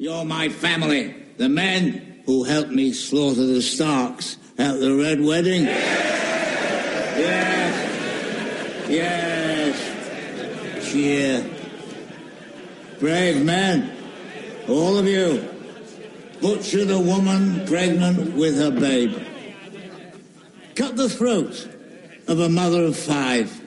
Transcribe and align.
You're 0.00 0.24
my 0.24 0.48
family. 0.48 1.14
The 1.36 1.48
men 1.48 2.22
who 2.24 2.44
helped 2.44 2.70
me 2.70 2.92
slaughter 2.92 3.44
the 3.44 3.60
Starks 3.60 4.36
at 4.56 4.78
the 4.78 4.94
Red 4.94 5.20
Wedding. 5.20 5.64
Yes. 7.16 7.74
Yes. 8.88 9.37
Cheer. 10.90 11.48
Brave 13.00 13.44
men. 13.44 13.92
All 14.68 14.98
of 14.98 15.06
you. 15.06 15.48
Butcher 16.40 16.84
the 16.84 16.98
woman 16.98 17.66
pregnant 17.66 18.36
with 18.36 18.56
her 18.56 18.70
babe. 18.70 19.16
Cut 20.74 20.96
the 20.96 21.08
throat 21.08 21.68
of 22.26 22.40
a 22.40 22.48
mother 22.48 22.84
of 22.84 22.96
five 22.96 23.60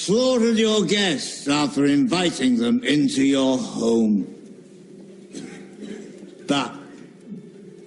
slaughtered 0.00 0.56
your 0.56 0.84
guests 0.86 1.46
after 1.46 1.84
inviting 1.84 2.56
them 2.56 2.82
into 2.82 3.22
your 3.22 3.58
home. 3.58 4.26
But 6.48 6.74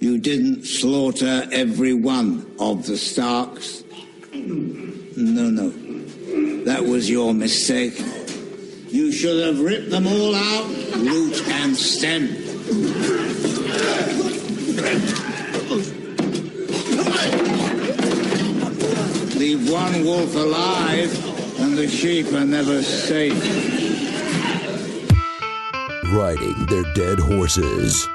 you 0.00 0.18
didn't 0.18 0.64
slaughter 0.64 1.48
every 1.50 1.92
one 1.92 2.46
of 2.60 2.86
the 2.86 2.96
Starks. 2.96 3.82
No, 4.32 5.50
no. 5.50 5.83
That 6.64 6.86
was 6.86 7.10
your 7.10 7.34
mistake. 7.34 7.92
You 8.88 9.12
should 9.12 9.44
have 9.44 9.60
ripped 9.60 9.90
them 9.90 10.06
all 10.06 10.34
out, 10.34 10.66
root 10.96 11.46
and 11.48 11.76
stem. 11.76 12.28
Leave 19.38 19.70
one 19.70 20.04
wolf 20.04 20.34
alive, 20.34 21.60
and 21.60 21.76
the 21.76 21.86
sheep 21.86 22.32
are 22.32 22.46
never 22.46 22.82
safe. 22.82 23.34
riding 26.14 26.64
their 26.66 26.84
dead 26.94 27.18
horses, 27.18 28.08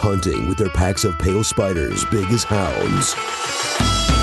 hunting 0.00 0.48
with 0.48 0.58
their 0.58 0.70
packs 0.70 1.04
of 1.04 1.16
pale 1.18 1.44
spiders 1.44 2.04
big 2.06 2.28
as 2.30 2.42
hounds. 2.42 3.14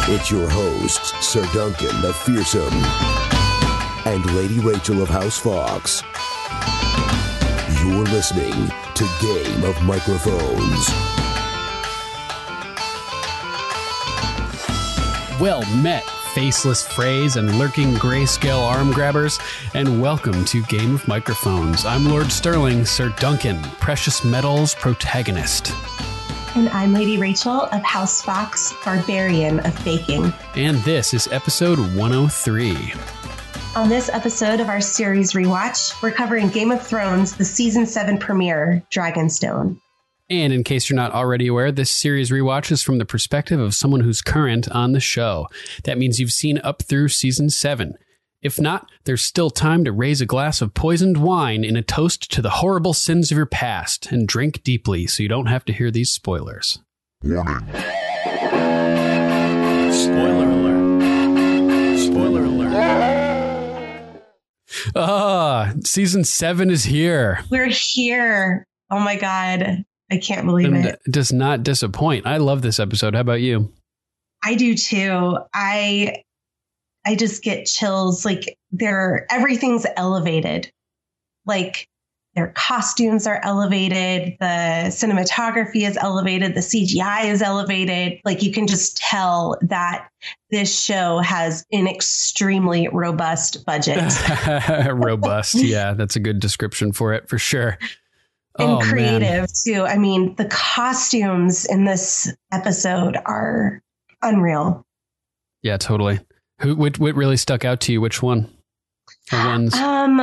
It's 0.08 0.30
your 0.30 0.50
hosts, 0.50 1.26
Sir 1.26 1.48
Duncan 1.54 2.02
the 2.02 2.14
Fearsome 2.14 3.45
and 4.06 4.24
Lady 4.36 4.60
Rachel 4.60 5.02
of 5.02 5.10
House 5.10 5.40
Fox. 5.40 6.04
You're 7.82 8.06
listening 8.06 8.72
to 8.94 9.10
Game 9.20 9.64
of 9.64 9.82
Microphones. 9.82 10.90
Well 15.42 15.66
met, 15.78 16.04
faceless 16.34 16.88
phrase 16.88 17.36
and 17.36 17.58
lurking 17.58 17.96
grayscale 17.96 18.62
arm 18.62 18.92
grabbers, 18.92 19.40
and 19.74 20.00
welcome 20.00 20.46
to 20.46 20.62
Game 20.64 20.94
of 20.94 21.08
Microphones. 21.08 21.84
I'm 21.84 22.06
Lord 22.06 22.32
Sterling, 22.32 22.86
Sir 22.86 23.10
Duncan, 23.20 23.62
Precious 23.80 24.24
Metals 24.24 24.76
protagonist. 24.76 25.74
And 26.56 26.70
I'm 26.70 26.94
Lady 26.94 27.18
Rachel 27.18 27.64
of 27.64 27.82
House 27.82 28.22
Fox, 28.22 28.72
Barbarian 28.86 29.62
of 29.62 29.84
Baking. 29.84 30.32
And 30.56 30.78
this 30.84 31.14
is 31.16 31.28
episode 31.32 31.80
103. 31.96 32.94
On 33.76 33.90
this 33.90 34.08
episode 34.08 34.62
of 34.62 34.70
our 34.70 34.80
series 34.80 35.34
rewatch, 35.34 36.02
we're 36.02 36.10
covering 36.10 36.48
Game 36.48 36.72
of 36.72 36.82
Thrones, 36.82 37.36
the 37.36 37.44
season 37.44 37.86
7 37.86 38.18
premiere, 38.18 38.82
Dragonstone. 38.90 39.78
And 40.30 40.54
in 40.54 40.64
case 40.64 40.90
you're 40.90 40.96
not 40.96 41.12
already 41.12 41.48
aware, 41.48 41.74
this 41.74 41.92
series 41.92 42.32
rewatch 42.32 42.72
is 42.72 42.82
from 42.82 43.00
the 43.00 43.06
perspective 43.06 43.60
of 43.60 43.76
someone 43.76 44.00
who's 44.00 44.22
current 44.22 44.70
on 44.72 44.94
the 44.94 45.02
show. 45.02 45.50
That 45.84 45.98
means 45.98 46.22
you've 46.22 46.32
seen 46.32 46.58
up 46.60 46.84
through 46.84 47.10
season 47.10 47.50
7. 47.50 47.98
If 48.42 48.62
not, 48.62 48.90
there's 49.04 49.26
still 49.26 49.50
time 49.50 49.84
to 49.84 49.92
raise 49.92 50.22
a 50.22 50.26
glass 50.26 50.62
of 50.62 50.74
poisoned 50.74 51.18
wine 51.18 51.66
in 51.66 51.76
a 51.76 51.82
toast 51.82 52.32
to 52.32 52.42
the 52.42 52.52
horrible 52.52 52.94
sins 52.94 53.30
of 53.30 53.36
your 53.36 53.46
past 53.46 54.10
and 54.10 54.26
drink 54.26 54.64
deeply 54.64 55.06
so 55.06 55.22
you 55.22 55.28
don't 55.28 55.48
have 55.48 55.66
to 55.66 55.74
hear 55.74 55.92
these 55.92 56.14
spoilers. 56.14 56.80
Warning. 57.22 57.60
Spoiler 59.92 60.48
alert. 60.48 62.00
Spoiler 62.00 62.46
alert. 62.46 63.25
Ah, 64.96 65.74
season 65.84 66.24
7 66.24 66.70
is 66.70 66.84
here. 66.84 67.40
We're 67.50 67.68
here. 67.70 68.66
Oh 68.90 69.00
my 69.00 69.16
God. 69.16 69.84
I 70.12 70.18
can't 70.18 70.46
believe 70.46 70.68
And 70.68 70.86
it. 70.86 71.00
it 71.06 71.12
does 71.12 71.34
not 71.34 71.64
disappoint. 71.64 72.26
I 72.28 72.38
love 72.38 72.62
this 72.62 72.80
episode. 72.80 73.16
How 73.16 73.22
about 73.22 73.42
you? 73.42 73.72
I 74.44 74.56
do 74.56 74.76
too. 74.76 75.38
I 75.54 76.22
I 77.06 77.16
just 77.16 77.44
get 77.44 77.66
chills. 77.66 78.26
Like 78.26 78.58
they're 78.72 79.26
everything's 79.32 79.86
elevated. 79.98 80.72
Like 81.46 81.88
their 82.36 82.48
costumes 82.56 83.26
are 83.26 83.40
elevated, 83.44 84.36
the 84.40 84.88
cinematography 84.90 85.88
is 85.88 85.98
elevated, 85.98 86.54
the 86.54 86.60
CGI 86.60 87.26
is 87.26 87.42
elevated. 87.42 88.20
Like 88.26 88.44
you 88.44 88.52
can 88.52 88.68
just 88.68 88.98
tell 88.98 89.58
that 89.62 90.10
this 90.52 90.78
show 90.78 91.20
has 91.20 91.66
an 91.72 91.88
extremely 91.88 92.88
robust 92.90 93.66
budget 93.66 93.98
Robust. 94.92 95.56
Yeah, 95.56 95.94
that's 95.94 96.16
a 96.16 96.20
good 96.20 96.40
description 96.40 96.92
for 96.92 97.14
it 97.14 97.30
for 97.30 97.38
sure. 97.38 97.78
and 98.60 98.70
Oh, 98.70 98.80
man. 98.80 98.90
creative 98.90 99.48
too. 99.66 99.84
I 99.86 99.98
mean, 99.98 100.36
the 100.36 100.46
costumes 100.46 101.66
in 101.66 101.86
this 101.86 102.34
episode 102.52 103.18
are 103.26 103.82
unreal. 104.22 104.86
Yeah, 105.62 105.78
totally. 105.78 106.20
Who 106.62 106.76
what, 106.76 107.00
what 107.00 107.16
really 107.16 107.38
stuck 107.38 107.66
out 107.66 107.80
to 107.82 107.92
you? 107.92 108.00
Which 108.02 108.22
one? 108.22 108.50
Or 109.34 109.40
ones? 109.40 109.74
Um, 109.74 110.22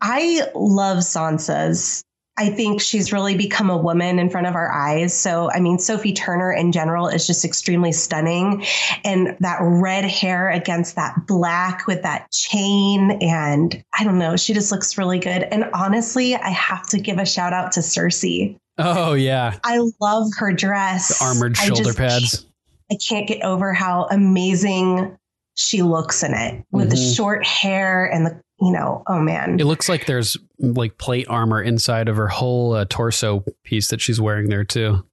I 0.00 0.48
love 0.54 0.98
Sansa's. 0.98 2.04
I 2.40 2.50
think 2.50 2.80
she's 2.80 3.12
really 3.12 3.36
become 3.36 3.68
a 3.68 3.76
woman 3.76 4.20
in 4.20 4.30
front 4.30 4.46
of 4.46 4.54
our 4.54 4.70
eyes. 4.70 5.12
So, 5.12 5.50
I 5.50 5.58
mean, 5.58 5.80
Sophie 5.80 6.12
Turner 6.12 6.52
in 6.52 6.70
general 6.70 7.08
is 7.08 7.26
just 7.26 7.44
extremely 7.44 7.90
stunning. 7.90 8.64
And 9.04 9.36
that 9.40 9.58
red 9.60 10.04
hair 10.04 10.48
against 10.48 10.94
that 10.94 11.26
black 11.26 11.88
with 11.88 12.02
that 12.04 12.30
chain. 12.30 13.18
And 13.20 13.82
I 13.98 14.04
don't 14.04 14.18
know, 14.20 14.36
she 14.36 14.54
just 14.54 14.70
looks 14.70 14.96
really 14.96 15.18
good. 15.18 15.42
And 15.50 15.64
honestly, 15.74 16.36
I 16.36 16.50
have 16.50 16.86
to 16.90 17.00
give 17.00 17.18
a 17.18 17.26
shout 17.26 17.52
out 17.52 17.72
to 17.72 17.80
Cersei. 17.80 18.56
Oh 18.78 19.14
yeah, 19.14 19.58
I 19.64 19.80
love 20.00 20.28
her 20.38 20.52
dress. 20.52 21.18
the 21.18 21.24
armored 21.24 21.56
I 21.58 21.64
shoulder 21.66 21.82
just 21.82 21.98
pads. 21.98 22.46
I 22.92 22.96
can't 23.06 23.26
get 23.26 23.42
over 23.42 23.72
how 23.72 24.06
amazing 24.12 25.18
she 25.56 25.82
looks 25.82 26.22
in 26.22 26.34
it 26.34 26.64
with 26.70 26.90
the 26.90 26.96
Mhm. 26.96 27.16
short 27.16 27.44
hair 27.44 28.04
and 28.04 28.26
the, 28.26 28.40
you 28.60 28.72
know, 28.72 29.02
oh 29.06 29.20
man. 29.20 29.58
It 29.60 29.64
looks 29.64 29.88
like 29.88 30.06
there's 30.06 30.36
like 30.58 30.98
plate 30.98 31.26
armor 31.28 31.62
inside 31.62 32.08
of 32.08 32.16
her 32.16 32.28
whole 32.28 32.74
uh, 32.74 32.84
torso 32.88 33.44
piece 33.64 33.88
that 33.88 34.00
she's 34.00 34.20
wearing 34.20 34.48
there 34.48 34.64
too. 34.64 35.04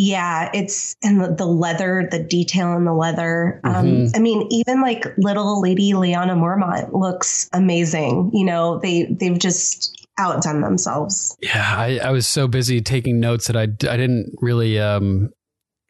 Yeah, 0.00 0.48
it's 0.54 0.94
and 1.02 1.20
the, 1.20 1.34
the 1.34 1.44
leather, 1.46 2.08
the 2.08 2.22
detail 2.22 2.76
in 2.76 2.84
the 2.84 2.94
leather. 2.94 3.60
Um, 3.64 3.86
Mhm. 3.86 4.16
I 4.16 4.20
mean, 4.20 4.46
even 4.50 4.80
like 4.80 5.04
little 5.18 5.60
lady 5.60 5.92
Lyanna 5.92 6.36
Mormont 6.36 6.92
looks 6.92 7.48
amazing. 7.52 8.30
You 8.32 8.44
know, 8.44 8.78
they 8.78 9.04
they've 9.06 9.38
just 9.38 10.06
outdone 10.16 10.60
themselves. 10.60 11.36
Yeah, 11.42 11.74
I, 11.76 11.98
I 11.98 12.10
was 12.10 12.28
so 12.28 12.46
busy 12.46 12.80
taking 12.80 13.18
notes 13.18 13.48
that 13.48 13.56
I, 13.56 13.62
I 13.62 13.96
didn't 13.96 14.36
really 14.40 14.78
um, 14.78 15.30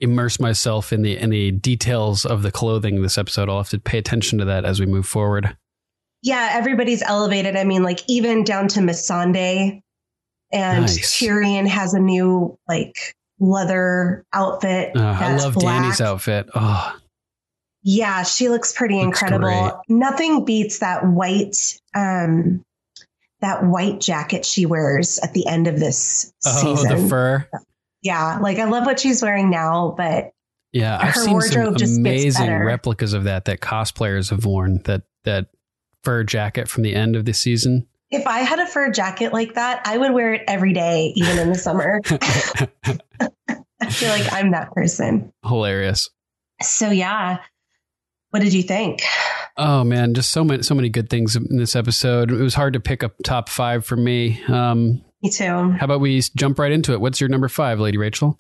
immerse 0.01 0.41
myself 0.41 0.91
in 0.91 1.03
the 1.03 1.19
in 1.19 1.29
the 1.29 1.51
details 1.51 2.25
of 2.25 2.41
the 2.43 2.51
clothing 2.51 3.03
this 3.03 3.19
episode. 3.19 3.51
I'll 3.51 3.59
have 3.59 3.69
to 3.71 3.79
pay 3.79 3.99
attention 3.99 4.39
to 4.39 4.47
that 4.47 4.65
as 4.65 4.81
we 4.81 4.87
move 4.87 5.07
forward. 5.07 5.55
Yeah, 6.23 6.51
everybody's 6.53 7.03
elevated. 7.03 7.57
I 7.57 7.65
mean, 7.65 7.83
like 7.83 8.01
even 8.09 8.45
down 8.45 8.69
to 8.69 8.81
Missandei, 8.81 9.81
and 10.53 10.81
Nice. 10.83 11.17
Tyrion 11.17 11.67
has 11.69 11.95
a 11.95 12.01
new 12.01 12.59
like 12.69 13.15
leather 13.39 14.25
outfit. 14.33 14.97
Uh, 14.97 15.17
I 15.21 15.37
love 15.37 15.55
black. 15.55 15.83
Dany's 15.83 16.01
outfit. 16.01 16.49
Oh, 16.55 16.97
Yeah, 17.83 18.23
she 18.25 18.49
looks 18.49 18.73
pretty 18.73 18.97
Looks 18.97 19.23
incredible. 19.23 19.49
great. 19.49 19.73
Nothing 19.89 20.45
beats 20.45 20.81
that 20.81 21.07
white 21.07 21.79
um 21.95 22.63
that 23.41 23.65
white 23.65 24.01
jacket 24.01 24.45
she 24.45 24.67
wears 24.67 25.21
at 25.21 25.33
the 25.35 25.47
end 25.47 25.69
of 25.69 25.79
this 25.79 26.33
season. 26.41 26.69
Oh, 26.69 26.75
season. 26.77 27.03
the 27.03 27.09
fur. 27.09 27.49
Yeah, 28.03 28.39
like 28.41 28.59
I 28.59 28.65
love 28.65 28.85
what 28.87 28.99
she's 28.99 29.23
wearing 29.23 29.51
now, 29.51 29.95
but 29.97 30.33
Yeah, 30.73 30.99
I've 30.99 31.15
Her 31.15 31.21
seen 31.21 31.25
some 31.25 31.33
wardrobe 31.35 31.79
just 31.79 31.97
amazing 31.99 32.51
replicas 32.53 33.13
of 33.13 33.25
that 33.25 33.45
that 33.45 33.61
cosplayers 33.61 34.31
have 34.31 34.45
worn. 34.45 34.81
That 34.87 35.03
that 35.25 35.47
fur 36.05 36.25
jacket 36.25 36.69
from 36.69 36.83
the 36.83 36.95
end 36.95 37.17
of 37.17 37.25
the 37.25 37.33
season. 37.35 37.87
if 38.11 38.27
I 38.27 38.39
had 38.41 38.59
a 38.59 38.67
fur 38.67 38.91
jacket 38.91 39.33
like 39.33 39.55
that, 39.55 39.83
I 39.85 39.99
would 39.99 40.13
wear 40.13 40.33
it 40.35 40.43
every 40.49 40.73
day, 40.73 41.13
even 41.17 41.39
in 41.39 41.49
the 41.53 41.59
summer. 41.59 42.01
I 43.81 43.91
feel 43.91 44.09
like 44.11 44.33
I'm 44.33 44.51
that 44.53 44.73
person. 44.73 45.33
Hilarious. 45.45 46.09
So 46.63 46.91
yeah. 46.91 47.39
What 48.31 48.43
did 48.43 48.53
you 48.53 48.63
think? 48.63 49.01
Oh 49.57 49.85
man, 49.85 50.13
just 50.15 50.31
so 50.31 50.45
many 50.45 50.63
so 50.63 50.75
many 50.75 50.89
good 50.91 51.09
things 51.09 51.35
in 51.37 51.57
this 51.57 51.75
episode. 51.75 52.31
It 52.31 52.35
was 52.41 52.55
hard 52.55 52.75
to 52.75 52.81
pick 52.81 53.03
a 53.03 53.11
top 53.25 53.49
five 53.49 53.85
for 53.87 53.97
me. 53.97 54.43
Um, 54.49 55.03
Me 55.23 55.31
too. 55.31 55.71
how 55.73 55.85
about 55.85 56.01
we 56.01 56.21
jump 56.37 56.59
right 56.59 56.71
into 56.73 56.93
it? 56.93 57.01
What's 57.01 57.21
your 57.21 57.29
number 57.31 57.49
five, 57.49 57.81
Lady 57.81 57.97
Rachel? 57.97 58.39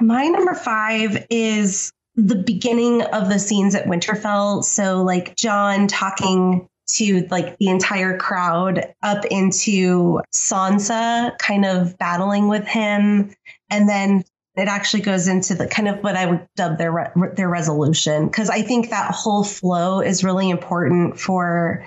My 0.00 0.26
number 0.26 0.54
five 0.54 1.24
is 1.30 1.92
the 2.16 2.36
beginning 2.36 3.02
of 3.02 3.28
the 3.28 3.38
scenes 3.38 3.74
at 3.74 3.86
Winterfell. 3.86 4.64
So 4.64 5.02
like 5.02 5.36
Jon 5.36 5.86
talking 5.86 6.68
to 6.88 7.26
like 7.30 7.58
the 7.58 7.68
entire 7.68 8.16
crowd 8.16 8.94
up 9.02 9.24
into 9.26 10.20
Sansa 10.32 11.36
kind 11.38 11.64
of 11.64 11.98
battling 11.98 12.48
with 12.48 12.66
him. 12.66 13.34
And 13.70 13.88
then 13.88 14.24
it 14.56 14.68
actually 14.68 15.02
goes 15.02 15.28
into 15.28 15.54
the 15.54 15.66
kind 15.66 15.88
of 15.88 16.02
what 16.02 16.16
I 16.16 16.24
would 16.24 16.48
dub 16.56 16.78
their 16.78 16.90
re- 16.90 17.30
their 17.34 17.48
resolution 17.48 18.26
because 18.26 18.48
I 18.48 18.62
think 18.62 18.88
that 18.88 19.10
whole 19.10 19.44
flow 19.44 20.00
is 20.00 20.24
really 20.24 20.48
important 20.48 21.20
for 21.20 21.84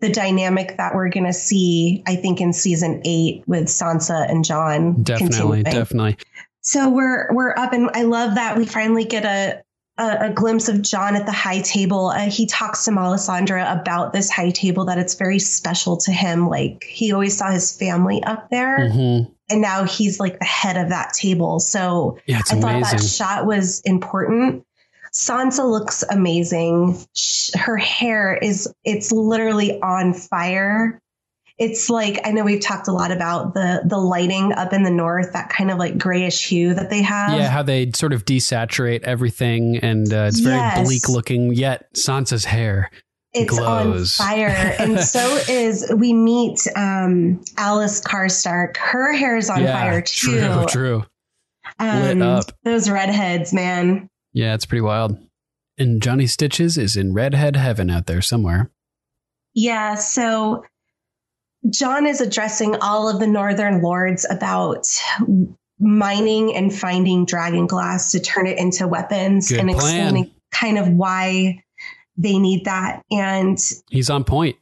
the 0.00 0.12
dynamic 0.12 0.76
that 0.76 0.94
we're 0.94 1.08
going 1.08 1.26
to 1.26 1.32
see. 1.32 2.04
I 2.06 2.14
think 2.14 2.40
in 2.40 2.52
season 2.52 3.02
eight 3.04 3.42
with 3.48 3.64
Sansa 3.64 4.30
and 4.30 4.44
Jon. 4.44 5.02
Definitely, 5.02 5.64
continuing. 5.64 5.64
definitely. 5.64 6.16
So 6.60 6.88
we're 6.88 7.32
we're 7.32 7.56
up, 7.56 7.72
and 7.72 7.90
I 7.92 8.02
love 8.02 8.36
that 8.36 8.56
we 8.56 8.66
finally 8.66 9.04
get 9.04 9.24
a 9.24 9.64
a, 10.02 10.26
a 10.26 10.30
glimpse 10.30 10.68
of 10.68 10.82
Jon 10.82 11.14
at 11.14 11.26
the 11.26 11.32
high 11.32 11.60
table. 11.60 12.08
Uh, 12.08 12.28
he 12.28 12.46
talks 12.46 12.84
to 12.84 12.90
Melisandre 12.90 13.80
about 13.80 14.12
this 14.12 14.30
high 14.30 14.50
table 14.50 14.84
that 14.86 14.98
it's 14.98 15.14
very 15.14 15.38
special 15.38 15.96
to 15.98 16.12
him. 16.12 16.48
Like 16.48 16.84
he 16.84 17.12
always 17.12 17.36
saw 17.36 17.50
his 17.50 17.76
family 17.76 18.22
up 18.24 18.50
there, 18.50 18.90
hmm 18.90 19.20
and 19.50 19.60
now 19.60 19.84
he's 19.84 20.18
like 20.18 20.38
the 20.38 20.46
head 20.46 20.78
of 20.78 20.88
that 20.88 21.12
table. 21.12 21.60
So 21.60 22.18
Yeah, 22.24 22.38
I 22.38 22.54
thought 22.58 22.76
amazing. 22.76 22.98
that 23.00 23.04
shot 23.04 23.44
was 23.44 23.82
important. 23.84 24.64
Sansa 25.12 25.70
looks 25.70 26.02
amazing. 26.10 26.96
Her 27.54 27.76
hair 27.76 28.34
is 28.34 28.72
it's 28.84 29.12
literally 29.12 29.78
on 29.82 30.14
fire. 30.14 31.01
It's 31.62 31.88
like 31.88 32.20
I 32.24 32.32
know 32.32 32.44
we've 32.44 32.60
talked 32.60 32.88
a 32.88 32.92
lot 32.92 33.12
about 33.12 33.54
the 33.54 33.82
the 33.86 33.98
lighting 33.98 34.52
up 34.52 34.72
in 34.72 34.82
the 34.82 34.90
north, 34.90 35.32
that 35.32 35.48
kind 35.48 35.70
of 35.70 35.78
like 35.78 35.96
grayish 35.98 36.48
hue 36.48 36.74
that 36.74 36.90
they 36.90 37.02
have. 37.02 37.38
yeah, 37.38 37.48
how 37.50 37.62
they 37.62 37.92
sort 37.92 38.12
of 38.12 38.24
desaturate 38.24 39.02
everything, 39.02 39.76
and 39.78 40.12
uh, 40.12 40.24
it's 40.28 40.40
very 40.40 40.56
Yes. 40.56 40.86
bleak 40.86 41.08
looking. 41.08 41.54
Yet 41.54 41.92
Sansa's 41.94 42.44
hair. 42.44 42.90
it's 43.32 43.48
glows. 43.50 44.18
on 44.20 44.26
fire. 44.26 44.74
and 44.78 45.00
so 45.14 45.20
is 45.48 45.90
we 45.96 46.12
meet 46.12 46.66
um 46.76 47.40
Alys 47.56 48.02
Karstark. 48.02 48.76
Her 48.76 49.12
hair 49.12 49.36
is 49.36 49.48
on 49.48 49.62
yeah, 49.62 49.80
fire 49.80 50.02
too. 50.02 50.40
true, 50.40 50.66
true. 50.68 51.04
Um, 51.78 52.02
Lit 52.02 52.22
up. 52.22 52.44
Those 52.64 52.90
redheads, 52.90 53.52
man. 53.52 54.08
Yeah, 54.32 54.54
it's 54.54 54.66
pretty 54.66 54.82
wild. 54.82 55.16
And 55.78 56.02
Johnny 56.02 56.26
Stitches 56.26 56.76
is 56.76 56.96
in 56.96 57.14
redhead 57.14 57.56
heaven 57.56 57.88
out 57.90 58.06
there 58.06 58.20
somewhere. 58.20 58.70
Yeah, 59.54 59.94
so 59.96 60.64
Jon 61.70 62.06
is 62.06 62.20
addressing 62.20 62.76
all 62.76 63.08
of 63.08 63.20
the 63.20 63.26
northern 63.26 63.82
lords 63.82 64.26
about 64.28 64.86
mining 65.78 66.54
and 66.54 66.74
finding 66.74 67.24
dragon 67.24 67.66
glass 67.66 68.12
to 68.12 68.20
turn 68.20 68.46
it 68.46 68.58
into 68.58 68.86
weapons 68.86 69.48
Good 69.48 69.60
and 69.60 69.70
plan. 69.70 69.76
explaining 69.76 70.30
kind 70.52 70.78
of 70.78 70.88
why 70.88 71.62
they 72.16 72.38
need 72.38 72.64
that. 72.66 73.02
And 73.10 73.58
He's 73.90 74.10
on 74.10 74.22
point. 74.24 74.56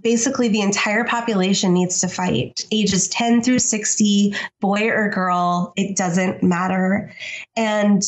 basically 0.00 0.48
the 0.48 0.60
entire 0.60 1.04
population 1.04 1.72
needs 1.72 2.00
to 2.00 2.08
fight 2.08 2.64
ages 2.70 3.08
10 3.08 3.42
through 3.42 3.58
60 3.58 4.34
boy 4.60 4.88
or 4.88 5.08
girl 5.08 5.72
it 5.76 5.96
doesn't 5.96 6.42
matter 6.42 7.12
and 7.56 8.02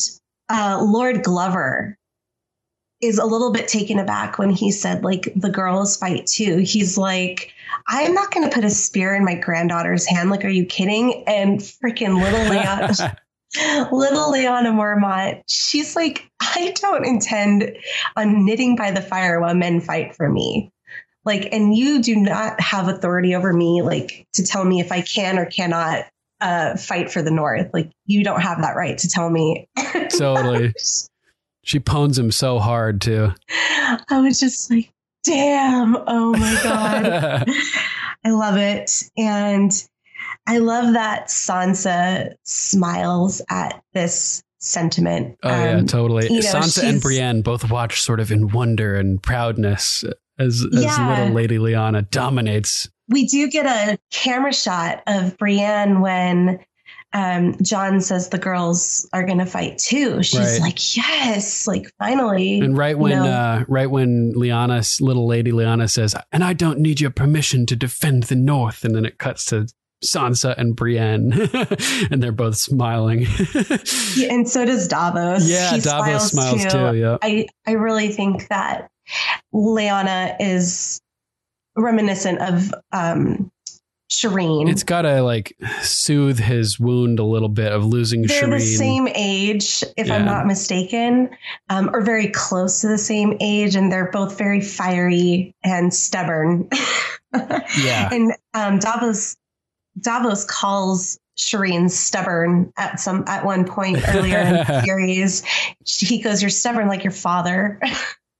uh, 0.49 0.79
lord 0.81 1.23
glover 1.23 1.97
is 3.01 3.17
a 3.17 3.25
little 3.25 3.51
bit 3.51 3.67
taken 3.67 3.99
aback 3.99 4.37
when 4.37 4.49
he 4.49 4.71
said 4.71 5.03
like 5.03 5.31
the 5.35 5.49
girls 5.49 5.97
fight 5.97 6.25
too 6.27 6.57
he's 6.57 6.97
like 6.97 7.51
i'm 7.87 8.13
not 8.13 8.31
going 8.31 8.47
to 8.47 8.53
put 8.53 8.63
a 8.63 8.69
spear 8.69 9.15
in 9.15 9.25
my 9.25 9.35
granddaughter's 9.35 10.05
hand 10.05 10.29
like 10.29 10.45
are 10.45 10.49
you 10.49 10.65
kidding 10.65 11.23
and 11.27 11.59
freaking 11.59 12.21
little 12.21 12.49
leon 12.49 12.91
little 13.91 14.31
Leona 14.31 14.71
Mormont, 14.71 15.43
she's 15.47 15.95
like, 15.95 16.29
I 16.39 16.73
don't 16.75 17.05
intend 17.05 17.75
on 18.15 18.45
knitting 18.45 18.75
by 18.75 18.91
the 18.91 19.01
fire 19.01 19.39
while 19.39 19.53
men 19.53 19.81
fight 19.81 20.15
for 20.15 20.29
me. 20.29 20.71
Like, 21.25 21.49
and 21.51 21.75
you 21.75 22.01
do 22.01 22.15
not 22.15 22.59
have 22.59 22.87
authority 22.87 23.35
over 23.35 23.53
me, 23.53 23.81
like, 23.81 24.25
to 24.33 24.43
tell 24.43 24.65
me 24.65 24.79
if 24.79 24.91
I 24.91 25.01
can 25.01 25.37
or 25.37 25.45
cannot 25.45 26.05
uh, 26.39 26.77
fight 26.77 27.11
for 27.11 27.21
the 27.21 27.29
North. 27.29 27.69
Like, 27.73 27.91
you 28.05 28.23
don't 28.23 28.41
have 28.41 28.61
that 28.61 28.75
right 28.75 28.97
to 28.97 29.07
tell 29.07 29.29
me. 29.29 29.67
Totally. 30.17 30.73
She 31.63 31.79
pones 31.79 32.17
him 32.17 32.31
so 32.31 32.59
hard 32.59 33.01
too. 33.01 33.29
I 34.09 34.19
was 34.21 34.39
just 34.39 34.69
like, 34.71 34.91
damn, 35.23 35.95
oh 36.07 36.33
my 36.33 36.59
God. 36.63 37.49
I 38.25 38.29
love 38.31 38.57
it. 38.57 39.03
And 39.17 39.71
I 40.47 40.57
love 40.59 40.93
that 40.93 41.27
Sansa 41.27 42.33
smiles 42.43 43.41
at 43.49 43.81
this 43.93 44.43
sentiment. 44.59 45.37
Oh 45.43 45.49
yeah, 45.49 45.77
Um, 45.77 45.87
totally. 45.87 46.25
you 46.31 46.41
know, 46.41 46.51
Sansa 46.51 46.83
and 46.87 47.01
Brienne 47.01 47.41
both 47.41 47.69
watch 47.69 48.01
sort 48.01 48.19
of 48.19 48.31
in 48.31 48.49
wonder 48.49 48.95
and 48.95 49.21
proudness 49.21 50.03
as, 50.39 50.65
as 50.73 50.83
Yeah. 50.83 51.09
little 51.09 51.33
Lady 51.33 51.57
Lyanna 51.57 52.09
dominates. 52.09 52.89
we 53.07 53.25
do 53.27 53.49
get 53.49 53.65
a 53.65 53.97
camera 54.11 54.53
shot 54.53 55.03
of 55.07 55.37
Brienne 55.37 55.99
when 56.01 56.59
um, 57.13 57.55
Jon 57.61 57.99
says 58.01 58.29
the 58.29 58.37
girls 58.37 59.07
are 59.11 59.23
going 59.25 59.39
to 59.39 59.45
fight 59.45 59.77
too. 59.77 60.23
She's 60.23 60.39
Right. 60.39 60.61
like, 60.61 60.95
yes, 60.97 61.67
like 61.67 61.91
finally. 61.99 62.59
And 62.59 62.77
right 62.77 62.97
when 62.97 63.11
No. 63.23 63.25
uh, 63.31 63.63
right 63.67 63.89
when 63.89 64.33
Lyanna, 64.35 65.01
little 65.01 65.27
Lady 65.27 65.51
Lyanna 65.51 65.89
says, 65.89 66.15
"And 66.31 66.43
I 66.43 66.53
don't 66.53 66.79
need 66.79 67.01
your 67.01 67.11
permission 67.11 67.65
to 67.65 67.75
defend 67.75 68.23
the 68.23 68.35
North," 68.35 68.83
and 68.85 68.95
then 68.95 69.05
it 69.05 69.17
cuts 69.17 69.45
to 69.45 69.67
Sansa 70.03 70.55
and 70.57 70.75
Brienne, 70.75 71.31
and 72.11 72.23
they're 72.23 72.31
both 72.31 72.55
smiling. 72.57 73.27
Yeah, 74.17 74.33
and 74.33 74.49
so 74.49 74.65
does 74.65 74.87
Davos. 74.89 75.47
yeah, 75.49 75.73
He 75.75 75.79
Davos 75.81 76.31
smiles 76.31 76.65
too. 76.65 76.95
Yeah. 76.97 77.17
I, 77.21 77.45
I 77.65 77.71
really 77.73 78.09
think 78.09 78.47
that 78.49 78.89
Leona 79.53 80.35
is 80.39 80.99
reminiscent 81.77 82.39
of 82.41 82.73
um, 82.91 83.49
Shireen. 84.11 84.69
It's 84.69 84.83
got 84.83 85.03
to 85.03 85.23
like 85.23 85.55
soothe 85.81 86.37
his 86.37 86.77
wound 86.77 87.17
a 87.17 87.23
little 87.23 87.47
bit 87.49 87.71
of 87.71 87.85
losing 87.85 88.23
They're 88.23 88.43
Shireen. 88.43 88.51
the 88.51 88.59
same 88.59 89.07
age, 89.15 89.83
if 89.95 90.11
I'm 90.11 90.25
not 90.25 90.45
mistaken, 90.45 91.29
um, 91.69 91.89
or 91.93 92.01
very 92.01 92.27
close 92.27 92.81
to 92.81 92.87
the 92.89 92.97
same 92.97 93.37
age, 93.39 93.75
and 93.75 93.89
they're 93.89 94.11
both 94.11 94.37
very 94.37 94.59
fiery 94.61 95.55
and 95.63 95.93
stubborn. 95.93 96.69
Yeah. 97.81 98.09
and 98.11 98.33
um, 98.53 98.79
Davos 98.79 99.37
Davos 100.01 100.43
calls 100.43 101.17
Shireen 101.37 101.89
stubborn 101.89 102.73
at 102.77 102.99
some 102.99 103.23
at 103.25 103.45
one 103.45 103.63
point 103.63 103.99
earlier 104.09 104.39
in 104.39 104.53
the 104.67 104.81
series. 104.83 105.41
He 105.85 106.21
goes, 106.21 106.41
"You're 106.41 106.49
stubborn 106.49 106.89
like 106.89 107.05
your 107.05 107.11
father." 107.13 107.79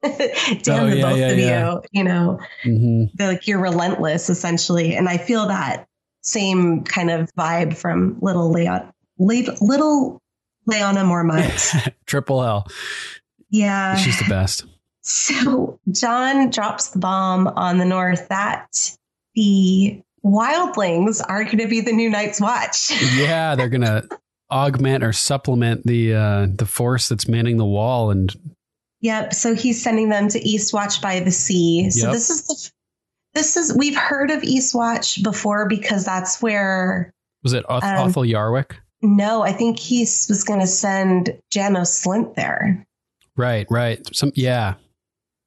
Damn 0.63 0.84
Oh, 0.84 0.89
the 0.89 0.98
yeah, 0.98 1.01
both 1.10 1.17
yeah, 1.20 1.27
of 1.27 1.38
yeah. 1.39 1.72
you, 1.74 1.81
you 1.91 2.03
know, 2.03 2.39
hmm 2.63 3.03
like 3.20 3.48
you're 3.48 3.60
relentless 3.60 4.29
essentially, 4.29 4.96
and 4.96 5.08
I 5.10 5.17
feel 5.17 5.48
that 5.48 5.88
same 6.22 6.84
kind 6.84 7.10
of 7.12 7.29
vibe 7.38 7.75
from 7.77 8.17
little 8.22 8.51
Leon, 8.51 8.91
little 9.17 10.22
Leona 10.65 11.01
Mormont. 11.03 11.93
Triple 12.05 12.43
L. 12.43 12.67
yeah. 13.50 13.96
She's 13.96 14.17
the 14.20 14.25
best. 14.29 14.65
So 15.03 15.79
John 15.91 16.51
drops 16.51 16.89
the 16.89 17.00
bomb 17.00 17.48
on 17.48 17.79
the 17.79 17.86
north 17.86 18.27
that 18.29 18.67
the 19.34 20.00
wildlings 20.24 21.20
are 21.27 21.43
going 21.43 21.58
to 21.58 21.67
be 21.67 21.81
the 21.81 21.91
new 21.91 22.08
Night's 22.08 22.39
Watch. 22.39 22.91
Yeah, 23.15 23.55
they're 23.55 23.67
gonna 23.67 24.03
augment 24.51 25.03
or 25.03 25.12
supplement 25.12 25.88
the 25.88 26.13
uh, 26.13 26.48
the 26.55 26.67
force 26.67 27.10
that's 27.10 27.27
manning 27.27 27.58
the 27.58 27.65
wall, 27.65 28.12
and 28.12 28.31
Yep. 29.01 29.34
So 29.34 29.55
he's 29.55 29.81
sending 29.81 30.10
them 30.10 30.27
to 30.29 30.39
Eastwatch 30.39 31.01
by 31.01 31.20
the 31.20 31.31
Sea. 31.31 31.89
So 31.89 32.05
Yep. 32.08 32.13
this 32.13 32.29
is 32.29 32.48
the 32.48 32.72
this 33.34 33.55
is 33.58 33.75
we've 33.77 33.96
heard 33.98 34.29
of 34.29 34.41
Eastwatch 34.41 35.24
before 35.24 35.67
because 35.67 36.03
that's 36.05 36.41
where 36.41 37.13
was 37.43 37.53
it 37.53 37.63
Oth- 37.70 37.84
Um, 37.84 38.12
Othell 38.12 38.29
Yarwyck? 38.29 38.74
no, 39.01 39.41
I 39.41 39.51
think 39.53 39.79
he 39.79 40.01
was 40.01 40.43
going 40.46 40.60
to 40.60 40.67
send 40.67 41.36
Janos 41.50 42.03
Slynt 42.03 42.36
there. 42.36 42.86
Right, 43.38 43.65
right. 43.70 44.00
Some 44.15 44.31
yeah. 44.36 44.75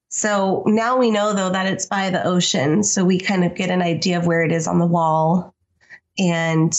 So 0.09 0.63
now 0.67 0.97
we 0.97 1.11
know 1.11 1.33
though 1.35 1.51
that 1.51 1.67
it's 1.67 1.87
by 1.87 2.09
the 2.11 2.25
ocean, 2.25 2.83
so 2.83 3.05
we 3.05 3.19
kind 3.21 3.45
of 3.45 3.55
get 3.55 3.71
an 3.71 3.83
idea 3.83 4.19
of 4.19 4.27
where 4.27 4.43
it 4.43 4.51
is 4.53 4.67
on 4.67 4.79
the 4.79 4.87
wall. 4.87 5.55
And 6.19 6.73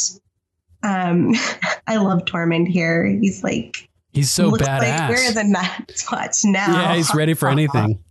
um, 0.84 1.34
I 1.88 1.98
love 1.98 2.26
Tormund 2.26 2.68
here. 2.68 3.06
He's 3.06 3.44
like 3.44 3.85
He's 4.16 4.32
so 4.32 4.48
looks 4.48 4.66
badass. 4.66 4.82
Like 4.82 5.10
we're 5.10 5.34
the 5.34 5.44
Night's 5.44 6.10
Watch 6.10 6.46
now. 6.46 6.72
Yeah, 6.72 6.96
he's 6.96 7.14
ready 7.14 7.34
for 7.34 7.50
anything. 7.50 8.02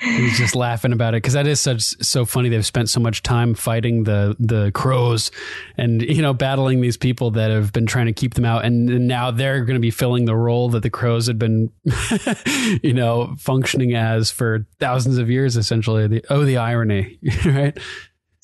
he's 0.00 0.38
just 0.38 0.54
laughing 0.54 0.92
about 0.92 1.14
it 1.14 1.16
because 1.16 1.32
that 1.32 1.48
is 1.48 1.60
such 1.60 1.82
so 1.82 2.24
funny. 2.24 2.48
They've 2.48 2.64
spent 2.64 2.88
so 2.88 3.00
much 3.00 3.24
time 3.24 3.54
fighting 3.54 4.04
the 4.04 4.36
the 4.38 4.70
crows, 4.70 5.32
and 5.76 6.00
you 6.00 6.22
know 6.22 6.32
battling 6.32 6.80
these 6.80 6.96
people 6.96 7.32
that 7.32 7.50
have 7.50 7.72
been 7.72 7.86
trying 7.86 8.06
to 8.06 8.12
keep 8.12 8.34
them 8.34 8.44
out, 8.44 8.64
and, 8.64 8.88
and 8.88 9.08
now 9.08 9.32
they're 9.32 9.64
going 9.64 9.74
to 9.74 9.80
be 9.80 9.90
filling 9.90 10.26
the 10.26 10.36
role 10.36 10.68
that 10.68 10.84
the 10.84 10.90
crows 10.90 11.26
had 11.26 11.40
been, 11.40 11.72
you 12.84 12.94
know, 12.94 13.34
functioning 13.36 13.96
as 13.96 14.30
for 14.30 14.64
thousands 14.78 15.18
of 15.18 15.28
years. 15.28 15.56
Essentially, 15.56 16.06
the, 16.06 16.24
oh, 16.30 16.44
the 16.44 16.58
irony, 16.58 17.18
right? 17.44 17.76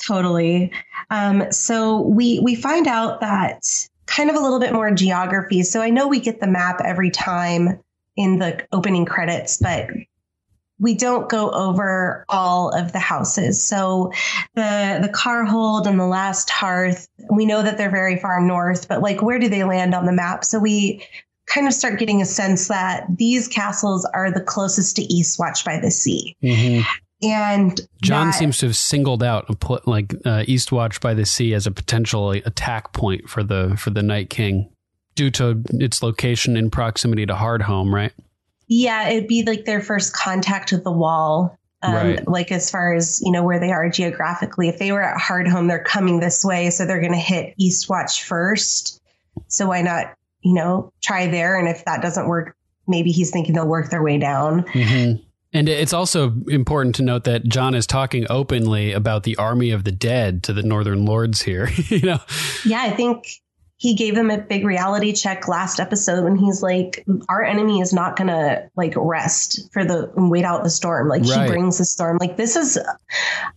Totally. 0.04 0.72
Um, 1.10 1.44
so 1.52 2.00
we 2.00 2.40
we 2.40 2.56
find 2.56 2.88
out 2.88 3.20
that 3.20 3.62
kind 4.06 4.30
of 4.30 4.36
a 4.36 4.40
little 4.40 4.60
bit 4.60 4.72
more 4.72 4.90
geography. 4.90 5.62
So 5.62 5.80
I 5.80 5.90
know 5.90 6.08
we 6.08 6.20
get 6.20 6.40
the 6.40 6.46
map 6.46 6.80
every 6.84 7.10
time 7.10 7.80
in 8.16 8.38
the 8.38 8.66
opening 8.72 9.04
credits, 9.04 9.58
but 9.58 9.88
we 10.80 10.94
don't 10.94 11.28
go 11.28 11.50
over 11.50 12.24
all 12.28 12.70
of 12.70 12.92
the 12.92 12.98
houses. 12.98 13.62
So 13.62 14.12
the 14.54 14.98
the 15.00 15.08
Karhold 15.08 15.86
and 15.86 15.98
the 15.98 16.06
Last 16.06 16.50
Hearth, 16.50 17.08
we 17.30 17.46
know 17.46 17.62
that 17.62 17.78
they're 17.78 17.90
very 17.90 18.18
far 18.18 18.40
north, 18.40 18.88
but 18.88 19.00
like 19.00 19.22
where 19.22 19.38
do 19.38 19.48
they 19.48 19.64
land 19.64 19.94
on 19.94 20.06
the 20.06 20.12
map? 20.12 20.44
So 20.44 20.58
we 20.58 21.06
kind 21.46 21.66
of 21.66 21.74
start 21.74 21.98
getting 21.98 22.22
a 22.22 22.26
sense 22.26 22.68
that 22.68 23.06
these 23.16 23.48
castles 23.48 24.04
are 24.14 24.30
the 24.30 24.40
closest 24.40 24.96
to 24.96 25.02
Eastwatch 25.02 25.64
by 25.64 25.78
the 25.78 25.90
Sea. 25.90 26.36
Mm-hmm. 26.42 26.82
And 27.24 27.80
Jon 28.02 28.28
that- 28.28 28.34
seems 28.34 28.58
to 28.58 28.66
have 28.66 28.76
singled 28.76 29.22
out 29.22 29.48
like 29.86 30.14
uh, 30.24 30.44
Eastwatch 30.46 31.00
by 31.00 31.14
the 31.14 31.24
Sea 31.24 31.54
as 31.54 31.66
a 31.66 31.70
potential 31.70 32.30
attack 32.30 32.92
point 32.92 33.28
for 33.28 33.42
the 33.42 33.76
for 33.78 33.90
the 33.90 34.02
Night 34.02 34.30
King 34.30 34.70
due 35.14 35.30
to 35.30 35.62
its 35.70 36.02
location 36.02 36.56
in 36.56 36.70
proximity 36.70 37.24
to 37.26 37.34
Hardhome, 37.34 37.92
right? 37.92 38.12
Yeah, 38.66 39.08
it'd 39.10 39.28
be 39.28 39.44
like 39.44 39.64
their 39.64 39.80
first 39.80 40.14
contact 40.14 40.72
with 40.72 40.84
the 40.84 40.92
wall. 40.92 41.58
Um, 41.82 41.94
Right. 41.94 42.28
Like 42.28 42.50
as 42.50 42.70
far 42.70 42.94
as 42.94 43.20
you 43.22 43.30
know 43.30 43.42
where 43.42 43.60
they 43.60 43.70
are 43.70 43.88
geographically. 43.90 44.68
If 44.68 44.78
they 44.78 44.90
were 44.90 45.02
at 45.02 45.20
Hardhome, 45.20 45.68
they're 45.68 45.84
coming 45.84 46.18
this 46.20 46.44
way, 46.44 46.70
so 46.70 46.86
they're 46.86 47.00
going 47.00 47.12
to 47.12 47.18
hit 47.18 47.54
Eastwatch 47.60 48.22
first. 48.22 49.02
So 49.48 49.68
why 49.68 49.82
not, 49.82 50.14
you 50.40 50.54
know, 50.54 50.92
try 51.02 51.26
there? 51.26 51.58
And 51.58 51.68
if 51.68 51.84
that 51.84 52.00
doesn't 52.00 52.26
work, 52.26 52.56
maybe 52.88 53.10
he's 53.10 53.30
thinking 53.30 53.54
they'll 53.54 53.66
work 53.68 53.90
their 53.90 54.02
way 54.02 54.16
down. 54.16 54.62
Mm-hmm. 54.64 55.22
And 55.54 55.68
it's 55.68 55.92
also 55.92 56.34
important 56.48 56.96
to 56.96 57.02
note 57.02 57.24
that 57.24 57.44
Jon 57.44 57.74
is 57.74 57.86
talking 57.86 58.26
openly 58.28 58.92
about 58.92 59.22
the 59.22 59.36
army 59.36 59.70
of 59.70 59.84
the 59.84 59.92
dead 59.92 60.42
to 60.44 60.52
the 60.52 60.64
Northern 60.64 61.06
Lords 61.06 61.40
here. 61.40 61.70
you 61.88 62.00
know, 62.00 62.18
Yeah, 62.64 62.82
I 62.82 62.90
think 62.90 63.28
he 63.76 63.94
gave 63.94 64.14
them 64.14 64.30
a 64.30 64.38
big 64.38 64.64
reality 64.64 65.12
check 65.12 65.46
last 65.46 65.78
episode 65.78 66.24
when 66.24 66.36
he's 66.36 66.62
like, 66.62 67.04
"Our 67.28 67.44
enemy 67.44 67.80
is 67.80 67.92
not 67.92 68.16
going 68.16 68.28
to 68.28 68.68
like 68.76 68.94
rest 68.96 69.68
for 69.72 69.84
the 69.84 70.10
and 70.16 70.30
wait 70.30 70.44
out 70.44 70.64
the 70.64 70.70
storm. 70.70 71.08
Like 71.08 71.22
Right. 71.22 71.42
he 71.42 71.48
brings 71.48 71.78
the 71.78 71.84
storm. 71.84 72.18
Like 72.20 72.36
this 72.36 72.56
is 72.56 72.78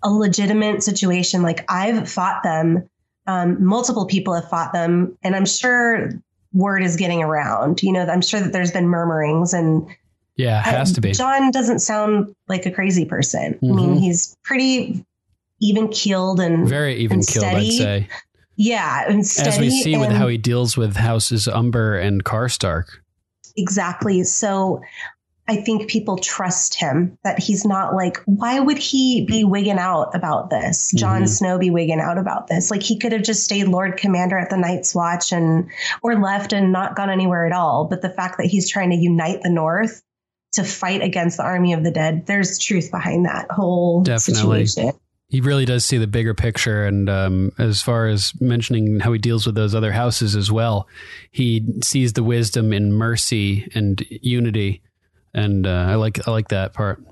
a 0.03 0.09
legitimate 0.09 0.83
situation. 0.83 1.41
Like 1.41 1.65
I've 1.69 2.09
fought 2.09 2.43
them. 2.43 2.87
Um, 3.25 3.63
multiple 3.63 4.05
people 4.05 4.33
have 4.33 4.49
fought 4.49 4.71
them, 4.71 5.17
and 5.23 5.35
I'm 5.35 5.45
sure 5.45 6.11
word 6.53 6.83
is 6.83 6.95
getting 6.95 7.21
around. 7.23 7.81
You 7.83 7.91
know, 7.91 8.05
I'm 8.05 8.21
sure 8.21 8.39
that 8.39 8.53
there's 8.53 8.71
been 8.71 8.87
murmurings 8.87 9.53
and 9.53 9.87
yeah, 10.37 10.59
it 10.59 10.63
has 10.63 10.91
to 10.93 11.01
be. 11.01 11.11
Jon 11.11 11.51
doesn't 11.51 11.79
sound 11.79 12.33
like 12.47 12.65
a 12.65 12.71
crazy 12.71 13.05
person. 13.05 13.57
I 13.61 13.65
mean, 13.65 13.95
Mhm. 13.95 13.99
he's 13.99 14.35
pretty 14.43 15.03
even 15.59 15.87
keeled 15.89 16.39
and 16.39 16.67
Very 16.67 16.95
even 16.97 17.17
and 17.19 17.27
killed, 17.27 17.45
I'd 17.45 17.71
say. 17.71 18.07
yeah, 18.55 19.05
and 19.07 19.25
steady. 19.25 19.49
As 19.49 19.59
we 19.59 19.69
see 19.71 19.97
with 19.97 20.11
how 20.11 20.27
he 20.27 20.37
deals 20.37 20.77
with 20.77 20.95
houses 20.95 21.47
Umber 21.47 21.97
and 21.97 22.23
Karstark. 22.23 22.85
Exactly. 23.55 24.23
So 24.23 24.81
I 25.49 25.55
think 25.55 25.87
people 25.89 26.17
trust 26.17 26.75
him 26.75 27.17
that 27.23 27.39
he's 27.39 27.63
not 27.65 27.95
like, 27.95 28.17
why 28.25 28.59
would 28.59 28.77
he 28.77 29.25
be 29.25 29.43
wigging 29.45 29.79
out 29.79 30.13
about 30.13 30.49
this? 30.49 30.91
Jon 30.91 31.23
Mhm. 31.23 31.29
Snow 31.29 31.57
be 31.57 31.69
wigging 31.71 32.01
out 32.01 32.17
about 32.17 32.47
this? 32.47 32.69
Like 32.69 32.83
he 32.83 32.99
could 32.99 33.13
have 33.13 33.23
just 33.23 33.45
stayed 33.45 33.69
Lord 33.69 33.95
Commander 33.97 34.37
at 34.37 34.49
the 34.49 34.57
Night's 34.57 34.93
Watch 34.93 35.31
and 35.31 35.65
or 36.03 36.19
left 36.21 36.51
and 36.51 36.71
not 36.73 36.95
gone 36.97 37.09
anywhere 37.09 37.45
at 37.45 37.53
all. 37.53 37.85
But 37.85 38.01
the 38.01 38.09
fact 38.09 38.37
that 38.37 38.47
he's 38.47 38.69
trying 38.69 38.89
to 38.89 38.97
unite 38.97 39.41
the 39.41 39.49
North 39.49 40.01
to 40.53 40.63
fight 40.63 41.01
against 41.01 41.37
the 41.37 41.43
army 41.43 41.73
of 41.73 41.83
the 41.83 41.91
dead, 41.91 42.25
there's 42.25 42.57
truth 42.59 42.89
behind 42.91 43.25
that 43.25 43.47
whole 43.51 44.01
Definitely. 44.01 44.65
situation. 44.65 44.99
He 45.29 45.41
really 45.41 45.65
does 45.65 45.85
see 45.85 45.97
the 45.97 46.07
bigger 46.07 46.33
picture. 46.33 46.85
And 46.85 47.09
um, 47.09 47.51
as 47.59 47.81
far 47.81 48.07
as 48.07 48.31
mentioning 48.39 49.01
how 49.01 49.11
he 49.11 49.19
deals 49.19 49.45
with 49.45 49.55
those 49.55 49.75
other 49.75 49.91
houses 49.91 50.35
as 50.37 50.49
well, 50.51 50.87
he 51.31 51.65
sees 51.83 52.13
the 52.13 52.23
wisdom 52.23 52.71
in 52.71 52.93
mercy 52.93 53.69
and 53.75 54.03
unity. 54.09 54.81
And 55.33 55.67
uh, 55.67 55.87
I 55.89 55.95
like 55.95 56.25
I 56.27 56.31
like 56.31 56.47
that 56.49 56.73
part. 56.73 57.03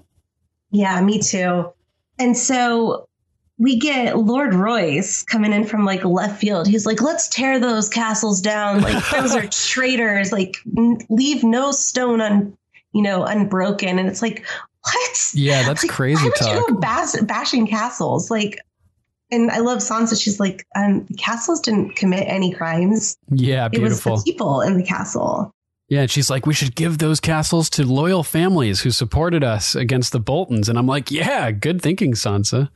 Yeah, 0.71 0.99
me 1.01 1.21
too. 1.21 1.71
And 2.17 2.37
so 2.37 3.09
we 3.57 3.77
get 3.77 4.17
Lord 4.17 4.53
Royce 4.53 5.23
coming 5.23 5.51
in 5.53 5.65
from 5.65 5.83
like 5.85 6.03
left 6.05 6.39
field. 6.39 6.67
He's 6.67 6.85
like, 6.85 7.01
let's 7.01 7.27
tear 7.27 7.59
those 7.59 7.89
castles 7.89 8.41
down. 8.41 8.81
Like 8.81 9.03
those 9.09 9.35
are 9.35 9.45
traitors. 9.51 10.31
Like 10.31 10.55
n- 10.77 10.97
leave 11.09 11.43
no 11.43 11.71
stone 11.71 12.21
un, 12.21 12.57
you 12.95 13.03
know, 13.03 13.23
unbroken. 13.25 13.99
And 13.99 14.07
it's 14.09 14.23
like, 14.23 14.43
what? 14.83 15.31
Yeah, 15.35 15.61
that's 15.63 15.83
Like, 15.83 15.91
crazy 15.91 16.23
why 16.23 16.29
would 16.29 16.35
talk. 16.35 16.67
You 16.69 16.73
go 16.73 16.79
bas- 16.79 17.21
bashing 17.21 17.67
castles, 17.67 18.31
like. 18.31 18.59
And 19.31 19.49
I 19.49 19.57
love 19.57 19.79
Sansa. 19.79 20.21
She's 20.21 20.39
like, 20.39 20.67
um, 20.75 21.03
the 21.05 21.15
castles 21.15 21.59
didn't 21.59 21.95
commit 21.95 22.25
any 22.27 22.53
crimes. 22.53 23.17
Yeah, 23.31 23.67
beautiful. 23.69 24.11
It 24.11 24.15
was 24.15 24.23
the 24.23 24.31
people 24.31 24.61
in 24.61 24.77
the 24.77 24.83
castle. 24.83 25.51
Yeah, 25.89 26.01
and 26.01 26.11
she's 26.11 26.29
like, 26.29 26.45
we 26.45 26.53
should 26.53 26.75
give 26.75 26.99
those 26.99 27.19
castles 27.19 27.67
to 27.71 27.83
loyal 27.85 28.21
families 28.21 28.81
who 28.81 28.91
supported 28.91 29.43
us 29.43 29.73
against 29.73 30.11
the 30.11 30.19
Boltons. 30.19 30.69
And 30.69 30.77
I'm 30.77 30.85
like, 30.85 31.09
yeah, 31.09 31.49
good 31.49 31.81
thinking, 31.81 32.13
Sansa. 32.13 32.69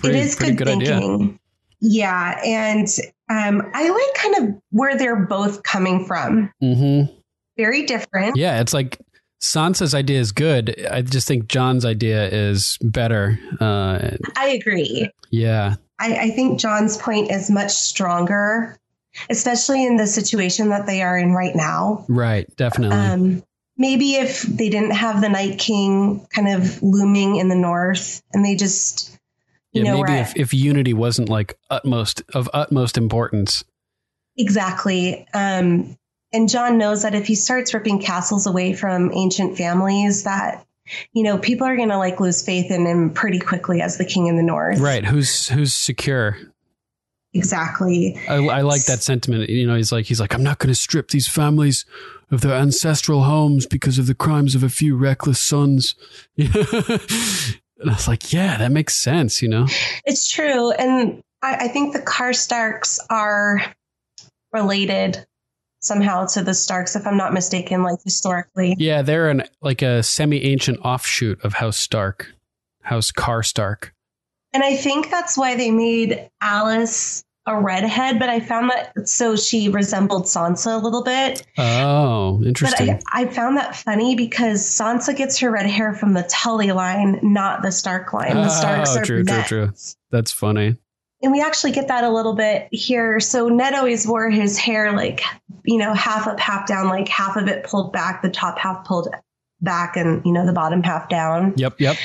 Pretty- 0.00 0.18
it 0.18 0.24
is 0.26 0.34
good, 0.34 0.68
idea. 0.68 0.98
thinking. 1.00 1.40
Yeah, 1.80 2.40
and 2.44 2.86
um, 3.30 3.62
I 3.72 3.88
like 3.88 4.14
kind 4.22 4.34
of 4.50 4.62
where 4.70 4.98
they're 4.98 5.24
both 5.24 5.62
coming 5.62 6.04
from. 6.04 6.52
Mm-hmm. 6.62 7.10
Very 7.56 7.86
different. 7.86 8.36
Yeah, 8.36 8.60
it's 8.60 8.74
like 8.74 8.98
Sansa's 9.40 9.94
idea 9.94 10.20
is 10.20 10.32
good. 10.32 10.86
I 10.90 11.02
just 11.02 11.28
think 11.28 11.48
Jon's 11.48 11.84
idea 11.84 12.28
is 12.28 12.78
better. 12.80 13.38
Uh, 13.60 14.16
I 14.36 14.48
agree. 14.48 15.10
yeah, 15.30 15.76
I, 15.98 16.16
I 16.16 16.30
think 16.30 16.60
Jon's 16.60 16.96
point 16.96 17.30
is 17.30 17.50
much 17.50 17.72
stronger, 17.72 18.78
especially 19.30 19.84
in 19.84 19.96
the 19.96 20.06
situation 20.06 20.70
that 20.70 20.86
they 20.86 21.02
are 21.02 21.18
in 21.18 21.32
right 21.32 21.54
now. 21.54 22.04
right, 22.08 22.48
definitely. 22.56 22.96
Um, 22.96 23.42
maybe 23.76 24.14
if 24.14 24.42
they 24.42 24.68
didn't 24.68 24.92
have 24.92 25.20
the 25.20 25.28
Night 25.28 25.58
King 25.58 26.26
kind 26.30 26.48
of 26.48 26.82
looming 26.82 27.36
in 27.36 27.48
the 27.48 27.54
north, 27.54 28.22
and 28.32 28.44
they 28.44 28.56
just, 28.56 29.18
you 29.72 29.84
yeah, 29.84 29.92
know, 29.92 30.02
maybe 30.02 30.18
if, 30.18 30.36
if 30.36 30.54
unity 30.54 30.94
wasn't 30.94 31.28
like 31.28 31.58
utmost 31.70 32.22
of 32.34 32.48
utmost 32.54 32.96
importance. 32.96 33.64
Exactly. 34.38 35.26
Um, 35.32 35.96
and 36.32 36.48
Jon 36.48 36.78
knows 36.78 37.02
that 37.02 37.14
if 37.14 37.26
he 37.26 37.34
starts 37.34 37.72
ripping 37.72 38.00
castles 38.00 38.46
away 38.46 38.72
from 38.72 39.12
ancient 39.12 39.56
families, 39.56 40.24
that 40.24 40.66
you 41.12 41.22
know 41.22 41.38
people 41.38 41.66
are 41.66 41.76
going 41.76 41.88
to 41.88 41.98
like 41.98 42.20
lose 42.20 42.44
faith 42.44 42.70
in 42.70 42.86
him 42.86 43.10
pretty 43.10 43.38
quickly 43.38 43.80
as 43.80 43.98
the 43.98 44.04
king 44.04 44.26
in 44.26 44.36
the 44.36 44.42
north. 44.42 44.78
Right. 44.78 45.04
Who's 45.04 45.48
who's 45.48 45.72
secure? 45.72 46.36
Exactly. 47.32 48.18
I, 48.28 48.36
I 48.36 48.60
like 48.62 48.84
that 48.86 49.02
sentiment. 49.02 49.50
You 49.50 49.66
know, 49.66 49.76
he's 49.76 49.92
like 49.92 50.06
he's 50.06 50.20
like 50.20 50.34
I'm 50.34 50.42
not 50.42 50.58
going 50.58 50.68
to 50.68 50.74
strip 50.74 51.10
these 51.10 51.28
families 51.28 51.84
of 52.30 52.40
their 52.40 52.54
ancestral 52.54 53.22
homes 53.24 53.66
because 53.66 53.98
of 53.98 54.06
the 54.06 54.14
crimes 54.14 54.54
of 54.54 54.62
a 54.62 54.68
few 54.68 54.96
reckless 54.96 55.38
sons. 55.38 55.94
and 56.38 56.48
I 56.54 57.50
was 57.84 58.08
like, 58.08 58.32
yeah, 58.32 58.56
that 58.56 58.72
makes 58.72 58.96
sense. 58.96 59.42
You 59.42 59.48
know. 59.48 59.66
It's 60.04 60.28
true, 60.28 60.72
and 60.72 61.22
I, 61.42 61.66
I 61.66 61.68
think 61.68 61.92
the 61.92 62.00
Karstarks 62.00 62.98
are 63.10 63.62
related 64.52 65.26
somehow 65.80 66.26
to 66.26 66.42
the 66.42 66.54
Starks, 66.54 66.96
if 66.96 67.06
I'm 67.06 67.16
not 67.16 67.32
mistaken, 67.32 67.82
like 67.82 67.98
historically. 68.02 68.74
Yeah, 68.78 69.02
they're 69.02 69.28
an 69.28 69.44
like 69.62 69.82
a 69.82 70.02
semi-ancient 70.02 70.78
offshoot 70.80 71.42
of 71.44 71.54
House 71.54 71.76
Stark, 71.76 72.32
House 72.82 73.10
Karstark. 73.10 73.90
And 74.52 74.62
I 74.62 74.76
think 74.76 75.10
that's 75.10 75.36
why 75.36 75.56
they 75.56 75.70
made 75.70 76.30
Alys 76.42 77.24
a 77.46 77.60
redhead, 77.60 78.18
but 78.18 78.28
I 78.28 78.40
found 78.40 78.70
that 78.70 79.08
so 79.08 79.36
she 79.36 79.68
resembled 79.68 80.24
Sansa 80.24 80.74
a 80.74 80.82
little 80.82 81.04
bit. 81.04 81.46
Oh, 81.56 82.38
But 82.38 82.48
interesting. 82.48 83.00
I, 83.12 83.22
I 83.22 83.26
found 83.26 83.56
that 83.56 83.76
funny 83.76 84.16
because 84.16 84.62
Sansa 84.62 85.16
gets 85.16 85.38
her 85.38 85.50
red 85.50 85.66
hair 85.66 85.94
from 85.94 86.14
the 86.14 86.24
Tully 86.24 86.72
line, 86.72 87.20
not 87.22 87.62
the 87.62 87.70
Stark 87.70 88.12
line. 88.12 88.34
The 88.34 88.46
oh, 88.46 88.48
Starks 88.48 88.96
Oh, 88.96 89.00
are 89.00 89.04
true, 89.04 89.24
true, 89.24 89.42
true. 89.42 89.72
That's 90.10 90.32
funny. 90.32 90.76
And 91.26 91.32
we 91.32 91.40
actually 91.42 91.72
get 91.72 91.88
that 91.88 92.04
a 92.04 92.08
little 92.08 92.34
bit 92.34 92.68
here. 92.70 93.18
So 93.18 93.48
Ned 93.48 93.74
always 93.74 94.06
wore 94.06 94.30
his 94.30 94.56
hair 94.56 94.92
like, 94.92 95.22
you 95.64 95.76
know, 95.76 95.92
half 95.92 96.28
up, 96.28 96.38
half 96.38 96.68
down, 96.68 96.86
like 96.86 97.08
half 97.08 97.34
of 97.34 97.48
it 97.48 97.64
pulled 97.64 97.92
back, 97.92 98.22
the 98.22 98.30
top 98.30 98.60
half 98.60 98.84
pulled 98.84 99.08
back 99.60 99.96
and 99.96 100.24
you 100.24 100.30
know 100.30 100.46
the 100.46 100.52
bottom 100.52 100.84
half 100.84 101.08
down. 101.08 101.52
Yep, 101.56 101.80
yep. 101.80 101.96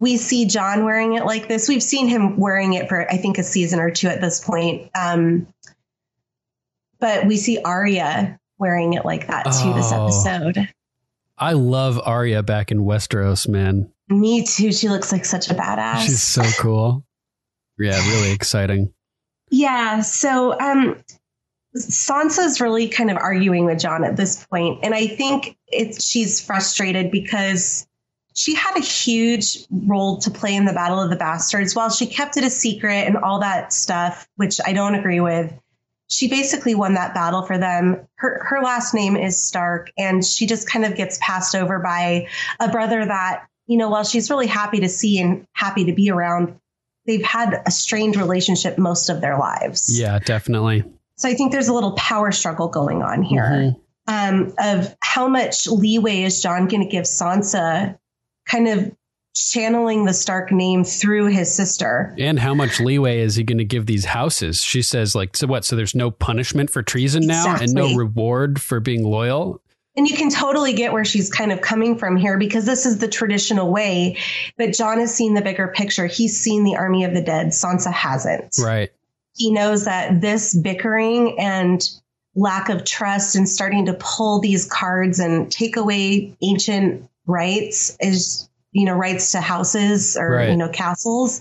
We 0.00 0.16
see 0.16 0.46
John 0.46 0.82
wearing 0.86 1.12
it 1.12 1.26
like 1.26 1.46
this. 1.46 1.68
We've 1.68 1.82
seen 1.82 2.08
him 2.08 2.38
wearing 2.38 2.72
it 2.72 2.88
for 2.88 3.06
I 3.12 3.18
think 3.18 3.36
a 3.36 3.42
season 3.42 3.80
or 3.80 3.90
two 3.90 4.08
at 4.08 4.22
this 4.22 4.42
point. 4.42 4.90
Um, 4.94 5.46
but 7.00 7.26
we 7.26 7.36
see 7.36 7.58
Arya 7.62 8.40
wearing 8.56 8.94
it 8.94 9.04
like 9.04 9.26
that 9.26 9.44
too 9.44 9.74
this 9.74 9.92
Oh. 9.92 10.04
episode. 10.04 10.70
I 11.36 11.52
love 11.52 12.00
Arya 12.02 12.42
back 12.42 12.70
in 12.72 12.78
Westeros, 12.78 13.46
man. 13.46 13.90
Me 14.08 14.42
too. 14.42 14.72
She 14.72 14.88
looks 14.88 15.12
like 15.12 15.26
such 15.26 15.50
a 15.50 15.54
badass. 15.54 15.98
She's 16.06 16.22
so 16.22 16.44
cool. 16.58 17.04
Yeah, 17.78 17.98
really 18.10 18.32
exciting. 18.32 18.92
Yeah. 19.50 20.00
So 20.00 20.58
um 20.58 20.96
Sansa's 21.76 22.60
really 22.60 22.88
kind 22.88 23.10
of 23.10 23.16
arguing 23.16 23.64
with 23.64 23.80
Jon 23.80 24.04
at 24.04 24.16
this 24.16 24.44
point, 24.46 24.78
and 24.82 24.94
I 24.94 25.08
think 25.08 25.56
it's 25.66 26.04
she's 26.04 26.40
frustrated 26.40 27.10
because 27.10 27.86
she 28.34 28.54
had 28.54 28.76
a 28.76 28.80
huge 28.80 29.58
role 29.70 30.18
to 30.18 30.30
play 30.30 30.54
in 30.54 30.66
the 30.66 30.72
Battle 30.72 31.00
of 31.00 31.10
the 31.10 31.16
Bastards. 31.16 31.74
While 31.74 31.90
she 31.90 32.06
kept 32.06 32.36
it 32.36 32.44
a 32.44 32.50
secret 32.50 33.06
and 33.06 33.16
all 33.16 33.40
that 33.40 33.72
stuff, 33.72 34.28
which 34.36 34.60
I 34.64 34.72
don't 34.72 34.94
agree 34.94 35.20
with, 35.20 35.52
she 36.08 36.28
basically 36.28 36.74
won 36.74 36.94
that 36.94 37.14
battle 37.14 37.42
for 37.42 37.58
them. 37.58 38.06
Her 38.16 38.44
her 38.44 38.62
last 38.62 38.94
name 38.94 39.16
is 39.16 39.42
Stark, 39.42 39.90
and 39.98 40.24
she 40.24 40.46
just 40.46 40.68
kind 40.68 40.84
of 40.84 40.94
gets 40.94 41.18
passed 41.20 41.56
over 41.56 41.80
by 41.80 42.28
a 42.60 42.68
brother 42.68 43.04
that 43.04 43.46
you 43.66 43.76
know. 43.76 43.88
While 43.88 44.04
she's 44.04 44.30
really 44.30 44.46
happy 44.46 44.78
to 44.80 44.88
see 44.88 45.18
and 45.18 45.44
happy 45.54 45.84
to 45.86 45.92
be 45.92 46.10
around, 46.10 46.58
they've 47.06 47.22
had 47.24 47.62
a 47.66 47.70
strained 47.70 48.16
relationship 48.16 48.78
most 48.78 49.08
of 49.08 49.20
their 49.20 49.38
lives. 49.38 49.98
Yeah, 49.98 50.18
definitely. 50.18 50.84
So 51.16 51.28
I 51.28 51.34
think 51.34 51.52
there's 51.52 51.68
a 51.68 51.72
little 51.74 51.92
power 51.92 52.32
struggle 52.32 52.68
going 52.68 53.02
on 53.02 53.22
here 53.22 53.42
Mhm. 53.44 53.76
um, 54.08 54.54
of 54.58 54.94
how 55.00 55.28
much 55.28 55.66
leeway 55.68 56.22
is 56.22 56.42
Jon 56.42 56.66
going 56.68 56.82
to 56.82 56.88
give 56.88 57.04
Sansa, 57.04 57.96
kind 58.48 58.68
of 58.68 58.92
channeling 59.36 60.04
the 60.04 60.12
Stark 60.12 60.52
name 60.52 60.84
through 60.84 61.26
his 61.26 61.52
sister. 61.52 62.14
And 62.18 62.38
how 62.38 62.54
much 62.54 62.78
leeway 62.80 63.20
is 63.20 63.34
he 63.34 63.42
going 63.42 63.58
to 63.58 63.64
give 63.64 63.86
these 63.86 64.04
houses? 64.04 64.60
She 64.62 64.80
says, 64.80 65.14
like, 65.14 65.36
so 65.36 65.46
what? 65.48 65.64
So 65.64 65.74
there's 65.76 65.94
no 65.94 66.10
punishment 66.10 66.70
for 66.70 66.82
treason 66.82 67.26
now 67.26 67.56
and 67.60 67.72
no 67.72 67.94
reward 67.94 68.60
for 68.60 68.78
being 68.80 69.02
loyal? 69.04 69.60
And 69.96 70.08
you 70.08 70.16
can 70.16 70.28
totally 70.30 70.72
get 70.72 70.92
where 70.92 71.04
she's 71.04 71.30
kind 71.30 71.52
of 71.52 71.60
coming 71.60 71.96
from 71.96 72.16
here 72.16 72.36
because 72.38 72.66
this 72.66 72.84
is 72.84 72.98
the 72.98 73.06
traditional 73.08 73.70
way. 73.70 74.18
But 74.58 74.72
Jon 74.72 74.98
has 74.98 75.14
seen 75.14 75.34
the 75.34 75.42
bigger 75.42 75.68
picture. 75.68 76.06
He's 76.06 76.38
seen 76.38 76.64
the 76.64 76.76
army 76.76 77.04
of 77.04 77.14
the 77.14 77.22
dead. 77.22 77.48
Sansa 77.48 77.92
hasn't. 77.92 78.56
Right. 78.60 78.90
he 79.36 79.52
knows 79.52 79.84
that 79.84 80.20
this 80.20 80.54
bickering 80.54 81.36
and 81.38 81.88
lack 82.36 82.68
of 82.68 82.84
trust 82.84 83.36
and 83.36 83.48
starting 83.48 83.86
to 83.86 83.94
pull 83.94 84.40
these 84.40 84.64
cards 84.66 85.20
and 85.20 85.50
take 85.52 85.76
away 85.76 86.36
ancient 86.42 87.08
rights 87.26 87.96
is 88.00 88.48
you 88.72 88.84
know 88.84 88.94
rights 88.94 89.30
to 89.32 89.40
houses 89.40 90.16
or 90.16 90.30
Right. 90.32 90.50
you 90.50 90.56
know 90.56 90.68
castles 90.68 91.40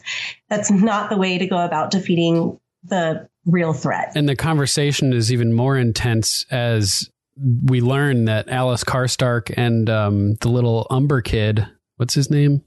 that's 0.50 0.69
not 0.69 1.10
the 1.10 1.17
way 1.17 1.39
to 1.39 1.48
go 1.48 1.57
about 1.57 1.89
defeating 1.89 2.60
the 2.83 3.27
real 3.48 3.74
threat 3.74 4.12
And 4.15 4.29
the 4.29 4.36
conversation 4.36 5.13
is 5.13 5.31
even 5.33 5.51
more 5.53 5.77
intense 5.77 6.45
as 6.51 7.10
we 7.38 7.82
learn 7.82 8.25
that 8.25 8.48
Alys 8.50 8.84
Karstark 8.84 9.54
and 9.56 9.90
um, 9.90 10.36
the 10.36 10.50
little 10.50 10.88
Umber 10.90 11.22
kid, 11.22 11.68
what's 11.98 12.13
his 12.13 12.30
name? 12.30 12.63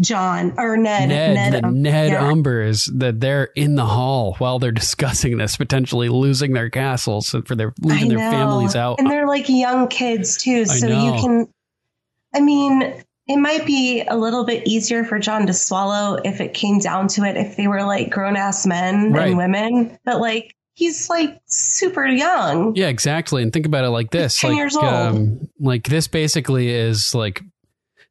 john 0.00 0.52
or 0.58 0.76
ned 0.76 1.08
Ned, 1.08 1.52
the 1.52 1.66
um, 1.68 1.80
Ned 1.80 2.10
yeah. 2.10 2.28
Umber 2.28 2.62
is 2.62 2.86
that 2.86 3.20
they're 3.20 3.44
in 3.54 3.76
the 3.76 3.84
hall 3.86 4.34
while 4.38 4.58
they're 4.58 4.72
discussing 4.84 5.38
this, 5.38 5.56
potentially 5.56 6.08
losing 6.08 6.52
their 6.52 6.68
castles 6.68 7.32
and 7.32 7.46
for 7.46 7.54
their 7.54 7.72
leaving 7.80 8.08
their 8.08 8.18
families 8.18 8.74
out. 8.74 8.98
and 8.98 9.08
they're 9.08 9.28
like 9.28 9.48
young 9.48 9.86
kids 9.86 10.36
too 10.36 10.64
so 10.66 10.88
you 10.88 11.12
can 11.20 11.46
i 12.34 12.40
mean 12.40 12.82
it 13.28 13.36
might 13.36 13.64
be 13.64 14.02
a 14.08 14.16
little 14.16 14.44
bit 14.44 14.66
easier 14.66 15.04
for 15.04 15.20
jon 15.20 15.46
to 15.46 15.52
swallow 15.52 16.18
if 16.24 16.40
it 16.40 16.54
came 16.54 16.80
down 16.80 17.06
to 17.06 17.22
it 17.22 17.36
if 17.36 17.56
they 17.56 17.68
were 17.68 17.84
like 17.84 18.10
grown-ass 18.10 18.66
men 18.66 19.12
Right. 19.12 19.28
and 19.28 19.36
women 19.38 19.96
but 20.04 20.20
like 20.20 20.56
he's 20.74 21.08
like 21.08 21.40
super 21.46 22.06
young 22.06 22.74
Yeah, 22.74 22.88
exactly. 22.88 23.42
And 23.42 23.52
think 23.52 23.66
about 23.66 23.84
it 23.84 23.90
like 23.90 24.10
this: 24.10 24.38
10 24.38 24.50
like, 24.50 24.56
years 24.58 24.76
old. 24.76 24.84
um, 24.84 25.48
like 25.58 25.84
this 25.84 26.08
basically 26.08 26.68
is 26.68 27.14
like 27.14 27.42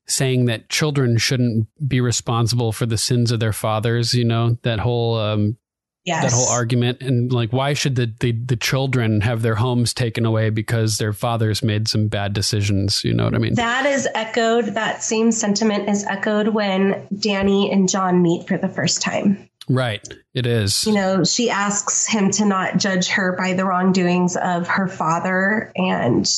saying 0.07 0.45
that 0.45 0.69
children 0.69 1.17
shouldn't 1.17 1.67
be 1.87 2.01
responsible 2.01 2.71
for 2.71 2.85
the 2.85 2.97
sins 2.97 3.31
of 3.31 3.39
their 3.39 3.53
fathers. 3.53 4.13
You 4.13 4.25
know 4.25 4.57
that 4.63 4.79
whole 4.79 5.17
um, 5.17 5.57
yes 6.05 6.23
that 6.23 6.31
whole 6.33 6.49
argument, 6.49 7.01
and 7.01 7.31
like 7.31 7.51
why 7.53 7.73
should 7.73 7.95
the, 7.95 8.13
the 8.19 8.31
the 8.31 8.57
children 8.57 9.21
have 9.21 9.41
their 9.41 9.55
homes 9.55 9.93
taken 9.93 10.25
away 10.25 10.49
because 10.49 10.97
their 10.97 11.13
fathers 11.13 11.63
made 11.63 11.87
some 11.87 12.07
bad 12.07 12.33
decisions? 12.33 13.03
You 13.03 13.13
know 13.13 13.25
what 13.25 13.35
I 13.35 13.39
mean? 13.39 13.55
that 13.55 13.85
is 13.85 14.07
echoed 14.15 14.65
that 14.73 15.03
same 15.03 15.31
sentiment 15.31 15.89
is 15.89 16.03
echoed 16.05 16.49
when 16.49 17.07
dany 17.13 17.71
and 17.71 17.89
jon 17.89 18.21
meet 18.21 18.47
for 18.47 18.57
the 18.57 18.69
first 18.69 19.01
time 19.01 19.49
right. 19.69 20.05
It 20.33 20.45
is. 20.45 20.85
you 20.85 20.93
know, 20.93 21.23
she 21.23 21.49
asks 21.49 22.05
him 22.07 22.31
to 22.31 22.45
not 22.45 22.77
judge 22.77 23.07
her 23.09 23.35
by 23.37 23.53
the 23.53 23.65
wrongdoings 23.65 24.35
of 24.37 24.67
her 24.67 24.87
father, 24.87 25.71
and 25.75 26.29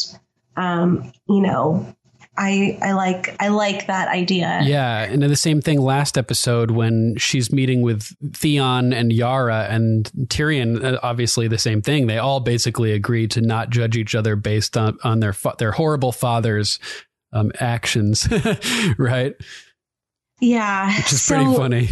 um, 0.58 1.12
you 1.30 1.42
know, 1.42 1.96
I 2.38 2.78
I 2.82 2.92
like 2.92 3.36
I 3.42 3.48
like 3.48 3.88
that 3.88 4.10
idea. 4.10 4.60
Yeah, 4.64 5.04
and 5.04 5.22
the 5.24 5.36
same 5.38 5.62
thing 5.62 5.80
last 5.80 6.18
episode 6.18 6.72
when 6.72 7.16
she's 7.18 7.52
meeting 7.52 7.82
with 7.82 8.14
Theon 8.34 8.92
and 8.92 9.14
Yara 9.14 9.68
and 9.70 10.12
Tyrion. 10.28 10.84
uh, 10.84 11.00
Obviously, 11.02 11.48
the 11.48 11.58
same 11.58 11.82
thing. 11.82 12.08
They 12.08 12.18
all 12.18 12.42
basically 12.42 12.92
agree 12.92 13.28
to 13.30 13.40
not 13.42 13.70
judge 13.70 13.96
each 13.96 14.16
other 14.16 14.36
based 14.36 14.76
on 14.76 14.98
on 15.04 15.22
their 15.22 15.34
fa- 15.34 15.56
their 15.58 15.72
horrible 15.72 16.12
fathers' 16.12 16.80
um, 17.32 17.52
actions, 17.62 18.28
right? 18.98 19.34
yeah, 20.42 20.88
Which 20.98 21.14
is 21.14 21.22
So 21.22 21.36
pretty 21.36 21.56
funny. 21.56 21.90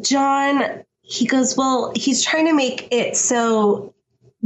Jon, 0.00 0.82
he 1.02 1.26
goes, 1.26 1.56
well, 1.56 1.92
he's 1.94 2.22
trying 2.22 2.46
to 2.46 2.54
make 2.54 2.88
it 2.90 3.16
so 3.16 3.92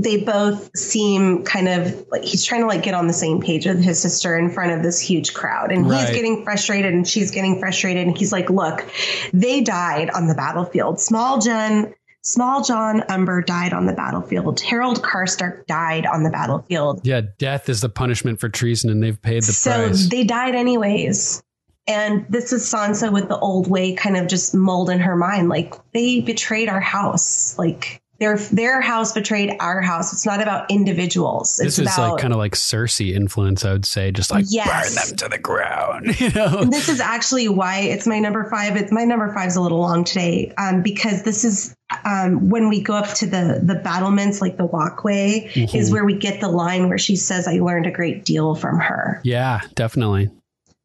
they 0.01 0.23
both 0.23 0.71
seem 0.77 1.43
kind 1.45 1.69
of 1.69 2.07
like 2.13 2.23
he's 2.23 2.45
trying 2.45 2.61
to 2.61 2.69
like 2.69 2.85
get 2.85 2.95
on 2.95 3.09
the 3.09 3.13
same 3.13 3.41
page 3.41 3.67
with 3.67 3.83
his 3.83 4.01
sister 4.01 4.39
in 4.39 4.49
front 4.49 4.71
of 4.71 4.81
this 4.85 5.01
huge 5.01 5.35
crowd 5.35 5.73
and 5.73 5.89
Right. 5.91 6.07
he's 6.07 6.11
getting 6.15 6.45
frustrated 6.45 6.95
and 6.95 7.07
she's 7.07 7.33
getting 7.33 7.59
frustrated 7.59 8.07
and 8.07 8.17
he's 8.17 8.31
like 8.31 8.49
look 8.49 8.89
they 9.33 9.61
died 9.61 10.09
on 10.11 10.29
the 10.29 10.37
battlefield 10.37 11.01
small 11.01 11.41
john 11.41 11.93
small 12.23 12.63
john 12.63 13.03
umber 13.11 13.43
died 13.43 13.73
on 13.73 13.87
the 13.87 13.93
battlefield 13.93 14.61
harold 14.61 15.03
karstark 15.03 15.67
died 15.67 16.07
on 16.07 16.23
the 16.23 16.31
battlefield 16.31 17.01
Yeah, 17.03 17.23
death 17.39 17.69
is 17.69 17.81
the 17.81 17.89
punishment 17.89 18.39
for 18.39 18.49
treason, 18.49 18.91
and 18.91 19.03
they've 19.03 19.21
paid 19.21 19.43
the 19.43 19.47
price. 19.47 19.59
so 19.59 19.87
price. 19.89 20.09
they 20.11 20.23
died 20.23 20.55
anyways 20.55 21.43
and 21.89 22.25
this 22.29 22.53
is 22.53 22.63
sansa 22.63 23.11
with 23.13 23.29
the 23.29 23.39
old 23.39 23.69
way 23.69 23.95
kind 23.95 24.17
of 24.17 24.29
just 24.29 24.55
mold 24.55 24.89
in 24.91 25.01
her 25.01 25.17
mind 25.17 25.49
like 25.49 25.75
they 25.93 26.21
betrayed 26.21 26.69
our 26.69 26.81
house 26.81 27.59
like 27.59 28.01
their 28.21 28.37
their 28.37 28.81
house 28.81 29.13
betrayed 29.13 29.53
our 29.61 29.81
house 29.81 30.13
it's 30.13 30.27
not 30.27 30.41
about 30.43 30.69
individuals 30.71 31.61
it's 31.61 31.77
this 31.77 31.79
is 31.79 31.95
about 31.95 32.13
like 32.15 32.21
kind 32.21 32.33
of 32.33 32.39
like 32.39 32.55
Cersei 32.55 33.15
influence, 33.15 33.65
I 33.65 33.73
would 33.73 33.87
say, 33.87 34.11
just 34.11 34.31
like 34.33 34.45
Yes. 34.49 34.97
burn 34.97 35.09
them 35.09 35.17
to 35.19 35.29
the 35.29 35.39
ground. 35.39 36.21
You 36.21 36.31
know? 36.31 36.59
And 36.63 36.73
this 36.73 36.89
is 36.89 36.99
actually 37.01 37.49
why 37.49 37.79
it's 37.79 38.07
my 38.09 38.19
number 38.19 38.49
five. 38.51 38.77
It's 38.77 38.91
my 38.91 39.05
number 39.05 39.33
five's 39.33 39.55
a 39.55 39.61
little 39.61 39.79
long 39.79 40.03
today, 40.03 40.53
um, 40.59 40.83
because 40.83 41.23
this 41.23 41.45
is 41.45 41.75
um, 42.05 42.51
when 42.51 42.69
we 42.69 42.83
go 42.83 42.95
up 42.95 43.15
to 43.15 43.27
the 43.27 43.61
the 43.63 43.77
battlements, 43.77 44.41
like 44.43 44.57
the 44.57 44.67
walkway, 44.67 45.49
Mhm. 45.55 45.73
is 45.75 45.93
where 45.93 46.05
we 46.05 46.15
get 46.15 46.41
the 46.41 46.49
line 46.49 46.89
where 46.89 46.99
she 46.99 47.15
says, 47.15 47.47
"I 47.47 47.61
learned 47.61 47.87
a 47.87 47.91
great 47.93 48.25
deal 48.25 48.55
from 48.57 48.79
her." 48.81 49.21
Yeah, 49.23 49.61
definitely. 49.77 50.29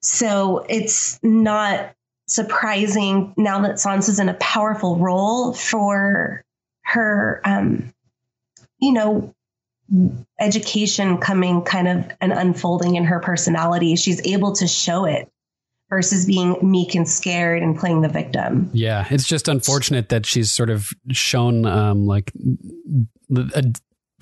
So 0.03 0.65
it's 0.69 1.19
not 1.23 1.95
surprising 2.27 3.33
now 3.37 3.61
that 3.61 3.75
Sansa's 3.75 4.19
in 4.19 4.29
a 4.29 4.33
powerful 4.35 4.97
role 4.97 5.53
for 5.53 6.43
her, 6.83 7.41
um, 7.45 7.93
you 8.79 8.91
know, 8.91 9.33
education 10.39 11.17
coming 11.17 11.61
kind 11.61 11.87
of 11.87 12.05
and 12.19 12.33
unfolding 12.33 12.95
in 12.95 13.05
her 13.05 13.19
personality. 13.19 13.95
She's 13.95 14.25
able 14.25 14.53
to 14.53 14.67
show 14.67 15.05
it 15.05 15.29
versus 15.89 16.25
being 16.25 16.57
meek 16.61 16.95
and 16.95 17.07
scared 17.07 17.61
and 17.61 17.77
playing 17.77 18.01
the 18.01 18.09
victim. 18.09 18.69
Yeah, 18.73 19.05
it's 19.09 19.27
just 19.27 19.47
unfortunate 19.47 20.09
that 20.09 20.25
she's 20.25 20.51
sort 20.51 20.69
of 20.69 20.89
shown 21.11 21.65
um 21.65 22.07
like 22.07 22.33
a, 23.35 23.63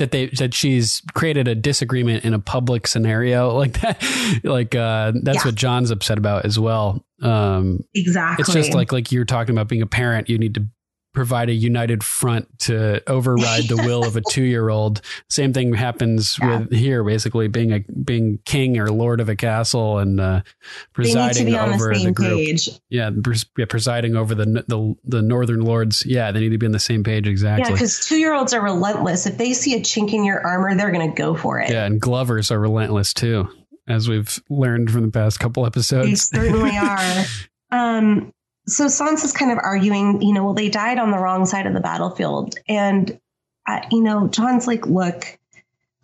that 0.01 0.11
they 0.11 0.27
that 0.37 0.53
she's 0.53 1.01
created 1.13 1.47
a 1.47 1.55
disagreement 1.55 2.25
in 2.25 2.33
a 2.33 2.39
public 2.39 2.85
scenario 2.87 3.55
like 3.57 3.79
that. 3.81 4.03
like 4.43 4.75
uh 4.75 5.13
that's 5.23 5.37
Yeah. 5.39 5.45
what 5.45 5.55
Jon's 5.55 5.91
upset 5.91 6.17
about 6.17 6.43
as 6.45 6.59
well. 6.59 7.05
Um 7.21 7.79
Exactly. 7.95 8.41
it's 8.43 8.51
just 8.53 8.73
like 8.73 8.91
like 8.91 9.11
you're 9.11 9.25
talking 9.25 9.55
about 9.55 9.67
being 9.69 9.81
a 9.81 9.87
parent, 9.87 10.27
you 10.29 10.37
need 10.37 10.55
to 10.55 10.65
provide 11.13 11.49
a 11.49 11.53
united 11.53 12.03
front 12.03 12.47
to 12.59 13.01
override 13.09 13.65
the 13.67 13.75
will 13.77 14.05
of 14.05 14.15
a 14.15 14.21
2-year-old. 14.31 15.01
Same 15.29 15.51
thing 15.53 15.73
happens 15.73 16.37
Yeah. 16.41 16.59
with 16.59 16.71
here 16.71 17.03
basically 17.03 17.47
being 17.47 17.73
a 17.73 17.79
being 18.03 18.39
king 18.45 18.77
or 18.79 18.87
lord 18.91 19.19
of 19.19 19.27
a 19.29 19.35
castle 19.35 19.97
and 19.99 20.19
uh 20.21 20.41
they 20.97 21.03
need 21.03 21.13
to 21.13 21.19
presiding 21.19 21.55
on 21.55 21.69
the 21.69 21.75
over 21.75 21.93
the, 21.93 22.11
group. 22.11 22.37
page. 22.37 22.69
Yeah, 22.89 23.09
pres- 23.23 23.45
yeah, 23.57 23.65
presiding 23.65 24.15
over 24.15 24.33
the 24.35 24.45
the 24.67 24.95
the 25.03 25.21
northern 25.21 25.61
lords. 25.61 26.05
Yeah, 26.05 26.31
they 26.31 26.39
need 26.39 26.49
to 26.49 26.57
be 26.57 26.65
on 26.65 26.71
the 26.71 26.79
same 26.79 27.03
page 27.03 27.27
exactly. 27.27 27.65
Yeah, 27.69 27.73
because 27.73 28.05
two 28.05 28.17
year 28.17 28.33
olds 28.33 28.53
are 28.53 28.61
relentless. 28.63 29.25
If 29.25 29.37
they 29.37 29.53
see 29.53 29.75
a 29.75 29.79
chink 29.81 30.13
in 30.13 30.23
your 30.23 30.45
armor, 30.45 30.75
they're 30.75 30.91
going 30.91 31.09
to 31.09 31.15
go 31.15 31.35
for 31.35 31.59
it. 31.59 31.69
Yeah, 31.69 31.85
and 31.85 31.99
Glovers 31.99 32.51
are 32.51 32.59
relentless 32.59 33.13
too. 33.13 33.47
as 33.87 34.07
we've 34.07 34.41
learned 34.49 34.91
from 34.91 35.01
the 35.03 35.11
past 35.11 35.39
couple 35.39 35.65
episodes. 35.65 36.29
They 36.29 36.39
certainly 36.39 36.77
are. 36.77 37.23
Um, 37.71 38.33
so 38.67 38.85
Sansa's 38.85 39.33
kind 39.33 39.51
of 39.51 39.57
arguing, 39.57 40.21
you 40.21 40.33
know, 40.33 40.43
well, 40.45 40.53
they 40.53 40.69
died 40.69 40.99
on 40.99 41.11
the 41.11 41.17
wrong 41.17 41.45
side 41.45 41.65
of 41.67 41.73
the 41.73 41.79
battlefield. 41.81 42.55
And, 42.67 43.19
uh, 43.67 43.81
you 43.91 44.01
know, 44.01 44.27
Jon's 44.27 44.67
like, 44.67 44.85
look, 44.85 45.37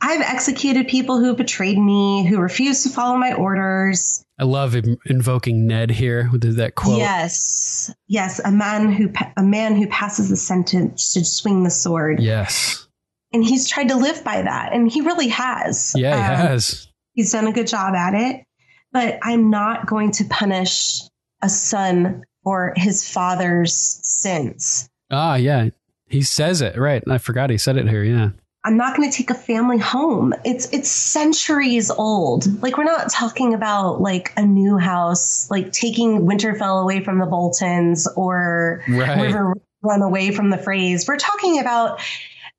I've 0.01 0.21
executed 0.21 0.87
people 0.87 1.19
who 1.19 1.35
betrayed 1.35 1.77
me, 1.77 2.25
who 2.27 2.39
refused 2.39 2.83
to 2.83 2.89
follow 2.89 3.17
my 3.17 3.33
orders. 3.33 4.23
I 4.39 4.43
love 4.43 4.75
invoking 5.05 5.65
Ned 5.65 5.89
here 5.89 6.29
with 6.31 6.55
that 6.57 6.75
quote. 6.75 6.99
Yes, 6.99 7.91
yes, 8.07 8.39
a 8.39 8.51
man 8.51 8.91
who 8.91 9.11
a 9.37 9.41
man 9.43 9.75
who 9.75 9.87
passes 9.87 10.29
the 10.29 10.35
sentence 10.35 11.11
should 11.13 11.25
swing 11.25 11.63
the 11.63 11.71
sword, 11.71 12.19
Yes. 12.21 12.87
and 13.33 13.43
he's 13.43 13.67
tried 13.67 13.89
to 13.89 13.95
live 13.95 14.23
by 14.23 14.43
that, 14.43 14.71
and 14.73 14.91
he 14.91 15.01
really 15.01 15.29
has. 15.29 15.93
Yeah, 15.95 16.15
he 16.15 16.41
Um, 16.43 16.47
has. 16.49 16.87
He's 17.13 17.31
done 17.31 17.47
a 17.47 17.51
good 17.51 17.65
job 17.65 17.95
at 17.95 18.13
it, 18.13 18.45
but 18.91 19.17
I'm 19.23 19.49
not 19.49 19.87
going 19.87 20.11
to 20.11 20.25
punish 20.25 21.01
a 21.41 21.49
son 21.49 22.21
for 22.47 22.71
his 22.77 23.05
father's 23.09 23.73
sins. 23.73 24.87
Ah, 25.11 25.35
yeah. 25.35 25.67
He 26.07 26.21
says 26.21 26.61
it 26.61 26.77
right. 26.77 27.03
I 27.09 27.17
forgot 27.17 27.49
he 27.49 27.57
said 27.57 27.75
it 27.75 27.89
here. 27.89 28.05
Yeah. 28.05 28.29
I'm 28.63 28.77
not 28.77 28.95
going 28.95 29.11
to 29.11 29.15
take 29.17 29.29
a 29.29 29.33
family 29.35 29.77
home. 29.77 30.33
It's 30.45 30.71
it's 30.71 30.89
centuries 30.89 31.91
old. 31.91 32.61
Like 32.61 32.77
we're 32.77 32.85
not 32.85 33.11
talking 33.11 33.53
about 33.53 33.99
like 33.99 34.31
a 34.37 34.43
new 34.45 34.77
house, 34.77 35.51
like 35.51 35.73
taking 35.73 36.21
Winterfell 36.21 36.81
away 36.81 37.03
from 37.03 37.19
the 37.19 37.25
Boltons 37.25 38.07
or 38.15 38.81
Right. 38.87 39.23
River 39.23 39.53
Run 39.83 40.01
away 40.01 40.31
from 40.31 40.49
the 40.49 40.57
Freys. 40.57 41.05
We're 41.05 41.17
talking 41.17 41.59
about 41.59 41.99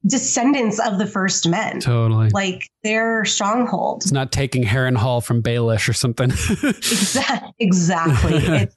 descendants 0.06 0.78
of 0.78 0.98
the 0.98 1.06
first 1.06 1.48
men, 1.48 1.80
Totally. 1.80 2.28
like 2.28 2.68
their 2.84 3.24
stronghold. 3.24 4.02
it's 4.02 4.12
not 4.12 4.30
taking 4.32 4.62
Harrenhal 4.64 5.24
from 5.24 5.42
Baelish 5.42 5.88
or 5.88 5.92
something. 5.94 6.28
Exa- 6.30 7.52
exactly. 7.58 8.36
It's, 8.62 8.76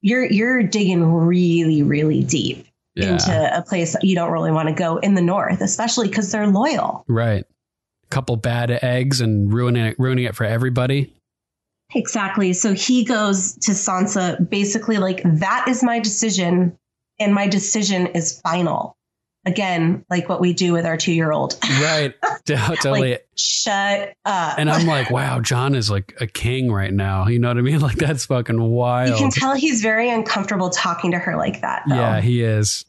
you're 0.00 0.24
you're 0.24 0.62
digging 0.62 1.04
really 1.04 1.82
really 1.82 2.22
deep 2.22 2.66
yeah. 2.98 3.12
into 3.12 3.56
a 3.56 3.62
place 3.62 3.96
you 4.02 4.14
don't 4.14 4.32
really 4.32 4.50
want 4.50 4.68
to 4.68 4.74
go 4.74 4.98
in 4.98 5.14
the 5.14 5.22
north, 5.22 5.60
especially 5.60 6.08
because 6.08 6.32
they're 6.32 6.48
loyal. 6.48 7.04
Right. 7.08 7.44
A 8.04 8.08
couple 8.10 8.36
bad 8.36 8.70
eggs 8.82 9.20
and 9.20 9.52
ruining 9.52 9.86
it, 9.86 9.96
ruining 9.98 10.24
it 10.24 10.34
for 10.34 10.44
everybody. 10.44 11.14
Exactly. 11.94 12.52
So 12.52 12.74
he 12.74 13.04
goes 13.04 13.54
to 13.58 13.72
Sansa 13.72 14.48
basically 14.50 14.98
like, 14.98 15.22
that 15.24 15.66
is 15.68 15.82
my 15.82 16.00
decision, 16.00 16.76
and 17.18 17.32
my 17.32 17.46
decision 17.46 18.08
is 18.08 18.40
final. 18.40 18.97
Again, 19.48 20.04
like 20.10 20.28
what 20.28 20.40
we 20.40 20.52
do 20.52 20.72
with 20.74 20.84
our 20.84 20.96
two 20.96 21.12
year 21.12 21.32
old. 21.32 21.58
Right. 21.80 22.14
totally. 22.46 23.12
Like, 23.12 23.26
shut 23.36 24.12
up. 24.24 24.58
and 24.58 24.70
I'm 24.70 24.86
like, 24.86 25.10
wow, 25.10 25.40
Jon 25.40 25.74
is 25.74 25.90
like 25.90 26.14
a 26.20 26.26
king 26.26 26.70
right 26.70 26.92
now. 26.92 27.26
You 27.28 27.38
know 27.38 27.48
what 27.48 27.56
I 27.58 27.62
mean? 27.62 27.80
Like 27.88 27.96
that's 27.96 28.26
fucking 28.26 28.60
wild. 28.60 29.10
you 29.10 29.16
can 29.16 29.30
tell 29.30 29.54
he's 29.54 29.80
very 29.80 30.10
uncomfortable 30.10 30.68
talking 30.70 31.12
to 31.12 31.18
her 31.18 31.36
like 31.36 31.62
that, 31.62 31.82
though. 31.88 31.94
yeah, 31.94 32.20
he 32.20 32.42
is. 32.42 32.84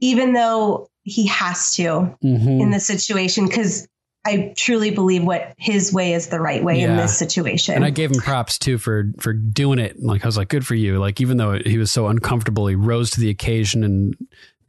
even 0.00 0.32
though 0.32 0.88
he 1.04 1.26
has 1.28 1.74
to 1.76 2.16
Mhm. 2.24 2.60
in 2.60 2.70
the 2.70 2.80
situation, 2.80 3.46
because 3.46 3.86
I 4.24 4.52
truly 4.56 4.90
believe 4.92 5.24
what 5.24 5.52
his 5.58 5.92
way 5.92 6.12
is 6.14 6.28
the 6.28 6.38
right 6.40 6.62
way 6.62 6.80
in 6.80 6.96
this 6.96 7.18
situation. 7.18 7.74
And 7.74 7.84
I 7.84 7.90
gave 7.90 8.12
him 8.12 8.18
props 8.20 8.56
too 8.56 8.78
for 8.78 9.10
for 9.18 9.32
doing 9.32 9.80
it. 9.80 10.00
Like 10.00 10.24
I 10.24 10.28
was 10.28 10.36
like, 10.36 10.48
good 10.48 10.64
for 10.64 10.76
you. 10.76 10.98
Like 11.00 11.20
even 11.20 11.38
though 11.38 11.58
he 11.58 11.76
was 11.76 11.90
so 11.90 12.06
uncomfortable, 12.06 12.68
he 12.68 12.76
rose 12.76 13.10
to 13.10 13.20
the 13.20 13.30
occasion 13.30 13.82
and 13.82 14.14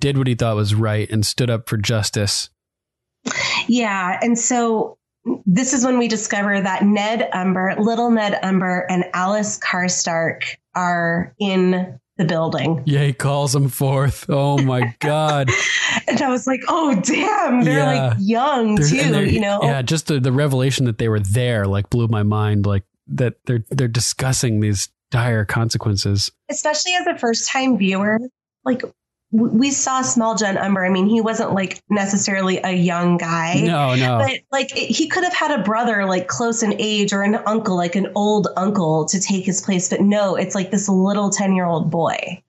did 0.03 0.17
what 0.17 0.27
he 0.27 0.35
thought 0.35 0.57
was 0.57 0.75
right 0.75 1.09
and 1.09 1.25
stood 1.25 1.49
up 1.49 1.69
for 1.69 1.77
justice. 1.77 2.49
Yeah. 3.69 4.19
And 4.21 4.37
so 4.37 4.97
this 5.45 5.71
is 5.73 5.85
when 5.85 5.97
we 5.97 6.09
discover 6.09 6.59
that 6.59 6.83
Ned 6.83 7.29
Umber, 7.33 7.73
little 7.79 8.11
Ned 8.11 8.37
Umber, 8.43 8.85
and 8.89 9.05
Alys 9.13 9.57
Karstark 9.61 10.43
are 10.75 11.33
in 11.39 11.97
the 12.17 12.25
building. 12.25 12.83
Yeah, 12.85 13.03
he 13.05 13.13
calls 13.13 13.53
them 13.53 13.69
forth. 13.69 14.25
Oh 14.27 14.57
my 14.61 14.93
god. 14.99 15.49
And 16.09 16.21
I 16.21 16.27
was 16.29 16.45
like, 16.47 16.59
oh, 16.67 16.99
damn. 17.01 17.63
They're 17.63 17.77
Yeah. 17.79 18.07
like 18.09 18.17
young 18.19 18.75
They're- 18.75 18.89
too, 18.89 19.25
you 19.29 19.39
know? 19.39 19.61
Yeah, 19.63 19.81
just 19.83 20.07
the, 20.07 20.19
the 20.19 20.33
revelation 20.33 20.85
that 20.85 20.97
they 20.97 21.07
were 21.07 21.21
there 21.21 21.65
like 21.65 21.89
blew 21.89 22.09
my 22.09 22.23
mind. 22.23 22.65
Like 22.65 22.83
that 23.07 23.35
they're 23.45 23.63
they're 23.69 23.87
discussing 23.87 24.59
these 24.59 24.89
dire 25.11 25.45
consequences. 25.45 26.29
Especially 26.49 26.93
as 26.95 27.07
a 27.07 27.17
first 27.17 27.49
time 27.49 27.77
viewer. 27.77 28.19
Like, 28.65 28.81
we 29.35 29.71
saw 29.71 30.03
Small 30.03 30.35
John 30.35 30.57
Umber. 30.57 30.85
I 30.85 30.89
mean, 30.89 31.07
he 31.07 31.19
wasn't 31.19 31.53
like 31.53 31.81
necessarily 31.89 32.59
a 32.63 32.71
young 32.71 33.17
guy. 33.17 33.61
No, 33.61 33.95
no. 33.95 34.19
But 34.19 34.41
like 34.51 34.71
it, 34.77 34.85
he 34.95 35.07
could 35.07 35.23
have 35.23 35.33
had 35.33 35.59
a 35.59 35.63
brother 35.63 36.05
like 36.05 36.27
close 36.27 36.61
in 36.61 36.75
age 36.79 37.11
or 37.13 37.23
an 37.23 37.35
uncle, 37.47 37.75
like 37.75 37.95
an 37.95 38.11
old 38.15 38.47
uncle 38.55 39.05
to 39.07 39.19
take 39.19 39.43
his 39.43 39.59
place. 39.61 39.89
But 39.89 40.01
no, 40.01 40.35
it's 40.35 40.53
like 40.53 40.69
this 40.69 40.87
little 40.87 41.31
10 41.31 41.55
year 41.55 41.65
old 41.65 41.89
boy. 41.89 42.43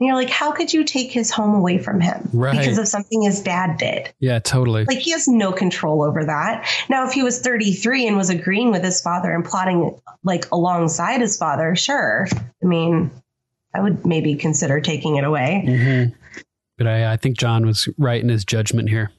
And 0.00 0.08
you're 0.08 0.16
like, 0.16 0.28
how 0.28 0.50
could 0.50 0.72
you 0.72 0.82
take 0.82 1.12
his 1.12 1.30
home 1.30 1.54
away 1.54 1.78
from 1.78 2.00
him? 2.00 2.28
Right. 2.32 2.58
Because 2.58 2.78
of 2.78 2.88
something 2.88 3.22
his 3.22 3.40
dad 3.40 3.78
did. 3.78 4.12
yeah, 4.18 4.40
totally. 4.40 4.84
Like 4.86 4.98
he 4.98 5.12
has 5.12 5.28
no 5.28 5.52
control 5.52 6.02
over 6.02 6.24
that. 6.24 6.68
Now, 6.90 7.06
if 7.06 7.12
he 7.12 7.22
was 7.22 7.40
33 7.40 8.08
and 8.08 8.16
was 8.16 8.28
agreeing 8.28 8.72
with 8.72 8.82
his 8.82 9.00
father 9.00 9.32
and 9.32 9.44
plotting 9.44 9.96
like 10.24 10.50
alongside 10.50 11.20
his 11.20 11.36
father, 11.38 11.76
sure. 11.76 12.26
I 12.34 12.66
mean, 12.66 13.12
I 13.72 13.80
would 13.80 14.04
maybe 14.04 14.34
consider 14.34 14.80
taking 14.80 15.14
it 15.14 15.22
away. 15.24 15.62
Mhm. 15.64 16.12
But 16.78 16.86
I, 16.86 17.12
I 17.12 17.16
think 17.16 17.38
Jon 17.38 17.66
was 17.66 17.88
right 17.98 18.22
in 18.22 18.28
his 18.28 18.44
judgment 18.44 18.88
here. 18.88 19.10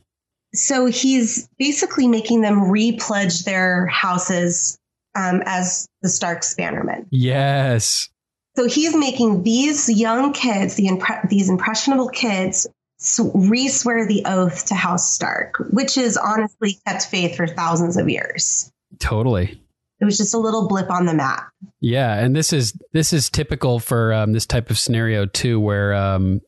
so 0.53 0.85
he's 0.87 1.47
basically 1.59 2.07
making 2.07 2.41
them 2.41 2.59
repledge 2.71 3.43
their 3.45 3.87
houses 3.87 4.77
um, 5.15 5.41
as 5.45 5.87
the 6.01 6.09
Starks 6.09 6.53
bannermen. 6.55 7.05
Yes. 7.09 8.09
So 8.57 8.67
he's 8.67 8.95
making 8.95 9.43
these 9.43 9.89
young 9.89 10.31
kids, 10.33 10.75
the 10.75 10.87
impre- 10.87 11.27
these 11.29 11.49
impressionable 11.49 12.07
kids, 12.09 12.67
s- 13.01 13.19
re-swear 13.33 14.07
the 14.07 14.23
oath 14.25 14.65
to 14.67 14.75
House 14.75 15.11
Stark, 15.13 15.55
which 15.71 15.97
is 15.97 16.15
honestly 16.17 16.77
kept 16.87 17.05
faith 17.07 17.35
for 17.35 17.47
thousands 17.47 17.97
of 17.97 18.07
years. 18.09 18.71
Totally. 18.99 19.61
It 20.01 20.05
was 20.05 20.17
just 20.17 20.33
a 20.33 20.37
little 20.37 20.67
blip 20.67 20.89
on 20.89 21.05
the 21.05 21.13
map. 21.13 21.47
Yeah, 21.81 22.15
and 22.19 22.35
this 22.35 22.51
is 22.53 22.73
this 22.93 23.11
is 23.13 23.29
typical 23.29 23.79
for 23.79 24.13
um, 24.13 24.31
this 24.33 24.45
type 24.45 24.69
of 24.69 24.77
scenario 24.77 25.25
too, 25.25 25.59
where 25.59 25.93
um, 25.93 26.41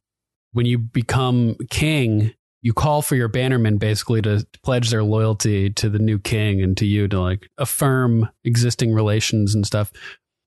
when 0.53 0.65
you 0.65 0.77
become 0.77 1.55
king, 1.69 2.33
you 2.61 2.73
call 2.73 3.01
for 3.01 3.15
your 3.15 3.29
bannermen 3.29 3.79
basically 3.79 4.21
to 4.23 4.45
pledge 4.63 4.89
their 4.89 5.03
loyalty 5.03 5.69
to 5.71 5.89
the 5.89 5.99
new 5.99 6.19
king 6.19 6.61
and 6.61 6.75
to 6.77 6.85
you 6.85 7.07
to 7.07 7.19
like 7.19 7.49
affirm 7.57 8.29
existing 8.43 8.93
relations 8.93 9.55
and 9.55 9.65
stuff. 9.65 9.91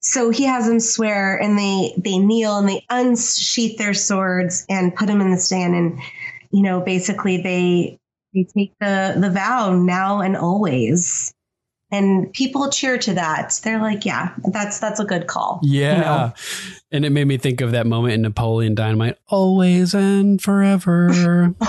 So 0.03 0.31
he 0.31 0.45
has 0.45 0.67
them 0.67 0.81
swear, 0.81 1.37
and 1.37 1.59
they 1.59 1.95
they 1.99 2.19
kneel 2.19 2.59
and 2.59 2.69
they 2.69 2.85
unsheath 2.89 3.77
their 3.77 3.95
swords 3.95 4.65
and 4.69 4.95
put 4.95 5.07
them 5.07 5.21
in 5.21 5.31
the 5.31 5.37
stand, 5.37 5.75
and 5.75 5.99
you 6.51 6.63
know 6.63 6.81
basically 6.81 7.43
they 7.43 7.99
they 8.35 8.47
take 8.57 8.73
the 8.81 9.17
the 9.19 9.31
vow 9.31 9.75
now 9.75 10.21
and 10.21 10.37
always. 10.37 11.35
And 11.93 12.33
people 12.33 12.71
cheer 12.71 12.99
to 12.99 13.15
that. 13.15 13.59
They're 13.65 13.81
like, 13.81 14.05
"Yeah, 14.05 14.33
that's 14.53 14.79
that's 14.79 15.01
a 15.01 15.05
good 15.05 15.27
call." 15.27 15.59
you 15.63 15.81
Yeah, 15.81 16.01
know? 16.01 16.33
and 16.93 17.05
it 17.05 17.11
made 17.11 17.27
me 17.27 17.37
think 17.37 17.61
of 17.61 17.73
that 17.73 17.87
moment 17.87 18.15
in 18.15 18.23
Napoleon 18.23 18.75
Dynamite, 18.75 19.17
always 19.29 19.93
and 19.95 20.41
forever. 20.41 21.55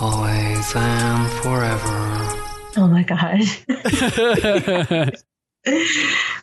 Always 0.00 0.74
and 0.74 1.30
forever. 1.42 2.38
Oh 2.76 2.88
my 2.90 3.02
god. 3.04 3.42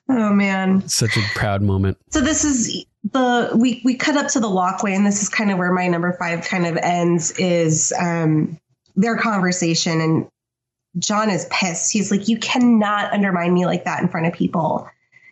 oh 0.10 0.34
man. 0.34 0.88
Such 0.88 1.18
a 1.18 1.22
proud 1.36 1.62
moment. 1.62 1.98
So 2.12 2.22
this 2.22 2.44
is 2.46 2.86
the 3.12 3.52
we 3.56 3.82
we 3.84 3.96
cut 3.96 4.16
up 4.16 4.28
to 4.32 4.40
the 4.40 4.50
walkway, 4.50 4.94
and 4.94 5.06
this 5.06 5.22
is 5.22 5.30
kind 5.30 5.52
of 5.52 5.58
where 5.58 5.72
my 5.72 5.88
number 5.88 6.16
five 6.20 6.46
kind 6.46 6.66
of 6.68 6.78
ends. 6.78 7.32
Is 7.32 7.94
um 8.00 8.58
their 8.96 9.18
conversation, 9.18 10.00
and 10.00 10.28
Jon 10.98 11.30
is 11.30 11.48
pissed. 11.52 11.92
He's 11.92 12.12
like, 12.12 12.28
"You 12.28 12.38
cannot 12.40 13.14
undermine 13.14 13.54
me 13.54 13.66
like 13.66 13.86
that 13.86 14.02
in 14.02 14.10
front 14.10 14.28
of 14.28 14.34
people," 14.34 14.88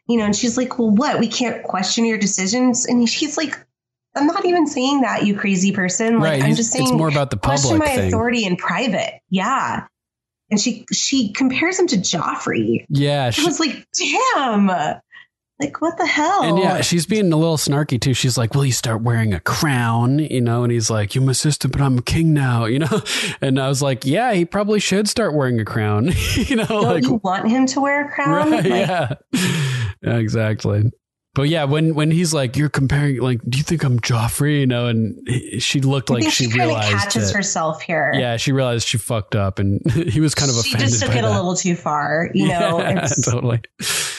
you 0.07 0.17
know. 0.17 0.25
And 0.25 0.35
she's 0.35 0.57
like, 0.57 0.77
"Well, 0.77 0.91
what? 0.91 1.19
We 1.19 1.27
can't 1.27 1.63
question 1.63 2.05
your 2.05 2.17
decisions." 2.17 2.85
And 2.85 3.07
he's 3.07 3.37
like, 3.37 3.57
"I'm 4.15 4.27
not 4.27 4.45
even 4.45 4.67
saying 4.67 5.01
that, 5.01 5.25
you 5.25 5.35
crazy 5.35 5.71
person. 5.71 6.19
Like, 6.19 6.23
right. 6.23 6.39
I'm 6.41 6.45
he's- 6.47 6.57
just 6.57 6.71
saying 6.71 6.85
it's 6.85 6.93
more 6.93 7.09
about 7.09 7.31
the 7.31 7.37
public 7.37 7.61
question 7.61 7.77
my 7.79 7.87
thing. 7.87 8.07
authority 8.07 8.45
in 8.45 8.55
private." 8.55 9.21
Yeah. 9.29 9.87
And 10.49 10.61
she 10.61 10.85
she 10.93 11.33
compares 11.33 11.77
him 11.77 11.87
to 11.87 11.97
Joffrey. 11.97 12.85
Yeah, 12.87 13.25
I 13.25 13.29
she, 13.31 13.43
was 13.43 13.59
like, 13.59 13.85
damn. 13.99 14.69
Like, 15.59 15.81
what 15.81 15.97
the 15.97 16.05
hell? 16.05 16.43
And 16.43 16.59
yeah, 16.59 16.81
she's 16.81 17.07
being 17.07 17.33
a 17.33 17.35
little 17.35 17.57
snarky 17.57 17.99
too. 17.99 18.13
She's 18.13 18.37
like, 18.37 18.53
"Will 18.53 18.65
you 18.65 18.71
start 18.71 19.01
wearing 19.01 19.33
a 19.33 19.39
crown?" 19.39 20.19
You 20.19 20.39
know, 20.39 20.61
and 20.63 20.71
he's 20.71 20.91
like, 20.91 21.15
"You're 21.15 21.23
my 21.23 21.31
sister, 21.31 21.67
but 21.67 21.81
I'm 21.81 21.97
a 21.97 22.03
king 22.03 22.31
now." 22.31 22.65
You 22.65 22.79
know, 22.79 23.01
and 23.41 23.59
I 23.59 23.67
was 23.67 23.81
like, 23.81 24.05
"Yeah, 24.05 24.33
he 24.33 24.45
probably 24.45 24.79
should 24.79 25.09
start 25.09 25.33
wearing 25.33 25.59
a 25.59 25.65
crown." 25.65 26.11
you 26.35 26.57
know, 26.57 26.65
Don't 26.65 26.83
like 26.83 27.03
you 27.03 27.15
want 27.23 27.49
him 27.49 27.65
to 27.67 27.81
wear 27.81 28.05
a 28.05 28.11
crown? 28.11 28.51
right, 28.51 28.63
Like, 28.63 28.87
yeah, 28.87 29.13
yeah, 30.03 30.17
exactly. 30.17 30.91
But 31.33 31.49
yeah, 31.49 31.65
when 31.65 31.95
when 31.95 32.11
he's 32.11 32.35
like, 32.35 32.55
"You're 32.55 32.69
comparing," 32.69 33.19
like, 33.21 33.41
"Do 33.47 33.57
you 33.57 33.63
think 33.63 33.83
I'm 33.83 33.99
Joffrey?" 33.99 34.59
You 34.59 34.67
know, 34.67 34.85
and 34.87 35.19
he, 35.27 35.59
she 35.59 35.81
looked 35.81 36.11
like 36.11 36.23
she, 36.25 36.49
she, 36.49 36.53
realized 36.55 36.91
catches 36.91 37.31
it. 37.31 37.35
herself 37.35 37.81
here. 37.81 38.11
Yeah, 38.13 38.37
she 38.37 38.51
realized 38.51 38.87
she 38.87 38.97
fucked 38.99 39.35
up, 39.35 39.57
and 39.57 39.81
he 39.91 40.19
was 40.19 40.35
kind 40.35 40.49
of 40.51 40.55
she 40.57 40.69
offended. 40.71 40.89
just 40.89 41.01
took 41.03 41.15
it 41.15 41.23
a 41.23 41.31
little 41.31 41.55
too 41.55 41.75
far. 41.75 42.29
You 42.33 42.47
know, 42.47 42.79
yeah, 42.79 43.07
totally. 43.23 43.61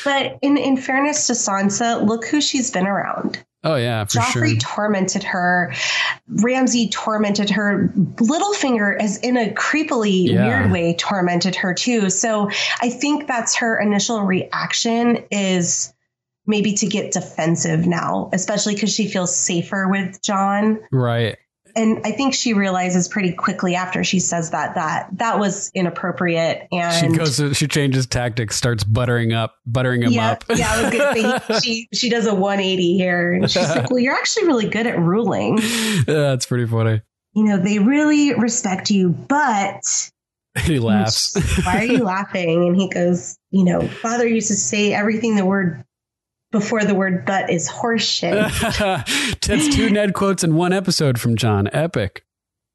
But 0.04 0.38
in, 0.42 0.56
in 0.56 0.76
fairness 0.76 1.26
to 1.26 1.32
Sansa, 1.32 2.06
look 2.06 2.26
who 2.26 2.40
she's 2.40 2.70
been 2.70 2.86
around. 2.86 3.44
Oh 3.64 3.74
yeah, 3.74 4.04
for 4.04 4.20
Joffrey 4.20 4.50
sure. 4.50 4.58
tormented 4.60 5.24
her. 5.24 5.74
Ramsay 6.28 6.90
tormented 6.90 7.50
her. 7.50 7.92
Littlefinger, 7.96 8.96
as 9.00 9.18
in 9.18 9.36
a 9.36 9.50
creepily 9.50 10.28
Yeah. 10.28 10.46
weird 10.46 10.70
way, 10.70 10.94
tormented 10.94 11.56
her 11.56 11.74
too. 11.74 12.08
So 12.08 12.50
I 12.80 12.88
think 12.88 13.26
that's 13.26 13.56
her 13.56 13.76
initial 13.78 14.20
reaction 14.22 15.24
is 15.32 15.92
maybe 16.46 16.72
to 16.74 16.86
get 16.86 17.12
defensive 17.12 17.86
now, 17.86 18.30
especially 18.32 18.74
because 18.74 18.94
she 18.94 19.08
feels 19.08 19.34
safer 19.34 19.88
with 19.88 20.22
Jon. 20.22 20.78
Right. 20.92 21.36
And 21.78 22.00
I 22.04 22.10
think 22.10 22.34
she 22.34 22.54
realizes 22.54 23.06
pretty 23.06 23.32
quickly 23.32 23.76
after 23.76 24.02
she 24.02 24.18
says 24.18 24.50
that 24.50 24.74
that 24.74 25.08
that 25.12 25.38
was 25.38 25.70
inappropriate. 25.74 26.66
And 26.72 27.12
she 27.12 27.16
goes. 27.16 27.56
She 27.56 27.68
changes 27.68 28.04
tactics, 28.04 28.56
starts 28.56 28.82
buttering 28.82 29.32
up, 29.32 29.54
buttering 29.64 30.02
him 30.02 30.10
yeah, 30.10 30.32
up. 30.32 30.44
yeah, 30.56 30.72
I 30.72 30.82
was 30.82 30.92
gonna 30.92 31.40
say 31.40 31.60
she 31.64 31.88
she 31.94 32.10
does 32.10 32.26
a 32.26 32.34
180 32.34 32.96
here, 32.96 33.32
and 33.32 33.48
she's 33.48 33.68
like, 33.68 33.88
"Well, 33.90 34.00
you're 34.00 34.14
actually 34.14 34.46
really 34.48 34.68
good 34.68 34.86
at 34.88 34.98
ruling." 34.98 35.60
Yeah, 36.08 36.14
That's 36.14 36.46
pretty 36.46 36.66
funny. 36.66 37.02
you 37.34 37.44
know, 37.44 37.58
they 37.58 37.78
really 37.78 38.34
respect 38.34 38.90
you, 38.90 39.10
but 39.10 40.10
He 40.64 40.78
laughs. 40.78 41.36
why 41.64 41.78
are 41.78 41.84
you 41.84 42.02
laughing? 42.02 42.66
And 42.66 42.76
he 42.76 42.88
goes, 42.88 43.38
you 43.50 43.64
know, 43.64 43.86
father 43.86 44.26
used 44.26 44.48
to 44.48 44.56
say 44.56 44.92
everything 44.92 45.36
the 45.36 45.44
word 45.44 45.84
before 46.50 46.84
the 46.84 46.94
word 46.94 47.24
but 47.26 47.50
is 47.50 47.68
horseshit. 47.68 49.40
That's 49.46 49.74
two 49.74 49.90
Ned 49.90 50.14
quotes 50.14 50.42
in 50.44 50.54
one 50.54 50.72
episode 50.72 51.18
from 51.20 51.36
Jon. 51.36 51.68
Epic. 51.72 52.24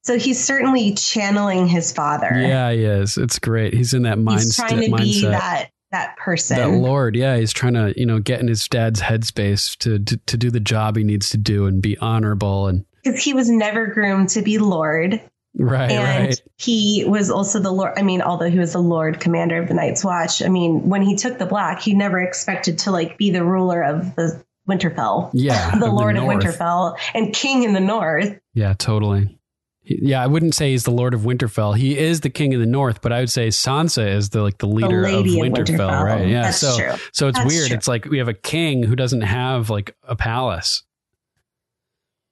so 0.04 0.18
he's 0.18 0.44
certainly 0.44 0.94
channeling 0.94 1.68
his 1.68 1.92
father. 1.92 2.32
Yeah, 2.34 2.72
he 2.72 2.84
is. 2.84 3.18
It's 3.18 3.40
great. 3.40 3.74
He's 3.74 3.94
in 3.94 4.04
that 4.04 4.18
mindset. 4.18 4.34
he's 4.42 4.56
trying 4.56 4.92
to 4.92 4.98
be 4.98 5.22
that 5.22 5.70
that 5.92 6.18
person. 6.18 6.58
that 6.58 6.70
lord 6.76 7.16
yeah 7.16 7.38
he's 7.38 7.54
trying 7.54 7.76
to 7.76 7.94
you 7.96 8.04
know 8.04 8.18
get 8.18 8.40
in 8.40 8.48
his 8.48 8.68
dad's 8.68 9.00
headspace 9.00 9.78
to, 9.78 10.00
to 10.00 10.18
to 10.26 10.38
do 10.38 10.50
the 10.50 10.60
job 10.60 10.98
he 10.98 11.04
needs 11.04 11.30
to 11.30 11.38
do 11.38 11.68
and 11.68 11.84
be 11.84 11.96
honorable 12.00 12.66
and 12.66 12.84
Because 13.04 13.24
he 13.24 13.36
was 13.36 13.48
never 13.48 13.86
groomed 13.86 14.30
to 14.30 14.42
be 14.42 14.58
Lord. 14.58 15.22
Right 15.58 15.92
and 15.92 16.28
right 16.28 16.42
he 16.58 17.04
was 17.08 17.30
also 17.30 17.60
the 17.60 17.72
Lord. 17.72 17.94
I 17.98 18.02
mean, 18.02 18.22
although 18.22 18.50
he 18.50 18.58
was 18.60 18.74
the 18.74 18.80
Lord 18.82 19.20
Commander 19.20 19.62
of 19.62 19.68
the 19.68 19.74
Night's 19.74 20.04
Watch, 20.04 20.42
I 20.42 20.48
mean, 20.48 20.88
when 20.90 21.02
he 21.02 21.16
took 21.16 21.38
the 21.38 21.46
Black, 21.46 21.82
he 21.82 21.94
never 21.94 22.20
expected 22.22 22.80
to 22.80 22.92
like 22.92 23.18
be 23.18 23.32
the 23.32 23.44
ruler 23.44 23.84
of 23.84 24.16
the 24.16 24.44
Winterfell. 24.68 25.30
yeah 25.34 25.76
the 25.80 25.88
of 25.88 25.94
Lord 25.94 26.16
of 26.18 26.24
Winterfell 26.24 26.98
and 27.14 27.34
King 27.34 27.64
in 27.64 27.74
the 27.74 27.80
North. 27.82 28.40
yeah 28.54 28.74
totally 28.78 29.38
yeah 29.86 30.24
i 30.24 30.28
wouldn't 30.28 30.56
say 30.56 30.72
he's 30.72 30.86
the 30.86 30.92
lord 30.92 31.14
of 31.14 31.24
winterfell 31.24 31.76
he 31.76 31.98
is 31.98 32.22
the 32.22 32.30
king 32.30 32.54
of 32.54 32.62
the 32.62 32.66
north 32.66 33.02
but 33.02 33.12
i 33.12 33.20
would 33.20 33.30
say 33.30 33.50
sansa 33.50 34.16
is 34.16 34.30
the 34.30 34.42
like 34.42 34.58
the 34.60 34.66
leader 34.66 35.04
of 35.04 35.12
lady 35.12 35.38
of 35.38 35.46
winterfell, 35.46 35.66
Winterfell. 35.90 36.04
right 36.06 36.28
yeah 36.30 36.44
That's 36.44 36.58
so 36.60 36.78
true. 36.78 36.94
so 37.12 37.28
it's 37.28 37.38
That's 37.38 37.54
weird 37.54 37.68
true. 37.68 37.76
it's 37.76 37.88
like 37.90 38.06
we 38.06 38.20
have 38.20 38.30
a 38.30 38.34
king 38.34 38.84
who 38.84 38.96
doesn't 38.96 39.20
have 39.24 39.70
like 39.70 39.94
a 40.04 40.16
palace 40.16 40.84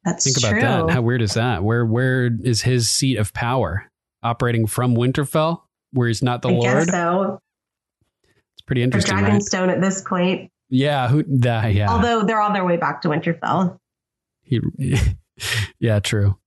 That's 0.04 0.24
think 0.24 0.38
about 0.38 0.52
true. 0.52 0.62
that 0.62 0.90
how 0.94 1.02
weird 1.02 1.22
is 1.22 1.36
that 1.36 1.64
where 1.64 1.86
where 1.86 2.30
is 2.44 2.62
his 2.64 2.90
seat 2.90 3.18
of 3.18 3.34
power 3.34 3.90
operating 4.24 4.66
from 4.68 4.96
winterfell 4.96 5.62
where 5.94 6.08
he's 6.08 6.24
not 6.24 6.42
the 6.42 6.50
I 6.50 6.54
lord 6.54 6.64
guess 6.88 6.90
so. 6.90 7.40
it's 8.54 8.62
pretty 8.66 8.82
interesting 8.84 9.16
right 9.16 9.32
Dragonstone 9.32 9.70
at 9.70 9.82
this 9.82 10.02
point. 10.02 10.50
Yeah, 10.70 11.08
who 11.10 11.24
that 11.40 11.74
yeah. 11.74 11.92
Although 11.92 12.24
they're 12.24 12.42
on 12.42 12.54
their 12.54 12.64
way 12.66 12.78
back 12.78 13.02
to 13.02 13.10
Winterfell. 13.10 13.78
he, 14.42 14.62
yeah, 15.80 16.00
true. 16.00 16.38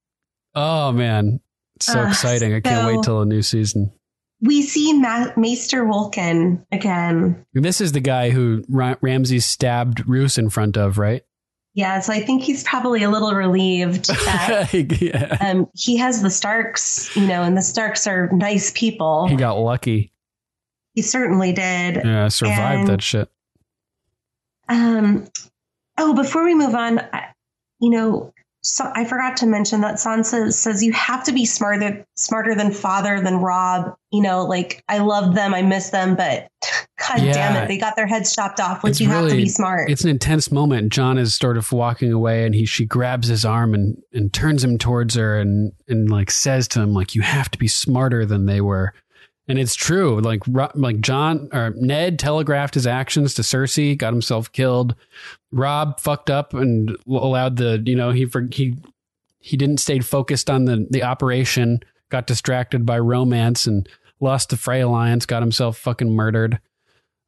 Oh 0.54 0.92
man. 0.92 1.40
So 1.80 2.00
Uh, 2.00 2.08
exciting. 2.08 2.54
I 2.54 2.60
can't 2.60 2.86
wait 2.86 3.02
till 3.02 3.20
a 3.20 3.26
new 3.26 3.42
season. 3.42 3.92
We 4.40 4.62
see 4.62 4.92
Ma- 4.94 5.32
Maester 5.36 5.84
Wolkan 5.84 6.64
again. 6.72 7.44
This 7.52 7.80
is 7.80 7.92
the 7.92 8.00
guy 8.00 8.30
who 8.30 8.64
Ra- 8.68 8.96
Ramsay 9.00 9.40
stabbed 9.40 10.08
Roose 10.08 10.38
in 10.38 10.48
front 10.50 10.76
of, 10.76 10.96
right? 10.98 11.22
Yeah, 11.76 11.98
so 12.00 12.12
I 12.12 12.20
think 12.20 12.42
he's 12.42 12.62
probably 12.62 13.02
a 13.02 13.10
little 13.10 13.32
relieved 13.34 14.04
that 14.24 14.72
yeah. 15.02 15.36
um, 15.40 15.68
he 15.74 15.96
has 15.96 16.22
the 16.22 16.30
Starks, 16.30 17.14
you 17.16 17.26
know, 17.26 17.42
and 17.42 17.56
the 17.56 17.62
Starks 17.62 18.06
are 18.06 18.30
nice 18.32 18.70
people. 18.74 19.26
He 19.26 19.34
got 19.36 19.54
lucky. 19.54 20.12
He 20.94 21.02
certainly 21.02 21.52
did. 21.52 21.96
Yeah, 21.96 22.28
survived 22.28 22.80
And- 22.80 22.88
that 22.88 23.02
shit. 23.02 23.28
Um, 24.68 25.28
oh, 25.98 26.14
before 26.14 26.44
we 26.44 26.54
move 26.54 26.74
on, 26.74 27.00
I, 27.00 27.26
you 27.80 27.90
know, 27.90 28.32
so 28.64 28.90
I 28.94 29.04
forgot 29.04 29.36
to 29.38 29.46
mention 29.46 29.82
that 29.82 29.96
Sansa 29.96 30.50
says 30.50 30.82
you 30.82 30.92
have 30.94 31.22
to 31.24 31.32
be 31.32 31.44
smarter, 31.44 32.06
smarter 32.16 32.54
than 32.54 32.72
father, 32.72 33.20
than 33.20 33.36
Robb. 33.36 33.94
You 34.10 34.22
know, 34.22 34.44
like 34.46 34.82
I 34.88 34.98
love 34.98 35.34
them, 35.34 35.52
I 35.52 35.60
miss 35.60 35.90
them, 35.90 36.16
but 36.16 36.48
God 36.98 37.20
Yeah. 37.20 37.34
damn 37.34 37.62
it, 37.62 37.68
they 37.68 37.76
got 37.76 37.94
their 37.94 38.06
heads 38.06 38.34
chopped 38.34 38.60
off. 38.60 38.82
Like 38.82 38.92
It's 38.92 39.00
you 39.02 39.08
have 39.10 39.28
to 39.28 39.36
be 39.36 39.50
smart. 39.50 39.90
It's 39.90 40.02
an 40.04 40.08
intense 40.08 40.50
moment. 40.50 40.92
Jon 40.92 41.18
is 41.18 41.34
sort 41.34 41.58
of 41.58 41.70
walking 41.72 42.10
away 42.10 42.46
and 42.46 42.54
he 42.54 42.64
she 42.64 42.86
grabs 42.86 43.28
his 43.28 43.44
arm 43.44 43.74
and, 43.74 43.98
and 44.14 44.32
turns 44.32 44.64
him 44.64 44.78
towards 44.78 45.14
her 45.14 45.38
and 45.38 45.72
and 45.86 46.08
like 46.08 46.30
says 46.30 46.66
to 46.68 46.80
him 46.80 46.94
like 46.94 47.14
you 47.14 47.20
have 47.20 47.50
to 47.50 47.58
be 47.58 47.68
smarter 47.68 48.24
than 48.24 48.46
they 48.46 48.62
were. 48.62 48.94
And 49.46 49.58
it's 49.58 49.74
true. 49.74 50.20
Like 50.20 50.42
like 50.74 51.00
Jon 51.00 51.48
or 51.52 51.70
Ned 51.76 52.18
telegraphed 52.18 52.74
his 52.74 52.86
actions 52.86 53.34
to 53.34 53.42
Cersei, 53.42 53.96
got 53.96 54.12
himself 54.12 54.50
killed. 54.52 54.94
Robb 55.52 56.00
fucked 56.00 56.30
up 56.30 56.54
and 56.54 56.96
allowed 57.06 57.56
the, 57.56 57.82
you 57.84 57.94
know, 57.94 58.10
he 58.10 58.26
he 58.50 58.76
he 59.38 59.56
didn't 59.56 59.80
stay 59.80 60.00
focused 60.00 60.48
on 60.48 60.64
the 60.64 60.86
the 60.88 61.02
operation, 61.02 61.80
got 62.08 62.26
distracted 62.26 62.86
by 62.86 62.98
romance 62.98 63.66
and 63.66 63.86
lost 64.20 64.48
the 64.48 64.56
Frey 64.56 64.80
alliance, 64.80 65.26
got 65.26 65.42
himself 65.42 65.76
fucking 65.76 66.14
murdered 66.14 66.58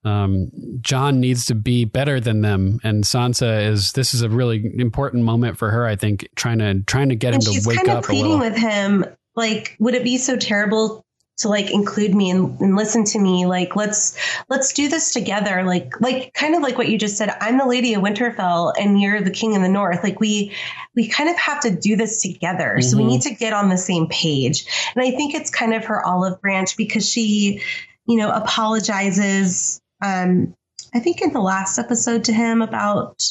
um, 0.06 0.50
Jon 0.80 1.20
needs 1.20 1.46
to 1.46 1.54
be 1.54 1.84
better 1.84 2.20
than 2.20 2.40
them, 2.40 2.78
and 2.84 3.02
Sansa 3.02 3.66
is. 3.66 3.92
This 3.92 4.14
is 4.14 4.22
a 4.22 4.28
really 4.28 4.72
important 4.78 5.24
moment 5.24 5.58
for 5.58 5.70
her, 5.70 5.84
I 5.84 5.96
think, 5.96 6.28
trying 6.36 6.58
to 6.58 6.80
trying 6.82 7.08
to 7.08 7.16
get 7.16 7.34
him 7.34 7.40
and 7.44 7.62
to 7.62 7.68
wake 7.68 7.78
kind 7.78 7.88
of 7.88 7.96
up 7.96 8.04
a 8.04 8.06
pleading 8.06 8.38
with 8.38 8.56
him, 8.56 9.04
like, 9.34 9.76
would 9.80 9.94
it 9.94 10.04
be 10.04 10.16
so 10.16 10.36
terrible 10.36 11.04
to 11.38 11.48
like 11.48 11.70
include 11.70 12.14
me 12.14 12.30
and, 12.30 12.58
and 12.60 12.76
listen 12.76 13.04
to 13.04 13.18
me? 13.18 13.46
Like, 13.46 13.76
let's 13.76 14.16
let's 14.48 14.72
do 14.72 14.88
this 14.88 15.12
together. 15.12 15.62
Like, 15.64 15.92
like 16.00 16.32
kind 16.34 16.54
of 16.54 16.62
like 16.62 16.78
what 16.78 16.88
you 16.88 16.96
just 16.98 17.16
said. 17.16 17.30
I'm 17.40 17.58
the 17.58 17.66
Lady 17.66 17.94
of 17.94 18.02
Winterfell, 18.02 18.72
and 18.78 19.00
you're 19.00 19.20
the 19.20 19.30
King 19.30 19.54
in 19.54 19.62
the 19.62 19.68
North. 19.68 20.02
Like, 20.02 20.18
we 20.20 20.52
we 20.94 21.08
kind 21.08 21.28
of 21.28 21.36
have 21.36 21.60
to 21.60 21.70
do 21.70 21.94
this 21.96 22.22
together. 22.22 22.80
So 22.80 22.96
we 22.96 23.02
Mhm. 23.02 23.06
need 23.08 23.22
to 23.22 23.34
get 23.34 23.52
on 23.52 23.68
the 23.68 23.76
same 23.78 24.06
page. 24.08 24.64
And 24.94 25.04
I 25.04 25.10
think 25.10 25.34
it's 25.34 25.50
kind 25.50 25.74
of 25.74 25.84
her 25.84 26.04
olive 26.06 26.40
branch 26.40 26.76
because 26.76 27.06
she, 27.08 27.60
you 28.06 28.16
know, 28.16 28.30
apologizes. 28.30 29.80
Um, 30.02 30.54
I 30.94 31.00
think 31.00 31.20
in 31.20 31.32
the 31.32 31.40
last 31.40 31.78
episode 31.78 32.24
to 32.24 32.32
him 32.32 32.62
about 32.62 33.22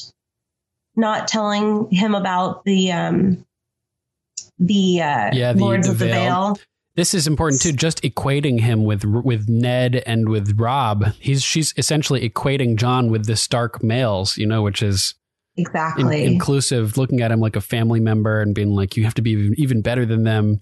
not 0.95 1.27
telling 1.27 1.89
him 1.91 2.13
about 2.15 2.63
the 2.65 2.91
um 2.91 3.45
the 4.59 5.01
uh 5.01 5.29
Yeah, 5.33 5.53
the- 5.53 5.59
lords 5.59 5.87
the 5.87 5.93
of 5.93 5.99
the 5.99 6.05
Vale. 6.05 6.53
Vale. 6.53 6.57
This 6.95 7.13
is 7.13 7.27
important 7.27 7.61
too. 7.61 7.73
Just 7.73 8.01
equating 8.03 8.59
him 8.61 8.83
with 8.85 9.03
with 9.03 9.49
Ned 9.49 10.01
and 10.05 10.29
with 10.29 10.57
Robb. 10.59 11.05
He's 11.19 11.43
she's 11.43 11.73
essentially 11.77 12.27
equating 12.29 12.77
Jon 12.77 13.09
with 13.11 13.25
the 13.25 13.35
Stark 13.35 13.83
males, 13.83 14.37
you 14.37 14.45
know, 14.47 14.61
which 14.61 14.81
is 14.81 15.13
in- 15.57 15.63
Exactly. 15.65 16.23
inclusive. 16.25 16.97
Looking 16.97 17.21
at 17.21 17.31
him 17.31 17.39
like 17.41 17.55
a 17.57 17.61
family 17.61 17.99
member 17.99 18.41
and 18.41 18.55
being 18.55 18.69
like, 18.75 18.95
you 18.95 19.03
have 19.03 19.13
to 19.15 19.21
be 19.21 19.53
even, 19.57 19.81
better 19.81 20.05
than 20.05 20.23
them. 20.23 20.61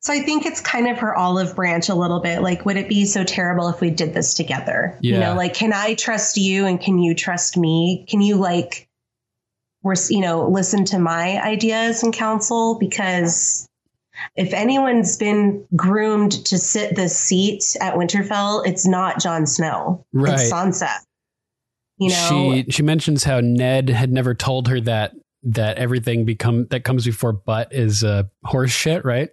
so 0.00 0.12
I 0.12 0.20
think 0.20 0.44
it's 0.46 0.60
kind 0.60 0.88
of 0.88 0.98
her 0.98 1.14
olive 1.16 1.54
branch 1.56 1.88
a 1.88 1.94
little 1.94 2.20
bit. 2.20 2.42
Like, 2.42 2.64
would 2.66 2.76
it 2.76 2.88
be 2.88 3.04
so 3.06 3.24
terrible 3.24 3.68
if 3.68 3.80
we 3.80 3.88
did 3.90 4.12
this 4.14 4.34
together? 4.34 4.98
You 5.00 5.18
know, 5.18 5.34
like, 5.34 5.54
can 5.54 5.72
I 5.72 5.94
trust 5.94 6.36
you 6.36 6.66
and 6.66 6.80
can 6.80 6.98
you 6.98 7.14
trust 7.14 7.56
me? 7.56 8.04
Can 8.08 8.20
you 8.20 8.36
like, 8.36 8.88
you 10.10 10.20
know, 10.20 10.48
listen 10.48 10.84
to 10.86 10.98
my 10.98 11.40
ideas 11.42 12.02
and 12.02 12.12
counsel? 12.12 12.78
Because 12.78 13.66
if 14.36 14.52
anyone's 14.52 15.16
been 15.16 15.64
groomed 15.76 16.32
to 16.46 16.58
sit 16.58 16.96
the 16.96 17.08
seat 17.08 17.76
at 17.80 17.94
Winterfell, 17.94 18.66
it's 18.66 18.86
not 18.86 19.20
Jon 19.20 19.46
Snow. 19.46 20.04
Right. 20.12 20.34
It's 20.34 20.52
Sansa. 20.52 20.90
You 21.98 22.10
know, 22.10 22.54
she 22.62 22.70
she 22.70 22.82
mentions 22.82 23.24
how 23.24 23.40
Ned 23.40 23.88
had 23.88 24.12
never 24.12 24.34
told 24.34 24.68
her 24.68 24.80
that 24.80 25.12
that 25.44 25.78
everything 25.78 26.24
become 26.24 26.66
that 26.70 26.84
comes 26.84 27.04
before 27.04 27.32
butt 27.32 27.72
is 27.72 28.02
uh, 28.02 28.24
horse 28.44 28.70
shit, 28.70 29.04
right? 29.04 29.30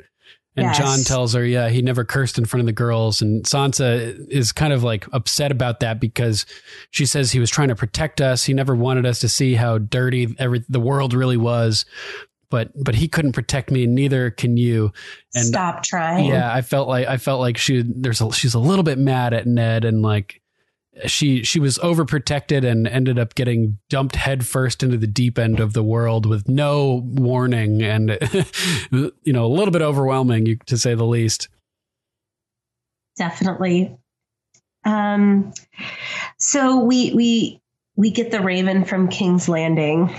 And 0.56 0.65
Yes. 0.65 0.78
Jon 0.78 0.99
tells 1.04 1.34
her, 1.34 1.45
yeah, 1.45 1.69
he 1.69 1.82
never 1.82 2.04
cursed 2.04 2.38
in 2.38 2.45
front 2.45 2.62
of 2.62 2.65
the 2.65 2.73
girls. 2.73 3.21
And 3.21 3.45
Sansa 3.45 4.28
is 4.30 4.52
kind 4.52 4.73
of 4.73 4.84
like 4.84 5.06
upset 5.13 5.52
about 5.52 5.80
that 5.80 6.02
because 6.02 6.45
she 6.91 7.06
says 7.06 7.32
he 7.32 7.39
was 7.39 7.49
trying 7.49 7.69
to 7.69 7.75
protect 7.75 8.19
us. 8.19 8.43
He 8.43 8.54
never 8.54 8.75
wanted 8.75 9.06
us 9.06 9.19
to 9.19 9.30
see 9.30 9.54
how 9.54 9.78
dirty 9.78 10.36
every 10.38 10.65
the 10.67 10.80
world 10.80 11.13
really 11.13 11.38
was. 11.38 11.86
But 12.49 12.71
but 12.83 12.95
he 12.95 13.07
couldn't 13.07 13.33
protect 13.33 13.69
me, 13.69 13.83
and 13.83 13.93
neither 13.93 14.31
can 14.31 14.57
you. 14.57 14.91
And 15.35 15.45
stop 15.45 15.83
trying. 15.83 16.25
yeah, 16.25 16.51
I 16.53 16.62
felt 16.62 16.88
like 16.88 17.07
I 17.07 17.17
felt 17.17 17.39
like 17.39 17.57
she 17.57 17.83
there's 17.85 18.21
a, 18.21 18.31
she's 18.31 18.53
a 18.55 18.59
little 18.59 18.83
bit 18.83 18.97
mad 18.97 19.33
at 19.33 19.45
Ned 19.45 19.85
and 19.85 20.01
like 20.01 20.41
she 21.05 21.43
she 21.43 21.59
was 21.59 21.77
overprotected 21.79 22.69
and 22.69 22.88
ended 22.88 23.19
up 23.19 23.35
getting 23.35 23.77
dumped 23.89 24.15
headfirst 24.15 24.83
into 24.83 24.97
the 24.97 25.07
deep 25.07 25.38
end 25.39 25.59
of 25.59 25.73
the 25.73 25.83
world 25.83 26.25
with 26.25 26.47
no 26.49 27.03
warning 27.05 27.81
and 27.81 28.17
you 28.91 29.33
know 29.33 29.45
a 29.45 29.47
little 29.47 29.71
bit 29.71 29.81
overwhelming 29.81 30.59
to 30.65 30.77
say 30.77 30.95
the 30.95 31.05
least. 31.05 31.47
definitely. 33.17 33.95
Um, 34.85 35.53
so 36.38 36.83
we 36.83 37.13
we 37.13 37.62
we 37.95 38.12
get 38.12 38.31
the 38.31 38.41
Raven 38.41 38.85
from 38.85 39.09
King's 39.09 39.49
Landing, 39.49 40.13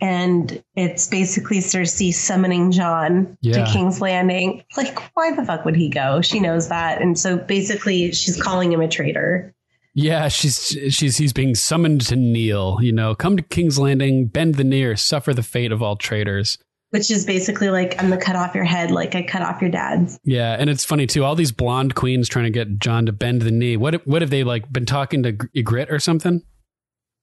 and 0.00 0.62
it's 0.74 1.06
basically 1.06 1.58
Cersei 1.58 2.12
summoning 2.12 2.70
Jon 2.72 3.36
Yeah. 3.40 3.64
to 3.64 3.72
King's 3.72 4.00
Landing. 4.00 4.62
Like, 4.76 4.98
why 5.14 5.32
the 5.34 5.44
fuck 5.44 5.64
would 5.64 5.76
he 5.76 5.88
go? 5.88 6.20
She 6.20 6.40
knows 6.40 6.68
that, 6.68 7.00
and 7.00 7.18
so 7.18 7.36
basically, 7.36 8.12
she's 8.12 8.40
calling 8.40 8.72
him 8.72 8.80
a 8.80 8.88
traitor. 8.88 9.52
Yeah, 9.94 10.28
she's 10.28 10.76
she's 10.90 11.16
he's 11.16 11.32
being 11.32 11.54
summoned 11.54 12.02
to 12.02 12.16
kneel. 12.16 12.78
You 12.82 12.92
know, 12.92 13.14
come 13.14 13.36
to 13.38 13.42
King's 13.42 13.78
Landing, 13.78 14.26
bend 14.26 14.56
the 14.56 14.64
knee, 14.64 14.82
or 14.84 14.94
suffer 14.96 15.32
the 15.32 15.42
fate 15.42 15.72
of 15.72 15.82
all 15.82 15.96
traitors. 15.96 16.58
Which 16.90 17.10
is 17.10 17.24
basically 17.26 17.70
like 17.70 17.94
I'm 17.98 18.10
gonna 18.10 18.20
cut 18.20 18.36
off 18.36 18.54
your 18.54 18.64
head, 18.64 18.90
like 18.90 19.14
I 19.14 19.22
cut 19.22 19.42
off 19.42 19.60
your 19.60 19.70
dad's. 19.70 20.20
Yeah, 20.22 20.54
and 20.58 20.68
it's 20.70 20.84
funny 20.84 21.06
too. 21.06 21.24
All 21.24 21.34
these 21.34 21.50
blonde 21.50 21.94
queens 21.94 22.28
trying 22.28 22.44
to 22.44 22.50
get 22.50 22.78
Jon 22.78 23.06
to 23.06 23.12
bend 23.12 23.42
the 23.42 23.50
knee. 23.50 23.76
What 23.76 23.94
if, 23.94 24.06
what 24.06 24.22
have 24.22 24.30
they 24.30 24.44
like 24.44 24.70
been 24.72 24.86
talking 24.86 25.22
to 25.24 25.32
Ygritte 25.32 25.90
or 25.90 25.98
something? 25.98 26.42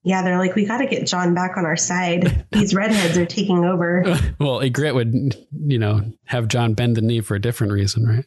Yeah, 0.04 0.22
they're 0.22 0.38
like, 0.38 0.54
we 0.54 0.66
got 0.66 0.78
to 0.78 0.86
get 0.86 1.06
Jon 1.06 1.34
back 1.34 1.56
on 1.56 1.64
our 1.64 1.76
side. 1.76 2.46
These 2.52 2.74
redheads 2.74 3.16
are 3.16 3.24
taking 3.24 3.64
over. 3.64 4.02
well, 4.38 4.60
Ygritte 4.60 4.94
would 4.94 5.34
you 5.66 5.78
know 5.78 6.02
have 6.26 6.48
Jon 6.48 6.74
bend 6.74 6.96
the 6.96 7.00
knee 7.00 7.20
for 7.20 7.34
a 7.34 7.40
different 7.40 7.72
reason, 7.72 8.06
right? 8.06 8.26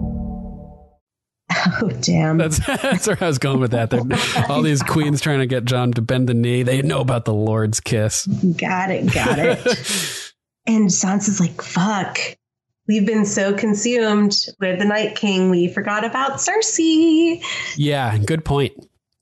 Oh, 1.81 1.89
damn. 2.01 2.37
That's 2.37 2.59
that's 2.65 3.07
where 3.07 3.17
I 3.21 3.27
was 3.27 3.37
going 3.37 3.59
with 3.59 3.71
that. 3.71 3.89
They're, 3.89 4.01
all 4.49 4.61
these 4.61 4.83
queens 4.83 5.21
trying 5.21 5.39
to 5.39 5.47
get 5.47 5.65
Jon 5.65 5.91
to 5.93 6.01
bend 6.01 6.29
the 6.29 6.33
knee. 6.33 6.63
They 6.63 6.81
know 6.81 7.01
about 7.01 7.25
the 7.25 7.33
Lord's 7.33 7.79
kiss. 7.79 8.25
Got 8.25 8.91
it, 8.91 9.13
got 9.13 9.39
it. 9.39 9.59
and 10.67 10.89
Sansa's 10.89 11.39
like, 11.39 11.61
fuck. 11.61 12.17
We've 12.87 13.05
been 13.05 13.25
so 13.25 13.53
consumed 13.53 14.45
with 14.59 14.79
the 14.79 14.85
Night 14.85 15.15
King, 15.15 15.49
we 15.49 15.67
forgot 15.67 16.03
about 16.03 16.39
Cersei. 16.39 17.43
Yeah, 17.77 18.17
good 18.17 18.43
point. 18.43 18.73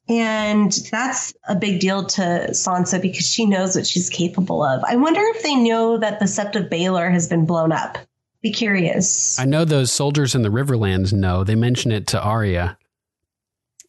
And 0.08 0.72
that's 0.92 1.34
a 1.48 1.56
big 1.56 1.80
deal 1.80 2.04
to 2.04 2.48
Sansa 2.50 3.00
because 3.00 3.28
she 3.28 3.46
knows 3.46 3.76
what 3.76 3.86
she's 3.86 4.10
capable 4.10 4.64
of. 4.64 4.84
I 4.84 4.96
wonder 4.96 5.22
if 5.22 5.44
they 5.44 5.56
know 5.56 6.00
that 6.00 6.20
the 6.20 6.26
Sept 6.26 6.56
of 6.56 6.70
Baelor 6.70 7.12
has 7.12 7.28
been 7.28 7.46
blown 7.46 7.72
up. 7.72 8.00
Be 8.42 8.52
curious. 8.52 9.38
I 9.40 9.46
know 9.46 9.66
those 9.66 9.92
soldiers 9.92 10.34
in 10.36 10.44
the 10.44 10.50
Riverlands 10.50 11.12
know. 11.12 11.44
They 11.44 11.56
mention 11.56 11.92
it 11.92 12.08
to 12.08 12.22
Arya. 12.22 12.78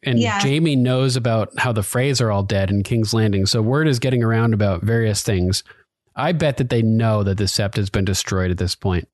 And 0.02 0.18
Yeah. 0.18 0.40
Jaime 0.40 0.76
knows 0.76 1.16
about 1.16 1.50
how 1.58 1.72
the 1.72 1.82
Freys 1.82 2.20
are 2.20 2.30
all 2.30 2.42
dead 2.42 2.70
in 2.70 2.82
King's 2.82 3.14
Landing. 3.14 3.46
So 3.46 3.62
word 3.62 3.86
is 3.86 3.98
getting 3.98 4.22
around 4.22 4.54
about 4.54 4.82
various 4.82 5.22
things. 5.22 5.62
I 6.16 6.32
bet 6.32 6.56
that 6.56 6.70
they 6.70 6.82
know 6.82 7.22
that 7.22 7.38
the 7.38 7.44
Sept 7.44 7.76
has 7.76 7.90
been 7.90 8.04
destroyed 8.04 8.50
at 8.50 8.58
this 8.58 8.74
point. 8.74 9.08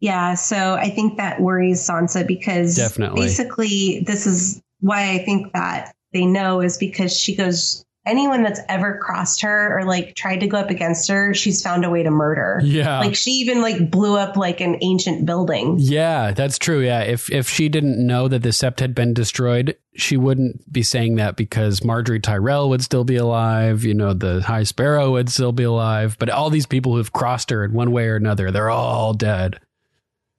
Yeah, 0.00 0.34
so 0.34 0.74
I 0.74 0.90
think 0.90 1.16
that 1.16 1.40
worries 1.40 1.80
Sansa 1.80 2.24
because 2.26 2.76
Definitely. 2.76 3.22
basically 3.22 4.04
this 4.06 4.26
is 4.26 4.62
why 4.80 5.10
I 5.10 5.18
think 5.24 5.52
that 5.54 5.92
they 6.12 6.24
know 6.24 6.60
is 6.60 6.78
because 6.78 7.16
she 7.18 7.34
goes 7.34 7.84
anyone 8.08 8.42
that's 8.42 8.60
ever 8.68 8.98
crossed 8.98 9.42
her 9.42 9.78
or 9.78 9.84
like 9.84 10.14
tried 10.14 10.40
to 10.40 10.46
go 10.46 10.58
up 10.58 10.70
against 10.70 11.08
her, 11.08 11.34
she's 11.34 11.62
found 11.62 11.84
a 11.84 11.90
way 11.90 12.02
to 12.02 12.10
murder. 12.10 12.60
Yeah. 12.64 13.00
Like 13.00 13.14
she 13.14 13.32
even 13.32 13.60
like 13.60 13.90
blew 13.90 14.16
up 14.16 14.36
like 14.36 14.60
an 14.60 14.78
ancient 14.80 15.26
building. 15.26 15.76
Yeah, 15.78 16.32
that's 16.32 16.58
true. 16.58 16.80
Yeah, 16.80 17.00
if 17.00 17.30
if 17.30 17.48
she 17.48 17.68
didn't 17.68 18.04
know 18.04 18.28
that 18.28 18.42
the 18.42 18.48
Sept 18.48 18.80
had 18.80 18.94
been 18.94 19.14
destroyed, 19.14 19.76
she 19.94 20.16
wouldn't 20.16 20.72
be 20.72 20.82
saying 20.82 21.16
that 21.16 21.36
because 21.36 21.80
Margaery 21.80 22.22
Tyrell 22.22 22.68
would 22.70 22.82
still 22.82 23.04
be 23.04 23.16
alive. 23.16 23.84
You 23.84 23.94
know, 23.94 24.14
the 24.14 24.42
High 24.42 24.64
Sparrow 24.64 25.12
would 25.12 25.28
still 25.28 25.52
be 25.52 25.64
alive. 25.64 26.16
But 26.18 26.30
all 26.30 26.50
these 26.50 26.66
people 26.66 26.96
who've 26.96 27.12
crossed 27.12 27.50
her 27.50 27.64
in 27.64 27.72
one 27.72 27.92
way 27.92 28.08
or 28.08 28.16
another, 28.16 28.50
they're 28.50 28.70
all 28.70 29.12
dead. 29.14 29.60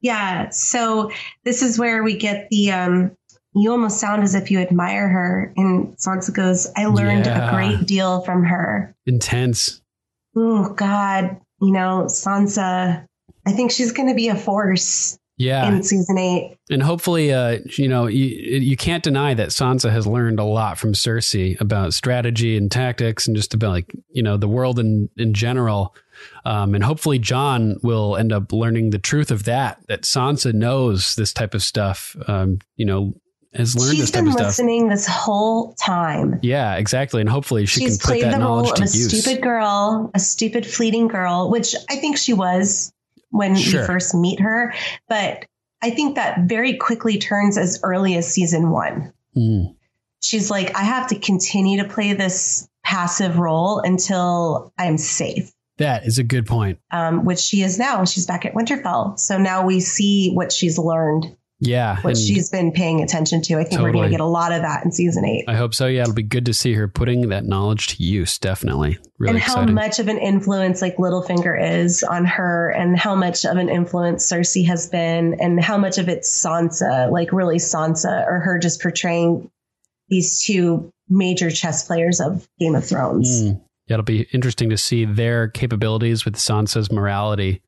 Yeah. 0.01 0.49
So 0.49 1.11
this 1.43 1.61
is 1.61 1.77
where 1.77 2.03
we 2.03 2.15
get 2.15 2.47
the 2.49 2.71
um 2.71 3.11
you 3.61 3.71
almost 3.71 3.99
sound 3.99 4.23
as 4.23 4.35
if 4.35 4.49
you 4.51 4.59
admire 4.59 5.07
her. 5.07 5.53
And 5.57 5.95
Sansa 5.97 6.33
goes, 6.33 6.67
I 6.75 6.85
learned 6.85 7.25
Yeah. 7.25 7.49
a 7.49 7.53
great 7.53 7.85
deal 7.87 8.21
from 8.21 8.43
her. 8.45 8.95
Intense. 9.05 9.81
Oh 10.35 10.73
God. 10.73 11.37
You 11.61 11.71
know, 11.73 12.05
Sansa, 12.07 13.05
I 13.45 13.51
think 13.51 13.71
she's 13.71 13.91
gonna 13.91 14.13
be 14.15 14.29
a 14.29 14.35
force 14.35 15.17
Yeah, 15.37 15.67
in 15.69 15.83
season 15.83 16.17
eight. 16.17 16.57
and 16.69 16.83
hopefully, 16.83 17.33
uh, 17.33 17.59
you 17.77 17.87
know, 17.87 18.07
you 18.07 18.25
you 18.25 18.77
can't 18.77 19.03
deny 19.03 19.33
that 19.33 19.49
Sansa 19.49 19.89
has 19.91 20.05
learned 20.07 20.39
a 20.39 20.43
lot 20.43 20.77
from 20.77 20.93
Cersei 20.93 21.59
about 21.59 21.93
strategy 21.93 22.55
and 22.57 22.69
tactics, 22.71 23.25
and 23.27 23.35
just 23.35 23.53
about 23.53 23.71
like 23.71 23.93
you 24.09 24.21
know 24.23 24.37
the 24.37 24.47
world 24.47 24.79
in 24.79 25.09
in 25.17 25.33
general. 25.33 25.95
Um, 26.45 26.75
and 26.75 26.83
hopefully, 26.83 27.19
Jon 27.19 27.77
will 27.83 28.15
end 28.17 28.31
up 28.33 28.51
learning 28.53 28.89
the 28.89 28.99
truth 28.99 29.31
of 29.31 29.43
that. 29.45 29.79
That 29.87 30.01
Sansa 30.03 30.53
knows 30.53 31.15
this 31.15 31.31
type 31.33 31.53
of 31.53 31.63
stuff. 31.63 32.15
Um, 32.27 32.59
you 32.75 32.85
know, 32.85 33.13
has 33.53 33.75
learned 33.75 33.91
She's 33.91 33.99
this 34.01 34.11
type 34.11 34.19
been 34.21 34.27
of 34.27 34.33
stuff. 34.33 34.45
listening 34.47 34.87
this 34.89 35.07
whole 35.07 35.73
time. 35.73 36.39
Yeah, 36.43 36.75
exactly. 36.75 37.19
And 37.21 37.29
hopefully, 37.29 37.65
she 37.65 37.81
She's 37.81 37.97
can 37.97 37.97
put 37.97 38.05
played 38.19 38.23
that 38.23 38.37
the 38.39 38.45
role 38.45 38.57
knowledge 38.63 38.69
of 38.71 38.75
to 38.77 38.83
a 38.83 38.85
use. 38.85 39.21
stupid 39.23 39.41
girl, 39.43 40.11
a 40.13 40.19
stupid 40.19 40.65
fleeting 40.65 41.07
girl, 41.07 41.49
which 41.49 41.75
I 41.89 41.95
think 41.95 42.17
she 42.17 42.33
was 42.33 42.93
when 43.31 43.55
Sure. 43.55 43.81
you 43.81 43.87
first 43.87 44.13
meet 44.15 44.39
her. 44.39 44.73
But 45.07 45.45
I 45.81 45.89
think 45.91 46.15
that 46.15 46.41
very 46.41 46.75
quickly 46.77 47.17
turns 47.17 47.57
as 47.57 47.79
early 47.83 48.15
as 48.15 48.27
season 48.31 48.69
one. 48.69 49.13
Mm. 49.35 49.75
She's 50.21 50.51
like, 50.51 50.75
I 50.75 50.83
have 50.83 51.07
to 51.07 51.15
continue 51.19 51.81
to 51.81 51.87
play 51.89 52.13
this 52.13 52.67
passive 52.83 53.37
role 53.39 53.79
until 53.79 54.73
I'm 54.77 54.97
safe. 54.97 55.51
That 55.77 56.05
is 56.05 56.17
a 56.17 56.23
good 56.23 56.45
point. 56.45 56.79
Um, 56.91 57.23
which 57.23 57.39
she 57.39 57.61
is 57.63 57.79
now. 57.79 58.03
She's 58.03 58.25
back 58.25 58.45
at 58.45 58.53
Winterfell. 58.53 59.17
So 59.17 59.37
now 59.37 59.65
we 59.65 59.79
see 59.79 60.31
what 60.33 60.51
she's 60.51 60.77
learned, 60.77 61.37
Yeah, 61.61 61.99
what 62.01 62.15
she's 62.15 62.49
been 62.49 62.71
paying 62.71 63.01
attention 63.01 63.41
to. 63.43 63.59
I 63.59 63.65
think 63.65 63.81
we're 63.81 63.91
going 63.91 64.05
to 64.05 64.09
get 64.09 64.21
a 64.21 64.25
lot 64.25 64.53
of 64.53 64.61
that 64.61 64.85
in 64.85 64.93
season 64.93 65.25
eight. 65.25 65.43
I 65.47 65.55
hope 65.55 65.73
so. 65.73 65.87
Yeah, 65.87 66.03
it'll 66.03 66.13
be 66.13 66.23
good 66.23 66.45
to 66.45 66.53
see 66.53 66.73
her 66.73 66.87
putting 66.87 67.29
that 67.29 67.43
knowledge 67.43 67.87
to 67.87 68.03
use. 68.03 68.37
Definitely, 68.37 68.97
really 69.17 69.35
and 69.35 69.43
how 69.43 69.65
much 69.65 69.99
of 69.99 70.07
an 70.07 70.17
influence 70.17 70.81
like 70.81 70.95
Littlefinger 70.95 71.61
is 71.81 72.01
on 72.01 72.25
her, 72.25 72.69
and 72.69 72.97
how 72.97 73.13
much 73.13 73.45
of 73.45 73.57
an 73.57 73.67
influence 73.67 74.25
Cersei 74.31 74.65
has 74.67 74.87
been, 74.87 75.35
and 75.41 75.61
how 75.61 75.77
much 75.77 75.97
of 75.97 76.07
it's 76.07 76.29
Sansa, 76.29 77.11
like 77.11 77.33
really 77.33 77.57
Sansa, 77.57 78.25
or 78.25 78.39
her 78.39 78.57
just 78.57 78.81
portraying 78.81 79.51
these 80.07 80.41
two 80.41 80.89
major 81.09 81.51
chess 81.51 81.85
players 81.85 82.21
of 82.21 82.47
Game 82.59 82.75
of 82.75 82.85
Thrones. 82.85 83.43
Mm. 83.43 83.61
Yeah, 83.87 83.95
it'll 83.95 84.03
be 84.03 84.27
interesting 84.31 84.69
to 84.69 84.77
see 84.77 85.03
their 85.03 85.47
capabilities 85.47 86.23
with 86.23 86.35
Sansa's 86.35 86.91
morality. 86.91 87.61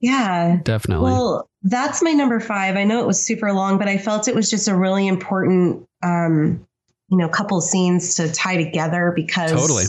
Yeah. 0.00 0.58
Definitely. 0.62 1.10
Well, 1.10 1.48
that's 1.62 2.02
my 2.02 2.12
number 2.12 2.38
five. 2.40 2.76
I 2.76 2.84
know 2.84 3.00
it 3.00 3.06
was 3.06 3.20
super 3.24 3.52
long, 3.52 3.78
but 3.78 3.88
I 3.88 3.98
felt 3.98 4.28
it 4.28 4.34
was 4.34 4.48
just 4.50 4.68
a 4.68 4.76
really 4.76 5.06
important 5.08 5.86
um, 6.02 6.64
you 7.08 7.18
know 7.18 7.28
couple 7.28 7.60
scenes 7.60 8.14
to 8.16 8.32
tie 8.32 8.56
together 8.62 9.12
because 9.16 9.50
Totally. 9.50 9.84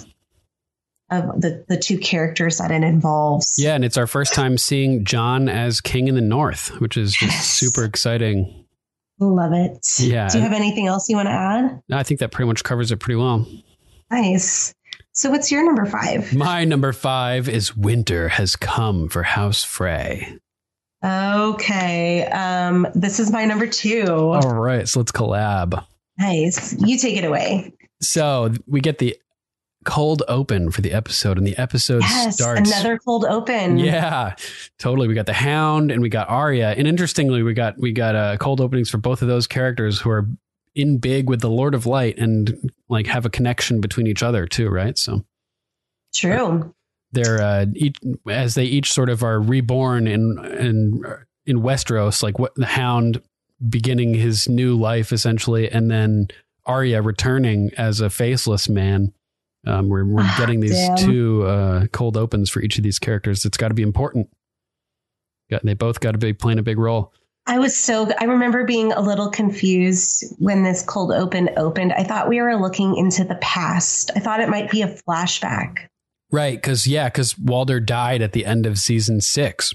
of 1.12 1.42
the 1.42 1.64
the 1.68 1.78
two 1.78 1.98
characters 2.00 2.58
that 2.58 2.72
it 2.72 2.84
involves. 2.84 3.56
Yeah, 3.62 3.76
and 3.76 3.86
it's 3.86 3.98
our 3.98 4.08
first 4.08 4.34
time 4.34 4.58
seeing 4.58 5.04
Jon 5.06 5.48
as 5.50 5.82
King 5.82 6.08
in 6.08 6.16
the 6.16 6.22
North, 6.22 6.70
which 6.82 6.98
is 6.98 7.14
just 7.14 7.32
Yes. 7.34 7.46
super 7.48 7.84
exciting. 7.84 8.66
Love 9.20 9.52
it. 9.54 9.86
Yeah. 10.00 10.30
Do 10.30 10.38
you 10.38 10.44
have 10.44 10.54
anything 10.54 10.88
else 10.88 11.10
you 11.10 11.18
want 11.18 11.28
to 11.28 11.34
add? 11.34 11.82
I 11.92 12.04
think 12.04 12.22
that 12.22 12.32
pretty 12.32 12.48
much 12.48 12.64
covers 12.64 12.90
it 12.92 12.98
pretty 13.02 13.18
well. 13.18 13.46
Nice. 14.10 14.74
So 15.20 15.30
what's 15.30 15.52
your 15.52 15.66
number 15.66 15.86
five? 15.86 16.34
My 16.34 16.64
number 16.64 16.94
five 16.94 17.50
is 17.50 17.76
Winter 17.76 18.30
Has 18.30 18.56
Come 18.56 19.10
for 19.10 19.22
House 19.22 19.66
Frey. 19.66 20.38
Okay. 21.04 22.26
Um, 22.28 22.88
this 22.96 23.20
is 23.20 23.30
my 23.30 23.44
number 23.44 23.68
two. 23.68 24.08
All 24.10 24.54
right, 24.54 24.88
so 24.88 25.02
let's 25.02 25.12
collab. 25.12 25.86
Nice. 26.18 26.74
You 26.80 26.98
take 26.98 27.18
it 27.18 27.26
away. 27.26 27.74
So 28.02 28.54
we 28.66 28.80
get 28.80 29.00
the 29.00 29.18
cold 29.84 30.24
open 30.30 30.72
for 30.72 30.80
the 30.80 30.94
episode, 30.94 31.38
and 31.38 31.46
the 31.46 31.58
episode 31.58 32.04
Yes. 32.04 32.36
starts. 32.36 32.72
Another 32.72 32.98
cold 32.98 33.26
open. 33.26 33.78
Yeah, 33.78 34.36
totally. 34.78 35.10
We 35.10 35.16
got 35.16 35.26
the 35.26 35.34
Hound 35.34 35.92
and 35.92 36.02
we 36.02 36.08
got 36.08 36.30
Arya, 36.30 36.76
and 36.78 36.88
interestingly, 36.88 37.44
we 37.44 37.54
got 37.54 37.78
we 37.78 37.92
got 37.92 38.16
uh, 38.16 38.38
cold 38.38 38.62
openings 38.62 38.90
for 38.90 39.00
both 39.00 39.22
of 39.22 39.28
those 39.28 39.48
characters 39.48 40.00
who 40.00 40.12
are 40.12 40.30
in 40.82 40.98
big 41.00 41.30
with 41.30 41.42
the 41.42 41.50
Lord 41.50 41.76
of 41.76 41.86
Light 41.86 42.18
and 42.18 42.72
like 42.90 43.08
have 43.08 43.26
a 43.26 43.30
connection 43.30 43.82
between 43.82 44.08
each 44.08 44.24
other 44.24 44.46
too, 44.48 44.70
right? 44.70 44.98
So 44.98 45.26
True. 46.14 46.74
they're 47.12 47.42
uh, 47.42 47.66
each 47.76 47.98
as 48.30 48.56
they 48.56 48.66
each 48.66 48.92
sort 48.92 49.10
of 49.10 49.24
are 49.24 49.40
reborn 49.40 50.08
in 50.08 50.38
in 50.60 51.02
in 51.46 51.60
Westeros, 51.62 52.22
like 52.24 52.40
what 52.40 52.54
the 52.56 52.66
Hound 52.66 53.22
beginning 53.68 54.14
his 54.14 54.48
new 54.48 54.76
life 54.78 55.12
essentially, 55.12 55.70
and 55.70 55.90
then 55.92 56.28
Arya 56.66 57.02
returning 57.02 57.72
as 57.78 58.00
a 58.02 58.10
faceless 58.10 58.70
man. 58.70 59.14
Um, 59.68 59.90
we're 59.90 60.06
we're 60.06 60.22
Ah, 60.24 60.36
getting 60.38 60.62
these 60.62 60.72
damn. 60.72 60.96
two 60.98 61.44
uh, 61.46 61.88
cold 61.92 62.16
opens 62.16 62.50
for 62.50 62.62
each 62.62 62.78
of 62.78 62.84
these 62.84 63.00
characters. 63.00 63.44
It's 63.46 63.58
got 63.58 63.68
to 63.70 63.74
be 63.74 63.82
important. 63.84 64.30
Got, 65.52 65.64
they 65.66 65.74
both 65.74 66.00
got 66.00 66.12
to 66.12 66.18
be 66.18 66.32
playing 66.34 66.60
a 66.60 66.64
big 66.64 66.78
role. 66.78 67.12
I 67.50 67.58
was 67.58 67.76
so 67.76 68.08
I 68.20 68.26
remember 68.26 68.64
being 68.64 68.94
a 68.94 69.02
little 69.02 69.32
confused 69.32 70.24
when 70.38 70.62
this 70.62 70.84
cold 70.84 71.12
open 71.12 71.50
opened. 71.58 71.94
I 71.94 72.04
thought 72.04 72.30
we 72.30 72.40
were 72.42 72.56
looking 72.56 72.96
into 72.96 73.24
the 73.24 73.40
past. 73.42 74.12
I 74.16 74.20
thought 74.20 74.40
it 74.40 74.50
might 74.50 74.70
be 74.70 74.84
a 74.84 74.96
flashback. 75.08 75.88
Right, 76.32 76.56
because 76.56 76.86
yeah, 76.86 77.10
because 77.10 77.40
Walder 77.40 77.80
died 77.80 78.22
at 78.22 78.34
the 78.34 78.46
end 78.46 78.68
of 78.68 78.78
season 78.78 79.20
six, 79.20 79.74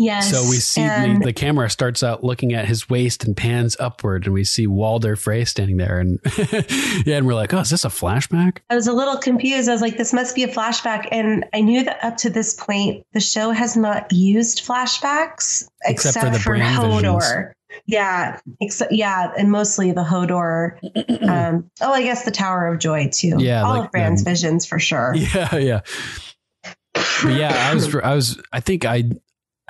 Yes. 0.00 0.30
so 0.30 0.48
we 0.48 0.56
see 0.56 0.80
the, 0.80 0.88
and 0.90 1.22
the 1.22 1.34
camera 1.34 1.68
starts 1.68 2.02
out 2.02 2.24
looking 2.24 2.54
at 2.54 2.64
his 2.64 2.88
waist 2.88 3.22
and 3.24 3.36
pans 3.36 3.76
upward, 3.78 4.24
and 4.24 4.32
we 4.32 4.44
see 4.44 4.66
Walder 4.66 5.14
Frey 5.14 5.44
standing 5.44 5.76
there, 5.76 5.98
and 5.98 6.18
yeah, 7.04 7.18
and 7.18 7.26
we're 7.26 7.34
like, 7.34 7.52
oh, 7.52 7.60
is 7.60 7.68
this 7.68 7.84
a 7.84 7.88
flashback? 7.88 8.60
I 8.70 8.76
was 8.76 8.86
a 8.86 8.94
little 8.94 9.18
confused. 9.18 9.68
I 9.68 9.72
was 9.72 9.82
like, 9.82 9.98
this 9.98 10.14
must 10.14 10.34
be 10.34 10.42
a 10.42 10.48
flashback. 10.48 11.06
And 11.12 11.44
I 11.52 11.60
knew 11.60 11.84
that 11.84 12.02
up 12.02 12.16
to 12.18 12.30
this 12.30 12.54
point, 12.54 13.04
the 13.12 13.20
show 13.20 13.50
has 13.50 13.76
not 13.76 14.10
used 14.10 14.64
flashbacks 14.66 15.68
Except 15.84 16.16
except, 16.16 16.26
for 16.26 16.32
the 16.32 16.38
for, 16.38 16.56
Hodor. 16.56 17.52
Yeah, 17.86 18.40
except 18.60 18.92
yeah, 18.92 19.32
and 19.36 19.50
mostly 19.50 19.92
the 19.92 20.02
Hodor. 20.02 20.78
um, 21.28 21.70
oh, 21.82 21.92
I 21.92 22.02
guess 22.02 22.24
the 22.24 22.30
Tower 22.30 22.68
of 22.68 22.78
Joy 22.78 23.10
too. 23.12 23.36
Yeah, 23.38 23.64
all 23.64 23.76
like 23.76 23.84
of 23.84 23.92
Bran's 23.92 24.24
the- 24.24 24.30
visions 24.30 24.64
for 24.64 24.78
sure. 24.78 25.14
Yeah, 25.34 25.56
yeah. 25.56 25.80
But 26.94 27.34
yeah, 27.34 27.68
I 27.70 27.74
was, 27.74 27.94
I 27.94 28.14
was, 28.14 28.40
I 28.50 28.60
think 28.60 28.86
I, 28.86 29.04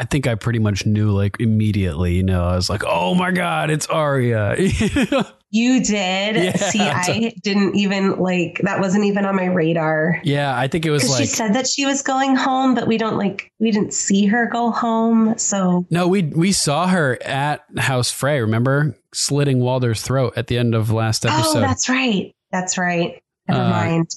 I 0.01 0.05
think 0.05 0.27
I 0.27 0.35
pretty 0.35 0.59
much 0.59 0.87
knew 0.87 1.11
like 1.11 1.37
immediately. 1.41 2.15
You 2.15 2.23
know, 2.23 2.43
I 2.45 2.57
was 2.57 2.71
like, 2.71 2.83
oh 2.87 3.15
my 3.15 3.31
god, 3.33 3.71
it's 3.71 3.87
Arya. 3.87 4.57
You 5.53 5.83
did. 5.83 6.37
Yeah, 6.37 6.57
See, 6.57 6.79
I 6.81 7.33
didn't 7.43 7.75
even 7.75 8.21
like 8.21 8.61
that. 8.63 8.79
Wasn't 8.79 9.05
even 9.05 9.27
on 9.27 9.35
my 9.35 9.47
radar. 9.47 10.21
yeah, 10.23 10.57
I 10.57 10.69
think 10.69 10.87
it 10.87 10.93
was 10.93 11.11
like 11.11 11.19
she 11.23 11.27
said 11.27 11.55
that 11.55 11.67
she 11.67 11.85
was 11.85 12.03
going 12.03 12.37
home, 12.37 12.77
but 12.77 12.87
we 12.87 12.97
don't 12.97 13.17
like 13.19 13.51
we 13.59 13.73
didn't 13.73 13.93
see 13.93 14.27
her 14.27 14.47
go 14.47 14.71
home. 14.71 15.37
So 15.39 15.87
No, 15.91 16.07
we 16.07 16.23
we 16.23 16.53
saw 16.53 16.87
her 16.87 17.19
at 17.25 17.65
House 17.79 18.13
Frey. 18.13 18.41
Remember 18.41 18.97
slitting 19.13 19.59
Walder's 19.59 20.03
throat 20.03 20.35
at 20.37 20.47
the 20.47 20.57
end 20.57 20.77
of 20.77 20.93
last 20.93 21.27
episode. 21.27 21.59
Oh, 21.59 21.61
that's 21.61 21.89
right. 21.89 22.33
That's 22.53 22.79
right. 22.79 23.21
Never 23.49 23.61
Uh, 23.61 23.71
mind. 23.71 24.11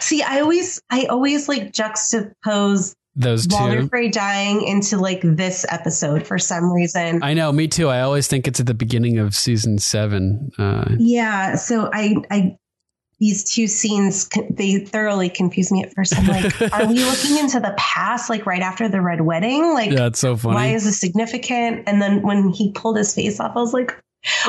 See, 0.00 0.22
I 0.22 0.40
always, 0.40 0.80
I 0.88 1.04
always 1.04 1.50
like 1.50 1.70
juxtapose 1.72 2.94
Those 3.18 3.48
Walder 3.50 3.82
two. 3.82 3.88
Frey 3.88 4.08
dying 4.08 4.62
into 4.62 4.96
like 4.96 5.20
this 5.22 5.66
episode 5.68 6.24
for 6.24 6.38
some 6.38 6.72
reason. 6.72 7.20
I 7.20 7.34
know, 7.34 7.50
me 7.50 7.66
too. 7.66 7.88
I 7.88 8.00
always 8.00 8.28
think 8.28 8.46
it's 8.46 8.60
at 8.60 8.66
the 8.66 8.74
beginning 8.74 9.18
of 9.18 9.34
season 9.34 9.78
seven. 9.78 10.52
Uh, 10.56 10.94
yeah. 10.98 11.56
So 11.56 11.90
I, 11.92 12.14
I, 12.30 12.56
these 13.18 13.42
two 13.42 13.66
scenes, 13.66 14.28
they 14.50 14.78
thoroughly 14.78 15.28
confuse 15.28 15.72
me 15.72 15.82
at 15.82 15.92
first. 15.94 16.16
I'm 16.16 16.28
like, 16.28 16.62
are 16.72 16.86
we 16.86 17.02
looking 17.02 17.38
into 17.38 17.58
the 17.58 17.74
past, 17.76 18.30
like 18.30 18.46
right 18.46 18.62
after 18.62 18.88
the 18.88 19.00
red 19.00 19.22
wedding? 19.22 19.74
Like, 19.74 19.90
yeah, 19.90 20.06
it's 20.06 20.20
so 20.20 20.36
funny. 20.36 20.54
why 20.54 20.66
is 20.68 20.84
this 20.84 21.00
significant? 21.00 21.88
And 21.88 22.00
then 22.00 22.22
when 22.22 22.50
he 22.50 22.70
pulled 22.70 22.96
his 22.96 23.12
face 23.12 23.40
off, 23.40 23.56
I 23.56 23.58
was 23.58 23.72
like, 23.74 24.00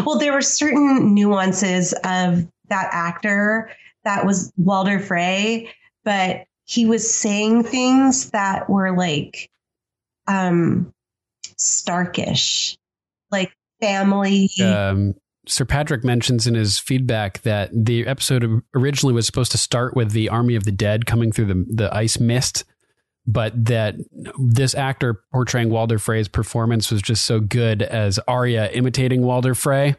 well, 0.05 0.19
there 0.19 0.31
were 0.31 0.41
certain 0.41 1.15
nuances 1.15 1.93
of 2.03 2.47
that 2.67 2.89
actor 2.91 3.71
that 4.03 4.27
was 4.27 4.53
Walder 4.57 4.99
Frey, 4.99 5.73
but 6.03 6.43
he 6.69 6.85
was 6.85 7.11
saying 7.11 7.63
things 7.63 8.29
that 8.29 8.69
were 8.69 8.95
like 8.95 9.49
um 10.27 10.93
starkish, 11.57 12.77
like 13.31 13.51
family. 13.81 14.51
um, 14.63 15.15
Sir 15.47 15.65
Patrick 15.65 16.03
mentions 16.03 16.45
in 16.45 16.53
his 16.53 16.77
feedback 16.77 17.41
that 17.41 17.71
the 17.73 18.05
episode 18.05 18.61
originally 18.75 19.15
was 19.15 19.25
supposed 19.25 19.51
to 19.51 19.57
start 19.57 19.95
with 19.95 20.11
the 20.11 20.29
army 20.29 20.55
of 20.55 20.63
the 20.63 20.71
dead 20.71 21.07
coming 21.07 21.31
through 21.31 21.45
the 21.45 21.65
the 21.67 21.95
ice 21.95 22.19
mist, 22.19 22.65
but 23.25 23.65
that 23.65 23.95
this 24.37 24.75
actor 24.75 25.23
portraying 25.31 25.71
Walder 25.71 25.97
Frey's 25.97 26.27
performance 26.27 26.91
was 26.91 27.01
just 27.01 27.25
so 27.25 27.39
good 27.39 27.81
as 27.81 28.19
Arya 28.27 28.69
imitating 28.73 29.23
Walder 29.23 29.55
Frey 29.55 29.95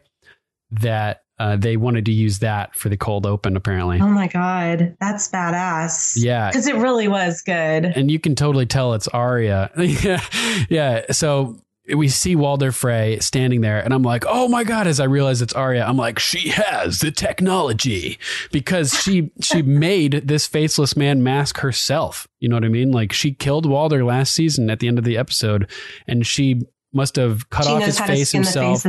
that 0.70 1.24
uh, 1.41 1.57
they 1.57 1.76
wanted 1.76 2.05
to 2.05 2.12
use 2.12 2.38
that 2.41 2.76
for 2.76 2.88
the 2.88 2.97
cold 2.97 3.26
open. 3.26 3.57
Apparently, 3.57 3.99
Oh 4.01 4.07
my 4.09 4.28
god, 4.28 4.97
that's 5.01 5.28
badass. 5.28 6.14
yeah, 6.22 6.49
Because 6.51 6.66
it 6.68 6.76
really 6.76 7.09
was 7.09 7.43
good. 7.43 7.84
and 7.86 8.11
you 8.11 8.20
can 8.20 8.34
totally 8.36 8.66
tell 8.66 8.95
it's 8.95 9.09
Arya. 9.09 9.70
yeah, 9.78 10.22
yeah. 10.68 11.11
So 11.11 11.59
we 11.97 12.07
see 12.09 12.36
Walder 12.36 12.70
Frey 12.70 13.18
standing 13.18 13.62
there, 13.62 13.80
and 13.80 13.93
I'm 13.93 14.03
like, 14.05 14.24
oh 14.28 14.47
my 14.47 14.62
god! 14.62 14.86
As 14.86 15.01
I 15.01 15.05
realize 15.05 15.43
it's 15.43 15.55
Arya, 15.55 15.84
I'm 15.84 15.97
like, 15.97 16.20
she 16.20 16.51
has 16.51 17.01
the 17.01 17.11
technology 17.11 18.18
because 18.53 18.95
she 19.03 19.32
she 19.41 19.62
made 19.88 20.22
this 20.28 20.47
faceless 20.47 20.97
man 20.97 21.22
mask 21.22 21.59
herself. 21.59 22.28
You 22.38 22.49
know 22.49 22.57
what 22.57 22.64
I 22.64 22.68
mean? 22.68 22.93
Like 22.93 23.12
she 23.12 23.32
killed 23.32 23.66
Walder 23.66 24.05
last 24.05 24.34
season 24.34 24.70
at 24.70 24.78
the 24.78 24.86
end 24.88 24.99
of 24.99 25.05
the 25.05 25.16
episode, 25.16 25.68
and 26.07 26.24
she 26.26 26.61
must 26.93 27.16
have 27.16 27.49
cut 27.51 27.66
She 27.66 27.70
off 27.70 27.82
his 27.82 28.01
face 28.01 28.32
himself 28.32 28.84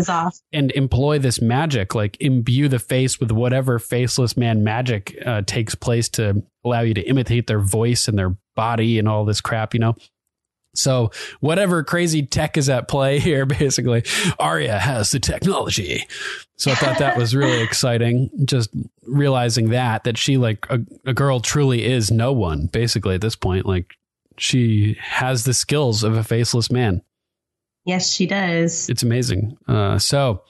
and 0.51 0.71
employ 0.71 1.19
this 1.19 1.41
magic, 1.41 1.93
like 1.93 2.17
imbue 2.19 2.67
the 2.67 2.79
face 2.79 3.19
with 3.19 3.31
whatever 3.31 3.79
faceless 3.79 4.35
man 4.35 4.63
magic 4.63 5.17
uh, 5.25 5.41
takes 5.43 5.75
place 5.75 6.09
to 6.09 6.43
allow 6.65 6.81
you 6.81 6.93
to 6.93 7.01
imitate 7.01 7.47
their 7.47 7.59
voice 7.59 8.07
and 8.07 8.17
their 8.17 8.35
body 8.55 8.99
and 8.99 9.07
all 9.07 9.25
this 9.25 9.41
crap, 9.41 9.73
you 9.73 9.79
know? 9.79 9.95
So 10.73 11.11
whatever 11.41 11.83
crazy 11.83 12.25
tech 12.25 12.57
is 12.57 12.69
at 12.69 12.87
play 12.87 13.19
here, 13.19 13.45
basically, 13.45 14.03
Arya 14.39 14.79
has 14.79 15.11
the 15.11 15.19
technology. 15.19 16.05
So 16.57 16.71
I 16.71 16.75
thought 16.75 16.99
that 16.99 17.17
was 17.17 17.35
really 17.35 17.61
exciting. 17.63 18.29
Just 18.45 18.69
realizing 19.03 19.69
that, 19.69 20.03
that 20.05 20.17
she 20.17 20.37
like 20.37 20.65
a, 20.69 20.79
a 21.05 21.13
girl 21.13 21.39
truly 21.39 21.85
is 21.85 22.11
no 22.11 22.31
one, 22.31 22.67
basically 22.67 23.15
at 23.15 23.21
this 23.21 23.35
point. 23.35 23.65
Like 23.65 23.95
she 24.37 24.97
has 25.01 25.43
the 25.43 25.53
skills 25.53 26.03
of 26.03 26.15
a 26.15 26.23
faceless 26.23 26.71
man. 26.71 27.01
Yes, 27.85 28.13
she 28.13 28.27
does. 28.27 28.89
It's 28.89 29.03
amazing. 29.03 29.57
Uh, 29.67 29.97
so 29.97 30.43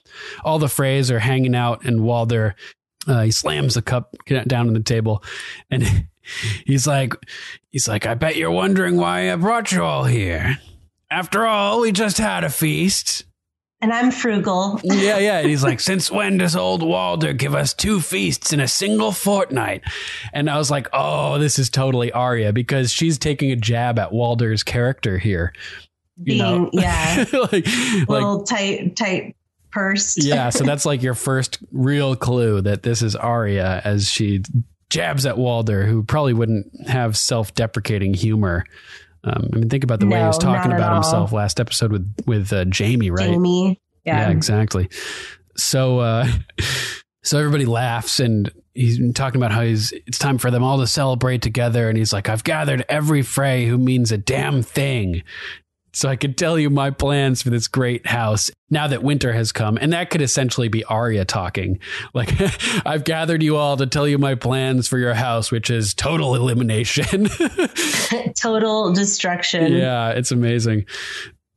all 0.43 0.59
the 0.59 0.67
Freys 0.67 1.09
are 1.09 1.19
hanging 1.19 1.55
out, 1.55 1.85
and 1.85 2.03
Walder 2.03 2.55
uh, 3.07 3.23
he 3.23 3.31
slams 3.31 3.75
the 3.75 3.81
cup 3.81 4.15
down 4.27 4.67
on 4.67 4.73
the 4.73 4.81
table, 4.81 5.23
and 5.69 5.83
he's 6.65 6.85
like, 6.87 7.13
he's 7.69 7.87
like, 7.87 8.05
I 8.05 8.13
bet 8.13 8.35
you're 8.35 8.51
wondering 8.51 8.97
why 8.97 9.31
I 9.31 9.35
brought 9.35 9.71
you 9.71 9.83
all 9.83 10.03
here. 10.03 10.57
After 11.09 11.45
all, 11.45 11.81
we 11.81 11.91
just 11.91 12.17
had 12.17 12.43
a 12.43 12.49
feast. 12.49 13.25
And 13.81 13.91
I'm 13.91 14.11
frugal. 14.11 14.79
Yeah, 14.83 15.17
yeah. 15.17 15.39
And 15.39 15.49
he's 15.49 15.63
like, 15.63 15.79
since 15.79 16.11
when 16.11 16.37
does 16.37 16.55
old 16.55 16.83
Walder 16.83 17.33
give 17.33 17.55
us 17.55 17.73
two 17.73 17.99
feasts 17.99 18.53
in 18.53 18.59
a 18.59 18.67
single 18.67 19.11
fortnight? 19.11 19.81
And 20.31 20.49
I 20.49 20.57
was 20.57 20.69
like, 20.69 20.87
oh, 20.93 21.39
this 21.39 21.57
is 21.57 21.71
totally 21.71 22.11
Arya 22.11 22.53
because 22.53 22.91
she's 22.91 23.17
taking 23.17 23.51
a 23.51 23.55
jab 23.55 23.97
at 23.97 24.13
Walder's 24.13 24.63
character 24.63 25.17
here. 25.17 25.51
You 26.17 26.37
know? 26.37 26.69
Being, 26.71 26.83
yeah, 26.83 27.25
like, 27.33 27.51
like 27.51 28.09
little 28.09 28.43
tight, 28.43 28.95
tight 28.95 29.35
pursed. 29.71 30.23
yeah, 30.23 30.49
so 30.49 30.63
that's 30.65 30.85
like 30.85 31.01
your 31.01 31.13
first 31.13 31.59
real 31.71 32.15
clue 32.15 32.61
that 32.61 32.83
this 32.83 33.01
is 33.01 33.15
Arya 33.15 33.81
as 33.83 34.09
she 34.09 34.43
jabs 34.89 35.25
at 35.25 35.37
Walder, 35.37 35.85
who 35.85 36.03
probably 36.03 36.33
wouldn't 36.33 36.67
have 36.87 37.17
self-deprecating 37.17 38.13
humor. 38.13 38.65
Um, 39.23 39.49
I 39.53 39.57
mean, 39.57 39.69
think 39.69 39.83
about 39.83 39.99
the 39.99 40.07
way 40.07 40.19
he 40.19 40.25
was 40.25 40.37
talking 40.37 40.71
about 40.71 40.95
himself 40.95 41.31
last 41.31 41.59
episode 41.59 41.91
with 41.91 42.15
with 42.25 42.51
uh, 42.51 42.65
Jaime, 42.73 43.11
right? 43.11 43.29
Jaime. 43.29 43.79
Yeah. 44.03 44.29
exactly. 44.29 44.89
So, 45.55 45.99
uh, 45.99 46.27
so 47.23 47.37
everybody 47.37 47.65
laughs, 47.65 48.19
and 48.19 48.51
he's 48.73 48.99
talking 49.13 49.39
about 49.39 49.51
how 49.51 49.61
he's 49.61 49.91
it's 50.07 50.17
time 50.17 50.37
for 50.37 50.49
them 50.49 50.63
all 50.63 50.79
to 50.79 50.87
celebrate 50.87 51.41
together 51.41 51.89
and 51.89 51.97
he's 51.97 52.13
like 52.13 52.29
i've 52.29 52.43
gathered 52.43 52.85
every 52.87 53.21
Frey 53.21 53.65
who 53.65 53.77
means 53.77 54.11
a 54.11 54.17
damn 54.17 54.61
thing 54.61 55.23
so 55.93 56.09
i 56.09 56.15
could 56.15 56.37
tell 56.37 56.57
you 56.57 56.69
my 56.69 56.89
plans 56.89 57.41
for 57.41 57.49
this 57.49 57.67
great 57.67 58.05
house 58.07 58.49
now 58.69 58.87
that 58.87 59.03
winter 59.03 59.33
has 59.33 59.51
come 59.51 59.77
and 59.81 59.93
that 59.93 60.09
could 60.09 60.21
essentially 60.21 60.67
be 60.67 60.83
Arya 60.85 61.25
talking 61.25 61.79
like 62.13 62.33
i've 62.85 63.03
gathered 63.03 63.43
you 63.43 63.57
all 63.57 63.77
to 63.77 63.85
tell 63.85 64.07
you 64.07 64.17
my 64.17 64.35
plans 64.35 64.87
for 64.87 64.97
your 64.97 65.13
house 65.13 65.51
which 65.51 65.69
is 65.69 65.93
total 65.93 66.35
elimination 66.35 67.27
Total 68.35 68.93
destruction. 68.93 69.73
yeah 69.73 70.09
it's 70.11 70.31
amazing 70.31 70.85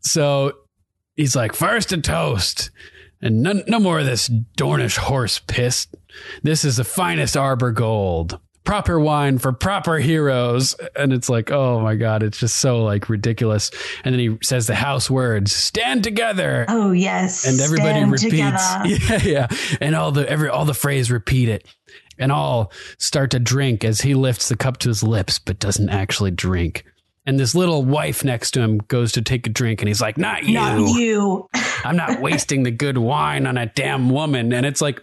so 0.01 0.53
he's 1.17 1.37
like 1.37 1.55
first 1.55 1.93
a 1.93 2.01
toast 2.01 2.71
and 3.25 3.43
no, 3.43 3.63
no 3.67 3.81
more 3.81 4.01
of 4.01 4.07
this 4.07 4.29
Dornish 4.29 4.99
horse 4.99 5.39
piss. 5.39 5.89
This 6.43 6.63
is 6.63 6.77
the 6.77 6.85
finest 6.85 7.39
Arbor 7.39 7.73
Gold. 7.73 8.39
Proper 8.65 8.99
wine 8.99 9.39
for 9.39 9.53
proper 9.53 9.99
heroes. 9.99 10.75
And 10.97 11.13
it's 11.13 11.29
like, 11.29 11.51
oh 11.51 11.81
my 11.81 11.95
God, 11.97 12.23
it's 12.23 12.39
just 12.39 12.57
so 12.57 12.83
like 12.83 13.09
ridiculous. 13.11 13.71
And 14.05 14.15
then 14.15 14.21
he 14.21 14.39
says 14.43 14.67
the 14.67 14.75
house 14.75 15.11
words, 15.11 15.55
stand 15.55 16.03
together. 16.03 16.65
Oh 16.69 16.93
yes. 16.93 17.47
and 17.47 17.61
everybody 17.61 18.01
Stand 18.01 18.13
repeats. 18.13 18.99
together. 18.99 19.29
Yeah, 19.29 19.49
yeah. 19.51 19.77
And 19.81 19.95
all 19.95 20.13
the 20.13 20.29
every 20.29 20.49
all 20.49 20.65
the 20.65 20.73
Freys 20.73 21.11
repeat 21.11 21.49
it. 21.49 21.67
And 22.17 22.31
all 22.31 22.71
start 22.99 23.33
to 23.33 23.41
drink 23.41 23.85
as 23.85 24.01
he 24.03 24.15
lifts 24.15 24.49
the 24.49 24.57
cup 24.57 24.79
to 24.79 24.89
his 24.89 25.03
lips, 25.03 25.41
but 25.41 25.59
doesn't 25.59 25.89
actually 25.91 26.31
drink. 26.31 26.85
And 27.27 27.41
this 27.41 27.55
little 27.57 27.85
wife 27.85 28.23
next 28.23 28.53
to 28.53 28.61
him 28.61 28.79
goes 28.87 29.11
to 29.13 29.23
take 29.23 29.47
a 29.47 29.51
drink, 29.51 29.81
and 29.81 29.89
he's 29.89 30.01
like, 30.01 30.17
"Not 30.17 30.45
you! 30.45 30.55
Not 30.55 30.79
you. 30.95 31.49
I'm 31.85 31.97
not 31.97 32.21
wasting 32.23 32.63
the 32.63 32.71
good 32.71 32.99
wine 32.99 33.47
on 33.49 33.57
a 33.59 33.67
damn 33.67 34.11
woman." 34.11 34.53
And 34.53 34.65
it's 34.65 34.81
like 34.81 35.01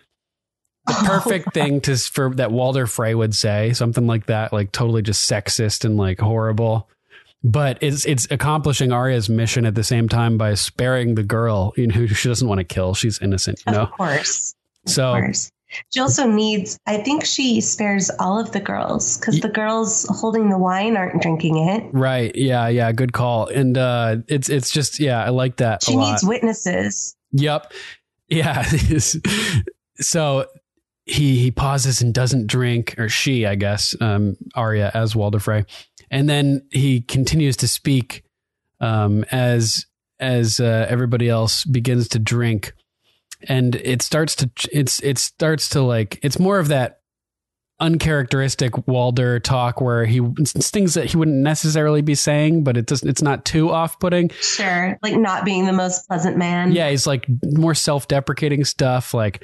the 0.92 1.00
Oh, 1.12 1.20
perfect 1.20 1.54
thing 1.54 1.82
to 1.82 1.96
for 1.98 2.34
that 2.36 2.52
Walder 2.52 2.88
Frey 2.88 3.14
would 3.16 3.36
say, 3.36 3.74
something 3.74 4.08
like 4.08 4.26
that, 4.28 4.52
like 4.54 4.72
totally 4.72 5.02
just 5.02 5.30
sexist 5.30 5.86
and 5.86 5.98
like 5.98 6.20
horrible. 6.20 6.88
But 7.44 7.80
it's 7.82 8.06
it's 8.06 8.28
accomplishing 8.30 8.92
Arya's 8.92 9.28
mission 9.30 9.66
at 9.66 9.74
the 9.76 9.84
same 9.84 10.08
time 10.08 10.38
by 10.38 10.54
sparing 10.54 11.16
the 11.16 11.24
girl, 11.24 11.74
you 11.76 11.88
know, 11.88 11.96
who 11.96 12.08
she 12.08 12.28
doesn't 12.30 12.48
want 12.48 12.60
to 12.60 12.64
kill. 12.64 12.94
She's 12.94 13.20
innocent, 13.20 13.64
you 13.66 13.74
know. 13.74 13.82
Of 13.84 13.92
course. 13.92 14.54
So 14.86 15.14
Of 15.14 15.22
course. 15.24 15.52
She 15.94 16.02
also 16.02 16.28
needs, 16.28 16.78
I 16.86 16.98
think 16.98 17.24
she 17.24 17.62
spares 17.62 18.12
all 18.20 18.38
of 18.38 18.52
the 18.52 18.60
girls 18.60 19.18
because 19.18 19.40
the 19.40 19.48
girls 19.48 20.06
holding 20.20 20.50
the 20.50 20.58
wine 20.58 20.98
aren't 20.98 21.22
drinking 21.22 21.66
it. 21.70 21.86
right, 21.94 22.36
yeah, 22.36 22.68
yeah, 22.68 22.92
good 22.92 23.14
call. 23.14 23.48
And 23.48 23.78
uh 23.78 24.18
it's 24.28 24.50
it's 24.50 24.70
just 24.70 25.00
yeah, 25.00 25.24
I 25.24 25.30
like 25.30 25.56
that 25.58 25.82
She 25.86 25.94
a 25.94 25.98
lot. 25.98 26.12
needs 26.12 26.24
witnesses. 26.26 27.16
Yep. 27.32 27.72
Yeah. 28.28 28.64
so 30.00 30.46
he 31.12 31.40
he 31.40 31.52
pauses 31.52 32.02
and 32.02 32.14
doesn't 32.14 32.48
drink, 32.48 32.96
or 32.98 33.10
she, 33.10 33.46
I 33.46 33.56
guess, 33.56 33.96
um, 34.00 34.38
Arya 34.56 34.92
as 34.94 35.16
Walder 35.16 35.40
Frey, 35.40 35.66
and 36.10 36.30
then 36.30 36.66
he 36.72 37.02
continues 37.02 37.58
to 37.58 37.68
speak 37.68 38.24
um, 38.80 39.26
as 39.32 39.86
as 40.20 40.60
uh, 40.60 40.86
everybody 40.90 41.28
else 41.28 41.66
begins 41.66 42.08
to 42.10 42.20
drink, 42.20 42.74
and 43.50 43.76
it 43.76 44.02
starts 44.02 44.36
to 44.38 44.50
it's 44.72 45.00
it 45.02 45.18
starts 45.18 45.70
to 45.70 45.82
like 45.82 46.20
it's 46.24 46.40
more 46.40 46.60
of 46.60 46.70
that 46.70 47.00
uncharacteristic 47.82 48.88
Walder 48.88 49.40
talk 49.40 49.82
where 49.82 50.06
he 50.06 50.22
it's 50.38 50.70
things 50.70 50.94
that 50.94 51.08
he 51.08 51.18
wouldn't 51.18 51.38
necessarily 51.38 52.02
be 52.02 52.16
saying, 52.16 52.64
but 52.64 52.78
it 52.78 52.86
doesn't 52.86 53.10
it's 53.10 53.24
not 53.24 53.44
too 53.44 53.70
off 53.72 54.00
putting. 54.00 54.30
Sure. 54.30 54.98
Like 55.02 55.18
not 55.18 55.44
being 55.44 55.66
the 55.66 55.74
most 55.74 56.08
pleasant 56.08 56.38
man. 56.38 56.72
Yeah, 56.72 56.90
he's 56.90 57.08
like 57.08 57.26
more 57.44 57.76
self-deprecating 57.76 58.64
stuff. 58.64 59.14
Like 59.14 59.44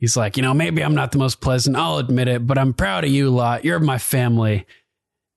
he's 0.00 0.16
like, 0.16 0.36
you 0.36 0.42
know, 0.42 0.52
maybe 0.54 0.82
I'm 0.82 0.94
not 0.96 1.12
the 1.12 1.18
most 1.18 1.40
pleasant. 1.40 1.76
I'll 1.76 1.98
admit 1.98 2.26
it, 2.26 2.44
but 2.46 2.58
I'm 2.58 2.72
proud 2.72 3.04
of 3.04 3.10
you 3.10 3.30
lot. 3.30 3.64
You're 3.64 3.78
my 3.78 3.98
family. 3.98 4.66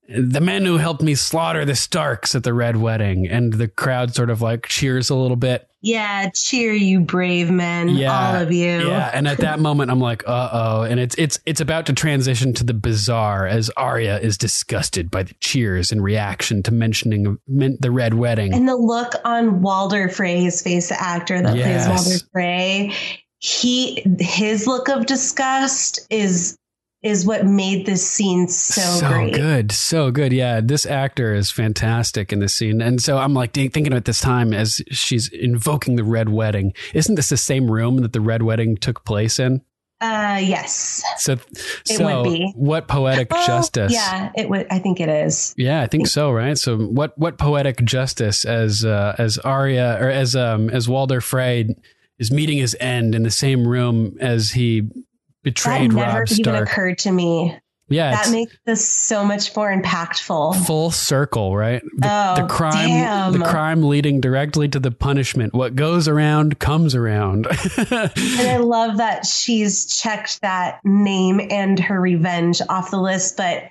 The 0.10 0.42
men 0.42 0.66
who 0.66 0.78
helped 0.78 1.02
me 1.02 1.16
slaughter 1.16 1.64
the 1.64 1.76
Starks 1.76 2.36
at 2.36 2.44
the 2.44 2.54
Red 2.54 2.76
Wedding, 2.76 3.26
and 3.28 3.54
the 3.54 3.70
crowd 3.70 4.14
sort 4.14 4.30
of 4.30 4.42
like 4.42 4.66
cheers 4.68 5.10
a 5.10 5.16
little 5.16 5.38
bit. 5.38 5.66
Yeah. 5.82 6.30
Cheer 6.34 6.74
you 6.74 7.00
brave 7.00 7.50
men. 7.50 7.88
Yeah, 7.90 8.12
All 8.36 8.42
of 8.42 8.52
you. 8.52 8.88
Yeah, 8.90 9.12
and 9.14 9.28
at 9.30 9.38
that 9.40 9.60
moment, 9.62 9.92
I'm 9.92 10.00
like, 10.02 10.24
uh 10.28 10.50
oh, 10.52 10.82
and 10.84 11.00
it's 11.00 11.16
it's 11.16 11.40
it's 11.46 11.62
about 11.62 11.86
to 11.86 11.94
transition 11.94 12.54
to 12.54 12.66
the 12.66 12.74
bizarre 12.74 13.48
as 13.48 13.70
Arya 13.78 14.20
is 14.20 14.38
disgusted 14.38 15.10
by 15.10 15.24
the 15.24 15.34
cheers 15.36 15.92
in 15.94 16.02
reaction 16.02 16.64
to 16.64 16.72
mentioning 16.74 17.38
the 17.48 17.92
Red 17.92 18.14
Wedding. 18.14 18.54
And 18.54 18.68
the 18.68 18.76
look 18.76 19.14
on 19.24 19.62
Walder 19.62 20.10
Frey's 20.10 20.62
face, 20.62 20.90
the 20.90 21.02
actor 21.02 21.42
that 21.42 21.56
Yes. 21.56 21.88
plays 21.88 22.06
Walder 22.06 22.26
Frey, 22.34 22.94
he 23.44 24.02
his 24.20 24.66
look 24.68 24.88
of 24.90 25.06
disgust 25.06 26.00
is 26.10 26.56
is 27.02 27.26
what 27.26 27.46
made 27.46 27.86
this 27.86 28.10
scene 28.10 28.48
so, 28.48 29.06
great. 29.10 29.34
good 29.34 29.70
so 29.74 30.10
good 30.12 30.32
yeah 30.32 30.62
this 30.62 30.86
actor 30.86 31.36
is 31.36 31.52
fantastic 31.52 32.32
in 32.32 32.40
this 32.40 32.56
scene 32.56 32.82
and 32.82 33.02
so 33.04 33.18
i'm 33.18 33.34
like 33.34 33.52
thinking 33.54 33.92
at 33.94 34.06
this 34.06 34.22
time 34.22 34.54
as 34.54 34.82
she's 34.92 35.28
invoking 35.34 35.98
the 35.98 36.04
red 36.06 36.30
wedding 36.30 36.72
isn't 36.94 37.16
this 37.16 37.28
the 37.28 37.36
same 37.36 37.70
room 37.70 37.98
that 37.98 38.14
the 38.14 38.22
red 38.22 38.44
wedding 38.44 38.78
took 38.78 39.04
place 39.04 39.38
in 39.40 39.60
Uh 40.00 40.40
yes. 40.42 41.04
so 41.18 41.34
It 41.34 41.42
so 41.86 42.22
would 42.22 42.32
be. 42.32 42.54
what 42.56 42.88
poetic 42.88 43.30
Well, 43.30 43.46
justice 43.46 43.92
Yeah, 43.92 44.32
it 44.38 44.48
would 44.50 44.68
I 44.72 44.80
think 44.80 45.02
it 45.02 45.10
is. 45.10 45.54
yeah 45.58 45.82
i 45.82 45.88
think 45.88 46.08
so 46.08 46.32
right 46.32 46.58
so 46.58 46.78
what 46.78 47.18
what 47.20 47.38
poetic 47.38 47.84
justice 47.84 48.46
as 48.46 48.86
uh 48.86 49.16
as 49.20 49.38
Arya 49.40 49.98
or 50.00 50.08
as 50.10 50.34
um 50.38 50.70
as 50.70 50.88
walder 50.88 51.20
frey 51.20 51.76
is 52.24 52.32
meeting 52.32 52.58
his 52.58 52.76
end 52.80 53.14
in 53.16 53.24
the 53.24 53.32
same 53.32 53.68
room 53.68 54.18
as 54.20 54.52
he 54.52 54.90
betrayed 55.44 55.92
that 55.92 55.96
never 55.96 56.20
Robb 56.20 56.28
even 56.32 56.44
stark 56.44 56.68
occurred 56.70 56.98
to 57.00 57.12
me. 57.12 57.60
yeah 57.90 58.12
that 58.12 58.32
makes 58.32 58.56
this 58.66 58.88
so 58.88 59.26
much 59.26 59.54
more 59.56 59.70
impactful. 59.76 60.66
full 60.66 60.90
circle 60.90 61.56
right 61.56 61.82
the, 61.98 62.08
Oh, 62.10 62.42
the 62.42 62.48
crime 62.48 62.88
damn. 62.88 63.32
the 63.34 63.46
crime 63.46 63.84
leading 63.84 64.22
directly 64.22 64.70
to 64.70 64.80
the 64.80 64.90
punishment 64.92 65.54
what 65.54 65.76
goes 65.76 66.08
around 66.08 66.60
comes 66.60 66.96
around 66.96 67.46
And 67.90 68.48
I 68.48 68.58
love 68.58 68.98
that 68.98 69.26
she's 69.26 69.86
checked 70.00 70.40
that 70.42 70.80
name 70.86 71.42
and 71.52 71.78
her 71.80 72.00
revenge 72.00 72.62
off 72.70 72.90
the 72.90 73.02
list. 73.02 73.36
But 73.36 73.66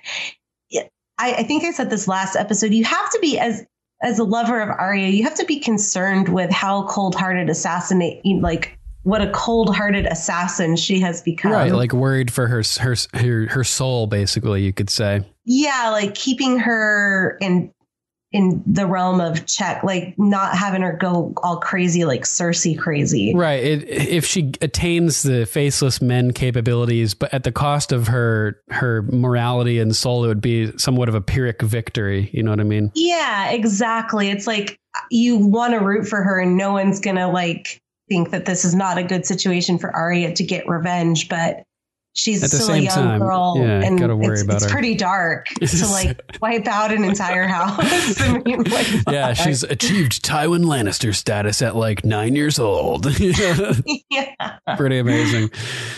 I, 1.19 1.33
I 1.35 1.43
think 1.43 1.63
I 1.63 1.71
said 1.71 1.89
this 1.91 2.07
last 2.07 2.35
episode. 2.35 2.73
You 2.73 2.83
have 2.85 3.09
to 3.11 3.19
be 3.19 3.37
as 3.39 3.63
as 4.03 4.19
a 4.19 4.23
lover 4.23 4.61
of 4.61 4.69
Arya, 4.69 5.07
you 5.07 5.23
have 5.23 5.35
to 5.35 5.45
be 5.45 5.59
concerned 5.59 6.29
with 6.29 6.51
how 6.51 6.85
cold 6.87 7.15
hearted 7.15 7.49
assassinate 7.49 8.21
like 8.41 8.77
what 9.03 9.21
a 9.21 9.31
cold 9.31 9.75
hearted 9.75 10.05
assassin 10.05 10.75
she 10.75 10.99
has 10.99 11.21
become. 11.21 11.51
right 11.51 11.71
like 11.71 11.93
worried 11.93 12.31
for 12.31 12.47
her 12.47 12.63
her 12.79 12.95
her, 13.13 13.47
her 13.47 13.63
soul 13.63 14.07
basically 14.07 14.61
you 14.63 14.71
could 14.71 14.89
say 14.89 15.23
yeah, 15.45 15.89
like 15.91 16.15
keeping 16.15 16.57
her 16.59 17.37
in 17.41 17.72
in 18.33 18.61
the 18.65 18.85
realm 18.85 19.21
of 19.21 19.45
check, 19.45 19.83
like 19.83 20.15
not 20.17 20.57
having 20.57 20.81
her 20.81 20.97
go 20.99 21.33
all 21.37 21.57
crazy 21.57 22.03
like 22.03 22.23
Cersei 22.23 22.77
crazy. 22.77 23.33
right 23.35 23.63
it, 23.63 23.87
if 23.87 24.25
she 24.25 24.51
attains 24.59 25.23
the 25.23 25.45
faceless 25.45 26.01
men 26.01 26.33
capabilities 26.33 27.13
but 27.13 27.33
at 27.33 27.43
the 27.43 27.51
cost 27.51 27.91
of 27.91 28.07
her 28.07 28.59
her 28.69 29.03
morality 29.03 29.79
and 29.79 29.95
soul 29.95 30.25
it 30.25 30.27
would 30.27 30.41
be 30.41 30.75
somewhat 30.77 31.07
of 31.07 31.15
a 31.15 31.21
pyrrhic 31.21 31.61
victory 31.61 32.29
you 32.33 32.41
know 32.43 32.49
what 32.51 32.59
i 32.59 32.63
mean 32.63 32.91
Yeah, 32.95 33.51
exactly. 33.51 34.29
It's 34.29 34.47
like 34.47 34.79
you 35.11 35.37
want 35.37 35.73
to 35.73 35.79
root 35.79 36.07
for 36.07 36.21
her, 36.23 36.39
and 36.39 36.57
no 36.57 36.73
one's 36.73 36.99
gonna 36.99 37.31
like 37.31 37.81
think 38.09 38.31
that 38.31 38.45
this 38.45 38.65
is 38.65 38.73
not 38.75 38.97
a 38.97 39.03
good 39.03 39.25
situation 39.25 39.77
for 39.77 39.95
Arya 39.95 40.33
to 40.35 40.43
get 40.43 40.67
revenge, 40.67 41.29
but 41.29 41.63
she's 42.13 42.45
still 42.45 42.73
a 42.73 42.77
young 42.77 42.93
time, 42.93 43.19
girl, 43.19 43.55
yeah, 43.57 43.83
and 43.83 43.99
gotta 43.99 44.15
worry 44.15 44.33
it's, 44.33 44.43
about 44.43 44.55
it's 44.55 44.65
her. 44.65 44.71
pretty 44.71 44.95
dark 44.95 45.47
to 45.61 45.87
like 45.87 46.39
wipe 46.41 46.67
out 46.67 46.91
an 46.91 47.03
entire 47.03 47.47
house. 47.47 47.79
I 48.21 48.39
mean, 48.39 48.63
like, 48.63 48.87
yeah 49.09 49.33
fuck. 49.33 49.45
she's 49.45 49.63
achieved 49.63 50.23
tywin 50.23 50.65
lannister 50.65 51.15
status 51.15 51.61
at 51.61 51.75
like 51.75 52.05
nine 52.05 52.35
years 52.35 52.59
old 52.59 53.07
yeah. 53.19 54.57
pretty 54.77 54.99
amazing. 54.99 55.49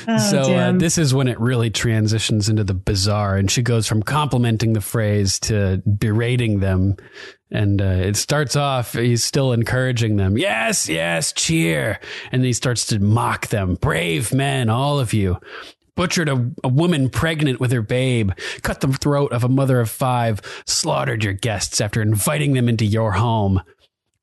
Oh, 0.08 0.18
so 0.18 0.56
uh, 0.56 0.72
this 0.74 0.98
is 0.98 1.14
when 1.14 1.28
it 1.28 1.40
really 1.40 1.70
transitions 1.70 2.50
into 2.50 2.64
the 2.64 2.74
bizarre, 2.74 3.38
and 3.38 3.50
she 3.50 3.62
goes 3.62 3.88
from 3.88 4.04
complimenting 4.04 4.74
the 4.74 4.80
Freys 4.80 5.40
to 5.42 5.82
berating 5.88 6.60
them. 6.60 6.96
And 7.52 7.82
uh, 7.82 7.86
it 7.86 8.18
starts 8.18 8.56
off, 8.56 8.94
he's 8.94 9.24
still 9.24 9.54
encouraging 9.54 10.18
them. 10.18 10.38
Yes, 10.38 10.90
yes, 10.90 11.32
cheer. 11.32 12.00
And 12.32 12.42
then 12.42 12.48
he 12.48 12.54
starts 12.54 12.88
to 12.88 13.00
mock 13.00 13.48
them. 13.48 13.76
Brave 13.76 14.34
men, 14.34 14.70
all 14.70 15.00
of 15.00 15.14
you. 15.14 15.38
Butchered 15.96 16.28
a, 16.30 16.52
a 16.64 16.68
woman 16.68 17.10
pregnant 17.10 17.60
with 17.60 17.72
her 17.72 17.82
babe, 17.82 18.32
cut 18.64 18.82
the 18.82 18.88
throat 18.92 19.32
of 19.32 19.44
a 19.44 19.50
mother 19.50 19.80
of 19.80 19.90
five, 19.90 20.42
slaughtered 20.68 21.24
your 21.24 21.34
guests 21.34 21.80
after 21.80 22.02
inviting 22.02 22.54
them 22.54 22.68
into 22.68 22.86
your 22.86 23.14
home. 23.14 23.62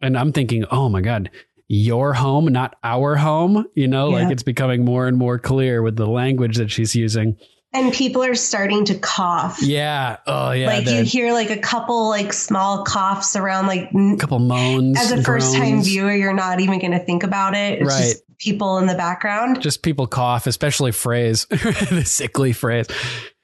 And 0.01 0.19
I'm 0.19 0.33
thinking, 0.33 0.65
oh 0.71 0.89
my 0.89 1.01
God, 1.01 1.31
your 1.69 2.13
home, 2.13 2.47
not 2.47 2.77
our 2.85 3.17
home. 3.17 3.65
You 3.75 3.89
know, 3.89 4.11
Yeah. 4.11 4.25
like 4.25 4.33
it's 4.33 4.43
becoming 4.43 4.85
more 4.85 5.07
and 5.07 5.17
more 5.17 5.39
clear 5.39 5.81
with 5.81 5.97
the 5.97 6.07
language 6.07 6.57
that 6.59 6.71
she's 6.71 6.95
using. 6.95 7.37
And 7.75 7.93
people 7.93 8.23
are 8.23 8.35
starting 8.35 8.85
to 8.87 8.95
cough. 8.95 9.63
Yeah. 9.63 10.19
Oh 10.27 10.51
yeah. 10.53 10.67
like 10.67 10.85
the- 10.85 10.97
you 10.97 11.03
hear 11.05 11.33
like 11.33 11.49
a 11.51 11.57
couple 11.59 12.09
like 12.09 12.33
small 12.35 12.85
coughs 12.85 13.35
around 13.37 13.67
like 13.67 13.91
a 13.95 14.17
couple 14.19 14.39
moans. 14.41 14.99
as 14.99 15.11
a 15.13 15.23
first 15.23 15.55
time 15.55 15.83
viewer, 15.83 16.13
you're 16.15 16.35
not 16.35 16.61
even 16.61 16.79
going 16.81 16.93
to 16.93 16.99
think 16.99 17.23
about 17.23 17.55
it. 17.55 17.81
It's 17.81 17.89
Right. 17.89 18.01
just 18.03 18.23
people 18.39 18.77
in 18.79 18.87
the 18.87 18.95
background. 18.95 19.63
Just 19.63 19.83
people 19.83 20.07
cough, 20.07 20.47
especially 20.47 20.91
Freys, 20.91 21.47
the 21.89 22.05
sickly 22.05 22.53
Freys. 22.53 22.91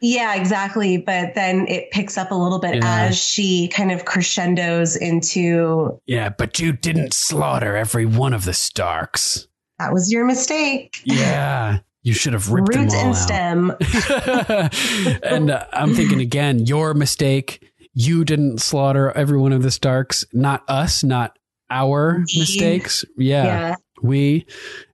Yeah, 0.00 0.34
exactly. 0.34 0.98
But 0.98 1.34
then 1.34 1.66
it 1.66 1.90
picks 1.90 2.18
up 2.18 2.30
a 2.30 2.34
little 2.34 2.58
bit 2.58 2.74
Yeah. 2.76 3.06
as 3.06 3.16
she 3.16 3.68
kind 3.68 3.90
of 3.90 4.04
crescendos 4.04 4.94
into 4.96 5.98
Yeah, 6.06 6.28
but 6.28 6.58
you 6.58 6.72
didn't 6.72 7.14
slaughter 7.14 7.76
every 7.76 8.04
one 8.06 8.34
of 8.34 8.44
the 8.44 8.52
Starks. 8.54 9.46
that 9.78 9.92
was 9.92 10.12
your 10.12 10.24
mistake. 10.26 10.96
Yeah, 11.04 11.78
you 12.02 12.14
should 12.14 12.32
have 12.32 12.50
ripped 12.50 12.68
Root 12.74 12.88
them 12.90 12.98
all 12.98 13.14
and 13.14 13.70
out. 13.70 13.82
stem. 13.82 15.20
and 15.22 15.50
uh, 15.50 15.64
I'm 15.72 15.94
thinking 15.94 16.20
again, 16.20 16.66
your 16.66 16.94
mistake. 16.94 17.64
You 17.94 18.24
didn't 18.24 18.58
slaughter 18.60 19.10
every 19.12 19.38
one 19.38 19.52
of 19.52 19.62
the 19.62 19.70
Starks, 19.70 20.24
not 20.32 20.62
us, 20.68 21.02
not 21.02 21.36
our 21.70 22.18
mistakes. 22.36 23.04
Yeah, 23.16 23.44
Yeah. 23.44 23.74
we. 24.02 24.46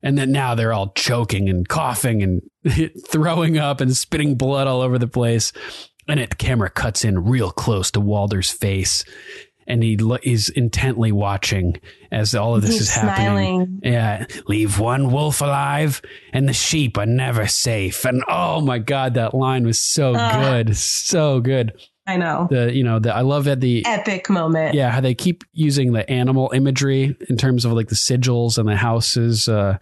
And 0.02 0.16
then 0.16 0.32
now 0.32 0.54
they're 0.54 0.72
all 0.72 0.88
choking 0.96 1.48
and 1.48 1.68
coughing 1.68 2.22
and 2.22 2.42
throwing 3.08 3.58
up 3.58 3.80
and 3.80 3.94
spitting 3.96 4.36
blood 4.36 4.66
all 4.66 4.80
over 4.80 4.98
the 4.98 5.06
place. 5.06 5.52
And 6.08 6.18
it, 6.20 6.30
the 6.30 6.36
camera 6.36 6.70
cuts 6.70 7.04
in 7.04 7.24
real 7.24 7.50
close 7.50 7.90
to 7.92 8.00
Walder's 8.00 8.50
face. 8.50 9.04
And 9.66 9.82
he 9.82 9.96
lo- 9.96 10.18
he's 10.22 10.48
intently 10.50 11.10
watching 11.12 11.80
as 12.12 12.34
all 12.34 12.54
of 12.54 12.62
this 12.62 12.72
He's 12.72 12.80
is 12.82 12.90
happening. 12.94 13.26
smiling. 13.26 13.80
Yeah, 13.82 14.26
leave 14.46 14.78
one 14.78 15.10
wolf 15.10 15.40
alive, 15.40 16.02
and 16.32 16.48
the 16.48 16.52
sheep 16.52 16.98
are 16.98 17.06
never 17.06 17.46
safe. 17.46 18.04
And 18.04 18.22
oh 18.28 18.60
my 18.60 18.78
god, 18.78 19.14
that 19.14 19.34
line 19.34 19.64
was 19.66 19.80
so 19.80 20.14
Ah. 20.16 20.38
good, 20.40 20.76
so 20.76 21.40
good. 21.40 21.72
I 22.06 22.18
know. 22.18 22.46
The 22.50 22.70
you 22.76 22.84
know 22.84 22.98
the 22.98 23.14
I 23.14 23.22
love 23.22 23.44
that 23.44 23.62
the 23.62 23.82
Epic 23.86 24.28
moment. 24.28 24.74
yeah 24.74 24.90
how 24.90 25.00
they 25.00 25.14
keep 25.14 25.42
using 25.54 25.92
the 25.94 26.08
animal 26.10 26.50
imagery 26.54 27.16
in 27.30 27.38
terms 27.38 27.64
of 27.64 27.72
like 27.72 27.88
the 27.88 27.94
sigils 27.94 28.58
and 28.58 28.68
the 28.68 28.76
houses. 28.76 29.48
Uh, 29.48 29.78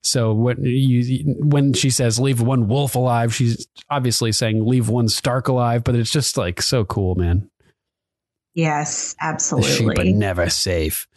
so 0.00 0.32
when 0.32 0.62
you 0.64 1.34
when 1.40 1.72
she 1.72 1.90
says 1.90 2.20
leave 2.20 2.40
one 2.40 2.68
wolf 2.68 2.94
alive, 2.94 3.34
she's 3.34 3.66
obviously 3.90 4.30
saying 4.30 4.64
leave 4.64 4.88
one 4.88 5.08
Stark 5.08 5.48
alive, 5.48 5.82
but 5.82 5.96
it's 5.96 6.12
just 6.12 6.36
like 6.38 6.62
so 6.62 6.84
cool, 6.84 7.16
man. 7.16 7.50
Yes, 8.54 9.14
The 9.20 9.62
sheep 9.62 9.98
are 9.98 10.04
never 10.04 10.48
safe. 10.48 11.08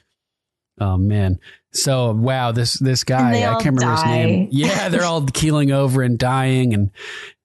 Oh 0.79 0.97
man. 0.97 1.39
So 1.73 2.11
wow, 2.13 2.51
this 2.51 2.73
this 2.79 3.03
guy, 3.03 3.39
I 3.39 3.61
can't 3.61 3.79
remember 3.79 3.95
his 3.95 4.05
name. 4.05 4.49
Yeah, 4.51 4.89
they're 4.89 5.05
all 5.05 5.25
keeling 5.25 5.71
over 5.71 6.01
and 6.01 6.17
dying 6.17 6.73
and 6.73 6.91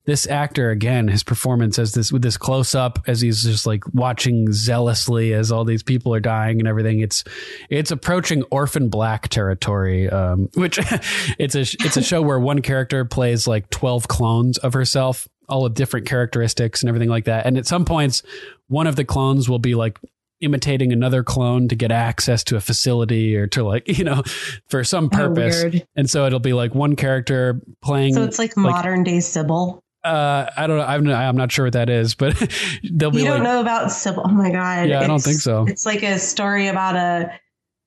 this 0.05 0.27
actor 0.27 0.71
again, 0.71 1.07
his 1.07 1.23
performance 1.23 1.79
as 1.79 1.93
this 1.93 2.11
with 2.11 2.23
this 2.23 2.37
close 2.37 2.75
up 2.75 2.99
as 3.07 3.21
he's 3.21 3.43
just 3.43 3.67
like 3.67 3.85
watching 3.95 4.53
zealously 4.53 5.33
as 5.33 5.53
all 5.53 5.65
these 5.65 5.83
people 5.83 6.13
are 6.13 6.21
dying 6.21 6.59
and 6.59 6.67
everything. 6.67 7.01
It's 7.01 7.23
it's 7.71 7.91
approaching 7.91 8.43
orphan 8.45 8.89
black 8.89 9.29
territory, 9.29 10.11
um, 10.11 10.49
which 10.55 10.79
it's 11.39 11.55
a 11.55 11.61
it's 11.61 11.97
a 11.97 12.03
show 12.03 12.21
where 12.21 12.41
one 12.41 12.63
character 12.63 13.05
plays 13.05 13.47
like 13.47 13.71
twelve 13.71 14.09
clones 14.09 14.59
of 14.59 14.73
herself, 14.73 15.29
all 15.53 15.63
with 15.65 15.75
different 15.75 16.07
characteristics 16.07 16.83
and 16.83 16.89
everything 16.89 17.09
like 17.11 17.25
that. 17.27 17.45
And 17.47 17.59
at 17.59 17.67
some 17.67 17.85
points, 17.85 18.23
one 18.69 18.87
of 18.87 18.97
the 18.97 19.05
clones 19.05 19.49
will 19.49 19.59
be 19.59 19.75
like 19.75 19.99
imitating 20.41 20.93
another 20.93 21.23
clone 21.23 21.69
to 21.69 21.77
get 21.77 21.93
access 21.93 22.43
to 22.43 22.57
a 22.57 22.61
facility 22.61 23.37
or 23.37 23.47
to 23.47 23.63
like 23.63 23.87
you 23.99 24.03
know 24.05 24.23
for 24.69 24.83
some 24.83 25.05
Oh, 25.13 25.17
purpose. 25.17 25.63
weird. 25.63 25.87
and 25.95 26.11
so 26.11 26.27
it'll 26.27 26.41
be 26.41 26.53
like 26.53 26.75
one 26.75 26.97
character 26.97 27.61
playing. 27.83 28.15
So 28.15 28.25
it's 28.25 28.39
like, 28.39 28.57
modern 28.57 29.05
day 29.05 29.21
Sybil. 29.21 29.85
uh, 30.03 30.47
I 30.57 30.67
don't 30.67 30.79
know. 30.79 30.85
I'm 30.85 31.05
not, 31.05 31.15
I'm 31.23 31.37
not 31.37 31.53
sure 31.53 31.67
what 31.67 31.75
that 31.75 31.89
is, 31.89 32.15
but 32.17 32.35
they'll 32.93 33.13
be 33.13 33.19
You 33.19 33.25
don't 33.27 33.45
know 33.45 33.61
about 33.61 33.93
Sybil. 33.93 34.23
Oh 34.27 34.31
my 34.31 34.51
God. 34.51 34.89
Yeah, 34.89 35.01
I 35.01 35.07
don't 35.07 35.23
think 35.23 35.39
so. 35.39 35.65
It's 35.69 35.87
like 35.87 36.03
a 36.03 36.19
story 36.19 36.67
about 36.67 36.97
a 36.97 37.31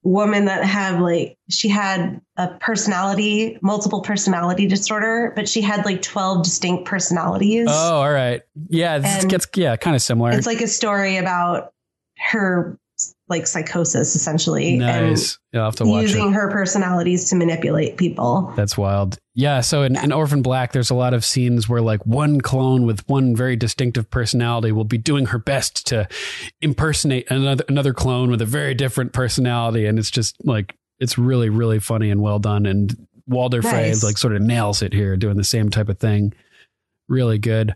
woman 0.05 0.45
that 0.45 0.63
had 0.63 1.01
like, 1.01 1.35
she 1.49 1.67
had 1.67 2.21
a 2.37 2.47
personality, 2.59 3.57
multiple 3.61 4.01
personality 4.01 4.67
disorder, 4.67 5.33
but 5.35 5.49
she 5.49 5.61
had 5.61 5.83
like 5.83 6.01
12 6.01 6.43
distinct 6.43 6.85
personalities. 6.85 7.67
oh, 7.69 7.95
all 7.95 8.11
right, 8.11 8.43
yeah, 8.69 8.99
this 8.99 9.23
And 9.23 9.29
gets 9.29 9.47
yeah, 9.55 9.75
kind 9.75 9.95
of 9.95 10.01
similar. 10.01 10.31
It's 10.31 10.47
like 10.47 10.61
a 10.61 10.67
story 10.67 11.17
about 11.17 11.73
her 12.19 12.77
like 13.27 13.47
psychosis 13.47 14.15
essentially. 14.15 14.77
nice. 14.77 15.39
Yeah, 15.51 15.61
I'll 15.61 15.65
have 15.67 15.75
to 15.77 15.83
And 15.83 15.91
watch 15.91 16.01
using 16.03 16.29
it. 16.29 16.33
her 16.33 16.51
personalities 16.51 17.29
to 17.29 17.35
manipulate 17.35 17.97
people. 17.97 18.53
That's 18.55 18.77
wild. 18.77 19.17
Yeah. 19.33 19.61
So 19.61 19.81
in, 19.83 19.95
in 19.97 20.11
Orphan 20.11 20.41
Black, 20.43 20.73
there's 20.73 20.91
a 20.91 20.95
lot 20.95 21.13
of 21.15 21.25
scenes 21.25 21.67
where 21.67 21.81
like 21.81 22.05
one 22.05 22.39
clone 22.39 22.85
with 22.85 23.07
one 23.09 23.35
very 23.35 23.55
distinctive 23.55 24.09
personality 24.11 24.71
will 24.71 24.83
be 24.83 24.97
doing 24.99 25.25
her 25.27 25.39
best 25.39 25.87
to 25.87 26.07
impersonate 26.61 27.29
another 27.31 27.63
another 27.67 27.93
clone 27.93 28.29
with 28.29 28.41
a 28.41 28.45
very 28.45 28.73
different 28.75 29.11
personality, 29.13 29.85
and 29.85 29.97
it's 29.97 30.11
just 30.11 30.35
like 30.45 30.75
it's 30.99 31.17
really 31.17 31.49
really 31.49 31.79
funny 31.79 32.09
and 32.11 32.21
well 32.21 32.39
done. 32.39 32.65
And 32.65 33.07
Walder 33.27 33.61
Frey 33.63 33.87
Nice. 33.87 34.03
like 34.03 34.17
sort 34.17 34.35
of 34.35 34.41
nails 34.43 34.81
it 34.81 34.93
here, 34.93 35.17
doing 35.17 35.35
the 35.37 35.43
same 35.43 35.69
type 35.69 35.89
of 35.89 35.97
thing. 35.97 36.33
Really 37.09 37.37
good. 37.39 37.73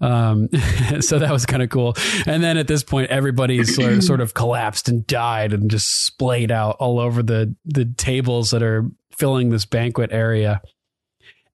Um, 0.00 0.48
so 1.00 1.18
that 1.18 1.30
was 1.30 1.46
kind 1.46 1.62
of 1.62 1.70
cool. 1.70 1.94
And 2.26 2.42
then 2.42 2.56
at 2.56 2.66
this 2.66 2.82
point, 2.82 3.10
everybody's 3.10 3.74
sort 3.74 3.92
of, 3.92 4.04
sort 4.04 4.20
of 4.20 4.34
collapsed 4.34 4.88
and 4.88 5.06
died 5.06 5.52
and 5.52 5.70
just 5.70 6.06
splayed 6.06 6.50
out 6.50 6.76
all 6.80 6.98
over 6.98 7.22
the 7.22 7.54
the 7.64 7.84
tables 7.84 8.50
that 8.50 8.62
are 8.62 8.86
filling 9.16 9.50
this 9.50 9.66
banquet 9.66 10.10
area. 10.12 10.62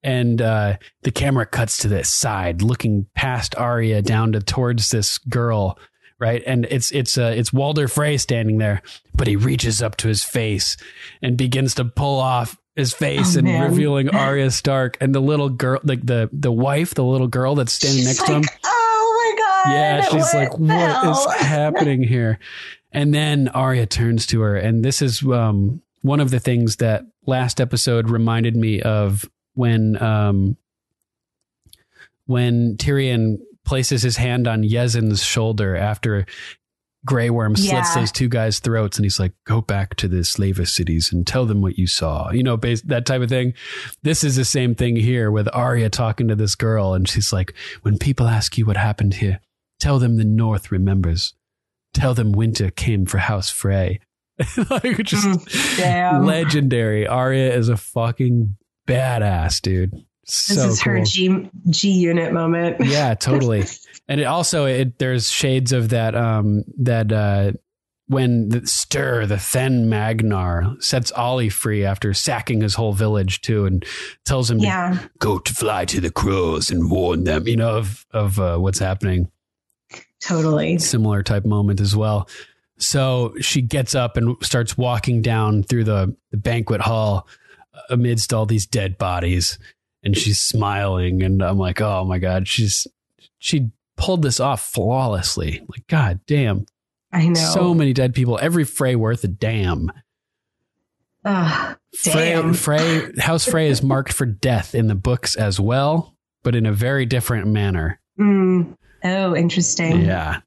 And 0.02 0.40
uh, 0.40 0.76
the 1.02 1.10
camera 1.10 1.46
cuts 1.46 1.78
to 1.78 1.88
the 1.88 2.04
side, 2.04 2.62
looking 2.62 3.06
past 3.16 3.56
Arya 3.56 4.02
down 4.02 4.32
to 4.32 4.40
towards 4.40 4.90
this 4.90 5.18
girl, 5.18 5.78
right? 6.20 6.42
And 6.46 6.64
it's 6.70 6.92
it's 6.92 7.18
uh, 7.18 7.34
it's 7.36 7.52
Walder 7.52 7.88
Frey 7.88 8.16
standing 8.16 8.58
there, 8.58 8.82
but 9.14 9.26
he 9.26 9.34
reaches 9.34 9.82
up 9.82 9.96
to 9.96 10.08
his 10.08 10.22
face 10.22 10.76
and 11.22 11.36
begins 11.36 11.74
to 11.74 11.84
pull 11.84 12.20
off 12.20 12.56
his 12.76 12.92
face 12.92 13.34
Oh, 13.34 13.38
and 13.40 13.48
man. 13.48 13.70
revealing 13.70 14.10
Arya 14.10 14.50
Stark 14.52 14.96
and 15.00 15.14
the 15.14 15.20
little 15.20 15.48
girl, 15.48 15.80
like 15.82 16.04
the 16.06 16.28
the 16.32 16.52
wife, 16.52 16.94
the 16.94 17.02
little 17.04 17.26
girl 17.28 17.54
that's 17.56 17.72
standing 17.72 17.98
She's 18.04 18.06
next 18.18 18.26
to 18.26 18.32
him. 18.34 18.42
Oh 18.64 19.34
my 19.36 19.42
God. 19.42 19.72
Yeah, 19.72 20.02
she's 20.10 20.34
like, 20.34 20.50
the 20.52 20.58
what 20.58 21.06
is 21.10 21.24
hell?" 21.24 21.30
happening 21.40 22.02
here? 22.02 22.38
And 22.92 23.12
then 23.12 23.48
Arya 23.48 23.86
turns 23.86 24.26
to 24.28 24.40
her, 24.42 24.56
and 24.56 24.84
this 24.84 25.02
is 25.02 25.22
um, 25.24 25.82
one 26.02 26.20
of 26.20 26.30
the 26.30 26.38
things 26.40 26.76
that 26.76 27.04
last 27.26 27.60
episode 27.60 28.08
reminded 28.08 28.54
me 28.56 28.80
of 28.82 29.28
when 29.54 30.00
um, 30.02 30.56
when 32.26 32.76
Tyrion 32.76 33.38
places 33.64 34.02
his 34.02 34.16
hand 34.16 34.46
on 34.46 34.62
Yezzan's 34.62 35.24
shoulder 35.24 35.76
after 35.76 36.26
Grey 37.06 37.30
Worm 37.30 37.56
slits 37.56 37.70
Yeah. 37.72 37.94
those 37.94 38.12
two 38.12 38.28
guys' 38.28 38.58
throats, 38.58 38.98
and 38.98 39.04
he's 39.04 39.18
like, 39.18 39.32
"Go 39.46 39.62
back 39.62 39.94
to 39.96 40.08
the 40.08 40.24
slaver 40.24 40.66
cities 40.66 41.10
and 41.12 41.26
tell 41.26 41.46
them 41.46 41.62
what 41.62 41.78
you 41.78 41.86
saw." 41.86 42.30
You 42.32 42.42
know, 42.42 42.56
bas- 42.58 42.82
that 42.82 43.06
type 43.06 43.22
of 43.22 43.28
thing. 43.30 43.54
This 44.02 44.22
is 44.24 44.36
the 44.36 44.44
same 44.44 44.74
thing 44.74 44.96
here 44.96 45.30
with 45.30 45.48
Arya 45.54 45.88
talking 45.88 46.28
to 46.28 46.34
this 46.36 46.54
girl, 46.54 46.92
and 46.92 47.08
she's 47.08 47.32
like, 47.32 47.54
"When 47.82 47.96
people 47.96 48.26
ask 48.28 48.58
you 48.58 48.66
what 48.66 48.76
happened 48.76 49.14
here, 49.14 49.40
tell 49.80 49.98
them 49.98 50.16
the 50.16 50.24
North 50.24 50.70
remembers. 50.70 51.32
Tell 51.94 52.12
them 52.12 52.32
winter 52.32 52.70
came 52.70 53.06
for 53.06 53.18
House 53.18 53.50
Frey." 53.50 54.00
like 54.70 55.02
just 55.04 55.26
damn. 55.78 56.26
legendary. 56.26 57.06
Arya 57.06 57.54
is 57.54 57.68
a 57.70 57.76
fucking 57.76 58.56
badass, 58.86 59.62
dude. 59.62 59.94
This 60.26 60.34
So 60.56 60.68
is 60.68 60.82
her. 60.82 61.00
G 61.02 61.48
G 61.70 61.90
unit 61.90 62.32
moment. 62.32 62.76
yeah, 62.84 63.14
totally. 63.14 63.64
And 64.08 64.20
it 64.20 64.24
also 64.24 64.66
it 64.66 64.98
there's 64.98 65.30
shades 65.30 65.72
of 65.72 65.90
that 65.90 66.14
um 66.14 66.64
that 66.78 67.12
uh 67.12 67.52
when 68.08 68.50
the 68.50 68.60
Styr, 68.60 69.26
the 69.26 69.34
Thenn 69.36 69.86
Magnar, 69.88 70.76
sets 70.80 71.10
Olly 71.16 71.48
free 71.48 71.84
after 71.84 72.14
sacking 72.14 72.60
his 72.60 72.76
whole 72.76 72.92
village 72.92 73.40
too, 73.40 73.66
and 73.66 73.84
tells 74.24 74.48
him 74.48 74.58
to 74.60 74.64
Yeah. 74.64 74.98
go 75.18 75.38
to 75.38 75.52
fly 75.52 75.84
to 75.86 76.00
the 76.00 76.10
crows 76.12 76.70
and 76.70 76.88
warn 76.88 77.24
them, 77.24 77.48
you 77.48 77.56
know, 77.56 77.70
of 77.76 78.06
of 78.12 78.38
uh, 78.38 78.58
what's 78.58 78.78
happening. 78.78 79.28
Totally. 80.20 80.78
Similar 80.78 81.22
type 81.22 81.44
moment 81.44 81.80
as 81.80 81.94
well. 81.96 82.28
So 82.78 83.34
she 83.40 83.62
gets 83.62 83.94
up 83.94 84.16
and 84.16 84.36
starts 84.42 84.76
walking 84.76 85.22
down 85.22 85.62
through 85.62 85.84
the, 85.84 86.14
the 86.30 86.36
banquet 86.36 86.80
hall 86.80 87.26
amidst 87.90 88.32
all 88.32 88.46
these 88.46 88.66
dead 88.66 88.98
bodies, 88.98 89.58
and 90.06 90.16
she's 90.16 90.38
smiling, 90.38 91.22
and 91.24 91.42
I'm 91.42 91.58
like, 91.58 91.80
oh 91.80 92.04
my 92.04 92.18
god, 92.18 92.46
she's 92.46 92.86
she 93.38 93.70
pulled 93.96 94.22
this 94.22 94.38
off 94.38 94.62
flawlessly. 94.62 95.62
Like, 95.68 95.86
god 95.88 96.20
damn, 96.26 96.64
I 97.12 97.26
know. 97.26 97.34
so 97.34 97.74
many 97.74 97.92
dead 97.92 98.14
people. 98.14 98.38
Every 98.40 98.64
Frey 98.64 98.94
worth 98.94 99.24
a 99.24 99.28
damn. 99.28 99.90
Frey, 101.24 101.74
damn. 102.04 102.54
Frey, 102.54 103.10
House 103.18 103.44
Frey 103.44 103.68
is 103.68 103.82
marked 103.82 104.12
for 104.12 104.26
death 104.26 104.76
in 104.76 104.86
the 104.86 104.94
books 104.94 105.34
as 105.34 105.58
well, 105.58 106.14
but 106.44 106.54
in 106.54 106.66
a 106.66 106.72
very 106.72 107.04
different 107.04 107.48
manner. 107.48 108.00
Mm. 108.18 108.76
Oh, 109.02 109.34
interesting. 109.34 110.02
Yeah. 110.04 110.40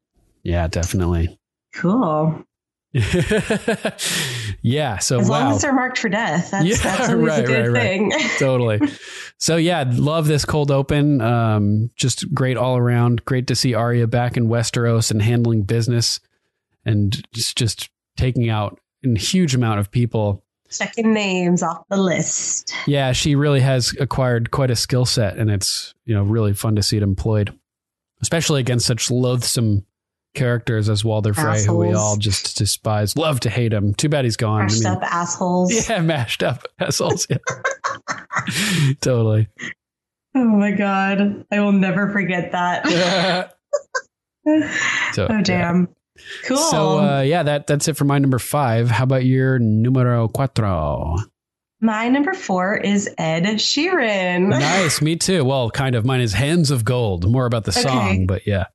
Yeah, 0.43 0.67
definitely. 0.67 1.37
Cool. 1.75 2.45
yeah. 4.61 4.97
So 4.97 5.19
As 5.19 5.29
wow. 5.29 5.39
long 5.45 5.55
as 5.55 5.61
they're 5.61 5.73
marked 5.73 5.99
for 5.99 6.09
death, 6.09 6.51
that's, 6.51 6.65
Yeah, 6.65 6.75
that's 6.77 7.09
always 7.09 7.27
right, 7.27 7.43
a 7.43 7.47
good 7.47 7.67
right, 7.67 7.71
right. 7.71 7.81
thing. 7.81 8.11
totally. 8.39 8.79
So 9.37 9.57
yeah, 9.57 9.85
love 9.87 10.27
this 10.27 10.43
cold 10.45 10.71
open. 10.71 11.21
Um, 11.21 11.91
just 11.95 12.33
great 12.33 12.57
all 12.57 12.77
around. 12.77 13.23
Great 13.25 13.47
to 13.47 13.55
see 13.55 13.73
Arya 13.73 14.07
back 14.07 14.37
in 14.37 14.47
Westeros 14.47 15.11
and 15.11 15.21
handling 15.21 15.63
business, 15.63 16.19
and 16.83 17.21
just 17.31 17.57
just 17.57 17.89
taking 18.17 18.49
out 18.49 18.79
a 19.05 19.19
huge 19.19 19.53
amount 19.53 19.79
of 19.79 19.91
people. 19.91 20.43
Checking 20.71 21.13
names 21.13 21.63
off 21.63 21.83
the 21.89 21.97
list. 21.97 22.73
Yeah, 22.85 23.11
she 23.11 23.35
really 23.35 23.59
has 23.59 23.95
acquired 23.99 24.51
quite 24.51 24.71
a 24.71 24.75
skill 24.75 25.05
set, 25.05 25.37
and 25.37 25.51
it's 25.51 25.93
you 26.05 26.15
know 26.15 26.23
really 26.23 26.53
fun 26.53 26.75
to 26.75 26.83
see 26.83 26.97
it 26.97 27.03
employed, 27.03 27.55
especially 28.21 28.61
against 28.61 28.87
such 28.87 29.11
loathsome 29.11 29.85
characters 30.35 30.89
as 30.89 31.03
Walder 31.03 31.33
Frey, 31.33 31.63
who 31.63 31.77
we 31.77 31.93
all 31.93 32.15
just 32.17 32.57
despise, 32.57 33.15
love 33.17 33.39
to 33.41 33.49
hate 33.49 33.73
him. 33.73 33.93
Too 33.93 34.09
bad 34.09 34.25
he's 34.25 34.37
gone. 34.37 34.61
I 34.61 34.63
Mashed 34.63 34.83
mean, 34.83 34.93
up 34.93 35.03
assholes. 35.03 35.89
yeah, 35.89 36.01
mashed 36.01 36.43
up 36.43 36.67
assholes. 36.79 37.27
Yeah. 37.29 37.37
totally. 39.01 39.47
Oh 40.35 40.43
my 40.45 40.71
god. 40.71 41.45
I 41.51 41.59
will 41.59 41.71
never 41.71 42.11
forget 42.11 42.51
that. 42.51 43.53
So, 45.13 45.27
oh 45.29 45.41
damn. 45.41 45.89
Cool. 46.45 46.57
So 46.57 46.99
uh, 46.99 47.21
yeah, 47.21 47.43
that 47.43 47.67
that's 47.67 47.87
it 47.87 47.97
for 47.97 48.05
my 48.05 48.19
number 48.19 48.39
five. 48.39 48.89
How 48.89 49.03
about 49.03 49.25
your 49.25 49.59
numero 49.59 50.27
cuatro? 50.27 51.17
My 51.81 52.09
number 52.09 52.33
four 52.33 52.75
is 52.75 53.09
Ed 53.17 53.43
Sheeran. 53.43 54.49
nice, 54.49 55.01
me 55.01 55.15
too. 55.15 55.45
Well, 55.45 55.69
kind 55.69 55.95
of. 55.95 56.05
Mine 56.05 56.19
is 56.21 56.33
Hands 56.33 56.69
of 56.71 56.83
Gold. 56.83 57.29
More 57.31 57.45
about 57.45 57.63
the 57.63 57.71
Okay. 57.71 57.81
song, 57.81 58.25
but 58.25 58.45
yeah. 58.45 58.65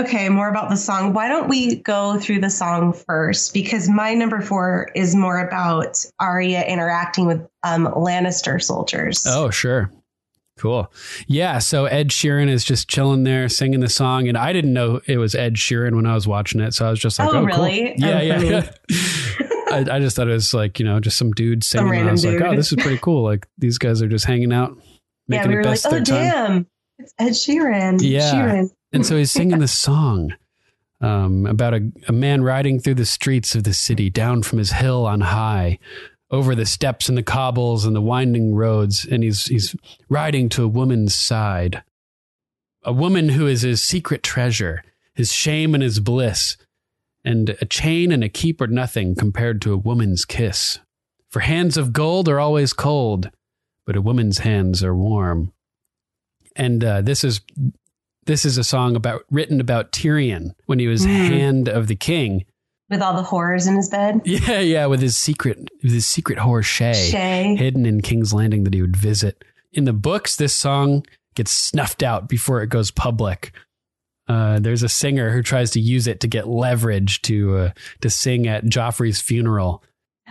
Okay, 0.00 0.28
more 0.28 0.48
about 0.48 0.68
the 0.70 0.76
song. 0.76 1.12
Why 1.12 1.28
don't 1.28 1.48
we 1.48 1.76
go 1.76 2.18
through 2.18 2.40
the 2.40 2.50
song 2.50 2.92
first? 2.92 3.54
Because 3.54 3.88
my 3.88 4.14
number 4.14 4.40
four 4.40 4.90
is 4.94 5.14
more 5.14 5.38
about 5.38 6.04
Arya 6.20 6.64
interacting 6.66 7.26
with 7.26 7.46
um, 7.62 7.86
Lannister 7.86 8.62
soldiers. 8.62 9.24
Oh, 9.28 9.50
sure. 9.50 9.90
Cool. 10.58 10.90
Yeah. 11.26 11.58
So 11.58 11.84
Ed 11.84 12.08
Sheeran 12.08 12.48
is 12.48 12.64
just 12.64 12.88
chilling 12.88 13.24
there 13.24 13.48
singing 13.48 13.80
the 13.80 13.88
song. 13.90 14.26
And 14.28 14.38
I 14.38 14.52
didn't 14.54 14.72
know 14.72 15.00
it 15.06 15.18
was 15.18 15.34
Ed 15.34 15.54
Sheeran 15.54 15.94
when 15.94 16.06
I 16.06 16.14
was 16.14 16.26
watching 16.26 16.60
it. 16.60 16.72
So 16.72 16.86
I 16.86 16.90
was 16.90 16.98
just 16.98 17.18
like, 17.18 17.28
Oh, 17.28 17.38
oh, 17.38 17.44
really? 17.44 17.94
cool. 17.98 18.08
Yeah. 18.08 18.18
Oh, 18.18 18.20
yeah. 18.22 18.40
yeah. 18.40 18.70
I, 19.68 19.96
I 19.96 20.00
just 20.00 20.16
thought 20.16 20.28
it 20.28 20.32
was 20.32 20.54
like, 20.54 20.78
you 20.78 20.84
know, 20.86 20.98
just 21.00 21.18
some 21.18 21.32
dude 21.32 21.62
singing. 21.62 21.94
and 21.94 22.08
I 22.08 22.12
was 22.12 22.24
like, 22.24 22.40
oh, 22.40 22.56
this 22.56 22.72
is 22.72 22.78
pretty 22.80 22.98
cool. 22.98 23.22
Like 23.22 23.46
these 23.58 23.76
guys 23.78 24.00
are 24.00 24.08
just 24.08 24.24
hanging 24.24 24.52
out, 24.52 24.70
making 25.28 25.44
yeah, 25.44 25.48
we 25.48 25.54
it 25.54 25.56
were 25.56 25.62
like, 25.64 25.72
best 25.72 25.86
oh 25.86 25.90
their 25.90 26.02
time. 26.04 26.16
damn, 26.16 26.66
it's 26.98 27.12
Ed 27.18 27.30
Sheeran. 27.32 27.98
Yeah. 28.00 28.32
Sheeran. 28.32 28.70
And 28.96 29.04
so 29.04 29.18
he's 29.18 29.30
singing 29.30 29.58
this 29.58 29.74
song 29.74 30.34
um, 31.02 31.44
about 31.44 31.74
a, 31.74 31.92
a 32.08 32.12
man 32.12 32.42
riding 32.42 32.80
through 32.80 32.94
the 32.94 33.04
streets 33.04 33.54
of 33.54 33.64
the 33.64 33.74
city, 33.74 34.08
down 34.08 34.42
from 34.42 34.58
his 34.58 34.72
hill 34.72 35.04
on 35.04 35.20
high, 35.20 35.78
over 36.30 36.54
the 36.54 36.64
steps 36.64 37.06
and 37.06 37.18
the 37.18 37.22
cobbles 37.22 37.84
and 37.84 37.94
the 37.94 38.00
winding 38.00 38.54
roads, 38.54 39.04
and 39.04 39.22
he's 39.22 39.48
he's 39.48 39.76
riding 40.08 40.48
to 40.48 40.64
a 40.64 40.68
woman's 40.68 41.14
side, 41.14 41.82
a 42.84 42.92
woman 42.92 43.28
who 43.28 43.46
is 43.46 43.60
his 43.60 43.82
secret 43.82 44.22
treasure, 44.22 44.82
his 45.14 45.30
shame 45.30 45.74
and 45.74 45.82
his 45.82 46.00
bliss, 46.00 46.56
and 47.22 47.50
a 47.60 47.66
chain 47.66 48.10
and 48.10 48.24
a 48.24 48.30
keep 48.30 48.62
are 48.62 48.66
nothing 48.66 49.14
compared 49.14 49.60
to 49.60 49.74
a 49.74 49.78
woman's 49.78 50.24
kiss. 50.24 50.78
For 51.28 51.40
hands 51.40 51.76
of 51.76 51.92
gold 51.92 52.30
are 52.30 52.40
always 52.40 52.72
cold, 52.72 53.30
but 53.84 53.94
a 53.94 54.00
woman's 54.00 54.38
hands 54.38 54.82
are 54.82 54.96
warm. 54.96 55.52
And 56.58 56.82
uh, 56.82 57.02
this 57.02 57.24
is 57.24 57.42
this 58.26 58.44
is 58.44 58.58
a 58.58 58.64
song 58.64 58.94
about 58.96 59.22
written 59.30 59.60
about 59.60 59.92
Tyrion 59.92 60.50
when 60.66 60.78
he 60.78 60.86
was 60.86 61.04
Hmm. 61.04 61.10
hand 61.10 61.68
of 61.68 61.86
the 61.86 61.96
king. 61.96 62.44
With 62.88 63.02
all 63.02 63.14
the 63.14 63.22
horrors 63.22 63.66
in 63.66 63.74
his 63.76 63.88
bed. 63.88 64.20
Yeah, 64.24 64.60
yeah, 64.60 64.86
with 64.86 65.00
his 65.00 65.16
secret 65.16 65.58
with 65.82 65.92
his 65.92 66.06
secret 66.06 66.38
whore 66.38 66.62
Shae, 66.62 66.92
Shae. 67.12 67.56
hidden 67.58 67.84
in 67.86 68.00
King's 68.02 68.32
Landing 68.32 68.64
that 68.64 68.74
he 68.74 68.80
would 68.82 68.96
visit. 68.96 69.42
In 69.72 69.84
the 69.84 69.92
books, 69.92 70.36
this 70.36 70.54
song 70.54 71.04
gets 71.34 71.50
snuffed 71.50 72.02
out 72.02 72.28
before 72.28 72.62
it 72.62 72.68
goes 72.68 72.90
public. 72.90 73.52
Uh, 74.28 74.58
there's 74.58 74.82
a 74.82 74.88
singer 74.88 75.30
who 75.32 75.42
tries 75.42 75.70
to 75.72 75.80
use 75.80 76.06
it 76.06 76.20
to 76.20 76.26
get 76.28 76.48
leverage 76.48 77.22
to 77.22 77.56
uh, 77.56 77.70
to 78.00 78.10
sing 78.10 78.46
at 78.46 78.64
Joffrey's 78.64 79.20
funeral, 79.20 79.82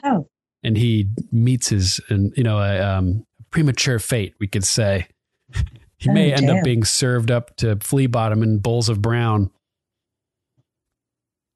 Oh, 0.04 0.28
and 0.64 0.78
he 0.78 1.08
meets 1.32 1.70
his 1.70 2.00
and 2.10 2.34
you 2.36 2.44
know 2.44 2.60
a 2.60 2.80
um, 2.82 3.26
premature 3.52 4.00
fate, 4.00 4.34
we 4.40 4.48
could 4.48 4.64
say. 4.66 5.08
he 6.06 6.12
may 6.14 6.32
Oh, 6.32 6.36
end 6.38 6.48
damn. 6.48 6.58
up 6.58 6.64
being 6.64 6.84
served 6.84 7.30
up 7.32 7.56
to 7.58 7.76
flea 7.78 8.08
bottom 8.08 8.42
in 8.44 8.60
bowls 8.60 8.90
of 8.90 9.02
brown. 9.02 9.50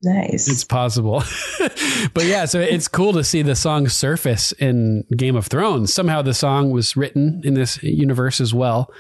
nice. 0.02 0.48
It's 0.48 0.64
possible. 0.64 1.24
but 2.14 2.26
yeah, 2.26 2.46
so 2.46 2.60
it's 2.60 2.88
cool 2.88 3.14
to 3.14 3.24
see 3.24 3.42
the 3.42 3.56
song 3.56 3.90
surface 3.90 4.52
in 4.54 5.04
Game 5.16 5.36
of 5.36 5.48
Thrones. 5.48 5.94
Somehow 5.94 6.22
the 6.22 6.34
song 6.34 6.72
was 6.72 6.96
written 6.96 7.42
in 7.44 7.54
this 7.54 7.82
universe 7.84 8.40
as 8.40 8.54
well. 8.54 8.92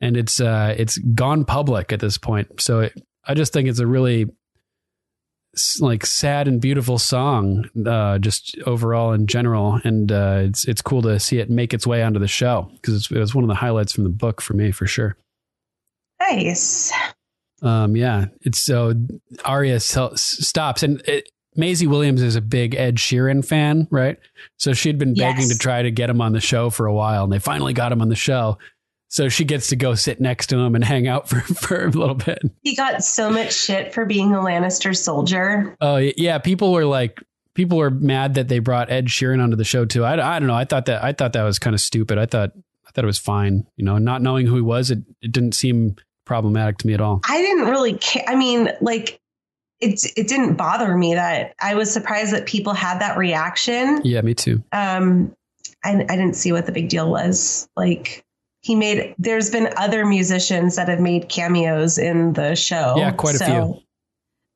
And 0.00 0.16
it's 0.16 0.40
uh 0.40 0.74
it's 0.76 0.98
gone 0.98 1.44
public 1.44 1.92
at 1.92 2.00
this 2.00 2.18
point. 2.18 2.60
So 2.60 2.80
it, 2.80 2.92
I 3.26 3.34
just 3.34 3.52
think 3.52 3.68
it's 3.68 3.78
a 3.78 3.86
really 3.86 4.26
like 5.80 6.04
sad 6.06 6.46
and 6.46 6.60
beautiful 6.60 6.98
song 6.98 7.64
uh 7.86 8.18
just 8.18 8.56
overall 8.66 9.12
in 9.12 9.26
general 9.26 9.80
and 9.82 10.12
uh 10.12 10.40
it's 10.44 10.66
it's 10.68 10.82
cool 10.82 11.02
to 11.02 11.18
see 11.18 11.38
it 11.38 11.50
make 11.50 11.72
its 11.74 11.86
way 11.86 12.02
onto 12.02 12.20
the 12.20 12.28
show 12.28 12.70
because 12.74 13.10
it 13.10 13.18
was 13.18 13.34
one 13.34 13.42
of 13.44 13.48
the 13.48 13.54
highlights 13.54 13.92
from 13.92 14.04
the 14.04 14.10
book 14.10 14.40
for 14.40 14.54
me 14.54 14.70
for 14.70 14.86
sure. 14.86 15.16
nice. 16.20 16.92
Um, 17.60 17.96
yeah, 17.96 18.26
it's 18.42 18.60
so 18.60 18.94
sel- 19.78 20.16
stops, 20.16 20.84
and 20.84 21.00
it, 21.08 21.28
Maisie 21.56 21.88
Williams 21.88 22.22
is 22.22 22.36
a 22.36 22.40
big 22.40 22.76
Ed 22.76 22.96
Sheeran 22.98 23.44
fan, 23.44 23.88
right? 23.90 24.16
So 24.58 24.74
she'd 24.74 24.96
been 24.96 25.14
begging 25.14 25.40
Yes. 25.46 25.52
to 25.52 25.58
try 25.58 25.82
to 25.82 25.90
get 25.90 26.08
him 26.08 26.20
on 26.20 26.32
the 26.32 26.40
show 26.40 26.70
for 26.70 26.86
a 26.86 26.94
while, 26.94 27.24
and 27.24 27.32
they 27.32 27.40
finally 27.40 27.72
got 27.72 27.90
him 27.90 28.00
on 28.00 28.10
the 28.10 28.14
show. 28.14 28.58
So 29.08 29.28
she 29.28 29.44
gets 29.44 29.68
to 29.68 29.76
go 29.76 29.94
sit 29.94 30.20
next 30.20 30.48
to 30.48 30.58
him 30.58 30.74
and 30.74 30.84
hang 30.84 31.08
out 31.08 31.28
for, 31.28 31.40
for 31.40 31.86
a 31.86 31.90
little 31.90 32.14
bit. 32.14 32.42
He 32.62 32.76
got 32.76 33.02
so 33.02 33.30
much 33.30 33.54
shit 33.54 33.92
for 33.92 34.04
being 34.04 34.34
a 34.34 34.38
Lannister 34.38 34.96
soldier. 34.96 35.76
Oh 35.80 35.96
yeah, 35.96 36.38
people 36.38 36.72
were 36.72 36.84
like, 36.84 37.22
people 37.54 37.78
were 37.78 37.90
mad 37.90 38.34
that 38.34 38.48
they 38.48 38.58
brought 38.58 38.90
Ed 38.90 39.06
Sheeran 39.06 39.42
onto 39.42 39.56
the 39.56 39.64
show 39.64 39.84
too. 39.84 40.04
I, 40.04 40.36
I 40.36 40.38
don't 40.38 40.46
know. 40.46 40.54
I 40.54 40.64
thought 40.64 40.86
that 40.86 41.02
I 41.02 41.12
thought 41.12 41.32
that 41.32 41.42
was 41.42 41.58
kind 41.58 41.74
of 41.74 41.80
stupid. 41.80 42.18
I 42.18 42.26
thought 42.26 42.52
I 42.86 42.90
thought 42.90 43.04
it 43.04 43.06
was 43.06 43.18
fine. 43.18 43.66
You 43.76 43.84
know, 43.84 43.98
not 43.98 44.22
knowing 44.22 44.46
who 44.46 44.54
he 44.56 44.62
was, 44.62 44.90
it, 44.90 45.00
it 45.22 45.32
didn't 45.32 45.52
seem 45.52 45.96
problematic 46.24 46.78
to 46.78 46.86
me 46.86 46.94
at 46.94 47.00
all. 47.00 47.20
I 47.28 47.42
didn't 47.42 47.66
really 47.66 47.94
care. 47.94 48.22
I 48.28 48.36
mean, 48.36 48.70
like, 48.80 49.20
it, 49.80 50.04
it 50.16 50.28
didn't 50.28 50.54
bother 50.56 50.96
me 50.96 51.14
that 51.14 51.54
I 51.60 51.74
was 51.74 51.92
surprised 51.92 52.32
that 52.32 52.46
people 52.46 52.74
had 52.74 53.00
that 53.00 53.16
reaction. 53.16 54.00
Yeah, 54.04 54.20
me 54.20 54.34
too. 54.34 54.62
Um, 54.72 55.34
I, 55.84 55.94
I 55.94 56.16
didn't 56.16 56.34
see 56.34 56.52
what 56.52 56.66
the 56.66 56.72
big 56.72 56.88
deal 56.88 57.10
was. 57.10 57.68
Like, 57.76 58.24
he 58.68 58.74
made, 58.74 59.14
there's 59.16 59.48
been 59.48 59.72
other 59.78 60.04
musicians 60.04 60.76
that 60.76 60.88
have 60.88 61.00
made 61.00 61.30
cameos 61.30 61.96
in 61.96 62.34
the 62.34 62.54
show. 62.54 62.96
Yeah, 62.98 63.12
quite 63.12 63.36
a 63.36 63.38
so 63.38 63.46
few. 63.46 63.82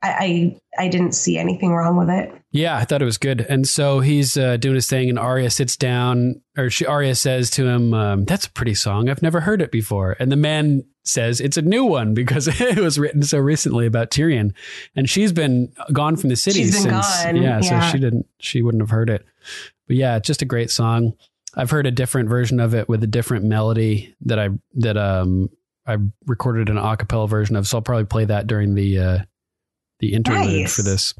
I, 0.02 0.58
I, 0.76 0.84
I 0.84 0.88
didn't 0.88 1.12
see 1.12 1.38
anything 1.38 1.72
wrong 1.72 1.96
with 1.96 2.10
it. 2.10 2.30
Yeah, 2.50 2.76
I 2.76 2.84
thought 2.84 3.00
it 3.00 3.06
was 3.06 3.16
good. 3.16 3.40
And 3.48 3.66
so 3.66 4.00
he's 4.00 4.36
uh, 4.36 4.58
doing 4.58 4.74
his 4.74 4.86
thing, 4.86 5.08
and 5.08 5.18
Arya 5.18 5.48
sits 5.48 5.78
down, 5.78 6.42
or 6.58 6.68
she, 6.68 6.84
Arya 6.84 7.14
says 7.14 7.48
to 7.52 7.66
him, 7.66 7.94
um, 7.94 8.24
"That's 8.26 8.44
a 8.44 8.50
pretty 8.50 8.74
song. 8.74 9.08
I've 9.08 9.22
never 9.22 9.40
heard 9.40 9.62
it 9.62 9.70
before." 9.72 10.14
And 10.20 10.30
the 10.30 10.36
man 10.36 10.84
says, 11.04 11.40
"It's 11.40 11.56
a 11.56 11.62
new 11.62 11.86
one 11.86 12.12
because 12.20 12.48
it 12.60 12.76
was 12.78 12.98
written 12.98 13.22
so 13.22 13.38
recently 13.38 13.86
about 13.86 14.10
Tyrion, 14.10 14.52
and 14.94 15.08
she's 15.08 15.32
been 15.32 15.72
gone 15.94 16.16
from 16.16 16.28
the 16.28 16.36
city 16.36 16.58
She's 16.64 16.72
been 16.72 16.92
since. 16.92 17.24
gone, 17.24 17.36
Yeah, 17.36 17.60
yeah. 17.62 17.80
so 17.80 17.92
she 17.92 17.98
didn't, 17.98 18.26
she 18.38 18.60
wouldn't 18.60 18.82
have 18.82 18.90
heard 18.90 19.08
it. 19.08 19.24
But 19.86 19.96
yeah, 19.96 20.18
just 20.18 20.42
a 20.42 20.46
great 20.46 20.70
song. 20.70 21.14
I've 21.56 21.70
heard 21.70 21.86
a 21.86 21.90
different 21.90 22.28
version 22.28 22.60
of 22.60 22.74
it 22.74 22.88
with 22.88 23.02
a 23.02 23.06
different 23.06 23.44
melody 23.44 24.14
that 24.22 24.38
I 24.38 24.50
that 24.74 24.96
um 24.96 25.50
I 25.86 25.96
recorded 26.26 26.68
an 26.68 26.78
a 26.78 26.96
cappella 26.96 27.28
version 27.28 27.56
of. 27.56 27.66
So 27.66 27.78
I'll 27.78 27.82
probably 27.82 28.04
play 28.06 28.24
that 28.26 28.46
during 28.46 28.74
the 28.74 28.98
uh, 28.98 29.18
the 30.00 30.12
interlude 30.14 30.46
Nice. 30.62 30.76
for 30.76 30.82
this. 30.82 31.14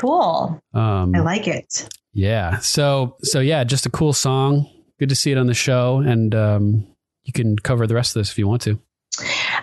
Cool. 0.00 0.60
Um, 0.74 1.14
I 1.14 1.20
like 1.20 1.46
it. 1.48 1.88
yeah. 2.12 2.58
So 2.58 3.16
so 3.22 3.40
yeah, 3.40 3.64
just 3.64 3.86
a 3.86 3.90
cool 3.90 4.12
song. 4.12 4.68
Good 4.98 5.08
to 5.10 5.14
see 5.14 5.30
it 5.30 5.38
on 5.38 5.46
the 5.46 5.54
show, 5.54 5.98
and 5.98 6.34
um, 6.34 6.86
you 7.24 7.32
can 7.32 7.56
cover 7.58 7.86
the 7.86 7.94
rest 7.94 8.16
of 8.16 8.20
this 8.20 8.30
if 8.30 8.38
you 8.38 8.48
want 8.48 8.62
to. 8.62 8.80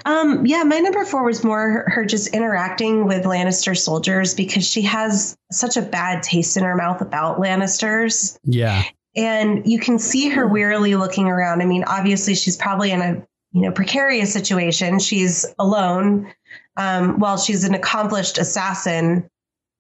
Um, 0.06 0.46
yeah, 0.46 0.64
my 0.64 0.80
number 0.80 1.06
four 1.06 1.24
was 1.24 1.44
more 1.44 1.86
her 1.88 2.06
just 2.06 2.34
interacting 2.34 3.06
with 3.08 3.24
Lannister 3.26 3.78
soldiers 3.78 4.34
because 4.34 4.66
she 4.68 4.82
has 4.84 5.36
such 5.52 5.78
a 5.78 5.82
bad 5.82 6.24
taste 6.24 6.58
in 6.58 6.64
her 6.64 6.76
mouth 6.76 7.02
about 7.02 7.40
Lannisters. 7.40 8.38
Yeah. 8.44 8.84
And 9.16 9.66
you 9.66 9.80
can 9.80 10.00
see 10.00 10.30
her 10.30 10.48
wearily 10.48 10.96
looking 10.96 11.28
around. 11.28 11.62
I 11.62 11.66
mean, 11.66 11.84
obviously 11.86 12.36
she's 12.36 12.58
probably 12.58 12.92
in 12.92 13.02
a 13.02 13.14
you 13.52 13.62
know 13.62 13.72
precarious 13.72 14.34
situation. 14.34 15.00
She's 15.00 15.46
alone. 15.60 16.32
Um, 16.78 17.20
while 17.20 17.38
she's 17.38 17.64
an 17.64 17.76
accomplished 17.76 18.40
assassin, 18.40 19.30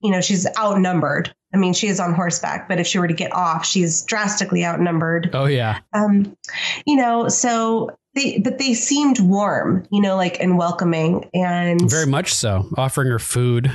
you 0.01 0.11
know, 0.11 0.21
she's 0.21 0.45
outnumbered. 0.59 1.33
I 1.53 1.57
mean, 1.57 1.73
she 1.73 1.87
is 1.87 1.99
on 1.99 2.13
horseback, 2.13 2.67
but 2.67 2.79
if 2.79 2.85
she 2.85 2.99
were 2.99 3.07
to 3.07 3.13
get 3.13 3.33
off, 3.33 3.65
she's 3.65 4.03
drastically 4.03 4.63
outnumbered 4.65 5.29
Oh 5.33 5.45
yeah. 5.45 5.79
um, 5.93 6.35
you 6.85 6.95
know, 6.95 7.29
so 7.29 7.89
they, 8.15 8.37
but 8.39 8.59
they 8.59 8.73
seemed 8.75 9.19
warm, 9.19 9.87
you 9.91 10.01
know, 10.01 10.15
like 10.15 10.39
and 10.39 10.57
welcoming 10.57 11.27
and 11.33 11.89
Very 11.89 12.05
much 12.05 12.31
so. 12.33 12.67
Offering 12.77 13.07
her 13.09 13.17
food. 13.19 13.71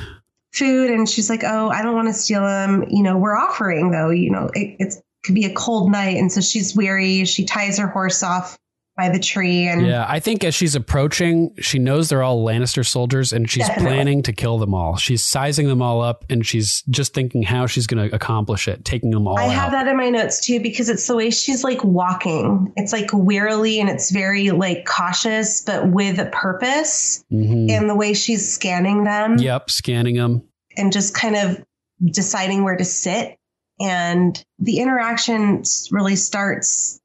food 0.52 0.90
and 0.90 1.08
she's 1.08 1.28
like, 1.28 1.42
"Oh, 1.44 1.70
I 1.70 1.82
don't 1.82 1.94
want 1.96 2.06
to 2.08 2.14
steal 2.14 2.42
them. 2.42 2.84
You 2.88 3.02
know, 3.02 3.16
we're 3.16 3.36
offering 3.36 3.90
though. 3.90 4.10
You 4.10 4.30
know, 4.30 4.48
it 4.54 4.76
it's, 4.78 5.02
could 5.28 5.34
be 5.36 5.44
a 5.44 5.52
cold 5.54 5.92
night." 5.92 6.16
And 6.16 6.32
so 6.32 6.40
she's 6.40 6.74
weary. 6.74 7.24
She 7.24 7.44
ties 7.44 7.78
her 7.78 7.86
horse 7.88 8.22
off 8.22 8.58
by 8.96 9.08
the 9.08 9.18
tree 9.20 9.68
and 9.68 9.86
Yeah, 9.86 10.04
I 10.08 10.18
think 10.18 10.42
as 10.42 10.56
she's 10.56 10.74
approaching, 10.74 11.54
she 11.60 11.78
knows 11.78 12.08
they're 12.08 12.24
all 12.24 12.44
Lannister 12.44 12.84
soldiers 12.84 13.32
and 13.32 13.48
she's 13.48 13.64
Definitely. 13.64 13.92
planning 13.94 14.22
to 14.24 14.32
kill 14.32 14.58
them 14.58 14.74
all. 14.74 14.96
She's 14.96 15.22
sizing 15.22 15.68
them 15.68 15.80
all 15.80 16.00
up 16.00 16.24
and 16.28 16.44
she's 16.44 16.82
just 16.90 17.14
thinking 17.14 17.44
how 17.44 17.68
she's 17.68 17.86
going 17.86 18.08
to 18.10 18.12
accomplish 18.12 18.66
it, 18.66 18.84
taking 18.84 19.12
them 19.12 19.28
all 19.28 19.38
I 19.38 19.44
have 19.44 19.68
out. 19.68 19.70
that 19.84 19.86
in 19.86 19.96
my 19.96 20.10
notes 20.10 20.44
too 20.44 20.58
because 20.58 20.88
it's 20.88 21.06
the 21.06 21.14
way 21.14 21.30
she's 21.30 21.62
like 21.62 21.84
walking. 21.84 22.72
It's 22.74 22.92
like 22.92 23.10
wearily 23.12 23.78
and 23.78 23.88
it's 23.88 24.10
very 24.10 24.50
like 24.50 24.84
cautious, 24.84 25.62
but 25.62 25.88
with 25.92 26.18
a 26.18 26.26
purpose. 26.26 27.24
Mhm. 27.32 27.70
And 27.70 27.88
the 27.88 27.94
way 27.94 28.14
she's 28.14 28.52
scanning 28.52 29.04
them 29.04 29.38
Yep, 29.38 29.70
scanning 29.70 30.16
them. 30.16 30.42
and 30.76 30.92
just 30.92 31.14
kind 31.14 31.36
of 31.36 31.64
deciding 32.04 32.64
where 32.64 32.76
to 32.76 32.84
sit. 32.84 33.36
And 33.80 34.42
the 34.58 34.78
interaction 34.78 35.62
really 35.90 36.16
starts 36.16 37.00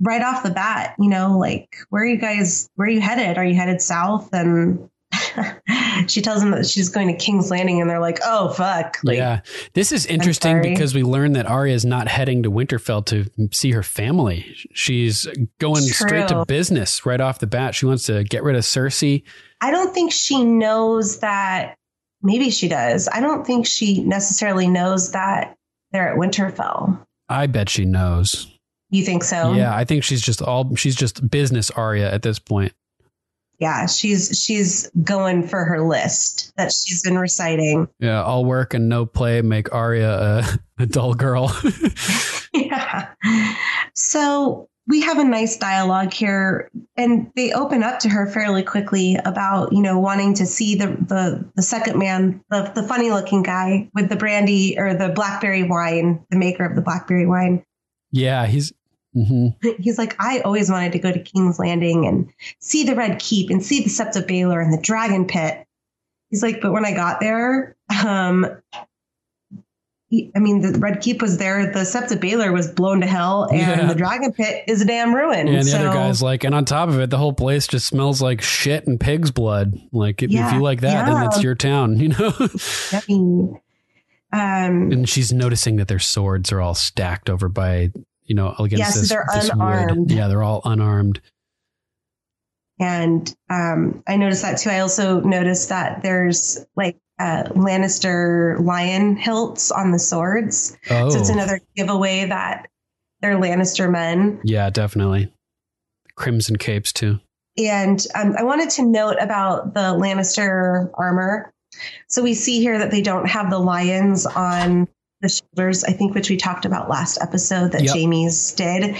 right 0.00 0.22
off 0.22 0.42
the 0.42 0.50
bat. 0.50 0.94
You 0.98 1.08
know, 1.08 1.38
like, 1.38 1.76
where 1.90 2.02
are 2.02 2.06
you 2.06 2.18
guys, 2.18 2.68
where 2.74 2.88
are 2.88 2.90
you 2.90 3.00
headed? 3.00 3.38
Are 3.38 3.44
you 3.44 3.54
headed 3.54 3.80
south? 3.80 4.32
And 4.32 4.90
she 6.08 6.20
tells 6.20 6.40
them 6.40 6.50
that 6.52 6.66
she's 6.66 6.88
going 6.88 7.08
to 7.08 7.14
King's 7.14 7.50
Landing 7.50 7.80
and 7.80 7.88
they're 7.88 8.00
like, 8.00 8.18
oh, 8.24 8.52
fuck. 8.52 8.98
Like, 9.02 9.16
yeah. 9.16 9.40
This 9.74 9.92
is 9.92 10.06
interesting 10.06 10.62
because 10.62 10.94
we 10.94 11.02
learn 11.02 11.32
that 11.34 11.46
Arya 11.46 11.74
is 11.74 11.84
not 11.84 12.08
heading 12.08 12.42
to 12.42 12.50
Winterfell 12.50 13.04
to 13.06 13.26
see 13.52 13.70
her 13.72 13.82
family. 13.82 14.54
She's 14.72 15.26
going 15.60 15.82
straight 15.82 16.28
to 16.28 16.44
business 16.46 17.06
right 17.06 17.20
off 17.20 17.38
the 17.38 17.46
bat. 17.46 17.74
She 17.74 17.86
wants 17.86 18.04
to 18.04 18.24
get 18.24 18.42
rid 18.42 18.56
of 18.56 18.62
Cersei. 18.62 19.22
I 19.60 19.70
don't 19.70 19.94
think 19.94 20.12
she 20.12 20.44
knows 20.44 21.20
that. 21.20 21.76
Maybe 22.22 22.50
she 22.50 22.68
does. 22.68 23.06
I 23.08 23.20
don't 23.20 23.46
think 23.46 23.66
she 23.66 24.02
necessarily 24.02 24.66
knows 24.66 25.12
that 25.12 25.56
they're 25.94 26.08
at 26.08 26.18
Winterfell. 26.18 26.98
I 27.28 27.46
bet 27.46 27.70
she 27.70 27.84
knows. 27.84 28.48
You 28.90 29.04
think 29.04 29.24
so? 29.24 29.54
Yeah, 29.54 29.74
I 29.74 29.84
think 29.84 30.04
she's 30.04 30.20
just 30.20 30.42
all 30.42 30.74
she's 30.74 30.96
just 30.96 31.30
business 31.30 31.70
Arya 31.70 32.12
at 32.12 32.22
this 32.22 32.38
point. 32.38 32.72
Yeah, 33.60 33.86
she's 33.86 34.38
she's 34.38 34.90
going 35.02 35.46
for 35.46 35.64
her 35.64 35.86
list 35.86 36.52
that 36.56 36.72
she's 36.72 37.02
been 37.02 37.16
reciting. 37.16 37.88
Yeah, 38.00 38.22
all 38.22 38.44
work 38.44 38.74
and 38.74 38.88
no 38.88 39.06
play 39.06 39.40
make 39.40 39.72
Arya 39.72 40.10
a, 40.10 40.58
a 40.82 40.86
dull 40.86 41.14
girl. 41.14 41.56
yeah. 42.54 43.14
So 43.94 44.68
we 44.86 45.00
have 45.00 45.18
a 45.18 45.24
nice 45.24 45.56
dialogue 45.56 46.12
here, 46.12 46.70
and 46.96 47.30
they 47.36 47.52
open 47.52 47.82
up 47.82 48.00
to 48.00 48.08
her 48.08 48.26
fairly 48.26 48.62
quickly 48.62 49.16
about 49.24 49.72
you 49.72 49.80
know 49.80 49.98
wanting 49.98 50.34
to 50.34 50.46
see 50.46 50.74
the 50.74 50.88
the 50.88 51.44
the 51.56 51.62
second 51.62 51.98
man, 51.98 52.44
the 52.50 52.70
the 52.74 52.82
funny 52.82 53.10
looking 53.10 53.42
guy 53.42 53.88
with 53.94 54.08
the 54.08 54.16
brandy 54.16 54.76
or 54.78 54.94
the 54.94 55.08
blackberry 55.08 55.62
wine, 55.62 56.24
the 56.30 56.36
maker 56.36 56.64
of 56.64 56.76
the 56.76 56.82
blackberry 56.82 57.26
wine. 57.26 57.64
yeah, 58.10 58.46
he's 58.46 58.72
hmm 59.14 59.48
He's 59.78 59.98
like, 59.98 60.16
I 60.18 60.40
always 60.40 60.70
wanted 60.70 60.92
to 60.92 60.98
go 60.98 61.12
to 61.12 61.18
King's 61.18 61.58
Landing 61.58 62.06
and 62.06 62.30
see 62.58 62.84
the 62.84 62.96
Red 62.96 63.20
Keep 63.20 63.50
and 63.50 63.64
see 63.64 63.82
the 63.82 63.90
Sept 63.90 64.16
of 64.16 64.26
Baelor 64.26 64.62
and 64.62 64.72
the 64.72 64.82
Dragon 64.82 65.26
Pit. 65.26 65.64
He's 66.30 66.42
like, 66.42 66.60
but 66.60 66.72
when 66.72 66.84
I 66.84 66.92
got 66.92 67.20
there, 67.20 67.76
um, 68.04 68.46
I 70.34 70.38
mean, 70.38 70.60
the 70.60 70.78
Red 70.78 71.00
Keep 71.00 71.22
was 71.22 71.38
there. 71.38 71.66
The 71.72 71.80
Sept 71.80 72.10
of 72.12 72.20
Baelor 72.20 72.52
was 72.52 72.70
blown 72.70 73.00
to 73.00 73.06
hell, 73.06 73.44
and 73.44 73.58
Yeah. 73.58 73.86
the 73.86 73.94
Dragon 73.94 74.32
Pit 74.32 74.64
is 74.66 74.82
a 74.82 74.84
damn 74.84 75.14
ruin. 75.14 75.46
Yeah, 75.46 75.54
and 75.58 75.66
the 75.66 75.70
so, 75.70 75.78
other 75.78 75.88
guy's 75.88 76.22
like, 76.22 76.44
and 76.44 76.54
on 76.54 76.64
top 76.64 76.88
of 76.88 76.98
it, 77.00 77.10
the 77.10 77.18
whole 77.18 77.32
place 77.32 77.66
just 77.66 77.86
smells 77.86 78.20
like 78.22 78.40
shit 78.42 78.86
and 78.86 78.98
pig's 79.00 79.30
blood. 79.30 79.78
Like, 79.92 80.22
if, 80.22 80.30
if 80.30 80.52
you 80.52 80.60
like 80.60 80.80
that, 80.82 81.06
then 81.06 81.14
yeah. 81.14 81.26
it's 81.26 81.42
your 81.42 81.54
town, 81.54 81.98
you 82.00 82.08
know? 82.08 82.32
I 82.92 83.02
mean, 83.08 83.60
um, 84.32 84.90
and 84.92 85.08
she's 85.08 85.32
noticing 85.32 85.76
that 85.76 85.88
their 85.88 85.98
swords 86.00 86.50
are 86.50 86.60
all 86.60 86.74
stacked 86.74 87.30
over 87.30 87.48
by, 87.48 87.92
you 88.24 88.34
know, 88.34 88.54
against 88.58 88.80
Yeah, 88.80 88.90
so 88.90 89.00
this, 89.00 89.08
they're 89.08 89.26
this 89.32 89.44
wood. 89.44 89.52
unarmed. 89.54 90.10
Yeah, 90.10 90.28
they're 90.28 90.42
all 90.42 90.60
unarmed. 90.64 91.20
And 92.80 93.32
um, 93.50 94.02
I 94.08 94.16
noticed 94.16 94.42
that 94.42 94.58
too. 94.58 94.70
I 94.70 94.80
also 94.80 95.20
noticed 95.20 95.68
that 95.68 96.02
there's 96.02 96.66
like 96.74 96.96
uh, 97.18 97.44
Lannister 97.50 98.58
lion 98.64 99.16
hilts 99.16 99.70
on 99.70 99.92
the 99.92 99.98
swords. 99.98 100.76
Oh, 100.90 101.10
So 101.10 101.18
it's 101.20 101.28
another 101.30 101.60
giveaway 101.76 102.26
that 102.26 102.68
they're 103.20 103.36
Lannister 103.36 103.90
men. 103.90 104.40
yeah, 104.44 104.70
definitely. 104.70 105.32
Crimson 106.16 106.56
capes, 106.56 106.92
too. 106.92 107.20
And 107.56 108.04
um, 108.14 108.34
I 108.36 108.42
wanted 108.42 108.70
to 108.70 108.82
note 108.84 109.16
about 109.20 109.74
the 109.74 109.80
Lannister 109.94 110.90
armor. 110.94 111.52
So 112.08 112.22
we 112.22 112.34
see 112.34 112.60
here 112.60 112.78
that 112.78 112.90
they 112.90 113.02
don't 113.02 113.26
have 113.28 113.50
the 113.50 113.58
lions 113.58 114.26
on 114.26 114.88
the 115.20 115.28
shoulders, 115.28 115.84
I 115.84 115.92
think, 115.92 116.14
which 116.14 116.30
we 116.30 116.36
talked 116.36 116.64
about 116.66 116.88
last 116.90 117.18
episode 117.20 117.72
that 117.72 117.82
Yep. 117.84 117.94
Jaime's 117.94 118.52
did. 118.52 118.96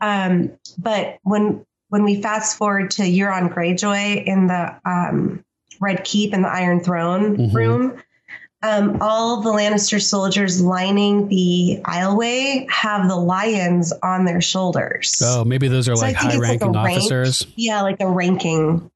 Um, 0.00 0.52
but 0.78 1.18
when 1.22 1.64
when 1.88 2.04
we 2.04 2.22
fast 2.22 2.56
forward 2.56 2.90
to 2.92 3.02
Euron 3.02 3.52
Greyjoy 3.52 4.24
in 4.24 4.46
the 4.46 4.74
um, 4.84 5.44
Red 5.82 6.04
Keep 6.04 6.32
and 6.32 6.44
the 6.44 6.48
Iron 6.48 6.80
Throne 6.80 7.36
Mhm. 7.36 7.54
room, 7.54 8.02
um, 8.62 8.98
all 9.00 9.40
the 9.42 9.50
Lannister 9.50 10.00
soldiers 10.00 10.60
lining 10.62 11.28
the 11.28 11.80
aisleway 11.84 12.70
have 12.70 13.08
the 13.08 13.16
lions 13.16 13.92
on 14.02 14.24
their 14.24 14.40
shoulders. 14.40 15.20
Oh, 15.24 15.44
maybe 15.44 15.66
those 15.68 15.88
are 15.88 15.96
So 15.96 16.02
like 16.02 16.14
high 16.16 16.28
it's 16.28 16.36
like 16.38 16.42
ranking 16.48 16.72
rank. 16.72 16.98
officers. 16.98 17.46
Yeah, 17.56 17.82
like 17.82 17.96
a 18.00 18.08
ranking. 18.08 18.88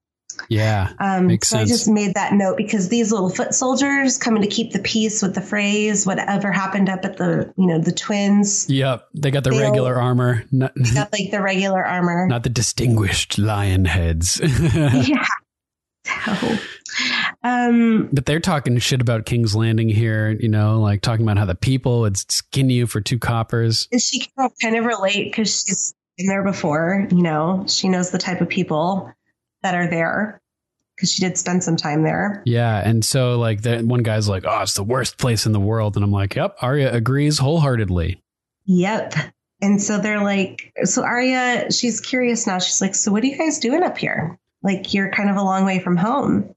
Yeah. 0.51 0.91
Um, 1.01 1.29
Makes 1.29 1.49
so 1.49 1.57
sense. 1.57 1.71
I 1.71 1.73
just 1.73 1.89
made 1.89 2.15
that 2.15 2.35
note 2.35 2.59
because 2.59 2.91
these 2.91 3.11
little 3.11 3.31
foot 3.31 3.55
soldiers 3.55 4.19
coming 4.19 4.43
to 4.43 4.49
keep 4.49 4.73
the 4.73 4.81
peace 4.81 5.23
with 5.23 5.35
the 5.35 5.41
Freys, 5.41 6.07
whatever 6.07 6.53
happened 6.53 6.91
up 6.91 7.05
at 7.07 7.17
the, 7.17 7.53
you 7.57 7.67
know, 7.67 7.79
the 7.81 7.91
twins, 7.91 8.69
Yep. 8.69 9.09
They 9.15 9.31
got 9.31 9.45
the 9.45 9.51
They 9.51 9.61
regular 9.63 9.99
armor, 9.99 10.45
not, 10.53 10.75
got 10.95 11.11
like 11.13 11.31
the 11.31 11.41
regular 11.41 11.83
armor. 11.85 12.27
not 12.29 12.43
the 12.43 12.51
distinguished 12.51 13.39
lion 13.39 13.87
heads. 13.87 14.39
yeah. 14.75 15.25
So, 16.25 16.59
um, 17.43 18.09
But 18.13 18.27
they're 18.27 18.41
talking 18.41 18.79
shit 18.79 19.01
about 19.01 19.27
King's 19.27 19.55
Landing 19.55 19.89
here, 19.89 20.31
you 20.41 20.49
know, 20.49 20.81
like 20.81 21.03
talking 21.03 21.25
about 21.25 21.39
how 21.39 21.45
the 21.45 21.55
people 21.55 22.01
would 22.01 22.17
skin 22.17 22.71
you 22.71 22.87
for 22.87 23.01
two 23.01 23.19
coppers. 23.19 23.89
and 23.93 24.01
she 24.01 24.21
can 24.21 24.51
kind 24.63 24.77
of 24.77 24.85
relate 24.85 25.25
because 25.25 25.49
she's 25.49 25.95
been 26.17 26.27
there 26.27 26.45
before, 26.45 27.07
you 27.11 27.23
know, 27.23 27.65
she 27.69 27.89
knows 27.89 28.11
the 28.11 28.19
type 28.19 28.41
of 28.41 28.49
people 28.49 29.13
that 29.63 29.75
are 29.75 29.89
there 29.89 30.41
because 30.97 31.13
she 31.13 31.21
did 31.23 31.37
spend 31.37 31.63
some 31.63 31.77
time 31.77 32.03
there. 32.03 32.43
Yeah. 32.47 32.83
And 32.83 33.05
so, 33.05 33.39
like, 33.39 33.63
the, 33.63 33.81
one 33.81 34.03
guy's 34.03 34.29
like, 34.29 34.45
oh, 34.47 34.63
it's 34.63 34.75
the 34.75 34.83
worst 34.83 35.19
place 35.19 35.45
in 35.45 35.53
the 35.53 35.61
world. 35.61 35.97
And 35.97 36.05
I'm 36.05 36.13
like, 36.13 36.35
yep, 36.35 36.57
Arya 36.63 36.93
agrees 36.93 37.39
wholeheartedly. 37.39 38.23
Yep. 38.65 39.15
And 39.61 39.81
so 39.81 39.99
they're 39.99 40.23
like, 40.23 40.73
so 40.85 41.03
Arya, 41.03 41.71
she's 41.71 42.01
curious 42.01 42.47
now. 42.47 42.59
She's 42.59 42.81
like, 42.81 42.95
so 42.95 43.13
what 43.13 43.23
are 43.23 43.27
you 43.27 43.39
guys 43.39 43.59
doing 43.59 43.83
up 43.83 43.97
here? 43.99 44.39
Like, 44.63 44.93
you're 44.95 45.11
kind 45.11 45.31
of 45.31 45.37
a 45.37 45.43
long 45.43 45.65
way 45.65 45.79
from 45.79 45.97
home. 45.97 46.55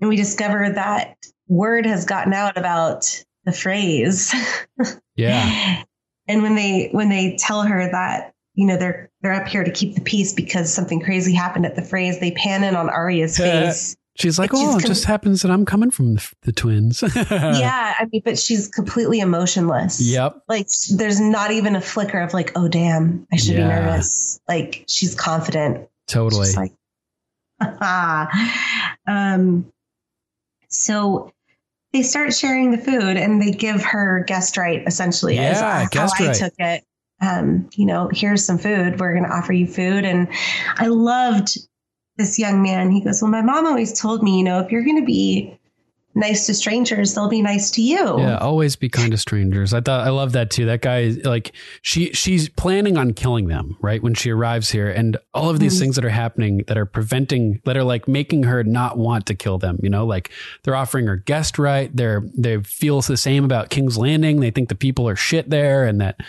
And 0.00 0.08
we 0.08 0.16
discover 0.16 0.70
that 0.70 1.16
word 1.48 1.86
has 1.86 2.04
gotten 2.04 2.32
out 2.32 2.56
about 2.56 3.24
the 3.44 3.50
Freys. 3.52 4.32
Yeah. 5.16 5.82
and 6.28 6.42
when 6.44 6.54
they 6.54 6.90
when 6.92 7.08
they 7.08 7.36
tell 7.40 7.62
her 7.62 7.90
that 7.90 8.32
you 8.54 8.66
know 8.68 8.76
they're 8.76 9.10
they're 9.20 9.32
up 9.32 9.48
here 9.48 9.64
to 9.64 9.70
keep 9.72 9.96
the 9.96 10.00
peace 10.00 10.32
because 10.32 10.72
something 10.72 11.00
crazy 11.00 11.32
happened 11.34 11.66
at 11.66 11.74
the 11.74 11.82
Freys, 11.82 12.20
they 12.20 12.30
pan 12.30 12.62
in 12.62 12.76
on 12.76 12.88
Arya's 12.88 13.36
face. 13.36 13.96
She's 14.16 14.38
like, 14.38 14.50
She's 14.52 14.60
oh, 14.60 14.76
it 14.78 14.82
com- 14.82 14.88
just 14.88 15.04
happens 15.06 15.42
that 15.42 15.50
I'm 15.50 15.64
coming 15.64 15.90
from 15.90 16.14
the, 16.14 16.32
the 16.42 16.52
twins. 16.52 17.02
yeah, 17.30 17.94
I 17.98 18.06
mean, 18.12 18.22
but 18.24 18.38
she's 18.38 18.68
completely 18.68 19.18
emotionless. 19.20 20.00
Yep. 20.00 20.42
like 20.48 20.68
there's 20.94 21.18
not 21.20 21.50
even 21.50 21.74
a 21.74 21.80
flicker 21.80 22.20
of 22.20 22.32
like 22.34 22.52
oh 22.56 22.68
damn 22.68 23.26
i 23.32 23.36
should 23.36 23.54
Yeah. 23.56 23.62
be 23.62 23.64
nervous 23.86 24.38
like 24.48 24.84
she's 24.88 25.14
confident 25.16 25.88
Totally. 26.06 26.46
She's 26.46 26.56
like 26.56 26.72
um 29.08 29.66
so 30.68 31.32
they 31.92 32.02
start 32.02 32.34
sharing 32.34 32.70
the 32.70 32.78
food 32.78 33.16
and 33.16 33.40
they 33.40 33.50
give 33.50 33.82
her 33.82 34.24
guest 34.26 34.56
right 34.56 34.82
essentially 34.86 35.38
as 35.38 35.60
Yeah, 35.60 35.82
how 35.82 35.88
guest 35.88 36.20
i 36.20 36.26
right. 36.26 36.36
took 36.36 36.54
it. 36.58 36.84
Um 37.20 37.68
you 37.74 37.86
know 37.86 38.10
here's 38.12 38.44
some 38.44 38.58
food. 38.58 39.00
We're 39.00 39.12
going 39.12 39.24
to 39.24 39.34
offer 39.34 39.52
you 39.52 39.66
food. 39.66 40.04
And 40.04 40.28
i 40.76 40.86
loved 40.86 41.56
this 42.16 42.38
young 42.38 42.62
man. 42.62 42.90
He 42.90 43.00
goes 43.00 43.22
well 43.22 43.30
my 43.30 43.42
mom 43.42 43.66
always 43.66 43.98
told 43.98 44.22
me 44.22 44.38
you 44.38 44.44
know 44.44 44.60
if 44.60 44.70
you're 44.70 44.84
going 44.84 45.00
to 45.00 45.06
be 45.06 45.57
nice 46.18 46.46
to 46.46 46.54
strangers 46.54 47.14
they'll 47.14 47.28
be 47.28 47.40
nice 47.42 47.70
to 47.70 47.82
you 47.82 48.18
Yeah, 48.18 48.36
always 48.38 48.76
be 48.76 48.88
kind 48.88 49.12
to 49.12 49.16
strangers. 49.16 49.72
I 49.72 49.80
thought 49.80 50.06
I 50.06 50.10
love 50.10 50.32
that 50.32 50.50
too. 50.50 50.66
That 50.66 50.82
guy 50.82 51.14
like 51.24 51.52
she 51.82 52.12
she's 52.12 52.48
planning 52.48 52.96
on 52.98 53.12
killing 53.14 53.46
them, 53.48 53.76
right? 53.80 54.02
When 54.02 54.14
she 54.14 54.30
arrives 54.30 54.70
here 54.70 54.90
and 54.90 55.16
all 55.32 55.48
of 55.50 55.60
these 55.60 55.76
Mhm. 55.76 55.80
things 55.80 55.96
that 55.96 56.04
are 56.04 56.10
happening 56.10 56.64
that 56.66 56.76
are 56.76 56.86
preventing 56.86 57.60
that 57.64 57.76
are 57.76 57.84
like 57.84 58.08
making 58.08 58.42
her 58.44 58.64
not 58.64 58.98
want 58.98 59.26
to 59.26 59.34
kill 59.34 59.58
them, 59.58 59.78
you 59.82 59.88
know? 59.90 60.04
Like 60.06 60.30
they're 60.64 60.76
offering 60.76 61.06
her 61.06 61.16
guest 61.16 61.58
right. 61.58 61.94
They're 61.94 62.22
they 62.36 62.58
feel 62.62 63.00
the 63.00 63.16
same 63.16 63.44
about 63.44 63.70
King's 63.70 63.96
Landing. 63.96 64.40
They 64.40 64.50
think 64.50 64.68
the 64.68 64.74
people 64.74 65.08
are 65.08 65.16
shit 65.16 65.48
there 65.50 65.84
and 65.84 66.00
that 66.00 66.20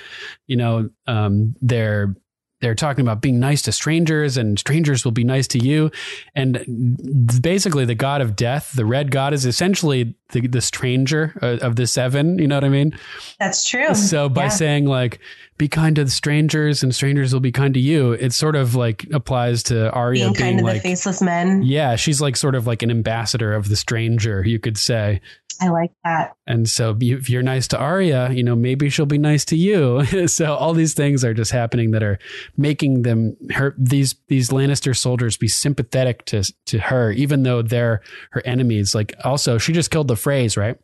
you 0.47 0.55
know, 0.55 0.89
um 1.07 1.55
they're 1.61 2.15
they're 2.61 2.75
talking 2.75 3.01
about 3.01 3.21
being 3.21 3.39
nice 3.39 3.61
to 3.63 3.71
strangers 3.71 4.37
and 4.37 4.59
strangers 4.59 5.05
will 5.05 5.11
be 5.11 5.23
nice 5.23 5.47
to 5.49 5.59
you. 5.59 5.91
And 6.35 7.39
basically, 7.41 7.85
the 7.85 7.95
god 7.95 8.21
of 8.21 8.35
death, 8.35 8.73
the 8.73 8.85
red 8.85 9.11
god, 9.11 9.33
is 9.33 9.45
essentially 9.45 10.15
the, 10.31 10.47
the 10.47 10.61
stranger 10.61 11.37
uh, 11.41 11.57
of 11.61 11.75
the 11.75 11.87
seven. 11.87 12.37
You 12.37 12.47
know 12.47 12.55
what 12.55 12.63
I 12.63 12.69
mean? 12.69 12.97
That's 13.39 13.67
true. 13.67 13.93
So 13.95 14.29
by 14.29 14.43
Yeah. 14.43 14.49
saying 14.49 14.85
like, 14.85 15.19
be 15.57 15.67
kind 15.67 15.95
to 15.97 16.03
the 16.05 16.09
strangers 16.11 16.83
and 16.83 16.95
strangers 16.95 17.33
will 17.33 17.41
be 17.41 17.51
kind 17.51 17.73
to 17.73 17.79
you, 17.79 18.13
it 18.13 18.31
sort 18.33 18.55
of 18.55 18.75
like 18.75 19.05
applies 19.11 19.63
to 19.63 19.91
Arya 19.91 20.19
being 20.25 20.33
being, 20.33 20.35
kind 20.35 20.59
to 20.59 20.63
like, 20.65 20.83
the 20.83 20.89
faceless 20.89 21.21
men. 21.21 21.63
yeah, 21.63 21.95
she's 21.97 22.21
like 22.21 22.37
sort 22.37 22.55
of 22.55 22.65
like 22.67 22.81
an 22.81 22.89
ambassador 22.89 23.53
of 23.53 23.67
the 23.69 23.75
stranger, 23.75 24.43
you 24.45 24.59
could 24.59 24.77
say. 24.77 25.19
I 25.61 25.69
like 25.69 25.91
that. 26.03 26.35
And 26.47 26.69
so 26.69 26.97
if 26.99 27.29
you're 27.29 27.43
nice 27.43 27.67
to 27.69 27.77
Arya, 27.77 28.31
you 28.31 28.43
know, 28.43 28.55
maybe 28.55 28.89
she'll 28.89 29.05
be 29.05 29.17
nice 29.17 29.43
to 29.45 29.57
you. 29.57 30.05
so 30.27 30.55
all 30.55 30.73
these 30.73 30.93
things 30.93 31.23
are 31.25 31.33
just 31.33 31.51
happening 31.51 31.91
that 31.91 32.03
are 32.03 32.19
making 32.57 33.01
them 33.01 33.35
her 33.51 33.75
these 33.77 34.15
these 34.27 34.49
Lannister 34.49 34.95
soldiers 34.95 35.37
be 35.37 35.47
sympathetic 35.47 36.25
to 36.25 36.43
to 36.67 36.79
her, 36.79 37.11
even 37.11 37.43
though 37.43 37.61
they're 37.61 38.01
her 38.31 38.41
enemies. 38.45 38.95
Like 38.95 39.13
also, 39.23 39.57
she 39.57 39.73
just 39.73 39.91
killed 39.91 40.07
the 40.07 40.15
Freys, 40.15 40.57
right? 40.57 40.77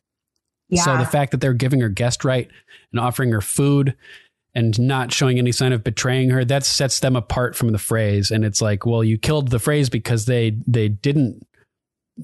Yeah. 0.69 0.84
So 0.84 0.97
the 0.97 1.05
fact 1.05 1.32
that 1.32 1.41
they're 1.41 1.53
giving 1.53 1.80
her 1.82 1.89
guest 1.89 2.26
right 2.26 2.49
and 2.91 2.99
offering 2.99 3.32
her 3.32 3.41
food 3.41 3.95
and 4.55 4.80
not 4.80 5.11
showing 5.11 5.38
any 5.38 5.51
sign 5.51 5.73
of 5.73 5.84
betraying 5.84 6.30
her, 6.30 6.45
that 6.45 6.65
sets 6.65 7.01
them 7.01 7.15
apart 7.15 7.55
from 7.55 7.71
the 7.71 7.78
Freys 7.78 8.32
And 8.32 8.45
it's 8.45 8.61
like, 8.61 8.86
well, 8.86 9.03
you 9.03 9.17
killed 9.17 9.49
the 9.49 9.57
Freys 9.57 9.91
because 9.91 10.26
they 10.26 10.57
they 10.65 10.88
didn't 10.88 11.45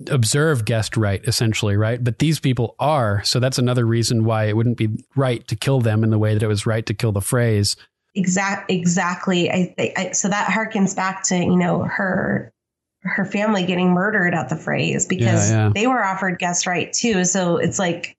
observe 0.10 0.66
guest 0.66 0.96
right, 0.98 1.24
essentially, 1.26 1.76
right? 1.76 2.04
But 2.04 2.20
these 2.20 2.40
people 2.40 2.76
are. 2.80 3.24
So 3.24 3.40
that's 3.40 3.58
another 3.58 3.86
reason 3.86 4.24
why 4.24 4.46
it 4.46 4.56
wouldn't 4.56 4.78
be 4.78 4.90
right 5.16 5.46
to 5.48 5.56
kill 5.56 5.82
them 5.82 6.04
in 6.04 6.10
the 6.10 6.20
way 6.20 6.34
that 6.34 6.44
it 6.44 6.48
was 6.48 6.66
right 6.66 6.86
to 6.86 6.94
kill 6.94 7.12
the 7.12 7.20
Freys 7.20 7.76
exact 8.14 8.70
exactly 8.70 9.50
I, 9.50 9.74
I, 9.96 10.12
so 10.12 10.28
that 10.28 10.48
harkens 10.48 10.94
back 10.94 11.24
to 11.28 11.38
you 11.38 11.56
know 11.56 11.84
her 11.84 12.52
her 13.04 13.24
family 13.24 13.66
getting 13.66 13.92
murdered 13.92 14.34
at 14.34 14.50
the 14.50 14.56
Freys 14.56 15.08
because 15.08 15.50
Yeah, 15.50 15.68
yeah. 15.68 15.72
they 15.74 15.88
were 15.88 16.04
offered 16.04 16.38
guest 16.38 16.68
right 16.68 16.92
too 16.92 17.24
so 17.24 17.56
it's 17.56 17.80
like 17.80 18.18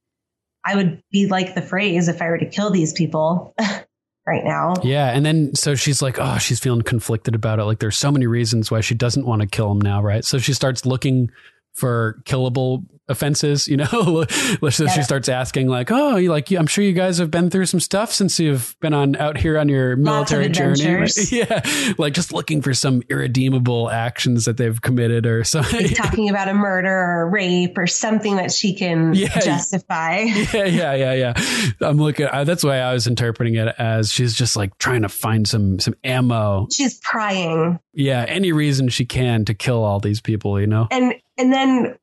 i 0.64 0.74
would 0.76 1.02
be 1.12 1.26
like 1.26 1.54
the 1.54 1.60
Freys 1.60 2.08
if 2.08 2.22
i 2.22 2.30
were 2.30 2.38
to 2.38 2.46
kill 2.46 2.70
these 2.70 2.94
people 2.94 3.54
right 4.26 4.44
now 4.44 4.72
Yeah. 4.82 5.10
And 5.10 5.26
then 5.26 5.54
so 5.54 5.74
she's 5.74 6.00
like, 6.00 6.16
oh, 6.18 6.38
she's 6.38 6.60
feeling 6.60 6.82
conflicted 6.82 7.34
about 7.34 7.58
it. 7.58 7.64
Like 7.64 7.80
there's 7.80 7.98
so 7.98 8.10
many 8.12 8.26
reasons 8.26 8.70
why 8.70 8.80
she 8.80 8.94
doesn't 8.94 9.26
want 9.26 9.42
to 9.42 9.48
kill 9.48 9.70
him 9.72 9.80
now, 9.80 10.00
right? 10.00 10.24
So 10.24 10.38
she 10.38 10.52
starts 10.54 10.86
looking 10.86 11.30
for 11.74 12.22
killable 12.24 12.84
offenses, 13.12 13.68
you 13.68 13.76
know? 13.76 14.24
so 14.70 14.86
she 14.88 15.02
starts 15.02 15.28
asking, 15.28 15.68
like, 15.68 15.92
oh, 15.92 16.16
you 16.16 16.30
like, 16.30 16.50
I'm 16.50 16.66
sure 16.66 16.82
you 16.82 16.92
guys 16.92 17.18
have 17.18 17.30
been 17.30 17.48
through 17.50 17.66
some 17.66 17.78
stuff 17.78 18.12
since 18.12 18.40
you've 18.40 18.74
been 18.80 18.92
on 18.92 19.14
out 19.16 19.36
here 19.36 19.56
on 19.58 19.68
your 19.68 19.94
military 19.94 20.48
journey. 20.48 20.92
right? 20.94 21.12
Yeah. 21.32 21.62
Like 21.98 22.14
just 22.14 22.32
looking 22.32 22.60
for 22.62 22.74
some 22.74 23.02
irredeemable 23.08 23.90
actions 23.90 24.44
that 24.46 24.56
they've 24.56 24.80
committed 24.80 25.24
or 25.26 25.44
something. 25.44 25.82
like 25.86 25.94
talking 25.96 26.28
about 26.28 26.48
a 26.48 26.54
murder 26.54 26.92
or 26.92 27.30
rape 27.30 27.78
or 27.78 27.86
something 27.86 28.36
that 28.36 28.50
she 28.52 28.74
can 28.74 29.14
Yeah. 29.14 29.38
justify 29.40 30.20
yeah, 30.22 30.64
yeah, 30.64 30.94
yeah, 30.94 31.12
yeah. 31.14 31.34
I'm 31.80 31.98
looking. 31.98 32.26
I, 32.26 32.44
that's 32.44 32.64
why 32.64 32.78
I 32.78 32.92
was 32.92 33.06
interpreting 33.06 33.54
it 33.54 33.74
as 33.78 34.10
she's 34.12 34.34
just 34.34 34.56
like 34.56 34.76
trying 34.78 35.02
to 35.02 35.08
find 35.08 35.46
some 35.46 35.78
some 35.78 35.94
ammo. 36.04 36.66
she's 36.72 36.98
prying 37.00 37.78
Yeah, 37.92 38.24
any 38.26 38.52
reason 38.52 38.88
she 38.88 39.04
can 39.04 39.44
to 39.46 39.54
kill 39.54 39.84
all 39.84 40.00
these 40.00 40.20
people. 40.20 40.60
You 40.60 40.66
know. 40.66 40.88
and 40.90 41.14
and 41.38 41.52
then 41.52 41.96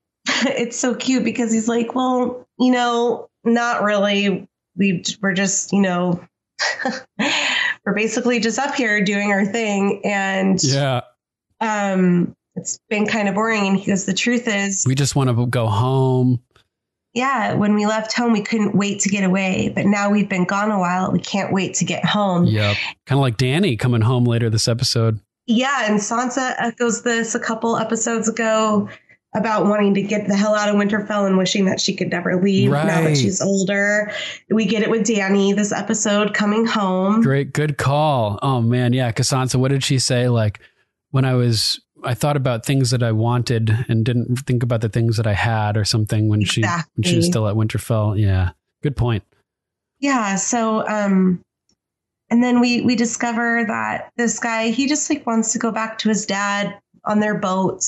it's 0.57 0.77
so 0.77 0.95
cute 0.95 1.23
because 1.23 1.51
he's 1.51 1.67
like 1.67 1.95
well 1.95 2.47
you 2.59 2.71
know 2.71 3.29
not 3.43 3.83
really. 3.83 4.47
We 4.75 5.03
we're 5.21 5.33
just 5.33 5.71
you 5.73 5.81
know 5.81 6.23
we're 7.85 7.93
basically 7.95 8.39
just 8.39 8.59
up 8.59 8.75
here 8.75 9.03
doing 9.03 9.31
our 9.31 9.45
thing. 9.45 10.01
And 10.03 10.61
Yeah, 10.63 11.01
um 11.59 12.35
it's 12.55 12.79
been 12.89 13.05
kind 13.05 13.27
of 13.27 13.35
boring. 13.35 13.67
And 13.67 13.77
he 13.77 13.85
goes 13.85 14.05
the 14.05 14.13
truth 14.13 14.47
is 14.47 14.85
we 14.87 14.95
just 14.95 15.15
want 15.15 15.29
to 15.29 15.45
go 15.47 15.67
home. 15.67 16.41
yeah 17.13 17.53
when 17.53 17.73
we 17.75 17.85
left 17.85 18.13
home 18.13 18.33
we 18.33 18.41
couldn't 18.41 18.75
wait 18.75 18.99
to 19.01 19.09
get 19.09 19.23
away. 19.23 19.71
But 19.73 19.85
now 19.85 20.09
we've 20.09 20.29
been 20.29 20.45
gone 20.45 20.71
a 20.71 20.79
while. 20.79 21.11
We 21.11 21.19
can't 21.19 21.53
wait 21.53 21.73
to 21.75 21.85
get 21.85 22.05
home. 22.05 22.45
Yeah, 22.45 22.73
Kind 23.05 23.17
of 23.17 23.21
like 23.21 23.37
Dany 23.37 23.77
coming 23.77 24.01
home 24.01 24.25
later 24.25 24.49
this 24.49 24.67
episode. 24.67 25.19
Yeah, 25.47 25.89
and 25.89 25.99
Sansa 25.99 26.53
echoes 26.59 27.01
this 27.01 27.33
a 27.33 27.39
couple 27.39 27.75
episodes 27.75 28.29
ago 28.29 28.87
about 29.35 29.65
wanting 29.65 29.93
to 29.93 30.01
get 30.01 30.27
the 30.27 30.35
hell 30.35 30.55
out 30.55 30.69
of 30.69 30.75
Winterfell 30.75 31.27
and 31.27 31.37
wishing 31.37 31.65
that 31.65 31.79
she 31.79 31.95
could 31.95 32.09
never 32.09 32.41
leave 32.41 32.71
right. 32.71 32.87
now 32.87 33.01
that 33.01 33.15
she's 33.15 33.41
older. 33.41 34.11
We 34.49 34.65
get 34.65 34.81
it 34.81 34.89
with 34.89 35.05
Dany 35.05 35.55
this 35.55 35.71
episode 35.71 36.33
coming 36.33 36.65
home. 36.65 37.21
Great, 37.21 37.53
good 37.53 37.77
call. 37.77 38.39
Oh 38.41 38.61
man, 38.61 38.93
yeah. 38.93 39.11
Casanza, 39.11 39.57
what 39.57 39.69
did 39.69 39.83
she 39.83 39.99
say? 39.99 40.29
Like 40.29 40.59
when 41.11 41.25
I 41.25 41.35
was, 41.35 41.79
I 42.03 42.15
thought 42.15 42.37
about 42.37 42.65
things 42.65 42.89
that 42.89 43.03
I 43.03 43.11
wanted 43.11 43.85
and 43.87 44.03
didn't 44.03 44.35
think 44.47 44.63
about 44.63 44.81
the 44.81 44.89
things 44.89 45.17
that 45.17 45.27
I 45.27 45.33
had, 45.33 45.77
or 45.77 45.85
something. 45.85 46.27
When 46.27 46.43
she 46.43 46.61
when 46.61 47.03
she 47.03 47.15
was 47.15 47.27
still 47.27 47.47
at 47.47 47.55
Winterfell. 47.55 48.19
Yeah, 48.19 48.51
good 48.81 48.97
point. 48.97 49.23
Yeah, 49.99 50.37
so 50.37 50.87
um 50.87 51.41
and 52.31 52.43
then 52.43 52.59
we 52.59 52.81
we 52.81 52.95
discover 52.95 53.63
that 53.67 54.11
this 54.17 54.39
guy 54.39 54.69
he 54.69 54.87
just 54.87 55.07
like 55.09 55.27
wants 55.27 55.53
to 55.53 55.59
go 55.59 55.71
back 55.71 55.99
to 55.99 56.09
his 56.09 56.25
dad 56.25 56.79
on 57.05 57.19
their 57.19 57.37
boat 57.37 57.83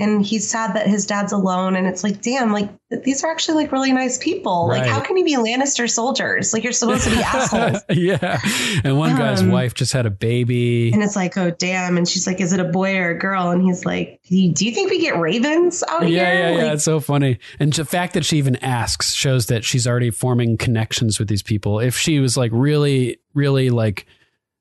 and 0.00 0.24
he's 0.26 0.48
sad 0.48 0.74
that 0.74 0.86
his 0.86 1.06
dad's 1.06 1.32
alone 1.32 1.76
and 1.76 1.86
it's 1.86 2.02
like 2.02 2.20
damn 2.22 2.52
like 2.52 2.68
these 3.04 3.22
are 3.22 3.30
actually 3.30 3.54
like 3.62 3.70
really 3.70 3.92
nice 3.92 4.18
people 4.18 4.66
like 4.66 4.84
how 4.84 4.98
can 5.00 5.16
you 5.16 5.24
be 5.24 5.36
lannister 5.36 5.88
soldiers 5.88 6.52
like 6.52 6.64
you're 6.64 6.72
supposed 6.72 7.04
to 7.04 7.10
be 7.10 7.16
assholes 7.22 7.82
yeah. 7.90 8.40
And 8.82 8.98
one 8.98 9.16
guy's 9.16 9.42
Um, 9.42 9.50
wife 9.52 9.74
just 9.74 9.92
had 9.92 10.06
a 10.06 10.10
baby. 10.10 10.90
and 10.92 11.02
it's 11.02 11.14
like 11.14 11.36
oh 11.36 11.50
damn 11.52 11.96
and 11.96 12.08
she's 12.08 12.26
like 12.26 12.40
is 12.40 12.52
it 12.52 12.58
a 12.58 12.64
boy 12.64 12.96
or 12.96 13.10
a 13.10 13.18
girl 13.18 13.50
and 13.50 13.62
he's 13.62 13.84
like 13.86 14.20
do 14.28 14.36
you, 14.36 14.72
think 14.72 14.90
we 14.90 15.00
get 15.00 15.16
ravens 15.18 15.84
out 15.88 16.02
Yeah, 16.08 16.08
here 16.08 16.50
yeah, 16.50 16.56
yeah. 16.64 16.72
It's 16.72 16.84
so 16.84 17.00
funny. 17.00 17.38
And 17.58 17.72
the 17.72 17.84
fact 17.84 18.14
that 18.14 18.24
she 18.24 18.38
even 18.38 18.56
asks 18.56 19.12
shows 19.12 19.46
that 19.46 19.64
she's 19.64 19.86
already 19.86 20.10
forming 20.10 20.56
connections 20.56 21.18
with 21.18 21.28
these 21.28 21.42
people. 21.42 21.80
If 21.80 21.96
she 21.96 22.20
was 22.20 22.36
like 22.36 22.50
really, 22.54 23.18
really 23.34 23.70
like 23.70 24.06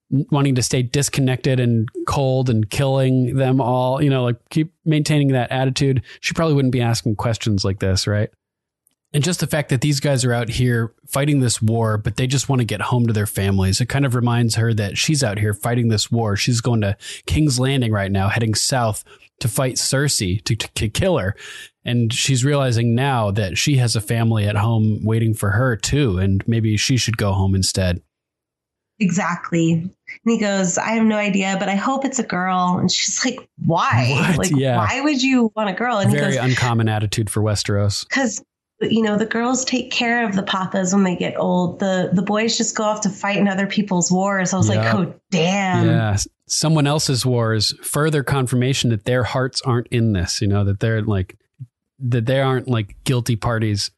wanting 0.10 0.56
to 0.56 0.64
stay 0.64 0.82
disconnected 0.82 1.60
and 1.60 1.88
cold 2.08 2.50
and 2.50 2.70
killing 2.70 3.36
them 3.36 3.62
all, 3.62 4.02
you 4.02 4.10
know, 4.10 4.24
like 4.24 4.38
keep 4.50 4.74
maintaining 4.86 5.30
that 5.30 5.52
attitude, 5.52 6.04
she 6.20 6.34
probably 6.34 6.56
wouldn't 6.56 6.72
be 6.72 6.82
asking 6.82 7.16
questions 7.16 7.64
like 7.64 7.80
this, 7.80 8.08
right? 8.08 8.30
And 9.12 9.24
just 9.24 9.40
the 9.40 9.48
fact 9.48 9.70
that 9.70 9.82
these 9.82 10.00
guys 10.00 10.24
are 10.24 10.34
out 10.34 10.50
here 10.50 10.94
fighting 11.08 11.40
this 11.40 11.62
war, 11.62 11.98
but 11.98 12.16
they 12.16 12.28
just 12.28 12.48
want 12.48 12.60
to 12.60 12.66
get 12.66 12.82
home 12.82 13.08
to 13.08 13.14
their 13.14 13.26
families. 13.26 13.82
It 13.82 13.90
kind 13.90 14.06
of 14.06 14.14
reminds 14.14 14.56
her 14.56 14.72
that 14.76 15.00
she's 15.00 15.24
out 15.24 15.40
here 15.40 15.54
fighting 15.54 15.88
this 15.88 16.12
war. 16.12 16.36
She's 16.36 16.62
going 16.62 16.82
to 16.82 16.96
King's 17.26 17.60
Landing 17.60 17.92
right 17.92 18.12
now, 18.12 18.30
heading 18.30 18.54
south 18.54 19.04
to 19.40 19.48
fight 19.48 19.76
Cersei 19.76 20.44
to, 20.44 20.56
to 20.56 20.90
kill 20.90 21.18
her. 21.18 21.36
And 21.84 22.14
she's 22.14 22.46
realizing 22.46 22.94
now 22.94 23.32
that 23.32 23.58
she 23.58 23.78
has 23.78 23.96
a 23.96 24.02
family 24.02 24.46
at 24.46 24.58
home 24.58 25.00
waiting 25.04 25.34
for 25.34 25.52
her 25.52 25.76
too. 25.76 26.20
And 26.20 26.48
maybe 26.48 26.78
she 26.78 26.98
should 26.98 27.18
go 27.18 27.32
home 27.34 27.56
instead. 27.56 28.04
exactly 29.00 29.90
and 30.30 30.32
he 30.32 30.38
goes 30.38 30.78
i 30.78 30.90
have 30.92 31.06
no 31.06 31.16
idea 31.18 31.56
but 31.60 31.68
i 31.70 31.76
hope 31.76 32.06
it's 32.06 32.20
a 32.20 32.24
girl 32.24 32.78
and 32.80 32.92
she's 32.92 33.24
like 33.26 33.40
why 33.66 34.08
What? 34.30 34.38
like 34.38 34.52
Yeah. 34.52 34.78
why 34.78 35.02
would 35.02 35.22
you 35.24 35.52
want 35.56 35.70
a 35.70 35.74
girl 35.74 35.98
and 35.98 36.12
Very 36.12 36.32
he 36.34 36.38
goes 36.38 36.46
uncommon 36.46 36.88
attitude 36.88 37.30
for 37.30 37.42
Westeros. 37.42 38.08
because 38.08 38.44
you 38.82 39.02
know 39.02 39.18
the 39.18 39.26
girls 39.26 39.66
take 39.66 39.92
care 39.92 40.26
of 40.26 40.36
the 40.36 40.44
papas 40.44 40.94
when 40.94 41.04
they 41.04 41.16
get 41.16 41.38
old 41.38 41.80
the 41.80 42.12
the 42.14 42.22
boys 42.22 42.58
just 42.58 42.76
go 42.78 42.84
off 42.84 43.02
to 43.02 43.10
fight 43.10 43.38
in 43.38 43.48
other 43.48 43.68
people's 43.68 44.12
wars 44.12 44.54
i 44.54 44.58
was 44.58 44.70
Yeah. 44.70 44.76
like 44.76 44.96
oh 44.96 45.14
damn 45.32 45.86
yeah. 45.88 46.18
Someone 46.52 46.88
else's 46.88 47.24
wars, 47.28 47.76
further 47.84 48.24
confirmation 48.24 48.90
that 48.90 49.06
their 49.06 49.24
hearts 49.24 49.62
aren't 49.62 49.86
in 49.90 50.14
this, 50.14 50.42
you 50.42 50.48
know, 50.48 50.64
that 50.64 50.80
they're 50.80 51.04
like, 51.04 51.38
that 52.00 52.26
they 52.26 52.40
aren't 52.42 52.68
like 52.68 52.96
guilty 53.04 53.36
parties, 53.36 53.92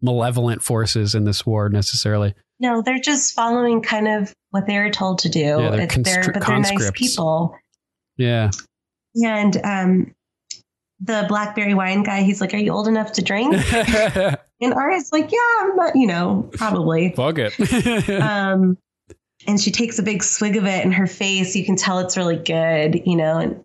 malevolent 0.00 0.62
forces 0.64 1.14
in 1.14 1.22
this 1.24 1.46
war 1.46 1.68
necessarily. 1.68 2.34
No 2.62 2.80
they're 2.80 2.98
just 2.98 3.34
following 3.34 3.82
kind 3.82 4.08
of 4.08 4.32
what 4.50 4.66
they 4.66 4.78
were 4.78 4.88
told 4.90 5.18
to 5.18 5.28
do 5.28 5.40
Yeah, 5.40 5.70
they're 5.70 5.80
It's- 5.82 5.98
they're- 6.04 6.32
but 6.32 6.46
they're 6.46 6.58
nice 6.60 6.90
people 6.92 7.54
Yeah. 8.16 8.50
and 9.22 9.56
um 9.64 10.14
the 11.00 11.26
blackberry 11.28 11.74
wine 11.74 12.04
guy 12.04 12.22
he's 12.22 12.40
like 12.40 12.54
are 12.54 12.58
you 12.58 12.70
old 12.72 12.86
enough 12.88 13.12
to 13.14 13.22
drink 13.22 13.54
and 13.72 14.72
Arya's 14.74 15.10
like 15.12 15.32
yeah 15.32 15.38
i'm 15.62 15.74
not 15.76 15.96
you 15.96 16.06
know 16.06 16.48
probably 16.52 17.12
Fuck 17.16 17.38
it. 17.38 18.08
um, 18.22 18.78
and 19.48 19.60
she 19.60 19.72
takes 19.72 19.98
a 19.98 20.04
big 20.04 20.22
swig 20.22 20.56
of 20.56 20.66
it, 20.66 20.84
and 20.84 20.94
her 20.94 21.08
face, 21.08 21.56
you 21.56 21.64
can 21.64 21.74
tell 21.74 21.98
it's 21.98 22.16
really 22.16 22.36
good, 22.36 23.02
you 23.04 23.16
know. 23.16 23.38
And 23.38 23.64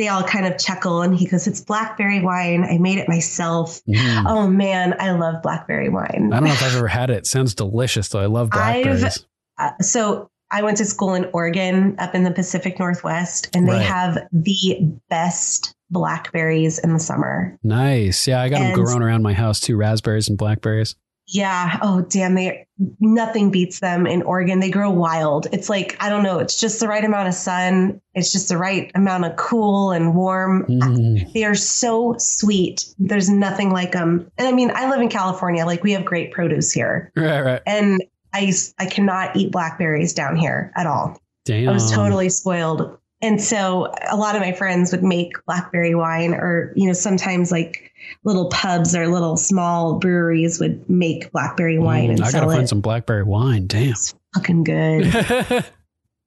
they 0.00 0.08
all 0.08 0.22
kind 0.24 0.46
of 0.46 0.56
chuckle, 0.58 1.02
and 1.02 1.14
he 1.14 1.26
goes, 1.26 1.46
"It's 1.46 1.60
blackberry 1.60 2.20
wine. 2.22 2.64
I 2.64 2.78
made 2.78 2.96
it 2.98 3.06
myself." 3.08 3.80
Mm. 3.84 4.24
Oh 4.26 4.46
man, 4.48 4.94
I 4.98 5.10
love 5.12 5.42
blackberry 5.42 5.90
wine. 5.90 6.30
I 6.32 6.40
don't 6.40 6.44
know 6.48 6.52
if 6.54 6.62
I've 6.62 6.74
ever 6.74 6.88
had 6.88 7.10
it. 7.10 7.18
It 7.18 7.26
sounds 7.26 7.54
delicious 7.54 8.08
though. 8.08 8.20
I 8.20 8.26
love 8.26 8.48
blackberries. 8.50 9.26
Uh, 9.58 9.70
so 9.82 10.30
I 10.50 10.62
went 10.62 10.78
to 10.78 10.84
school 10.86 11.14
in 11.14 11.26
Oregon, 11.34 11.94
up 11.98 12.14
in 12.14 12.24
the 12.24 12.30
Pacific 12.30 12.78
Northwest, 12.78 13.50
and 13.54 13.68
they 13.68 13.74
Right. 13.74 13.82
have 13.82 14.18
the 14.32 14.90
best 15.10 15.74
blackberries 15.90 16.78
in 16.78 16.92
the 16.94 16.98
summer. 16.98 17.58
Nice. 17.62 18.26
Yeah, 18.26 18.40
I 18.40 18.48
got 18.48 18.58
them 18.58 18.66
And- 18.68 18.74
growing 18.74 19.02
around 19.02 19.22
my 19.22 19.34
house 19.34 19.60
too. 19.60 19.76
Raspberries 19.76 20.28
and 20.28 20.38
blackberries. 20.38 20.96
Yeah. 21.32 21.78
Oh, 21.80 22.00
damn. 22.02 22.34
They 22.34 22.66
nothing 22.98 23.50
beats 23.50 23.80
them 23.80 24.06
in 24.06 24.22
Oregon. 24.22 24.58
They 24.58 24.70
grow 24.70 24.90
wild. 24.90 25.46
It's 25.52 25.68
like 25.68 25.96
I 26.00 26.08
don't 26.08 26.22
know. 26.22 26.38
It's 26.38 26.58
just 26.58 26.80
the 26.80 26.88
right 26.88 27.04
amount 27.04 27.28
of 27.28 27.34
sun. 27.34 28.00
It's 28.14 28.32
just 28.32 28.48
the 28.48 28.56
right 28.58 28.90
amount 28.94 29.24
of 29.26 29.36
cool 29.36 29.92
and 29.92 30.14
warm. 30.14 30.64
Mm. 30.66 31.32
They 31.32 31.44
are 31.44 31.54
so 31.54 32.16
sweet. 32.18 32.86
There's 32.98 33.28
nothing 33.30 33.70
like 33.70 33.92
them. 33.92 34.30
And 34.38 34.48
I 34.48 34.52
mean, 34.52 34.72
I 34.74 34.90
live 34.90 35.00
in 35.00 35.08
California. 35.08 35.64
Like 35.66 35.82
we 35.84 35.92
have 35.92 36.04
great 36.04 36.32
produce 36.32 36.72
here, 36.72 37.12
Right, 37.14 37.40
right. 37.40 37.62
and 37.66 38.02
I 38.32 38.52
I 38.78 38.86
cannot 38.86 39.36
eat 39.36 39.52
blackberries 39.52 40.12
down 40.14 40.36
here 40.36 40.72
at 40.74 40.86
all. 40.86 41.20
Damn. 41.44 41.68
I 41.68 41.72
was 41.72 41.90
totally 41.92 42.28
spoiled. 42.28 42.96
And 43.22 43.40
so 43.40 43.92
a 44.10 44.16
lot 44.16 44.34
of 44.34 44.40
my 44.40 44.52
friends 44.52 44.92
would 44.92 45.02
make 45.04 45.32
blackberry 45.46 45.94
wine 45.94 46.32
or, 46.32 46.72
you 46.74 46.86
know, 46.86 46.94
sometimes 46.94 47.52
like 47.52 47.89
little 48.24 48.48
pubs 48.50 48.94
or 48.94 49.08
little 49.08 49.36
small 49.36 49.98
breweries 49.98 50.58
would 50.60 50.88
make 50.88 51.30
blackberry 51.32 51.78
wine 51.78 52.08
Mm, 52.08 52.14
and 52.14 52.24
I 52.24 52.32
gotta 52.32 52.46
find 52.46 52.62
it. 52.64 52.68
some 52.68 52.80
blackberry 52.80 53.22
wine. 53.22 53.66
Damn. 53.66 53.90
It's 53.90 54.14
fucking 54.34 54.64
good. 54.64 55.64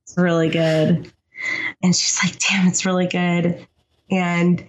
It's 0.06 0.18
really 0.18 0.50
good. 0.50 1.12
And 1.82 1.96
she's 1.96 2.20
like, 2.24 2.38
damn, 2.40 2.68
it's 2.68 2.86
really 2.86 3.08
good. 3.08 3.66
And 4.12 4.64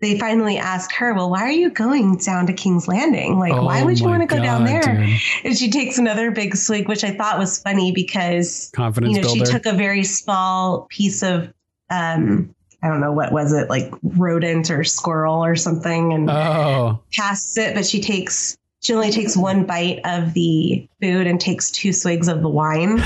they 0.00 0.18
finally 0.18 0.58
ask 0.58 0.92
her, 0.94 1.12
well, 1.12 1.28
why 1.30 1.42
are 1.42 1.50
you 1.50 1.70
going 1.70 2.16
down 2.18 2.46
to 2.46 2.52
King's 2.52 2.86
Landing? 2.86 3.38
Like, 3.38 3.52
why 3.52 3.82
Oh 3.82 3.84
would 3.86 3.98
you 3.98 4.06
want 4.06 4.22
to 4.22 4.26
go 4.26 4.40
down 4.40 4.64
there? 4.64 4.82
dude. 4.82 5.18
And 5.44 5.56
she 5.58 5.70
takes 5.70 5.98
another 5.98 6.30
big 6.30 6.54
swig, 6.56 6.88
which 6.88 7.02
I 7.02 7.10
thought 7.10 7.38
was 7.38 7.58
funny 7.60 7.92
because 7.92 8.70
Confidence 8.74 9.16
you 9.16 9.22
know, 9.22 9.28
builder. 9.34 9.46
she 9.46 9.52
took 9.52 9.66
a 9.66 9.72
very 9.72 10.04
small 10.04 10.86
piece 10.88 11.22
of, 11.22 11.52
um, 11.90 12.54
I 12.82 12.88
don't 12.88 13.00
know 13.00 13.12
what 13.12 13.32
was 13.32 13.52
it, 13.52 13.68
like 13.68 13.92
rodent 14.02 14.70
or 14.70 14.84
squirrel 14.84 15.44
or 15.44 15.56
something, 15.56 16.12
and 16.12 16.30
oh, 16.30 17.02
passes 17.12 17.56
it. 17.56 17.74
But 17.74 17.86
she 17.86 18.00
takes, 18.00 18.56
she 18.80 18.92
only 18.92 19.10
takes 19.10 19.36
one 19.36 19.64
bite 19.64 20.00
of 20.04 20.34
the 20.34 20.88
food 21.00 21.26
and 21.26 21.40
takes 21.40 21.70
two 21.70 21.92
swigs 21.92 22.28
of 22.28 22.42
the 22.42 22.48
wine. 22.48 23.02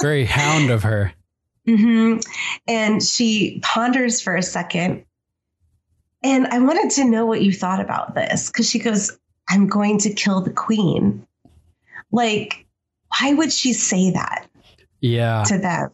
very 0.00 0.24
hound 0.26 0.70
of 0.70 0.82
her. 0.84 1.12
hmm 1.66 2.18
And 2.68 3.02
she 3.02 3.60
ponders 3.62 4.20
for 4.20 4.36
a 4.36 4.42
second. 4.42 5.04
And 6.22 6.46
I 6.46 6.58
wanted 6.58 6.90
to 6.92 7.04
know 7.04 7.26
what 7.26 7.42
you 7.42 7.52
thought 7.52 7.80
about 7.80 8.14
this 8.14 8.50
because 8.50 8.68
she 8.68 8.78
goes, 8.78 9.16
I'm 9.48 9.66
going 9.66 9.98
to 9.98 10.12
kill 10.12 10.40
the 10.40 10.52
queen. 10.52 11.26
Like, 12.10 12.66
why 13.20 13.34
would 13.34 13.52
she 13.52 13.72
say 13.72 14.10
that 14.12 14.46
Yeah, 15.00 15.44
to 15.44 15.58
them? 15.58 15.90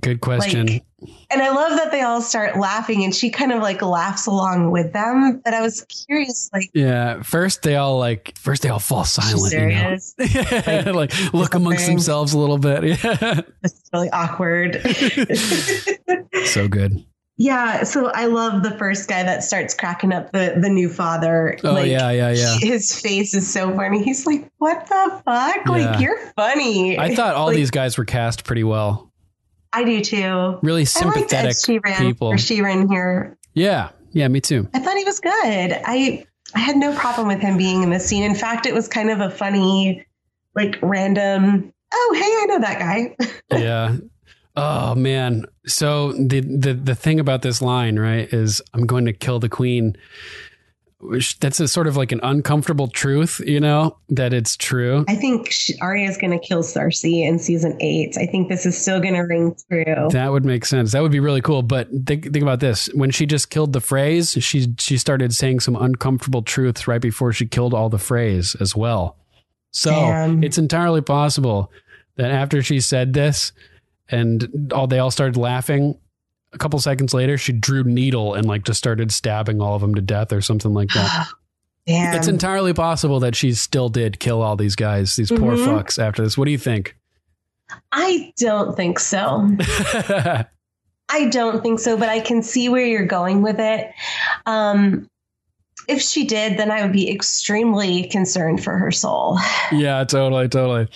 good 0.00 0.20
question. 0.20 0.66
Like, 0.66 0.84
and 1.30 1.42
I 1.42 1.50
love 1.50 1.76
that 1.78 1.90
they 1.90 2.02
all 2.02 2.20
start 2.20 2.58
laughing 2.58 3.04
and 3.04 3.14
she 3.14 3.30
kind 3.30 3.52
of 3.52 3.62
like 3.62 3.80
laughs 3.82 4.26
along 4.26 4.70
with 4.70 4.92
them. 4.92 5.40
But 5.44 5.54
I 5.54 5.60
was 5.62 5.82
curious, 6.06 6.50
like, 6.52 6.70
yeah, 6.74 7.22
first 7.22 7.62
they 7.62 7.76
all 7.76 7.98
like 7.98 8.36
first 8.38 8.62
they 8.62 8.68
all 8.68 8.78
fall 8.78 9.04
silent. 9.04 9.52
You 9.52 9.68
know? 9.68 9.96
serious? 9.98 10.14
like 10.94 11.32
look 11.32 11.54
amongst 11.54 11.86
themselves 11.86 12.32
a 12.32 12.38
little 12.38 12.58
bit. 12.58 12.82
Yeah, 13.02 13.40
this 13.62 13.72
is 13.72 13.90
really 13.92 14.10
awkward. 14.10 14.80
so 16.44 16.68
good. 16.68 17.04
yeah. 17.36 17.82
So 17.84 18.08
I 18.08 18.26
love 18.26 18.62
the 18.62 18.72
first 18.72 19.08
guy 19.08 19.22
that 19.22 19.42
starts 19.42 19.74
cracking 19.74 20.12
up 20.12 20.32
the, 20.32 20.54
the 20.60 20.68
new 20.68 20.88
father. 20.88 21.56
Oh 21.64 21.80
yeah, 21.80 22.10
yeah, 22.10 22.30
yeah. 22.30 22.56
His 22.58 23.00
face 23.00 23.34
is 23.34 23.50
so 23.50 23.74
funny. 23.74 24.02
He's 24.02 24.26
like, 24.26 24.50
what 24.58 24.86
the 24.86 25.22
fuck? 25.24 25.56
Yeah. 25.66 25.70
Like, 25.70 26.00
you're 26.00 26.18
funny. 26.36 26.98
I 26.98 27.14
thought 27.14 27.34
all 27.34 27.46
Like, 27.48 27.56
these 27.56 27.70
guys 27.70 27.98
were 27.98 28.04
cast 28.04 28.44
pretty 28.44 28.64
well. 28.64 29.11
I 29.72 29.84
do 29.84 30.00
too. 30.00 30.58
Really 30.62 30.82
I 30.82 30.84
sympathetic 30.84 31.52
Sheeran, 31.52 31.98
people. 31.98 32.28
Or 32.28 32.36
Sheeran 32.36 32.90
here. 32.90 33.38
Yeah, 33.54 33.90
yeah, 34.12 34.28
me 34.28 34.40
too. 34.40 34.68
I 34.74 34.78
thought 34.80 34.96
he 34.96 35.04
was 35.04 35.20
good. 35.20 35.32
I 35.32 36.26
I 36.54 36.58
had 36.58 36.76
no 36.76 36.94
problem 36.94 37.28
with 37.28 37.40
him 37.40 37.56
being 37.56 37.82
in 37.82 37.90
the 37.90 38.00
scene. 38.00 38.22
In 38.22 38.34
fact, 38.34 38.66
it 38.66 38.74
was 38.74 38.88
kind 38.88 39.10
of 39.10 39.20
a 39.20 39.30
funny, 39.30 40.04
like 40.54 40.78
random. 40.82 41.72
Oh, 41.92 42.14
hey, 42.18 42.20
I 42.24 42.46
know 42.46 42.60
that 42.60 42.78
guy. 42.78 43.16
yeah. 43.58 43.96
Oh 44.54 44.94
man. 44.94 45.46
So 45.66 46.12
the 46.12 46.40
the 46.40 46.74
the 46.74 46.94
thing 46.94 47.20
about 47.20 47.42
this 47.42 47.62
line, 47.62 47.98
right, 47.98 48.32
is 48.32 48.60
I'm 48.74 48.86
going 48.86 49.06
to 49.06 49.12
kill 49.12 49.38
the 49.38 49.48
queen. 49.48 49.96
Which 51.02 51.40
that's 51.40 51.58
a 51.58 51.66
sort 51.66 51.88
of 51.88 51.96
like 51.96 52.12
an 52.12 52.20
uncomfortable 52.22 52.86
truth, 52.86 53.40
you 53.44 53.58
know, 53.58 53.98
that 54.10 54.32
it's 54.32 54.56
true. 54.56 55.04
I 55.08 55.16
think 55.16 55.50
she, 55.50 55.76
Arya 55.80 56.08
is 56.08 56.16
going 56.16 56.30
to 56.30 56.38
kill 56.38 56.62
Cersei 56.62 57.26
in 57.26 57.40
season 57.40 57.76
eight. 57.80 58.16
I 58.16 58.26
think 58.26 58.48
this 58.48 58.64
is 58.64 58.80
still 58.80 59.00
going 59.00 59.14
to 59.14 59.22
ring 59.22 59.56
true. 59.68 60.08
That 60.12 60.30
would 60.30 60.44
make 60.44 60.64
sense. 60.64 60.92
That 60.92 61.02
would 61.02 61.10
be 61.10 61.18
really 61.18 61.40
cool. 61.40 61.62
But 61.64 61.88
think, 62.06 62.32
think 62.32 62.42
about 62.42 62.60
this: 62.60 62.86
when 62.94 63.10
she 63.10 63.26
just 63.26 63.50
killed 63.50 63.72
the 63.72 63.80
Freys, 63.80 64.40
she 64.40 64.74
she 64.78 64.96
started 64.96 65.34
saying 65.34 65.60
some 65.60 65.74
uncomfortable 65.74 66.42
truths 66.42 66.86
right 66.86 67.02
before 67.02 67.32
she 67.32 67.46
killed 67.46 67.74
all 67.74 67.88
the 67.88 67.96
Freys 67.96 68.60
as 68.60 68.76
well. 68.76 69.16
So 69.72 69.90
Damn. 69.90 70.44
it's 70.44 70.58
entirely 70.58 71.00
possible 71.00 71.72
that 72.16 72.30
after 72.30 72.62
she 72.62 72.78
said 72.78 73.12
this, 73.12 73.52
and 74.08 74.72
all 74.72 74.86
they 74.86 75.00
all 75.00 75.10
started 75.10 75.36
laughing. 75.36 75.98
A 76.54 76.58
couple 76.58 76.78
seconds 76.78 77.14
later, 77.14 77.38
she 77.38 77.52
drew 77.52 77.82
needle 77.84 78.34
and 78.34 78.46
like 78.46 78.64
just 78.64 78.78
started 78.78 79.10
stabbing 79.10 79.60
all 79.60 79.74
of 79.74 79.80
them 79.80 79.94
to 79.94 80.00
death 80.02 80.32
or 80.32 80.40
something 80.40 80.74
like 80.74 80.90
that. 80.90 81.28
Damn. 81.86 82.14
it's 82.14 82.28
entirely 82.28 82.72
possible 82.72 83.18
that 83.20 83.34
she 83.34 83.52
still 83.54 83.88
did 83.88 84.20
kill 84.20 84.40
all 84.40 84.54
these 84.54 84.76
guys, 84.76 85.16
these 85.16 85.30
poor 85.30 85.56
Mhm. 85.56 85.66
fucks. 85.66 85.98
After 86.00 86.22
this, 86.22 86.38
what 86.38 86.44
do 86.44 86.52
you 86.52 86.58
think? 86.58 86.96
I 87.90 88.32
don't 88.38 88.76
think 88.76 89.00
so. 89.00 89.48
I 91.08 91.26
don't 91.30 91.60
think 91.62 91.80
so, 91.80 91.96
but 91.96 92.08
I 92.08 92.20
can 92.20 92.42
see 92.42 92.68
where 92.68 92.86
you're 92.86 93.04
going 93.06 93.42
with 93.42 93.58
it. 93.58 93.90
Um, 94.46 95.08
if 95.88 96.00
she 96.00 96.24
did, 96.24 96.56
then 96.56 96.70
I 96.70 96.82
would 96.82 96.92
be 96.92 97.10
extremely 97.10 98.04
concerned 98.04 98.62
for 98.62 98.78
her 98.78 98.92
soul. 98.92 99.38
Yeah, 99.72 100.04
totally, 100.04 100.48
totally. 100.48 100.88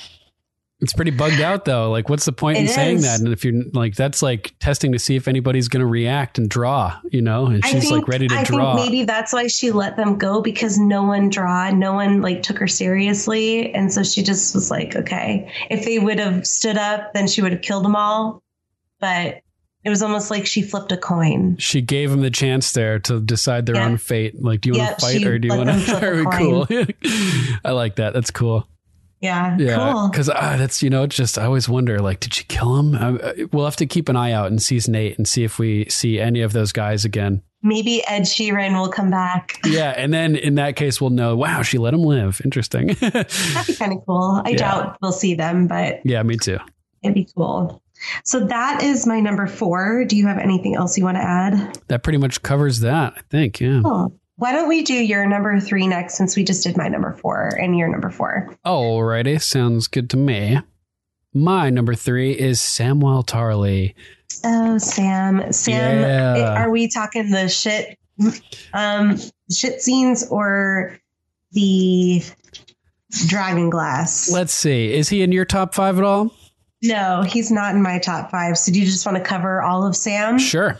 It's 0.80 0.92
pretty 0.92 1.10
bugged 1.10 1.40
out 1.40 1.64
though. 1.64 1.90
Like, 1.90 2.10
what's 2.10 2.26
the 2.26 2.32
point 2.32 2.58
in 2.58 2.66
It 2.66 2.70
saying 2.70 3.00
that? 3.00 3.20
And 3.20 3.28
if 3.32 3.44
you're 3.46 3.62
like, 3.72 3.94
that's 3.94 4.20
like 4.22 4.54
testing 4.60 4.92
to 4.92 4.98
see 4.98 5.16
if 5.16 5.26
anybody's 5.26 5.68
going 5.68 5.80
to 5.80 5.86
react 5.86 6.36
and 6.36 6.50
draw, 6.50 6.98
you 7.10 7.22
know? 7.22 7.46
And 7.46 7.64
she's 7.64 7.90
like 7.90 8.06
ready 8.08 8.28
to 8.28 8.34
I 8.34 8.44
draw. 8.44 8.76
think 8.76 8.90
maybe 8.90 9.04
that's 9.06 9.32
why 9.32 9.46
she 9.46 9.70
let 9.70 9.96
them 9.96 10.18
go 10.18 10.42
because 10.42 10.78
no 10.78 11.02
one 11.02 11.30
draw, 11.30 11.70
no 11.70 11.94
one 11.94 12.20
like 12.20 12.42
took 12.42 12.58
her 12.58 12.66
seriously, 12.68 13.72
and 13.74 13.90
so 13.90 14.02
she 14.02 14.22
just 14.22 14.54
was 14.54 14.70
like, 14.70 14.94
okay. 14.96 15.50
If 15.70 15.86
they 15.86 15.98
would 15.98 16.18
have 16.18 16.46
stood 16.46 16.76
up, 16.76 17.14
then 17.14 17.26
she 17.26 17.40
would 17.40 17.52
have 17.52 17.62
killed 17.62 17.84
them 17.84 17.96
all. 17.96 18.42
But 19.00 19.40
it 19.82 19.88
was 19.88 20.02
almost 20.02 20.30
like 20.30 20.44
she 20.46 20.60
flipped 20.62 20.92
a 20.92 20.96
coin. 20.98 21.56
she 21.58 21.80
gave 21.80 22.10
them 22.10 22.20
the 22.20 22.30
chance 22.30 22.72
there 22.72 22.98
to 22.98 23.20
decide 23.20 23.64
their 23.64 23.76
Yeah. 23.76 23.86
own 23.86 23.96
fate. 23.96 24.42
Like, 24.42 24.60
do 24.60 24.70
you 24.72 24.78
want 24.78 24.98
to 24.98 25.06
fight 25.06 25.24
or 25.24 25.38
do 25.38 25.48
you 25.48 25.56
want 25.56 25.70
to? 25.70 25.76
Very 26.00 26.26
cool. 26.32 26.66
I 27.64 27.70
like 27.70 27.96
that. 27.96 28.12
That's 28.12 28.30
cool. 28.30 28.68
Yeah, 29.20 29.56
Yeah, 29.58 29.92
cool. 29.92 30.08
because 30.10 30.28
ah, 30.28 30.56
that's 30.58 30.82
you 30.82 30.90
know, 30.90 31.06
just 31.06 31.38
I 31.38 31.44
always 31.44 31.68
wonder 31.68 32.00
like, 32.00 32.20
did 32.20 32.34
she 32.34 32.44
kill 32.44 32.76
him? 32.76 32.94
Um, 32.94 33.20
uh, 33.22 33.32
we'll 33.52 33.64
have 33.64 33.76
to 33.76 33.86
keep 33.86 34.08
an 34.08 34.16
eye 34.16 34.32
out 34.32 34.50
in 34.52 34.58
season 34.58 34.94
eight 34.94 35.16
and 35.16 35.26
see 35.26 35.42
if 35.44 35.58
we 35.58 35.86
see 35.88 36.20
any 36.20 36.42
of 36.42 36.52
those 36.52 36.72
guys 36.72 37.04
again. 37.04 37.42
Maybe 37.62 38.06
Ed 38.06 38.22
Sheeran 38.22 38.78
will 38.78 38.90
come 38.90 39.10
back. 39.10 39.58
Yeah, 39.66 39.94
and 39.96 40.12
then 40.12 40.36
in 40.36 40.56
that 40.56 40.76
case, 40.76 41.00
we'll 41.00 41.10
know. 41.10 41.34
Wow, 41.36 41.62
she 41.62 41.78
let 41.78 41.94
him 41.94 42.02
live. 42.02 42.40
Interesting. 42.44 42.88
That'd 43.00 43.66
be 43.66 43.74
kind 43.74 43.92
of 43.92 44.04
cool. 44.06 44.42
I 44.44 44.50
Yeah. 44.50 44.56
doubt 44.58 44.96
we'll 45.02 45.12
see 45.12 45.34
them, 45.34 45.66
but 45.66 46.00
yeah, 46.04 46.22
me 46.22 46.36
too. 46.36 46.58
it'd 47.02 47.14
be 47.14 47.26
cool. 47.34 47.82
So 48.24 48.46
that 48.46 48.82
is 48.82 49.06
my 49.06 49.20
number 49.20 49.46
four. 49.46 50.04
Do 50.04 50.16
you 50.16 50.26
have 50.26 50.38
anything 50.38 50.76
else 50.76 50.98
you 50.98 51.04
want 51.04 51.16
to 51.16 51.22
add? 51.22 51.78
That 51.88 52.02
pretty 52.02 52.18
much 52.18 52.42
covers 52.42 52.80
that. 52.80 53.14
I 53.16 53.20
think. 53.30 53.58
Yeah. 53.60 53.80
Oh, 53.84 54.12
why 54.36 54.52
don't 54.52 54.68
we 54.68 54.82
do 54.82 54.94
your 54.94 55.26
number 55.26 55.58
three 55.60 55.86
next 55.86 56.14
since 56.16 56.36
we 56.36 56.44
just 56.44 56.62
did 56.62 56.76
my 56.76 56.88
number 56.88 57.12
four 57.14 57.48
and 57.60 57.76
your 57.76 57.88
number 57.88 58.10
four? 58.10 58.54
Alrighty, 58.64 59.40
sounds 59.40 59.88
good 59.88 60.10
to 60.10 60.16
me. 60.16 60.58
My 61.34 61.70
number 61.70 61.94
three 61.94 62.32
is 62.32 62.60
Samwell 62.60 63.26
Tarly. 63.26 63.94
Oh, 64.44 64.78
Sam. 64.78 65.52
Sam, 65.52 66.00
Yeah. 66.00 66.62
are 66.62 66.70
we 66.70 66.88
talking 66.88 67.30
the 67.30 67.48
shit 67.48 67.98
um 68.72 69.18
shit 69.54 69.80
scenes 69.82 70.26
or 70.28 70.98
the 71.52 72.22
dragon 73.28 73.70
glass? 73.70 74.30
Let's 74.30 74.52
see. 74.52 74.92
Is 74.92 75.08
he 75.08 75.22
in 75.22 75.32
your 75.32 75.44
top 75.44 75.74
five 75.74 75.98
at 75.98 76.04
all? 76.04 76.32
no, 76.82 77.22
he's 77.22 77.50
not 77.50 77.74
in 77.74 77.82
my 77.82 77.98
top 77.98 78.30
five. 78.30 78.56
So 78.58 78.70
do 78.70 78.78
you 78.78 78.84
just 78.86 79.04
want 79.06 79.18
to 79.18 79.24
cover 79.24 79.60
all 79.62 79.86
of 79.86 79.96
Sam? 79.96 80.38
Sure. 80.38 80.78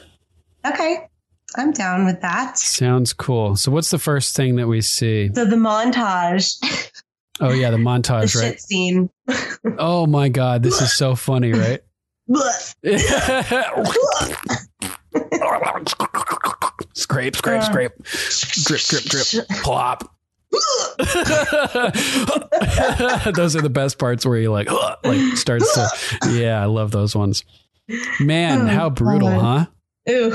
Okay. 0.65 1.09
I'm 1.57 1.73
down 1.73 2.05
with 2.07 2.21
that. 2.23 2.59
Sounds 2.59 3.13
cool. 3.13 3.57
So, 3.57 3.71
what's 3.73 3.91
the 3.91 3.99
first 3.99 4.37
thing 4.37 4.57
that 4.57 4.69
we 4.69 4.81
see? 4.81 5.31
So 5.35 5.45
the 5.45 5.57
montage, 5.57 6.57
Oh, 7.41 7.51
yeah, 7.53 7.71
the 7.71 7.77
the 7.79 7.83
montage, 7.83 8.33
shit 8.33 8.43
right? 8.43 8.61
scene. 8.61 9.11
Oh, 9.79 10.07
my 10.07 10.29
God. 10.29 10.63
This 10.63 10.81
is 10.81 10.97
so 10.97 11.15
funny, 11.15 11.53
right? 11.53 11.81
scrape, 16.95 17.37
scrape, 17.37 17.63
scrape. 17.63 17.93
Drip, 18.65 18.81
drip, 18.83 19.05
drip. 19.05 19.49
Plop. 19.63 20.13
those 23.35 23.55
are 23.57 23.61
the 23.61 23.71
best 23.71 23.99
parts 23.99 24.25
where 24.25 24.39
he 24.39 24.49
like 24.49 24.69
like 25.05 25.37
starts 25.37 25.75
to 25.75 25.89
yeah 26.31 26.63
i 26.63 26.65
love 26.65 26.93
those 26.93 27.15
ones 27.15 27.45
man 28.21 28.63
Oh, 28.63 28.67
how 28.67 28.89
brutal 28.89 29.29
God. 29.29 29.67
huh 30.07 30.13
Ooh, 30.13 30.35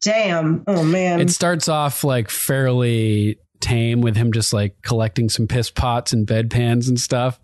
damn. 0.00 0.64
Oh 0.66 0.82
man. 0.82 1.20
it 1.20 1.30
starts 1.30 1.68
off 1.68 2.04
like 2.04 2.30
fairly 2.30 3.38
tame 3.60 4.00
with 4.00 4.16
him 4.16 4.32
just 4.32 4.52
like 4.52 4.80
collecting 4.82 5.28
some 5.28 5.46
piss 5.46 5.70
pots 5.70 6.12
and 6.12 6.26
bedpans 6.26 6.88
and 6.88 7.00
stuff. 7.00 7.40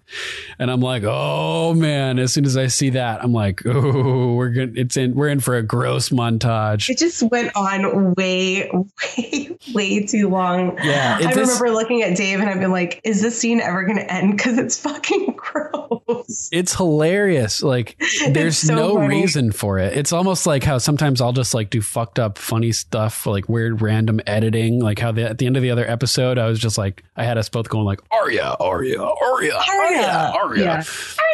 And 0.59 0.71
I'm 0.71 0.81
like, 0.81 1.03
oh 1.05 1.75
man, 1.75 2.19
as 2.19 2.33
soon 2.33 2.45
as 2.45 2.57
I 2.57 2.67
see 2.69 2.91
that, 2.91 3.23
I'm 3.25 3.33
like, 3.33 3.63
oh, 3.67 4.35
we're 4.35 4.51
good. 4.51 4.79
It's 4.79 4.97
in, 4.97 5.15
we're 5.15 5.29
in 5.29 5.41
for 5.41 5.57
a 5.57 5.63
gross 5.63 6.11
montage. 6.11 6.89
It 6.91 6.99
just 6.99 7.23
went 7.25 7.55
on 7.57 8.15
way, 8.15 8.71
way, 8.71 9.59
way 9.75 10.07
too 10.07 10.29
long. 10.29 10.79
Yeah. 10.83 11.19
I 11.21 11.35
this- 11.35 11.49
remember 11.49 11.71
looking 11.71 12.03
at 12.03 12.17
Dave 12.17 12.41
and 12.41 12.49
I've 12.49 12.61
been 12.61 12.71
like, 12.71 13.01
is 13.05 13.21
this 13.23 13.39
scene 13.39 13.61
ever 13.61 13.83
going 13.85 13.99
to 13.99 14.13
end? 14.13 14.37
Because 14.37 14.59
it's 14.59 14.79
fucking 14.79 15.35
gross. 15.37 16.49
it's 16.53 16.75
hilarious. 16.75 17.63
Like 17.63 18.01
there's 18.31 18.59
so 18.59 18.75
no 18.75 18.95
funny. 18.97 19.09
reason 19.21 19.53
for 19.53 19.79
it. 19.79 19.97
It's 19.97 20.13
almost 20.13 20.47
like 20.47 20.63
how 20.65 20.79
sometimes 20.79 21.21
I'll 21.21 21.33
just 21.33 21.55
like 21.55 21.71
do 21.71 21.81
fucked 21.83 22.19
up 22.19 22.39
funny 22.39 22.73
stuff, 22.73 23.27
like 23.27 23.49
weird 23.49 23.83
random 23.83 24.21
editing. 24.27 24.81
Like 24.81 24.99
how 24.99 25.13
the, 25.13 25.29
at 25.29 25.39
the 25.39 25.47
end 25.47 25.57
of 25.57 25.63
the 25.63 25.71
other 25.71 25.89
episode, 25.89 26.39
I 26.39 26.47
was 26.47 26.59
just 26.59 26.79
like, 26.79 27.03
I 27.17 27.25
had 27.25 27.39
us 27.39 27.49
both 27.49 27.69
going 27.69 27.85
like, 27.85 28.01
Arya, 28.11 28.57
Arya, 28.61 29.01
Arya, 29.03 29.55
Arya, 29.55 30.02
Arya. 30.09 30.63
Yeah. 30.65 30.83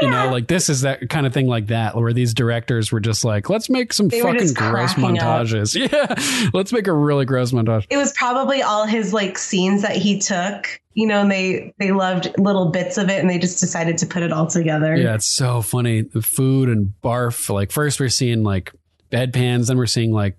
You 0.01 0.11
know, 0.11 0.31
like 0.31 0.47
this 0.47 0.69
is 0.69 0.83
that 0.83 1.09
kind 1.11 1.27
of 1.27 1.33
thing 1.35 1.47
like 1.49 1.67
that, 1.69 1.97
where 1.97 2.13
these 2.13 2.33
directors 2.33 2.93
were 2.93 3.01
just 3.01 3.25
like, 3.25 3.51
let's 3.51 3.69
make 3.69 3.93
some 3.93 4.09
They 4.09 4.21
fucking 4.21 4.55
gross 4.55 4.95
cracking 4.95 5.19
up. 5.19 5.43
montages. 5.47 5.75
Yeah, 5.91 6.51
let's 6.55 6.73
make 6.73 6.87
a 6.87 6.93
really 6.93 7.25
gross 7.25 7.51
montage. 7.53 7.87
It 7.91 7.97
was 7.97 8.13
probably 8.13 8.63
all 8.63 8.87
his 8.87 9.13
like 9.13 9.37
scenes 9.39 9.83
that 9.83 9.97
he 9.97 10.19
took, 10.21 10.81
you 10.95 11.07
know, 11.07 11.21
and 11.23 11.31
they 11.31 11.73
they 11.79 11.91
loved 11.93 12.33
little 12.39 12.67
bits 12.71 12.97
of 12.99 13.09
it 13.11 13.21
and 13.21 13.29
they 13.29 13.39
just 13.39 13.59
decided 13.61 13.99
to 13.99 14.07
put 14.07 14.23
it 14.23 14.33
all 14.33 14.47
together. 14.47 14.95
Yeah, 14.97 15.15
it's 15.17 15.27
so 15.27 15.63
funny. 15.63 16.03
The 16.03 16.23
food 16.23 16.69
and 16.69 16.93
barf. 17.03 17.49
Like 17.51 17.73
first 17.73 17.99
we're 17.99 18.09
seeing 18.09 18.45
like 18.45 18.73
bedpans, 19.11 19.67
then 19.67 19.77
we're 19.79 19.87
seeing 19.87 20.13
like 20.13 20.37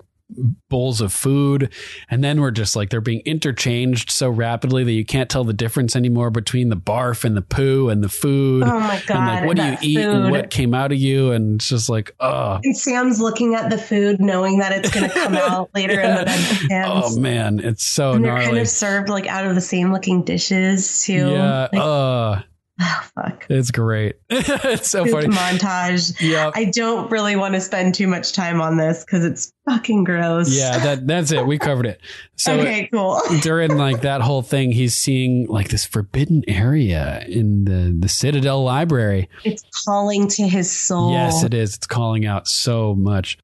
bowls 0.69 1.01
of 1.01 1.11
food, 1.11 1.73
and 2.09 2.23
then 2.23 2.39
we're 2.41 2.51
just 2.51 2.75
like 2.75 2.89
they're 2.89 3.01
being 3.01 3.21
interchanged 3.25 4.11
so 4.11 4.29
rapidly 4.29 4.83
that 4.83 4.91
you 4.91 5.05
can't 5.05 5.29
tell 5.29 5.43
the 5.43 5.53
difference 5.53 5.95
anymore 5.95 6.29
between 6.29 6.69
the 6.69 6.77
barf 6.77 7.23
and 7.23 7.35
the 7.35 7.41
poo 7.41 7.89
and 7.89 8.03
the 8.03 8.09
food. 8.09 8.63
Oh 8.63 8.79
my 8.79 9.01
god. 9.07 9.17
and 9.17 9.27
like 9.27 9.45
what 9.45 9.57
do 9.57 9.63
you 9.63 9.77
eat 9.81 10.05
and 10.05 10.31
what 10.31 10.49
came 10.49 10.73
out 10.73 10.91
of 10.91 10.97
you 10.99 11.31
and 11.31 11.55
it's 11.55 11.67
just 11.69 11.89
like 11.89 12.13
oh 12.19 12.59
And 12.63 12.77
Sam's 12.77 13.19
looking 13.19 13.55
at 13.55 13.69
the 13.69 13.77
food, 13.77 14.19
knowing 14.19 14.59
that 14.59 14.71
it's 14.71 14.91
going 14.91 15.09
to 15.09 15.13
come 15.13 15.35
out 15.35 15.69
later 15.73 15.99
in 15.99 16.15
the 16.15 16.23
bedpans. 16.25 17.03
oh 17.15 17.19
man 17.19 17.59
it's 17.59 17.83
so 17.83 18.13
and 18.13 18.23
they're 18.23 18.37
kind 18.37 18.57
of 18.57 18.67
served 18.67 19.09
like 19.09 19.25
out 19.27 19.45
of 19.45 19.55
the 19.55 19.61
same 19.61 19.91
looking 19.91 20.23
dishes 20.23 21.03
too. 21.05 21.31
yeah 21.31 21.67
Like, 21.73 21.81
uh 21.81 22.41
oh, 22.81 23.09
fuck. 23.15 23.45
it's 23.49 23.71
great 23.71 24.15
it's 24.29 24.89
so 24.89 25.05
funny 25.05 25.27
montage. 25.27 26.15
yeah 26.21 26.49
I 26.55 26.65
don't 26.65 27.11
really 27.11 27.35
want 27.35 27.55
to 27.55 27.61
spend 27.61 27.93
too 27.95 28.07
much 28.07 28.31
time 28.33 28.61
on 28.61 28.77
this 28.77 29.03
because 29.03 29.25
it's 29.25 29.51
fucking 29.69 30.05
gross. 30.05 30.55
yeah 30.55 30.77
that 30.79 31.05
that's 31.05 31.31
it 31.31 31.45
we 31.45 31.57
covered 31.59 31.85
it 31.87 31.99
so 32.37 32.59
okay, 32.59 32.87
cool. 32.91 33.19
during 33.41 33.77
like 33.77 34.01
that 34.01 34.21
whole 34.21 34.41
thing 34.41 34.71
he's 34.71 34.95
seeing 34.95 35.47
like 35.47 35.69
this 35.69 35.85
forbidden 35.85 36.43
area 36.47 37.23
in 37.27 37.65
the 37.65 37.95
the 37.99 38.07
citadel 38.09 38.63
library 38.63 39.29
It's 39.43 39.63
calling 39.85 40.27
to 40.29 40.47
his 40.47 40.71
soul. 40.71 41.11
yes 41.11 41.43
it 41.43 41.53
is 41.53 41.75
it's 41.75 41.87
calling 41.87 42.25
out 42.25 42.47
so 42.47 42.95
much 42.95 43.37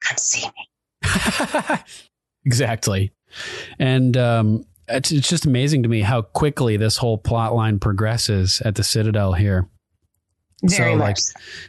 Come 0.00 0.16
see 0.18 0.46
me. 0.46 1.78
exactly 2.44 3.12
and 3.78 4.16
um 4.16 4.64
it's, 4.88 5.12
it's 5.12 5.28
just 5.28 5.46
amazing 5.46 5.82
to 5.84 5.88
me 5.88 6.00
how 6.02 6.22
quickly 6.22 6.76
this 6.76 6.96
whole 6.96 7.18
plot 7.18 7.54
line 7.54 7.78
progresses 7.78 8.60
at 8.64 8.74
the 8.76 8.82
citadel 8.84 9.32
here 9.34 9.68
Very 10.62 10.92
So, 10.92 10.96
much. 10.98 11.06
like, 11.06 11.18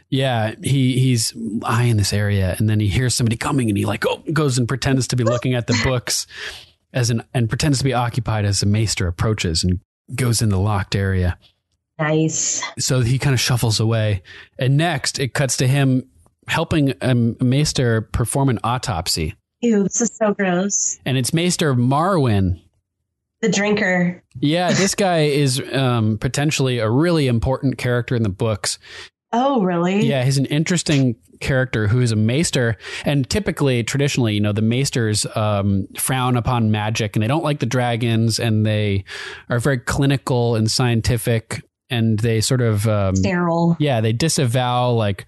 Yeah, 0.08 0.54
he 0.62 0.98
he's 0.98 1.32
eyeing 1.64 1.96
this 1.96 2.12
area, 2.12 2.54
and 2.58 2.68
then 2.68 2.80
he 2.80 2.88
hears 2.88 3.14
somebody 3.14 3.36
coming, 3.36 3.68
and 3.68 3.78
he 3.78 3.84
like 3.86 4.04
oh 4.06 4.22
goes 4.32 4.58
and 4.58 4.66
pretends 4.66 5.06
to 5.08 5.16
be 5.16 5.24
looking 5.24 5.54
at 5.54 5.66
the 5.66 5.78
books 5.84 6.26
as 6.92 7.10
an 7.10 7.22
and 7.34 7.48
pretends 7.48 7.78
to 7.78 7.84
be 7.84 7.94
occupied 7.94 8.44
as 8.44 8.60
the 8.60 8.66
maester 8.66 9.06
approaches 9.06 9.62
and 9.62 9.80
goes 10.16 10.42
in 10.42 10.48
the 10.48 10.58
locked 10.58 10.96
area. 10.96 11.38
nice. 11.98 12.62
So 12.78 13.00
he 13.00 13.18
kind 13.18 13.34
of 13.34 13.40
shuffles 13.40 13.78
away, 13.80 14.22
and 14.58 14.76
next 14.76 15.18
it 15.20 15.34
cuts 15.34 15.56
to 15.58 15.68
him 15.68 16.08
helping 16.48 16.94
a 17.00 17.14
maester 17.14 18.00
perform 18.00 18.48
an 18.48 18.58
autopsy, 18.64 19.36
Ew, 19.60 19.84
this 19.84 20.00
is 20.00 20.10
so 20.16 20.34
gross. 20.34 20.98
and 21.06 21.16
it's 21.16 21.32
Maester 21.32 21.74
Marwyn. 21.76 22.60
The 23.42 23.48
drinker. 23.48 24.22
Yeah, 24.38 24.72
this 24.72 24.94
guy 24.94 25.20
is 25.24 25.62
um, 25.72 26.18
potentially 26.18 26.78
a 26.78 26.90
really 26.90 27.26
important 27.26 27.78
character 27.78 28.14
in 28.14 28.22
the 28.22 28.28
books. 28.28 28.78
Oh, 29.32 29.62
really? 29.62 30.06
Yeah, 30.06 30.24
he's 30.24 30.38
an 30.38 30.46
interesting 30.46 31.16
character 31.40 31.86
who 31.86 32.00
is 32.00 32.12
a 32.12 32.16
maester. 32.16 32.76
And 33.04 33.28
typically, 33.28 33.82
traditionally, 33.82 34.34
you 34.34 34.40
know, 34.40 34.52
the 34.52 34.62
maesters 34.62 35.24
um, 35.36 35.86
frown 35.96 36.36
upon 36.36 36.70
magic 36.70 37.16
and 37.16 37.22
they 37.22 37.28
don't 37.28 37.44
like 37.44 37.60
the 37.60 37.66
dragons 37.66 38.38
and 38.38 38.66
they 38.66 39.04
are 39.48 39.58
very 39.58 39.78
clinical 39.78 40.54
and 40.54 40.70
scientific 40.70 41.62
and 41.90 42.18
they 42.18 42.40
sort 42.40 42.60
of. 42.60 42.86
Um, 42.86 43.16
Sterile. 43.16 43.76
yeah, 43.78 44.00
they 44.00 44.12
disavow 44.12 44.92
like 44.92 45.26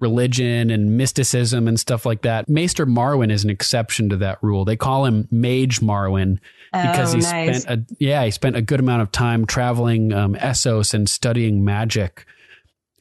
religion 0.00 0.70
and 0.70 0.96
mysticism 0.96 1.68
and 1.68 1.78
stuff 1.78 2.06
like 2.06 2.22
that. 2.22 2.48
Maester 2.48 2.86
Marwyn 2.86 3.30
is 3.30 3.44
an 3.44 3.50
exception 3.50 4.08
to 4.10 4.16
that 4.16 4.42
rule. 4.42 4.64
They 4.64 4.76
call 4.76 5.04
him 5.04 5.28
Mage 5.30 5.80
Marwyn 5.80 6.38
because 6.72 7.14
oh, 7.14 7.18
he 7.18 7.22
nice. 7.22 7.62
spent 7.62 7.80
a 7.80 7.94
yeah 7.98 8.24
he 8.24 8.30
spent 8.30 8.56
a 8.56 8.62
good 8.62 8.80
amount 8.80 9.02
of 9.02 9.12
time 9.12 9.46
traveling 9.46 10.12
um, 10.12 10.34
Essos 10.34 10.92
and 10.94 11.08
studying 11.08 11.64
magic 11.64 12.26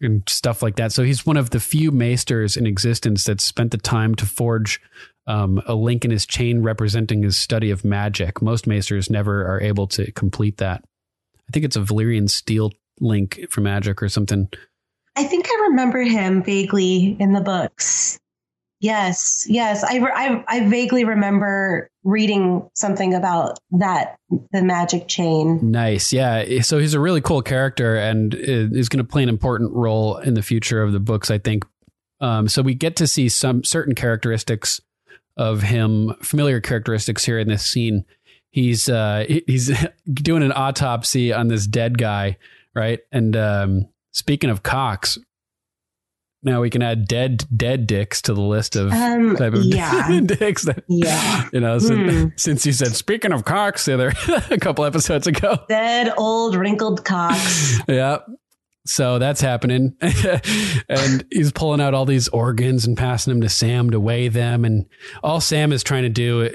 and 0.02 0.24
stuff 0.28 0.62
like 0.62 0.76
that. 0.76 0.92
So 0.92 1.04
he's 1.04 1.26
one 1.26 1.38
of 1.38 1.52
the 1.52 1.60
few 1.60 1.92
maesters 1.92 2.58
in 2.58 2.68
existence 2.68 3.24
that 3.24 3.42
spent 3.42 3.72
the 3.72 3.78
time 3.78 4.16
to 4.16 4.26
forge 4.26 4.82
um, 5.28 5.62
a 5.66 5.76
link 5.76 6.04
in 6.04 6.12
his 6.12 6.26
chain 6.26 6.62
representing 6.62 7.24
his 7.24 7.38
study 7.38 7.72
of 7.72 7.86
magic. 7.86 8.42
Most 8.42 8.68
maesters 8.68 9.10
never 9.10 9.46
are 9.46 9.62
able 9.62 9.88
to 9.88 10.12
complete 10.12 10.58
that. 10.58 10.84
I 11.48 11.52
think 11.52 11.66
it's 11.66 11.76
a 11.76 11.82
Valyrian 11.82 12.30
steel 12.30 12.72
link 13.00 13.40
for 13.50 13.62
magic 13.62 14.02
or 14.02 14.10
something. 14.10 14.50
I 15.16 15.24
think 15.24 15.48
I 15.48 15.68
remember 15.70 16.02
him 16.02 16.44
vaguely 16.44 17.16
in 17.20 17.34
the 17.34 17.42
books. 17.42 18.20
Yes, 18.80 19.46
yes. 19.48 19.82
I, 19.82 20.00
I, 20.00 20.44
I 20.48 20.68
vaguely 20.68 21.06
remember 21.06 21.90
reading 22.04 22.70
something 22.76 23.14
about 23.14 23.58
that, 23.72 24.18
the 24.52 24.62
magic 24.62 25.08
chain. 25.08 25.72
Nice. 25.72 26.12
Yeah. 26.12 26.62
So 26.64 26.80
he's 26.80 26.94
a 26.94 27.00
really 27.00 27.22
cool 27.22 27.42
character 27.42 27.96
and 27.96 28.34
is 28.36 28.90
going 28.90 29.04
to 29.04 29.10
play 29.10 29.24
an 29.24 29.30
important 29.30 29.72
role 29.72 30.18
in 30.18 30.34
the 30.34 30.42
future 30.42 30.84
of 30.84 30.92
the 30.92 31.00
books, 31.00 31.32
I 31.32 31.38
think. 31.38 31.64
Um, 32.20 32.50
so 32.50 32.62
we 32.62 32.74
get 32.74 32.98
to 32.98 33.08
see 33.08 33.30
some 33.30 33.64
certain 33.64 33.96
characteristics 33.96 34.82
of 35.38 35.62
him, 35.62 36.16
familiar 36.22 36.60
characteristics 36.60 37.24
here 37.24 37.40
in 37.40 37.48
this 37.48 37.66
scene. 37.66 38.04
He's 38.52 38.90
uh, 38.90 39.26
he's 39.48 39.72
doing 40.14 40.44
an 40.44 40.52
autopsy 40.52 41.32
on 41.32 41.48
this 41.48 41.68
dead 41.68 41.98
guy, 41.98 42.38
right? 42.76 43.00
And 43.12 43.36
um, 43.36 43.90
speaking 44.12 44.50
of 44.50 44.64
cocks, 44.64 45.18
now 46.46 46.60
we 46.62 46.70
can 46.70 46.82
add 46.82 47.08
dead 47.08 47.46
dead 47.56 47.88
dicks 47.88 48.22
to 48.24 48.34
the 48.34 48.42
list 48.42 48.76
of 48.76 48.92
Um, 48.92 49.36
type 49.38 49.54
of 49.54 49.64
yeah. 49.64 50.20
dicks 50.26 50.64
that 50.66 50.84
Yeah. 50.90 51.48
you 51.54 51.60
know. 51.62 51.80
Since, 51.80 52.12
Hmm. 52.14 52.28
since 52.36 52.66
you 52.66 52.74
said 52.74 52.96
speaking 52.96 53.32
of 53.32 53.46
cocks 53.46 53.86
the 53.86 53.94
other 53.94 54.12
a 54.52 54.58
couple 54.58 54.84
episodes 54.84 55.26
ago, 55.26 55.58
Dead 55.70 56.12
old 56.18 56.56
wrinkled 56.56 57.06
cocks. 57.06 57.80
yeah. 57.88 58.18
So 58.86 59.18
that's 59.18 59.40
happening. 59.40 59.96
and 60.90 61.24
he's 61.32 61.54
pulling 61.54 61.80
out 61.80 61.94
all 61.94 62.06
these 62.06 62.28
organs 62.28 62.86
and 62.86 62.98
passing 62.98 63.32
them 63.32 63.40
to 63.42 63.48
Sam 63.48 63.90
to 63.92 64.00
weigh 64.02 64.28
them. 64.28 64.66
And 64.66 64.88
all 65.24 65.40
Sam 65.40 65.72
is 65.72 65.84
trying 65.84 66.04
to 66.04 66.10
do 66.10 66.50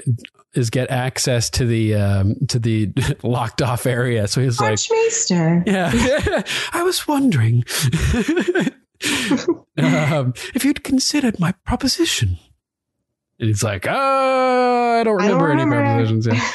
is 0.53 0.69
get 0.69 0.89
access 0.89 1.49
to 1.51 1.65
the 1.65 1.95
um, 1.95 2.35
to 2.47 2.59
the 2.59 2.91
locked 3.23 3.61
off 3.61 3.85
area. 3.85 4.27
So 4.27 4.41
he's 4.41 4.59
like, 4.59 4.71
Archmaester. 4.71 5.63
Yeah. 5.65 5.91
I 6.73 6.83
was 6.83 7.07
wondering 7.07 7.63
um, 9.77 10.33
if 10.53 10.65
you'd 10.65 10.83
considered 10.83 11.39
my 11.39 11.51
proposition. 11.65 12.37
And 13.39 13.47
he's 13.47 13.63
like, 13.63 13.85
oh, 13.87 14.97
I 14.99 15.03
don't 15.03 15.21
I 15.21 15.27
don't 15.29 15.41
remember, 15.41 15.51
any 15.51 15.63
remember." 15.63 15.85
propositions. 15.85 16.27
Yeah. 16.27 16.51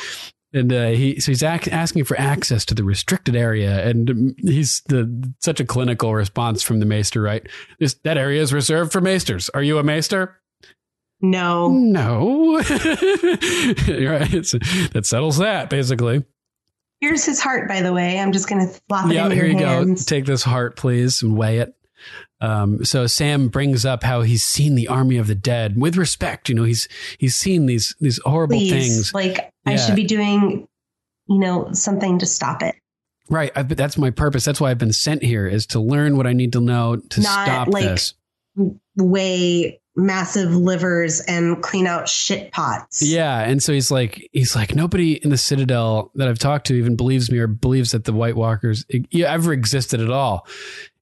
And 0.52 0.72
uh, 0.72 0.88
he 0.90 1.18
so 1.18 1.32
he's 1.32 1.42
ac- 1.42 1.70
asking 1.72 2.04
for 2.04 2.16
access 2.18 2.64
to 2.66 2.74
the 2.74 2.84
restricted 2.84 3.34
area, 3.34 3.84
and 3.88 4.08
um, 4.10 4.34
he's 4.38 4.82
the 4.86 5.32
such 5.40 5.58
a 5.58 5.64
clinical 5.64 6.14
response 6.14 6.62
from 6.62 6.78
the 6.78 6.86
maester, 6.86 7.20
right? 7.20 7.44
This 7.80 7.94
that 8.04 8.16
area 8.18 8.40
is 8.40 8.52
reserved 8.52 8.92
for 8.92 9.00
maesters. 9.00 9.50
Are 9.52 9.64
you 9.64 9.78
a 9.78 9.82
maester? 9.82 10.38
No. 11.30 11.68
No. 11.68 12.58
You're 13.86 14.12
right. 14.12 14.44
So 14.46 14.58
that 14.92 15.02
settles 15.04 15.38
that 15.38 15.70
basically. 15.70 16.24
Here's 17.00 17.24
his 17.24 17.40
heart, 17.40 17.68
by 17.68 17.82
the 17.82 17.92
way. 17.92 18.18
I'm 18.18 18.32
just 18.32 18.48
going 18.48 18.66
to 18.66 18.72
flop 18.88 19.10
it 19.10 19.14
Yeah, 19.14 19.24
into 19.24 19.34
here 19.36 19.44
your 19.46 19.58
you 19.60 19.66
hands. 19.66 20.04
go. 20.04 20.16
Take 20.16 20.24
this 20.26 20.42
heart, 20.42 20.76
please, 20.76 21.22
and 21.22 21.36
weigh 21.36 21.58
it. 21.58 21.74
Um, 22.40 22.84
so 22.84 23.06
Sam 23.06 23.48
brings 23.48 23.84
up 23.86 24.02
how 24.02 24.22
he's 24.22 24.42
seen 24.42 24.74
the 24.74 24.88
army 24.88 25.16
of 25.16 25.26
the 25.26 25.34
dead 25.34 25.80
with 25.80 25.96
respect. 25.96 26.48
You 26.48 26.54
know, 26.54 26.64
he's 26.64 26.88
he's 27.18 27.34
seen 27.34 27.66
these 27.66 27.94
these 28.00 28.20
horrible 28.24 28.56
Please. 28.58 28.70
things. 28.70 29.14
Like, 29.14 29.50
I 29.66 29.76
should 29.76 29.96
be 29.96 30.04
doing, 30.04 30.66
you 31.28 31.38
know, 31.38 31.72
something 31.72 32.18
to 32.18 32.26
stop 32.26 32.62
it. 32.62 32.74
Right. 33.30 33.50
I, 33.56 33.62
that's 33.62 33.96
my 33.96 34.10
purpose. 34.10 34.44
That's 34.44 34.60
why 34.60 34.70
I've 34.70 34.78
been 34.78 34.92
sent 34.92 35.22
here 35.22 35.46
is 35.46 35.66
to 35.68 35.80
learn 35.80 36.16
what 36.18 36.26
I 36.26 36.34
need 36.34 36.52
to 36.52 36.60
know 36.60 36.96
to 36.96 37.20
Not 37.22 37.46
stop 37.46 37.68
like- 37.68 37.84
this. 37.84 38.14
Weigh 38.96 39.80
massive 39.96 40.54
livers 40.56 41.20
and 41.20 41.62
clean 41.62 41.86
out 41.86 42.08
shit 42.08 42.52
pots. 42.52 43.02
Yeah, 43.02 43.40
and 43.40 43.62
so 43.62 43.72
he's 43.72 43.90
like, 43.90 44.28
he's 44.32 44.56
like, 44.56 44.74
nobody 44.74 45.14
in 45.14 45.30
the 45.30 45.36
Citadel 45.36 46.10
that 46.14 46.28
I've 46.28 46.38
talked 46.38 46.66
to 46.68 46.74
even 46.74 46.96
believes 46.96 47.30
me 47.30 47.38
or 47.38 47.46
believes 47.46 47.92
that 47.92 48.04
the 48.04 48.12
White 48.12 48.36
Walkers 48.36 48.84
ever 49.12 49.52
existed 49.52 50.00
at 50.00 50.10
all. 50.10 50.46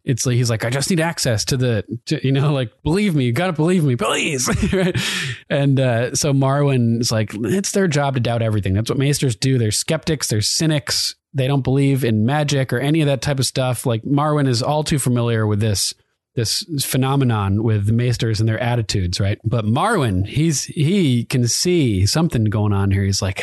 It's 0.05 0.27
like 0.27 0.35
he's 0.35 0.51
like, 0.51 0.65
I 0.65 0.71
just 0.71 0.91
need 0.91 0.99
access 0.99 1.45
to 1.47 1.57
the, 1.57 1.85
to, 2.07 2.25
you 2.27 2.33
know, 2.33 2.53
like 2.53 2.73
believe 2.83 3.15
me, 3.15 3.25
you 3.25 3.33
gotta 3.33 3.53
believe 3.53 3.85
me, 3.85 3.95
please. 3.95 4.49
right? 4.73 4.97
And 5.49 5.79
uh, 5.79 6.15
so 6.17 6.33
Marwyn 6.33 7.01
is 7.01 7.13
like, 7.13 7.31
it's 7.35 7.71
their 7.71 7.87
job 7.87 8.15
to 8.15 8.21
doubt 8.21 8.43
everything. 8.43 8.75
That's 8.75 8.91
what 8.91 8.99
Maesters 8.99 9.37
do. 9.37 9.59
They're 9.59 9.71
skeptics. 9.71 10.27
They're 10.27 10.41
cynics. 10.41 11.15
They 11.35 11.47
don't 11.47 11.63
believe 11.63 12.05
in 12.05 12.27
magic 12.27 12.73
or 12.73 12.79
any 12.79 13.01
of 13.01 13.07
that 13.07 13.23
type 13.23 13.39
of 13.39 13.47
stuff. 13.47 13.87
Like 13.87 14.03
Marwyn 14.03 14.49
is 14.49 14.61
all 14.61 14.83
too 14.83 14.99
familiar 14.99 15.47
with 15.47 15.61
this 15.61 15.95
this 16.35 16.65
phenomenon 16.85 17.63
with 17.63 17.87
the 17.87 17.93
maesters 17.93 18.41
and 18.41 18.49
their 18.49 18.59
attitudes, 18.59 19.21
right? 19.21 19.39
But 19.45 19.65
Marwyn, 19.65 20.27
he's 20.27 20.65
he 20.65 21.25
can 21.25 21.47
see 21.47 22.07
something 22.07 22.45
going 22.45 22.73
on 22.73 22.91
here. 22.91 23.05
He's 23.05 23.21
like, 23.21 23.43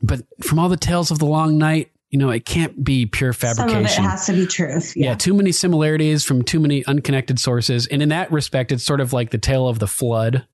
but 0.00 0.22
from 0.42 0.58
all 0.58 0.68
the 0.68 0.76
tales 0.76 1.10
of 1.10 1.18
the 1.18 1.26
long 1.26 1.58
night, 1.58 1.90
you 2.10 2.18
know, 2.18 2.30
it 2.30 2.44
can't 2.44 2.82
be 2.82 3.04
pure 3.06 3.32
fabrication. 3.32 3.88
Some 3.88 4.04
of 4.04 4.08
it 4.08 4.10
has 4.10 4.26
to 4.26 4.32
be 4.32 4.46
truth. 4.46 4.96
Yeah. 4.96 5.10
Yeah. 5.10 5.14
too 5.16 5.34
many 5.34 5.52
similarities 5.52 6.24
from 6.24 6.42
too 6.42 6.60
many 6.60 6.84
unconnected 6.86 7.38
sources. 7.38 7.86
And 7.86 8.02
in 8.02 8.08
that 8.10 8.30
respect, 8.32 8.72
it's 8.72 8.84
sort 8.84 9.00
of 9.00 9.12
like 9.12 9.30
the 9.30 9.38
tale 9.38 9.68
of 9.68 9.78
the 9.78 9.86
flood, 9.88 10.46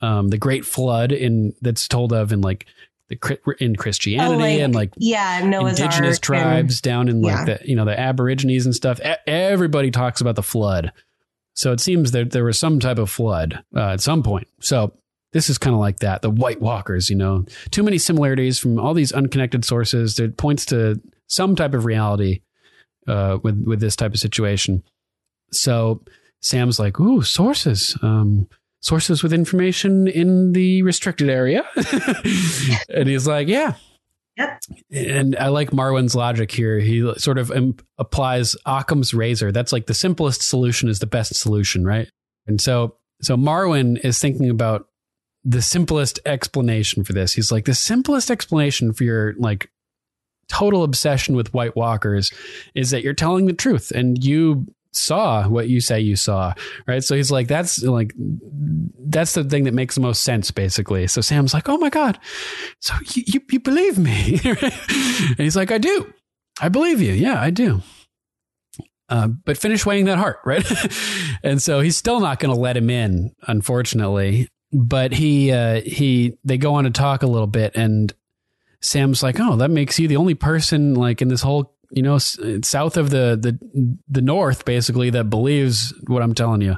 um, 0.00 0.28
the 0.28 0.38
great 0.38 0.64
flood 0.64 1.12
in 1.12 1.52
that's 1.60 1.88
told 1.88 2.12
of 2.12 2.32
in 2.32 2.40
like 2.40 2.66
the 3.08 3.56
in 3.60 3.76
Christianity 3.76 4.34
Oh, 4.34 4.38
like, 4.38 4.60
and 4.60 4.74
like 4.74 4.92
yeah, 4.96 5.42
Noah's 5.44 5.78
indigenous 5.78 6.16
Ark 6.16 6.22
tribes 6.22 6.80
down 6.80 7.08
in 7.08 7.22
like 7.22 7.32
yeah. 7.32 7.44
the 7.44 7.60
you 7.64 7.76
know 7.76 7.84
the 7.84 7.98
aborigines 7.98 8.66
and 8.66 8.74
stuff. 8.74 9.00
Everybody 9.26 9.90
talks 9.90 10.20
about 10.20 10.36
the 10.36 10.42
flood. 10.42 10.92
So 11.54 11.72
it 11.72 11.80
seems 11.80 12.12
that 12.12 12.32
there 12.32 12.44
was 12.44 12.58
some 12.58 12.80
type 12.80 12.98
of 12.98 13.08
flood 13.08 13.62
uh, 13.74 13.92
at 13.92 14.00
some 14.00 14.22
point. 14.22 14.48
So 14.60 14.92
this 15.32 15.48
is 15.48 15.56
kind 15.56 15.74
of 15.74 15.80
like 15.80 16.00
that 16.00 16.22
the 16.22 16.30
white 16.30 16.60
walkers 16.60 17.08
you 17.08 17.16
know? 17.16 17.44
Too 17.70 17.82
many 17.82 17.98
similarities 17.98 18.58
from 18.58 18.78
all 18.78 18.94
these 18.94 19.12
unconnected 19.12 19.64
sources 19.64 20.16
that 20.16 20.36
points 20.36 20.66
to 20.66 21.00
some 21.28 21.56
type 21.56 21.74
of 21.74 21.84
reality 21.84 22.40
uh, 23.06 23.38
with 23.42 23.64
with 23.66 23.80
this 23.80 23.96
type 23.96 24.14
of 24.14 24.20
situation. 24.20 24.82
So 25.52 26.02
sam's 26.42 26.78
like 26.78 27.00
ooh 27.00 27.22
sources 27.22 27.96
um 28.02 28.48
sources 28.86 29.22
with 29.22 29.32
information 29.32 30.06
in 30.06 30.52
the 30.52 30.80
restricted 30.82 31.28
area 31.28 31.64
and 32.88 33.08
he's 33.08 33.26
like 33.26 33.48
yeah 33.48 33.74
Yep. 34.36 34.60
and 34.90 35.36
I 35.36 35.48
like 35.48 35.70
Marwyn's 35.70 36.14
logic 36.14 36.50
here. 36.50 36.78
He 36.78 37.10
sort 37.16 37.38
of 37.38 37.50
applies 37.96 38.54
Occam's 38.66 39.14
razor. 39.14 39.50
That's 39.50 39.72
like 39.72 39.86
the 39.86 39.94
simplest 39.94 40.42
solution 40.42 40.90
is 40.90 40.98
the 40.98 41.06
best 41.06 41.34
solution, 41.34 41.86
right? 41.86 42.10
And 42.46 42.60
so, 42.60 42.96
so 43.22 43.36
Marwyn 43.38 43.98
is 44.04 44.18
thinking 44.18 44.50
about 44.50 44.88
the 45.42 45.62
simplest 45.62 46.18
explanation 46.26 47.02
for 47.02 47.14
this. 47.14 47.32
He's 47.32 47.50
like 47.50 47.64
the 47.64 47.72
simplest 47.72 48.30
explanation 48.30 48.92
for 48.92 49.04
your 49.04 49.32
like 49.38 49.70
total 50.48 50.84
obsession 50.84 51.34
with 51.34 51.54
White 51.54 51.74
Walkers 51.74 52.30
is 52.74 52.90
that 52.90 53.02
you're 53.02 53.14
telling 53.14 53.46
the 53.46 53.54
truth 53.54 53.90
and 53.90 54.22
you 54.22 54.66
saw 54.96 55.48
what 55.48 55.68
you 55.68 55.80
say 55.80 56.00
you 56.00 56.16
saw, 56.16 56.54
right? 56.86 57.02
So 57.02 57.14
he's 57.14 57.30
like, 57.30 57.48
that's 57.48 57.82
like, 57.82 58.12
that's 58.16 59.34
the 59.34 59.44
thing 59.44 59.64
that 59.64 59.74
makes 59.74 59.94
the 59.94 60.00
most 60.00 60.22
sense, 60.22 60.50
basically. 60.50 61.06
So 61.06 61.20
Sam's 61.20 61.54
like, 61.54 61.68
oh 61.68 61.78
my 61.78 61.90
god, 61.90 62.18
so 62.80 62.94
you 63.14 63.22
you, 63.26 63.40
you 63.50 63.60
believe 63.60 63.98
me? 63.98 64.40
and 64.44 65.38
he's 65.38 65.56
like, 65.56 65.70
I 65.70 65.78
do, 65.78 66.12
I 66.60 66.68
believe 66.68 67.00
you, 67.00 67.12
yeah, 67.12 67.40
I 67.40 67.50
do. 67.50 67.82
Uh, 69.08 69.28
but 69.28 69.56
finish 69.56 69.86
weighing 69.86 70.06
that 70.06 70.18
heart, 70.18 70.38
right? 70.44 70.66
and 71.42 71.62
so 71.62 71.80
he's 71.80 71.96
still 71.96 72.18
not 72.20 72.40
going 72.40 72.52
to 72.52 72.60
let 72.60 72.76
him 72.76 72.90
in, 72.90 73.32
unfortunately. 73.46 74.48
But 74.72 75.12
he 75.12 75.52
uh, 75.52 75.80
he 75.82 76.36
they 76.44 76.58
go 76.58 76.74
on 76.74 76.84
to 76.84 76.90
talk 76.90 77.22
a 77.22 77.28
little 77.28 77.46
bit, 77.46 77.76
and 77.76 78.12
Sam's 78.80 79.22
like, 79.22 79.38
"Oh, 79.38 79.56
that 79.56 79.70
makes 79.70 79.98
you 79.98 80.08
the 80.08 80.16
only 80.16 80.34
person 80.34 80.94
like 80.94 81.22
in 81.22 81.28
this 81.28 81.40
whole 81.40 81.75
you 81.90 82.02
know 82.02 82.18
south 82.18 82.96
of 82.96 83.10
the 83.10 83.38
the 83.40 83.98
the 84.08 84.22
north, 84.22 84.64
basically, 84.64 85.10
that 85.10 85.30
believes 85.30 85.94
what 86.06 86.22
I'm 86.22 86.34
telling 86.34 86.62
you." 86.62 86.76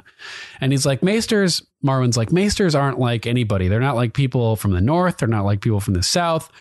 And 0.61 0.71
he's 0.71 0.85
like, 0.85 1.01
"Maesters." 1.01 1.63
Marwyn's 1.85 2.17
like, 2.17 2.31
"Maesters 2.31 2.75
aren't 2.75 2.99
like 2.99 3.25
anybody. 3.25 3.67
They're 3.67 3.79
not 3.79 3.95
like 3.95 4.13
people 4.13 4.55
from 4.55 4.71
the 4.71 4.81
north. 4.81 5.17
They're 5.17 5.27
not 5.27 5.45
like 5.45 5.61
people 5.61 5.79
from 5.79 5.93
the 5.93 6.03
south. 6.03 6.51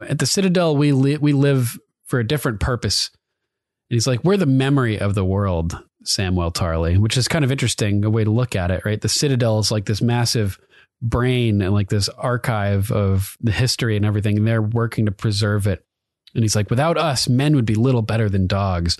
At 0.00 0.18
the 0.18 0.26
Citadel, 0.26 0.76
we 0.76 0.92
li- 0.92 1.18
we 1.18 1.32
live 1.32 1.78
for 2.04 2.18
a 2.18 2.26
different 2.26 2.60
purpose." 2.60 3.10
And 3.90 3.96
he's 3.96 4.06
like, 4.06 4.24
"We're 4.24 4.36
the 4.36 4.46
memory 4.46 4.98
of 4.98 5.14
the 5.14 5.24
world." 5.24 5.78
Samwell 6.04 6.52
Tarly, 6.52 6.98
which 6.98 7.16
is 7.16 7.28
kind 7.28 7.44
of 7.44 7.52
interesting, 7.52 8.04
a 8.04 8.10
way 8.10 8.24
to 8.24 8.30
look 8.30 8.56
at 8.56 8.72
it, 8.72 8.84
right? 8.84 9.00
The 9.00 9.08
Citadel 9.08 9.60
is 9.60 9.70
like 9.70 9.84
this 9.84 10.02
massive 10.02 10.58
brain 11.00 11.62
and 11.62 11.72
like 11.72 11.90
this 11.90 12.08
archive 12.10 12.90
of 12.90 13.36
the 13.40 13.52
history 13.52 13.96
and 13.96 14.04
everything, 14.04 14.38
and 14.38 14.46
they're 14.46 14.62
working 14.62 15.06
to 15.06 15.12
preserve 15.12 15.66
it. 15.66 15.84
And 16.34 16.42
he's 16.42 16.56
like, 16.56 16.70
without 16.70 16.96
us, 16.96 17.28
men 17.28 17.54
would 17.54 17.66
be 17.66 17.74
little 17.74 18.02
better 18.02 18.28
than 18.28 18.46
dogs. 18.46 18.96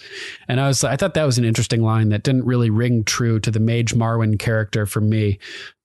And 0.49 0.61
I 0.61 0.69
was, 0.69 0.85
I 0.85 0.97
thought 0.97 1.15
that 1.15 1.25
was 1.25 1.39
an 1.39 1.45
interesting 1.45 1.83
line 1.83 2.11
that 2.11 2.23
didn't 2.23 2.45
really 2.45 2.71
ring 2.71 3.05
true 3.05 3.41
to 3.41 3.51
the 3.51 3.61
Mage 3.61 3.95
Marwyn 3.95 4.39
character 4.39 4.85
for 4.85 5.01
me. 5.01 5.39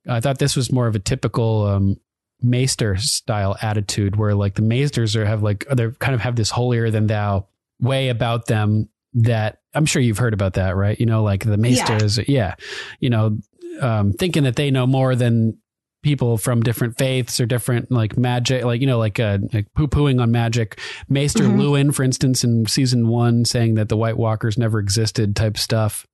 I 0.09 0.19
thought 0.19 0.39
this 0.39 0.55
was 0.55 0.71
more 0.71 0.87
of 0.87 0.95
a 0.95 0.99
typical 0.99 1.65
um, 1.65 1.97
Maester 2.41 2.97
style 2.97 3.57
attitude, 3.61 4.15
where 4.15 4.35
like 4.35 4.55
the 4.55 4.61
Maesters 4.61 5.15
are 5.15 5.25
have 5.25 5.43
like 5.43 5.65
they 5.69 5.89
kind 5.99 6.15
of 6.15 6.21
have 6.21 6.35
this 6.35 6.49
holier 6.49 6.91
than 6.91 7.07
thou 7.07 7.47
way 7.79 8.09
about 8.09 8.45
them 8.45 8.89
that 9.13 9.61
I'm 9.73 9.85
sure 9.85 10.01
you've 10.01 10.17
heard 10.17 10.33
about 10.33 10.53
that, 10.53 10.75
right? 10.75 10.99
You 10.99 11.05
know, 11.05 11.23
like 11.23 11.43
the 11.43 11.57
Maesters, 11.57 12.19
yeah, 12.27 12.55
you 12.99 13.09
know, 13.09 13.37
um, 13.81 14.13
thinking 14.13 14.43
that 14.43 14.55
they 14.55 14.71
know 14.71 14.87
more 14.87 15.15
than 15.15 15.57
people 16.03 16.37
from 16.37 16.61
different 16.61 16.97
faiths 16.97 17.39
or 17.39 17.45
different 17.45 17.91
like 17.91 18.17
magic, 18.17 18.63
like, 18.63 18.81
you 18.81 18.87
know, 18.87 18.97
like, 18.99 19.19
uh, 19.19 19.39
like 19.53 19.65
poo 19.73 19.87
pooing 19.87 20.21
on 20.21 20.31
magic. 20.31 20.79
Maester 21.09 21.43
Mhm. 21.43 21.57
Luwin, 21.59 21.93
for 21.93 22.03
instance, 22.03 22.43
in 22.43 22.65
season 22.67 23.07
one, 23.07 23.45
saying 23.45 23.75
that 23.75 23.89
the 23.89 23.97
White 23.97 24.17
Walkers 24.17 24.57
never 24.57 24.79
existed 24.79 25.35
type 25.35 25.57
stuff. 25.57 26.05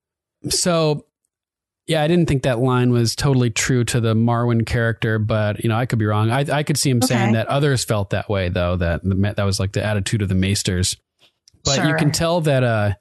So, 0.49 1.05
yeah, 1.85 2.01
I 2.01 2.07
didn't 2.07 2.27
think 2.27 2.43
that 2.43 2.59
line 2.59 2.91
was 2.91 3.13
totally 3.15 3.49
true 3.49 3.83
to 3.85 3.99
the 3.99 4.13
Marwyn 4.13 4.65
character, 4.65 5.19
but 5.19 5.61
you 5.63 5.69
know, 5.69 5.75
I 5.75 5.85
could 5.85 5.99
be 5.99 6.05
wrong. 6.05 6.31
I, 6.31 6.45
I 6.49 6.63
could 6.63 6.77
see 6.77 6.89
him 6.89 7.01
saying 7.01 7.33
that 7.33 7.47
others 7.47 7.83
felt 7.83 8.11
that 8.11 8.29
way, 8.29 8.47
though. 8.47 8.77
That 8.77 9.03
the, 9.03 9.33
that 9.35 9.43
was 9.43 9.59
like 9.59 9.73
the 9.73 9.83
attitude 9.83 10.21
of 10.21 10.29
the 10.29 10.35
Maesters. 10.35 10.95
But 11.65 11.85
you 11.85 11.95
can 11.95 12.11
tell 12.11 12.41
that 12.41 12.63
uh, 12.63 12.93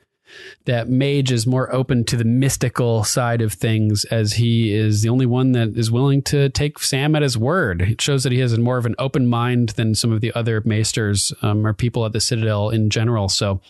that 0.65 0.89
Mage 0.89 1.33
is 1.33 1.47
more 1.47 1.73
open 1.75 2.05
to 2.05 2.17
the 2.17 2.25
mystical 2.25 3.05
side 3.05 3.41
of 3.43 3.53
things, 3.53 4.05
as 4.05 4.35
he 4.35 4.73
is 4.75 5.03
the 5.03 5.09
only 5.09 5.27
one 5.27 5.53
that 5.53 5.77
is 5.77 5.91
willing 5.91 6.23
to 6.23 6.49
take 6.51 6.79
Sam 6.79 7.15
at 7.15 7.23
his 7.23 7.37
word. 7.37 7.83
It 7.83 8.01
shows 8.01 8.23
that 8.23 8.33
he 8.33 8.39
has 8.39 8.57
more 8.59 8.79
of 8.79 8.87
an 8.87 8.95
open 8.99 9.27
mind 9.27 9.71
than 9.71 9.95
some 9.95 10.13
of 10.13 10.21
the 10.21 10.33
other 10.35 10.61
Maesters 10.65 11.33
um, 11.43 11.67
or 11.67 11.73
people 11.73 12.05
at 12.07 12.13
the 12.13 12.21
Citadel 12.21 12.71
in 12.71 12.91
general. 12.91 13.29
So 13.29 13.61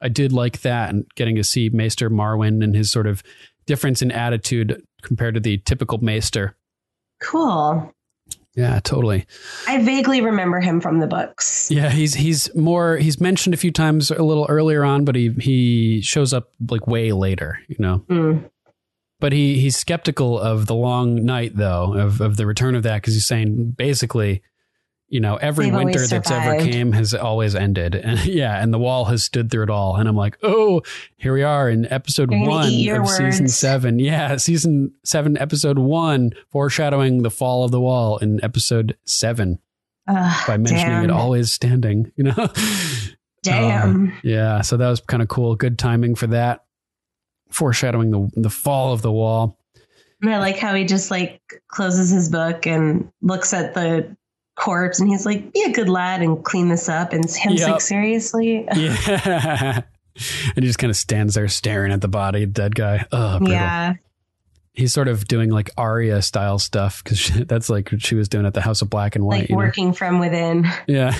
I 0.00 0.08
did 0.08 0.32
like 0.32 0.60
that, 0.60 0.90
and 0.90 1.06
getting 1.14 1.36
to 1.36 1.44
see 1.44 1.70
Maester 1.70 2.08
Marwyn 2.08 2.62
and 2.62 2.74
his 2.74 2.90
sort 2.90 3.06
of 3.06 3.22
difference 3.66 4.00
in 4.00 4.10
attitude 4.10 4.82
compared 5.02 5.34
to 5.34 5.40
the 5.40 5.58
typical 5.58 5.98
Maester. 5.98 6.56
Cool. 7.20 7.92
Yeah, 8.58 8.80
totally. 8.80 9.24
I 9.68 9.84
vaguely 9.84 10.20
remember 10.20 10.58
him 10.58 10.80
from 10.80 10.98
the 10.98 11.06
books. 11.06 11.70
Yeah, 11.70 11.90
he's 11.90 12.14
he's 12.14 12.52
more 12.56 12.96
he's 12.96 13.20
mentioned 13.20 13.54
a 13.54 13.56
few 13.56 13.70
times 13.70 14.10
a 14.10 14.20
little 14.20 14.46
earlier 14.48 14.82
on, 14.82 15.04
but 15.04 15.14
he 15.14 15.28
he 15.38 16.00
shows 16.00 16.34
up 16.34 16.50
like 16.68 16.88
way 16.88 17.12
later, 17.12 17.60
you 17.68 17.76
know. 17.78 18.04
Mm. 18.10 18.50
But 19.20 19.30
he 19.30 19.60
he's 19.60 19.76
skeptical 19.76 20.40
of 20.40 20.66
the 20.66 20.74
long 20.74 21.24
night 21.24 21.52
though, 21.54 21.94
of 21.94 22.20
of 22.20 22.36
the 22.36 22.46
return 22.46 22.74
of 22.74 22.82
that 22.82 22.96
because 22.96 23.14
he's 23.14 23.28
saying 23.28 23.76
basically, 23.78 24.42
you 25.08 25.20
know, 25.20 25.36
every 25.36 25.66
They've 25.66 25.74
winter 25.74 26.06
that's 26.06 26.30
ever 26.30 26.58
came 26.58 26.92
has 26.92 27.14
always 27.14 27.54
ended. 27.54 27.94
And 27.94 28.24
yeah, 28.26 28.62
and 28.62 28.72
the 28.72 28.78
wall 28.78 29.06
has 29.06 29.24
stood 29.24 29.50
through 29.50 29.64
it 29.64 29.70
all. 29.70 29.96
And 29.96 30.08
I'm 30.08 30.16
like, 30.16 30.38
"Oh, 30.42 30.82
here 31.16 31.32
we 31.32 31.42
are 31.42 31.68
in 31.68 31.90
episode 31.90 32.30
1 32.30 32.68
eat 32.68 32.84
your 32.84 33.02
of 33.02 33.08
season 33.08 33.48
7." 33.48 33.98
Yeah, 33.98 34.36
season 34.36 34.92
7 35.04 35.38
episode 35.38 35.78
1 35.78 36.32
foreshadowing 36.50 37.22
the 37.22 37.30
fall 37.30 37.64
of 37.64 37.70
the 37.70 37.80
wall 37.80 38.18
in 38.18 38.42
episode 38.44 38.96
7 39.06 39.58
Ugh, 40.08 40.46
by 40.46 40.56
mentioning 40.56 40.86
damn. 40.86 41.04
it 41.04 41.10
always 41.10 41.52
standing, 41.52 42.12
you 42.16 42.24
know? 42.24 42.48
Damn. 43.44 44.08
Uh, 44.08 44.10
yeah. 44.24 44.60
So 44.62 44.76
that 44.76 44.88
was 44.88 45.00
kind 45.00 45.22
of 45.22 45.28
cool. 45.28 45.54
Good 45.54 45.78
timing 45.78 46.16
for 46.16 46.26
that. 46.26 46.64
Foreshadowing 47.50 48.10
the 48.10 48.28
the 48.34 48.50
fall 48.50 48.92
of 48.92 49.00
the 49.00 49.12
wall. 49.12 49.58
And 50.20 50.34
I 50.34 50.38
like 50.38 50.58
how 50.58 50.74
he 50.74 50.84
just 50.84 51.10
like 51.10 51.40
closes 51.68 52.10
his 52.10 52.28
book 52.28 52.66
and 52.66 53.10
looks 53.22 53.54
at 53.54 53.74
the 53.74 54.16
corpse 54.58 55.00
and 55.00 55.08
he's 55.08 55.24
like, 55.24 55.52
be 55.52 55.62
a 55.62 55.72
good 55.72 55.88
lad 55.88 56.20
and 56.22 56.44
clean 56.44 56.68
this 56.68 56.88
up. 56.88 57.12
And 57.12 57.28
Sam's 57.30 57.60
Yep. 57.60 57.70
like, 57.70 57.80
seriously? 57.80 58.66
Yeah. 58.76 59.82
and 60.56 60.64
he 60.64 60.66
just 60.66 60.78
kind 60.78 60.90
of 60.90 60.96
stands 60.96 61.34
there 61.34 61.48
staring 61.48 61.92
at 61.92 62.00
the 62.00 62.08
body, 62.08 62.44
dead 62.46 62.74
guy. 62.74 63.06
Oh, 63.12 63.38
brutal. 63.38 63.54
yeah. 63.54 63.94
He's 64.74 64.92
sort 64.92 65.08
of 65.08 65.26
doing 65.26 65.50
like 65.50 65.70
Arya 65.76 66.22
style 66.22 66.58
stuff 66.60 67.02
because 67.02 67.28
that's 67.46 67.68
like 67.68 67.90
what 67.90 68.00
she 68.02 68.14
was 68.14 68.28
doing 68.28 68.46
at 68.46 68.54
the 68.54 68.60
House 68.60 68.80
of 68.82 68.88
Black 68.90 69.16
and 69.16 69.24
White. 69.24 69.40
Like 69.42 69.48
you 69.50 69.54
know? 69.56 69.58
working 69.58 69.92
from 69.92 70.18
within, 70.20 70.66
Yeah. 70.86 71.12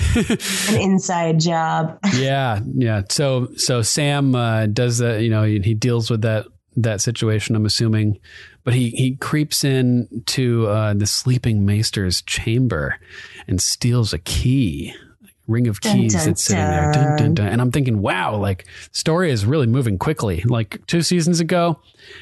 an 0.69 0.79
inside 0.79 1.39
job. 1.41 1.99
yeah. 2.15 2.59
Yeah. 2.73 3.01
So, 3.09 3.49
so 3.55 3.81
Sam 3.81 4.33
uh, 4.35 4.65
does 4.67 4.99
that, 4.99 5.21
you 5.23 5.29
know, 5.29 5.43
he, 5.43 5.59
he 5.59 5.73
deals 5.73 6.09
with 6.09 6.21
that 6.21 6.45
that 6.83 7.01
situation. 7.01 7.55
I'm 7.55 7.65
assuming, 7.65 8.19
but 8.63 8.73
he 8.73 8.89
he 8.89 9.15
creeps 9.15 9.63
in 9.63 10.23
to 10.27 10.67
uh, 10.67 10.93
the 10.93 11.07
sleeping 11.07 11.65
maester's 11.65 12.21
chamber 12.21 12.99
and 13.47 13.61
steals 13.61 14.13
a 14.13 14.19
key. 14.19 14.93
Ring 15.47 15.67
of 15.67 15.81
keys 15.81 16.13
dun, 16.13 16.27
that's 16.27 16.43
sitting 16.43 16.63
there. 16.63 16.91
Dun, 16.91 17.17
dun, 17.17 17.33
dun. 17.33 17.47
And 17.47 17.59
I'm 17.59 17.71
thinking, 17.71 18.03
wow, 18.03 18.35
like 18.35 18.65
the 18.65 18.97
story 18.99 19.31
is 19.31 19.47
really 19.47 19.65
moving 19.65 19.97
quickly. 19.97 20.43
Like 20.45 20.85
two 20.85 21.01
seasons 21.01 21.39
ago, 21.39 21.79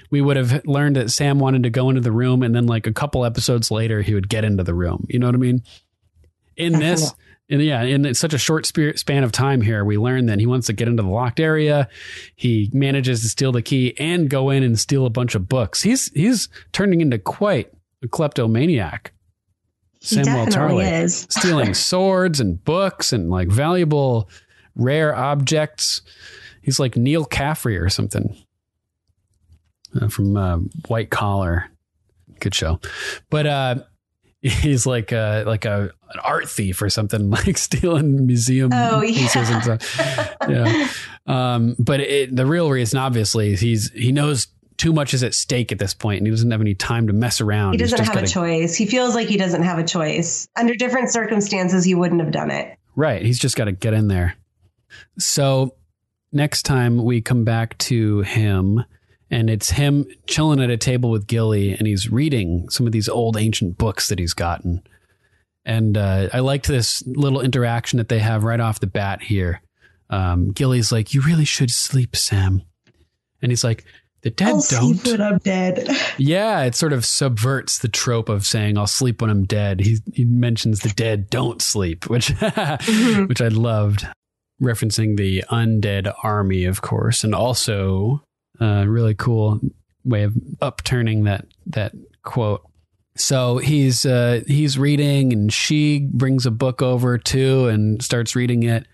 we 0.09 0.21
would 0.21 0.37
have 0.37 0.65
learned 0.65 0.95
that 0.95 1.11
Sam 1.11 1.37
wanted 1.37 1.63
to 1.63 1.69
go 1.69 1.89
into 1.89 1.99
the 1.99 2.13
room, 2.13 2.41
and 2.41 2.55
then 2.55 2.67
like 2.67 2.87
a 2.87 2.93
couple 2.93 3.25
episodes 3.25 3.69
later, 3.69 4.01
he 4.01 4.13
would 4.13 4.29
get 4.29 4.45
into 4.45 4.63
the 4.63 4.73
room. 4.73 5.05
You 5.09 5.19
know 5.19 5.27
what 5.27 5.35
I 5.35 5.39
mean? 5.39 5.61
In 6.55 6.79
this, 6.79 7.13
in, 7.49 7.61
yeah, 7.61 7.83
in 7.83 8.13
such 8.13 8.33
a 8.33 8.37
short 8.37 8.65
span 8.65 9.23
of 9.23 9.31
time 9.31 9.61
here, 9.61 9.85
we 9.85 9.97
learn 9.97 10.25
that 10.25 10.39
he 10.39 10.45
wants 10.45 10.67
to 10.67 10.73
get 10.73 10.87
into 10.87 11.03
the 11.03 11.09
locked 11.09 11.39
area. 11.39 11.87
He 12.35 12.69
manages 12.73 13.21
to 13.21 13.29
steal 13.29 13.53
the 13.53 13.61
key 13.61 13.93
and 13.97 14.29
go 14.29 14.49
in 14.49 14.63
and 14.63 14.77
steal 14.77 15.05
a 15.05 15.09
bunch 15.09 15.33
of 15.33 15.47
books. 15.47 15.81
He's 15.81 16.11
he's 16.11 16.49
turning 16.73 16.99
into 16.99 17.17
quite 17.17 17.71
a 18.03 18.07
kleptomaniac. 18.07 19.13
He 19.99 20.21
definitely 20.21 20.85
is. 20.85 21.25
stealing 21.29 21.73
swords 21.73 22.39
and 22.39 22.63
books 22.63 23.13
and 23.13 23.29
like 23.29 23.47
valuable 23.47 24.29
rare 24.75 25.15
objects. 25.15 26.01
He's 26.61 26.79
like 26.79 26.97
Neal 26.97 27.23
Caffrey 27.23 27.77
or 27.77 27.89
something 27.89 28.35
uh, 29.99 30.09
from 30.09 30.35
uh, 30.35 30.57
White 30.87 31.11
Collar. 31.11 31.69
Good 32.39 32.53
show, 32.53 32.79
but 33.29 33.47
uh, 33.47 33.75
he's 34.49 34.85
like 34.85 35.11
a, 35.11 35.43
like 35.45 35.65
a 35.65 35.91
an 36.11 36.19
art 36.23 36.49
thief 36.49 36.81
or 36.81 36.89
something, 36.89 37.29
like 37.31 37.57
stealing 37.57 38.25
museum 38.25 38.71
Oh, 38.73 39.01
pieces 39.01 39.49
and 39.49 39.65
yeah. 39.65 39.77
stuff. 39.77 40.35
yeah. 40.49 40.87
Um, 41.25 41.75
but 41.79 41.99
it, 41.99 42.35
the 42.35 42.45
real 42.45 42.69
reason, 42.69 42.97
obviously, 42.99 43.53
is 43.53 43.59
he's 43.59 43.91
he 43.91 44.11
knows 44.11 44.47
too 44.77 44.93
much 44.93 45.13
is 45.13 45.23
at 45.23 45.33
stake 45.33 45.71
at 45.71 45.79
this 45.79 45.93
point, 45.93 46.19
and 46.19 46.27
he 46.27 46.31
doesn't 46.31 46.51
have 46.51 46.61
any 46.61 46.75
time 46.75 47.07
to 47.07 47.13
mess 47.13 47.41
around. 47.41 47.73
He 47.73 47.77
doesn't 47.79 48.03
have 48.05 48.15
a 48.23 48.27
choice. 48.27 48.75
He 48.75 48.85
feels 48.85 49.15
like 49.15 49.27
he 49.27 49.35
doesn't 49.37 49.63
have 49.63 49.79
a 49.79 49.83
choice. 49.83 50.47
Under 50.55 50.75
different 50.75 51.09
circumstances, 51.11 51.83
he 51.83 51.95
wouldn't 51.95 52.21
have 52.21 52.31
done 52.31 52.51
it. 52.51 52.77
Right. 52.95 53.23
He's 53.25 53.39
just 53.39 53.55
got 53.55 53.65
to 53.65 53.71
get 53.71 53.93
in 53.93 54.07
there. 54.07 54.35
So 55.19 55.75
next 56.31 56.63
time 56.63 57.03
we 57.03 57.21
come 57.21 57.43
back 57.43 57.77
to 57.79 58.21
him, 58.21 58.83
and 59.29 59.49
it's 59.49 59.71
him 59.71 60.05
chilling 60.25 60.61
at 60.61 60.69
a 60.69 60.77
table 60.77 61.09
with 61.09 61.27
Gilly, 61.27 61.73
and 61.73 61.87
he's 61.87 62.09
reading 62.09 62.69
some 62.69 62.85
of 62.85 62.93
these 62.93 63.09
old 63.09 63.37
ancient 63.37 63.77
books 63.77 64.07
that 64.07 64.19
he's 64.19 64.33
gotten. 64.33 64.81
And 65.65 65.97
uh, 65.97 66.29
I 66.33 66.39
liked 66.39 66.67
this 66.67 67.03
little 67.05 67.41
interaction 67.41 67.97
that 67.97 68.07
they 68.07 68.19
have 68.19 68.45
right 68.45 68.59
off 68.59 68.79
the 68.79 68.87
bat 68.87 69.21
here. 69.21 69.61
Um, 70.09 70.51
Gilly's 70.53 70.93
like, 70.93 71.13
"You 71.13 71.21
really 71.21 71.43
should 71.43 71.71
sleep, 71.71 72.15
Sam," 72.15 72.61
and 73.41 73.51
he's 73.51 73.65
like, 73.65 73.83
"The 74.21 74.29
dead 74.29 74.47
I'll 74.47 74.61
don't." 74.61 74.95
sleep 74.95 75.05
when 75.05 75.21
I'm 75.21 75.37
dead. 75.39 75.87
Yeah, 76.17 76.63
it 76.63 76.73
sort 76.73 76.93
of 76.93 77.05
subverts 77.05 77.79
the 77.79 77.89
trope 77.89 78.29
of 78.29 78.45
saying 78.45 78.77
I'll 78.77 78.87
sleep 78.87 79.21
when 79.21 79.29
I'm 79.29 79.43
dead. 79.43 79.81
He 79.81 79.97
he 80.13 80.23
mentions 80.23 80.79
the 80.79 80.89
dead 80.89 81.29
don't 81.29 81.61
sleep, 81.61 82.05
which 82.09 82.29
which 82.29 83.41
I 83.41 83.49
loved, 83.49 84.07
referencing 84.61 85.17
the 85.17 85.43
undead 85.51 86.13
army, 86.23 86.63
of 86.63 86.81
course, 86.81 87.25
and 87.25 87.35
also 87.35 88.23
a 88.59 88.87
really 88.87 89.15
cool 89.15 89.59
way 90.03 90.23
of 90.23 90.33
upturning 90.61 91.25
that 91.25 91.45
that 91.67 91.93
quote. 92.23 92.61
So 93.15 93.57
he's 93.57 94.05
uh, 94.05 94.41
he's 94.47 94.77
reading, 94.77 95.33
and 95.33 95.51
she 95.51 95.99
brings 95.99 96.45
a 96.45 96.51
book 96.51 96.81
over 96.81 97.17
too, 97.17 97.67
and 97.67 98.01
starts 98.03 98.35
reading 98.35 98.63
it. 98.63 98.87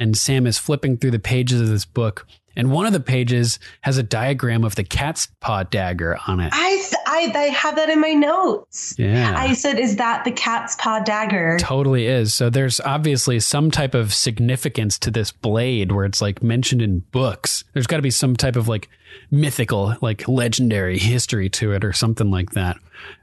And 0.00 0.16
Sam 0.16 0.46
is 0.46 0.58
flipping 0.58 0.96
through 0.96 1.10
the 1.10 1.18
pages 1.18 1.60
of 1.60 1.68
this 1.68 1.84
book, 1.84 2.26
and 2.58 2.72
one 2.72 2.86
of 2.86 2.92
the 2.92 3.00
pages 3.00 3.58
has 3.80 3.96
a 3.96 4.02
diagram 4.02 4.64
of 4.64 4.74
the 4.74 4.84
cat's 4.84 5.28
paw 5.40 5.62
dagger 5.62 6.18
on 6.26 6.40
it. 6.40 6.52
I, 6.52 6.76
th- 6.76 6.94
I 7.06 7.32
I 7.34 7.48
have 7.50 7.76
that 7.76 7.88
in 7.88 8.00
my 8.00 8.12
notes. 8.12 8.94
Yeah. 8.98 9.32
I 9.36 9.54
said, 9.54 9.78
"Is 9.78 9.96
that 9.96 10.24
the 10.24 10.32
cat's 10.32 10.76
paw 10.76 10.98
dagger?" 10.98 11.56
Totally 11.58 12.06
is. 12.06 12.34
So 12.34 12.50
there's 12.50 12.80
obviously 12.80 13.40
some 13.40 13.70
type 13.70 13.94
of 13.94 14.12
significance 14.12 14.98
to 14.98 15.10
this 15.10 15.30
blade 15.30 15.92
where 15.92 16.04
it's 16.04 16.20
like 16.20 16.42
mentioned 16.42 16.82
in 16.82 16.98
books. 16.98 17.64
There's 17.72 17.86
got 17.86 17.96
to 17.96 18.02
be 18.02 18.10
some 18.10 18.36
type 18.36 18.56
of 18.56 18.68
like 18.68 18.88
mythical, 19.30 19.94
like 20.00 20.26
legendary 20.26 20.98
history 20.98 21.48
to 21.50 21.72
it 21.72 21.84
or 21.84 21.92
something 21.92 22.30
like 22.30 22.50
that. 22.50 22.76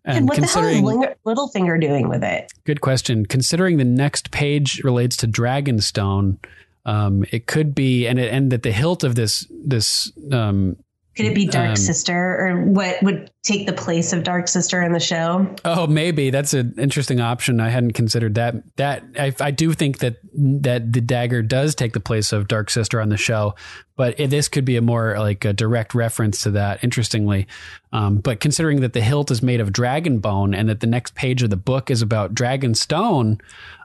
And 0.06 0.28
what 0.30 0.40
the 0.40 0.46
hell 0.46 0.66
is 0.66 0.82
Littlefinger 1.26 1.80
doing 1.82 2.08
with 2.08 2.24
it? 2.24 2.54
good 2.64 2.82
question. 2.82 3.26
Considering 3.26 3.78
the 3.78 3.84
next 3.84 4.32
page 4.32 4.82
relates 4.84 5.18
to 5.18 5.28
Dragonstone, 5.28 6.38
um, 6.86 7.26
it 7.32 7.48
could 7.48 7.74
be, 7.74 8.08
and 8.08 8.20
it, 8.20 8.32
and 8.32 8.52
that 8.52 8.64
the 8.64 8.72
hilt 8.72 9.04
of 9.04 9.16
this 9.16 9.48
this 9.66 10.12
um, 10.32 10.78
Could 11.16 11.28
it 11.28 11.36
be 11.36 11.46
Dark 11.46 11.70
Um, 11.70 11.76
Sister, 11.78 12.38
or 12.40 12.66
what 12.66 13.02
would 13.02 13.32
take 13.42 13.66
the 13.66 13.74
place 13.74 14.12
of 14.12 14.24
Dark 14.24 14.50
Sister 14.50 14.82
in 14.82 14.92
the 14.92 15.00
show? 15.00 15.48
Oh, 15.64 15.88
maybe 15.88 16.30
that's 16.30 16.54
an 16.54 16.76
interesting 16.78 17.22
option. 17.22 17.62
I 17.62 17.70
hadn't 17.70 17.94
considered 17.94 18.36
that. 18.36 18.56
That 18.76 19.04
I, 19.18 19.34
I 19.40 19.52
do 19.52 19.72
think 19.72 20.00
that 20.00 20.18
that 20.34 20.92
the 20.92 21.00
dagger 21.00 21.42
does 21.42 21.74
take 21.74 21.94
the 21.94 22.02
place 22.02 22.34
of 22.34 22.50
Dark 22.50 22.70
Sister 22.70 23.00
on 23.00 23.08
the 23.08 23.18
show, 23.18 23.56
but 23.96 24.20
it, 24.20 24.30
this 24.30 24.50
could 24.50 24.66
be 24.66 24.76
a 24.76 24.82
more 24.82 25.18
like 25.18 25.46
a 25.46 25.54
direct 25.54 25.96
reference 25.96 26.44
to 26.44 26.52
that. 26.52 26.84
Interestingly, 26.84 27.48
um, 27.94 28.18
but 28.18 28.42
considering 28.42 28.82
that 28.82 28.92
the 28.92 29.02
hilt 29.02 29.32
is 29.32 29.42
made 29.42 29.62
of 29.62 29.72
dragon 29.72 30.20
bone 30.20 30.54
and 30.54 30.68
that 30.68 30.82
the 30.82 30.88
next 30.88 31.16
page 31.16 31.42
of 31.44 31.50
the 31.50 31.56
book 31.56 31.90
is 31.90 32.02
about 32.02 32.36
Dragonstone, 32.36 33.40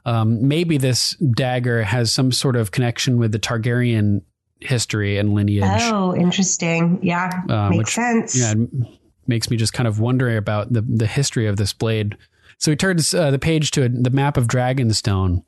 um, 0.05 0.49
maybe 0.49 0.79
this 0.79 1.15
dagger 1.15 1.85
has 1.85 2.13
some 2.13 2.33
sort 2.33 2.57
of 2.57 2.73
connection 2.73 3.19
with 3.19 3.31
the 3.31 3.39
Targaryen 3.39 4.23
history 4.61 5.19
and 5.19 5.35
lineage. 5.35 5.65
Oh, 5.93 6.15
interesting. 6.15 6.99
Yeah, 7.03 7.31
Uh, 7.49 7.71
makes 7.71 7.79
which- 7.79 7.89
sense. 7.95 8.39
Yeah, 8.39 8.53
it 8.53 8.99
makes 9.27 9.51
me 9.51 9.57
just 9.57 9.73
kind 9.73 9.87
of 9.87 10.01
wondering 10.01 10.37
about 10.37 10.73
the 10.73 10.83
the 10.83 11.07
history 11.07 11.47
of 11.47 11.57
this 11.57 11.73
blade. 11.73 12.17
So 12.59 12.71
he 12.71 12.77
turns 12.77 13.15
uh, 13.15 13.31
the 13.31 13.39
page 13.39 13.71
to 13.73 13.85
a, 13.85 13.89
the 13.89 14.11
map 14.11 14.37
of 14.37 14.47
Dragonstone 14.47 15.45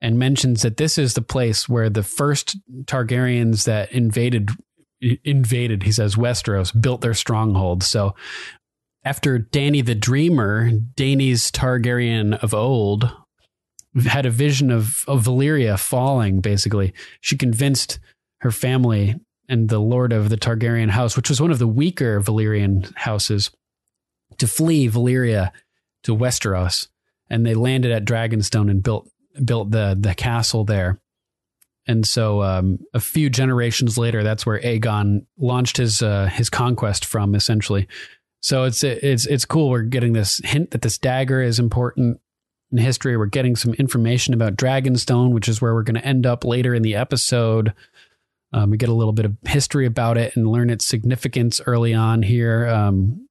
and 0.00 0.18
mentions 0.18 0.62
that 0.62 0.76
this 0.76 0.98
is 0.98 1.14
the 1.14 1.22
place 1.22 1.68
where 1.68 1.88
the 1.88 2.02
first 2.02 2.56
Targaryens 2.86 3.64
that 3.64 3.92
invaded 3.92 4.50
invaded, 5.24 5.82
he 5.82 5.92
says, 5.92 6.14
Westeros, 6.16 6.72
built 6.80 7.00
their 7.00 7.14
stronghold. 7.14 7.82
So 7.82 8.14
after 9.04 9.36
Danny 9.38 9.80
the 9.80 9.94
Dreamer, 9.96 10.70
Daenys 10.70 11.50
Targaryen 11.50 12.40
of 12.42 12.54
old, 12.54 13.10
had 14.06 14.26
a 14.26 14.30
vision 14.30 14.70
of, 14.70 15.04
of 15.08 15.24
Valyria 15.24 15.78
falling, 15.78 16.40
basically. 16.40 16.94
She 17.20 17.36
convinced 17.36 17.98
her 18.42 18.50
family 18.50 19.14
and 19.48 19.68
the 19.68 19.78
lord 19.78 20.12
of 20.12 20.28
the 20.28 20.36
Targaryen 20.36 20.90
house, 20.90 21.16
which 21.16 21.28
was 21.28 21.40
one 21.40 21.50
of 21.50 21.58
the 21.58 21.66
weaker 21.66 22.20
Valyrian 22.20 22.92
houses, 22.96 23.50
to 24.38 24.46
flee 24.46 24.88
Valyria 24.88 25.52
to 26.02 26.16
Westeros. 26.16 26.88
And 27.30 27.46
they 27.46 27.54
landed 27.54 27.92
at 27.92 28.04
Dragonstone 28.04 28.70
and 28.70 28.82
built 28.82 29.08
built 29.44 29.70
the 29.70 29.96
the 29.98 30.14
castle 30.14 30.64
there. 30.64 31.00
And 31.86 32.06
so, 32.06 32.42
um, 32.42 32.78
a 32.94 33.00
few 33.00 33.28
generations 33.28 33.98
later, 33.98 34.22
that's 34.22 34.46
where 34.46 34.60
Aegon 34.60 35.26
launched 35.38 35.78
his 35.78 36.02
uh, 36.02 36.26
his 36.26 36.50
conquest 36.50 37.04
from, 37.04 37.34
essentially. 37.34 37.88
So 38.40 38.64
it's 38.64 38.84
it's 38.84 39.26
it's 39.26 39.44
cool. 39.44 39.70
We're 39.70 39.82
getting 39.82 40.12
this 40.12 40.40
hint 40.44 40.72
that 40.72 40.82
this 40.82 40.98
dagger 40.98 41.40
is 41.40 41.58
important 41.58 42.20
in 42.72 42.78
history. 42.78 43.16
We're 43.16 43.26
getting 43.26 43.56
some 43.56 43.74
information 43.74 44.34
about 44.34 44.56
Dragonstone, 44.56 45.32
which 45.32 45.48
is 45.48 45.60
where 45.60 45.74
we're 45.74 45.82
going 45.82 46.00
to 46.00 46.04
end 46.04 46.26
up 46.26 46.44
later 46.44 46.74
in 46.74 46.82
the 46.82 46.96
episode. 46.96 47.72
Um, 48.52 48.70
we 48.70 48.76
get 48.76 48.88
a 48.88 48.94
little 48.94 49.12
bit 49.12 49.24
of 49.24 49.36
history 49.46 49.86
about 49.86 50.18
it 50.18 50.36
and 50.36 50.46
learn 50.46 50.70
its 50.70 50.86
significance 50.86 51.60
early 51.66 51.94
on 51.94 52.22
here. 52.22 52.66
Um, 52.68 53.26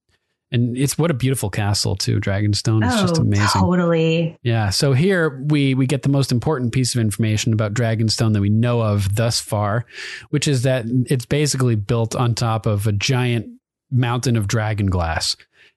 and 0.52 0.76
it's 0.76 0.98
what 0.98 1.10
a 1.10 1.14
beautiful 1.14 1.48
castle 1.48 1.96
too. 1.96 2.20
Dragonstone 2.20 2.82
just 2.82 3.18
oh, 3.18 3.22
amazing. 3.22 3.60
totally. 3.60 4.38
Yeah. 4.42 4.68
So 4.68 4.92
here 4.92 5.42
we 5.46 5.74
we 5.74 5.86
get 5.86 6.02
the 6.02 6.10
most 6.10 6.30
important 6.30 6.72
piece 6.72 6.94
of 6.94 7.00
information 7.00 7.54
about 7.54 7.72
Dragonstone 7.72 8.34
that 8.34 8.42
we 8.42 8.50
know 8.50 8.82
of 8.82 9.16
thus 9.16 9.40
far, 9.40 9.86
which 10.28 10.46
is 10.46 10.62
that 10.62 10.84
it's 11.06 11.24
basically 11.24 11.74
built 11.74 12.14
on 12.14 12.34
top 12.34 12.66
of 12.66 12.86
a 12.86 12.92
giant 12.92 13.46
mountain 13.90 14.36
of 14.36 14.46
dragon 14.46 14.86
glass. 14.86 15.36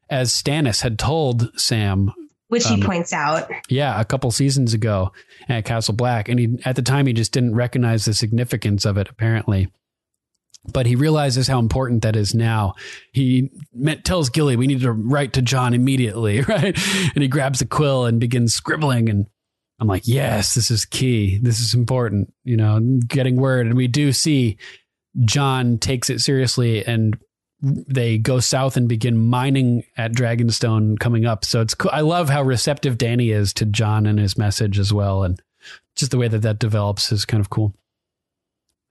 As 0.09 0.31
Stannis 0.31 0.81
had 0.81 0.99
told 0.99 1.49
Sam, 1.59 2.11
Which 2.47 2.67
he 2.67 2.75
Um, 2.75 2.81
points 2.81 3.11
out. 3.11 3.49
yeah, 3.69 3.99
a 3.99 4.05
couple 4.05 4.29
seasons 4.31 4.73
ago 4.73 5.11
at 5.49 5.65
Castle 5.65 5.95
Black, 5.95 6.29
and 6.29 6.39
he 6.39 6.59
at 6.65 6.75
the 6.75 6.81
time 6.83 7.07
he 7.07 7.13
just 7.13 7.31
didn't 7.31 7.55
recognize 7.55 8.05
the 8.05 8.13
significance 8.13 8.85
of 8.85 8.97
it 8.97 9.09
apparently. 9.09 9.67
But 10.71 10.85
he 10.87 10.95
realizes 10.95 11.47
how 11.47 11.59
important 11.59 12.01
that 12.01 12.15
is 12.15 12.33
now. 12.33 12.73
He 13.13 13.51
met, 13.73 14.03
tells 14.03 14.29
Gilly, 14.29 14.55
"We 14.55 14.67
need 14.67 14.81
to 14.81 14.91
write 14.91 15.33
to 15.33 15.41
Jon 15.41 15.73
immediately, 15.73 16.41
right?" 16.47 16.75
And 17.15 17.21
he 17.21 17.27
grabs 17.27 17.61
a 17.61 17.65
quill 17.67 18.05
and 18.05 18.19
begins 18.19 18.53
scribbling. 18.55 19.09
And 19.09 19.27
I'm 19.79 19.87
like, 19.87 20.07
"Yes, 20.07 20.53
this 20.55 20.71
is 20.71 20.85
key. 20.85 21.39
This 21.41 21.59
is 21.59 21.73
important." 21.75 22.33
You 22.43 22.57
know, 22.57 22.79
getting 23.07 23.35
word, 23.35 23.67
and 23.67 23.75
we 23.75 23.87
do 23.87 24.11
see 24.11 24.57
Jon 25.23 25.77
takes 25.77 26.09
it 26.09 26.19
seriously 26.19 26.85
and 26.85 27.15
they 27.65 28.17
go 28.17 28.39
south 28.39 28.77
and 28.77 28.87
begin 28.87 29.17
mining 29.17 29.83
at 29.97 30.11
Dragonstone 30.11 30.99
coming 30.99 31.25
up. 31.25 31.43
So 31.43 31.61
it's 31.61 31.73
cool. 31.73 31.91
I 31.93 32.01
love 32.01 32.29
how 32.29 32.43
receptive 32.43 32.97
Dany 32.97 33.33
is 33.33 33.53
to 33.55 33.65
Jon 33.65 34.05
and 34.05 34.19
his 34.19 34.37
message 34.37 34.77
as 34.77 34.93
well. 34.93 35.23
And 35.23 35.41
just 35.95 36.11
the 36.11 36.17
way 36.17 36.27
that 36.27 36.43
that 36.43 36.59
develops 36.59 37.11
is 37.11 37.25
kind 37.25 37.41
of 37.41 37.49
cool. 37.49 37.73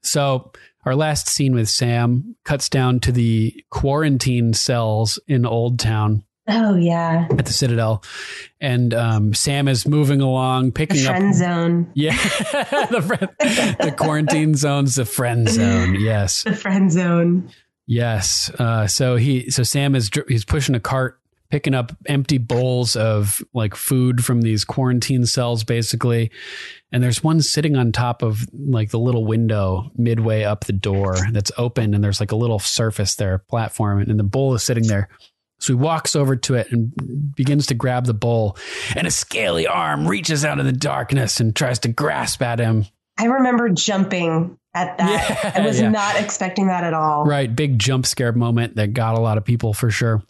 So 0.03 0.51
our 0.85 0.95
last 0.95 1.27
scene 1.29 1.55
with 1.55 1.69
Sam 1.69 2.35
cuts 2.43 2.69
down 2.69 2.99
to 3.01 3.11
the 3.11 3.63
quarantine 3.71 4.53
cells 4.53 5.19
in 5.27 5.43
Oldtown 5.43 6.23
Oh 6.47 6.75
yeah. 6.75 7.27
at 7.31 7.47
the 7.47 7.53
Citadel, 7.53 8.03
and 8.61 8.93
um, 8.93 9.33
Sam 9.33 9.67
is 9.67 9.87
moving 9.87 10.21
along, 10.21 10.67
The 10.67 10.71
picking 10.73 11.03
friend 11.03 11.07
up. 11.07 11.17
Friend 11.21 11.35
zone. 11.35 11.91
Yeah, 11.95 12.11
the, 12.91 13.01
friend, 13.01 13.31
the 13.79 13.91
quarantine 13.97 14.53
zone's 14.53 14.93
the 14.93 15.05
friend 15.05 15.49
zone. 15.49 15.95
Yes, 15.99 16.43
The 16.43 16.53
friend 16.55 16.91
zone. 16.91 17.49
Yes. 17.85 18.49
Uh, 18.57 18.87
so 18.87 19.15
he, 19.15 19.49
so 19.49 19.63
Sam 19.63 19.95
is 19.95 20.09
he's 20.27 20.45
pushing 20.45 20.75
a 20.75 20.79
cart, 20.79 21.19
picking 21.49 21.73
up 21.73 21.91
empty 22.07 22.37
bowls 22.37 22.95
of 22.95 23.41
like 23.53 23.75
food 23.75 24.23
from 24.23 24.41
these 24.41 24.65
quarantine 24.65 25.25
cells, 25.25 25.63
basically. 25.63 26.31
And 26.91 27.03
there's 27.03 27.23
one 27.23 27.41
sitting 27.41 27.75
on 27.75 27.91
top 27.91 28.23
of 28.23 28.45
like 28.53 28.89
the 28.89 28.99
little 28.99 29.25
window 29.25 29.91
midway 29.95 30.43
up 30.43 30.65
the 30.65 30.73
door 30.73 31.17
that's 31.31 31.51
open, 31.57 31.93
and 31.93 32.03
there's 32.03 32.19
like 32.19 32.31
a 32.31 32.37
little 32.37 32.59
surface 32.59 33.15
there, 33.15 33.37
platform, 33.37 33.99
and 33.99 34.19
the 34.19 34.23
bowl 34.23 34.53
is 34.55 34.63
sitting 34.63 34.87
there. 34.87 35.09
So 35.59 35.73
he 35.73 35.75
walks 35.75 36.15
over 36.15 36.35
to 36.35 36.55
it 36.55 36.71
and 36.71 36.93
begins 37.35 37.67
to 37.67 37.73
grab 37.73 38.05
the 38.05 38.13
bowl, 38.13 38.57
and 38.95 39.07
a 39.07 39.11
scaly 39.11 39.67
arm 39.67 40.07
reaches 40.07 40.43
out 40.43 40.59
in 40.59 40.65
the 40.65 40.73
darkness 40.73 41.39
and 41.39 41.55
tries 41.55 41.79
to 41.79 41.87
grasp 41.87 42.41
at 42.41 42.59
him. 42.59 42.85
I 43.17 43.25
remember 43.25 43.69
jumping 43.69 44.57
at 44.75 44.97
that. 44.99 45.29
Yeah, 45.29 45.51
I 45.55 45.65
was 45.65 45.79
yeah. 45.79 45.89
not 45.89 46.19
expecting 46.19 46.67
that 46.67 46.83
at 46.83 46.93
all. 46.93 47.25
Right, 47.25 47.53
big 47.53 47.79
jump 47.79 48.05
scare 48.05 48.33
moment 48.33 48.75
that 48.75 48.93
got 48.93 49.15
a 49.17 49.21
lot 49.21 49.37
of 49.37 49.45
people 49.45 49.73
for 49.73 49.89
sure. 49.89 50.21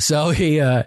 So 0.00 0.30
he 0.30 0.60
uh 0.60 0.84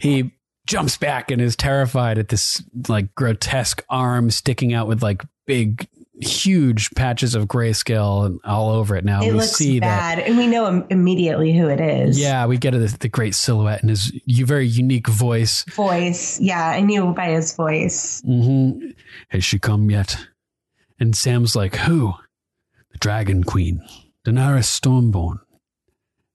he 0.00 0.32
jumps 0.66 0.96
back 0.96 1.30
and 1.30 1.40
is 1.40 1.56
terrified 1.56 2.18
at 2.18 2.28
this 2.28 2.62
like 2.88 3.14
grotesque 3.14 3.82
arm 3.88 4.30
sticking 4.30 4.74
out 4.74 4.86
with 4.86 5.02
like 5.02 5.24
big 5.46 5.88
huge 6.22 6.90
patches 6.90 7.34
of 7.34 7.46
grayscale 7.46 8.26
and 8.26 8.38
all 8.44 8.68
over 8.70 8.94
it 8.94 9.04
now. 9.04 9.22
It 9.22 9.28
we 9.28 9.32
looks 9.32 9.52
see 9.52 9.80
that 9.80 10.18
and 10.18 10.36
we 10.36 10.46
know 10.46 10.68
im- 10.68 10.86
immediately 10.90 11.56
who 11.56 11.68
it 11.68 11.80
is. 11.80 12.20
Yeah, 12.20 12.44
we 12.44 12.58
get 12.58 12.72
the, 12.72 12.94
the 13.00 13.08
great 13.08 13.34
silhouette 13.34 13.80
and 13.80 13.88
his 13.88 14.12
very 14.26 14.66
unique 14.66 15.08
voice. 15.08 15.64
Voice. 15.70 16.38
Yeah, 16.38 16.68
I 16.68 16.80
knew 16.80 17.14
by 17.14 17.30
his 17.30 17.56
voice. 17.56 18.22
Mm-hmm. 18.22 18.90
Has 19.30 19.44
she 19.44 19.58
come 19.58 19.90
yet? 19.90 20.18
And 21.00 21.16
Sam's 21.16 21.56
like, 21.56 21.74
Who? 21.76 22.12
The 22.92 22.98
Dragon 22.98 23.42
Queen, 23.44 23.80
Daenerys 24.26 24.64
Stormborn. 24.80 25.38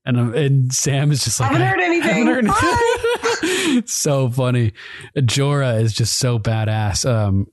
And, 0.06 0.18
uh, 0.18 0.32
and 0.38 0.74
Sam 0.74 1.12
is 1.12 1.24
just 1.24 1.40
like, 1.40 1.52
Haven't 1.52 1.68
heard 1.68 1.80
anything. 1.80 2.28
haven't 2.28 2.48
heard 2.48 2.66
anything." 2.66 3.78
It's 3.78 3.94
so 4.02 4.30
funny. 4.30 4.74
Jorah 5.18 5.82
is 5.82 5.94
just 5.94 6.18
so 6.18 6.40
badass. 6.40 7.10
Um, 7.10 7.48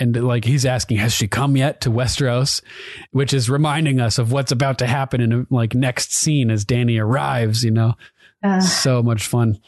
and 0.00 0.16
like 0.24 0.44
he's 0.44 0.64
asking, 0.64 0.98
has 0.98 1.12
she 1.12 1.26
come 1.28 1.56
yet 1.56 1.80
to 1.82 1.90
Westeros? 1.90 2.62
Which 3.10 3.32
is 3.34 3.50
reminding 3.50 4.00
us 4.00 4.18
of 4.18 4.30
what's 4.32 4.52
about 4.52 4.78
to 4.78 4.86
happen 4.86 5.20
in 5.20 5.46
like 5.50 5.74
next 5.74 6.12
scene 6.12 6.50
as 6.50 6.64
Dany 6.64 7.00
arrives. 7.00 7.64
You 7.64 7.72
know, 7.72 7.94
Uh, 8.42 8.60
so 8.60 9.02
much 9.02 9.26
fun. 9.26 9.58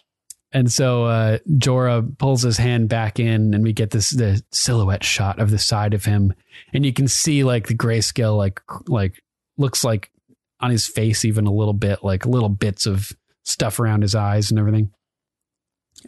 And 0.52 0.70
so 0.72 1.04
uh, 1.04 1.38
Jorah 1.48 2.18
pulls 2.18 2.42
his 2.42 2.56
hand 2.56 2.88
back 2.88 3.20
in, 3.20 3.54
and 3.54 3.62
we 3.62 3.72
get 3.72 3.90
this 3.90 4.10
the 4.10 4.42
silhouette 4.50 5.04
shot 5.04 5.38
of 5.38 5.50
the 5.50 5.58
side 5.58 5.94
of 5.94 6.04
him, 6.04 6.34
and 6.72 6.84
you 6.84 6.92
can 6.92 7.06
see 7.06 7.44
like 7.44 7.68
the 7.68 7.76
grayscale, 7.76 8.36
like 8.36 8.60
like 8.88 9.22
looks 9.56 9.84
like 9.84 10.10
on 10.60 10.70
his 10.70 10.86
face 10.86 11.24
even 11.24 11.46
a 11.46 11.52
little 11.52 11.74
bit, 11.74 12.02
like 12.02 12.26
little 12.26 12.48
bits 12.48 12.86
of 12.86 13.12
stuff 13.44 13.78
around 13.78 14.02
his 14.02 14.14
eyes 14.14 14.50
and 14.50 14.58
everything. 14.58 14.90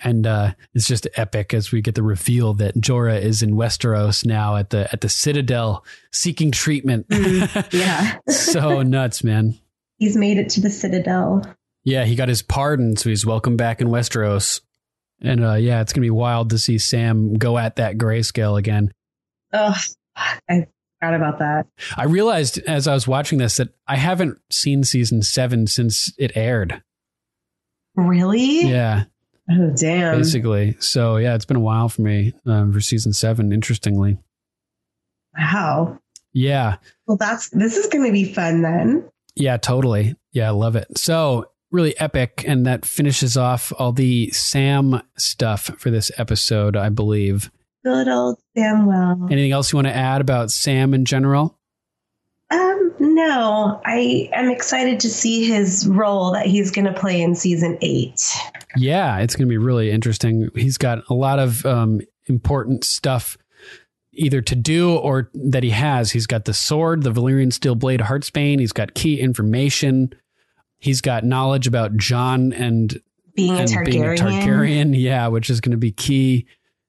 And 0.02 0.26
uh, 0.26 0.54
it's 0.74 0.86
just 0.86 1.06
epic 1.16 1.52
as 1.52 1.70
we 1.70 1.82
get 1.82 1.94
the 1.94 2.02
reveal 2.02 2.54
that 2.54 2.76
Jorah 2.76 3.20
is 3.20 3.42
in 3.42 3.52
Westeros 3.52 4.24
now 4.24 4.56
at 4.56 4.70
the 4.70 4.90
at 4.92 5.02
the 5.02 5.08
Citadel 5.08 5.84
seeking 6.10 6.50
treatment. 6.50 7.06
yeah. 7.70 8.18
so 8.28 8.82
nuts, 8.82 9.22
man. 9.22 9.58
He's 9.98 10.16
made 10.16 10.38
it 10.38 10.48
to 10.50 10.60
the 10.60 10.70
Citadel. 10.70 11.42
Yeah, 11.84 12.04
he 12.04 12.14
got 12.14 12.28
his 12.28 12.42
pardon, 12.42 12.96
so 12.96 13.08
he's 13.08 13.26
welcome 13.26 13.56
back 13.56 13.80
in 13.80 13.88
Westeros. 13.88 14.60
And 15.20 15.44
uh, 15.44 15.54
yeah, 15.54 15.80
it's 15.80 15.92
gonna 15.92 16.02
be 16.04 16.10
wild 16.10 16.50
to 16.50 16.58
see 16.58 16.78
Sam 16.78 17.34
go 17.34 17.58
at 17.58 17.76
that 17.76 17.96
grayscale 17.96 18.58
again. 18.58 18.92
Oh, 19.52 19.74
I 20.16 20.66
forgot 21.00 21.14
about 21.14 21.38
that. 21.40 21.66
I 21.96 22.04
realized 22.04 22.58
as 22.66 22.86
I 22.88 22.94
was 22.94 23.06
watching 23.08 23.38
this 23.38 23.56
that 23.56 23.68
I 23.86 23.96
haven't 23.96 24.38
seen 24.50 24.84
season 24.84 25.22
seven 25.22 25.66
since 25.66 26.12
it 26.18 26.32
aired. 26.36 26.82
Really? 27.94 28.62
Yeah, 28.68 29.04
Oh, 29.50 29.70
damn. 29.76 30.18
basically. 30.18 30.76
So 30.80 31.16
yeah, 31.18 31.34
it's 31.34 31.44
been 31.44 31.56
a 31.56 31.60
while 31.60 31.88
for 31.88 32.02
me 32.02 32.32
um, 32.46 32.72
for 32.72 32.80
season 32.80 33.12
seven. 33.12 33.52
Interestingly, 33.52 34.18
Wow. 35.38 35.98
yeah, 36.32 36.76
Well, 37.06 37.16
that's 37.16 37.48
this 37.50 37.76
is 37.76 37.86
going 37.88 38.06
to 38.06 38.12
be 38.12 38.32
fun 38.32 38.62
then. 38.62 39.08
yeah, 39.34 39.56
totally. 39.56 40.14
Yeah, 40.32 40.48
I 40.48 40.50
love 40.50 40.76
it. 40.76 40.86
So 40.96 41.46
really 41.72 41.98
epic, 41.98 42.44
and 42.46 42.66
that 42.66 42.84
finishes 42.84 43.36
off 43.36 43.72
all 43.78 43.92
the 43.92 44.30
Sam 44.30 45.02
stuff 45.16 45.70
for 45.78 45.90
this 45.90 46.10
episode, 46.18 46.76
I 46.76 46.90
believe. 46.90 47.50
Good 47.84 48.08
old 48.08 48.38
Samwell. 48.56 49.30
Anything 49.32 49.52
else 49.52 49.72
you 49.72 49.76
want 49.76 49.88
to 49.88 49.96
add 49.96 50.20
about 50.20 50.50
Sam 50.50 50.94
in 50.94 51.04
general? 51.04 51.58
Um, 52.50 52.94
no, 53.00 53.80
I 53.84 54.28
am 54.32 54.50
excited 54.50 55.00
to 55.00 55.10
see 55.10 55.44
his 55.44 55.88
role 55.88 56.32
that 56.32 56.46
he's 56.46 56.70
going 56.70 56.84
to 56.84 56.92
play 56.92 57.20
in 57.20 57.34
season 57.34 57.78
eight. 57.80 58.22
Yeah, 58.76 59.18
it's 59.18 59.34
going 59.34 59.48
to 59.48 59.50
be 59.50 59.58
really 59.58 59.90
interesting. 59.90 60.48
He's 60.54 60.78
got 60.78 61.02
a 61.08 61.14
lot 61.14 61.38
of 61.38 61.64
um, 61.66 62.02
important 62.26 62.84
stuff 62.84 63.36
either 64.12 64.42
to 64.42 64.54
do 64.54 64.94
or 64.94 65.30
that 65.34 65.62
he 65.62 65.70
has. 65.70 66.12
He's 66.12 66.26
got 66.26 66.44
the 66.44 66.54
sword, 66.54 67.02
the 67.02 67.12
Valyrian 67.12 67.52
steel 67.52 67.74
blade 67.74 68.00
Heartsbane. 68.00 68.60
He's 68.60 68.72
got 68.72 68.94
key 68.94 69.18
information. 69.18 70.12
He's 70.82 71.00
got 71.00 71.22
knowledge 71.22 71.68
about 71.68 71.96
Jon 71.96 72.52
and, 72.52 73.00
Being 73.36 73.54
a 73.54 73.58
and 73.60 73.68
Targaryen. 73.68 73.86
being 73.86 74.04
a 74.04 74.08
Targaryen. 74.08 75.00
Yeah, 75.00 75.28
which 75.28 75.48
is 75.48 75.60
going 75.60 75.70
to 75.70 75.76
be 75.76 75.92
key 75.92 76.46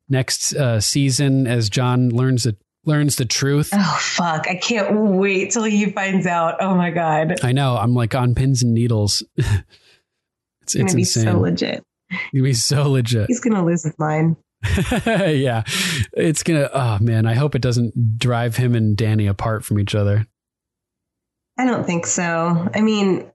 next 0.09 0.55
uh, 0.55 0.81
season 0.81 1.45
as 1.45 1.69
Jon 1.69 2.09
learns 2.09 2.43
the 2.43 2.57
learns 2.85 3.17
the 3.17 3.25
truth. 3.25 3.69
Oh 3.71 3.97
fuck! 4.01 4.47
I 4.49 4.55
can't 4.55 4.95
wait 4.95 5.51
till 5.51 5.63
he 5.63 5.85
finds 5.91 6.25
out. 6.25 6.55
Oh 6.59 6.73
my 6.73 6.89
god, 6.89 7.35
I 7.43 7.51
know. 7.51 7.77
I'm 7.77 7.93
like 7.93 8.15
on 8.15 8.33
pins 8.33 8.63
and 8.63 8.73
needles. 8.73 9.23
it's 9.37 10.73
gonna 10.73 10.85
it's 10.85 10.95
be 10.95 11.01
insane. 11.01 11.25
so 11.25 11.39
legit. 11.39 11.85
It's 12.09 12.31
gonna 12.33 12.43
be 12.43 12.53
so 12.53 12.89
legit. 12.89 13.27
He's 13.27 13.39
gonna 13.41 13.63
lose 13.63 13.83
his 13.83 13.97
mind. 13.99 14.37
yeah. 15.05 15.63
It's 16.13 16.41
going 16.41 16.61
to, 16.61 16.71
oh 16.73 16.97
man, 17.01 17.25
I 17.25 17.33
hope 17.33 17.53
it 17.53 17.61
doesn't 17.61 18.17
drive 18.17 18.55
him 18.55 18.75
and 18.75 18.95
Dany 18.95 19.29
apart 19.29 19.65
from 19.65 19.77
each 19.77 19.93
other. 19.93 20.25
I 21.57 21.65
don't 21.65 21.85
think 21.85 22.05
so. 22.05 22.69
I 22.73 22.81
mean, 22.81 23.29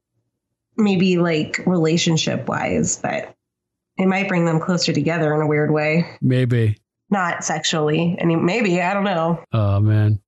maybe 0.78 1.18
like 1.18 1.60
relationship 1.66 2.48
wise, 2.48 2.96
but 2.96 3.34
it 3.98 4.06
might 4.06 4.28
bring 4.28 4.44
them 4.44 4.60
closer 4.60 4.92
together 4.92 5.34
in 5.34 5.40
a 5.40 5.46
weird 5.46 5.70
way. 5.72 6.08
Maybe. 6.22 6.78
Not 7.10 7.44
sexually. 7.44 8.16
I 8.20 8.24
mean, 8.24 8.44
maybe 8.46 8.80
I 8.80 8.94
don't 8.94 9.04
know. 9.04 9.42
Oh 9.52 9.80
man. 9.80 10.20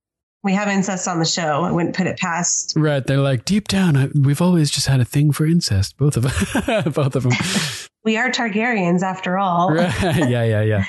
We 0.43 0.53
have 0.53 0.67
incest 0.67 1.07
on 1.07 1.19
the 1.19 1.25
show. 1.25 1.63
I 1.63 1.71
wouldn't 1.71 1.95
put 1.95 2.07
it 2.07 2.17
past. 2.17 2.73
Right. 2.75 3.05
They're 3.05 3.19
like, 3.19 3.45
deep 3.45 3.67
down, 3.67 3.95
I, 3.95 4.09
we've 4.15 4.41
always 4.41 4.71
just 4.71 4.87
had 4.87 4.99
a 4.99 5.05
thing 5.05 5.31
for 5.31 5.45
incest. 5.45 5.97
Both 5.97 6.17
of 6.17 6.23
them. 6.23 6.83
Both 6.91 7.15
of 7.15 7.23
them. 7.23 7.33
We 8.03 8.17
are 8.17 8.31
Targaryens 8.31 9.03
after 9.03 9.37
all. 9.37 9.71
Right. 9.75 10.27
Yeah. 10.27 10.43
Yeah. 10.43 10.61
Yeah. 10.61 10.85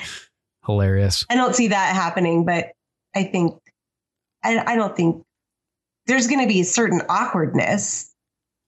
Hilarious. 0.65 1.27
I 1.29 1.35
don't 1.35 1.55
see 1.55 1.67
that 1.67 1.93
happening, 1.93 2.43
but 2.43 2.71
I 3.15 3.25
think 3.25 3.55
I, 4.43 4.57
I 4.57 4.75
don't 4.75 4.95
think 4.95 5.23
there's 6.07 6.25
going 6.25 6.41
to 6.41 6.47
be 6.47 6.61
a 6.61 6.65
certain 6.65 7.03
awkwardness 7.09 8.12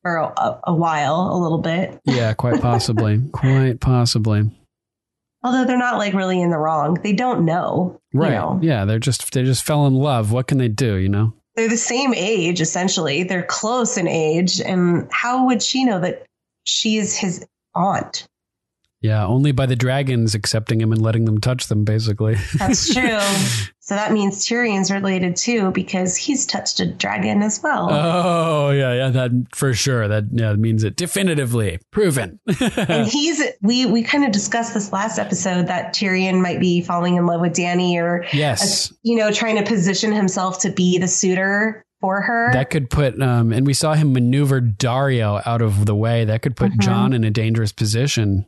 for 0.05 0.17
a, 0.17 0.59
a 0.65 0.75
while, 0.75 1.31
a 1.33 1.37
little 1.41 1.57
bit. 1.57 1.99
Yeah. 2.05 2.31
Quite 2.35 2.61
possibly. 2.61 3.19
quite 3.31 3.79
possibly. 3.79 4.51
Although 5.43 5.65
they're 5.65 5.79
not 5.79 5.97
like 5.97 6.13
really 6.13 6.39
in 6.39 6.51
the 6.51 6.57
wrong. 6.59 6.93
They 7.01 7.13
don't 7.13 7.43
know. 7.43 7.99
you 8.13 8.19
Right. 8.19 8.31
know. 8.33 8.59
Yeah. 8.61 8.85
They're 8.85 8.99
just, 8.99 9.33
they 9.33 9.41
just 9.43 9.63
fell 9.63 9.87
in 9.87 9.95
love. 9.95 10.31
What 10.31 10.45
can 10.45 10.59
they 10.59 10.67
do? 10.67 10.95
You 10.97 11.09
know? 11.09 11.33
They're 11.55 11.69
the 11.69 11.75
same 11.77 12.13
age, 12.13 12.61
essentially. 12.61 13.23
They're 13.23 13.41
close 13.41 13.97
in 13.97 14.07
age. 14.07 14.61
And 14.61 15.07
how 15.11 15.47
would 15.47 15.63
she 15.63 15.85
know 15.85 15.99
that 15.99 16.23
she 16.65 16.97
is 16.97 17.17
his 17.17 17.43
aunt? 17.73 18.27
Yeah. 19.01 19.25
Only 19.25 19.53
by 19.53 19.65
the 19.65 19.75
dragons 19.75 20.35
accepting 20.35 20.79
him 20.81 20.91
and 20.91 21.01
letting 21.01 21.25
them 21.25 21.39
touch 21.39 21.65
them, 21.65 21.83
basically. 21.83 22.35
That's 22.59 22.93
true. 22.93 23.19
So 23.87 23.93
that 23.93 24.11
means 24.11 24.47
Tyrion's 24.47 24.89
related 24.89 25.35
too, 25.35 25.69
because 25.69 26.17
he's 26.17 26.47
touched 26.47 26.79
a 26.79 26.87
dragon 26.87 27.43
as 27.43 27.61
well. 27.61 27.87
Oh 27.91 28.71
yeah, 28.71 28.93
yeah, 28.95 29.09
that 29.11 29.29
for 29.53 29.75
sure. 29.75 30.07
That 30.07 30.23
yeah 30.31 30.53
means 30.53 30.83
it 30.83 30.95
definitively 30.95 31.77
proven. 31.91 32.39
and 32.77 33.07
he's 33.07 33.43
we 33.61 33.85
we 33.85 34.01
kind 34.01 34.25
of 34.25 34.31
discussed 34.31 34.73
this 34.73 34.91
last 34.91 35.19
episode 35.19 35.67
that 35.67 35.93
Tyrion 35.93 36.41
might 36.41 36.59
be 36.59 36.81
falling 36.81 37.15
in 37.15 37.27
love 37.27 37.41
with 37.41 37.53
Dany 37.53 37.93
or 38.01 38.25
yes, 38.33 38.91
you 39.03 39.15
know 39.17 39.31
trying 39.31 39.55
to 39.57 39.63
position 39.63 40.11
himself 40.11 40.59
to 40.61 40.71
be 40.71 40.97
the 40.97 41.07
suitor 41.07 41.85
for 42.01 42.21
her. 42.21 42.49
that 42.53 42.71
could 42.71 42.89
put. 42.89 43.21
Um, 43.21 43.53
and 43.53 43.67
we 43.67 43.75
saw 43.75 43.93
him 43.93 44.13
maneuver 44.13 44.61
Daario 44.61 45.43
out 45.45 45.61
of 45.61 45.85
the 45.85 45.95
way. 45.95 46.25
That 46.25 46.41
could 46.41 46.55
put 46.55 46.71
Mhm. 46.71 46.79
Jon 46.79 47.13
in 47.13 47.23
a 47.23 47.29
dangerous 47.29 47.71
position 47.71 48.47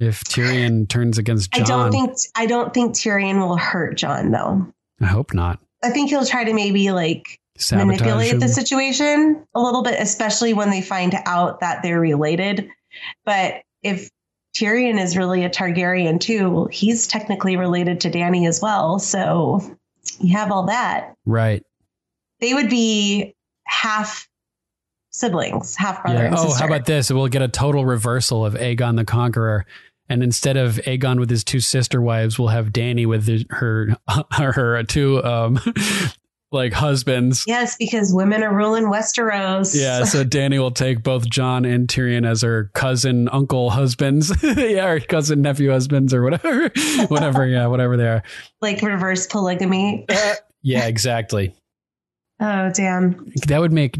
if 0.00 0.24
Tyrion 0.24 0.88
turns 0.88 1.18
against 1.18 1.52
Jon. 1.52 1.62
I 1.62 1.66
don't 1.66 1.90
think 1.90 2.16
I 2.34 2.46
don't 2.46 2.72
think 2.72 2.94
Tyrion 2.94 3.38
will 3.38 3.58
hurt 3.58 3.98
Jon 3.98 4.30
though. 4.30 4.66
I 5.00 5.06
hope 5.06 5.34
not. 5.34 5.60
I 5.82 5.90
think 5.90 6.10
he'll 6.10 6.26
try 6.26 6.44
to 6.44 6.52
maybe 6.52 6.90
like 6.90 7.40
Sabotage 7.56 7.86
manipulate 7.86 8.32
him. 8.32 8.40
the 8.40 8.48
situation 8.48 9.44
a 9.54 9.60
little 9.60 9.82
bit, 9.82 10.00
especially 10.00 10.54
when 10.54 10.70
they 10.70 10.82
find 10.82 11.14
out 11.26 11.60
that 11.60 11.82
they're 11.82 12.00
related. 12.00 12.68
But 13.24 13.62
if 13.82 14.10
Tyrion 14.56 15.00
is 15.00 15.16
really 15.16 15.44
a 15.44 15.50
Targaryen 15.50 16.20
too, 16.20 16.68
he's 16.72 17.06
technically 17.06 17.56
related 17.56 18.00
to 18.02 18.10
Dany 18.10 18.48
as 18.48 18.60
well. 18.60 18.98
So 18.98 19.60
you 20.20 20.36
have 20.36 20.50
all 20.50 20.66
that. 20.66 21.14
Right. 21.26 21.62
They 22.40 22.54
would 22.54 22.70
be 22.70 23.34
half 23.64 24.28
siblings, 25.10 25.76
half 25.76 26.02
brother 26.02 26.24
Yeah. 26.24 26.34
Oh, 26.36 26.52
how 26.54 26.66
about 26.66 26.86
this? 26.86 27.10
We'll 27.10 27.28
get 27.28 27.42
a 27.42 27.48
total 27.48 27.84
reversal 27.84 28.44
of 28.44 28.54
Aegon 28.54 28.96
the 28.96 29.04
Conqueror. 29.04 29.66
And 30.08 30.22
instead 30.22 30.56
of 30.56 30.76
Aegon 30.86 31.18
with 31.18 31.28
his 31.30 31.44
two 31.44 31.60
sister 31.60 32.00
wives, 32.00 32.38
we'll 32.38 32.48
have 32.48 32.68
Dany 32.68 33.06
with 33.06 33.26
his- 33.26 33.44
her 33.50 33.96
her 34.32 34.82
two 34.84 35.22
um 35.24 35.58
like 36.50 36.72
husbands. 36.72 37.44
Yes, 37.46 37.76
because 37.76 38.12
women 38.14 38.42
are 38.42 38.54
ruling 38.54 38.84
Westeros. 38.84 39.78
Yeah, 39.78 40.04
so 40.06 40.24
Dany 40.24 40.58
will 40.58 40.70
take 40.70 41.02
both 41.02 41.28
Jon 41.28 41.64
and 41.66 41.86
Tyrion 41.88 42.26
as 42.26 42.40
her 42.40 42.70
cousin, 42.74 43.28
uncle 43.28 43.68
husbands. 43.68 44.32
yeah, 44.42 44.86
or 44.88 45.00
cousin, 45.00 45.42
nephew 45.42 45.70
husbands 45.70 46.14
or 46.14 46.22
whatever. 46.22 46.70
whatever, 47.08 47.46
yeah, 47.46 47.66
whatever 47.66 47.96
they 47.98 48.08
are. 48.08 48.22
like 48.62 48.80
reverse 48.80 49.26
polygamy. 49.26 50.06
Yeah, 50.62 50.86
exactly. 50.86 51.54
Oh, 52.40 52.70
damn. 52.72 53.30
That 53.46 53.60
would 53.60 53.72
make 53.72 53.96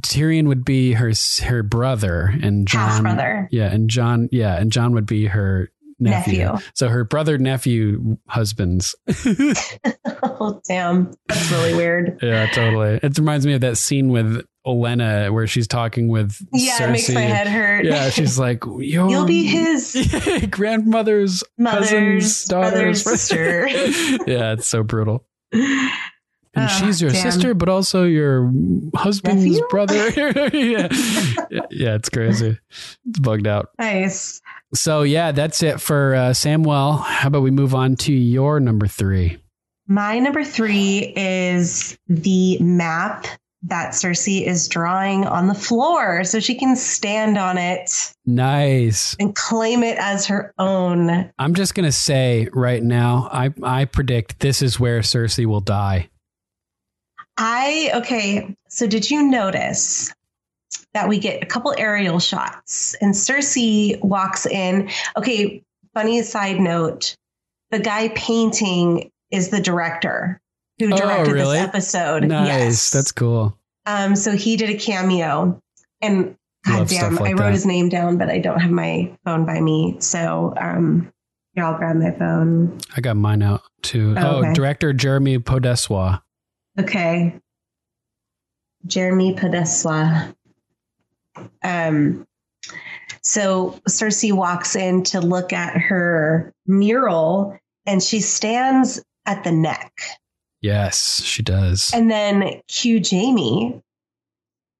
Tyrion 0.00 0.48
would 0.48 0.64
be 0.64 0.92
her 0.92 1.12
her 1.42 1.62
brother 1.62 2.32
and 2.42 2.66
Jon 2.68 2.90
Half-brother. 2.90 3.48
Yeah, 3.50 3.72
and 3.72 3.88
Jon 3.88 4.28
yeah, 4.32 4.58
and 4.58 4.70
Jon 4.70 4.92
would 4.92 5.06
be 5.06 5.26
her 5.26 5.70
nephew. 5.98 6.44
Nephew. 6.44 6.66
So 6.74 6.88
her 6.88 7.04
brother 7.04 7.38
nephew 7.38 8.18
husbands. 8.26 8.94
oh, 10.22 10.60
damn. 10.68 11.12
That's 11.28 11.50
really 11.50 11.74
weird. 11.74 12.18
yeah, 12.22 12.46
totally. 12.50 12.98
It 13.02 13.16
reminds 13.18 13.46
me 13.46 13.54
of 13.54 13.60
that 13.62 13.78
scene 13.78 14.10
with 14.10 14.44
Olenna 14.66 15.32
where 15.32 15.46
she's 15.46 15.66
talking 15.68 16.08
with 16.08 16.36
Yeah, 16.52 16.78
Cersei. 16.78 16.88
it 16.88 16.90
makes 16.92 17.10
my 17.10 17.20
head 17.22 17.46
hurt. 17.46 17.84
Yeah, 17.84 18.10
she's 18.10 18.38
like, 18.38 18.64
You'll 18.78 19.24
be 19.26 19.44
his 19.46 20.46
grandmother's 20.50 21.42
Mother's 21.56 21.90
cousin's 21.90 22.44
daughter's 22.46 23.02
brother's 23.04 23.20
sister. 23.22 23.68
yeah, 24.26 24.52
it's 24.54 24.66
so 24.68 24.82
brutal. 24.82 25.24
And 26.54 26.64
Oh, 26.64 26.68
she's 26.68 27.00
your 27.00 27.10
damn. 27.10 27.22
sister, 27.22 27.54
but 27.54 27.68
also 27.68 28.04
your 28.04 28.52
husband's 28.94 29.44
Nephew? 29.46 29.66
brother. 29.70 30.08
yeah. 30.52 30.88
yeah, 31.70 31.94
it's 31.94 32.08
crazy. 32.10 32.58
It's 33.08 33.18
bugged 33.20 33.46
out. 33.46 33.70
Nice. 33.78 34.40
So 34.74 35.02
yeah, 35.02 35.32
that's 35.32 35.62
it 35.62 35.80
for 35.80 36.14
uh, 36.14 36.30
Samwell. 36.30 37.00
How 37.02 37.28
about 37.28 37.42
we 37.42 37.50
move 37.50 37.74
on 37.74 37.96
to 37.96 38.12
your 38.12 38.60
number 38.60 38.86
three? 38.86 39.38
My 39.88 40.18
number 40.18 40.44
three 40.44 41.12
is 41.16 41.98
the 42.08 42.58
map 42.60 43.26
that 43.64 43.92
Cersei 43.92 44.44
is 44.46 44.66
drawing 44.68 45.24
on 45.24 45.46
the 45.46 45.54
floor 45.54 46.24
so 46.24 46.40
she 46.40 46.54
can 46.56 46.74
stand 46.74 47.38
on 47.38 47.58
it 47.58 47.90
Nice. 48.26 49.14
and 49.20 49.34
claim 49.36 49.82
it 49.84 49.96
as 49.98 50.26
her 50.26 50.52
own. 50.58 51.30
I'm 51.38 51.54
just 51.54 51.74
gonna 51.74 51.92
say 51.92 52.48
right 52.52 52.82
now, 52.82 53.28
I 53.32 53.50
I 53.62 53.84
predict 53.84 54.40
this 54.40 54.62
is 54.62 54.80
where 54.80 55.00
Cersei 55.00 55.46
will 55.46 55.60
die. 55.60 56.08
I, 57.36 57.90
okay, 57.94 58.54
so 58.68 58.86
did 58.86 59.10
you 59.10 59.22
notice 59.22 60.12
that 60.94 61.08
we 61.08 61.18
get 61.18 61.42
a 61.42 61.46
couple 61.46 61.74
aerial 61.78 62.18
shots 62.18 62.94
and 63.00 63.14
Cersei 63.14 64.02
walks 64.02 64.46
in? 64.46 64.90
Okay, 65.16 65.62
funny 65.94 66.22
side 66.22 66.60
note 66.60 67.16
the 67.70 67.78
guy 67.78 68.08
painting 68.14 69.10
is 69.30 69.48
the 69.48 69.60
director 69.60 70.40
who 70.78 70.92
Oh, 70.92 70.96
directed 70.96 71.32
really? 71.32 71.56
this 71.58 71.68
episode. 71.68 72.24
Nice. 72.24 72.46
Yes. 72.48 72.90
That's 72.90 73.12
cool. 73.12 73.56
Um, 73.86 74.14
so 74.14 74.32
he 74.32 74.56
did 74.56 74.68
a 74.70 74.76
cameo, 74.78 75.58
and 76.02 76.36
God 76.66 76.86
damn, 76.88 77.14
like 77.16 77.30
I 77.30 77.32
wrote 77.32 77.38
that. 77.46 77.52
his 77.52 77.66
name 77.66 77.88
down, 77.88 78.18
but 78.18 78.28
I 78.28 78.38
don't 78.38 78.60
have 78.60 78.70
my 78.70 79.10
phone 79.24 79.44
by 79.46 79.60
me. 79.60 79.96
So 80.00 80.52
um, 80.60 81.10
here, 81.54 81.64
I'll 81.64 81.76
grab 81.78 81.96
my 81.96 82.10
phone. 82.12 82.78
I 82.96 83.00
got 83.00 83.16
mine 83.16 83.42
out 83.42 83.62
too. 83.82 84.14
Oh, 84.18 84.22
Oh, 84.22 84.36
okay. 84.40 84.52
director 84.52 84.92
Jeremy 84.92 85.38
Podeswa. 85.38 86.20
Okay, 86.78 87.38
Jeremy 88.86 89.34
Podeswa. 89.34 90.34
Um, 91.62 92.26
so 93.22 93.80
Cersei 93.88 94.32
walks 94.32 94.74
in 94.74 95.02
to 95.04 95.20
look 95.20 95.52
at 95.52 95.76
her 95.76 96.52
mural, 96.66 97.58
and 97.86 98.02
she 98.02 98.20
stands 98.20 99.02
at 99.26 99.44
the 99.44 99.52
neck. 99.52 99.92
Yes, 100.60 101.22
she 101.24 101.42
does. 101.42 101.90
And 101.92 102.10
then 102.10 102.60
cue 102.68 103.00
Jaime. 103.04 103.80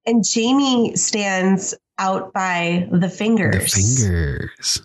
And 0.07 0.25
Jaime 0.27 0.97
stands 0.97 1.75
out 1.99 2.33
by 2.33 2.89
the 2.91 3.09
fingers. 3.09 3.73
the 3.73 3.81
fingers. 3.81 4.83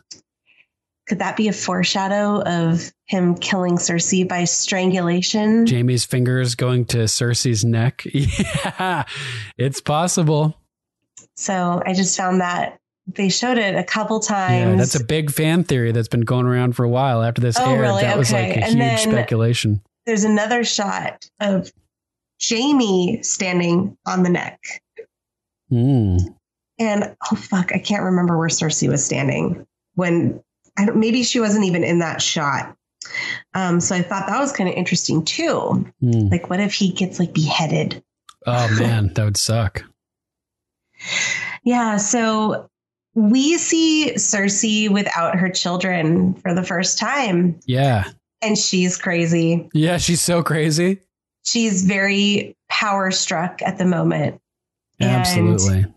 Could 1.07 1.19
that 1.19 1.37
be 1.37 1.47
a 1.47 1.53
foreshadow 1.53 2.41
of 2.41 2.91
him 3.05 3.35
killing 3.35 3.77
Cersei 3.77 4.27
by 4.27 4.43
strangulation? 4.43 5.65
Jaime's 5.65 6.03
fingers 6.05 6.55
going 6.55 6.85
to 6.87 6.99
Cersei's 7.05 7.63
neck. 7.63 8.03
Yeah, 8.13 9.05
it's 9.57 9.79
possible. 9.81 10.55
so 11.35 11.81
I 11.85 11.93
just 11.93 12.17
found 12.17 12.41
that 12.41 12.77
they 13.07 13.29
showed 13.29 13.57
it 13.57 13.75
a 13.75 13.83
couple 13.85 14.19
times. 14.19 14.71
Yeah, 14.71 14.75
that's 14.75 14.95
a 14.99 15.03
big 15.03 15.31
fan 15.31 15.63
theory 15.63 15.93
that's 15.93 16.09
been 16.09 16.21
going 16.21 16.45
around 16.45 16.75
for 16.75 16.83
a 16.83 16.89
while 16.89 17.23
after 17.23 17.39
this 17.41 17.57
Oh, 17.57 17.69
aired. 17.71 17.79
really? 17.81 18.01
That 18.01 18.17
was 18.17 18.31
like 18.33 18.57
a 18.57 18.63
And 18.65 18.75
huge 18.81 18.99
speculation. 18.99 19.81
There's 20.05 20.25
another 20.25 20.63
shot 20.65 21.29
of 21.39 21.71
Jaime 22.45 23.23
standing 23.23 23.97
on 24.05 24.23
the 24.23 24.29
neck. 24.29 24.59
Mm. 25.71 26.35
And 26.79 27.15
oh 27.31 27.35
fuck, 27.35 27.71
I 27.73 27.79
can't 27.79 28.03
remember 28.03 28.37
where 28.37 28.49
Cersei 28.49 28.89
was 28.89 29.03
standing 29.05 29.65
when 29.95 30.41
maybe 30.95 31.23
she 31.23 31.39
wasn't 31.39 31.65
even 31.65 31.83
in 31.83 31.99
that 31.99 32.21
shot. 32.21 32.75
Um, 33.53 33.79
so 33.79 33.95
I 33.95 34.01
thought 34.01 34.27
that 34.27 34.39
was 34.39 34.51
kind 34.51 34.69
of 34.69 34.75
interesting 34.75 35.23
too. 35.23 35.85
Mm. 36.03 36.29
Like, 36.31 36.49
what 36.49 36.59
if 36.59 36.73
he 36.73 36.91
gets 36.91 37.19
like 37.19 37.33
beheaded? 37.33 38.03
Oh 38.45 38.67
man, 38.79 39.13
that 39.13 39.23
would 39.23 39.37
suck. 39.37 39.83
Yeah. 41.63 41.97
So 41.97 42.69
we 43.13 43.57
see 43.57 44.13
Cersei 44.15 44.89
without 44.89 45.35
her 45.35 45.49
children 45.49 46.33
for 46.35 46.53
the 46.53 46.63
first 46.63 46.97
time, 46.99 47.59
Yeah, 47.65 48.11
and 48.41 48.57
she's 48.57 48.97
crazy. 48.97 49.69
yeah, 49.73 49.97
she's 49.97 50.21
so 50.21 50.43
crazy. 50.43 50.99
She's 51.43 51.85
very 51.85 52.55
power 52.69 53.09
struck 53.11 53.61
at 53.61 53.77
the 53.77 53.85
moment. 53.85 54.39
Absolutely. 54.99 55.79
And 55.83 55.93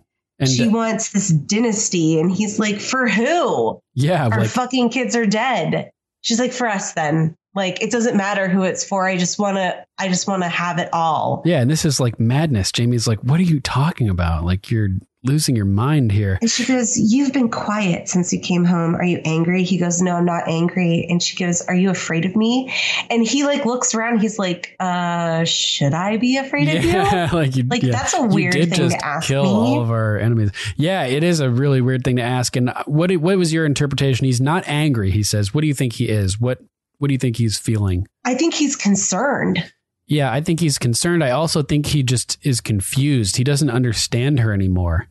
she 0.48 0.66
uh, 0.66 0.70
wants 0.70 1.10
this 1.10 1.28
dynasty, 1.28 2.18
and 2.18 2.30
he's 2.30 2.58
like, 2.58 2.80
"For 2.80 3.08
who? 3.08 3.80
yeah, 3.94 4.28
Our 4.28 4.40
like 4.40 4.50
fucking 4.50 4.90
kids 4.90 5.14
are 5.16 5.26
dead." 5.26 5.90
She's 6.22 6.38
like, 6.38 6.52
"For 6.52 6.66
us, 6.66 6.92
then. 6.92 7.36
Like, 7.52 7.82
it 7.82 7.90
doesn't 7.90 8.16
matter 8.16 8.48
who 8.48 8.62
it's 8.62 8.84
for. 8.84 9.06
I 9.06 9.16
just 9.16 9.38
want 9.38 9.56
to. 9.56 9.84
I 9.98 10.08
just 10.08 10.28
want 10.28 10.42
to 10.42 10.48
have 10.48 10.78
it 10.78 10.88
all." 10.92 11.42
yeah, 11.44 11.60
and 11.60 11.70
this 11.70 11.84
is 11.84 12.00
like 12.00 12.18
madness. 12.20 12.70
Jaime's 12.76 13.08
like, 13.08 13.20
"What 13.20 13.40
are 13.40 13.44
you 13.44 13.60
talking 13.60 14.08
about? 14.08 14.44
Like 14.44 14.70
you're 14.70 14.90
losing 15.22 15.56
your 15.56 15.64
mind 15.66 16.12
here." 16.12 16.38
And 16.40 16.50
she 16.50 16.64
goes, 16.64 16.96
You've 16.96 17.32
been 17.32 17.50
quiet 17.50 18.08
since 18.08 18.32
you 18.32 18.40
came 18.40 18.64
home. 18.64 18.94
Are 18.94 19.04
you 19.04 19.20
angry? 19.24 19.62
He 19.64 19.76
goes, 19.78 20.00
No, 20.00 20.16
I'm 20.16 20.24
not 20.24 20.48
angry. 20.48 21.06
And 21.08 21.22
she 21.22 21.36
goes, 21.36 21.60
Are 21.62 21.74
you 21.74 21.90
afraid 21.90 22.24
of 22.24 22.34
me? 22.36 22.72
And 23.10 23.26
he 23.26 23.44
like 23.44 23.64
looks 23.64 23.94
around. 23.94 24.20
He's 24.20 24.38
like, 24.38 24.74
Uh, 24.80 25.44
should 25.44 25.94
I 25.94 26.16
be 26.16 26.36
afraid 26.36 26.68
of 26.74 26.84
you? 26.84 26.90
Like 27.36 27.56
you, 27.56 27.64
Like, 27.64 27.82
yeah. 27.82 27.92
that's 27.92 28.14
a 28.14 28.22
weird 28.22 28.54
thing 28.54 28.70
to 28.90 28.98
ask 29.04 29.28
kill 29.28 29.44
me. 29.44 29.48
all 29.50 29.80
of 29.82 29.90
our 29.90 30.18
enemies. 30.18 30.50
Yeah, 30.76 31.04
it 31.04 31.22
is 31.22 31.40
a 31.40 31.50
really 31.50 31.80
weird 31.80 32.02
thing 32.04 32.16
to 32.16 32.22
ask. 32.22 32.56
And 32.56 32.72
what 32.86 33.10
what 33.18 33.36
was 33.38 33.52
your 33.52 33.66
interpretation? 33.66 34.24
He's 34.26 34.40
not 34.40 34.64
angry. 34.66 35.10
He 35.10 35.22
says, 35.22 35.52
"What 35.54 35.60
do 35.62 35.66
you 35.66 35.74
think 35.74 35.94
he 35.94 36.08
is? 36.08 36.40
What 36.40 36.58
what 36.98 37.08
do 37.08 37.14
you 37.14 37.18
think 37.18 37.36
he's 37.36 37.58
feeling?" 37.58 38.06
I 38.24 38.34
think 38.34 38.54
he's 38.54 38.76
concerned. 38.76 39.64
Yeah, 40.10 40.32
I 40.32 40.40
think 40.40 40.58
he's 40.58 40.76
concerned. 40.76 41.22
I 41.22 41.30
also 41.30 41.62
think 41.62 41.86
he 41.86 42.02
just 42.02 42.36
is 42.42 42.60
confused. 42.60 43.36
He 43.36 43.44
doesn't 43.44 43.70
understand 43.70 44.40
her 44.40 44.52
anymore. 44.52 45.06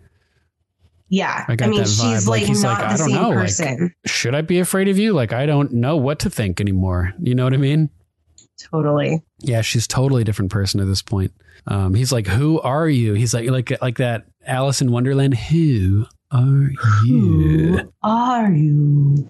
Yeah. 1.08 1.46
I 1.48 1.54
I, 1.54 1.68
mean, 1.68 1.80
that 1.80 1.88
vibe. 1.88 2.14
she's 2.14 2.28
Like, 2.28 2.42
like, 2.42 2.48
he's 2.50 2.62
not 2.62 2.80
like, 2.82 2.88
I 2.90 2.92
the 2.92 2.98
don't 2.98 3.10
same 3.10 3.22
know, 3.22 3.30
like- 3.30 3.38
person. 3.40 3.96
Should 4.06 4.36
I 4.36 4.42
be 4.42 4.60
afraid 4.60 4.90
of 4.90 4.98
you? 5.00 5.14
Like 5.14 5.32
I 5.32 5.46
don't 5.46 5.72
know 5.72 5.96
what 5.96 6.20
to 6.20 6.30
think 6.30 6.60
anymore. 6.60 7.14
You 7.20 7.34
know 7.34 7.46
what 7.46 7.54
I 7.54 7.58
mean? 7.58 7.90
totally. 8.72 9.24
Yeah, 9.40 9.62
she's 9.62 9.88
totally 9.88 10.24
a 10.24 10.26
different 10.26 10.52
person 10.52 10.82
at 10.82 10.88
this 10.88 11.02
point. 11.02 11.32
Um, 11.66 11.94
he's 11.94 12.12
like, 12.12 12.28
"Who 12.28 12.60
are 12.60 12.90
you?" 12.90 13.14
He's 13.14 13.34
like, 13.34 13.50
like, 13.50 13.82
like 13.82 13.98
that 14.00 14.26
Alice 14.46 14.82
in 14.82 14.92
Wonderland. 14.92 15.34
Who 15.38 16.06
are 16.30 16.70
you? 17.06 17.78
Who 17.78 17.94
are 18.04 18.52
you? 18.52 19.30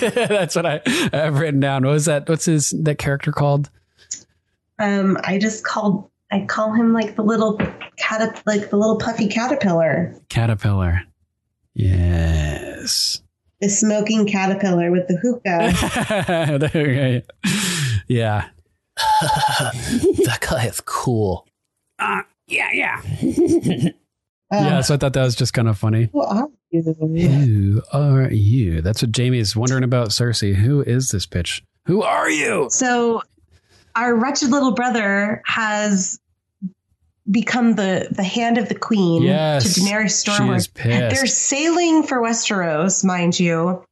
That's 0.14 0.56
what 0.56 0.66
I 0.66 0.80
I 0.86 1.16
have 1.16 1.38
written 1.38 1.60
down. 1.60 1.84
What 1.84 1.92
was 1.92 2.06
that? 2.06 2.28
What's 2.28 2.46
his 2.46 2.70
that 2.82 2.98
character 2.98 3.32
called? 3.32 3.70
Um, 4.78 5.18
I 5.24 5.38
just 5.38 5.62
called, 5.64 6.08
I 6.32 6.46
call 6.46 6.72
him 6.72 6.94
like 6.94 7.16
the 7.16 7.22
little 7.22 7.60
cat, 7.98 8.42
like 8.46 8.70
the 8.70 8.76
little 8.76 8.96
puffy 8.98 9.28
caterpillar. 9.28 10.16
Caterpillar. 10.30 11.02
Yes. 11.74 13.22
The 13.60 13.68
smoking 13.68 14.26
caterpillar 14.26 14.90
with 14.90 15.06
the 15.08 15.16
hookah. 15.16 16.70
Okay. 16.74 17.22
yeah. 18.08 18.48
that 19.20 20.38
guy 20.40 20.64
is 20.66 20.80
cool. 20.80 21.46
Uh, 21.98 22.22
yeah, 22.46 22.70
yeah. 22.72 23.02
Uh, 24.52 24.56
yeah, 24.56 24.80
so 24.80 24.94
I 24.94 24.96
thought 24.96 25.12
that 25.12 25.22
was 25.22 25.36
just 25.36 25.52
kind 25.54 25.68
of 25.68 25.78
funny. 25.78 26.08
Who 26.12 26.22
are 26.22 26.34
you? 26.34 26.52
Who 26.72 27.82
are 27.92 28.30
you? 28.30 28.80
That's 28.80 29.02
what 29.02 29.16
Jaime 29.16 29.38
is 29.38 29.56
wondering 29.56 29.84
about 29.84 30.08
Cersei. 30.10 30.54
Who 30.54 30.82
is 30.82 31.10
this 31.10 31.26
bitch? 31.26 31.62
Who 31.86 32.02
are 32.02 32.30
you? 32.30 32.68
So, 32.70 33.22
our 33.96 34.14
wretched 34.14 34.50
little 34.50 34.72
brother 34.72 35.42
has 35.46 36.20
become 37.30 37.74
the 37.74 38.08
the 38.10 38.22
hand 38.24 38.58
of 38.58 38.68
the 38.68 38.74
queen 38.74 39.22
Yes, 39.22 39.74
to 39.74 39.80
Daenerys 39.80 40.24
she 40.24 40.30
Stormborn. 40.30 40.56
is. 40.56 40.68
They're 41.18 41.26
sailing 41.26 42.02
for 42.04 42.20
Westeros, 42.20 43.04
mind 43.04 43.38
you. 43.38 43.84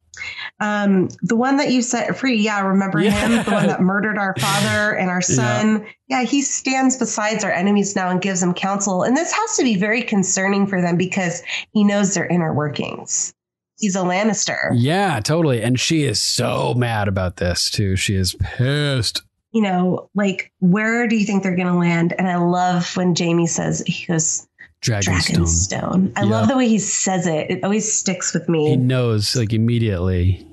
Um, 0.61 1.07
the 1.21 1.35
one 1.35 1.57
that 1.57 1.71
you 1.71 1.81
set 1.81 2.17
free, 2.17 2.35
yeah, 2.37 2.59
remember 2.61 2.99
Yeah. 2.99 3.11
him? 3.11 3.43
The 3.45 3.51
one 3.51 3.67
that 3.67 3.81
murdered 3.81 4.17
our 4.17 4.35
father 4.39 4.93
and 4.95 5.09
our 5.09 5.21
son. 5.21 5.85
Yeah. 6.07 6.23
he 6.23 6.41
stands 6.41 6.97
beside 6.97 7.43
our 7.43 7.51
enemies 7.51 7.95
now 7.95 8.09
and 8.09 8.21
gives 8.21 8.41
them 8.41 8.53
counsel. 8.53 9.03
And 9.03 9.15
this 9.15 9.31
has 9.31 9.57
to 9.57 9.63
be 9.63 9.75
very 9.75 10.01
concerning 10.01 10.67
for 10.67 10.81
them 10.81 10.97
because 10.97 11.43
he 11.71 11.83
knows 11.83 12.13
their 12.13 12.25
inner 12.27 12.53
workings. 12.53 13.33
He's 13.79 13.95
a 13.95 13.99
Lannister. 13.99 14.71
Yeah, 14.73 15.21
totally. 15.21 15.61
And 15.61 15.79
she 15.79 16.03
is 16.03 16.21
so 16.21 16.73
mad 16.73 17.07
about 17.07 17.37
this 17.37 17.69
too. 17.69 17.95
She 17.95 18.15
is 18.15 18.35
pissed. 18.41 19.21
You 19.53 19.61
know, 19.61 20.09
like 20.13 20.51
where 20.59 21.07
do 21.07 21.15
you 21.15 21.25
think 21.25 21.41
they're 21.43 21.55
going 21.55 21.67
to 21.69 21.73
land? 21.73 22.13
And 22.17 22.27
I 22.27 22.35
love 22.35 22.95
when 22.97 23.15
Jaime 23.17 23.47
says 23.47 23.81
he 23.87 24.05
goes 24.05 24.45
Dragonstone. 24.81 25.37
Dragonstone. 25.37 26.11
I 26.17 26.23
Yeah. 26.23 26.29
love 26.29 26.47
the 26.49 26.57
way 26.57 26.67
he 26.67 26.79
says 26.79 27.25
it. 27.27 27.49
It 27.49 27.63
always 27.63 27.91
sticks 27.91 28.33
with 28.33 28.47
me. 28.49 28.71
He 28.71 28.75
knows 28.75 29.35
like 29.35 29.53
immediately. 29.53 30.45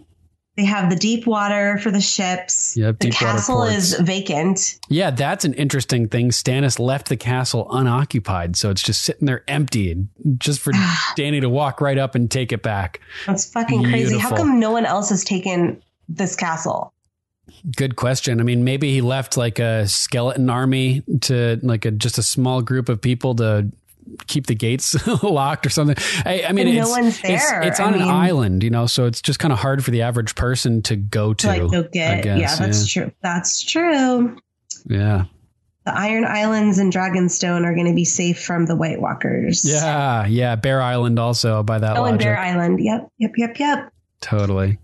They 0.56 0.64
have 0.64 0.88
the 0.88 0.96
deep 0.96 1.26
water 1.26 1.78
for 1.82 1.90
the 1.90 2.00
ships. 2.00 2.76
Yep, 2.78 3.00
the 3.00 3.10
castle 3.10 3.64
is 3.64 3.94
vacant. 4.00 4.78
Yeah, 4.88 5.10
that's 5.10 5.44
an 5.44 5.52
interesting 5.54 6.08
thing. 6.08 6.30
Stannis 6.30 6.78
left 6.78 7.10
the 7.10 7.16
castle 7.16 7.66
unoccupied, 7.70 8.56
so 8.56 8.70
it's 8.70 8.82
just 8.82 9.02
sitting 9.02 9.26
there 9.26 9.44
empty, 9.48 10.06
just 10.38 10.60
for 10.60 10.72
Dany 11.16 11.42
to 11.42 11.50
walk 11.50 11.82
right 11.82 11.98
up 11.98 12.14
and 12.14 12.30
take 12.30 12.52
it 12.52 12.62
back. 12.62 13.00
That's 13.26 13.44
fucking 13.50 13.84
crazy. 13.84 14.16
How 14.16 14.34
come 14.34 14.58
no 14.58 14.70
one 14.70 14.86
else 14.86 15.10
has 15.10 15.24
taken 15.24 15.82
this 16.08 16.34
castle? 16.34 16.94
Good 17.76 17.96
question. 17.96 18.40
I 18.40 18.42
mean, 18.42 18.64
maybe 18.64 18.90
he 18.92 19.02
left 19.02 19.36
like 19.36 19.58
a 19.58 19.86
skeleton 19.86 20.48
army 20.48 21.02
to 21.22 21.60
like 21.62 21.84
a 21.84 21.90
just 21.90 22.16
a 22.16 22.22
small 22.22 22.62
group 22.62 22.88
of 22.88 23.00
people 23.00 23.34
to 23.36 23.70
keep 24.26 24.46
the 24.46 24.54
gates 24.54 24.94
locked 25.22 25.66
or 25.66 25.70
something. 25.70 25.96
I, 26.24 26.44
I 26.48 26.52
mean, 26.52 26.68
And 26.68 26.76
no 26.76 26.94
it's, 26.96 27.18
it's-. 27.24 27.52
It's, 27.62 27.80
I 27.80 27.84
on 27.84 27.94
an 27.94 28.00
mean- 28.00 28.08
island, 28.08 28.62
you 28.62 28.70
know, 28.70 28.86
so 28.86 29.06
it's 29.06 29.20
just 29.20 29.38
kind 29.38 29.52
of 29.52 29.58
hard 29.58 29.84
for 29.84 29.90
the 29.90 30.02
average 30.02 30.34
person 30.34 30.82
to 30.82 30.96
go 30.96 31.34
to. 31.34 31.46
Like 31.46 31.70
go 31.70 31.80
I 31.80 31.82
get. 31.82 32.24
guess, 32.24 32.40
yeah, 32.40 32.56
that's 32.66 32.86
true. 32.86 33.12
That's 33.22 33.62
true. 33.62 34.36
Yeah. 34.86 35.24
The 35.84 35.96
Iron 35.96 36.24
Islands 36.24 36.78
and 36.78 36.92
Dragonstone 36.92 37.64
are 37.64 37.72
going 37.74 37.86
to 37.86 37.94
be 37.94 38.04
safe 38.04 38.42
from 38.42 38.66
the 38.66 38.74
White 38.74 39.00
Walkers. 39.00 39.64
Yeah. 39.64 40.26
Yeah. 40.26 40.56
Bear 40.56 40.82
Island 40.82 41.18
also 41.20 41.62
by 41.62 41.78
that 41.78 41.96
Oh, 41.96 42.04
and 42.04 42.12
logic. 42.16 42.20
Bear 42.26 42.38
Island. 42.38 42.80
Yep, 42.82 43.08
yep, 43.18 43.32
yep, 43.36 43.58
yep. 43.58 43.92
Totally. 44.20 44.78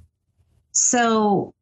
So 0.72 1.54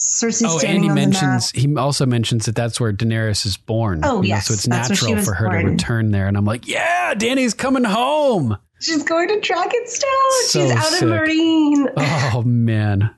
Cersei's 0.00 0.64
Oh, 0.64 0.66
and 0.66 0.82
he 0.82 0.88
on 0.88 0.94
mentions 0.94 1.50
he 1.50 1.76
also 1.76 2.06
mentions 2.06 2.46
that 2.46 2.54
that's 2.54 2.80
where 2.80 2.90
Daenerys 2.92 3.44
is 3.44 3.58
born. 3.58 4.00
Oh, 4.02 4.22
you 4.22 4.32
know, 4.34 4.40
so 4.40 4.54
it's 4.54 4.64
that's 4.66 4.88
where 4.88 4.96
she 4.96 5.06
natural 5.14 5.24
for 5.24 5.34
her 5.34 5.60
to 5.60 5.66
return 5.68 6.10
there. 6.10 6.26
And 6.26 6.38
I'm 6.38 6.46
like, 6.46 6.66
yeah, 6.66 7.12
Dany's 7.14 7.52
coming 7.52 7.84
home. 7.84 8.56
She's 8.80 9.02
going 9.02 9.28
to 9.28 9.34
Dragonstone. 9.34 10.30
So 10.46 10.60
She's 10.62 10.70
out 10.72 10.84
sick. 10.84 11.02
of 11.02 11.08
Marine. 11.10 11.86
Oh 11.98 12.42
man. 12.46 13.14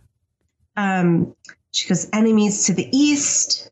Um, 0.77 1.37
she 1.71 1.89
goes 1.89 2.09
enemies 2.13 2.67
to 2.67 2.73
the 2.73 2.89
east. 2.97 3.71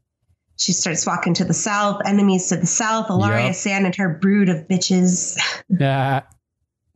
She 0.59 0.73
starts 0.73 1.05
walking 1.05 1.35
to 1.35 1.45
the 1.45 1.55
south. 1.55 2.03
Enemies 2.05 2.49
to 2.51 2.59
the 2.59 2.67
south. 2.67 3.09
Ellaria 3.09 3.47
Yep. 3.47 3.55
Sand 3.57 3.87
and 3.87 3.97
her 3.97 4.09
brood 4.11 4.49
of 4.49 4.69
bitches. 4.69 5.37
Yeah. 5.69 6.23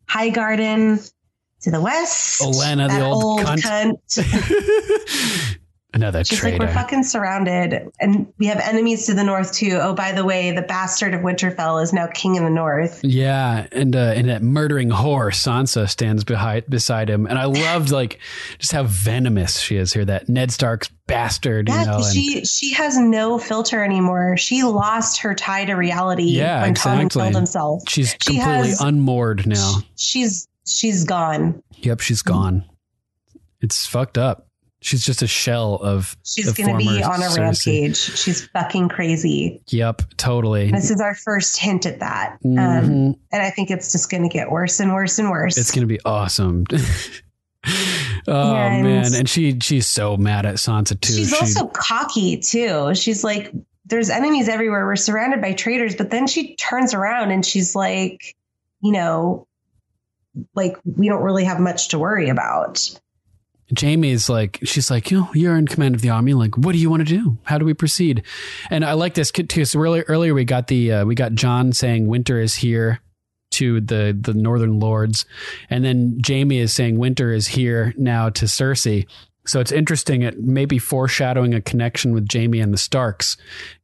High 0.08 0.28
Garden 0.28 1.00
to 1.62 1.70
the 1.72 1.80
west. 1.80 2.40
Olenna, 2.42 2.86
the 2.88 2.94
That 2.94 3.02
old 3.02 3.40
cunt. 3.40 3.98
Another 5.94 6.24
She's 6.24 6.40
traitor. 6.40 6.58
like, 6.58 6.68
we're 6.68 6.74
fucking 6.74 7.04
surrounded. 7.04 7.88
And 8.00 8.26
we 8.38 8.46
have 8.46 8.58
enemies 8.58 9.06
to 9.06 9.14
the 9.14 9.22
north, 9.24 9.52
too. 9.54 9.78
Oh, 9.80 9.94
by 9.94 10.12
the 10.12 10.24
way, 10.24 10.50
the 10.50 10.62
bastard 10.62 11.14
of 11.14 11.20
Winterfell 11.20 11.82
is 11.82 11.92
now 11.92 12.08
king 12.12 12.34
in 12.34 12.42
the 12.44 12.50
north. 12.50 13.00
yeah, 13.04 13.66
and 13.72 13.94
uh, 13.94 14.12
and 14.16 14.28
that 14.28 14.42
murdering 14.42 14.90
whore 14.90 15.30
Sansa 15.30 15.88
stands 15.88 16.24
behind 16.24 16.64
beside 16.68 17.08
him, 17.08 17.26
and 17.26 17.38
I 17.38 17.44
loved 17.44 17.90
like 17.92 18.18
just 18.58 18.72
how 18.72 18.82
venomous 18.82 19.58
she 19.60 19.76
is 19.76 19.92
here. 19.92 20.04
That 20.04 20.28
Ned 20.28 20.50
Stark's 20.50 20.90
bastard, 21.06 21.68
Yeah, 21.68 21.80
you 21.80 21.86
know. 21.86 21.96
and- 21.98 22.04
she 22.12 22.44
she 22.44 22.72
has 22.74 22.98
no 22.98 23.38
filter 23.38 23.84
anymore. 23.84 24.36
She 24.36 24.64
lost 24.64 25.20
her 25.20 25.34
tie 25.34 25.64
to 25.64 25.74
reality 25.74 26.24
Yeah, 26.24 26.62
when 26.62 26.70
exactly. 26.70 27.22
killed 27.22 27.34
himself. 27.36 27.82
she's 27.88 28.10
she 28.20 28.38
completely 28.38 28.68
has- 28.70 28.80
unmoored 28.80 29.46
now. 29.46 29.74
She's 29.96 30.48
she's 30.66 31.04
gone. 31.04 31.62
Yep, 31.76 32.00
she's 32.00 32.22
gone. 32.22 32.64
It's 33.60 33.86
fucked 33.86 34.18
up. 34.18 34.43
She's 34.84 35.02
just 35.02 35.22
a 35.22 35.26
shell 35.26 35.76
of. 35.76 36.14
She's 36.24 36.52
going 36.52 36.68
to 36.70 36.76
be 36.76 37.02
on 37.02 37.22
a 37.22 37.26
Cersei. 37.26 37.38
rampage. 37.38 37.96
She's 37.96 38.46
fucking 38.48 38.90
crazy. 38.90 39.62
Yep, 39.68 40.02
totally. 40.18 40.70
This 40.70 40.90
is 40.90 41.00
our 41.00 41.14
first 41.14 41.56
hint 41.58 41.86
at 41.86 42.00
that. 42.00 42.36
Mhm. 42.44 42.58
Um, 42.58 43.16
and 43.32 43.42
I 43.42 43.48
think 43.48 43.70
it's 43.70 43.92
just 43.92 44.10
going 44.10 44.24
to 44.24 44.28
get 44.28 44.50
worse 44.50 44.80
and 44.80 44.92
worse 44.92 45.18
and 45.18 45.30
worse. 45.30 45.56
It's 45.56 45.70
gonna 45.70 45.86
be 45.86 46.00
awesome. 46.04 46.64
oh 48.28 48.54
And- 48.54 48.82
man, 48.84 49.14
and 49.14 49.26
she 49.28 49.58
she's 49.60 49.86
so 49.86 50.16
mad 50.18 50.44
at 50.44 50.56
Sansa 50.56 51.00
too. 51.00 51.14
She's 51.14 51.30
She- 51.30 51.36
also 51.36 51.66
cocky 51.68 52.36
too. 52.36 52.94
She's 52.94 53.24
like, 53.24 53.52
there's 53.86 54.10
enemies 54.10 54.48
everywhere. 54.48 54.84
We're 54.84 54.96
surrounded 54.96 55.40
by 55.40 55.52
traitors. 55.54 55.96
But 55.96 56.10
then 56.10 56.26
she 56.26 56.56
turns 56.56 56.92
around 56.94 57.30
and 57.30 57.44
she's 57.44 57.74
like, 57.74 58.36
you 58.82 58.92
know, 58.92 59.46
like 60.54 60.76
we 60.84 61.08
don't 61.08 61.22
really 61.22 61.44
have 61.44 61.58
much 61.60 61.88
to 61.88 61.98
worry 61.98 62.28
about. 62.28 62.86
Jaime's 63.78 64.28
like, 64.28 64.58
she's 64.64 64.90
like, 64.90 65.10
you 65.10 65.20
know, 65.20 65.30
you're 65.34 65.56
in 65.56 65.66
command 65.66 65.94
of 65.94 66.00
the 66.00 66.10
army. 66.10 66.34
Like, 66.34 66.56
what 66.56 66.72
do 66.72 66.78
you 66.78 66.90
want 66.90 67.06
to 67.06 67.14
do? 67.18 67.38
How 67.44 67.58
do 67.58 67.64
we 67.64 67.74
proceed? 67.74 68.22
And 68.70 68.84
I 68.84 68.92
like 68.94 69.14
this 69.14 69.30
too. 69.30 69.64
So 69.64 69.78
earlier, 69.80 70.04
earlier 70.08 70.34
we 70.34 70.44
got 70.44 70.68
the 70.68 70.92
uh, 70.92 71.04
we 71.04 71.14
got 71.14 71.34
Jon 71.34 71.72
saying 71.72 72.06
winter 72.06 72.40
is 72.40 72.54
here 72.56 73.00
to 73.52 73.80
the 73.80 74.16
the 74.18 74.34
Northern 74.34 74.80
Lords, 74.80 75.24
and 75.70 75.84
then 75.84 76.20
Jaime 76.26 76.58
is 76.58 76.72
saying 76.72 76.98
winter 76.98 77.32
is 77.32 77.46
here 77.46 77.94
now 77.96 78.28
to 78.30 78.46
Cersei. 78.46 79.06
So 79.46 79.60
it's 79.60 79.72
interesting. 79.72 80.22
It 80.22 80.40
may 80.42 80.64
be 80.64 80.78
foreshadowing 80.78 81.52
a 81.52 81.60
connection 81.60 82.14
with 82.14 82.26
Jaime 82.32 82.60
and 82.60 82.72
the 82.72 82.78
Starks. 82.78 83.36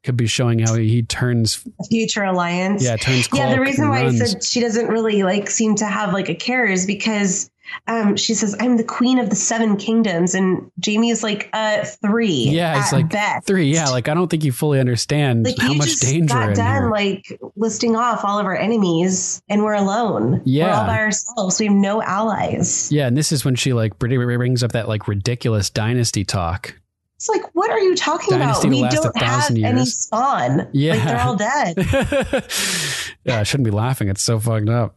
Could 0.04 0.16
be 0.16 0.26
showing 0.26 0.60
how 0.60 0.74
he 0.74 1.02
turns, 1.02 1.62
A 1.80 1.84
future 1.84 2.24
alliance. 2.24 2.82
yeah, 2.82 2.96
turns. 2.96 3.28
Yeah, 3.32 3.54
the 3.54 3.60
reason 3.60 3.90
why 3.90 4.06
I 4.06 4.10
said 4.10 4.42
she 4.42 4.60
doesn't 4.60 4.88
really 4.88 5.22
like 5.22 5.50
seem 5.50 5.74
to 5.76 5.84
have 5.86 6.14
like 6.14 6.30
a 6.30 6.34
care 6.34 6.64
is 6.64 6.86
because 6.86 7.50
um, 7.86 8.16
she 8.16 8.34
says, 8.34 8.56
I'm 8.60 8.76
the 8.76 8.84
queen 8.84 9.18
of 9.18 9.30
the 9.30 9.36
seven 9.36 9.76
kingdoms. 9.76 10.34
And 10.34 10.70
Jaime 10.84 11.10
is 11.10 11.22
like, 11.22 11.48
uh, 11.52 11.84
three. 11.84 12.28
Yeah, 12.51 12.80
it's 12.80 12.92
like 12.92 13.09
best. 13.10 13.47
three. 13.47 13.72
Yeah, 13.72 13.88
like 13.90 14.09
I 14.09 14.14
don't 14.14 14.28
think 14.28 14.44
you 14.44 14.52
fully 14.52 14.80
understand 14.80 15.44
Like 15.44 15.59
how 15.59 15.72
you 15.72 15.78
much 15.78 15.88
just 15.88 16.02
danger 16.02 16.34
got 16.34 16.55
done 16.56 16.82
here. 16.82 16.90
like 16.90 17.40
listing 17.56 17.97
off 17.97 18.24
all 18.24 18.38
of 18.38 18.47
our 18.47 18.56
enemies 18.56 19.42
and 19.48 19.62
we're 19.62 19.74
alone. 19.74 20.30
We're 20.32 20.40
Yeah. 20.44 20.80
all 20.80 20.86
by 20.86 20.98
ourselves. 20.98 21.59
We 21.60 21.66
have 21.66 21.74
no 21.74 22.02
allies. 22.02 22.90
Yeah, 22.92 23.06
and 23.06 23.16
this 23.16 23.32
is 23.32 23.44
when 23.44 23.55
she 23.55 23.72
like 23.72 23.98
br- 23.98 24.09
brings 24.09 24.62
up 24.62 24.72
that 24.72 24.88
like 24.88 25.09
ridiculous 25.09 25.70
dynasty 25.70 26.24
talk. 26.24 26.74
It's 27.16 27.28
like, 27.28 27.42
what 27.55 27.70
are 27.70 27.78
you 27.80 27.94
talking 27.97 28.38
Dynasty 28.38 28.68
about? 28.68 28.90
We 28.92 28.97
don't 28.97 29.16
have 29.18 29.40
thousand 29.42 29.62
any 29.62 29.84
spawn. 29.84 30.68
Yeah. 30.72 30.94
Like 30.94 31.05
they're 31.05 31.20
all 31.20 31.36
dead. 31.36 31.76
yeah, 33.24 33.40
I 33.40 33.42
shouldn't 33.42 33.66
be 33.66 33.70
laughing. 33.70 34.09
It's 34.09 34.22
so 34.22 34.40
fucked 34.40 34.70
up. 34.70 34.97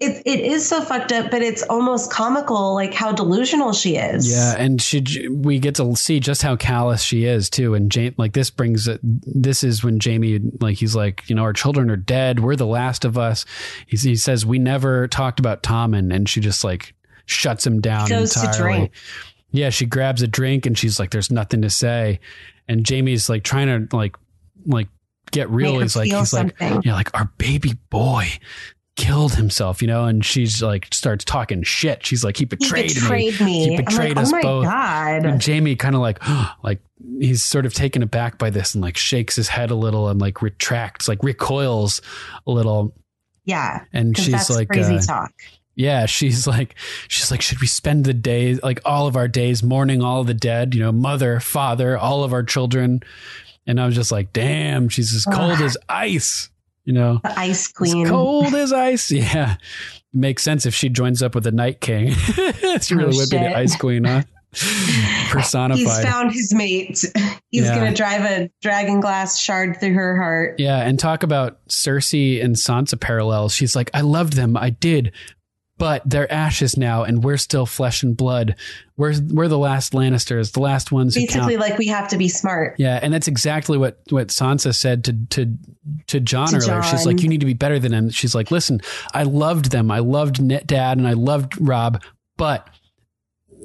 It, 0.00 0.22
it 0.24 0.40
is 0.40 0.68
so 0.68 0.80
fucked 0.80 1.10
up, 1.10 1.28
but 1.32 1.42
it's 1.42 1.64
almost 1.64 2.12
comical, 2.12 2.72
like 2.72 2.94
how 2.94 3.10
delusional 3.10 3.72
she 3.72 3.96
is. 3.96 4.30
Yeah, 4.30 4.54
and 4.56 4.80
she 4.80 5.26
we 5.28 5.58
get 5.58 5.74
to 5.76 5.96
see 5.96 6.20
just 6.20 6.40
how 6.40 6.54
callous 6.54 7.02
she 7.02 7.24
is 7.24 7.50
too. 7.50 7.74
And 7.74 7.92
Jaime, 7.92 8.14
like 8.16 8.32
this 8.32 8.48
brings 8.48 8.88
this 9.02 9.64
is 9.64 9.82
when 9.82 9.98
Jaime 10.00 10.38
like 10.60 10.76
he's 10.76 10.94
like 10.94 11.28
you 11.28 11.34
know 11.34 11.42
our 11.42 11.52
children 11.52 11.90
are 11.90 11.96
dead. 11.96 12.38
We're 12.38 12.54
the 12.54 12.64
last 12.64 13.04
of 13.04 13.18
us. 13.18 13.44
He's, 13.88 14.04
he 14.04 14.14
says 14.14 14.46
we 14.46 14.60
never 14.60 15.08
talked 15.08 15.40
about 15.40 15.64
Tom, 15.64 15.94
and 15.94 16.12
and 16.12 16.28
she 16.28 16.40
just 16.40 16.62
like 16.62 16.94
shuts 17.26 17.66
him 17.66 17.80
down 17.80 18.08
Goes 18.08 18.36
entirely. 18.36 18.92
Yeah, 19.50 19.70
she 19.70 19.84
grabs 19.84 20.22
a 20.22 20.28
drink 20.28 20.64
and 20.64 20.78
she's 20.78 21.00
like, 21.00 21.10
"There's 21.10 21.32
nothing 21.32 21.62
to 21.62 21.70
say," 21.70 22.20
and 22.68 22.88
Jaime's 22.88 23.28
like 23.28 23.42
trying 23.42 23.88
to 23.88 23.96
like 23.96 24.14
like 24.64 24.90
get 25.32 25.50
real. 25.50 25.80
He's 25.80 25.96
like 25.96 26.04
he's 26.06 26.14
like 26.14 26.26
something. 26.26 26.82
yeah, 26.84 26.94
like 26.94 27.12
our 27.18 27.32
baby 27.36 27.74
boy 27.90 28.28
killed 28.98 29.34
himself, 29.34 29.80
you 29.80 29.86
know, 29.86 30.04
and 30.06 30.24
she's 30.24 30.60
like 30.60 30.92
starts 30.92 31.24
talking 31.24 31.62
shit. 31.62 32.04
She's 32.04 32.24
like, 32.24 32.36
he 32.36 32.42
He 32.42 32.46
betrayed, 32.46 32.88
betrayed 32.92 33.40
me. 33.40 33.46
me. 33.46 33.68
He 33.70 33.76
betrayed 33.76 34.16
like, 34.16 34.24
us 34.24 34.28
oh 34.30 34.32
my 34.32 34.42
both. 34.42 34.64
God. 34.64 35.24
And 35.24 35.42
Jaime 35.42 35.76
kind 35.76 35.94
of 35.94 36.00
like, 36.00 36.18
like 36.62 36.80
he's 37.20 37.44
sort 37.44 37.64
of 37.64 37.72
taken 37.72 38.02
aback 38.02 38.38
by 38.38 38.50
this 38.50 38.74
and 38.74 38.82
like 38.82 38.96
shakes 38.96 39.36
his 39.36 39.48
head 39.48 39.70
a 39.70 39.76
little 39.76 40.08
and 40.08 40.20
like 40.20 40.42
retracts, 40.42 41.06
like 41.06 41.22
recoils 41.22 42.02
a 42.46 42.50
little. 42.50 42.92
Yeah. 43.44 43.84
And 43.92 44.18
she's 44.18 44.50
like, 44.50 44.68
crazy 44.68 44.96
uh, 44.96 45.00
talk. 45.00 45.32
Yeah, 45.76 46.06
she's 46.06 46.48
like, 46.48 46.74
she's 47.06 47.30
like, 47.30 47.40
should 47.40 47.60
we 47.60 47.68
spend 47.68 48.04
the 48.04 48.12
days, 48.12 48.60
like 48.64 48.80
all 48.84 49.06
of 49.06 49.14
our 49.16 49.28
days, 49.28 49.62
mourning 49.62 50.02
all 50.02 50.24
the 50.24 50.34
dead? 50.34 50.74
You 50.74 50.82
know, 50.82 50.90
mother, 50.90 51.38
father, 51.38 51.96
all 51.96 52.24
of 52.24 52.32
our 52.32 52.42
children. 52.42 53.00
And 53.64 53.80
I 53.80 53.86
was 53.86 53.94
just 53.94 54.10
like, 54.10 54.32
damn, 54.32 54.88
she's 54.88 55.14
as 55.14 55.24
cold 55.24 55.60
as 55.60 55.76
ice. 55.88 56.50
You 56.88 56.94
know, 56.94 57.20
The 57.22 57.38
ice 57.38 57.68
queen. 57.70 58.06
As 58.06 58.10
cold 58.10 58.54
as 58.54 58.72
ice. 58.72 59.10
Yeah, 59.12 59.56
makes 60.14 60.42
sense 60.42 60.64
if 60.64 60.74
she 60.74 60.88
joins 60.88 61.22
up 61.22 61.34
with 61.34 61.44
the 61.44 61.52
Night 61.52 61.82
King. 61.82 62.12
she 62.80 62.94
really 62.94 63.14
Oh, 63.14 63.18
would 63.18 63.28
be 63.28 63.36
the. 63.36 63.54
Ice 63.58 63.76
Queen, 63.76 64.04
huh? 64.04 64.22
Personified. 65.28 65.78
He's 65.78 65.98
found 66.02 66.32
his 66.32 66.54
mate. 66.54 67.04
He's 67.50 67.64
Yeah. 67.66 67.74
gonna 67.78 67.94
drive 67.94 68.22
a 68.22 68.50
dragon 68.62 69.00
glass 69.00 69.38
shard 69.38 69.78
through 69.78 69.92
her 69.92 70.16
heart. 70.16 70.54
Yeah, 70.58 70.78
and 70.78 70.98
talk 70.98 71.22
about 71.22 71.58
Cersei 71.68 72.42
and 72.42 72.56
Sansa 72.56 72.98
parallels. 72.98 73.52
She's 73.52 73.76
like, 73.76 73.90
I 73.92 74.00
loved 74.00 74.32
them, 74.32 74.56
I 74.56 74.70
did, 74.70 75.12
but 75.78 76.02
they're 76.04 76.30
ashes 76.30 76.76
now, 76.76 77.04
and 77.04 77.24
we're 77.24 77.36
still 77.36 77.64
flesh 77.64 78.02
and 78.02 78.16
blood. 78.16 78.56
We're 78.96 79.14
we're 79.30 79.48
the 79.48 79.58
last 79.58 79.92
Lannisters, 79.92 80.52
the 80.52 80.60
last 80.60 80.92
ones 80.92 81.14
Basically, 81.14 81.56
like 81.56 81.78
we 81.78 81.86
have 81.86 82.08
to 82.08 82.18
be 82.18 82.28
smart. 82.28 82.74
Yeah, 82.78 82.98
and 83.00 83.14
that's 83.14 83.28
exactly 83.28 83.78
what 83.78 84.00
what 84.10 84.28
Sansa 84.28 84.74
said 84.74 85.04
to 85.04 85.12
to 85.30 85.54
to 86.08 86.20
Jon 86.20 86.48
To 86.48 86.56
earlier. 86.56 86.82
She's 86.82 87.06
like, 87.06 87.22
you 87.22 87.28
need 87.28 87.40
to 87.40 87.46
be 87.46 87.54
better 87.54 87.78
than 87.78 87.94
him. 87.94 88.10
She's 88.10 88.34
like, 88.34 88.50
listen, 88.50 88.80
I 89.14 89.22
loved 89.22 89.70
them. 89.70 89.90
I 89.90 90.00
loved 90.00 90.46
Dad, 90.66 90.98
and 90.98 91.06
I 91.06 91.14
loved 91.14 91.54
Robb, 91.60 92.02
but. 92.36 92.68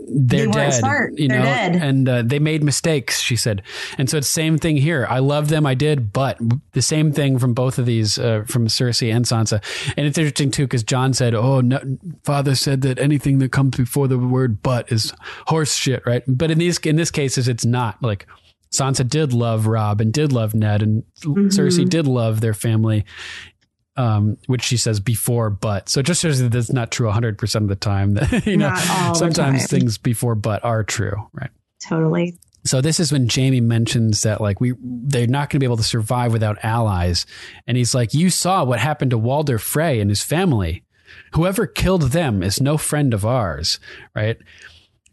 They're 0.08 0.48
They 0.48 0.52
dead, 0.52 0.74
smart. 0.74 1.18
you 1.18 1.28
They're 1.28 1.40
know, 1.40 1.46
dead. 1.46 1.76
and 1.76 2.10
uh, 2.10 2.22
they 2.24 2.40
made 2.40 2.64
mistakes. 2.64 3.20
She 3.22 3.36
said, 3.36 3.62
and 3.98 4.10
so 4.10 4.18
it's 4.18 4.28
same 4.28 4.58
thing 4.58 4.78
here. 4.78 5.08
I 5.10 5.20
love 5.20 5.50
them, 5.50 5.66
I 5.66 5.74
did, 5.76 6.12
but 6.14 6.38
the 6.74 6.82
same 6.82 7.12
thing 7.12 7.40
from 7.40 7.54
both 7.54 7.78
of 7.80 7.86
these, 7.86 8.18
uh, 8.20 8.44
from 8.48 8.68
Cersei 8.68 9.14
and 9.16 9.26
Sansa. 9.26 9.62
And 9.98 10.06
it's 10.06 10.18
interesting 10.18 10.52
too 10.52 10.64
because 10.66 10.84
Jon 10.84 11.14
said, 11.14 11.34
"Oh, 11.34 11.62
no, 11.62 11.80
Father 12.24 12.56
said 12.56 12.82
that 12.82 13.00
anything 13.00 13.40
that 13.40 13.52
comes 13.52 13.78
before 13.78 14.08
the 14.08 14.18
word 14.20 14.62
but 14.62 14.92
is 14.92 15.14
horse 15.48 15.76
shit, 15.76 16.04
right?" 16.06 16.24
But 16.28 16.52
in 16.52 16.58
these 16.60 16.78
in 16.80 16.96
this 16.96 17.12
cases, 17.12 17.48
it's 17.48 17.66
not 17.66 18.02
like 18.02 18.28
Sansa 18.74 19.08
did 19.08 19.34
love 19.34 19.68
Robb 19.68 20.02
and 20.02 20.12
did 20.12 20.32
love 20.32 20.54
Ned, 20.54 20.82
and 20.82 21.04
Cersei 21.22 21.88
did 21.88 22.08
love 22.08 22.42
their 22.42 22.54
family. 22.56 23.06
Um, 23.96 24.38
which 24.48 24.64
she 24.64 24.78
says 24.78 25.00
before, 25.00 25.52
but 25.52 25.88
so 25.88 26.00
it 26.00 26.08
just 26.08 26.22
shows 26.24 26.40
that 26.40 26.52
that's 26.52 26.74
not 26.74 26.90
true 26.90 27.08
100% 27.12 27.56
of 27.58 27.68
the 27.68 27.76
time. 27.76 28.16
That, 28.16 28.46
you 28.48 28.58
know, 28.58 28.70
Not 28.70 28.90
all 28.90 29.14
the 29.14 29.20
sometimes 29.20 29.60
time. 29.60 29.68
things 29.68 30.00
before 30.00 30.34
but 30.34 30.64
are 30.66 30.84
true, 30.84 31.30
right? 31.32 31.52
Totally. 31.88 32.40
So 32.66 32.82
this 32.82 33.00
is 33.00 33.12
when 33.12 33.28
Jaime 33.30 33.62
mentions 33.62 34.24
that 34.24 34.42
like 34.42 34.60
we 34.60 34.74
they're 34.82 35.28
not 35.28 35.50
going 35.50 35.58
to 35.58 35.60
be 35.60 35.66
able 35.68 35.78
to 35.78 35.84
survive 35.84 36.32
without 36.34 36.58
allies, 36.64 37.26
and 37.68 37.78
he's 37.78 37.94
like, 37.94 38.14
"You 38.16 38.30
saw 38.32 38.64
what 38.64 38.80
happened 38.80 39.12
to 39.12 39.18
Walder 39.18 39.60
Frey 39.60 40.00
and 40.00 40.10
his 40.10 40.24
family. 40.24 40.84
Whoever 41.34 41.68
killed 41.68 42.04
them 42.14 42.42
is 42.42 42.60
no 42.62 42.78
friend 42.78 43.14
of 43.14 43.26
ours, 43.26 43.80
right?" 44.16 44.38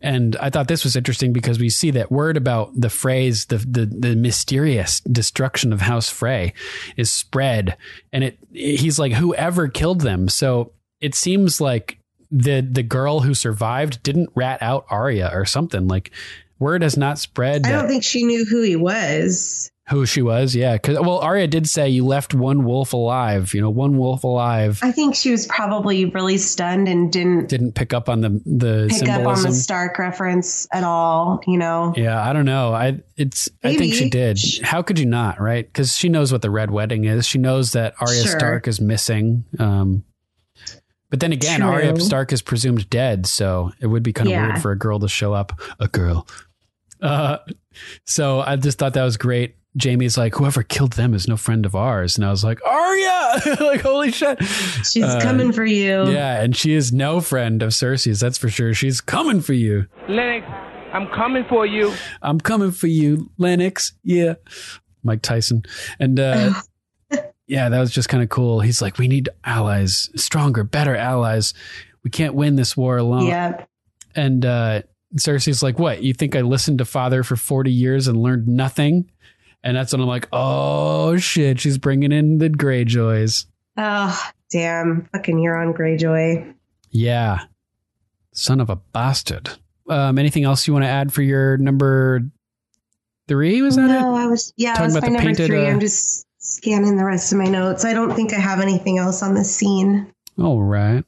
And 0.01 0.37
I 0.37 0.51
thought 0.51 0.69
this 0.69 0.85
was 0.85 0.97
interesting 0.97 1.33
because 1.33 1.59
we 1.59 1.69
see 1.69 1.91
that 1.93 2.11
word 2.11 2.37
about 2.37 2.73
the 2.79 2.91
phrase 2.91 3.47
the 3.47 3.59
the, 3.59 3.87
the 3.87 4.17
mysterious 4.17 5.01
destruction 5.01 5.73
of 5.73 5.83
House 5.83 6.09
Frey 6.09 6.55
is 6.97 7.11
spread, 7.11 7.77
and 8.13 8.25
it 8.25 8.39
he's 8.53 8.99
like, 8.99 9.13
"Whoever 9.13 9.69
killed 9.69 10.01
them." 10.01 10.29
So 10.29 10.73
it 11.01 11.15
seems 11.15 11.61
like 11.61 11.99
the 12.31 12.61
the 12.61 12.83
girl 12.83 13.21
who 13.21 13.35
survived 13.35 14.03
didn't 14.03 14.31
rat 14.35 14.63
out 14.63 14.87
Arya 14.91 15.31
or 15.33 15.45
something 15.45 15.89
like. 15.89 16.11
Word 16.59 16.83
has 16.83 16.95
not 16.95 17.19
spread 17.19 17.65
I 17.65 17.73
don't 17.73 17.89
think 17.89 18.05
she 18.05 18.23
knew 18.23 18.45
who 18.45 18.61
he 18.61 18.77
was. 18.77 19.71
Who 19.91 20.07
she 20.07 20.23
was. 20.23 20.55
Yeah, 20.55 20.75
because 20.75 20.99
well, 21.01 21.19
Arya 21.19 21.47
did 21.47 21.69
say 21.69 21.89
you 21.89 22.07
left 22.07 22.33
one 22.35 22.65
wolf 22.65 22.93
alive. 22.93 23.53
You 23.55 23.61
know, 23.61 23.71
one 23.71 23.99
wolf 23.99 24.25
alive. 24.25 24.79
I 24.83 24.93
think 24.93 25.15
she 25.15 25.31
was 25.31 25.47
probably 25.47 26.05
really 26.07 26.39
stunned 26.39 26.89
and 26.89 27.13
didn't 27.13 27.49
Didn't 27.49 27.73
pick 27.73 27.93
up 27.93 28.09
on 28.09 28.21
the 28.21 28.31
the 28.47 28.89
pick 28.91 29.09
up 29.09 29.27
on 29.27 29.43
the 29.43 29.53
Stark 29.53 29.99
reference 29.99 30.67
at 30.73 30.85
all. 30.85 31.41
You 31.47 31.59
know, 31.59 31.93
yeah, 31.97 32.23
I 32.25 32.33
don't 32.33 32.45
know. 32.47 32.73
I 32.73 33.01
it's 33.17 33.49
I 33.65 33.77
think 33.77 33.95
she 33.95 34.05
Maybe. 34.05 34.11
did. 34.11 34.39
How 34.63 34.83
could 34.83 34.99
you 34.99 35.07
not? 35.07 35.41
Right? 35.41 35.67
Because 35.67 35.97
she 35.97 36.09
knows 36.09 36.33
what 36.33 36.43
the 36.43 36.51
red 36.51 36.71
wedding 36.71 37.05
is. 37.05 37.27
She 37.27 37.39
knows 37.39 37.73
that 37.73 37.95
Arya 38.01 38.23
Sure. 38.23 38.39
Stark 38.39 38.69
is 38.69 38.81
missing. 38.81 39.45
Um, 39.59 40.05
but 41.11 41.19
then 41.19 41.33
again, 41.33 41.61
True. 41.61 41.69
Arya 41.71 41.99
Stark 42.01 42.33
is 42.33 42.41
presumed 42.41 42.89
dead, 42.89 43.27
so 43.27 43.73
it 43.81 43.89
would 43.89 44.05
be 44.05 44.13
kind 44.13 44.29
of 44.29 44.33
Yeah. 44.33 44.47
weird 44.47 44.63
for 44.63 44.71
a 44.71 44.79
girl 44.79 45.01
to 45.01 45.09
show 45.09 45.33
up. 45.35 45.61
A 45.81 45.89
girl. 45.89 46.29
Uh, 47.03 47.39
so 48.07 48.41
I 48.41 48.57
just 48.57 48.79
thought 48.79 48.95
that 48.95 49.03
was 49.05 49.17
great. 49.17 49.57
Jaime's 49.81 50.19
like, 50.19 50.35
whoever 50.35 50.63
killed 50.63 50.95
them 50.95 51.15
is 51.15 51.29
no 51.29 51.37
friend 51.37 51.65
of 51.65 51.75
ours, 51.77 52.17
and 52.17 52.25
I 52.25 52.31
was 52.31 52.43
like, 52.43 52.59
Arya, 52.65 53.41
like 53.61 53.81
holy 53.83 54.11
shit, 54.11 54.43
she's 54.43 55.05
Uh, 55.05 55.21
coming 55.23 55.53
for 55.53 55.65
you. 55.65 56.09
Yeah, 56.11 56.41
and 56.43 56.57
she 56.57 56.75
is 56.75 56.93
no 56.93 57.21
friend 57.21 57.63
of 57.63 57.71
Cersei's. 57.71 58.19
That's 58.21 58.39
for 58.39 58.49
sure. 58.49 58.75
She's 58.75 59.01
coming 59.01 59.41
for 59.41 59.53
you. 59.53 59.87
Lennox, 60.09 60.47
I'm 60.93 61.07
coming 61.09 61.45
for 61.49 61.67
you. 61.67 61.95
I'm 62.21 62.41
coming 62.41 62.73
for 62.73 62.89
you, 62.89 63.31
Lennox. 63.39 63.93
Yeah, 64.03 64.35
Mike 65.05 65.23
Tyson. 65.23 65.63
And 66.01 66.19
uh, 66.19 66.55
yeah, 67.47 67.69
that 67.69 67.79
was 67.81 67.93
just 67.93 68.09
kind 68.09 68.23
of 68.25 68.29
cool. 68.29 68.61
He's 68.61 68.83
like, 68.83 68.99
we 68.99 69.07
need 69.07 69.29
allies, 69.45 70.11
stronger, 70.17 70.65
better 70.65 70.97
allies. 70.97 71.55
We 72.03 72.11
can't 72.11 72.35
win 72.35 72.57
this 72.57 72.77
war 72.77 72.97
alone. 72.97 73.27
Yep. 73.27 73.69
And 74.17 74.45
uh, 74.45 74.83
Cersei's 75.17 75.63
like, 75.63 75.79
what? 75.79 76.03
You 76.03 76.13
think 76.13 76.35
I 76.35 76.41
listened 76.41 76.79
to 76.79 76.85
father 76.85 77.23
for 77.23 77.37
40 77.37 77.71
years 77.71 78.09
and 78.09 78.21
learned 78.21 78.49
nothing? 78.49 79.11
And 79.63 79.77
that's 79.77 79.93
when 79.93 80.01
I'm 80.01 80.09
like, 80.09 80.29
oh 80.33 81.17
shit, 81.19 81.61
she's 81.61 81.79
bringing 81.79 82.13
in 82.13 82.39
the 82.39 82.49
Greyjoys. 82.49 83.47
Oh, 83.77 84.31
damn. 84.51 85.09
Fucking 85.13 85.37
Euron 85.37 85.77
Greyjoy. 85.77 86.55
Yeah. 86.91 87.41
Son 88.33 88.61
of 88.61 88.71
a 88.71 88.77
bastard. 88.77 89.51
Um, 89.89 90.19
anything 90.19 90.45
else 90.45 90.67
you 90.67 90.73
want 90.73 90.85
to 90.85 90.89
add 90.89 91.13
for 91.13 91.23
your 91.23 91.57
number 91.59 92.23
three? 93.29 93.61
Was 93.61 93.77
that 93.77 93.89
no, 93.89 94.17
it? 94.17 94.19
I 94.19 94.27
was, 94.29 94.53
yeah, 94.57 94.75
Talking 94.75 94.81
that 94.81 94.87
was 94.87 94.97
about 94.97 95.03
my 95.03 95.09
the 95.09 95.13
number 95.25 95.29
painted, 95.29 95.47
three. 95.47 95.67
uh, 95.67 95.71
I'm 95.71 95.81
just 95.81 96.27
scanning 96.39 96.97
the 96.97 97.05
rest 97.05 97.33
of 97.33 97.39
my 97.39 97.47
notes. 97.47 97.85
I 97.85 97.93
don't 97.93 98.15
think 98.15 98.33
I 98.33 98.39
have 98.39 98.61
anything 98.61 98.99
else 98.99 99.23
on 99.23 99.35
this 99.35 99.55
scene. 99.55 100.13
All 100.39 100.63
right. 100.63 101.05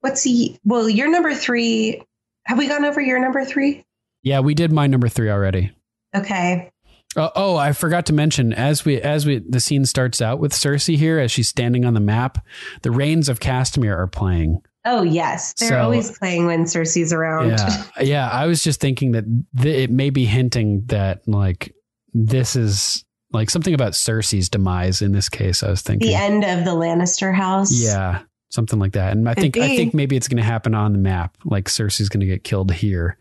What's 0.00 0.22
he? 0.22 0.58
Well, 0.64 0.88
your 0.88 1.10
number 1.10 1.34
three. 1.34 2.02
Have 2.44 2.58
we 2.58 2.68
gone 2.68 2.84
over 2.84 3.00
your 3.00 3.20
number 3.20 3.44
three? 3.44 3.84
Yeah, 4.22 4.40
we 4.40 4.54
did 4.54 4.72
my 4.72 4.86
number 4.86 5.08
three 5.08 5.30
already. 5.30 5.72
Okay. 6.16 6.69
Oh, 7.16 7.30
oh, 7.34 7.56
I 7.56 7.72
forgot 7.72 8.06
to 8.06 8.12
mention 8.12 8.52
as 8.52 8.84
we 8.84 9.00
as 9.00 9.26
we 9.26 9.38
the 9.38 9.58
scene 9.60 9.84
starts 9.84 10.20
out 10.22 10.38
with 10.38 10.52
Cersei 10.52 10.96
here 10.96 11.18
as 11.18 11.32
she's 11.32 11.48
standing 11.48 11.84
on 11.84 11.94
the 11.94 12.00
map, 12.00 12.44
the 12.82 12.90
Rains 12.92 13.28
of 13.28 13.40
Castamere 13.40 13.96
are 13.96 14.06
playing. 14.06 14.62
Oh 14.84 15.02
yes, 15.02 15.52
they're 15.54 15.70
So- 15.70 15.82
always 15.82 16.16
playing 16.18 16.46
when 16.46 16.64
Cersei's 16.64 17.12
around. 17.12 17.50
Yeah, 17.50 17.84
yeah. 18.00 18.28
I 18.30 18.46
was 18.46 18.62
just 18.62 18.80
thinking 18.80 19.12
that 19.12 19.24
th- 19.60 19.88
it 19.88 19.90
may 19.90 20.10
be 20.10 20.24
hinting 20.24 20.84
that 20.86 21.26
like 21.26 21.74
this 22.14 22.54
is 22.56 23.04
like 23.32 23.50
something 23.50 23.74
about 23.74 23.92
Cersei's 23.92 24.48
demise 24.48 25.02
in 25.02 25.12
this 25.12 25.28
case. 25.28 25.62
I 25.62 25.70
was 25.70 25.82
thinking 25.82 26.08
the 26.08 26.14
end 26.14 26.44
of 26.44 26.64
the 26.64 26.70
Lannister 26.72 27.34
house. 27.34 27.72
Yeah, 27.72 28.22
something 28.50 28.78
like 28.78 28.92
that. 28.92 29.12
And 29.16 29.28
I 29.28 29.34
Could 29.34 29.42
think 29.42 29.56
I 29.58 29.76
think 29.76 29.94
maybe 29.94 30.16
it's 30.16 30.28
going 30.28 30.38
to 30.38 30.42
happen 30.44 30.74
on 30.74 30.92
the 30.92 30.98
map. 30.98 31.36
Like 31.44 31.66
Cersei's 31.66 32.08
going 32.08 32.20
to 32.20 32.26
get 32.26 32.42
killed 32.44 32.72
here, 32.72 33.18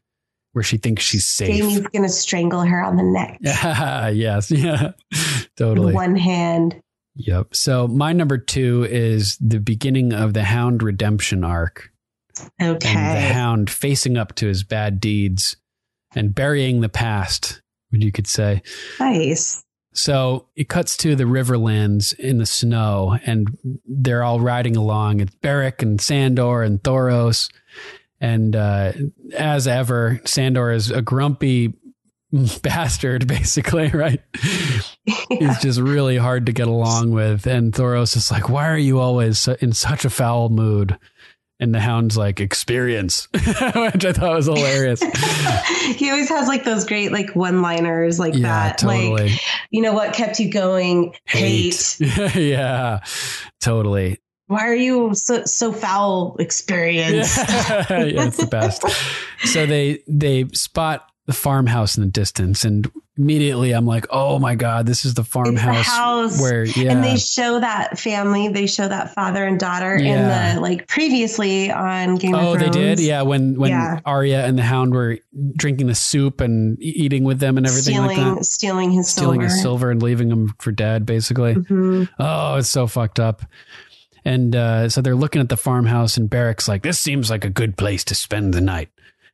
where 0.53 0.63
she 0.63 0.77
thinks 0.77 1.03
she's 1.03 1.25
safe. 1.27 1.49
Jaime's 1.49 1.87
gonna 1.87 2.09
strangle 2.09 2.61
her 2.61 2.81
on 2.83 2.95
the 2.97 3.03
neck 3.03 3.37
yes, 4.15 4.51
yeah, 4.51 4.91
totally. 5.55 5.87
with 5.87 5.95
one 5.95 6.15
hand. 6.15 6.81
Yep. 7.15 7.53
So 7.55 7.87
my 7.87 8.13
number 8.13 8.37
two 8.37 8.87
is 8.89 9.37
the 9.41 9.59
beginning 9.59 10.13
of 10.13 10.33
the 10.33 10.43
Hound 10.43 10.81
redemption 10.81 11.43
arc, 11.43 11.91
and 12.59 12.79
the 12.81 12.87
Hound 13.33 13.69
facing 13.69 14.17
up 14.17 14.35
to 14.35 14.47
his 14.47 14.63
bad 14.63 14.99
deeds 14.99 15.57
and 16.15 16.33
burying 16.33 16.81
the 16.81 16.89
past. 16.89 17.61
would 17.91 18.03
you 18.03 18.11
could 18.11 18.27
say. 18.27 18.61
Nice. 18.99 19.63
So 19.93 20.47
it 20.55 20.69
cuts 20.69 20.95
to 20.97 21.15
the 21.15 21.25
Riverlands 21.25 22.17
in 22.17 22.37
the 22.37 22.45
snow, 22.45 23.17
and 23.25 23.57
they're 23.85 24.23
all 24.23 24.39
riding 24.39 24.77
along. 24.77 25.19
It's 25.19 25.35
Beric 25.35 25.81
and 25.81 25.99
Sandor 25.99 26.61
and 26.61 26.81
Thoros. 26.81 27.49
And 28.21 28.55
uh, 28.55 28.91
as 29.33 29.67
ever, 29.67 30.19
Sandor 30.25 30.71
is 30.71 30.91
a 30.91 31.01
grumpy 31.01 31.73
bastard, 32.61 33.27
basically, 33.27 33.87
right? 33.93 34.21
He's 35.29 35.59
just 35.61 35.79
really 35.79 36.17
hard 36.17 36.45
to 36.47 36.51
get 36.51 36.67
along 36.67 37.11
with. 37.11 37.47
And 37.47 37.73
Thoros 37.73 38.15
is 38.17 38.29
like, 38.31 38.49
Why 38.49 38.67
are 38.69 38.77
you 38.77 38.99
always 38.99 39.47
in 39.47 39.73
such 39.73 40.05
a 40.05 40.09
foul 40.09 40.49
mood? 40.49 40.97
And 41.61 41.75
the 41.75 41.79
hound's 41.81 42.15
like, 42.15 42.39
Experience, 42.39 43.27
which 43.33 44.05
I 44.05 44.13
thought 44.13 44.35
was 44.35 44.45
hilarious. 44.45 45.01
he 45.95 46.09
always 46.09 46.29
has 46.29 46.47
like 46.47 46.63
those 46.63 46.85
great 46.85 47.11
like 47.11 47.35
one 47.35 47.61
liners 47.61 48.17
like 48.19 48.33
Yeah, 48.33 48.43
that. 48.43 48.77
totally. 48.77 49.29
Like, 49.29 49.39
you 49.69 49.81
know 49.81 49.93
what 49.93 50.13
kept 50.13 50.39
you 50.39 50.49
going? 50.51 51.13
Hate. 51.25 51.97
yeah, 52.35 52.99
totally. 53.59 54.19
Why 54.49 54.67
are 54.67 54.75
you 54.75 55.13
so 55.13 55.45
so 55.45 55.71
foul? 55.71 56.35
Experience. 56.39 57.37
yeah, 57.47 57.85
it's 57.89 58.37
the 58.37 58.47
best. 58.47 58.83
So 59.45 59.65
they 59.67 60.03
they 60.07 60.45
spot 60.53 61.05
the 61.27 61.33
farmhouse 61.33 61.95
in 61.97 62.03
the 62.03 62.09
distance, 62.09 62.65
and 62.65 62.91
immediately 63.15 63.73
I'm 63.73 63.85
like, 63.85 64.07
oh 64.09 64.39
my 64.39 64.55
god, 64.55 64.87
this 64.87 65.05
is 65.05 65.13
the 65.13 65.21
It's 65.21 65.29
the 65.29 65.31
farmhouse 65.31 65.85
house. 65.85 66.41
where 66.41 66.63
yeah, 66.65 66.91
And 66.93 67.03
they 67.03 67.17
show 67.17 67.59
that 67.59 67.99
family, 67.99 68.47
they 68.47 68.65
show 68.65 68.87
that 68.87 69.13
father 69.13 69.45
and 69.45 69.59
daughter 69.59 69.95
Yeah. 69.99 70.53
in 70.53 70.55
the 70.55 70.61
like 70.61 70.87
previously 70.87 71.69
on 71.71 72.15
Game 72.15 72.33
Oh, 72.33 72.53
of 72.53 72.59
thrones 72.59 72.75
Oh, 72.75 72.79
they 72.79 72.95
did. 72.95 72.99
Yeah, 73.01 73.21
when 73.21 73.53
when 73.59 73.69
Yeah. 73.69 73.99
Arya 74.03 74.45
and 74.45 74.57
the 74.57 74.63
Hound 74.63 74.93
were 74.95 75.19
drinking 75.55 75.85
the 75.87 75.95
soup 75.95 76.41
and 76.41 76.75
eating 76.81 77.23
with 77.23 77.39
them 77.39 77.57
and 77.57 77.67
everything 77.67 77.93
stealing, 77.97 78.17
like 78.17 78.37
that, 78.37 78.45
stealing 78.45 78.91
his 78.91 79.07
stealing 79.09 79.41
silver. 79.41 79.53
his 79.53 79.61
silver 79.61 79.91
and 79.91 80.01
leaving 80.01 80.31
him 80.31 80.55
for 80.57 80.71
dead, 80.71 81.05
basically. 81.05 81.53
Mhm. 81.53 82.09
Oh, 82.17 82.55
it's 82.55 82.69
so 82.69 82.87
fucked 82.87 83.19
up. 83.19 83.43
And 84.25 84.55
uh, 84.55 84.89
so 84.89 85.01
they're 85.01 85.15
looking 85.15 85.41
at 85.41 85.49
the 85.49 85.57
farmhouse, 85.57 86.17
and 86.17 86.29
Beric's 86.29 86.67
like, 86.67 86.83
"This 86.83 86.99
seems 86.99 87.29
like 87.29 87.45
a 87.45 87.49
good 87.49 87.77
place 87.77 88.03
to 88.05 88.15
spend 88.15 88.53
the 88.53 88.61
night." 88.61 88.89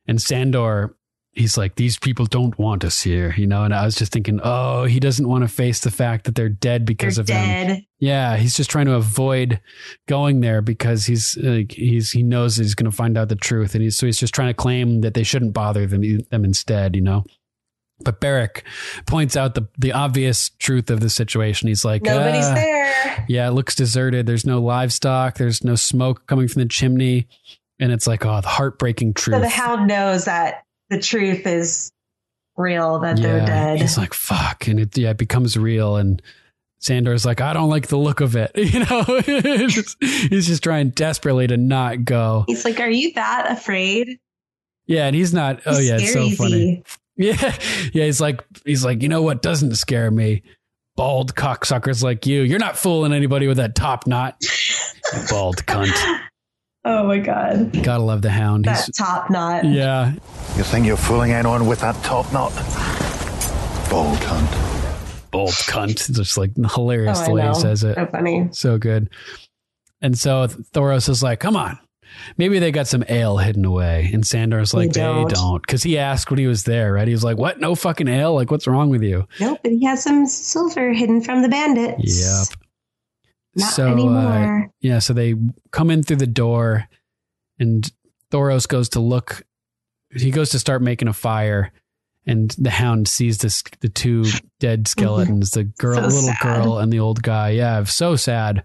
And 0.06 0.20
Sandor, 0.22 0.96
he's 1.32 1.58
like, 1.58 1.74
"These 1.76 1.98
people 1.98 2.26
don't 2.26 2.58
want 2.58 2.84
us 2.84 3.02
here," 3.02 3.34
you 3.36 3.46
know. 3.46 3.64
And 3.64 3.74
I 3.74 3.84
was 3.84 3.96
just 3.96 4.12
thinking, 4.12 4.40
oh, 4.42 4.84
he 4.84 5.00
doesn't 5.00 5.28
want 5.28 5.42
to 5.42 5.48
face 5.48 5.80
the 5.80 5.90
fact 5.90 6.24
that 6.24 6.34
they're 6.34 6.48
dead 6.48 6.84
because 6.84 7.16
They're 7.16 7.22
of 7.22 7.28
him. 7.28 7.86
Yeah, 7.98 8.36
he's 8.36 8.56
just 8.56 8.70
trying 8.70 8.86
to 8.86 8.94
avoid 8.94 9.60
going 10.06 10.40
there 10.40 10.62
because 10.62 11.06
he's 11.06 11.36
like 11.38 11.72
he's 11.72 12.10
he 12.10 12.22
knows 12.22 12.56
he's 12.56 12.74
going 12.74 12.90
to 12.90 12.96
find 12.96 13.16
out 13.16 13.28
the 13.28 13.36
truth, 13.36 13.74
and 13.74 13.82
he's 13.82 13.96
so 13.96 14.06
he's 14.06 14.18
just 14.18 14.34
trying 14.34 14.48
to 14.48 14.54
claim 14.54 15.00
that 15.02 15.14
they 15.14 15.22
shouldn't 15.22 15.52
bother 15.52 15.86
them 15.86 16.02
them 16.30 16.44
instead, 16.44 16.96
you 16.96 17.02
know. 17.02 17.24
But 17.98 18.20
Beric 18.20 18.64
points 19.06 19.36
out 19.36 19.54
the 19.54 19.68
the 19.78 19.92
obvious 19.92 20.50
truth 20.58 20.90
of 20.90 21.00
the 21.00 21.08
situation. 21.10 21.68
He's 21.68 21.84
like, 21.84 22.02
Nobody's 22.02 22.44
"Ah, 22.44 22.54
there. 22.54 23.24
Yeah, 23.28 23.48
it 23.48 23.52
looks 23.52 23.74
deserted. 23.74 24.26
There's 24.26 24.44
no 24.44 24.60
livestock. 24.60 25.38
There's 25.38 25.64
no 25.64 25.76
smoke 25.76 26.26
coming 26.26 26.46
from 26.46 26.60
the 26.62 26.68
chimney, 26.68 27.26
and 27.78 27.92
it's 27.92 28.06
like, 28.06 28.24
oh, 28.26 28.40
the 28.40 28.48
heartbreaking 28.48 29.14
truth. 29.14 29.36
So 29.36 29.40
the 29.40 29.48
hound 29.48 29.86
knows 29.88 30.26
that 30.26 30.64
the 30.90 31.00
truth 31.00 31.46
is 31.46 31.90
real, 32.56 32.98
that 33.00 33.16
they're 33.16 33.44
dead. 33.44 33.80
He's 33.80 33.98
like, 33.98 34.14
fuck. 34.14 34.66
And 34.66 34.80
it, 34.80 34.96
yeah, 34.96 35.10
it 35.10 35.18
becomes 35.18 35.56
real. 35.56 35.96
And 35.96 36.22
Sandor's 36.80 37.26
like, 37.26 37.40
I 37.40 37.52
don't 37.52 37.68
like 37.68 37.88
the 37.88 37.98
look 37.98 38.20
of 38.20 38.36
it. 38.36 38.52
You 38.56 38.80
know, 38.80 39.02
he's 40.00 40.46
just 40.46 40.62
trying 40.62 40.90
desperately 40.90 41.46
to 41.46 41.56
not 41.56 42.04
go. 42.04 42.44
He's 42.46 42.64
like, 42.64 42.80
Are 42.80 42.90
you 42.90 43.12
that 43.14 43.50
afraid? 43.50 44.18
Yeah. 44.86 45.06
And 45.06 45.16
he's 45.16 45.34
not, 45.34 45.60
oh, 45.66 45.76
He's 45.76 45.88
yeah, 45.88 45.96
it's 46.00 46.12
so 46.12 46.30
funny. 46.30 46.82
Easy. 47.18 47.30
Yeah. 47.36 47.54
Yeah. 47.92 48.04
He's 48.04 48.20
like, 48.20 48.44
he's 48.64 48.84
like, 48.84 49.02
you 49.02 49.08
know 49.08 49.22
what 49.22 49.42
doesn't 49.42 49.74
scare 49.76 50.10
me? 50.10 50.42
Bald 50.96 51.34
cocksuckers 51.34 52.02
like 52.02 52.26
you. 52.26 52.42
You're 52.42 52.58
not 52.58 52.76
fooling 52.76 53.12
anybody 53.12 53.46
with 53.46 53.56
that 53.58 53.74
top 53.74 54.06
knot. 54.06 54.36
Bald 55.30 55.56
cunt. 55.66 55.92
Oh 56.84 57.04
my 57.06 57.18
god. 57.18 57.82
Gotta 57.82 58.02
love 58.02 58.22
the 58.22 58.30
hound. 58.30 58.64
That 58.64 58.84
He's, 58.86 58.96
top 58.96 59.28
knot. 59.30 59.64
yeah. 59.64 60.12
You 60.56 60.62
think 60.62 60.86
you're 60.86 60.96
fooling 60.96 61.32
anyone 61.32 61.66
with 61.66 61.80
that 61.80 61.94
top 62.04 62.32
knot? 62.32 62.52
Bald 63.90 64.18
cunt. 64.18 65.30
Bald 65.30 65.50
cunt. 65.50 65.90
It's 65.90 66.08
just 66.08 66.38
like 66.38 66.52
hilarious 66.56 67.18
Oh, 67.22 67.24
the 67.26 67.32
way 67.32 67.46
he 67.48 67.54
says 67.54 67.84
it. 67.84 67.94
So 67.96 68.06
funny. 68.06 68.48
So 68.52 68.78
good. 68.78 69.10
And 70.00 70.18
so 70.18 70.46
Thoros 70.46 71.08
is 71.08 71.22
like, 71.22 71.40
come 71.40 71.56
on. 71.56 71.78
Maybe 72.36 72.58
they 72.58 72.70
got 72.72 72.86
some 72.88 73.04
ale 73.08 73.36
hidden 73.38 73.64
away. 73.64 74.10
And 74.12 74.26
Sandor's 74.26 74.72
like, 74.74 74.92
They 74.92 75.00
don't. 75.00 75.60
Because 75.62 75.82
he 75.82 75.98
asked 75.98 76.30
when 76.30 76.38
he 76.38 76.46
was 76.46 76.64
there, 76.64 76.92
right? 76.92 77.06
He 77.08 77.14
was 77.14 77.24
like, 77.24 77.36
what? 77.36 77.60
No 77.60 77.74
fucking 77.74 78.08
ale? 78.08 78.34
Like, 78.34 78.50
what's 78.50 78.66
wrong 78.66 78.88
with 78.90 79.02
you? 79.02 79.26
Nope, 79.40 79.60
and 79.64 79.78
he 79.78 79.84
has 79.86 80.02
some 80.02 80.26
silver 80.26 80.92
hidden 80.92 81.20
from 81.22 81.42
the 81.42 81.48
bandits. 81.48 82.48
Yep. 82.50 82.58
Not 83.56 83.72
so, 83.72 83.88
uh, 83.88 83.92
anymore. 83.92 84.70
yeah, 84.80 84.98
so 84.98 85.12
they 85.14 85.34
come 85.70 85.90
in 85.90 86.02
through 86.02 86.16
the 86.18 86.26
door 86.26 86.88
and 87.58 87.90
Thoros 88.30 88.68
goes 88.68 88.90
to 88.90 89.00
look. 89.00 89.42
He 90.14 90.30
goes 90.30 90.50
to 90.50 90.58
start 90.58 90.82
making 90.82 91.08
a 91.08 91.12
fire. 91.12 91.72
And 92.28 92.50
the 92.58 92.70
hound 92.70 93.06
sees 93.06 93.38
this, 93.38 93.62
the 93.80 93.88
two 93.88 94.24
dead 94.58 94.88
skeletons, 94.88 95.50
the 95.52 95.62
girl, 95.62 95.94
So 95.94 96.00
little 96.02 96.20
sad. 96.22 96.42
girl, 96.42 96.78
and 96.78 96.92
the 96.92 96.98
old 96.98 97.22
guy. 97.22 97.50
Yeah, 97.50 97.84
so 97.84 98.16
sad. 98.16 98.64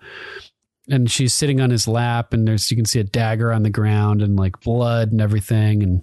And 0.89 1.09
she's 1.09 1.33
sitting 1.33 1.61
on 1.61 1.69
his 1.69 1.87
lap, 1.87 2.33
and 2.33 2.47
there's 2.47 2.69
you 2.71 2.77
can 2.77 2.85
see 2.85 2.99
a 2.99 3.03
dagger 3.03 3.53
on 3.53 3.63
the 3.63 3.69
ground 3.69 4.21
and 4.21 4.35
like 4.35 4.59
blood 4.61 5.11
and 5.11 5.21
everything. 5.21 5.83
And 5.83 6.01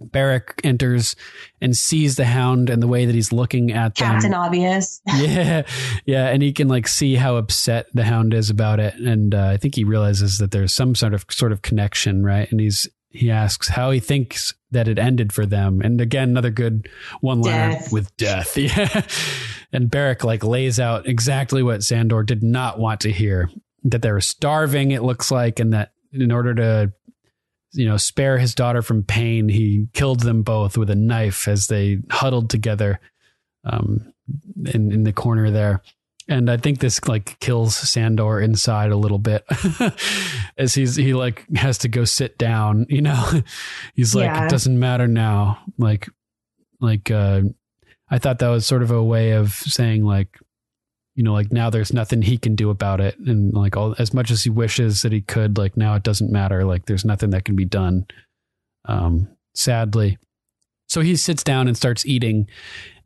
Beric 0.00 0.60
enters 0.64 1.16
and 1.60 1.76
sees 1.76 2.16
the 2.16 2.24
hound 2.24 2.70
and 2.70 2.82
the 2.82 2.86
way 2.86 3.06
that 3.06 3.14
he's 3.14 3.32
looking 3.32 3.72
at 3.72 3.94
them. 3.94 4.12
Captain 4.12 4.34
Obvious. 4.34 5.00
yeah. 5.14 5.62
Yeah. 6.06 6.28
And 6.28 6.42
he 6.42 6.52
can 6.52 6.68
like 6.68 6.88
see 6.88 7.14
how 7.14 7.36
upset 7.36 7.86
the 7.92 8.04
hound 8.04 8.34
is 8.34 8.50
about 8.50 8.80
it. 8.80 8.94
And 8.94 9.34
uh, 9.34 9.48
i 9.48 9.56
think 9.56 9.74
he 9.74 9.84
realizes 9.84 10.38
that 10.38 10.50
there's 10.50 10.74
some 10.74 10.94
sort 10.94 11.14
of 11.14 11.24
sort 11.30 11.52
of 11.52 11.62
connection 11.62 12.24
right? 12.24 12.50
And 12.50 12.60
he's 12.60 12.88
he 13.12 13.30
asks 13.30 13.68
how 13.68 13.90
he 13.90 13.98
thinks 13.98 14.54
that 14.70 14.86
it 14.86 14.98
ended 14.98 15.32
for 15.32 15.44
them. 15.44 15.80
And 15.80 16.00
again 16.00 16.30
another 16.30 16.50
good 16.50 16.88
one 17.20 17.40
liner 17.42 17.78
with 17.92 18.14
death. 18.16 18.56
Yeah. 18.56 19.02
And 19.72 19.90
Beric 19.90 20.24
like 20.24 20.42
lays 20.42 20.80
out 20.80 21.06
exactly 21.06 21.62
what 21.62 21.84
sandor 21.84 22.22
did 22.22 22.42
not 22.42 22.78
want 22.78 23.00
to 23.02 23.12
hear 23.12 23.50
that 23.84 24.02
they 24.02 24.10
were 24.12 24.20
starving 24.20 24.90
it 24.90 25.02
looks 25.02 25.30
like 25.30 25.58
and 25.60 25.72
that 25.72 25.92
in 26.12 26.30
order 26.32 26.54
to 26.54 26.92
you 27.72 27.86
know 27.86 27.96
spare 27.96 28.38
his 28.38 28.54
daughter 28.54 28.82
from 28.82 29.02
pain 29.02 29.48
he 29.48 29.86
killed 29.92 30.20
them 30.20 30.42
both 30.42 30.76
with 30.76 30.90
a 30.90 30.94
knife 30.96 31.46
as 31.48 31.68
they 31.68 31.98
huddled 32.10 32.50
together 32.50 32.98
um, 33.64 34.12
in 34.72 34.90
in 34.92 35.04
the 35.04 35.12
corner 35.12 35.50
there. 35.50 35.82
And 36.28 36.48
I 36.48 36.56
think 36.56 36.78
this 36.78 37.04
like 37.08 37.38
kills 37.40 37.74
Sandor 37.74 38.40
inside 38.40 38.92
a 38.92 38.96
little 38.96 39.18
bit 39.18 39.44
as 40.56 40.74
he's 40.74 40.94
he 40.96 41.12
like 41.12 41.44
has 41.56 41.78
to 41.78 41.88
go 41.88 42.04
sit 42.04 42.38
down, 42.38 42.86
you 42.88 43.02
know. 43.02 43.30
he's 43.94 44.14
like 44.14 44.26
Yeah. 44.26 44.44
it 44.46 44.50
doesn't 44.50 44.78
matter 44.78 45.08
now. 45.08 45.58
Like 45.76 46.08
like 46.80 47.10
uh 47.10 47.42
I 48.08 48.18
thought 48.18 48.38
that 48.38 48.48
was 48.48 48.66
sort 48.66 48.82
of 48.82 48.90
a 48.90 49.02
way 49.02 49.32
of 49.32 49.52
saying 49.52 50.04
like 50.04 50.38
you 51.20 51.24
know 51.24 51.34
like 51.34 51.52
now 51.52 51.68
there's 51.68 51.92
nothing 51.92 52.22
he 52.22 52.38
can 52.38 52.54
do 52.54 52.70
about 52.70 52.98
it 52.98 53.18
and 53.18 53.52
like 53.52 53.76
all 53.76 53.94
as 53.98 54.14
much 54.14 54.30
as 54.30 54.42
he 54.42 54.48
wishes 54.48 55.02
that 55.02 55.12
he 55.12 55.20
could 55.20 55.58
like 55.58 55.76
now 55.76 55.94
it 55.94 56.02
doesn't 56.02 56.32
matter 56.32 56.64
like 56.64 56.86
there's 56.86 57.04
nothing 57.04 57.28
that 57.28 57.44
can 57.44 57.54
be 57.54 57.66
done 57.66 58.06
um 58.86 59.28
sadly 59.54 60.16
so 60.90 61.02
he 61.02 61.14
sits 61.14 61.44
down 61.44 61.68
and 61.68 61.76
starts 61.76 62.04
eating 62.04 62.48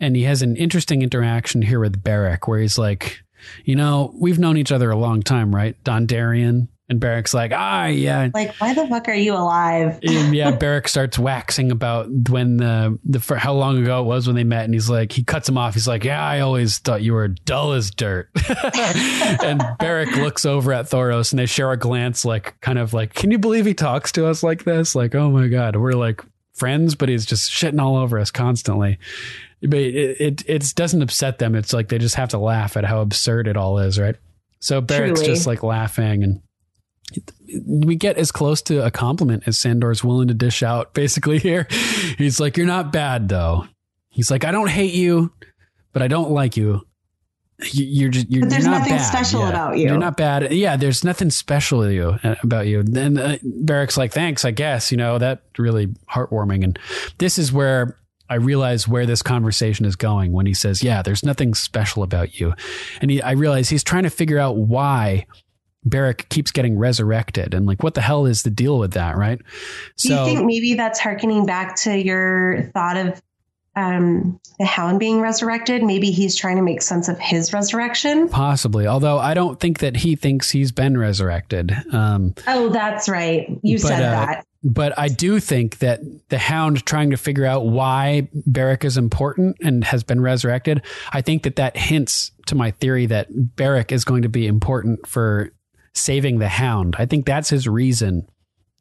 and 0.00 0.16
he 0.16 0.22
has 0.22 0.40
an 0.42 0.56
interesting 0.56 1.02
interaction 1.02 1.60
here 1.60 1.78
with 1.78 2.02
Beric 2.02 2.48
where 2.48 2.58
he's 2.58 2.78
like, 2.78 3.20
you 3.66 3.76
know, 3.76 4.14
we've 4.18 4.38
known 4.38 4.56
each 4.56 4.72
other 4.72 4.90
a 4.90 4.96
long 4.96 5.22
time, 5.22 5.54
right? 5.54 5.76
Dondarrion. 5.84 6.68
And 6.86 7.00
Beric's 7.00 7.32
like, 7.32 7.52
ah, 7.54 7.86
yeah. 7.86 8.28
Like, 8.34 8.54
why 8.56 8.74
the 8.74 8.86
fuck 8.86 9.08
are 9.08 9.14
you 9.14 9.32
alive? 9.32 9.98
And 10.02 10.34
yeah, 10.34 10.50
Beric 10.56 10.86
starts 10.86 11.18
waxing 11.18 11.70
about 11.70 12.08
when 12.28 12.58
the 12.58 12.98
the 13.04 13.20
for 13.20 13.36
how 13.36 13.54
long 13.54 13.78
ago 13.78 14.02
it 14.02 14.04
was 14.04 14.26
when 14.26 14.36
they 14.36 14.44
met, 14.44 14.66
and 14.66 14.74
he's 14.74 14.90
like, 14.90 15.10
he 15.10 15.24
cuts 15.24 15.48
him 15.48 15.56
off. 15.56 15.72
He's 15.72 15.88
like, 15.88 16.04
yeah, 16.04 16.22
I 16.22 16.40
always 16.40 16.78
thought 16.78 17.02
you 17.02 17.14
were 17.14 17.28
dull 17.28 17.72
as 17.72 17.90
dirt. 17.90 18.28
and 19.42 19.62
Beric 19.78 20.14
looks 20.16 20.44
over 20.44 20.74
at 20.74 20.84
Thoros, 20.84 21.32
and 21.32 21.38
they 21.38 21.46
share 21.46 21.72
a 21.72 21.78
glance, 21.78 22.26
like 22.26 22.60
kind 22.60 22.78
of 22.78 22.92
like, 22.92 23.14
can 23.14 23.30
you 23.30 23.38
believe 23.38 23.64
he 23.64 23.74
talks 23.74 24.12
to 24.12 24.26
us 24.26 24.42
like 24.42 24.64
this? 24.64 24.94
Like, 24.94 25.14
oh 25.14 25.30
my 25.30 25.48
god, 25.48 25.76
we're 25.76 25.92
like 25.92 26.20
friends, 26.52 26.94
but 26.94 27.08
he's 27.08 27.24
just 27.24 27.50
shitting 27.50 27.80
all 27.80 27.96
over 27.96 28.18
us 28.18 28.30
constantly. 28.30 28.98
But 29.62 29.78
it 29.78 30.20
it, 30.20 30.42
it 30.46 30.72
doesn't 30.76 31.00
upset 31.00 31.38
them. 31.38 31.54
It's 31.54 31.72
like 31.72 31.88
they 31.88 31.96
just 31.96 32.16
have 32.16 32.28
to 32.30 32.38
laugh 32.38 32.76
at 32.76 32.84
how 32.84 33.00
absurd 33.00 33.48
it 33.48 33.56
all 33.56 33.78
is, 33.78 33.98
right? 33.98 34.16
So 34.60 34.82
Beric's 34.82 35.20
Truly. 35.20 35.34
just 35.34 35.46
like 35.46 35.62
laughing 35.62 36.22
and 36.22 36.40
we 37.66 37.94
get 37.96 38.16
as 38.16 38.32
close 38.32 38.62
to 38.62 38.84
a 38.84 38.90
compliment 38.90 39.44
as 39.46 39.58
Sandor's 39.58 40.02
willing 40.02 40.28
to 40.28 40.34
dish 40.34 40.62
out 40.62 40.94
basically 40.94 41.38
here. 41.38 41.66
He's 42.18 42.40
like, 42.40 42.56
You're 42.56 42.66
not 42.66 42.92
bad 42.92 43.28
though. 43.28 43.66
He's 44.10 44.30
like, 44.30 44.44
I 44.44 44.50
don't 44.52 44.70
hate 44.70 44.94
you, 44.94 45.32
but 45.92 46.02
I 46.02 46.08
don't 46.08 46.30
like 46.30 46.56
you. 46.56 46.86
You- 47.72 47.84
You're 47.86 48.10
just, 48.10 48.30
you're, 48.30 48.40
But 48.42 48.50
there's 48.50 48.64
you're 48.64 48.72
not 48.72 48.78
nothing 48.80 48.96
bad. 48.96 49.04
special 49.04 49.40
Yeah. 49.42 49.48
about 49.50 49.78
you. 49.78 49.86
You're 49.88 49.98
not 49.98 50.16
bad. 50.16 50.52
Yeah, 50.52 50.76
there's 50.76 51.04
nothing 51.04 51.30
special 51.30 51.88
you 51.90 52.18
uh, 52.24 52.34
about 52.42 52.66
you. 52.66 52.82
Then 52.82 53.16
uh, 53.18 53.38
Beric's 53.42 53.96
like, 53.96 54.12
thanks, 54.12 54.44
I 54.44 54.50
guess. 54.50 54.90
You 54.90 54.98
know, 54.98 55.18
that 55.18 55.42
really 55.58 55.86
heartwarming. 56.10 56.64
And 56.64 56.78
this 57.18 57.38
is 57.38 57.52
where 57.52 57.98
I 58.28 58.36
realize 58.36 58.88
where 58.88 59.06
this 59.06 59.22
conversation 59.22 59.84
is 59.86 59.94
going 59.96 60.32
when 60.32 60.46
he 60.46 60.54
says, 60.54 60.82
yeah, 60.82 61.02
there's 61.02 61.24
nothing 61.24 61.54
special 61.54 62.02
about 62.02 62.40
you. 62.40 62.54
And 63.00 63.10
he, 63.10 63.22
I 63.22 63.32
realize 63.32 63.68
he's 63.68 63.84
trying 63.84 64.02
to 64.04 64.10
figure 64.10 64.38
out 64.38 64.56
why 64.56 65.26
Beric 65.84 66.28
keeps 66.28 66.50
getting 66.50 66.78
resurrected 66.78 67.54
and 67.54 67.66
like, 67.66 67.82
what 67.82 67.94
the 67.94 68.00
hell 68.00 68.26
is 68.26 68.42
the 68.42 68.50
deal 68.50 68.78
with 68.78 68.92
that? 68.92 69.16
Right. 69.16 69.40
Do 69.98 70.14
you 70.14 70.24
think 70.24 70.46
maybe 70.46 70.74
that's 70.74 70.98
harkening 70.98 71.46
back 71.46 71.76
to 71.76 71.96
your 71.98 72.70
thought 72.72 72.96
of 72.96 73.22
um, 73.76 74.40
the 74.58 74.64
hound 74.64 74.98
being 74.98 75.20
resurrected? 75.20 75.82
Maybe 75.82 76.10
he's 76.10 76.36
trying 76.36 76.56
to 76.56 76.62
make 76.62 76.80
sense 76.80 77.08
of 77.08 77.18
his 77.18 77.52
resurrection. 77.52 78.28
Possibly, 78.28 78.86
although 78.86 79.18
I 79.18 79.34
don't 79.34 79.60
think 79.60 79.80
that 79.80 79.96
he 79.96 80.16
thinks 80.16 80.50
he's 80.50 80.72
been 80.72 80.96
resurrected. 80.96 81.74
Um, 81.92 82.34
Oh, 82.46 82.68
that's 82.70 83.08
right. 83.08 83.48
You 83.62 83.78
but, 83.78 83.88
said 83.88 84.02
uh, 84.02 84.10
that. 84.26 84.46
But 84.66 84.98
I 84.98 85.08
do 85.08 85.40
think 85.40 85.78
that 85.80 86.00
the 86.30 86.38
Hound 86.38 86.86
trying 86.86 87.10
to 87.10 87.18
figure 87.18 87.44
out 87.44 87.66
why 87.66 88.28
Beric 88.46 88.82
is 88.84 88.96
important 88.96 89.58
and 89.62 89.84
has 89.84 90.02
been 90.02 90.22
resurrected, 90.22 90.80
I 91.12 91.20
think 91.20 91.42
that 91.42 91.56
that 91.56 91.76
hints 91.76 92.32
to 92.46 92.54
my 92.54 92.70
theory 92.70 93.04
that 93.06 93.28
Beric 93.56 93.92
is 93.92 94.04
going 94.04 94.22
to 94.22 94.30
be 94.30 94.46
important 94.46 95.06
for 95.06 95.52
saving 95.94 96.38
the 96.38 96.48
Hound. 96.48 96.96
I 96.98 97.06
think 97.06 97.26
that's 97.26 97.50
his 97.50 97.66
reason 97.68 98.26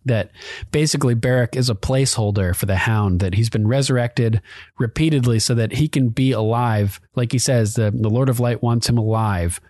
that 0.06 0.32
basically 0.72 1.14
Beric 1.14 1.56
is 1.56 1.70
a 1.70 1.76
placeholder 1.76 2.54
for 2.54 2.66
the 2.66 2.76
hound, 2.76 3.22
that 3.22 3.36
he's 3.36 3.50
been 3.50 3.66
resurrected 3.68 4.42
repeatedly 4.78 5.40
so 5.40 5.56
that 5.56 5.72
he 5.72 5.88
can 5.88 6.10
be 6.10 6.34
alive. 6.34 7.00
Like 7.16 7.32
he 7.32 7.40
says, 7.40 7.76
the, 7.76 7.90
the 7.92 8.10
Lord 8.10 8.28
of 8.28 8.42
Light 8.42 8.62
wants 8.62 8.90
him 8.90 8.98
alive. 8.98 9.62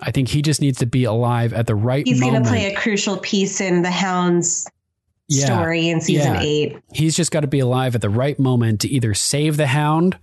I 0.00 0.12
think 0.12 0.28
he 0.28 0.40
just 0.40 0.60
needs 0.60 0.78
to 0.78 0.86
be 0.86 1.02
alive 1.02 1.52
at 1.52 1.66
the 1.66 1.74
right 1.74 2.06
He's 2.06 2.20
going 2.20 2.32
moment. 2.34 2.46
to 2.46 2.50
play 2.52 2.72
a 2.72 2.76
crucial 2.76 3.16
piece 3.16 3.60
in 3.60 3.82
the 3.82 3.90
Hound's 3.90 4.70
Yeah. 5.28 5.46
story 5.46 5.88
in 5.88 6.00
season 6.00 6.34
Yeah. 6.34 6.40
eight. 6.42 6.78
He's 6.92 7.16
just 7.16 7.32
got 7.32 7.40
to 7.40 7.46
be 7.48 7.58
alive 7.60 7.96
at 7.96 8.02
the 8.02 8.10
right 8.10 8.38
moment 8.38 8.82
to 8.82 8.88
either 8.88 9.14
save 9.14 9.56
the 9.56 9.66
hound 9.66 10.16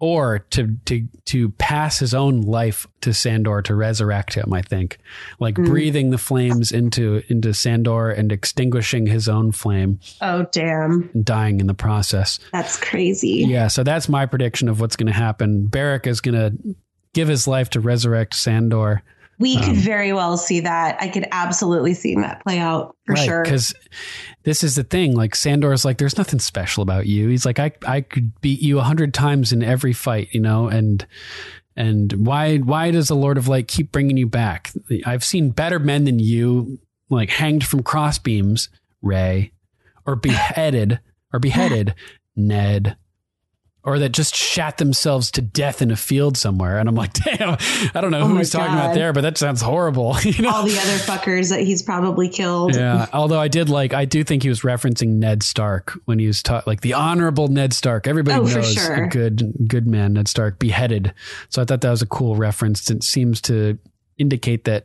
or 0.00 0.38
to 0.50 0.76
to 0.84 1.06
to 1.24 1.50
pass 1.50 1.98
his 1.98 2.14
own 2.14 2.42
life 2.42 2.86
to 3.00 3.12
Sandor 3.12 3.62
to 3.62 3.74
resurrect 3.74 4.34
him, 4.34 4.52
I 4.52 4.62
think. 4.62 4.98
Like 5.40 5.56
Mm. 5.56 5.66
breathing 5.66 6.10
the 6.10 6.18
flames 6.18 6.70
into 6.72 7.22
into 7.28 7.52
Sandor 7.52 8.10
and 8.10 8.30
extinguishing 8.30 9.06
his 9.06 9.28
own 9.28 9.50
flame 9.52 9.98
Oh, 10.20 10.46
damn. 10.52 11.10
and 11.14 11.24
dying 11.24 11.58
in 11.60 11.66
the 11.66 11.74
process. 11.74 12.38
That's 12.52 12.78
crazy. 12.78 13.44
Yeah, 13.48 13.66
so 13.68 13.82
that's 13.82 14.08
my 14.08 14.24
prediction 14.26 14.68
of 14.68 14.80
what's 14.80 14.96
going 14.96 15.08
to 15.08 15.12
happen. 15.12 15.66
Beric 15.66 16.06
is 16.06 16.20
going 16.20 16.34
to 16.34 16.76
give 17.14 17.26
his 17.28 17.48
life 17.48 17.70
to 17.70 17.80
resurrect 17.80 18.34
Sandor. 18.34 19.02
We 19.38 19.56
could 19.56 19.68
Um, 19.68 19.74
very 19.76 20.12
well 20.12 20.36
see 20.36 20.60
that. 20.60 20.96
I 21.00 21.08
could 21.08 21.26
absolutely 21.30 21.94
see 21.94 22.16
that 22.16 22.42
play 22.42 22.58
out 22.58 22.96
for 23.06 23.14
sure. 23.16 23.44
Because 23.44 23.72
this 24.42 24.64
is 24.64 24.74
the 24.74 24.84
thing. 24.84 25.14
Like 25.14 25.34
Sandor's 25.34 25.84
like, 25.84 25.98
there's 25.98 26.18
nothing 26.18 26.40
special 26.40 26.82
about 26.82 27.06
you. 27.06 27.28
He's 27.28 27.46
like, 27.46 27.58
I 27.58 27.72
I 27.86 28.00
could 28.00 28.40
beat 28.40 28.60
you 28.60 28.78
a 28.78 28.82
hundred 28.82 29.14
times 29.14 29.52
in 29.52 29.62
every 29.62 29.92
fight, 29.92 30.28
you 30.32 30.40
know, 30.40 30.66
and 30.66 31.06
and 31.76 32.12
why 32.26 32.58
why 32.58 32.90
does 32.90 33.08
the 33.08 33.14
Lord 33.14 33.38
of 33.38 33.46
Light 33.46 33.68
keep 33.68 33.92
bringing 33.92 34.16
you 34.16 34.26
back? 34.26 34.72
I've 35.06 35.24
seen 35.24 35.50
better 35.50 35.78
men 35.78 36.04
than 36.04 36.18
you, 36.18 36.80
like 37.08 37.30
hanged 37.30 37.64
from 37.64 37.84
crossbeams, 37.84 38.68
Ray, 39.02 39.52
or 40.04 40.16
beheaded 40.16 40.98
or 41.32 41.38
beheaded, 41.38 41.94
Ned. 42.36 42.96
Or 43.88 43.98
that 44.00 44.10
just 44.10 44.34
shat 44.36 44.76
themselves 44.76 45.30
to 45.30 45.40
death 45.40 45.80
in 45.80 45.90
a 45.90 45.96
field 45.96 46.36
somewhere, 46.36 46.78
and 46.78 46.90
I'm 46.90 46.94
like, 46.94 47.12
damn, 47.24 47.56
I 47.94 48.00
don't 48.02 48.10
know 48.10 48.20
Oh 48.20 48.26
who 48.28 48.36
he's 48.36 48.50
talking 48.50 48.74
about 48.74 48.94
there, 48.94 49.14
but 49.14 49.22
that 49.22 49.38
sounds 49.38 49.62
horrible. 49.62 50.14
You 50.24 50.42
know? 50.42 50.50
All 50.50 50.62
the 50.62 50.76
other 50.78 50.98
fuckers 50.98 51.48
that 51.48 51.60
he's 51.60 51.82
probably 51.82 52.28
killed. 52.28 52.74
Yeah, 52.74 53.06
although 53.14 53.38
I 53.40 53.48
did 53.48 53.70
like, 53.70 53.94
I 53.94 54.04
do 54.04 54.22
think 54.24 54.42
he 54.42 54.50
was 54.50 54.60
referencing 54.60 55.14
Ned 55.14 55.42
Stark 55.42 55.98
when 56.04 56.18
he 56.18 56.26
was 56.26 56.42
taught, 56.42 56.66
like 56.66 56.82
the 56.82 56.92
honorable 56.92 57.48
Ned 57.48 57.72
Stark. 57.72 58.06
Everybody 58.06 58.38
Oh, 58.38 58.42
knows 58.42 58.74
sure. 58.74 59.04
a 59.04 59.08
good, 59.08 59.54
good 59.66 59.86
man, 59.86 60.12
Ned 60.12 60.28
Stark, 60.28 60.58
beheaded. 60.58 61.14
So 61.48 61.62
I 61.62 61.64
thought 61.64 61.80
that 61.80 61.90
was 61.90 62.02
a 62.02 62.06
cool 62.06 62.36
reference. 62.36 62.90
It 62.90 63.02
seems 63.02 63.40
to 63.42 63.78
indicate 64.18 64.64
that 64.64 64.84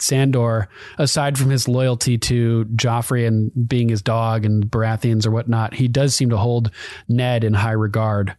Sandor, 0.00 0.68
aside 0.96 1.36
from 1.38 1.50
his 1.50 1.66
loyalty 1.68 2.18
to 2.18 2.64
Joffrey 2.76 3.26
and 3.26 3.50
being 3.68 3.88
his 3.88 4.02
dog 4.02 4.44
and 4.44 4.64
Baratheons 4.64 5.26
or 5.26 5.30
whatnot, 5.30 5.74
he 5.74 5.88
does 5.88 6.14
seem 6.14 6.30
to 6.30 6.36
hold 6.36 6.70
Ned 7.08 7.42
in 7.44 7.54
high 7.54 7.72
regard, 7.72 8.36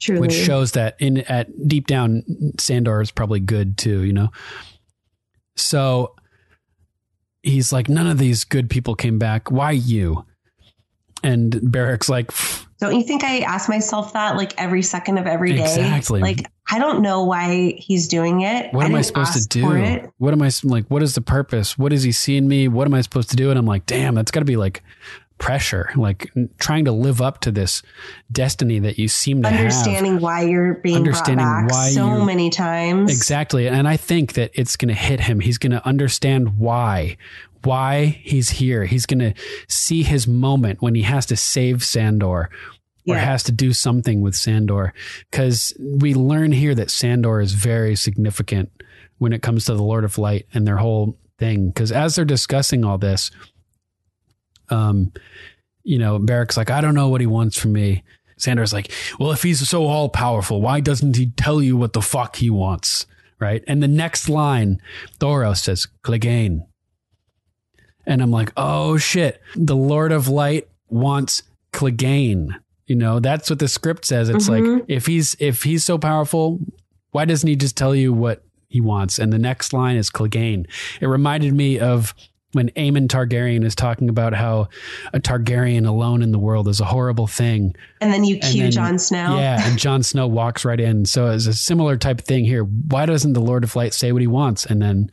Truly. 0.00 0.20
which 0.20 0.32
shows 0.32 0.72
that 0.72 0.96
in 0.98 1.18
at 1.18 1.48
deep 1.68 1.86
down, 1.86 2.22
Sandor 2.58 3.00
is 3.02 3.10
probably 3.10 3.40
good 3.40 3.76
too. 3.76 4.04
You 4.04 4.12
know, 4.12 4.28
so 5.56 6.14
he's 7.42 7.72
like, 7.72 7.88
none 7.88 8.06
of 8.06 8.18
these 8.18 8.44
good 8.44 8.70
people 8.70 8.94
came 8.94 9.18
back. 9.18 9.50
Why 9.50 9.72
you? 9.72 10.24
And 11.22 11.52
Beric's 11.52 12.08
like, 12.08 12.28
"Pff, 12.28 12.66
Don't 12.80 12.94
you 12.94 13.02
think 13.02 13.24
I 13.24 13.40
ask 13.40 13.68
myself 13.68 14.12
that 14.12 14.36
like 14.36 14.54
every 14.60 14.82
second 14.82 15.18
of 15.18 15.26
every 15.26 15.52
day? 15.52 15.62
Exactly. 15.62 16.20
Like 16.20 16.50
I 16.70 16.78
don't 16.78 17.02
know 17.02 17.24
why 17.24 17.74
he's 17.78 18.06
doing 18.08 18.42
it. 18.42 18.72
what 18.72 18.86
am 18.86 18.94
I 18.94 19.02
supposed 19.02 19.34
to 19.34 19.48
do? 19.48 20.10
What 20.18 20.32
am 20.32 20.42
I 20.42 20.50
like? 20.62 20.86
What 20.86 21.02
is 21.02 21.14
the 21.14 21.20
purpose? 21.20 21.76
What 21.76 21.92
is 21.92 22.02
he 22.02 22.12
seeing 22.12 22.46
me? 22.46 22.68
What 22.68 22.86
am 22.86 22.94
I 22.94 23.00
supposed 23.00 23.30
to 23.30 23.36
do? 23.36 23.50
And 23.50 23.58
I'm 23.58 23.66
like, 23.66 23.86
damn, 23.86 24.14
that's 24.14 24.30
got 24.30 24.40
to 24.40 24.46
be 24.46 24.56
like 24.56 24.82
pressure, 25.38 25.90
like 25.96 26.30
trying 26.58 26.84
to 26.84 26.92
live 26.92 27.22
up 27.22 27.40
to 27.40 27.50
this 27.50 27.82
destiny 28.30 28.80
that 28.80 28.98
you 28.98 29.08
seem 29.08 29.42
to 29.42 29.48
have. 29.48 29.58
Understanding 29.58 30.20
why 30.20 30.42
you're 30.42 30.74
being 30.74 30.96
Understanding 30.96 31.46
brought 31.46 31.68
back 31.68 31.72
why 31.72 31.90
so 31.90 32.24
many 32.24 32.50
times. 32.50 33.10
Exactly. 33.10 33.68
And 33.68 33.88
I 33.88 33.96
think 33.96 34.34
that 34.34 34.50
it's 34.54 34.76
going 34.76 34.88
to 34.88 34.94
hit 34.94 35.20
him. 35.20 35.40
He's 35.40 35.58
going 35.58 35.72
to 35.72 35.86
understand 35.86 36.58
why, 36.58 37.16
why 37.68 38.06
he's 38.06 38.48
here. 38.50 38.84
He's 38.84 39.06
going 39.06 39.20
to 39.20 39.34
see 39.68 40.02
his 40.02 40.26
moment 40.26 40.80
when 40.82 40.94
he 40.94 41.02
has 41.02 41.26
to 41.26 41.36
save 41.36 41.84
Sandor 41.84 42.26
or 42.26 42.50
Yeah. 43.04 43.18
has 43.18 43.42
to 43.44 43.52
do 43.52 43.72
something 43.72 44.20
with 44.20 44.34
Sandor. 44.34 44.92
Because 45.30 45.72
we 46.00 46.14
learn 46.14 46.52
here 46.52 46.74
that 46.74 46.90
Sandor 46.90 47.40
is 47.40 47.52
very 47.52 47.94
significant 47.96 48.70
when 49.18 49.32
it 49.32 49.42
comes 49.42 49.64
to 49.66 49.74
the 49.74 49.82
Lord 49.82 50.04
of 50.04 50.18
Light 50.18 50.46
and 50.54 50.66
their 50.66 50.78
whole 50.78 51.16
thing. 51.38 51.68
Because 51.68 51.92
as 51.92 52.14
they're 52.16 52.24
discussing 52.24 52.84
all 52.84 52.98
this, 52.98 53.30
um, 54.70 55.12
you 55.84 55.98
know, 55.98 56.18
Beric's 56.18 56.56
like, 56.56 56.70
I 56.70 56.80
don't 56.80 56.94
know 56.94 57.08
what 57.08 57.20
he 57.20 57.26
wants 57.26 57.56
from 57.58 57.72
me. 57.72 58.02
Sandor's 58.36 58.72
like, 58.72 58.92
well, 59.18 59.32
if 59.32 59.42
he's 59.42 59.66
so 59.68 59.86
all 59.86 60.08
powerful, 60.08 60.60
why 60.60 60.80
doesn't 60.80 61.16
he 61.16 61.30
tell 61.30 61.60
you 61.62 61.76
what 61.76 61.92
the 61.92 62.02
fuck 62.02 62.36
he 62.36 62.50
wants? 62.50 63.06
Right. 63.40 63.62
And 63.66 63.82
the 63.82 63.88
next 63.88 64.28
line, 64.28 64.80
Thoros 65.18 65.58
says, 65.58 65.86
Clegane. 66.04 66.66
And 68.08 68.20
I'm 68.22 68.30
like, 68.32 68.52
oh 68.56 68.96
shit. 68.96 69.40
The 69.54 69.76
Lord 69.76 70.10
of 70.10 70.26
Light 70.28 70.66
wants 70.88 71.42
Clegane. 71.72 72.48
You 72.86 72.96
know, 72.96 73.20
that's 73.20 73.50
what 73.50 73.58
the 73.58 73.68
script 73.68 74.04
says. 74.06 74.28
It's 74.30 74.48
Mhm. 74.48 74.78
like 74.78 74.84
if 74.88 75.06
he's 75.06 75.36
if 75.38 75.62
he's 75.62 75.84
so 75.84 75.98
powerful, 75.98 76.58
why 77.12 77.24
doesn't 77.24 77.48
he 77.48 77.54
just 77.54 77.76
tell 77.76 77.94
you 77.94 78.12
what 78.12 78.42
he 78.68 78.80
wants? 78.80 79.18
And 79.18 79.32
the 79.32 79.38
next 79.38 79.72
line 79.72 79.96
is 79.96 80.10
Clegane. 80.10 80.66
It 81.00 81.06
reminded 81.06 81.52
me 81.54 81.78
of 81.78 82.14
when 82.52 82.70
Aemon 82.70 83.08
Targaryen 83.08 83.62
is 83.62 83.74
talking 83.74 84.08
about 84.08 84.32
how 84.32 84.68
a 85.12 85.20
Targaryen 85.20 85.86
alone 85.86 86.22
in 86.22 86.32
the 86.32 86.38
world 86.38 86.66
is 86.66 86.80
a 86.80 86.86
horrible 86.86 87.26
thing. 87.26 87.74
and 88.00 88.10
then 88.10 88.24
you 88.24 88.38
cue 88.38 88.70
Jon 88.70 88.98
Snow. 88.98 89.36
Yeah, 89.38 89.60
and 89.68 89.78
Jon 89.84 90.02
Snow 90.02 90.26
walks 90.26 90.64
right 90.64 90.80
in. 90.80 91.04
So 91.04 91.30
it's 91.30 91.44
a 91.46 91.52
similar 91.52 91.98
type 91.98 92.20
of 92.20 92.24
thing 92.24 92.46
here. 92.46 92.64
Why 92.64 93.04
doesn't 93.04 93.34
the 93.34 93.42
Lord 93.42 93.64
of 93.64 93.76
Light 93.76 93.92
say 93.92 94.12
what 94.12 94.22
he 94.22 94.26
wants? 94.28 94.64
And 94.64 94.80
then 94.80 95.10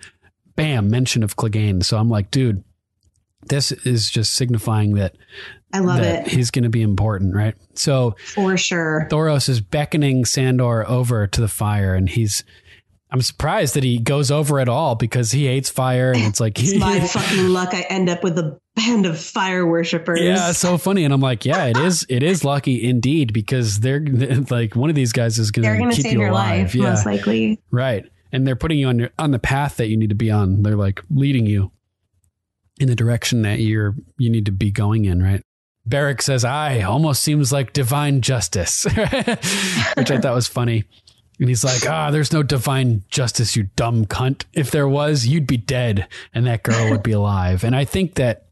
bam, 0.55 0.89
mention 0.89 1.23
of 1.23 1.35
Clegane. 1.35 1.83
So 1.83 1.97
I'm 1.97 2.09
like, 2.09 2.31
dude, 2.31 2.63
this 3.49 3.71
is 3.71 4.09
just 4.09 4.33
signifying 4.33 4.95
that 4.95 5.15
I 5.73 5.79
love 5.79 5.99
that 5.99 6.27
it 6.27 6.31
he's 6.33 6.51
going 6.51 6.63
to 6.63 6.69
be 6.69 6.81
important, 6.81 7.35
right? 7.35 7.55
So 7.73 8.15
for 8.33 8.55
sure. 8.57 9.07
Thoros 9.11 9.49
is 9.49 9.61
beckoning 9.61 10.25
Sandor 10.25 10.87
over 10.87 11.27
to 11.27 11.41
the 11.41 11.47
fire, 11.47 11.93
and 11.95 12.09
he's. 12.09 12.43
I'm 13.11 13.21
surprised 13.21 13.75
that 13.75 13.83
he 13.83 13.99
goes 13.99 14.31
over 14.31 14.59
at 14.59 14.67
all 14.67 14.95
because 14.95 15.31
he 15.31 15.45
hates 15.45 15.69
fire, 15.69 16.11
and 16.11 16.23
it's 16.23 16.39
like 16.39 16.59
It's 16.61 16.75
my 16.79 16.99
fucking 16.99 17.47
luck. 17.49 17.73
I 17.73 17.81
end 17.81 18.09
up 18.09 18.23
with 18.23 18.37
a 18.37 18.59
band 18.75 19.05
of 19.05 19.19
fire 19.19 19.65
worshippers. 19.65 20.19
Yeah, 20.21 20.49
it's 20.49 20.59
so 20.59 20.77
funny, 20.77 21.05
and 21.05 21.13
I'm 21.13 21.21
like, 21.21 21.45
yeah, 21.45 21.65
it 21.65 21.77
is. 21.77 22.05
It 22.09 22.23
is 22.23 22.43
lucky 22.43 22.83
indeed 22.83 23.31
because 23.31 23.79
they're 23.79 24.03
like 24.49 24.75
one 24.75 24.89
of 24.89 24.95
these 24.95 25.13
guys 25.13 25.39
is 25.39 25.51
going 25.51 25.89
to 25.89 25.95
keep 25.95 26.03
save 26.03 26.13
you 26.13 26.19
your 26.21 26.29
alive. 26.29 26.63
life, 26.67 26.75
yeah, 26.75 26.83
most 26.89 27.05
likely. 27.05 27.61
right. 27.71 28.05
And 28.31 28.45
they're 28.45 28.57
putting 28.57 28.79
you 28.79 28.87
on 28.87 28.99
your, 28.99 29.11
on 29.17 29.31
the 29.31 29.39
path 29.39 29.77
that 29.77 29.87
you 29.87 29.95
need 29.95 30.09
to 30.09 30.15
be 30.15 30.29
on. 30.29 30.61
They're 30.61 30.75
like 30.75 30.99
leading 31.09 31.45
you 31.45 31.71
in 32.79 32.87
the 32.87 32.95
direction 32.95 33.41
that 33.43 33.59
you're 33.59 33.95
you 34.17 34.29
need 34.29 34.45
to 34.45 34.51
be 34.51 34.71
going 34.71 35.05
in. 35.05 35.21
Right. 35.21 35.41
Beric 35.85 36.21
says, 36.21 36.43
"I 36.43 36.81
almost 36.81 37.21
seems 37.21 37.51
like 37.51 37.73
divine 37.73 38.21
justice," 38.21 38.85
which 39.95 40.11
I 40.11 40.19
thought 40.19 40.35
was 40.35 40.47
funny. 40.47 40.85
And 41.39 41.49
he's 41.49 41.63
like, 41.63 41.87
"Ah, 41.87 42.11
there's 42.11 42.33
no 42.33 42.43
divine 42.43 43.03
justice, 43.09 43.55
you 43.55 43.69
dumb 43.75 44.05
cunt. 44.05 44.45
If 44.53 44.71
there 44.71 44.87
was, 44.87 45.27
you'd 45.27 45.47
be 45.47 45.57
dead, 45.57 46.07
and 46.33 46.47
that 46.47 46.63
girl 46.63 46.89
would 46.89 47.03
be 47.03 47.11
alive." 47.11 47.63
And 47.63 47.75
I 47.75 47.85
think 47.85 48.15
that, 48.15 48.47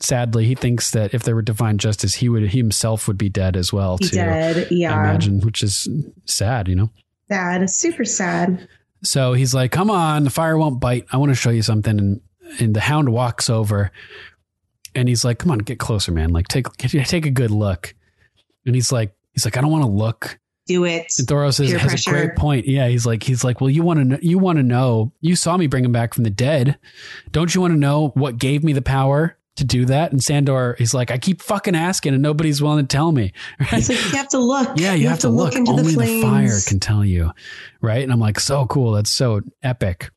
sadly, 0.00 0.44
he 0.44 0.54
thinks 0.54 0.90
that 0.92 1.12
if 1.14 1.24
there 1.24 1.34
were 1.34 1.42
divine 1.42 1.78
justice, 1.78 2.14
he 2.14 2.28
would 2.28 2.50
he 2.50 2.58
himself 2.58 3.08
would 3.08 3.18
be 3.18 3.28
dead 3.28 3.56
as 3.56 3.72
well. 3.72 3.96
He 3.98 4.08
too. 4.08 4.16
did. 4.16 4.70
Yeah. 4.70 4.94
I 4.94 5.00
imagine, 5.00 5.40
which 5.40 5.62
is 5.62 5.88
sad, 6.26 6.68
you 6.68 6.76
know. 6.76 6.90
Sad. 7.28 7.68
Super 7.70 8.04
sad. 8.04 8.68
So 9.02 9.32
he's 9.32 9.54
like, 9.54 9.72
"Come 9.72 9.90
on, 9.90 10.24
the 10.24 10.30
fire 10.30 10.56
won't 10.56 10.78
bite. 10.78 11.06
I 11.12 11.16
want 11.16 11.30
to 11.30 11.34
show 11.34 11.50
you 11.50 11.62
something." 11.62 11.98
And 11.98 12.20
and 12.58 12.74
the 12.74 12.80
hound 12.80 13.08
walks 13.10 13.50
over, 13.50 13.90
and 14.94 15.08
he's 15.08 15.24
like, 15.24 15.38
"Come 15.38 15.50
on, 15.50 15.58
get 15.58 15.78
closer, 15.78 16.12
man. 16.12 16.30
Like 16.30 16.48
take 16.48 16.66
take 16.76 17.26
a 17.26 17.30
good 17.30 17.50
look." 17.50 17.94
And 18.64 18.74
he's 18.74 18.90
like, 18.90 19.14
he's 19.32 19.44
like, 19.44 19.56
"I 19.56 19.60
don't 19.60 19.70
want 19.70 19.84
to 19.84 19.90
look." 19.90 20.38
Do 20.66 20.84
it. 20.84 21.12
And 21.16 21.28
Thoros 21.28 21.58
has, 21.58 21.70
Peer 21.70 21.78
has 21.78 22.06
a 22.06 22.10
great 22.10 22.34
point. 22.34 22.66
Yeah, 22.66 22.88
he's 22.88 23.06
like, 23.06 23.22
he's 23.22 23.44
like, 23.44 23.60
well, 23.60 23.70
you 23.70 23.84
want 23.84 24.00
to 24.00 24.04
know, 24.04 24.18
you 24.20 24.36
want 24.36 24.58
to 24.58 24.64
know, 24.64 25.12
you 25.20 25.36
saw 25.36 25.56
me 25.56 25.68
bring 25.68 25.84
him 25.84 25.92
back 25.92 26.12
from 26.12 26.24
the 26.24 26.30
dead. 26.30 26.76
Don't 27.30 27.54
you 27.54 27.60
want 27.60 27.72
to 27.72 27.78
know 27.78 28.08
what 28.14 28.38
gave 28.38 28.64
me 28.64 28.72
the 28.72 28.82
power 28.82 29.38
to 29.56 29.64
do 29.64 29.84
that? 29.84 30.10
And 30.10 30.20
Sandor, 30.20 30.74
he's 30.76 30.92
like, 30.92 31.12
I 31.12 31.18
keep 31.18 31.40
fucking 31.40 31.76
asking, 31.76 32.14
and 32.14 32.22
nobody's 32.22 32.60
willing 32.60 32.84
to 32.84 32.96
tell 32.96 33.12
me. 33.12 33.32
Right? 33.60 33.74
It's 33.74 33.88
like 33.88 34.04
you 34.06 34.18
have 34.18 34.28
to 34.30 34.40
look. 34.40 34.70
Yeah, 34.76 34.94
you, 34.94 35.08
have, 35.08 35.20
to 35.20 35.28
look. 35.28 35.54
into 35.54 35.70
Only 35.70 35.94
the 35.94 36.00
the, 36.00 36.22
fire 36.22 36.58
can 36.66 36.80
tell 36.80 37.04
you. 37.04 37.30
Right. 37.80 38.02
And 38.02 38.12
I'm 38.12 38.18
like, 38.18 38.40
so 38.40 38.66
cool. 38.66 38.90
That's 38.90 39.10
so 39.10 39.42
epic. 39.62 40.10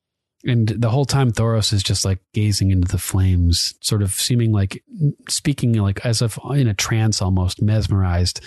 And 0.46 0.70
the 0.70 0.90
whole 0.90 1.04
time 1.06 1.32
Thoros 1.32 1.74
is 1.74 1.84
just 1.84 2.06
like 2.06 2.20
gazing 2.34 2.72
into 2.72 2.88
the 2.88 2.98
flames, 2.98 3.74
sort 3.82 4.02
of 4.02 4.14
seeming 4.14 4.54
like 4.54 4.82
speaking 5.28 5.74
like 5.74 6.06
as 6.06 6.22
if 6.22 6.40
in 6.52 6.68
a 6.68 6.74
trance 6.74 7.22
almost, 7.22 7.62
mesmerized. 7.62 8.40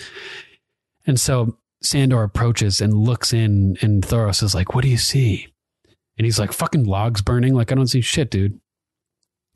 And 1.05 1.19
so 1.19 1.57
Sandor 1.83 2.23
approaches 2.23 2.81
and 2.81 2.93
looks 2.93 3.31
in, 3.33 3.77
and 3.81 4.01
Thoros 4.03 4.41
is 4.41 4.55
like, 4.55 4.73
What 4.73 4.83
do 4.83 4.89
you 4.89 4.97
see? 4.97 5.47
And 6.17 6.25
he's 6.25 6.39
like, 6.39 6.51
Fucking 6.51 6.85
logs 6.85 7.21
burning. 7.21 7.53
Like, 7.53 7.71
I 7.71 7.75
don't 7.75 7.87
see 7.87 8.01
shit, 8.01 8.31
dude. 8.31 8.59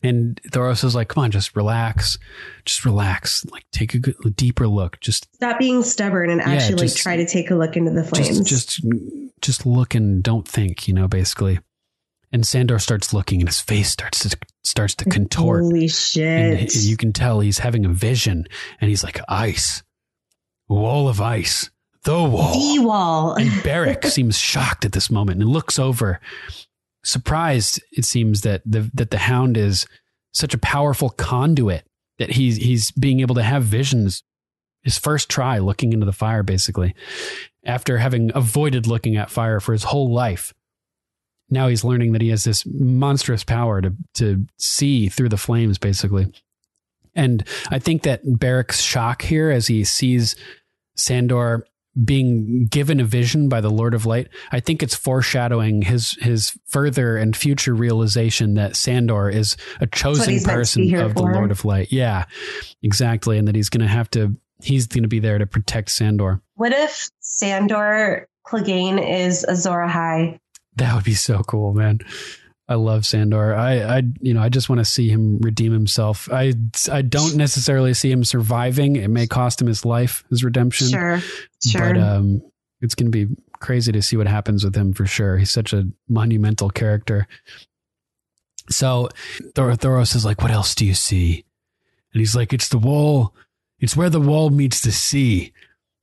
And 0.03 0.39
Thoros 0.51 0.83
is 0.83 0.93
like, 0.93 1.07
come 1.07 1.23
on, 1.23 1.31
just 1.31 1.55
relax. 1.55 2.19
Just 2.65 2.85
relax. 2.85 3.43
Like 3.45 3.65
take 3.71 3.95
a, 3.95 3.97
good, 3.99 4.15
a 4.23 4.29
deeper 4.29 4.67
look. 4.67 4.99
Just 4.99 5.27
Stop 5.33 5.57
being 5.57 5.81
stubborn 5.81 6.29
and 6.29 6.39
Yeah, 6.39 6.49
actually 6.49 6.75
just- 6.81 6.97
like 6.97 7.01
try 7.01 7.15
to 7.17 7.25
take 7.25 7.49
a 7.49 7.55
look 7.55 7.75
into 7.75 7.89
the 7.91 8.03
flames. 8.03 8.39
just, 8.47 8.69
just 8.79 8.85
just 9.41 9.65
look 9.65 9.95
and 9.95 10.21
don't 10.21 10.47
think, 10.47 10.87
you 10.87 10.93
know, 10.93 11.07
basically. 11.07 11.59
And 12.31 12.45
Sandor 12.45 12.77
starts 12.79 13.13
looking 13.13 13.39
and 13.39 13.47
his 13.47 13.61
face 13.61 13.89
starts 13.89 14.19
to 14.27 14.37
starts 14.63 14.95
to 14.95 15.05
contort. 15.05 15.63
Holy 15.63 15.83
And 15.83 15.91
shit. 15.91 16.71
he- 16.73 16.89
you 16.89 16.97
can 16.97 17.13
tell 17.13 17.39
he's 17.39 17.59
having 17.59 17.85
a 17.85 17.89
vision 17.89 18.45
and 18.81 18.89
he's 18.89 19.03
like 19.03 19.19
ice. 19.29 19.81
Wall 20.67 21.07
of 21.07 21.21
ice. 21.21 21.69
The 22.03 22.21
wall. 22.23 22.53
the 22.75 22.81
wall. 22.81 23.33
And 23.35 23.63
Beric 23.63 24.03
seems 24.07 24.37
shocked 24.37 24.83
at 24.85 24.91
this 24.91 25.09
moment 25.09 25.41
and 25.41 25.49
looks 25.49 25.79
over, 25.79 26.19
surprised. 27.03 27.81
It 27.91 28.05
seems 28.05 28.41
that 28.41 28.61
the 28.65 28.89
that 28.93 29.11
the 29.11 29.17
Hound 29.17 29.57
is 29.57 29.85
such 30.33 30.53
a 30.53 30.57
powerful 30.57 31.09
conduit 31.09 31.85
that 32.19 32.31
he's 32.31 32.57
he's 32.57 32.91
being 32.91 33.19
able 33.21 33.35
to 33.35 33.43
have 33.43 33.63
visions. 33.63 34.23
His 34.83 34.97
first 34.97 35.29
try 35.29 35.59
looking 35.59 35.91
into 35.91 36.05
the 36.05 36.13
fire, 36.13 36.43
basically, 36.43 36.95
after 37.65 37.97
having 37.97 38.31
avoided 38.35 38.87
looking 38.87 39.17
at 39.17 39.29
fire 39.31 39.59
for 39.59 39.73
his 39.73 39.83
whole 39.83 40.13
life. 40.13 40.53
Now 41.49 41.67
he's 41.67 41.83
learning 41.83 42.13
that 42.13 42.21
he 42.21 42.29
has 42.29 42.43
this 42.43 42.65
monstrous 42.65 43.43
power 43.43 43.81
to 43.81 43.93
to 44.15 44.45
see 44.57 45.09
through 45.09 45.29
the 45.29 45.37
flames, 45.37 45.77
basically. 45.77 46.31
And 47.15 47.47
I 47.69 47.79
think 47.79 48.03
that 48.03 48.21
Beric's 48.23 48.81
shock 48.81 49.23
here 49.23 49.49
as 49.49 49.67
he 49.67 49.83
sees 49.83 50.35
Sandor 50.95 51.65
being 52.03 52.67
given 52.67 52.99
a 52.99 53.03
vision 53.03 53.49
by 53.49 53.59
the 53.59 53.71
Lord 53.71 53.93
of 53.93 54.05
Light, 54.05 54.27
I 54.51 54.59
think 54.59 54.83
it's 54.83 54.95
foreshadowing 54.95 55.81
his 55.81 56.11
his 56.21 56.55
further 56.67 57.17
and 57.17 57.35
future 57.35 57.73
realization 57.73 58.53
that 58.53 58.75
Sandor 58.75 59.29
is 59.29 59.57
a 59.81 59.87
chosen 59.87 60.33
he's 60.33 60.45
meant 60.45 60.53
to 60.53 60.55
be 60.55 60.59
person 60.59 60.83
here 60.83 61.01
of 61.01 61.15
the. 61.15 61.23
Lord 61.23 61.51
of 61.51 61.65
Light. 61.65 61.91
Yeah, 61.91 62.25
exactly, 62.83 63.37
and 63.37 63.47
that 63.47 63.55
he's 63.55 63.69
going 63.69 63.81
to 63.81 63.87
have 63.87 64.09
to 64.11 64.35
he's 64.61 64.87
going 64.87 65.03
to 65.03 65.09
be 65.09 65.19
there 65.19 65.37
to 65.37 65.47
protect 65.47 65.91
Sandor. 65.91 66.41
What 66.55 66.71
if 66.71 67.09
Sandor 67.19 68.27
Clegane 68.45 68.99
is 68.99 69.43
Azor 69.43 69.85
Ahai? 69.87 70.39
That 70.77 70.95
would 70.95 71.03
be 71.03 71.13
so 71.13 71.43
cool, 71.43 71.73
man. 71.73 71.99
I 72.69 72.75
love 72.75 73.05
Sandor. 73.05 73.55
I, 73.55 73.97
I, 73.97 74.01
you 74.19 74.33
know, 74.33 74.41
I 74.41 74.49
just 74.49 74.67
want 74.67 74.79
to 74.79 74.85
see 74.85 75.07
him 75.07 75.39
redeem 75.39 75.71
himself. 75.71 76.27
I, 76.31 76.53
I 76.91 77.01
don't 77.01 77.35
necessarily 77.35 77.93
see 77.93 78.11
him 78.11 78.25
surviving. 78.25 78.97
It 78.97 79.07
may 79.09 79.25
cost 79.25 79.61
him 79.61 79.67
his 79.67 79.85
life, 79.85 80.25
his 80.29 80.43
redemption. 80.43 80.89
Sure. 80.89 81.21
Sure. 81.65 81.93
But 81.93 82.01
um, 82.01 82.41
it's 82.81 82.93
going 82.93 83.09
to 83.11 83.25
be 83.25 83.33
crazy 83.59 83.91
to 83.93 84.01
see 84.01 84.17
what 84.17 84.27
happens 84.27 84.65
with 84.65 84.75
him 84.75 84.93
for 84.93 85.05
sure. 85.05 85.37
He's 85.37 85.51
such 85.51 85.71
a 85.71 85.87
monumental 86.09 86.69
character. 86.69 87.27
So 88.69 89.09
Thor- 89.55 89.71
Thoros 89.71 90.13
is 90.15 90.25
like, 90.25 90.41
"What 90.41 90.51
else 90.51 90.75
do 90.75 90.85
you 90.85 90.93
see?" 90.93 91.45
And 92.13 92.19
he's 92.19 92.35
like, 92.35 92.51
"It's 92.51 92.67
the 92.67 92.77
wall. 92.77 93.33
It's 93.79 93.95
where 93.95 94.09
the 94.09 94.19
wall 94.19 94.49
meets 94.49 94.81
the 94.81 94.91
sea. 94.91 95.53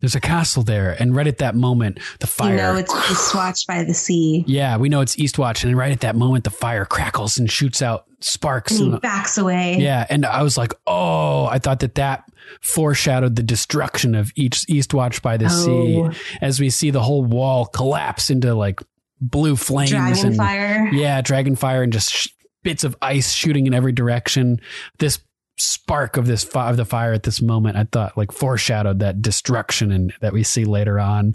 There's 0.04 0.14
a 0.14 0.20
castle 0.20 0.62
there." 0.62 0.94
And 1.00 1.16
right 1.16 1.26
at 1.26 1.38
that 1.38 1.54
moment, 1.54 1.98
the 2.20 2.26
fire. 2.26 2.50
you 2.52 2.56
know, 2.58 2.76
it's 2.76 2.92
Eastwatch 2.92 3.66
by 3.66 3.82
the 3.84 3.94
sea. 3.94 4.44
Yeah, 4.46 4.76
we 4.76 4.88
know 4.88 5.00
it's 5.00 5.16
Eastwatch, 5.16 5.64
and 5.64 5.76
right 5.76 5.90
at 5.92 6.00
that 6.00 6.14
moment, 6.16 6.44
the 6.44 6.50
fire 6.50 6.84
crackles 6.84 7.38
and 7.38 7.50
shoots 7.50 7.80
out 7.82 8.04
sparks. 8.20 8.72
And 8.72 8.80
he 8.80 8.92
and- 8.92 9.00
backs 9.00 9.38
away. 9.38 9.78
yeah, 9.80 10.06
and 10.10 10.24
I 10.26 10.42
was 10.42 10.56
like, 10.58 10.72
oh, 10.86 11.46
I 11.46 11.58
thought 11.58 11.80
that 11.80 11.94
that 11.96 12.24
foreshadowed 12.60 13.36
the 13.36 13.42
destruction 13.42 14.14
of 14.14 14.30
each 14.36 14.66
Eastwatch 14.66 15.22
by 15.22 15.36
the 15.36 15.46
Oh. 15.46 16.10
sea, 16.12 16.18
as 16.40 16.60
we 16.60 16.70
see 16.70 16.90
the 16.90 17.02
whole 17.02 17.24
wall 17.24 17.66
collapse 17.66 18.30
into 18.30 18.54
like 18.54 18.80
blue 19.20 19.56
flames 19.56 19.90
Dragon 19.90 20.26
and 20.26 20.36
fire. 20.36 20.88
yeah, 20.92 21.20
dragon 21.22 21.56
fire, 21.56 21.82
and 21.82 21.92
just 21.92 22.10
sh- 22.12 22.28
bits 22.62 22.84
of 22.84 22.96
ice 23.02 23.32
shooting 23.32 23.66
in 23.66 23.74
every 23.74 23.92
direction. 23.92 24.60
This 24.98 25.18
spark 25.56 26.16
of 26.16 26.26
this 26.26 26.42
fi- 26.44 26.68
of 26.70 26.76
the 26.76 26.84
fire 26.84 27.12
at 27.12 27.22
this 27.22 27.40
moment, 27.40 27.76
I 27.76 27.84
thought 27.84 28.16
like 28.16 28.32
foreshadowed 28.32 28.98
that 29.00 29.22
destruction 29.22 29.92
and 29.92 30.12
that 30.20 30.32
we 30.32 30.42
see 30.42 30.64
later 30.64 30.98
on, 30.98 31.32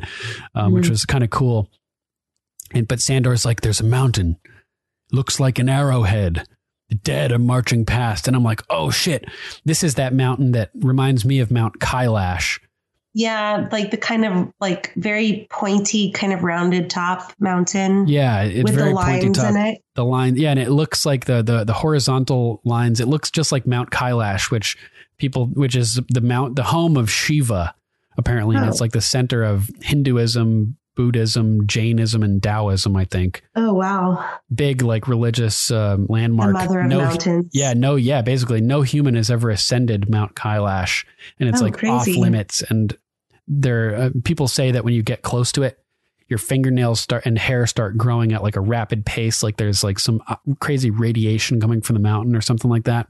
um, 0.55 0.73
which 0.73 0.87
Mhm. 0.87 0.91
was 0.91 1.05
kind 1.05 1.23
of 1.23 1.29
cool. 1.29 1.69
And 2.71 2.87
but 2.87 2.99
Sandor's 3.01 3.45
like, 3.45 3.61
there's 3.61 3.79
a 3.79 3.85
mountain, 3.85 4.37
looks 5.11 5.39
like 5.39 5.57
an 5.59 5.69
arrowhead. 5.69 6.45
The 6.89 6.95
dead 6.95 7.31
are 7.31 7.37
marching 7.39 7.85
past, 7.85 8.27
and 8.27 8.35
I'm 8.35 8.43
like, 8.43 8.63
oh 8.69 8.89
shit, 8.89 9.25
this 9.63 9.83
is 9.83 9.95
that 9.95 10.13
mountain 10.13 10.51
that 10.53 10.71
reminds 10.75 11.23
me 11.23 11.39
of 11.39 11.51
Mount 11.51 11.79
Kailash. 11.79 12.59
Yeah, 13.13 13.67
like 13.71 13.91
the 13.91 13.97
kind 13.97 14.23
of 14.23 14.49
like 14.59 14.93
very 14.95 15.47
pointy, 15.49 16.11
kind 16.11 16.31
of 16.31 16.43
rounded 16.43 16.89
top 16.89 17.33
mountain. 17.39 18.07
Yeah, 18.07 18.43
it's 18.43 18.63
with 18.63 18.75
very 18.75 18.89
the 18.91 18.95
pointy 18.95 19.21
lines 19.25 19.37
top. 19.37 19.49
in 19.49 19.57
it. 19.57 19.81
The 19.95 20.05
line, 20.05 20.35
yeah, 20.35 20.51
and 20.51 20.59
it 20.59 20.69
looks 20.69 21.05
like 21.05 21.25
the 21.25 21.41
the 21.41 21.63
the 21.63 21.73
horizontal 21.73 22.61
lines. 22.63 22.99
It 22.99 23.07
looks 23.07 23.31
just 23.31 23.51
like 23.51 23.65
Mount 23.65 23.89
Kailash, 23.91 24.51
which 24.51 24.77
people, 25.17 25.47
which 25.47 25.75
is 25.75 25.99
the 26.09 26.21
mount, 26.21 26.55
the 26.55 26.63
home 26.63 26.95
of 26.97 27.09
Shiva, 27.11 27.73
apparently, 28.17 28.55
and 28.55 28.65
Oh. 28.65 28.69
it's 28.69 28.79
like 28.81 28.91
the 28.91 29.01
center 29.01 29.43
of 29.43 29.69
Hinduism, 29.81 30.77
Buddhism, 30.99 31.65
Jainism, 31.65 32.23
and 32.23 32.43
Taoism. 32.43 32.93
I 32.97 33.05
think 33.05 33.41
Oh 33.55 33.73
wow, 33.73 34.21
big 34.53 34.81
like 34.81 35.07
religious 35.07 35.71
um, 35.71 36.07
landmark. 36.09 36.49
the 36.49 36.53
mother 36.65 36.79
of 36.81 36.87
no, 36.87 36.97
mountains. 36.97 37.45
Yeah, 37.53 37.71
no, 37.73 37.95
yeah, 37.95 38.21
basically, 38.21 38.59
no 38.59 38.81
human 38.81 39.15
has 39.15 39.31
ever 39.31 39.49
ascended 39.49 40.09
Mount 40.09 40.35
Kailash, 40.35 41.05
and 41.39 41.47
it's 41.47 41.61
Oh, 41.61 41.65
like 41.65 41.81
off 41.85 42.05
limits. 42.05 42.63
And 42.69 42.97
there, 43.47 43.95
uh, 43.95 44.09
people 44.25 44.49
say 44.49 44.71
that 44.71 44.83
when 44.83 44.93
you 44.93 45.01
get 45.01 45.21
close 45.21 45.53
to 45.53 45.63
it, 45.63 45.79
your 46.27 46.37
fingernails 46.37 46.99
start 46.99 47.25
and 47.25 47.39
hair 47.39 47.65
start 47.65 47.95
growing 47.95 48.33
at 48.33 48.43
like 48.43 48.57
a 48.57 48.61
rapid 48.61 49.05
pace. 49.05 49.41
Like 49.41 49.55
there's 49.55 49.85
like 49.85 49.99
some 49.99 50.21
uh, 50.27 50.35
crazy 50.59 50.89
radiation 50.91 51.61
coming 51.61 51.79
from 51.79 51.93
the 51.93 52.01
mountain 52.01 52.35
or 52.35 52.41
something 52.41 52.69
like 52.69 52.83
that. 52.83 53.07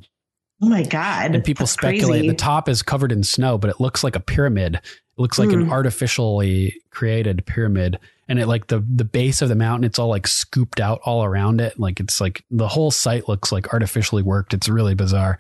Oh 0.62 0.68
my 0.70 0.84
god. 0.84 1.34
And 1.36 1.44
people 1.44 1.64
That's 1.64 1.72
speculate 1.74 2.22
crazy. 2.22 2.28
the 2.30 2.36
top 2.36 2.68
is 2.68 2.82
covered 2.82 3.12
in 3.12 3.24
snow, 3.24 3.58
but 3.58 3.70
it 3.70 3.80
looks 3.80 4.04
like 4.04 4.16
a 4.16 4.20
pyramid. 4.20 4.76
It 4.76 4.82
looks 5.22 5.40
like 5.40 5.52
an 5.52 5.66
Hmm. 5.66 5.72
artificially 5.72 6.76
created 6.92 7.46
pyramid. 7.46 7.98
And 8.28 8.40
it 8.40 8.48
like 8.48 8.68
the 8.68 8.80
the 8.94 9.06
base 9.06 9.42
of 9.42 9.50
the 9.50 9.56
mountain, 9.56 9.86
it's 9.86 9.98
all 10.00 10.10
like 10.10 10.28
scooped 10.28 10.80
out 10.80 11.00
all 11.04 11.24
around 11.24 11.62
it. 11.62 11.80
Like 11.80 12.00
it's 12.00 12.20
like 12.22 12.44
the 12.52 12.68
whole 12.68 12.92
site 12.92 13.28
looks 13.28 13.52
like 13.52 13.74
artificially 13.74 14.22
worked. 14.22 14.54
It's 14.54 14.70
really 14.70 14.96
bizarre. 14.96 15.40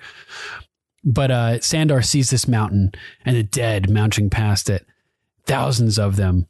But 1.03 1.31
uh 1.31 1.59
Sandor 1.61 2.01
sees 2.01 2.29
this 2.29 2.47
mountain 2.47 2.91
and 3.25 3.35
the 3.35 3.43
dead 3.43 3.89
mounting 3.89 4.29
past 4.29 4.69
it, 4.69 4.85
thousands 5.45 5.99
of 5.99 6.15
them. 6.15 6.47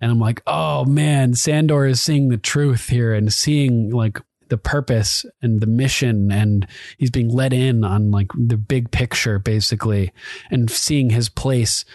And 0.00 0.10
I'm 0.12 0.20
like, 0.20 0.42
oh 0.46 0.84
man, 0.84 1.34
Sandor 1.34 1.86
is 1.86 2.00
seeing 2.00 2.28
the 2.28 2.36
truth 2.36 2.88
here 2.88 3.12
and 3.12 3.32
seeing 3.32 3.90
like 3.90 4.20
the 4.52 4.58
purpose 4.58 5.24
and 5.40 5.62
the 5.62 5.66
mission 5.66 6.30
and 6.30 6.66
he's 6.98 7.10
being 7.10 7.30
let 7.30 7.54
in 7.54 7.84
on 7.84 8.10
like 8.10 8.28
the 8.36 8.58
big 8.58 8.90
picture 8.90 9.38
basically 9.38 10.12
and 10.50 10.70
seeing 10.70 11.08
his 11.08 11.30
place 11.30 11.86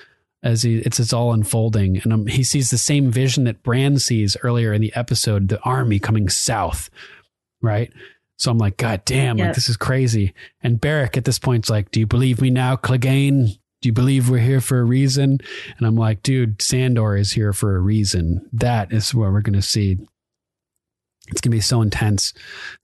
as 0.42 0.64
he 0.64 0.80
it's 0.80 1.00
it's 1.00 1.14
all 1.14 1.34
unfolding. 1.34 1.98
And 2.02 2.12
um, 2.12 2.26
he 2.26 2.44
sees 2.44 2.72
the 2.72 2.80
same 2.80 3.12
vision 3.12 3.44
that 3.44 3.62
Bran 3.62 4.00
sees 4.00 4.36
earlier 4.42 4.74
in 4.74 4.82
the 4.82 4.92
episode 4.96 5.50
the 5.50 5.62
army 5.62 6.00
coming 6.00 6.30
south 6.30 6.90
right? 7.62 7.92
So 8.38 8.50
I'm 8.52 8.58
like 8.58 8.78
god 8.78 9.06
damn 9.06 9.38
Yeah. 9.38 9.46
like 9.46 9.56
this 9.56 9.70
is 9.70 9.78
crazy. 9.78 10.34
And 10.64 10.82
Beric 10.82 11.16
at 11.16 11.26
this 11.26 11.38
point's 11.40 11.70
like 11.70 11.92
do 11.92 12.00
you 12.00 12.08
believe 12.08 12.42
me 12.42 12.50
now 12.50 12.76
Clegane? 12.76 13.60
Do 13.82 13.90
you 13.90 13.94
believe 13.94 14.32
we're 14.32 14.40
here 14.40 14.62
for 14.62 14.80
a 14.80 14.84
reason? 14.84 15.38
And 15.78 15.86
I'm 15.88 15.96
like 15.96 16.24
dude 16.24 16.60
Sandor 16.62 17.16
is 17.16 17.34
here 17.34 17.54
for 17.54 17.76
a 17.76 17.80
reason. 17.80 18.50
That 18.52 18.92
is 18.92 19.14
what 19.14 19.32
we're 19.32 19.42
going 19.42 19.54
to 19.62 19.62
see 19.62 20.00
it's 21.28 21.42
going 21.42 21.52
to 21.52 21.58
be 21.58 21.62
so 21.62 21.82
intense 21.82 22.34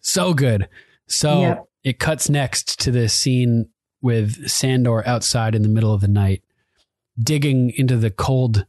so 0.01 0.33
good 0.33 0.67
so 1.07 1.41
Yep. 1.41 1.65
it 1.83 1.99
cuts 1.99 2.29
next 2.29 2.79
to 2.81 2.91
this 2.91 3.13
scene 3.13 3.69
with 4.01 4.49
Sandor 4.49 5.01
outside 5.07 5.55
in 5.55 5.61
the 5.61 5.69
middle 5.69 5.93
of 5.93 6.01
the 6.01 6.07
night, 6.09 6.43
digging 7.17 7.71
into 7.77 7.95
the 7.97 8.11
cold 8.11 8.65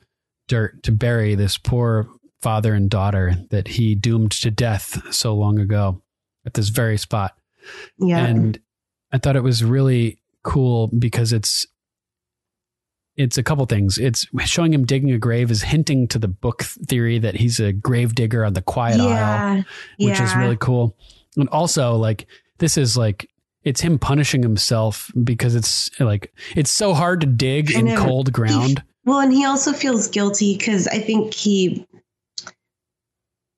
dirt 0.48 0.82
to 0.84 0.92
bury 0.92 1.34
this 1.34 1.58
poor 1.58 2.08
father 2.40 2.72
and 2.74 2.88
daughter 2.88 3.34
that 3.50 3.66
he 3.68 3.94
doomed 3.94 4.30
to 4.30 4.50
death 4.50 5.12
so 5.12 5.34
long 5.34 5.58
ago 5.58 6.02
at 6.46 6.54
this 6.54 6.68
very 6.68 6.96
spot. 6.96 7.36
Yeah. 7.98 8.24
And 8.24 8.58
I 9.12 9.18
thought 9.18 9.36
it 9.36 9.42
was 9.42 9.64
really 9.64 10.20
cool 10.44 10.88
because 10.96 11.32
it's 11.32 11.66
it's 13.16 13.38
a 13.38 13.42
couple 13.42 13.64
things. 13.66 13.98
It's 13.98 14.26
showing 14.44 14.74
him 14.74 14.84
digging 14.84 15.12
a 15.12 15.18
grave 15.18 15.50
is 15.50 15.62
hinting 15.62 16.08
to 16.08 16.18
the 16.18 16.28
book 16.28 16.62
theory 16.62 17.18
that 17.20 17.36
he's 17.36 17.60
a 17.60 17.72
grave 17.72 18.14
digger 18.14 18.44
on 18.44 18.54
the 18.54 18.62
Quiet 18.62 19.00
Isle 19.00 19.08
yeah. 19.08 19.62
which 19.98 20.20
is 20.20 20.34
really 20.34 20.56
cool. 20.56 20.96
And 21.36 21.48
also, 21.48 21.94
like, 21.96 22.26
this 22.58 22.76
is 22.76 22.96
like, 22.96 23.28
it's 23.62 23.80
him 23.80 23.98
punishing 23.98 24.42
himself 24.42 25.10
because 25.22 25.54
it's 25.54 25.90
like, 26.00 26.32
it's 26.54 26.70
so 26.70 26.92
hard 26.92 27.20
to 27.20 27.26
dig 27.26 27.70
in 27.70 27.96
cold 27.96 28.32
ground. 28.32 28.82
Well, 29.06 29.20
and 29.20 29.34
he 29.34 29.44
also 29.44 29.74
feels 29.74 30.08
guilty 30.08 30.56
because 30.56 30.88
I 30.88 30.98
think 30.98 31.34
he 31.34 31.86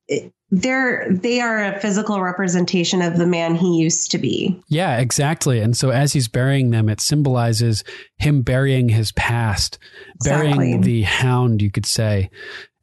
it- 0.09 0.33
they're 0.51 1.09
they 1.11 1.41
are 1.41 1.65
a 1.65 1.81
physical 1.81 2.21
representation 2.21 3.03
of 3.03 3.19
the 3.19 3.27
man 3.27 3.57
he 3.57 3.79
used 3.79 4.11
to 4.13 4.19
be. 4.19 4.61
Yeah, 4.69 4.99
exactly. 4.99 5.61
And 5.61 5.77
so 5.77 5.91
as 5.91 6.13
he's 6.13 6.29
burying 6.29 6.71
them, 6.71 6.89
it 6.89 7.01
symbolizes 7.01 7.83
him 8.19 8.43
burying 8.43 8.89
his 8.89 9.13
past, 9.13 9.79
burying 10.23 10.61
Exactly. 10.61 10.79
the 10.83 11.03
hound, 11.03 11.63
you 11.63 11.71
could 11.71 11.87
say, 11.87 12.31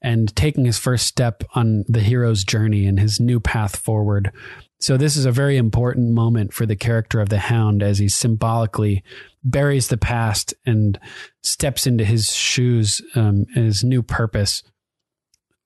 and 0.02 0.36
taking 0.36 0.66
his 0.66 0.78
first 0.78 1.08
step 1.08 1.44
on 1.56 1.86
the 1.88 2.02
hero's 2.02 2.44
journey 2.44 2.86
and 2.86 3.00
his 3.00 3.20
new 3.20 3.40
path 3.40 3.78
forward. 3.78 4.32
So 4.80 4.98
this 4.98 5.16
is 5.16 5.26
a 5.26 5.32
very 5.32 5.56
important 5.56 6.12
moment 6.12 6.54
for 6.54 6.66
the 6.66 6.76
character 6.76 7.22
of 7.22 7.30
the 7.30 7.40
Hound 7.40 7.82
as 7.82 8.00
he 8.00 8.10
symbolically 8.10 9.02
buries 9.42 9.88
the 9.88 9.96
past 9.96 10.54
and 10.66 11.00
steps 11.42 11.88
into 11.88 12.04
his 12.04 12.36
shoes, 12.36 13.02
um, 13.16 13.46
his 13.56 13.86
new 13.86 14.04
purpose, 14.04 14.62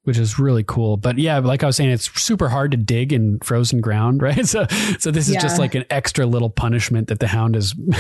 which 0.08 0.18
is 0.18 0.40
really 0.40 0.64
cool. 0.64 0.96
But 0.96 1.18
yeah, 1.18 1.40
like 1.40 1.64
I 1.64 1.66
was 1.66 1.76
saying, 1.76 1.90
it's 1.90 2.10
super 2.20 2.48
hard 2.48 2.72
to 2.72 2.78
dig 2.78 3.12
in 3.12 3.40
frozen 3.44 3.82
ground, 3.82 4.22
right? 4.28 4.46
So, 4.48 4.66
so 5.00 5.12
this 5.12 5.28
is 5.28 5.34
Yeah. 5.36 5.42
just 5.42 5.60
like 5.60 5.76
an 5.76 5.84
extra 5.90 6.26
little 6.26 6.50
punishment 6.50 7.10
that 7.10 7.20
the 7.20 7.28
Hound 7.28 7.56
has 7.56 7.76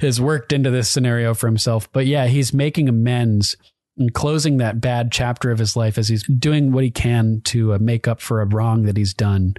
has 0.00 0.20
worked 0.20 0.52
into 0.52 0.70
this 0.70 0.90
scenario 0.90 1.34
for 1.34 1.46
himself. 1.46 1.90
But 1.92 2.06
yeah, 2.06 2.26
he's 2.26 2.52
making 2.52 2.88
amends 2.88 3.56
and 3.96 4.12
closing 4.12 4.56
that 4.58 4.80
bad 4.80 5.12
chapter 5.12 5.50
of 5.52 5.58
his 5.60 5.76
life 5.76 5.96
as 5.96 6.08
he's 6.08 6.24
doing 6.24 6.72
what 6.72 6.82
he 6.84 6.90
can 6.90 7.40
to 7.44 7.74
uh, 7.74 7.78
make 7.80 8.08
up 8.08 8.20
for 8.20 8.40
a 8.40 8.46
wrong 8.46 8.82
that 8.84 8.96
he's 8.96 9.14
done 9.14 9.54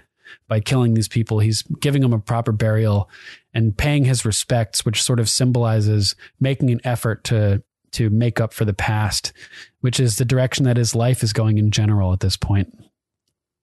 by 0.47 0.59
killing 0.59 0.93
these 0.93 1.07
people. 1.07 1.39
He's 1.39 1.61
giving 1.81 2.01
them 2.01 2.13
a 2.13 2.19
proper 2.19 2.51
burial 2.51 3.09
and 3.53 3.75
paying 3.77 4.05
his 4.05 4.25
respects, 4.25 4.85
which 4.85 5.01
sort 5.01 5.19
of 5.19 5.27
symbolizes 5.29 6.15
making 6.39 6.69
an 6.71 6.79
effort 6.83 7.23
to 7.25 7.63
to 7.91 8.09
make 8.09 8.39
up 8.39 8.53
for 8.53 8.65
the 8.65 8.73
past, 8.73 9.33
which 9.81 9.99
is 9.99 10.17
the 10.17 10.25
direction 10.25 10.65
that 10.65 10.77
his 10.77 10.95
life 10.95 11.23
is 11.23 11.33
going 11.33 11.57
in 11.57 11.71
general 11.71 12.13
at 12.13 12.19
this 12.19 12.37
point. 12.37 12.73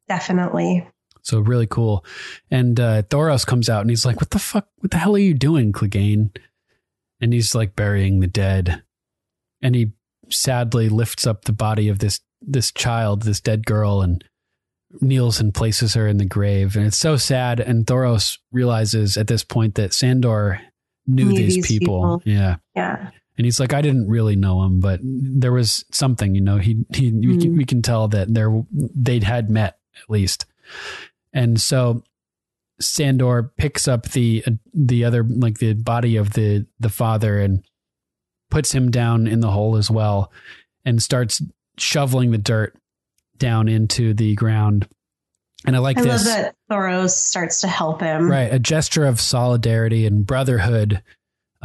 Definitely. 0.09 0.87
So 1.23 1.41
really 1.41 1.67
cool. 1.67 2.05
And 2.51 2.79
uh, 2.79 3.03
Thoros 3.03 3.47
comes 3.47 3.69
out 3.69 3.81
and 3.81 3.91
he's 3.91 4.07
like, 4.07 4.21
"What 4.21 4.31
the 4.31 4.39
fuck? 4.39 4.69
What 4.79 4.93
the 4.93 4.99
hell 4.99 5.17
are 5.17 5.19
you 5.19 5.35
doing, 5.35 5.73
Clegane?" 5.73 6.37
And 7.21 7.33
he's 7.33 7.55
like 7.55 7.75
burying 7.75 8.21
the 8.21 8.27
dead, 8.27 8.83
and 9.61 9.75
he 9.75 9.93
sadly 10.31 10.89
lifts 10.89 11.27
up 11.27 11.45
the 11.45 11.53
body 11.53 11.89
of 11.89 11.99
this 11.99 12.21
this 12.41 12.71
child, 12.71 13.23
this 13.23 13.41
dead 13.41 13.67
girl, 13.67 14.03
and 14.03 14.23
kneels 15.01 15.41
and 15.41 15.53
places 15.53 15.95
her 15.95 16.07
in 16.07 16.19
the 16.19 16.25
grave. 16.25 16.77
And 16.77 16.87
it's 16.87 16.97
so 16.97 17.17
sad. 17.17 17.59
And 17.59 17.87
Thoros 17.87 18.39
realizes 18.53 19.17
at 19.17 19.27
this 19.27 19.43
point 19.43 19.75
that 19.75 19.93
Sandor 19.93 20.61
knew, 21.07 21.27
Knew 21.27 21.37
these, 21.37 21.55
these 21.57 21.67
people. 21.67 22.19
people. 22.19 22.23
Yeah. 22.25 22.57
Yeah. 22.77 23.11
And 23.37 23.45
he's 23.45 23.61
like, 23.61 23.75
I 23.75 23.83
didn't 23.83 24.09
really 24.09 24.37
know 24.37 24.63
him, 24.63 24.81
but 24.81 25.01
there 25.03 25.53
was 25.53 25.85
something, 25.93 26.35
you 26.35 26.41
know, 26.41 26.57
he, 26.57 26.85
he, 26.95 27.13
we, 27.13 27.37
can, 27.37 27.51
mm-hmm. 27.51 27.57
we 27.59 27.65
can 27.65 27.83
tell 27.83 28.09
that 28.09 28.33
there, 28.33 28.65
they'd 28.73 29.25
had 29.25 29.51
met 29.51 29.79
at 30.03 30.11
least. 30.11 30.47
And 31.33 31.61
so 31.61 32.03
Sandor 32.81 33.53
picks 33.57 33.87
up 33.87 34.05
the, 34.11 34.43
the 34.73 35.05
other, 35.05 35.23
like 35.23 35.59
the 35.59 35.75
body 35.75 36.17
of 36.17 36.33
the, 36.33 36.67
the 36.81 36.89
father 36.89 37.39
and 37.39 37.63
puts 38.51 38.73
him 38.73 38.91
down 38.91 39.27
in 39.27 39.41
the 39.41 39.51
hole 39.51 39.77
as 39.77 39.91
well 39.91 40.33
and 40.85 41.03
starts 41.03 41.43
shoveling 41.79 42.31
the 42.31 42.39
dirt 42.39 42.75
down 43.37 43.69
into 43.69 44.15
the 44.15 44.35
ground. 44.35 44.89
And 45.67 45.75
I 45.77 45.81
like 45.81 45.99
I 45.99 46.03
this. 46.03 46.25
love 46.25 46.25
that 46.25 46.55
Thoros 46.71 47.11
starts 47.11 47.61
to 47.63 47.69
help 47.69 48.01
him. 48.01 48.31
Right. 48.31 48.53
A 48.53 48.59
gesture 48.59 49.05
of 49.05 49.21
solidarity 49.21 50.07
and 50.07 50.25
brotherhood 50.25 51.03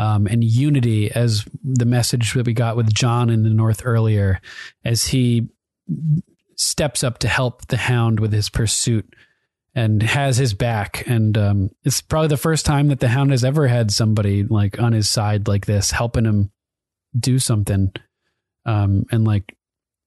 um, 0.02 0.26
and 0.26 0.44
unity 0.44 1.12
as 1.12 1.46
the 1.64 1.86
message 1.86 2.34
that 2.34 2.48
we 2.48 2.54
got 2.54 2.76
with 2.76 2.92
Jon 2.92 3.30
in 3.30 3.44
the 3.44 3.52
North 3.52 3.84
earlier 3.86 4.42
as 4.84 5.06
he 5.06 5.48
steps 6.56 7.04
up 7.04 7.20
to 7.20 7.28
help 7.28 7.68
the 7.68 7.78
hound 7.78 8.20
with 8.20 8.34
his 8.34 8.50
pursuit 8.50 9.14
and 9.76 10.02
has 10.02 10.38
his 10.38 10.56
back. 10.56 11.04
And 11.06 11.38
um, 11.38 11.70
it's 11.84 12.02
probably 12.02 12.30
the 12.30 12.38
first 12.38 12.66
time 12.66 12.88
that 12.88 13.00
the 13.00 13.10
hound 13.10 13.30
has 13.30 13.46
ever 13.46 13.68
had 13.68 13.92
somebody 13.92 14.44
like 14.44 14.82
on 14.82 14.94
his 14.94 15.08
side 15.08 15.48
like 15.48 15.68
this, 15.68 15.92
helping 15.92 16.26
him 16.26 16.52
do 17.16 17.38
something. 17.38 17.94
Um, 18.66 19.06
and 19.12 19.24
like 19.24 19.56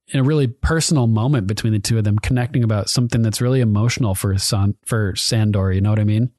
in 0.09 0.19
a 0.19 0.25
really 0.25 0.49
personal 0.49 1.07
moment 1.07 1.47
between 1.47 1.73
the 1.73 1.79
two 1.79 1.99
of 1.99 2.05
them, 2.05 2.19
connecting 2.19 2.65
about 2.65 2.91
something 2.91 3.23
that's 3.23 3.41
really 3.41 3.61
emotional 3.61 4.17
for 4.17 4.37
San- 4.39 4.77
for 4.87 5.15
Sandor. 5.15 5.71
You 5.71 5.83
know 5.83 5.91
what 5.91 6.01
I 6.01 6.05
mean? 6.05 6.33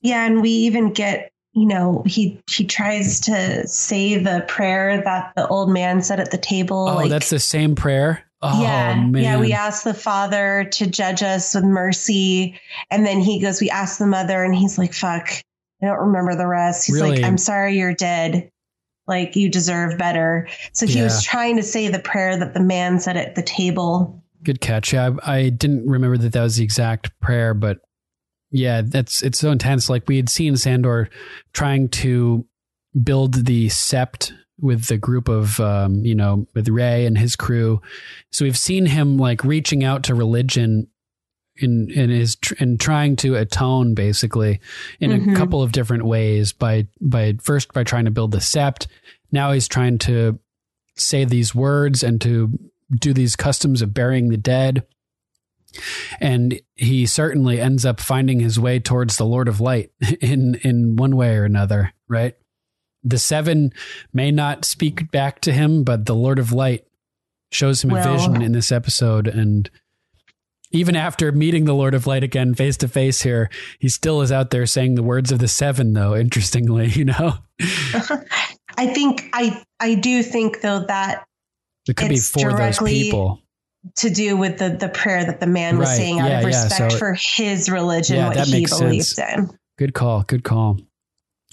Yeah, 0.00 0.26
and 0.26 0.42
we 0.42 0.50
even 0.50 0.92
get, 0.92 1.30
you 1.56 1.64
know, 1.64 2.02
he 2.06 2.38
he 2.50 2.64
tries 2.66 3.18
to 3.20 3.66
say 3.66 4.18
the 4.18 4.44
prayer 4.46 5.02
that 5.02 5.32
the 5.36 5.48
old 5.48 5.70
man 5.70 6.02
said 6.02 6.20
at 6.20 6.30
the 6.30 6.36
table. 6.38 6.86
Oh, 6.88 6.96
like, 6.96 7.10
that's 7.10 7.30
the 7.30 7.40
same 7.40 7.74
prayer. 7.74 8.22
Oh 8.42 8.62
yeah, 8.62 8.94
man. 8.94 9.22
yeah. 9.22 9.40
We 9.40 9.54
ask 9.54 9.82
the 9.82 9.94
father 9.94 10.68
to 10.72 10.86
judge 10.86 11.22
us 11.22 11.54
with 11.54 11.64
mercy, 11.64 12.60
and 12.90 13.06
then 13.06 13.20
he 13.20 13.40
goes. 13.40 13.58
We 13.60 13.70
ask 13.70 13.98
the 13.98 14.06
mother, 14.06 14.44
and 14.44 14.54
he's 14.54 14.76
like, 14.76 14.92
"Fuck, 14.92 15.30
I 15.82 15.86
don't 15.86 15.96
remember 15.98 16.36
the 16.36 16.46
rest." 16.46 16.86
He's 16.86 16.96
Really? 17.00 17.16
like, 17.16 17.24
"I'm 17.24 17.38
sorry, 17.38 17.78
you're 17.78 17.94
dead. 17.94 18.50
Like 19.06 19.34
you 19.34 19.48
deserve 19.48 19.96
better." 19.96 20.48
So 20.74 20.86
he 20.86 20.98
Yeah. 20.98 21.04
was 21.04 21.22
trying 21.24 21.56
to 21.56 21.62
say 21.62 21.88
the 21.88 21.98
prayer 22.00 22.36
that 22.36 22.52
the 22.52 22.60
man 22.60 23.00
said 23.00 23.16
at 23.16 23.34
the 23.34 23.42
table. 23.42 24.22
Good 24.44 24.60
catch. 24.60 24.92
Yeah, 24.92 25.12
I, 25.24 25.36
I 25.38 25.48
didn't 25.48 25.88
remember 25.88 26.18
that 26.18 26.32
that 26.34 26.42
was 26.42 26.56
the 26.56 26.64
exact 26.64 27.18
prayer, 27.20 27.54
but 27.54 27.78
yeah, 28.50 28.82
that's 28.84 29.22
it's 29.22 29.38
so 29.38 29.50
intense. 29.50 29.90
Like 29.90 30.08
we 30.08 30.16
had 30.16 30.28
seen 30.28 30.56
Sandor 30.56 31.08
trying 31.52 31.88
to 31.90 32.46
build 33.02 33.44
the 33.46 33.66
sept 33.68 34.32
with 34.58 34.86
the 34.86 34.96
group 34.96 35.28
of 35.28 35.60
um, 35.60 36.04
you 36.04 36.14
know 36.14 36.46
with 36.54 36.68
Ray 36.68 37.06
and 37.06 37.18
his 37.18 37.36
crew. 37.36 37.80
So 38.32 38.44
we've 38.44 38.56
seen 38.56 38.86
him 38.86 39.18
like 39.18 39.44
reaching 39.44 39.84
out 39.84 40.04
to 40.04 40.14
religion 40.14 40.88
in 41.58 41.90
in 41.90 42.10
his 42.10 42.36
tr- 42.36 42.54
in 42.58 42.78
trying 42.78 43.16
to 43.16 43.34
atone 43.36 43.94
basically 43.94 44.60
in 45.00 45.10
Mhm. 45.10 45.32
a 45.32 45.36
couple 45.36 45.62
of 45.62 45.72
different 45.72 46.04
ways 46.04 46.52
by 46.52 46.86
by 47.00 47.34
first 47.42 47.72
by 47.72 47.82
trying 47.84 48.04
to 48.06 48.10
build 48.10 48.30
the 48.32 48.38
sept. 48.38 48.86
Now 49.32 49.52
he's 49.52 49.68
trying 49.68 49.98
to 50.00 50.38
say 50.96 51.24
these 51.24 51.54
words 51.54 52.02
and 52.02 52.20
to 52.22 52.58
do 52.94 53.12
these 53.12 53.36
customs 53.36 53.82
of 53.82 53.92
burying 53.92 54.28
the 54.28 54.36
dead. 54.36 54.84
And 56.20 56.60
he 56.74 57.06
certainly 57.06 57.60
ends 57.60 57.84
up 57.84 58.00
finding 58.00 58.40
his 58.40 58.58
way 58.58 58.78
towards 58.78 59.16
the 59.16 59.24
Lord 59.26 59.48
of 59.48 59.60
Light 59.60 59.90
in 60.20 60.56
in 60.56 60.96
one 60.96 61.16
way 61.16 61.36
or 61.36 61.44
another, 61.44 61.92
right? 62.08 62.34
The 63.02 63.18
seven 63.18 63.72
may 64.12 64.30
not 64.30 64.64
speak 64.64 65.10
back 65.10 65.40
to 65.42 65.52
him, 65.52 65.84
but 65.84 66.06
the 66.06 66.14
Lord 66.14 66.38
of 66.38 66.52
Light 66.52 66.84
shows 67.52 67.84
him 67.84 67.92
a 67.92 68.02
vision 68.02 68.42
in 68.42 68.52
this 68.52 68.72
episode. 68.72 69.28
And 69.28 69.70
even 70.72 70.96
after 70.96 71.30
meeting 71.30 71.64
the 71.64 71.74
Lord 71.74 71.94
of 71.94 72.06
Light 72.06 72.24
again 72.24 72.54
face 72.54 72.76
to 72.78 72.88
face 72.88 73.22
here, 73.22 73.48
he 73.78 73.88
still 73.88 74.22
is 74.22 74.32
out 74.32 74.50
there 74.50 74.66
saying 74.66 74.94
the 74.94 75.02
words 75.02 75.30
of 75.30 75.38
the 75.38 75.48
seven, 75.48 75.92
though, 75.92 76.16
interestingly, 76.16 76.88
you 76.88 77.04
know? 77.04 77.34
I 78.78 78.86
think 78.88 79.28
I 79.32 79.62
I 79.80 79.94
do 79.94 80.22
think 80.22 80.60
though 80.60 80.80
that 80.80 81.24
It 81.88 81.96
could 81.96 82.08
be 82.08 82.18
for 82.18 82.52
those 82.52 82.78
people. 82.78 83.40
To 83.96 84.10
do 84.10 84.36
with 84.36 84.58
the 84.58 84.70
the 84.70 84.88
prayer 84.88 85.24
that 85.24 85.40
the 85.40 85.46
man 85.46 85.78
was 85.78 85.88
Right. 85.88 85.96
saying 85.96 86.20
out 86.20 86.28
Yeah, 86.30 86.36
of 86.38 86.42
yeah. 86.42 86.46
respect 86.64 86.92
So- 86.92 86.98
for 86.98 87.14
his 87.14 87.70
religion, 87.70 88.16
Yeah, 88.16 88.26
what 88.28 88.36
that 88.36 88.46
he 88.48 88.52
makes 88.52 88.78
believed 88.78 89.06
sense. 89.06 89.50
in. 89.50 89.58
Good 89.78 89.94
call. 89.94 90.22
Good 90.22 90.44
call. 90.44 90.78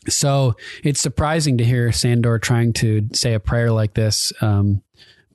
So 0.10 0.56
it's 0.84 1.00
surprising 1.00 1.58
to 1.60 1.64
hear 1.64 1.92
Sandor 1.92 2.38
trying 2.40 2.74
to 2.74 3.08
say 3.14 3.34
a 3.34 3.40
prayer 3.40 3.72
like 3.72 3.94
this, 3.94 4.34
um, 4.42 4.82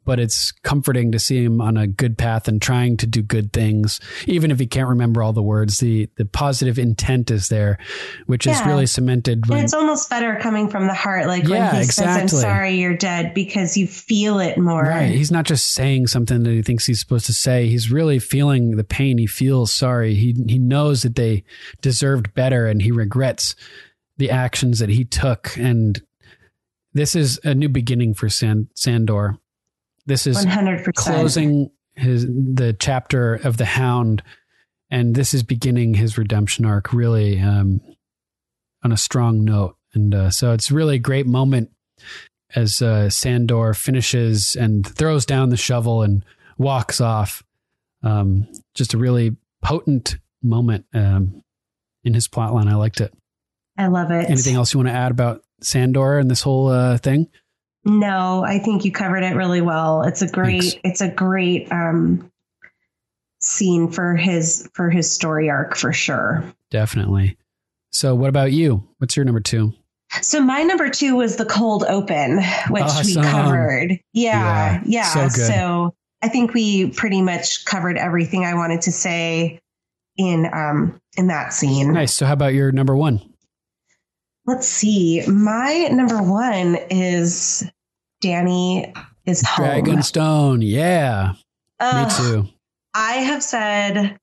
but 0.09 0.19
it's 0.19 0.53
comforting 0.53 1.13
to 1.13 1.19
see 1.19 1.45
him 1.45 1.61
on 1.61 1.77
a 1.77 1.87
good 1.87 2.17
path 2.17 2.49
and 2.49 2.63
trying 2.63 2.97
to 2.97 3.07
do 3.07 3.21
good 3.21 3.53
things, 3.53 4.01
even 4.27 4.51
if 4.51 4.59
he 4.59 4.67
can't 4.67 4.89
remember 4.89 5.23
all 5.23 5.35
the 5.35 5.43
words. 5.43 5.81
The 5.81 6.09
the 6.17 6.25
positive 6.25 6.79
intent 6.79 7.31
is 7.31 7.51
there, 7.51 7.77
which 8.25 8.47
is 8.47 8.59
really 8.65 8.87
cemented 8.87 9.45
And 9.51 9.61
it's 9.61 9.75
almost 9.75 10.09
better 10.09 10.37
coming 10.41 10.71
from 10.71 10.87
the 10.87 10.95
heart, 10.95 11.27
like 11.27 11.47
Yeah, 11.47 11.73
when 11.75 11.83
he 11.83 11.89
says, 11.89 12.07
"I'm 12.07 12.29
sorry, 12.29 12.81
you're 12.81 12.97
dead," 12.97 13.35
because 13.35 13.77
you 13.77 13.87
feel 13.87 14.41
it 14.41 14.57
more. 14.57 14.81
Right. 14.83 15.15
He's 15.15 15.31
not 15.31 15.45
just 15.45 15.75
saying 15.75 16.07
something 16.07 16.43
that 16.43 16.53
he 16.53 16.63
thinks 16.63 16.87
he's 16.87 17.01
supposed 17.01 17.27
to 17.27 17.35
say. 17.35 17.69
He's 17.69 17.93
really 17.93 18.19
feeling 18.19 18.77
the 18.77 18.85
pain. 18.85 19.19
He 19.19 19.27
feels 19.27 19.71
sorry. 19.71 20.15
He 20.15 20.35
he 20.49 20.59
knows 20.59 21.03
that 21.03 21.17
they 21.17 21.45
deserved 21.83 22.33
better 22.33 22.67
and 22.67 22.81
he 22.81 22.93
regrets 22.93 23.55
the 24.17 24.31
actions 24.31 24.79
that 24.79 24.89
he 24.89 25.05
took. 25.05 25.55
And 25.59 26.01
this 26.95 27.15
is 27.15 27.39
a 27.45 27.55
new 27.55 27.69
beginning 27.69 28.15
for 28.15 28.31
San, 28.31 28.69
Sandor. 28.75 29.39
This 30.09 30.27
is 30.27 30.45
100%. 30.45 30.95
closing 30.95 31.71
his 31.95 32.27
the 32.27 32.75
chapter 32.79 33.35
of 33.35 33.59
the 33.59 33.65
hound 33.65 34.23
and 34.91 35.15
this 35.15 35.35
is 35.35 35.43
beginning 35.43 35.95
his 35.95 36.17
redemption 36.17 36.65
arc 36.65 36.93
really 36.93 37.39
um, 37.41 37.81
on 38.83 38.91
a 38.91 38.97
strong 38.97 39.45
note. 39.45 39.77
And 39.93 40.15
uh, 40.15 40.31
so 40.31 40.53
it's 40.53 40.71
really 40.71 40.97
a 40.97 41.01
great 41.01 41.27
moment 41.27 41.71
as 42.55 42.81
uh, 42.81 43.11
Sandor 43.11 43.75
finishes 43.75 44.57
and 44.57 44.87
throws 44.87 45.27
down 45.27 45.51
the 45.51 45.57
shovel 45.57 46.03
and 46.03 46.25
walks 46.57 47.01
off. 47.01 47.43
Um, 48.03 48.49
just 48.75 48.95
a 48.95 48.99
really 48.99 49.37
potent 49.63 50.17
moment 50.43 50.87
um, 50.95 51.43
in 52.05 52.15
his 52.15 52.29
plotline. 52.29 52.71
I 52.71 52.77
liked 52.77 53.01
it. 53.01 53.13
I 53.77 53.89
love 53.89 54.11
it. 54.11 54.31
Anything 54.31 54.55
else 54.55 54.73
you 54.73 54.79
want 54.79 54.89
to 54.89 54.95
add 54.95 55.11
about 55.11 55.43
Sandor 55.61 56.19
and 56.19 56.31
this 56.31 56.43
whole 56.43 56.69
uh, 56.69 56.97
thing? 56.97 57.29
No, 57.85 58.45
I 58.45 58.59
think 58.59 58.85
you 58.85 58.93
covered 58.93 59.23
it 59.23 59.35
really 59.37 59.61
well. 59.61 60.03
It's 60.03 60.21
a 60.23 60.29
great 60.29 60.63
Thanks. 60.63 60.77
it's 60.85 61.01
a 61.01 61.09
great 61.09 61.71
um 61.73 62.31
scene 63.41 63.91
for 63.91 64.17
his 64.17 64.69
for 64.75 64.91
his 64.91 65.11
story 65.11 65.49
arc 65.49 65.77
for 65.77 65.93
sure. 65.93 66.45
Definitely. 66.71 67.37
So, 67.93 68.15
what 68.15 68.29
about 68.29 68.53
you? 68.53 68.87
What's 68.99 69.17
your 69.17 69.25
number 69.25 69.41
two? 69.41 69.73
So 70.23 70.41
my 70.41 70.63
number 70.63 70.89
2 70.89 71.17
was 71.17 71.37
the 71.37 71.45
cold 71.45 71.85
open, 71.87 72.39
which 72.71 72.83
Awesome. 72.83 73.23
we 73.23 73.29
covered. 73.29 73.91
Yeah. 74.15 74.81
Yeah, 74.81 74.83
Yeah. 74.87 75.29
so. 75.29 75.29
So 75.29 75.95
I 76.23 76.29
think 76.29 76.55
we 76.55 76.91
pretty 76.93 77.21
much 77.21 77.67
covered 77.67 77.99
everything 77.99 78.45
I 78.47 78.55
wanted 78.55 78.81
to 78.83 78.93
say 78.93 79.61
in 80.17 80.49
um 80.53 80.99
in 81.19 81.27
that 81.29 81.53
scene. 81.53 81.93
Nice. 81.93 82.15
So, 82.15 82.25
how 82.27 82.33
about 82.33 82.55
your 82.55 82.73
number 82.73 82.97
one? 82.97 83.21
Let's 84.49 84.67
see. 84.67 85.23
My 85.27 85.89
number 85.93 86.23
one 86.23 86.79
is 86.89 87.71
Dany 88.23 88.97
is 89.27 89.47
home. 89.47 89.67
Dragonstone. 89.67 90.61
Yeah. 90.63 91.35
Ugh. 91.81 92.09
Me 92.09 92.17
too. 92.17 92.49
I 92.95 93.13
have 93.17 93.43
said, 93.43 94.19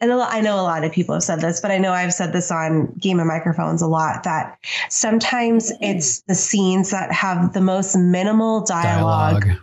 and 0.00 0.12
I 0.12 0.40
know 0.40 0.54
a 0.54 0.62
lot 0.62 0.82
of 0.82 0.92
people 0.92 1.14
have 1.14 1.22
said 1.22 1.42
this, 1.42 1.60
but 1.60 1.70
I 1.70 1.76
know 1.76 1.92
I've 1.92 2.14
said 2.14 2.32
this 2.32 2.50
on 2.50 2.94
Game 2.98 3.20
of 3.20 3.26
Microphones 3.26 3.82
a 3.82 3.86
lot 3.86 4.24
that 4.24 4.56
sometimes 4.88 5.70
it's 5.82 6.22
the 6.22 6.34
scenes 6.34 6.90
that 6.90 7.12
have 7.12 7.52
the 7.52 7.60
most 7.60 7.94
minimal 7.94 8.64
dialogue, 8.64 9.42
Dialogue. 9.42 9.60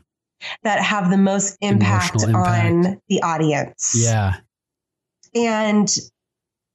that 0.61 0.80
have 0.80 1.10
the 1.10 1.18
most 1.18 1.57
impact, 1.61 2.22
impact. 2.22 2.36
on 2.36 3.02
the 3.10 3.24
audience. 3.24 3.95
Yeah. 3.98 4.36
And 5.34 5.91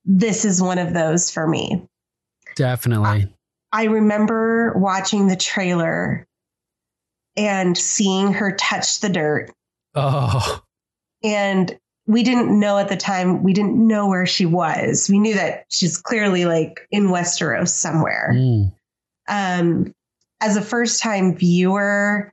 this 0.05 0.45
is 0.45 0.61
one 0.61 0.79
of 0.79 0.93
those 0.93 1.31
for 1.31 1.47
me. 1.47 1.87
Definitely. 2.57 3.33
I 3.73 3.85
remember 3.85 4.75
watching 4.77 5.29
the 5.29 5.37
trailer 5.37 6.27
and 7.37 7.77
seeing 7.77 8.33
her 8.35 8.55
touch 8.57 9.01
the 9.01 9.09
dirt 9.09 9.51
Oh, 9.95 10.63
and 11.23 11.79
we 12.07 12.23
didn't 12.23 12.59
know 12.59 12.79
at 12.79 12.89
the 12.89 12.97
time 12.97 13.43
we 13.43 13.53
didn't 13.53 13.77
know 13.77 14.09
where 14.09 14.27
she 14.27 14.47
was 14.47 15.09
we 15.09 15.19
knew 15.19 15.35
that 15.35 15.67
she's 15.69 15.99
clearly 15.99 16.45
like 16.47 16.87
in 16.91 17.09
westeros 17.09 17.69
somewhere 17.69 18.33
mm. 18.35 18.73
um 19.29 19.95
as 20.41 20.57
a 20.57 20.63
first 20.63 21.01
time 21.01 21.37
viewer 21.37 22.33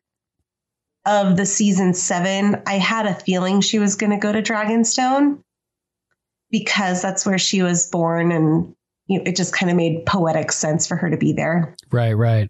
of 1.05 1.37
the 1.37 1.45
season 1.45 1.93
seven 1.93 2.61
i 2.65 2.73
had 2.73 3.05
a 3.05 3.13
feeling 3.13 3.61
she 3.61 3.77
was 3.77 3.95
going 3.95 4.11
to 4.11 4.17
go 4.17 4.31
to 4.31 4.41
dragonstone 4.41 5.43
because 6.49 7.01
that's 7.01 7.25
where 7.25 7.37
she 7.37 7.61
was 7.61 7.89
born 7.89 8.31
and 8.31 8.73
you 9.09 9.17
know, 9.17 9.23
it 9.25 9.35
just 9.35 9.53
kind 9.53 9.69
of 9.69 9.75
made 9.75 10.05
poetic 10.05 10.51
sense 10.51 10.87
for 10.87 10.95
her 10.95 11.09
to 11.09 11.17
be 11.17 11.33
there 11.33 11.75
right, 11.91 12.13
right. 12.13 12.49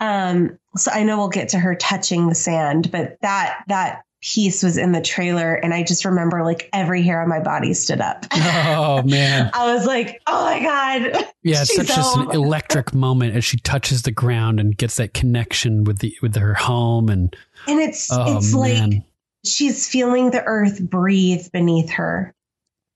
um, 0.00 0.58
so 0.76 0.90
I 0.90 1.02
know 1.02 1.18
we'll 1.18 1.28
get 1.28 1.50
to 1.50 1.58
her 1.58 1.74
touching 1.74 2.28
the 2.28 2.34
sand, 2.34 2.90
but 2.90 3.18
that 3.20 3.64
that 3.68 4.04
piece 4.22 4.62
was 4.62 4.78
in 4.78 4.92
the 4.92 5.00
trailer, 5.02 5.54
and 5.54 5.74
I 5.74 5.82
just 5.82 6.04
remember 6.04 6.44
like 6.44 6.70
every 6.72 7.02
hair 7.02 7.20
on 7.20 7.28
my 7.28 7.40
body 7.40 7.74
stood 7.74 8.00
up. 8.00 8.24
Oh, 8.74 9.02
man. 9.02 9.50
I 9.54 9.74
was 9.74 9.86
like, 9.86 10.20
"Oh 10.26 10.44
my 10.44 10.60
god!" 10.60 11.26
Yeah, 11.42 11.62
it's 11.62 11.70
She's 11.70 11.76
such 11.78 11.88
just 11.88 12.16
an 12.16 12.30
electric 12.32 12.94
moment 12.94 13.34
as 13.36 13.44
she 13.44 13.58
touches 13.58 14.02
the 14.02 14.10
ground 14.12 14.60
and 14.60 14.76
gets 14.76 14.96
that 14.96 15.14
connection 15.14 15.84
with 15.84 15.98
the 15.98 16.16
with 16.22 16.36
her 16.36 16.54
home 16.54 17.08
and 17.08 17.36
And 17.66 17.80
it's 17.80 18.08
oh 18.12 18.36
it's 18.36 18.54
like 18.54 19.02
she's 19.44 19.88
feeling 19.88 20.30
the 20.30 20.42
earth 20.44 20.80
breathe 20.82 21.50
beneath 21.52 21.90
her. 21.90 22.34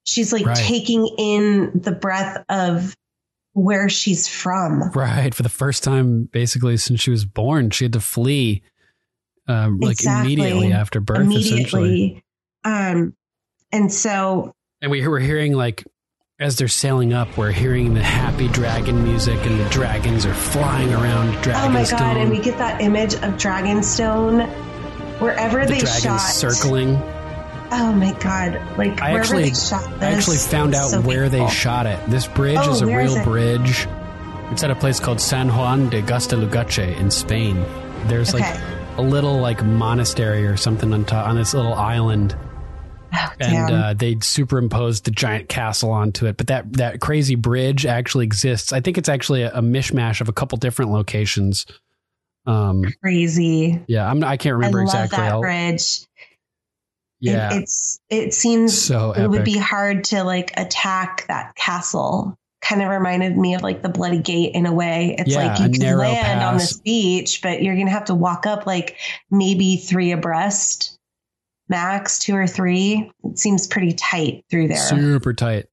She's 0.07 0.33
like 0.33 0.47
Right. 0.47 0.57
taking 0.57 1.07
in 1.19 1.73
the 1.75 1.93
breath 1.93 2.45
of 2.49 2.97
where 3.53 3.89
she's 3.89 4.29
from. 4.29 4.91
right 4.95 5.35
for 5.35 5.43
the 5.43 5.49
first 5.49 5.83
time 5.83 6.29
basically 6.33 6.77
since 6.77 7.01
she 7.01 7.11
was 7.11 7.25
born, 7.25 7.71
she 7.71 7.85
had 7.87 7.93
to 7.95 8.01
flee, 8.01 8.63
um, 9.49 9.79
like 9.81 9.93
Exactly. 9.93 10.35
immediately 10.35 10.73
after 10.73 11.01
birth, 11.01 11.33
essentially. 11.35 12.23
Um, 12.65 13.15
and 13.73 13.93
so 13.93 14.53
And 14.83 14.91
we 14.91 15.07
we're 15.09 15.19
hearing 15.21 15.53
like 15.55 15.85
as 16.39 16.57
they're 16.57 16.69
sailing 16.69 17.15
up, 17.15 17.39
we're 17.39 17.51
hearing 17.51 17.95
the 17.95 18.03
happy 18.03 18.47
dragon 18.49 19.03
music, 19.03 19.39
and 19.47 19.59
the 19.59 19.69
dragons 19.71 20.27
are 20.27 20.35
flying 20.35 20.93
around 20.93 21.33
Dragonstone. 21.43 21.65
Oh 21.65 21.69
my 21.71 21.85
god! 21.91 22.17
And 22.19 22.31
we 22.31 22.39
get 22.39 22.59
that 22.59 22.83
image 22.83 23.15
of 23.15 23.39
Dragonstone 23.39 24.47
wherever 25.19 25.65
the 25.65 25.73
they 25.73 25.79
dragons 25.81 26.03
shot. 26.03 26.19
circling. 26.19 27.01
Oh 27.73 27.93
my 27.93 28.13
god! 28.21 28.61
Like 28.79 29.01
I 29.03 29.19
actually, 29.19 29.49
this. 29.51 29.73
I 29.73 30.13
actually 30.13 30.37
found 30.37 30.75
out 30.75 30.91
so 30.91 31.01
where 31.01 31.29
they 31.29 31.47
shot 31.49 31.87
it. 31.87 31.99
This 32.09 32.27
bridge 32.27 32.59
Oh, 32.61 32.73
is 32.73 32.81
a 32.81 32.87
real 32.87 33.17
it? 33.17 33.25
bridge. 33.25 33.87
It's 34.53 34.63
at 34.63 34.71
a 34.71 34.75
place 34.77 35.01
called 35.01 35.21
San 35.21 35.49
Juan 35.49 35.89
de 35.91 36.01
Gaztelugatxe 36.03 36.97
in 36.99 37.11
Spain. 37.11 37.57
There's 38.07 38.33
Okay. 38.35 38.45
like 38.45 38.61
a 38.99 39.03
little 39.03 39.39
like 39.41 39.65
monastery 39.65 40.47
or 40.47 40.57
something 40.57 40.93
on 40.93 41.05
top 41.05 41.27
on 41.27 41.35
this 41.37 41.53
little 41.55 41.75
island, 41.75 42.37
Oh, 43.13 43.29
and 43.41 43.75
uh, 43.75 43.95
they 43.95 44.17
superimposed 44.21 45.05
the 45.05 45.11
giant 45.11 45.49
castle 45.49 45.91
onto 45.91 46.27
it. 46.27 46.37
But 46.37 46.47
that 46.47 46.73
that 46.75 47.01
crazy 47.01 47.35
bridge 47.35 47.85
actually 47.85 48.25
exists. 48.27 48.73
I 48.73 48.81
think 48.81 48.97
it's 48.99 49.09
actually 49.09 49.43
a, 49.43 49.53
a 49.55 49.61
mishmash 49.61 50.21
of 50.21 50.29
a 50.29 50.33
couple 50.33 50.57
different 50.59 50.93
locations. 50.93 51.67
Um, 52.47 52.85
Crazy. 53.03 53.83
yeah, 53.89 54.09
I'm 54.09 54.23
I 54.23 54.37
can't 54.37 54.55
remember 54.55 54.79
I 54.81 54.85
exactly. 54.85 55.19
that 55.19 55.33
I'll- 55.33 55.41
bridge. 55.41 56.07
It- 57.21 57.31
yeah, 57.33 57.55
it's 57.55 57.99
it 58.11 58.35
seems 58.35 58.77
so 58.77 59.13
it 59.13 59.27
would 59.27 59.45
be 59.45 59.57
hard 59.59 60.05
to 60.05 60.23
like 60.25 60.53
attack 60.57 61.27
that 61.29 61.55
castle. 61.57 62.37
Kind 62.63 62.83
of 62.83 62.89
reminded 62.89 63.37
me 63.37 63.55
of 63.55 63.63
like 63.63 63.83
the 63.83 63.89
Bloody 63.89 64.19
Gate 64.21 64.55
in 64.55 64.67
a 64.67 64.73
way. 64.73 65.15
It's 65.19 65.31
Yeah, 65.31 65.47
like 65.47 65.61
you 65.61 65.79
can 65.79 65.99
land 65.99 66.43
on 66.43 66.59
this 66.59 66.75
beach, 66.79 67.41
but 67.43 67.63
you're 67.63 67.77
gonna 67.77 67.91
have 67.91 68.07
to 68.07 68.15
walk 68.15 68.45
up 68.47 68.67
like 68.67 68.97
maybe 69.31 69.77
three 69.77 70.11
abreast, 70.13 70.99
max 71.69 72.19
two 72.19 72.35
or 72.35 72.47
three. 72.47 73.11
It 73.25 73.39
seems 73.39 73.67
pretty 73.67 73.93
tight 73.93 74.45
through 74.51 74.69
there. 74.69 74.79
super 74.79 75.33
tight. 75.33 75.67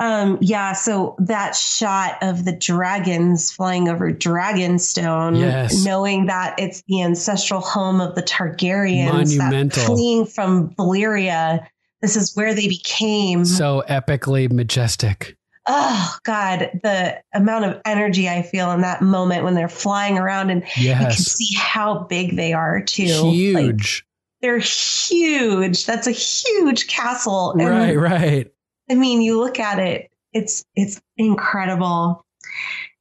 Um, 0.00 0.38
yeah, 0.40 0.72
so 0.72 1.16
that 1.18 1.54
shot 1.56 2.18
of 2.22 2.44
the 2.44 2.52
dragons 2.56 3.50
flying 3.52 3.88
over 3.88 4.12
Dragonstone, 4.12 5.38
Yes. 5.38 5.84
knowing 5.84 6.26
that 6.26 6.54
it's 6.58 6.82
the 6.88 7.02
ancestral 7.02 7.60
home 7.60 8.00
of 8.00 8.14
the 8.14 8.22
Targaryens 8.22 9.36
that 9.38 9.72
fleeing 9.72 10.26
from 10.26 10.70
Valyria. 10.74 11.66
This 12.02 12.16
is 12.16 12.34
where 12.36 12.54
they 12.54 12.68
became. 12.68 13.44
So 13.44 13.82
epically 13.88 14.50
majestic. 14.52 15.36
oh 15.66 16.16
God, 16.24 16.70
the 16.82 17.18
amount 17.32 17.64
of 17.64 17.80
energy 17.86 18.28
I 18.28 18.42
feel 18.42 18.70
in 18.72 18.82
that 18.82 19.00
moment 19.00 19.44
when 19.44 19.54
they're 19.54 19.68
flying 19.68 20.18
around 20.18 20.50
and 20.50 20.62
you 20.76 20.92
can 20.92 21.12
see 21.12 21.54
how 21.56 22.00
big 22.00 22.36
they 22.36 22.52
are 22.52 22.82
too. 22.82 23.06
Like, 23.06 23.32
Huge. 23.34 24.04
they're 24.42 24.58
huge. 24.58 25.86
That's 25.86 26.06
a 26.06 26.10
huge 26.12 26.86
castle. 26.88 27.52
And 27.52 27.66
right, 27.66 27.98
right. 27.98 28.50
I 28.90 28.94
mean, 28.94 29.22
you 29.22 29.38
look 29.40 29.58
at 29.58 29.78
it, 29.78 30.10
it's 30.32 30.64
it's 30.74 31.00
incredible. 31.16 32.24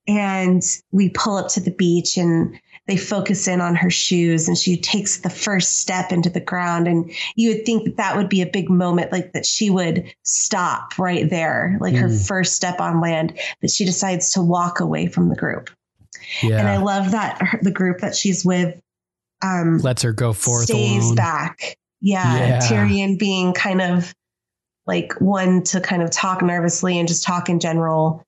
And 0.08 0.62
we 0.92 1.10
pull 1.10 1.38
up 1.38 1.50
to 1.52 1.62
the 1.62 1.72
beach 1.72 2.18
and 2.18 2.60
they 2.88 2.98
focus 2.98 3.48
in 3.48 3.62
on 3.62 3.76
her 3.76 3.90
shoes 3.90 4.50
and 4.50 4.58
she 4.58 4.76
takes 4.76 5.20
the 5.20 5.30
first 5.30 5.80
step 5.80 6.12
into 6.12 6.30
the 6.30 6.42
ground 6.42 6.86
and 6.88 7.10
you 7.38 7.54
would 7.54 7.66
think 7.66 7.86
that 7.86 7.96
that 7.96 8.18
would 8.18 8.28
be 8.28 8.42
a 8.42 8.46
big 8.46 8.70
moment 8.70 9.14
like 9.14 9.32
that 9.32 9.46
she 9.46 9.70
would 9.70 10.04
stop 10.24 11.00
right 11.00 11.30
there 11.30 11.78
like 11.80 11.96
her 11.96 12.10
Mm. 12.10 12.28
first 12.28 12.58
step 12.58 12.82
on 12.82 13.00
land 13.00 13.40
but 13.62 13.70
she 13.70 13.86
decides 13.86 14.32
to 14.32 14.42
walk 14.42 14.82
away 14.82 15.08
from 15.08 15.30
the 15.30 15.36
group 15.38 15.70
yeah. 16.42 16.58
and 16.60 16.68
i 16.68 16.76
love 16.76 17.12
that 17.12 17.42
her, 17.42 17.60
the 17.62 17.72
group 17.72 18.00
that 18.00 18.14
she's 18.18 18.44
with 18.44 18.82
um 19.42 19.78
Lets 19.78 20.02
her 20.02 20.12
go 20.12 20.34
forth 20.34 20.66
stays 20.66 21.04
alone. 21.06 21.16
back. 21.16 21.78
Yeah, 22.02 22.36
Yeah. 22.36 22.60
Tyrion 22.60 23.18
being 23.18 23.54
kind 23.54 23.82
of 23.82 24.14
like 24.86 25.14
one 25.20 25.64
to 25.64 25.80
kind 25.82 26.02
of 26.02 26.12
talk 26.12 26.42
nervously 26.42 27.00
and 27.00 27.08
just 27.08 27.24
talk 27.24 27.50
in 27.50 27.60
general. 27.60 28.24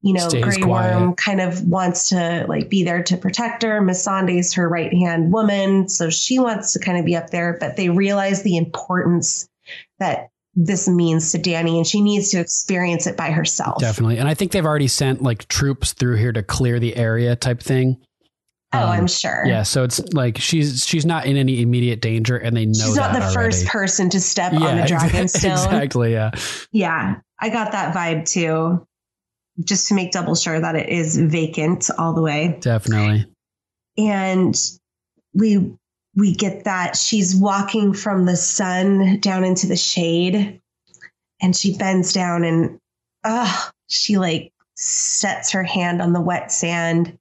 You 0.00 0.14
know, 0.14 0.28
Stays 0.28 0.44
Grey 0.44 0.62
quiet. 0.62 0.94
Worm 0.94 1.14
kind 1.16 1.40
of 1.40 1.66
wants 1.66 2.10
to 2.10 2.46
like 2.48 2.70
be 2.70 2.84
there 2.84 3.02
to 3.02 3.16
protect 3.16 3.64
her. 3.64 3.80
Missandei's 3.82 4.54
her 4.54 4.68
right 4.68 4.92
hand 4.92 5.32
woman, 5.32 5.88
so 5.88 6.08
she 6.08 6.38
wants 6.38 6.72
to 6.74 6.78
kind 6.78 6.98
of 6.98 7.04
be 7.04 7.16
up 7.16 7.30
there. 7.30 7.56
But 7.58 7.76
they 7.76 7.88
realize 7.88 8.42
the 8.42 8.56
importance 8.56 9.48
that 9.98 10.28
this 10.54 10.88
means 10.88 11.32
to 11.32 11.38
Dany, 11.38 11.76
and 11.76 11.86
she 11.86 12.00
needs 12.00 12.30
to 12.30 12.40
experience 12.40 13.06
it 13.06 13.16
by 13.16 13.30
herself. 13.30 13.80
Definitely. 13.80 14.18
And 14.18 14.28
I 14.28 14.34
think 14.34 14.52
they've 14.52 14.64
already 14.64 14.88
sent 14.88 15.22
like 15.22 15.48
troops 15.48 15.92
through 15.92 16.16
here 16.16 16.32
to 16.32 16.42
clear 16.42 16.78
the 16.78 16.96
area 16.96 17.34
type 17.34 17.60
thing. 17.60 18.00
Oh, 18.74 18.78
Um, 18.82 18.88
I'm 18.90 19.06
sure. 19.06 19.44
Yeah, 19.46 19.62
so 19.62 19.82
it's 19.84 19.98
like 20.12 20.36
she's 20.38 20.84
she's 20.86 21.06
not 21.06 21.24
in 21.26 21.36
any 21.38 21.62
immediate 21.62 22.00
danger 22.02 22.36
and 22.36 22.54
they 22.56 22.66
know 22.66 22.72
She's 22.86 22.96
not 22.96 23.12
the 23.14 23.20
already. 23.20 23.34
first 23.34 23.66
person 23.66 24.10
to 24.10 24.20
step 24.20 24.52
on 24.52 24.60
the 24.76 24.82
Dragonstone. 24.82 25.52
Exactly, 25.64 26.12
yeah. 26.12 26.30
Yeah, 26.72 27.16
I 27.40 27.48
got 27.48 27.72
that 27.72 27.94
vibe 27.94 28.28
too. 28.30 28.86
Just 29.64 29.88
to 29.88 29.94
make 29.94 30.12
double 30.12 30.34
sure 30.34 30.60
that 30.60 30.76
it 30.76 30.88
is 30.90 31.16
vacant 31.16 31.88
all 31.98 32.12
the 32.12 32.20
way. 32.20 32.58
Definitely. 32.60 33.26
And 33.96 34.54
we 35.34 35.72
we 36.14 36.34
get 36.34 36.64
that 36.64 36.96
she's 36.96 37.34
walking 37.34 37.92
from 37.94 38.26
the 38.26 38.36
sun 38.36 39.18
down 39.20 39.44
into 39.44 39.66
the 39.66 39.76
shade 39.76 40.60
and 41.40 41.56
she 41.56 41.76
bends 41.76 42.12
down 42.12 42.44
and 42.44 42.78
uh 43.24 43.68
she 43.88 44.18
like 44.18 44.52
sets 44.76 45.50
her 45.52 45.62
hand 45.64 46.00
on 46.02 46.12
the 46.12 46.20
wet 46.20 46.52
sand 46.52 47.18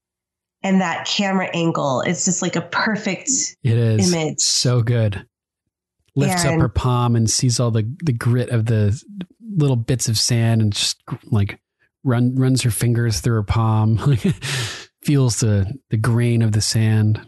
and 0.64 0.82
that 0.82 1.08
camera 1.08 1.50
angle. 1.54 2.02
It's 2.02 2.26
just 2.26 2.42
like 2.42 2.56
a 2.56 2.62
perfect 2.62 3.30
It 3.64 3.78
is 3.78 4.14
Image. 4.14 4.40
so 4.40 4.82
good. 4.82 5.26
Lifts 6.16 6.46
up 6.46 6.60
her 6.60 6.70
palm 6.70 7.16
and 7.16 7.30
sees 7.30 7.60
all 7.60 7.70
the 7.70 7.88
the 8.04 8.14
grit 8.14 8.50
of 8.50 8.66
the 8.66 9.00
little 9.56 9.76
bits 9.76 10.10
of 10.10 10.18
sand 10.18 10.62
and 10.62 10.74
just 10.74 11.00
like 11.26 11.60
run 12.04 12.36
runs 12.36 12.64
her 12.64 12.72
fingers 12.72 13.20
through 13.20 13.36
her 13.36 13.44
palm. 13.44 13.98
Feels 15.04 15.40
the 15.40 15.72
the 15.92 15.98
grain 15.98 16.42
of 16.42 16.54
the 16.54 16.62
sand. 16.62 17.22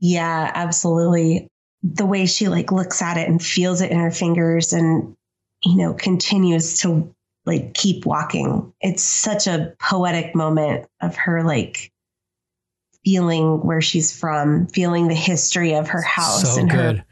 Yeah, 0.00 0.50
absolutely. 0.52 1.46
The 1.84 2.04
way 2.06 2.26
she 2.26 2.48
like 2.48 2.72
looks 2.72 3.00
at 3.02 3.18
it 3.18 3.28
and 3.28 3.40
feels 3.40 3.80
it 3.80 3.92
in 3.92 4.00
her 4.00 4.10
fingers 4.10 4.72
and 4.72 5.14
you 5.64 5.76
know, 5.76 5.94
continues 5.94 6.80
to 6.80 7.14
like 7.46 7.74
keep 7.74 8.04
walking. 8.04 8.72
It's 8.80 9.02
such 9.02 9.46
a 9.46 9.74
poetic 9.80 10.34
moment 10.34 10.86
of 11.00 11.14
her 11.16 11.44
like 11.44 11.91
feeling 13.04 13.64
where 13.66 13.80
she's 13.80 14.16
from, 14.16 14.66
feeling 14.68 15.08
the 15.08 15.14
history 15.14 15.74
of 15.74 15.88
her 15.88 16.02
house 16.02 16.54
So 16.54 16.60
and 16.60 16.70
good. 16.70 16.98
her. 16.98 17.04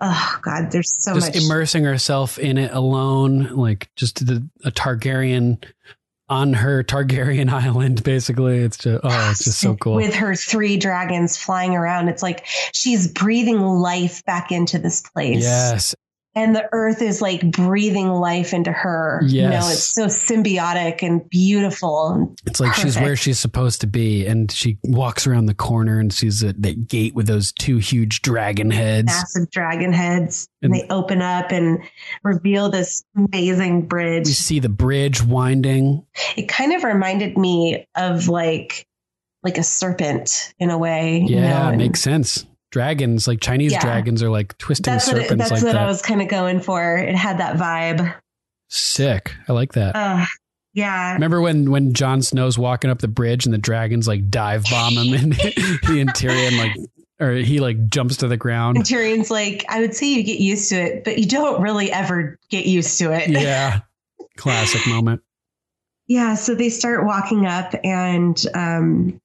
Oh 0.00 0.38
God, 0.42 0.70
there's 0.70 0.92
so 1.02 1.14
just 1.14 1.26
much. 1.28 1.34
Just 1.34 1.46
immersing 1.46 1.84
herself 1.84 2.38
in 2.38 2.56
it 2.56 2.72
alone, 2.72 3.54
like 3.56 3.90
just 3.96 4.24
the 4.24 4.48
a 4.64 4.70
Targaryen 4.70 5.62
on 6.28 6.52
her 6.52 6.84
Targaryen 6.84 7.48
island. 7.52 8.04
Basically, 8.04 8.58
it's 8.58 8.76
just 8.76 9.00
oh, 9.02 9.30
it's 9.30 9.42
just 9.44 9.60
so 9.60 9.74
cool. 9.74 9.94
With 9.96 10.14
her 10.14 10.36
three 10.36 10.76
dragons 10.76 11.36
flying 11.36 11.74
around, 11.74 12.08
it's 12.08 12.22
like 12.22 12.46
she's 12.72 13.10
breathing 13.12 13.60
life 13.60 14.24
back 14.24 14.52
into 14.52 14.78
this 14.78 15.02
place. 15.02 15.42
yes, 15.42 15.96
And 16.38 16.54
the 16.54 16.68
earth 16.72 17.02
is 17.02 17.20
like 17.20 17.50
breathing 17.50 18.10
life 18.10 18.52
into 18.54 18.70
her. 18.70 19.20
You 19.26 19.42
know, 19.42 19.50
Yes. 19.50 19.72
it's 19.72 19.82
so 19.94 20.06
symbiotic 20.06 21.02
and 21.02 21.28
beautiful. 21.28 22.12
and 22.12 22.40
it's 22.46 22.60
like 22.60 22.74
she's 22.74 22.96
where 22.96 23.16
she's 23.16 23.40
supposed 23.40 23.80
to 23.80 23.86
be, 23.88 24.24
and 24.24 24.50
she 24.52 24.78
walks 24.84 25.26
around 25.26 25.46
the 25.46 25.54
corner 25.54 25.98
and 25.98 26.12
sees 26.12 26.40
that 26.40 26.62
that 26.62 26.86
gate 26.86 27.14
with 27.14 27.26
those 27.26 27.50
two 27.52 27.78
huge 27.78 28.22
dragon 28.22 28.70
heads. 28.70 29.06
massive 29.06 29.50
dragon 29.50 29.92
heads. 29.92 30.48
And, 30.62 30.72
And- 30.72 30.80
they 30.82 30.86
open 30.94 31.22
up 31.22 31.50
and 31.50 31.80
reveal 32.22 32.68
this 32.68 33.02
amazing 33.16 33.86
bridge. 33.88 34.28
You 34.28 34.34
see 34.34 34.60
the 34.60 34.68
bridge 34.68 35.22
winding. 35.22 36.04
It 36.36 36.48
kind 36.48 36.72
of 36.72 36.84
reminded 36.84 37.36
me 37.36 37.86
of 37.96 38.28
like 38.28 38.86
like 39.42 39.58
a 39.58 39.62
serpent 39.62 40.52
in 40.58 40.70
a 40.70 40.76
way. 40.78 41.18
you 41.26 41.36
know, 41.36 41.42
Yeah, 41.42 41.70
makes 41.76 42.00
sense. 42.00 42.44
Dragons, 42.70 43.26
like 43.26 43.40
Chinese 43.40 43.72
Yeah. 43.72 43.80
dragons, 43.80 44.22
are 44.22 44.30
like 44.30 44.56
twisting 44.58 44.92
that's 44.92 45.06
what 45.06 45.16
serpents 45.16 45.32
it, 45.32 45.38
that's 45.38 45.50
like 45.50 45.62
what 45.62 45.72
that. 45.72 45.82
I 45.82 45.86
was 45.86 46.02
kind 46.02 46.20
of 46.22 46.28
going 46.28 46.60
for. 46.60 46.96
It 46.96 47.14
had 47.14 47.38
that 47.38 47.56
vibe. 47.56 48.14
Sick. 48.68 49.34
I 49.48 49.52
like 49.52 49.72
that. 49.72 49.96
Uh, 49.96 50.26
yeah. 50.74 51.14
Remember 51.14 51.40
when 51.40 51.70
when 51.70 51.94
Jon 51.94 52.22
Snow's 52.22 52.58
walking 52.58 52.90
up 52.90 52.98
the 52.98 53.08
bridge 53.08 53.46
and 53.46 53.54
the 53.54 53.58
dragons 53.58 54.06
like 54.06 54.28
dive 54.30 54.64
bomb 54.70 54.94
him 54.94 55.14
and 55.14 55.34
he 55.86 56.00
and 56.00 56.58
like 56.58 56.76
or 57.20 57.32
he 57.32 57.60
like 57.60 57.88
jumps 57.88 58.18
to 58.18 58.28
the 58.28 58.36
ground. 58.36 58.76
And. 58.76 58.86
Tyrion's 58.86 59.30
like, 59.30 59.64
I 59.68 59.80
would 59.80 59.94
say 59.94 60.06
you 60.06 60.22
get 60.22 60.38
used 60.40 60.68
to 60.70 60.76
it, 60.76 61.04
but 61.04 61.18
you 61.18 61.26
don't 61.26 61.60
really 61.60 61.90
ever 61.90 62.38
get 62.50 62.66
used 62.66 62.98
to 62.98 63.12
it. 63.12 63.28
Yeah. 63.28 63.80
Classic 64.36 64.86
moment. 64.86 65.22
Yeah, 66.06 66.36
so 66.36 66.54
they 66.54 66.70
start 66.70 67.04
walking 67.04 67.44
up 67.44 67.74
and 67.84 68.42
um, 68.54 69.20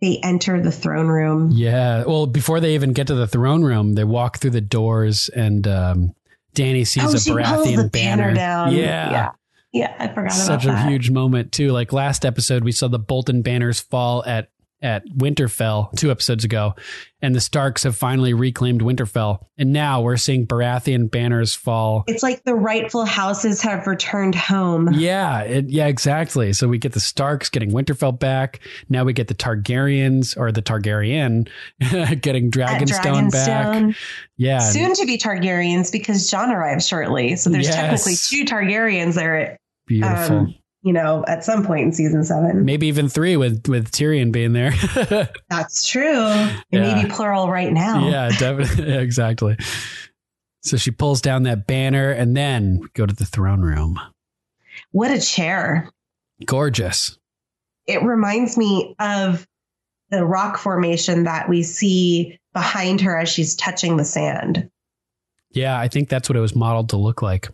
they 0.00 0.18
enter 0.22 0.60
the 0.60 0.72
throne 0.72 1.08
room. 1.08 1.50
Yeah. 1.52 2.04
Well, 2.04 2.26
before 2.26 2.60
they 2.60 2.74
even 2.74 2.92
get 2.92 3.06
to 3.08 3.14
the 3.14 3.26
throne 3.26 3.62
room, 3.62 3.94
they 3.94 4.04
walk 4.04 4.38
through 4.38 4.50
the 4.50 4.60
doors 4.60 5.28
and 5.28 5.66
um 5.66 6.14
Dany 6.54 6.86
sees 6.86 7.04
oh, 7.04 7.08
a 7.08 7.36
Baratheon 7.36 7.76
the 7.76 7.88
banner, 7.90 8.32
down. 8.32 8.72
Yeah. 8.72 9.10
yeah, 9.10 9.30
yeah. 9.72 9.94
I 9.98 10.08
forgot 10.08 10.32
Such 10.32 10.64
about 10.64 10.86
a 10.86 10.88
huge 10.88 11.10
moment 11.10 11.52
too. 11.52 11.70
Like 11.70 11.92
last 11.92 12.24
episode, 12.24 12.64
we 12.64 12.72
saw 12.72 12.88
the 12.88 12.98
Bolton 12.98 13.42
banners 13.42 13.78
fall 13.78 14.24
at 14.24 14.48
at 14.82 15.04
Winterfell 15.08 15.90
two 15.96 16.10
episodes 16.10 16.44
ago, 16.44 16.74
and 17.22 17.34
the 17.34 17.40
Starks 17.40 17.82
have 17.84 17.96
finally 17.96 18.34
reclaimed 18.34 18.82
Winterfell, 18.82 19.38
and 19.56 19.72
now 19.72 20.02
we're 20.02 20.18
seeing 20.18 20.46
Baratheon 20.46 21.10
banners 21.10 21.54
fall. 21.54 22.04
It's 22.06 22.22
like 22.22 22.44
the 22.44 22.54
rightful 22.54 23.04
houses 23.06 23.62
have 23.62 23.86
returned 23.86 24.34
home. 24.34 24.92
Yeah, 24.92 25.40
it, 25.40 25.70
yeah, 25.70 25.86
exactly. 25.86 26.52
So 26.52 26.68
we 26.68 26.78
get 26.78 26.92
the 26.92 27.00
Starks 27.00 27.48
getting 27.48 27.72
Winterfell 27.72 28.18
back. 28.18 28.60
Now 28.90 29.04
we 29.04 29.12
get 29.14 29.28
the 29.28 29.34
Targaryens 29.34 30.36
or 30.36 30.52
the 30.52 30.62
Targaryen 30.62 31.48
getting 32.20 32.46
At 32.48 32.52
Dragonstone, 32.52 33.32
back. 33.32 33.96
Yeah, 34.36 34.58
Soon 34.58 34.94
to 34.94 35.06
be 35.06 35.16
Targaryens 35.18 35.90
because 35.90 36.30
Jon 36.30 36.50
arrives 36.52 36.86
shortly. 36.86 37.36
So 37.36 37.48
there's 37.50 37.66
Yes. 37.66 37.74
technically 37.76 38.14
two 38.16 38.44
Targaryens 38.44 39.14
there, 39.14 39.56
beautiful. 39.86 40.36
um, 40.36 40.54
you 40.86 40.92
know, 40.92 41.24
at 41.26 41.42
some 41.42 41.66
point 41.66 41.82
in 41.82 41.92
season 41.92 42.22
seven. 42.22 42.64
Maybe 42.64 42.86
even 42.86 43.08
three 43.08 43.36
with 43.36 43.66
with 43.66 43.90
Tyrion 43.90 44.30
being 44.30 44.52
there. 44.52 44.70
That's 45.50 45.88
true. 45.88 46.28
It 46.70 46.78
may 46.78 47.02
be 47.02 47.10
plural 47.10 47.50
right 47.50 47.72
now. 47.72 48.08
Yeah, 48.08 48.28
definitely. 48.28 48.92
Yeah, 48.92 49.00
exactly. 49.00 49.56
So 50.62 50.76
she 50.76 50.92
pulls 50.92 51.20
down 51.20 51.42
that 51.42 51.66
banner 51.66 52.12
and 52.12 52.36
then 52.36 52.78
we 52.82 52.88
go 52.94 53.04
to 53.04 53.12
the 53.12 53.24
throne 53.24 53.62
room. 53.62 53.98
What 54.92 55.10
a 55.10 55.20
chair. 55.20 55.90
Gorgeous. 56.44 57.18
It 57.88 58.04
reminds 58.04 58.56
me 58.56 58.94
of 59.00 59.44
the 60.10 60.24
rock 60.24 60.56
formation 60.56 61.24
that 61.24 61.48
we 61.48 61.64
see 61.64 62.38
behind 62.52 63.00
her 63.00 63.18
as 63.18 63.28
she's 63.28 63.56
touching 63.56 63.96
the 63.96 64.04
sand. 64.04 64.70
Yeah, 65.50 65.76
I 65.80 65.88
think 65.88 66.08
that's 66.08 66.28
what 66.28 66.36
it 66.36 66.40
was 66.40 66.54
modeled 66.54 66.90
to 66.90 66.96
look 66.96 67.22
like. 67.22 67.48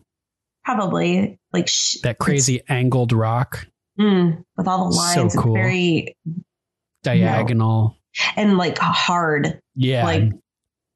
Probably 0.64 1.38
like 1.52 1.68
sh- 1.68 1.96
That 2.02 2.18
crazy 2.18 2.62
angled 2.68 3.12
rock, 3.12 3.66
Mm, 3.98 4.42
with 4.56 4.66
all 4.68 4.90
the 4.90 4.96
lines. 4.96 5.34
So 5.34 5.40
cool. 5.40 5.54
Very 5.54 6.16
diagonal. 7.02 7.96
and 8.36 8.56
like 8.58 8.78
hard. 8.78 9.60
Yeah. 9.74 10.04
Like 10.04 10.32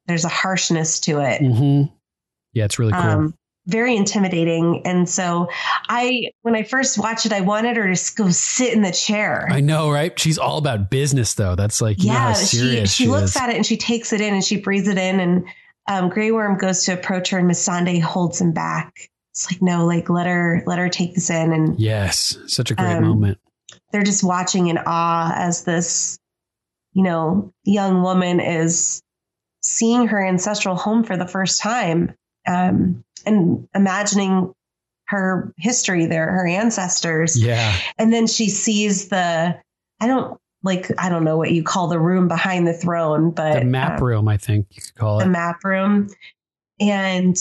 there's 0.07 0.25
a 0.25 0.29
harshness 0.31 1.01
to 1.01 1.21
it. 1.21 1.41
hmm 1.43 1.83
Yeah, 2.53 2.65
it's 2.65 2.79
really 2.79 2.93
cool. 2.93 3.03
Um, 3.03 3.35
very 3.67 3.97
intimidating. 3.97 4.83
And 4.87 5.09
so 5.09 5.49
I, 5.89 6.31
when 6.43 6.55
I 6.55 6.63
first 6.63 6.99
watched 6.99 7.27
it, 7.27 7.33
I 7.33 7.41
wanted 7.41 7.77
her 7.77 7.93
to 7.93 8.15
go 8.15 8.31
sit 8.31 8.73
in 8.73 8.83
the 8.83 8.93
chair. 8.93 9.49
I 9.51 9.61
know, 9.61 9.91
right? 9.91 10.17
She's 10.19 10.39
all 10.39 10.59
about 10.59 10.89
business, 10.89 11.35
though. 11.35 11.57
That's 11.57 11.81
like, 11.81 12.01
you 12.01 12.13
know 12.13 12.19
how 12.19 12.29
yeah, 12.29 12.35
she, 12.35 12.59
she 12.59 12.87
she, 12.87 13.07
looks 13.09 13.31
is. 13.31 13.37
at 13.37 13.51
it 13.51 13.57
and 13.57 13.67
she 13.67 13.77
takes 13.77 14.13
it 14.13 14.21
in 14.21 14.33
and 14.35 14.45
she 14.45 14.57
breathes 14.59 14.87
it 14.87 14.99
in. 14.99 15.19
And 15.19 15.45
um, 15.89 16.09
Grey 16.11 16.31
Worm 16.31 16.57
goes 16.59 16.85
to 16.85 16.93
approach 16.93 17.31
her 17.31 17.39
and 17.39 17.51
Missandei 17.51 18.01
holds 18.01 18.41
him 18.41 18.53
back. 18.53 18.95
It's 19.37 19.53
like, 19.53 19.61
no, 19.61 19.85
like 19.85 20.09
let 20.09 20.27
her, 20.27 20.63
let 20.67 20.79
her 20.79 20.89
take 20.89 21.15
this 21.15 21.29
in. 21.29 21.53
And 21.53 21.79
yes, 21.79 22.39
such 22.47 22.71
a 22.71 22.75
great 22.75 22.87
Um, 22.97 23.05
moment. 23.05 23.39
they're 23.93 24.03
just 24.03 24.25
watching 24.25 24.69
in 24.69 24.79
awe 24.87 25.31
as 25.37 25.65
this, 25.65 26.19
you 26.95 27.03
know, 27.03 27.53
young 27.63 28.01
woman 28.03 28.41
is 28.41 29.03
seeing 29.61 30.07
her 30.07 30.25
ancestral 30.27 30.75
home 30.75 31.05
for 31.05 31.19
the 31.19 31.29
first 31.29 31.61
time 31.61 32.15
um, 32.49 33.05
and 33.27 33.69
imagining 33.75 34.55
her 35.09 35.53
history 35.59 36.07
there, 36.07 36.33
her 36.33 36.47
ancestors. 36.47 37.39
Yeah. 37.39 37.77
And 37.99 38.11
then 38.15 38.27
she 38.27 38.49
sees 38.49 39.09
the, 39.09 39.55
I 40.01 40.07
don't 40.07 40.41
like, 40.63 40.91
I 40.99 41.11
don't 41.11 41.25
know 41.25 41.37
what 41.37 41.51
you 41.53 41.63
call 41.63 41.89
the 41.89 41.99
room 42.01 42.27
behind 42.27 42.67
the 42.67 42.73
throne, 42.73 43.33
but 43.33 43.59
The 43.61 43.65
map 43.67 44.01
uh, 44.01 44.05
room, 44.07 44.29
I 44.29 44.39
think 44.39 44.69
you 44.71 44.81
could 44.81 44.95
call 44.95 45.21
it. 45.21 45.25
the 45.25 45.31
map 45.31 45.63
room. 45.63 46.09
And 46.81 47.37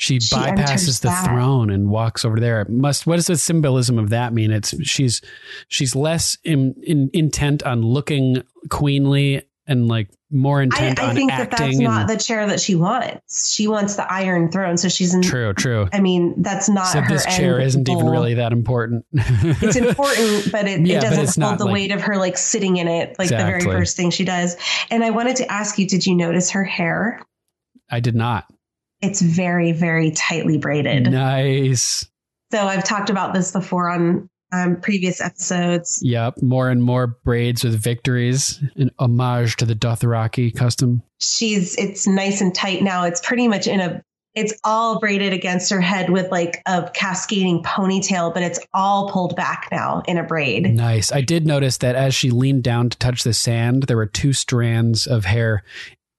she 0.00 0.18
she 0.18 0.34
bypasses 0.34 1.02
the 1.02 1.08
that. 1.08 1.26
throne 1.26 1.68
and 1.68 1.90
walks 1.90 2.24
over 2.24 2.40
there. 2.40 2.62
It 2.62 2.70
must 2.70 3.06
what 3.06 3.16
does 3.16 3.26
the 3.26 3.36
symbolism 3.36 3.98
of 3.98 4.08
that 4.08 4.32
mean? 4.32 4.50
It's 4.50 4.74
she's 4.82 5.20
she's 5.68 5.94
less 5.94 6.38
in, 6.42 6.74
in, 6.82 7.10
intent 7.12 7.62
on 7.64 7.82
looking 7.82 8.42
queenly 8.70 9.42
and 9.66 9.88
like 9.88 10.08
more 10.30 10.60
I, 10.60 10.64
intent 10.64 11.00
I 11.00 11.10
on 11.10 11.14
think 11.14 11.30
that 11.32 11.50
that's 11.50 11.60
acting. 11.60 11.82
not 11.82 12.08
the 12.08 12.16
chair 12.16 12.46
that 12.46 12.60
she 12.60 12.74
wants. 12.76 13.52
She 13.52 13.68
wants 13.68 13.96
the 13.96 14.10
Iron 14.10 14.50
Throne. 14.50 14.78
So 14.78 14.88
she's 14.88 15.12
in, 15.12 15.20
true, 15.20 15.52
true. 15.52 15.86
I 15.92 16.00
mean, 16.00 16.40
that's 16.40 16.70
not 16.70 16.86
So 16.86 17.02
this 17.06 17.26
chair 17.26 17.60
isn't 17.60 17.86
even 17.86 18.06
really 18.06 18.32
that 18.34 18.52
important. 18.52 19.04
It's 19.12 19.76
important, 19.76 20.50
but 20.50 20.66
it, 20.66 20.80
Yeah, 20.86 20.96
it 20.98 21.00
doesn't 21.02 21.42
hold 21.42 21.58
the 21.58 21.66
like- 21.66 21.74
weight 21.74 21.92
of 21.92 22.00
her 22.00 22.16
like 22.16 22.38
sitting 22.38 22.78
in 22.78 22.88
it, 22.88 23.18
like 23.18 23.28
the 23.28 23.36
very 23.36 23.60
first 23.60 23.98
thing 23.98 24.10
she 24.10 24.24
does. 24.24 24.56
And 24.90 25.04
I 25.04 25.10
wanted 25.10 25.36
to 25.36 25.52
ask 25.52 25.78
you, 25.78 25.86
did 25.86 26.06
you 26.06 26.14
notice 26.14 26.50
her 26.52 26.64
hair? 26.64 27.20
I 27.90 28.00
did 28.00 28.14
not. 28.14 28.46
It's 29.02 29.22
very, 29.22 29.72
very 29.72 30.10
tightly 30.10 30.58
braided. 30.58 31.10
Nice. 31.10 32.06
So 32.52 32.58
I've 32.66 32.84
talked 32.84 33.10
about 33.10 33.32
this 33.32 33.52
before 33.52 33.88
on 33.88 34.28
um, 34.52 34.80
previous 34.80 35.20
episodes. 35.20 36.00
Yep. 36.02 36.42
More 36.42 36.68
and 36.68 36.82
more 36.82 37.06
braids 37.06 37.64
with 37.64 37.80
victories, 37.80 38.62
an 38.76 38.90
homage 38.98 39.56
to 39.56 39.64
the 39.64 39.74
Dothraki 39.74 40.54
custom. 40.54 41.02
She's 41.20 41.76
it's 41.76 42.06
nice 42.06 42.40
and 42.40 42.54
tight 42.54 42.82
now. 42.82 43.04
It's 43.04 43.20
pretty 43.20 43.48
much 43.48 43.66
in 43.66 43.80
a 43.80 44.02
it's 44.34 44.54
all 44.62 45.00
braided 45.00 45.32
against 45.32 45.70
her 45.70 45.80
head 45.80 46.10
with 46.10 46.30
like 46.30 46.62
a 46.66 46.88
cascading 46.94 47.64
ponytail, 47.64 48.32
but 48.32 48.44
it's 48.44 48.60
all 48.72 49.10
pulled 49.10 49.34
back 49.34 49.68
now 49.72 50.02
in 50.06 50.18
a 50.18 50.22
braid. 50.22 50.72
Nice. 50.72 51.10
I 51.10 51.20
did 51.20 51.46
notice 51.46 51.78
that 51.78 51.96
as 51.96 52.14
she 52.14 52.30
leaned 52.30 52.62
down 52.62 52.90
to 52.90 52.98
touch 52.98 53.24
the 53.24 53.34
sand, 53.34 53.84
there 53.84 53.96
were 53.96 54.06
two 54.06 54.32
strands 54.32 55.06
of 55.06 55.24
hair 55.24 55.64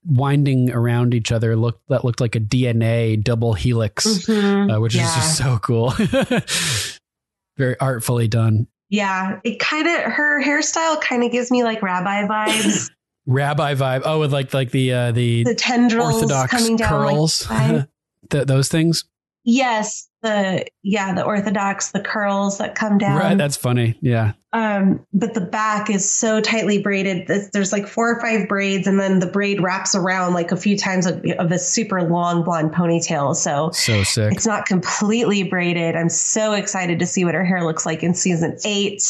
winding 0.05 0.71
around 0.71 1.13
each 1.13 1.31
other. 1.31 1.55
Looked 1.55 1.87
that 1.89 2.03
looked 2.05 2.21
like 2.21 2.35
a 2.35 2.39
DNA 2.39 3.21
double 3.21 3.53
helix, 3.53 4.05
Mhm. 4.05 4.75
uh, 4.75 4.79
which 4.81 4.95
is 4.95 5.01
just 5.01 5.37
so 5.37 5.57
cool. 5.59 5.93
Very 7.57 7.79
artfully 7.79 8.27
done. 8.27 8.67
Yeah, 8.89 9.39
it 9.43 9.59
kind 9.59 9.87
of 9.87 10.11
her 10.11 10.43
hairstyle 10.43 10.99
kind 11.01 11.23
of 11.23 11.31
gives 11.31 11.51
me 11.51 11.63
like 11.63 11.81
rabbi 11.81 12.25
vibes. 12.27 12.89
Rabbi 13.27 13.75
vibe. 13.75 14.01
Oh, 14.03 14.19
with 14.19 14.33
like 14.33 14.51
like 14.53 14.71
the 14.71 14.91
uh, 14.93 15.11
the, 15.11 15.43
the 15.43 15.53
tendrils 15.53 16.15
orthodox 16.15 16.49
coming 16.51 16.75
down 16.75 16.89
curls. 16.89 17.47
Th- 18.31 18.45
those 18.47 18.67
things. 18.67 19.05
yes, 19.43 20.07
the 20.21 20.65
yeah 20.83 21.13
the 21.13 21.23
orthodox 21.23 21.91
the 21.91 21.99
curls 21.99 22.57
that 22.59 22.75
come 22.75 22.97
down 22.97 23.17
right. 23.17 23.37
That's 23.37 23.57
funny. 23.57 23.97
Yeah. 24.01 24.33
um 24.53 25.03
but 25.13 25.33
the 25.33 25.41
back 25.41 25.89
is 25.89 26.07
so 26.09 26.39
tightly 26.41 26.77
braided 26.81 27.25
there's, 27.27 27.49
there's 27.51 27.71
like 27.71 27.87
four 27.87 28.11
or 28.11 28.21
five 28.21 28.47
braids 28.47 28.85
and 28.85 28.99
then 28.99 29.19
the 29.19 29.25
braid 29.25 29.61
wraps 29.61 29.95
around 29.95 30.33
like 30.33 30.51
a 30.51 30.55
few 30.57 30.77
times 30.77 31.05
of, 31.07 31.23
of 31.39 31.51
a 31.51 31.57
super 31.57 32.03
long 32.03 32.43
blonde 32.43 32.71
ponytail 32.71 33.35
so 33.35 33.71
So 33.71 34.03
sick. 34.03 34.31
it's 34.33 34.45
not 34.45 34.65
completely 34.67 35.43
braided 35.43 35.95
i'm 35.95 36.09
so 36.09 36.53
excited 36.53 36.99
to 36.99 37.05
see 37.07 37.25
what 37.25 37.33
her 37.33 37.43
hair 37.45 37.63
looks 37.63 37.85
like 37.85 38.03
in 38.03 38.13
season 38.13 38.57
eight 38.65 39.01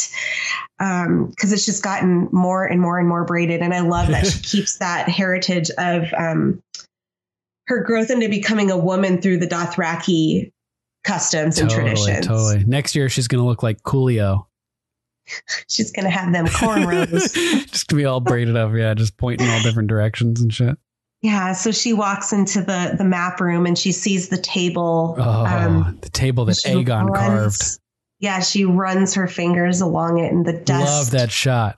um 0.79 1.27
because 1.29 1.51
it's 1.51 1.65
just 1.65 1.83
gotten 1.83 2.29
more 2.31 2.63
and 2.65 2.79
more 2.79 2.97
and 2.99 3.07
more 3.09 3.25
braided 3.25 3.61
and 3.61 3.73
i 3.73 3.81
love 3.81 4.07
that 4.09 4.25
she 4.27 4.39
keeps 4.43 4.77
that 4.77 5.09
heritage 5.09 5.69
of 5.77 6.13
um 6.17 6.61
her 7.67 7.83
growth 7.83 8.09
into 8.09 8.27
becoming 8.29 8.69
a 8.71 8.77
woman 8.77 9.21
through 9.21 9.38
the 9.38 9.47
dothraki 9.47 10.51
customs 11.03 11.60
and 11.60 11.69
Totally. 11.69 11.91
traditions 11.91 12.28
Totally. 12.28 12.64
Next 12.65 12.95
year 12.95 13.10
she's 13.10 13.28
gonna 13.28 13.45
look 13.45 13.64
like 13.64 13.82
Coolio. 13.84 14.45
she's 15.68 15.91
gonna 15.91 16.10
have 16.10 16.32
them 16.34 16.45
cornrows 16.48 17.34
just 17.72 17.88
gonna 17.88 18.02
be 18.02 18.06
all 18.06 18.19
braided 18.19 18.56
up. 18.57 18.72
Yeah, 18.76 18.94
just 18.94 19.18
pointing 19.18 19.48
all 19.49 19.61
different 19.61 19.90
directions 19.90 20.41
and 20.41 20.53
shit. 20.53 20.78
Yeah, 21.22 21.53
so 21.53 21.72
she 21.72 21.94
walks 21.94 22.34
into 22.34 22.61
the 22.61 22.95
the 22.98 23.03
map 23.03 23.40
room 23.40 23.65
and 23.65 23.78
she 23.78 23.91
sees 23.91 24.30
the 24.30 24.40
table. 24.40 25.15
Oh, 25.19 25.45
um, 25.45 25.98
the 26.02 26.10
table 26.10 26.45
that 26.45 26.56
Aegon 26.65 27.10
runs- 27.10 27.18
carved. 27.18 27.80
Yeah, 28.19 28.40
she 28.40 28.65
runs 28.65 29.14
her 29.15 29.28
fingers 29.28 29.82
along 29.82 30.19
it 30.19 30.32
in 30.32 30.44
the 30.44 30.53
dust. 30.53 30.86
Love 30.86 31.11
that 31.11 31.32
shot. 31.32 31.78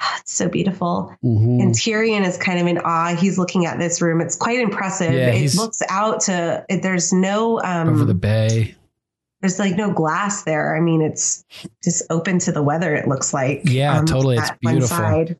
It's 0.20 0.32
so 0.32 0.48
beautiful. 0.48 1.14
Mhm. 1.22 1.62
And 1.62 1.74
Tyrion 1.74 2.26
is 2.26 2.36
kind 2.38 2.58
of 2.58 2.66
in 2.66 2.78
awe. 2.78 3.14
He's 3.14 3.38
looking 3.38 3.66
at 3.66 3.78
this 3.78 4.00
room. 4.00 4.20
It's 4.20 4.36
quite 4.36 4.58
impressive. 4.58 5.12
Yeah, 5.12 5.28
it 5.28 5.54
looks 5.54 5.82
out 5.88 6.20
to. 6.22 6.64
It, 6.68 6.82
there's 6.82 7.12
no. 7.12 7.60
Um, 7.62 7.88
Over 7.88 8.04
the 8.04 8.14
bay. 8.14 8.74
There's 9.40 9.58
like 9.58 9.76
no 9.76 9.92
glass 9.92 10.44
there. 10.44 10.74
I 10.74 10.80
mean, 10.80 11.02
it's 11.02 11.44
just 11.82 12.02
open 12.08 12.38
to 12.40 12.52
the 12.52 12.62
weather. 12.62 12.94
It 12.94 13.06
looks 13.06 13.34
like. 13.34 13.62
Yeah, 13.64 13.98
um, 13.98 14.06
totally. 14.06 14.38
It's 14.38 14.50
beautiful. 14.60 15.36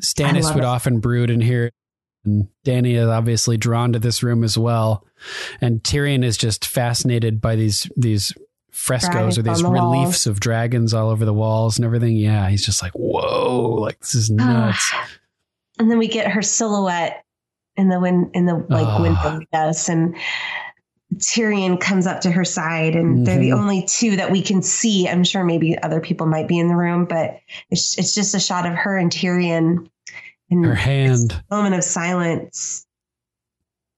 Stannis 0.00 0.54
would 0.54 0.62
it. 0.62 0.66
often 0.66 1.00
brood 1.00 1.28
in 1.30 1.40
here. 1.40 1.70
And 2.24 2.48
Dany 2.64 2.94
is 2.94 3.08
obviously 3.08 3.56
drawn 3.56 3.92
to 3.92 3.98
this 3.98 4.22
room 4.22 4.44
as 4.44 4.56
well. 4.56 5.04
And 5.60 5.82
Tyrion 5.82 6.24
is 6.24 6.36
just 6.36 6.64
fascinated 6.64 7.40
by 7.40 7.56
these 7.56 7.90
these 7.96 8.32
frescoes 8.72 9.38
or 9.38 9.42
these 9.42 9.62
the 9.62 9.68
reliefs 9.68 10.26
walls. 10.26 10.26
of 10.26 10.40
dragons 10.40 10.92
all 10.92 11.10
over 11.10 11.24
the 11.24 11.32
walls 11.34 11.78
and 11.78 11.84
everything. 11.84 12.16
Yeah, 12.16 12.48
he's 12.48 12.64
just 12.66 12.82
like, 12.82 12.92
whoa, 12.92 13.76
like 13.80 14.00
this 14.00 14.14
is 14.16 14.30
nuts. 14.30 14.92
and 15.78 15.90
then 15.90 15.98
we 15.98 16.08
get 16.08 16.28
her 16.30 16.42
silhouette 16.42 17.24
in 17.76 17.88
the 17.88 18.00
wind 18.00 18.30
in 18.34 18.44
the 18.46 18.54
like 18.68 18.86
Ah. 18.86 19.00
window 19.00 19.40
yes 19.52 19.88
and 19.88 20.14
Tyrion 21.16 21.78
comes 21.78 22.06
up 22.06 22.22
to 22.22 22.30
her 22.30 22.44
side 22.44 22.94
and 22.96 23.26
they're 23.26 23.38
the 23.38 23.50
Mhm. 23.50 23.58
only 23.58 23.82
two 23.86 24.16
that 24.16 24.30
we 24.30 24.40
can 24.40 24.62
see. 24.62 25.06
I'm 25.06 25.24
sure 25.24 25.44
maybe 25.44 25.76
other 25.82 26.00
people 26.00 26.26
might 26.26 26.48
be 26.48 26.58
in 26.58 26.68
the 26.68 26.76
room, 26.76 27.04
but 27.04 27.38
it's 27.70 27.98
it's 27.98 28.14
just 28.14 28.34
a 28.34 28.40
shot 28.40 28.64
of 28.66 28.72
her 28.74 28.96
and 28.96 29.10
Tyrion 29.10 29.88
and 30.50 30.64
Her 30.64 30.74
hand. 30.74 31.42
a 31.50 31.54
moment 31.54 31.74
of 31.74 31.84
silence. 31.84 32.86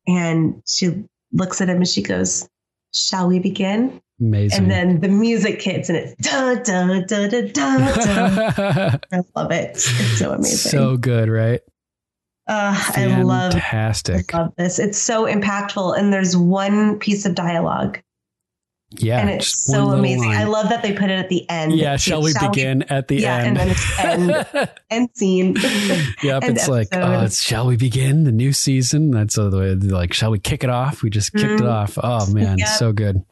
And 0.09 0.62
she 0.66 1.05
looks 1.32 1.60
at 1.60 1.68
him 1.68 1.76
and 1.78 1.88
she 1.88 2.02
goes, 2.02 2.48
Shall 2.92 3.28
we 3.28 3.38
begin? 3.38 4.01
Amazing. 4.20 4.62
And 4.62 4.70
then 4.70 5.01
the 5.01 5.09
music 5.09 5.61
hits 5.61 5.89
and 5.89 5.99
it's 5.99 6.15
da 6.16 6.55
da 6.55 7.01
da 7.01 7.28
da 7.28 7.41
da. 7.49 8.99
I 9.12 9.20
love 9.35 9.51
it. 9.51 9.70
It's 9.73 10.19
so 10.19 10.32
amazing. 10.32 10.70
so 10.70 10.97
good, 10.97 11.28
right? 11.28 11.61
Uh, 12.47 12.74
I 12.97 13.23
love 13.23 13.53
Fantastic. 13.53 14.35
I 14.35 14.43
love 14.43 14.53
this. 14.59 14.78
It's 14.78 14.99
so 14.99 15.24
impactful, 15.27 15.99
and 15.99 16.12
there's 16.12 16.36
one 16.36 16.99
piece 16.99 17.24
of 17.24 17.35
dialogue, 17.35 18.01
Yeah. 18.91 19.19
and 19.19 19.31
it's 19.31 19.65
so 19.65 19.89
amazing. 19.89 20.28
line. 20.28 20.36
I 20.36 20.45
love 20.45 20.69
that 20.69 20.82
they 20.82 20.93
put 20.93 21.05
it 21.11 21.15
at 21.19 21.31
the 21.31 21.49
end. 21.49 21.73
Yeah, 21.74 21.97
shall 21.97 22.20
we 22.23 22.35
begin 22.39 22.82
at 22.85 23.09
the 23.09 23.16
yeah, 23.16 23.39
end? 23.39 23.47
and 23.47 23.57
then 23.57 23.69
it's 23.70 23.99
end, 23.99 24.70
end 24.91 25.09
scene. 25.15 25.57
Yep, 26.23 26.43
End 26.45 26.57
it's 26.59 26.69
like, 26.69 26.89
oh, 26.93 26.99
episode. 27.01 27.24
it's 27.24 27.41
shall 27.43 27.66
we 27.66 27.77
begin 27.78 28.24
the 28.24 28.32
new 28.32 28.53
season? 28.53 29.11
That's 29.11 29.39
uh, 29.39 29.49
the 29.49 29.59
way, 29.59 29.74
like, 29.74 30.12
shall 30.12 30.31
we 30.31 30.39
kick 30.39 30.62
it 30.65 30.70
off? 30.70 31.03
We 31.03 31.09
just 31.11 31.32
kicked 31.32 31.45
it 31.45 31.61
Mhm. 31.61 31.70
off. 31.73 31.99
Oh 32.03 32.31
man, 32.32 32.59
Yep. 32.59 32.69
so 32.69 32.93
good. 32.93 33.23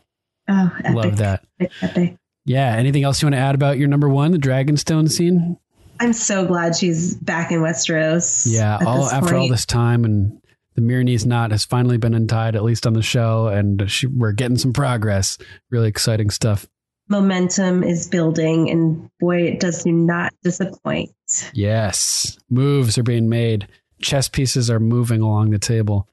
Oh, 0.49 0.73
epic, 0.81 0.95
Love 0.95 1.17
that. 1.19 1.45
epic, 1.61 1.73
epic. 1.83 2.17
Yeah. 2.45 2.75
Anything 2.75 3.05
else 3.05 3.23
you 3.23 3.27
want 3.27 3.35
to 3.35 3.41
add 3.41 3.55
about 3.55 3.79
your 3.79 3.89
number 3.89 4.09
one, 4.09 4.33
the 4.33 4.39
Dragonstone 4.39 5.11
scene? 5.11 5.57
I'm 6.01 6.13
so 6.13 6.45
glad 6.47 6.75
she's 6.75 7.15
back 7.15 7.53
in 7.53 7.61
Westeros. 7.61 8.47
Yeah, 8.51 8.79
all 8.85 9.09
after 9.09 9.37
all 9.37 9.49
this 9.49 9.65
time, 9.65 10.05
and 10.05 10.41
the 10.75 10.81
Meereenese 10.83 11.25
knot 11.25 11.53
has 11.53 11.65
finally 11.65 11.97
been 11.97 12.15
untied, 12.15 12.57
at 12.57 12.65
least 12.65 12.89
on 12.89 12.95
the 12.95 13.03
show, 13.03 13.47
and 13.47 13.89
she, 13.89 14.09
we're 14.09 14.33
getting 14.33 14.57
some 14.59 14.73
progress. 14.73 15.39
Really 15.71 15.89
exciting 15.89 16.31
stuff. 16.31 16.67
momentum 17.09 17.85
is 17.85 18.09
building, 18.09 18.69
and 18.69 19.09
boy, 19.21 19.43
it 19.43 19.61
does 19.61 19.87
not 19.87 20.33
disappoint. 20.43 21.11
Yes, 21.55 22.37
moves 22.51 22.99
are 22.99 23.05
being 23.05 23.29
made. 23.29 23.69
Chess 24.01 24.29
pieces 24.29 24.69
are 24.71 24.81
moving 24.81 25.21
along 25.21 25.51
the 25.51 25.59
table. 25.61 26.09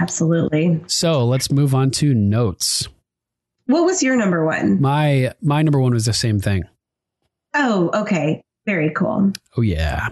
Absolutely. 0.00 0.82
So 0.88 1.24
let's 1.24 1.52
move 1.52 1.72
on 1.72 1.92
to 1.92 2.14
notes. 2.14 2.88
What 3.70 3.84
was 3.84 4.02
your 4.02 4.16
number 4.16 4.44
one? 4.44 4.80
My 4.80 5.32
my 5.40 5.62
number 5.62 5.78
one 5.78 5.92
was 5.92 6.06
the 6.06 6.12
same 6.12 6.40
thing. 6.40 6.64
Oh, 7.54 7.90
okay. 7.94 8.42
Very 8.66 8.90
cool. 8.90 9.32
Oh 9.56 9.62
yeah. 9.62 10.08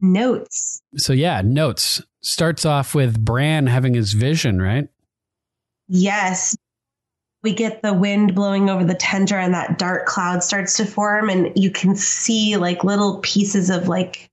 Notes. 0.00 0.80
So 0.96 1.12
yeah, 1.12 1.42
notes 1.44 2.02
starts 2.22 2.64
off 2.64 2.94
with 2.94 3.22
Bran 3.22 3.66
having 3.66 3.94
his 3.94 4.12
vision, 4.12 4.60
right? 4.62 4.88
Yes. 5.88 6.56
We 7.42 7.52
get 7.52 7.82
the 7.82 7.92
wind 7.92 8.34
blowing 8.34 8.70
over 8.70 8.84
the 8.84 8.94
tundra 8.94 9.42
and 9.42 9.52
that 9.54 9.78
dark 9.78 10.06
cloud 10.06 10.42
starts 10.42 10.76
to 10.78 10.86
form 10.86 11.28
and 11.28 11.52
you 11.56 11.70
can 11.70 11.94
see 11.96 12.56
like 12.56 12.84
little 12.84 13.18
pieces 13.22 13.70
of 13.70 13.88
like 13.88 14.30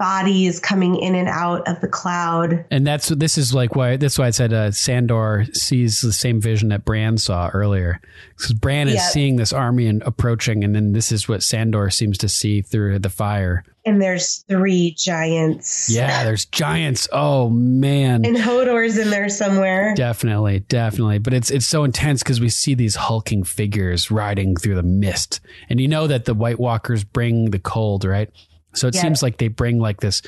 bodies 0.00 0.58
coming 0.58 0.96
in 0.96 1.14
and 1.14 1.28
out 1.28 1.68
of 1.68 1.78
the 1.82 1.86
cloud. 1.86 2.64
And 2.70 2.86
that's 2.86 3.08
this 3.10 3.36
is 3.36 3.54
like 3.54 3.76
why 3.76 3.98
that's 3.98 4.18
why 4.18 4.26
I 4.26 4.30
said 4.30 4.52
uh, 4.52 4.72
Sandor 4.72 5.44
sees 5.52 6.00
the 6.00 6.12
same 6.12 6.40
vision 6.40 6.70
that 6.70 6.86
Bran 6.86 7.18
saw 7.18 7.50
earlier 7.52 8.00
because 8.36 8.54
Bran 8.54 8.88
is 8.88 9.02
seeing 9.12 9.36
this 9.36 9.52
army 9.52 9.86
and 9.86 10.02
approaching, 10.02 10.64
and 10.64 10.74
then 10.74 10.94
this 10.94 11.12
is 11.12 11.28
what 11.28 11.42
Sandor 11.42 11.90
seems 11.90 12.16
to 12.18 12.28
see 12.28 12.62
through 12.62 12.98
the 12.98 13.10
fire. 13.10 13.62
And 13.84 14.00
there's 14.00 14.44
three 14.48 14.94
giants. 14.98 15.90
Yeah, 15.90 16.24
there's 16.24 16.46
giants. 16.46 17.06
Oh 17.12 17.50
man. 17.50 18.24
And 18.24 18.36
Hodor's 18.36 18.96
in 18.96 19.10
there 19.10 19.28
somewhere. 19.28 19.94
Definitely, 19.94 20.60
definitely. 20.60 21.18
But 21.18 21.34
it's 21.34 21.50
it's 21.50 21.66
so 21.66 21.84
intense 21.84 22.22
because 22.22 22.40
we 22.40 22.48
see 22.48 22.74
these 22.74 22.96
hulking 22.96 23.44
figures 23.44 24.10
riding 24.10 24.56
through 24.56 24.76
the 24.76 24.82
mist. 24.82 25.40
And 25.68 25.78
you 25.78 25.88
know 25.88 26.06
that 26.06 26.24
the 26.24 26.34
White 26.34 26.58
Walkers 26.58 27.04
bring 27.04 27.50
the 27.50 27.58
cold, 27.58 28.04
right? 28.04 28.30
So 28.74 28.88
it 28.88 28.94
Yeah. 28.94 29.02
seems 29.02 29.22
like 29.22 29.38
they 29.38 29.48
bring 29.48 29.78
like 29.78 30.00
this 30.00 30.22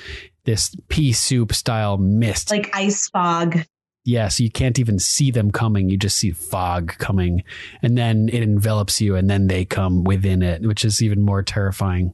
this 0.44 0.74
pea 0.88 1.12
soup 1.12 1.54
style 1.54 1.98
mist. 1.98 2.50
Like 2.50 2.70
ice 2.74 3.08
fog. 3.08 3.58
yeah, 4.04 4.26
so 4.26 4.42
you 4.42 4.50
can't 4.50 4.80
even 4.80 4.98
see 4.98 5.30
them 5.30 5.52
coming. 5.52 5.88
You 5.88 5.96
just 5.96 6.16
see 6.18 6.32
fog 6.32 6.98
coming. 6.98 7.44
And 7.82 7.96
then 7.96 8.28
it 8.32 8.42
envelops 8.42 9.00
you 9.00 9.14
and 9.14 9.30
then 9.30 9.46
they 9.46 9.64
come 9.64 10.02
within 10.02 10.42
it, 10.42 10.62
which 10.62 10.84
is 10.84 11.00
even 11.00 11.22
more 11.22 11.42
terrifying. 11.44 12.12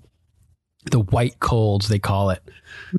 The 0.90 1.00
white 1.00 1.40
cold, 1.40 1.82
they 1.88 1.98
call 1.98 2.28
it. 2.30 2.42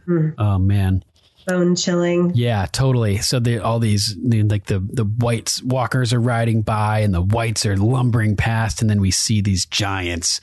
Mhm. 0.08 0.34
Oh 0.40 0.58
man. 0.58 1.04
Bone 1.46 1.76
chilling. 1.76 2.32
Yeah, 2.36 2.68
totally. 2.72 3.18
So 3.18 3.40
they 3.40 3.58
all 3.58 3.80
these 3.80 4.16
like 4.22 4.66
the 4.66 4.80
the 4.80 5.06
whites 5.06 5.64
walkers 5.64 6.14
are 6.14 6.20
riding 6.20 6.62
by 6.62 7.00
and 7.00 7.14
the 7.14 7.22
whites 7.22 7.66
are 7.66 7.78
lumbering 7.78 8.36
past 8.36 8.82
and 8.82 8.90
then 8.90 9.02
we 9.02 9.12
see 9.12 9.42
these 9.42 9.66
giants 9.66 10.42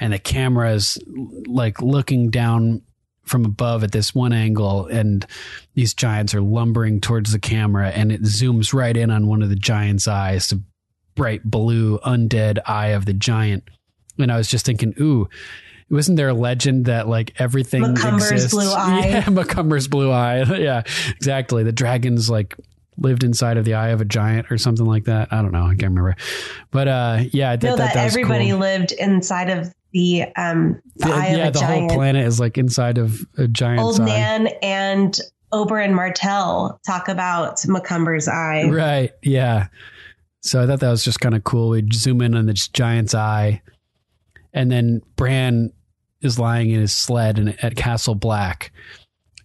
and 0.00 0.12
the 0.12 0.18
camera's 0.18 0.98
like 1.46 1.80
looking 1.80 2.30
down 2.30 2.82
from 3.24 3.44
above 3.44 3.84
at 3.84 3.92
this 3.92 4.14
one 4.14 4.32
angle 4.32 4.86
and 4.86 5.26
these 5.74 5.94
giants 5.94 6.34
are 6.34 6.40
lumbering 6.40 7.00
towards 7.00 7.32
the 7.32 7.38
camera 7.38 7.90
and 7.90 8.10
it 8.10 8.22
zooms 8.22 8.72
right 8.72 8.96
in 8.96 9.10
on 9.10 9.26
one 9.26 9.42
of 9.42 9.50
the 9.50 9.56
giant's 9.56 10.08
eyes, 10.08 10.48
the 10.48 10.62
bright 11.14 11.44
blue 11.44 11.98
undead 12.00 12.58
eye 12.66 12.88
of 12.88 13.04
the 13.04 13.12
giant. 13.12 13.64
And 14.18 14.32
I 14.32 14.36
was 14.36 14.48
just 14.48 14.66
thinking, 14.66 14.94
ooh, 15.00 15.28
wasn't 15.90 16.16
there 16.16 16.28
a 16.28 16.34
legend 16.34 16.86
that 16.86 17.08
like 17.08 17.34
everything 17.40 17.82
Macumber's 17.82 18.30
exists? 18.30 18.52
blue 18.54 18.70
eye. 18.72 19.06
Yeah, 19.08 19.24
Macumber's 19.24 19.88
blue 19.88 20.10
eye. 20.10 20.42
yeah, 20.58 20.82
exactly. 21.16 21.62
The 21.62 21.72
dragons 21.72 22.28
like 22.28 22.54
lived 22.98 23.22
inside 23.24 23.56
of 23.56 23.64
the 23.64 23.74
eye 23.74 23.88
of 23.90 24.00
a 24.00 24.04
giant 24.04 24.50
or 24.50 24.58
something 24.58 24.84
like 24.86 25.04
that. 25.04 25.28
I 25.32 25.40
don't 25.40 25.52
know. 25.52 25.64
I 25.64 25.68
can't 25.70 25.82
remember. 25.94 26.16
But 26.70 26.88
uh, 26.88 27.18
yeah, 27.32 27.50
I 27.52 27.56
thought 27.56 27.78
that, 27.78 27.94
that, 27.94 28.06
everybody 28.06 28.50
cool. 28.50 28.58
lived 28.58 28.92
inside 28.92 29.50
of 29.50 29.72
the 29.92 30.24
um 30.36 30.80
the 30.96 31.06
The- 31.06 31.14
eye 31.14 31.28
yeah, 31.28 31.36
of 31.44 31.48
a 31.48 31.50
the 31.52 31.60
giant. 31.60 31.90
whole 31.90 31.98
planet 31.98 32.26
is 32.26 32.38
like 32.38 32.58
inside 32.58 32.98
of 32.98 33.20
a 33.38 33.48
giant. 33.48 33.80
Old 33.80 34.00
eye. 34.00 34.04
Nan 34.04 34.48
and 34.62 35.18
Oberyn 35.52 35.92
Martell 35.94 36.78
talk 36.86 37.08
about 37.08 37.56
Macumber's 37.66 38.28
eye. 38.28 38.68
Right. 38.68 39.12
Yeah. 39.22 39.68
So 40.42 40.62
I 40.62 40.66
thought 40.66 40.80
that 40.80 40.90
was 40.90 41.02
just 41.04 41.20
kind 41.20 41.34
of 41.34 41.44
cool. 41.44 41.70
We'd 41.70 41.94
zoom 41.94 42.20
in 42.20 42.34
on 42.34 42.44
this 42.46 42.68
giant's 42.68 43.14
eye, 43.14 43.62
and 44.52 44.70
then 44.70 45.00
Bran 45.16 45.72
is 46.20 46.38
lying 46.38 46.70
in 46.70 46.80
his 46.80 46.94
sled 46.94 47.38
in, 47.38 47.48
at 47.62 47.76
Castle 47.76 48.14
Black, 48.14 48.72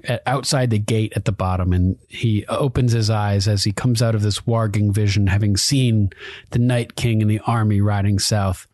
at, 0.06 0.22
outside 0.26 0.70
the 0.70 0.80
gate 0.80 1.14
at 1.16 1.26
the 1.26 1.32
bottom, 1.32 1.72
and 1.74 1.98
he 2.10 2.46
opens 2.48 2.92
his 2.92 3.10
eyes 3.10 3.48
as 3.48 3.64
he 3.64 3.72
comes 3.72 4.02
out 4.02 4.16
of 4.16 4.22
this 4.22 4.40
warging 4.42 4.92
vision, 4.94 5.28
having 5.28 5.56
seen 5.58 6.10
the 6.52 6.60
Night 6.60 6.96
King 6.96 7.22
and 7.22 7.30
the 7.30 7.40
army 7.46 7.80
riding 7.82 8.20
south. 8.20 8.68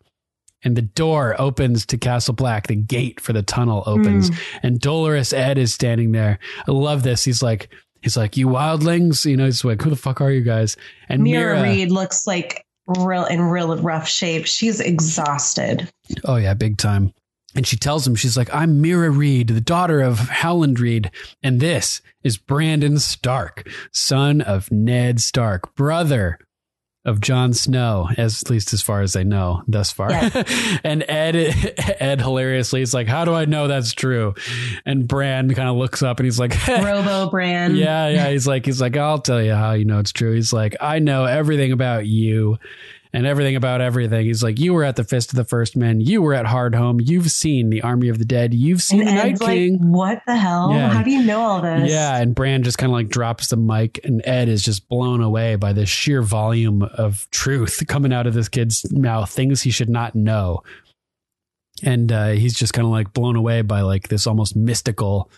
And 0.62 0.76
the 0.76 0.82
door 0.82 1.34
opens 1.40 1.86
to 1.86 1.96
Castle 1.96 2.34
Black. 2.34 2.66
The 2.66 2.74
gate 2.76 3.18
for 3.20 3.32
the 3.32 3.42
tunnel 3.42 3.82
opens, 3.86 4.30
Mm. 4.30 4.38
and 4.62 4.80
Dolorous 4.80 5.32
Ed 5.32 5.56
is 5.56 5.72
standing 5.72 6.12
there. 6.12 6.38
I 6.68 6.70
love 6.72 7.02
this. 7.02 7.24
He's 7.24 7.42
like, 7.42 7.70
he's 8.02 8.16
like, 8.16 8.36
"You 8.36 8.46
wildlings," 8.48 9.24
you 9.24 9.38
know. 9.38 9.46
He's 9.46 9.64
like, 9.64 9.80
"Who 9.80 9.88
the 9.88 9.96
fuck 9.96 10.20
are 10.20 10.30
you 10.30 10.42
guys?" 10.42 10.76
And 11.08 11.22
Meera, 11.22 11.56
Meera, 11.56 11.62
Reed 11.62 11.90
looks 11.90 12.26
like 12.26 12.64
real 12.86 13.24
in 13.24 13.40
real 13.40 13.74
rough 13.78 14.06
shape. 14.06 14.44
She's 14.46 14.80
exhausted. 14.80 15.88
Oh 16.26 16.36
yeah, 16.36 16.52
big 16.52 16.76
time. 16.76 17.14
And 17.54 17.66
she 17.66 17.76
tells 17.76 18.06
him, 18.06 18.14
she's 18.14 18.36
like, 18.36 18.52
I'm 18.54 18.82
Meera 18.82 19.14
Reed, 19.14 19.48
the 19.48 19.60
daughter 19.60 20.00
of 20.00 20.18
Howland 20.18 20.78
Reed, 20.78 21.10
and 21.42 21.58
this 21.58 22.00
is 22.22 22.36
Brandon 22.36 22.98
Stark, 22.98 23.68
son 23.92 24.40
of 24.40 24.70
Ned 24.70 25.20
Stark, 25.20 25.74
brother 25.74 26.38
of 27.04 27.20
Jon 27.20 27.54
Snow, 27.54 28.08
as 28.18 28.42
at 28.42 28.50
least 28.50 28.72
as 28.74 28.82
far 28.82 29.00
as 29.00 29.16
I 29.16 29.22
know 29.22 29.62
thus 29.66 29.90
far. 29.90 30.10
and 30.84 31.02
Ed, 31.08 31.34
Ed 31.98 32.20
hilariously 32.20 32.82
is 32.82 32.92
like, 32.92 33.06
"How 33.06 33.24
do 33.24 33.34
I 33.34 33.46
know 33.46 33.68
that's 33.68 33.92
true?" 33.92 34.34
And 34.84 35.08
Bran 35.08 35.52
kind 35.54 35.68
of 35.68 35.76
looks 35.76 36.02
up 36.02 36.20
and 36.20 36.26
he's 36.26 36.38
like, 36.38 36.54
Robo 36.68 37.30
Bran. 37.30 37.74
yeah, 37.74 38.08
yeah. 38.08 38.28
He's 38.28 38.46
like, 38.46 38.66
he's 38.66 38.80
like, 38.80 38.96
I'll 38.96 39.18
tell 39.18 39.42
you 39.42 39.54
how 39.54 39.72
you 39.72 39.84
know 39.86 39.98
it's 39.98 40.12
true. 40.12 40.34
He's 40.34 40.52
like, 40.52 40.76
I 40.80 40.98
know 40.98 41.24
everything 41.24 41.72
about 41.72 42.06
you 42.06 42.58
and 43.12 43.26
everything 43.26 43.56
about 43.56 43.80
everything. 43.80 44.26
He's 44.26 44.42
like, 44.42 44.60
you 44.60 44.72
were 44.72 44.84
at 44.84 44.96
the 44.96 45.04
Fist 45.04 45.30
of 45.30 45.36
the 45.36 45.44
First 45.44 45.76
Men. 45.76 46.00
You 46.00 46.22
were 46.22 46.34
at 46.34 46.46
Hardhome. 46.46 47.00
You've 47.02 47.30
seen 47.30 47.70
the 47.70 47.82
Army 47.82 48.08
of 48.08 48.18
the 48.18 48.24
Dead. 48.24 48.54
You've 48.54 48.82
seen 48.82 49.00
And 49.00 49.08
the 49.08 49.14
Night 49.14 49.40
like, 49.40 49.50
King. 49.50 49.90
what 49.90 50.22
the 50.26 50.36
hell? 50.36 50.70
Yeah. 50.72 50.92
How 50.92 51.02
do 51.02 51.10
you 51.10 51.24
know 51.24 51.40
all 51.40 51.60
this? 51.60 51.90
Yeah, 51.90 52.16
and 52.16 52.34
Bran 52.34 52.62
just 52.62 52.78
kind 52.78 52.90
of 52.90 52.94
like 52.94 53.08
drops 53.08 53.48
the 53.48 53.56
mic, 53.56 54.00
and 54.04 54.22
Ed 54.24 54.48
is 54.48 54.62
just 54.62 54.88
blown 54.88 55.20
away 55.22 55.56
by 55.56 55.72
the 55.72 55.86
sheer 55.86 56.22
volume 56.22 56.82
of 56.82 57.28
truth 57.30 57.82
coming 57.88 58.12
out 58.12 58.26
of 58.26 58.34
this 58.34 58.48
kid's 58.48 58.90
mouth, 58.92 59.30
things 59.30 59.62
he 59.62 59.70
should 59.70 59.90
not 59.90 60.14
know. 60.14 60.62
And 61.82 62.12
uh, 62.12 62.28
he's 62.28 62.54
just 62.54 62.74
kind 62.74 62.84
of 62.84 62.92
like 62.92 63.12
blown 63.12 63.36
away 63.36 63.62
by 63.62 63.80
like 63.80 64.08
this 64.08 64.26
almost 64.26 64.54
mystical 64.54 65.30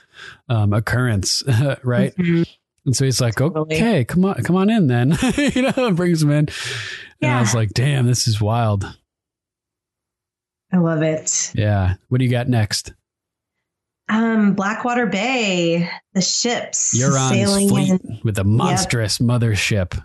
um, 0.48 0.72
occurrence, 0.72 1.42
right? 1.84 2.14
Mm-hmm. 2.16 2.42
And 2.84 2.96
so 2.96 3.04
he's 3.04 3.20
like, 3.20 3.40
"Okay, 3.40 4.04
come 4.04 4.24
on, 4.24 4.42
come 4.42 4.56
on 4.56 4.68
in, 4.68 4.88
then." 4.88 5.16
you 5.36 5.62
know, 5.62 5.92
brings 5.92 6.20
him 6.20 6.32
in. 6.32 6.48
And 7.22 7.32
I 7.32 7.40
was 7.40 7.54
like, 7.54 7.72
"Damn, 7.72 8.06
this 8.06 8.26
is 8.26 8.40
wild." 8.40 8.84
I 10.72 10.78
love 10.78 11.02
it. 11.02 11.52
Yeah. 11.54 11.94
What 12.08 12.18
do 12.18 12.24
you 12.24 12.30
got 12.30 12.48
next? 12.48 12.94
Um, 14.08 14.54
Blackwater 14.54 15.06
Bay, 15.06 15.88
the 16.14 16.20
ships 16.20 16.98
Euron's 16.98 17.70
fleet 17.70 17.90
in. 17.90 18.20
with 18.24 18.38
a 18.38 18.44
monstrous 18.44 19.18
mothership. 19.18 20.02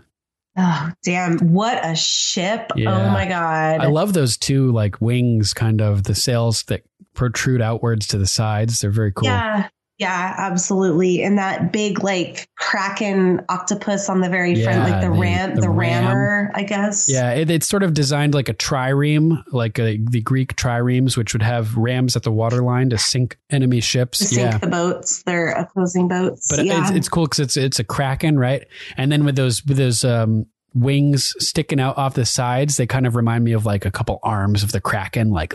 Oh, 0.56 0.90
damn. 1.04 1.38
What 1.52 1.84
a 1.84 1.94
ship. 1.94 2.72
Yeah. 2.74 3.08
Oh 3.08 3.10
my 3.10 3.26
God. 3.26 3.80
I 3.80 3.86
love 3.86 4.12
those 4.12 4.36
two 4.36 4.72
like 4.72 5.00
wings, 5.00 5.54
kind 5.54 5.80
of 5.80 6.04
the 6.04 6.14
sails 6.14 6.64
that 6.64 6.82
protrude 7.14 7.62
outwards 7.62 8.06
to 8.08 8.18
the 8.18 8.26
sides. 8.26 8.80
They're 8.80 8.90
very 8.90 9.12
cool. 9.12 9.28
Yeah. 9.28 9.68
Yeah, 9.98 10.34
absolutely. 10.38 11.24
And 11.24 11.38
that 11.38 11.72
big 11.72 12.04
like 12.04 12.48
kraken 12.56 13.44
octopus 13.48 14.08
on 14.08 14.20
the 14.20 14.28
very 14.28 14.62
front, 14.62 14.88
like 14.88 15.00
the, 15.00 15.08
the- 15.08 15.20
ram, 15.20 15.56
the 15.56 15.62
the, 15.62 15.70
ram. 15.70 16.04
rammer, 16.04 16.52
I 16.54 16.62
guess. 16.62 17.08
Yeah, 17.08 17.32
it, 17.32 17.50
it's 17.50 17.66
sort 17.66 17.82
of 17.82 17.94
designed 17.94 18.32
like 18.32 18.48
a 18.48 18.54
trireme, 18.54 19.42
like 19.50 19.80
a, 19.80 19.98
the 19.98 20.20
Greek 20.20 20.54
triremes, 20.54 21.16
which 21.16 21.32
would 21.32 21.42
have 21.42 21.76
rams 21.76 22.14
at 22.14 22.22
the 22.22 22.30
waterline 22.30 22.90
to 22.90 22.98
sink 22.98 23.38
enemy 23.50 23.80
ships. 23.80 24.18
To 24.18 24.24
sink 24.26 24.52
yeah, 24.52 24.58
the 24.58 24.68
boats, 24.68 25.24
their 25.24 25.48
opposing 25.48 26.06
boats. 26.06 26.48
but 26.48 26.64
yeah. 26.64 26.80
it's, 26.82 26.90
it's 26.92 27.08
cool 27.08 27.24
because 27.24 27.40
it's 27.40 27.56
it's 27.56 27.80
a 27.80 27.84
kraken, 27.84 28.38
right? 28.38 28.68
And 28.96 29.10
then 29.10 29.24
with 29.24 29.34
those 29.34 29.66
with 29.66 29.78
those 29.78 30.04
um, 30.04 30.46
wings 30.74 31.34
sticking 31.40 31.80
out 31.80 31.98
off 31.98 32.14
the 32.14 32.24
sides, 32.24 32.76
they 32.76 32.86
kind 32.86 33.04
of 33.06 33.16
remind 33.16 33.42
me 33.42 33.52
of 33.52 33.66
like 33.66 33.84
a 33.84 33.90
couple 33.90 34.20
arms 34.22 34.62
of 34.62 34.70
the 34.70 34.80
kraken, 34.80 35.30
like 35.30 35.54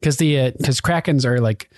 because 0.00 0.18
the 0.18 0.52
because 0.58 0.80
krakens 0.82 1.24
are 1.24 1.40
like 1.40 1.70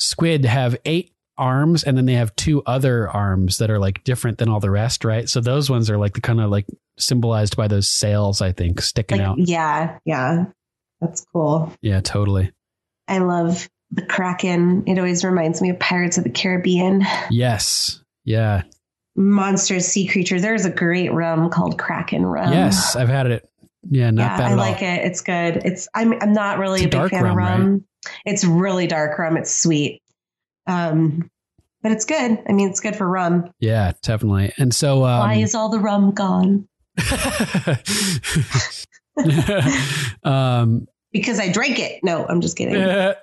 squid 0.00 0.44
have 0.44 0.76
eight 0.84 1.12
arms 1.38 1.84
and 1.84 1.96
then 1.96 2.04
they 2.06 2.14
have 2.14 2.34
two 2.36 2.62
other 2.66 3.08
arms 3.08 3.58
that 3.58 3.70
are 3.70 3.78
like 3.78 4.04
different 4.04 4.38
than 4.38 4.48
all 4.48 4.60
the 4.60 4.70
rest, 4.70 5.04
right? 5.04 5.28
So 5.28 5.40
those 5.40 5.70
ones 5.70 5.88
are 5.90 5.96
like 5.96 6.14
the 6.14 6.20
kind 6.20 6.40
of 6.40 6.50
like 6.50 6.66
symbolized 6.98 7.56
by 7.56 7.68
those 7.68 7.88
sails, 7.88 8.42
I 8.42 8.52
think, 8.52 8.80
sticking 8.82 9.18
like, 9.18 9.26
out. 9.26 9.38
yeah, 9.38 9.98
yeah. 10.04 10.44
That's 11.00 11.24
cool. 11.32 11.72
Yeah, 11.80 12.00
totally. 12.00 12.52
I 13.08 13.18
love 13.18 13.68
the 13.90 14.04
kraken. 14.04 14.84
It 14.86 14.98
always 14.98 15.24
reminds 15.24 15.62
me 15.62 15.70
of 15.70 15.78
Pirates 15.78 16.18
of 16.18 16.24
the 16.24 16.30
Caribbean. 16.30 17.04
Yes. 17.30 18.02
Yeah. 18.24 18.62
Monsters, 19.16 19.86
sea 19.86 20.06
creatures. 20.06 20.42
There's 20.42 20.66
a 20.66 20.70
great 20.70 21.12
rum 21.12 21.50
called 21.50 21.78
Kraken 21.78 22.24
rum. 22.24 22.52
yes, 22.52 22.94
I've 22.96 23.08
had 23.08 23.26
it. 23.26 23.48
Yeah, 23.88 24.10
not 24.10 24.22
yeah, 24.22 24.38
bad 24.38 24.52
I 24.52 24.54
like 24.54 24.82
all. 24.82 24.88
it. 24.88 25.06
It's 25.06 25.20
good. 25.20 25.62
It's 25.64 25.88
I'm 25.94 26.12
I'm 26.20 26.32
not 26.32 26.58
really 26.58 26.84
It's 26.84 26.94
a 26.94 27.00
big 27.00 27.10
fan 27.10 27.24
rum, 27.24 27.30
of 27.30 27.36
rum. 27.36 27.84
It's 28.24 28.44
really 28.44 28.86
dark 28.86 29.18
rum. 29.18 29.36
It's 29.36 29.54
sweet. 29.54 30.02
Um 30.66 31.30
but 31.82 31.92
it's 31.92 32.04
good. 32.04 32.38
I 32.46 32.52
mean, 32.52 32.68
it's 32.68 32.80
good 32.80 32.94
for 32.94 33.08
rum. 33.08 33.50
Yeah, 33.58 33.92
definitely. 34.02 34.52
And 34.58 34.74
so 34.74 35.04
um, 35.04 35.20
Why 35.20 35.34
is 35.36 35.54
all 35.54 35.70
the 35.70 35.78
rum 35.78 36.12
gone? 36.12 36.68
um 40.24 40.86
Because 41.12 41.40
I 41.40 41.50
drank 41.50 41.78
it. 41.78 42.00
No, 42.02 42.26
I'm 42.26 42.40
just 42.40 42.56
kidding. 42.56 42.76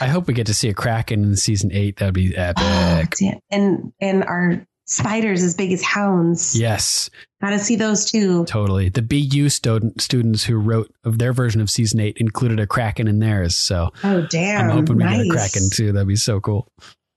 I 0.00 0.08
hope 0.08 0.26
we 0.26 0.34
get 0.34 0.48
to 0.48 0.54
see 0.54 0.68
a 0.68 0.74
Kraken 0.74 1.22
in 1.22 1.36
season 1.36 1.70
eight. 1.72 1.98
That'd 1.98 2.14
be 2.14 2.36
epic. 2.36 3.14
Oh. 3.22 3.40
And 3.50 3.92
and 4.00 4.24
our 4.24 4.66
spiders 4.88 5.42
as 5.42 5.54
big 5.54 5.70
as 5.72 5.82
hounds. 5.82 6.58
yes, 6.58 7.08
Gotta 7.40 7.60
see 7.60 7.76
those 7.76 8.10
too. 8.10 8.44
totally. 8.46 8.88
The 8.88 9.02
BU 9.02 9.48
student, 9.50 10.00
students 10.00 10.42
who 10.42 10.56
wrote 10.56 10.92
of 11.04 11.18
their 11.18 11.32
version 11.32 11.60
of 11.60 11.70
season 11.70 12.00
eight 12.00 12.16
included 12.16 12.58
a 12.58 12.66
Kraken 12.66 13.06
in 13.06 13.20
theirs. 13.20 13.56
So 13.56 13.90
Oh 14.02 14.22
damn. 14.28 14.70
I'm 14.70 14.76
hoping 14.78 14.96
we 14.96 15.04
nice. 15.04 15.18
get 15.22 15.26
a 15.26 15.38
Kraken 15.38 15.70
too. 15.72 15.92
That'd 15.92 16.08
be 16.08 16.16
so 16.16 16.40
cool. 16.40 16.66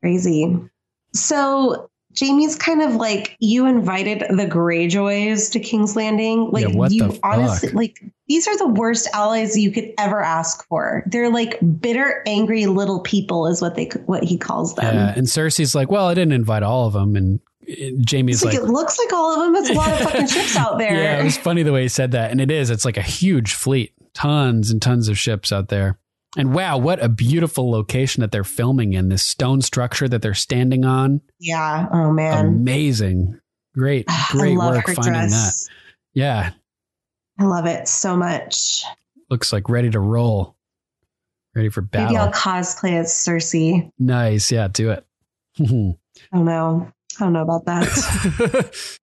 Crazy. 0.01 0.55
So 1.13 1.89
Jaime's 2.19 2.55
kind 2.55 2.81
of 2.81 2.95
like 2.95 3.35
you 3.39 3.65
invited 3.65 4.19
the 4.19 4.45
Greyjoys 4.45 5.51
to 5.53 5.59
King's 5.59 5.95
Landing. 5.95 6.51
Like 6.51 6.67
Yeah, 6.67 6.87
you 6.89 7.19
honestly 7.23 7.69
fuck? 7.69 7.75
like 7.75 8.03
these 8.27 8.47
are 8.47 8.57
the 8.57 8.67
worst 8.67 9.07
allies 9.13 9.57
you 9.57 9.71
could 9.71 9.91
ever 9.97 10.21
ask 10.21 10.67
for. 10.67 11.03
They're 11.07 11.31
like 11.31 11.57
bitter, 11.79 12.21
angry 12.27 12.65
little 12.65 12.99
people, 12.99 13.47
is 13.47 13.61
what 13.61 13.75
they 13.75 13.85
what 14.05 14.23
he 14.23 14.37
calls 14.37 14.75
them. 14.75 14.93
Yeah, 14.93 15.13
and 15.15 15.25
Cersei's 15.27 15.73
like, 15.73 15.89
"Well, 15.89 16.05
I 16.07 16.13
didn't 16.13 16.33
invite 16.33 16.63
all 16.63 16.85
of 16.87 16.93
them," 16.93 17.15
and 17.15 17.39
uh, 17.71 18.03
Jaime's 18.09 18.43
like, 18.43 18.55
like, 18.55 18.63
it 18.63 18.67
looks 18.67 18.97
like 18.99 19.13
all 19.13 19.33
of 19.33 19.39
them. 19.39 19.55
It's 19.55 19.69
a 19.69 19.73
lot 19.73 19.91
of 19.91 19.99
fucking 20.11 20.27
ships 20.27 20.55
out 20.55 20.77
there. 20.77 20.93
Yeah, 20.95 21.19
it 21.19 21.23
was 21.23 21.37
funny 21.37 21.63
the 21.63 21.73
way 21.73 21.83
he 21.83 21.87
said 21.87 22.11
that. 22.11 22.31
And 22.31 22.41
it 22.41 22.51
is. 22.51 22.69
It's 22.69 22.85
like 22.85 22.97
a 22.97 23.01
huge 23.01 23.53
fleet, 23.53 23.93
tons 24.13 24.71
and 24.71 24.81
tons 24.81 25.07
of 25.07 25.17
ships 25.17 25.51
out 25.51 25.69
there. 25.69 25.97
And 26.37 26.53
wow, 26.53 26.77
what 26.77 27.03
a 27.03 27.09
beautiful 27.09 27.69
location 27.69 28.21
that 28.21 28.31
they're 28.31 28.43
filming 28.43 28.93
in. 28.93 29.09
This 29.09 29.25
stone 29.25 29.61
structure 29.61 30.07
that 30.07 30.21
they're 30.21 30.33
standing 30.33 30.85
on. 30.85 31.21
Yeah. 31.39 31.87
Oh 31.91 32.11
man. 32.11 32.45
Amazing. 32.45 33.39
Great, 33.73 34.05
great 34.31 34.57
work 34.57 34.85
finding 34.85 35.13
dress. 35.13 35.65
that. 35.65 35.73
Yeah, 36.13 36.51
I 37.39 37.43
love 37.45 37.65
it 37.65 37.87
so 37.87 38.17
much. 38.17 38.83
looks 39.29 39.53
like 39.53 39.69
ready 39.69 39.89
to 39.89 39.99
roll. 39.99 40.55
Ready 41.55 41.69
for 41.69 41.81
battle. 41.81 42.07
Maybe 42.07 42.17
I'll 42.17 42.31
cosplay 42.31 42.99
as 42.99 43.11
Cersei. 43.11 43.89
Nice. 43.97 44.51
Yeah, 44.51 44.67
do 44.67 44.91
it. 44.91 45.05
I 45.59 45.63
don't 45.65 46.45
know. 46.45 46.91
I 47.19 47.23
don't 47.25 47.33
know 47.33 47.41
about 47.41 47.65
that. 47.65 48.99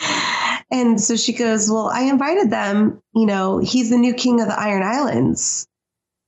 and 0.70 1.00
so 1.00 1.16
she 1.16 1.32
goes, 1.32 1.70
Well, 1.70 1.88
I 1.88 2.02
invited 2.02 2.50
them. 2.50 3.00
You 3.14 3.26
know, 3.26 3.58
he's 3.58 3.90
the 3.90 3.98
new 3.98 4.14
king 4.14 4.40
of 4.40 4.48
the 4.48 4.58
Iron 4.58 4.82
Islands. 4.82 5.66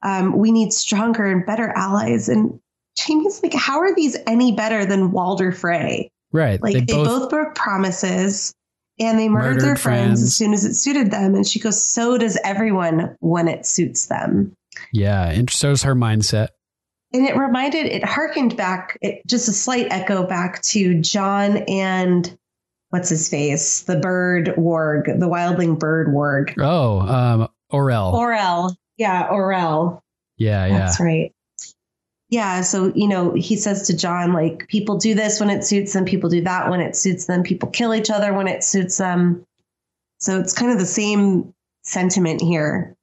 Um, 0.03 0.39
we 0.39 0.53
need 0.53 0.73
stronger 0.73 1.25
and 1.25 1.45
better 1.45 1.69
allies. 1.75 2.29
And 2.29 2.61
Jaime's 2.99 3.43
like, 3.43 3.55
How 3.55 3.81
are 3.81 3.95
these 3.95 4.17
any 4.27 4.53
better 4.53 4.85
than 4.85 5.13
Walder 5.13 5.53
Frey? 5.53 6.11
right. 6.33 6.63
Like, 6.63 6.75
they, 6.75 6.95
both, 6.95 7.31
broke 7.31 7.55
promises 7.55 8.53
and 9.01 9.19
they 9.19 9.29
murdered, 9.29 9.55
Murdered 9.55 9.63
their 9.63 9.77
friends, 9.77 10.21
friends. 10.21 10.23
as 10.23 10.37
soon 10.37 10.53
as 10.53 10.65
it 10.65 10.75
suited 10.75 11.11
them. 11.11 11.35
And 11.35 11.47
she 11.47 11.59
goes, 11.59 11.83
So 11.83 12.19
does 12.19 12.39
everyone 12.45 13.17
when 13.21 13.49
it 13.49 13.67
suits 13.67 14.07
them. 14.07 14.53
yeah, 14.93 15.31
and 15.31 15.51
so's 15.51 15.83
her 15.83 15.95
mindset. 15.95 16.49
And 17.13 17.27
it 17.27 17.37
reminded, 17.37 17.87
it 17.87 18.05
harkened 18.05 18.57
back, 18.57 18.99
it, 19.01 19.27
just 19.27 19.49
a 19.49 19.53
slight 19.53 19.87
echo 19.91 20.27
back 20.27 20.61
to 20.63 21.01
Jon 21.01 21.59
and 21.69 22.39
what's 22.91 23.09
his 23.09 23.29
face? 23.29 23.83
The 23.83 23.97
bird 23.97 24.55
warg, 24.59 25.07
the 25.07 25.29
wildling 25.29 25.79
bird 25.79 26.09
warg. 26.09 26.55
Oh, 26.59 27.01
um, 27.01 27.49
Orell. 27.73 28.13
Orell. 28.13 28.75
Yeah, 28.99 29.29
Orell. 29.29 30.01
yeah, 30.37 30.67
yeah. 30.67 30.79
That's 30.79 31.01
right. 31.01 31.33
Yeah. 32.31 32.61
So, 32.61 32.93
you 32.95 33.09
know, 33.09 33.33
he 33.33 33.57
says 33.57 33.87
to 33.87 33.97
Jon, 33.97 34.35
like, 34.35 34.69
people 34.69 34.99
do 34.99 35.15
this 35.15 35.41
when 35.41 35.49
it 35.49 35.65
suits 35.65 35.95
them, 35.95 36.05
people 36.05 36.29
do 36.29 36.43
that 36.43 36.69
when 36.69 36.81
it 36.81 36.95
suits 36.95 37.25
them, 37.25 37.43
people 37.43 37.71
kill 37.71 37.95
each 37.95 38.11
other 38.11 38.35
when 38.35 38.49
it 38.49 38.63
suits 38.63 38.99
them. 38.99 39.47
So 40.19 40.39
it's 40.39 40.53
kind 40.53 40.71
of 40.71 40.79
the 40.79 40.85
same 40.85 41.55
sentiment 41.85 42.43
here. 42.43 42.95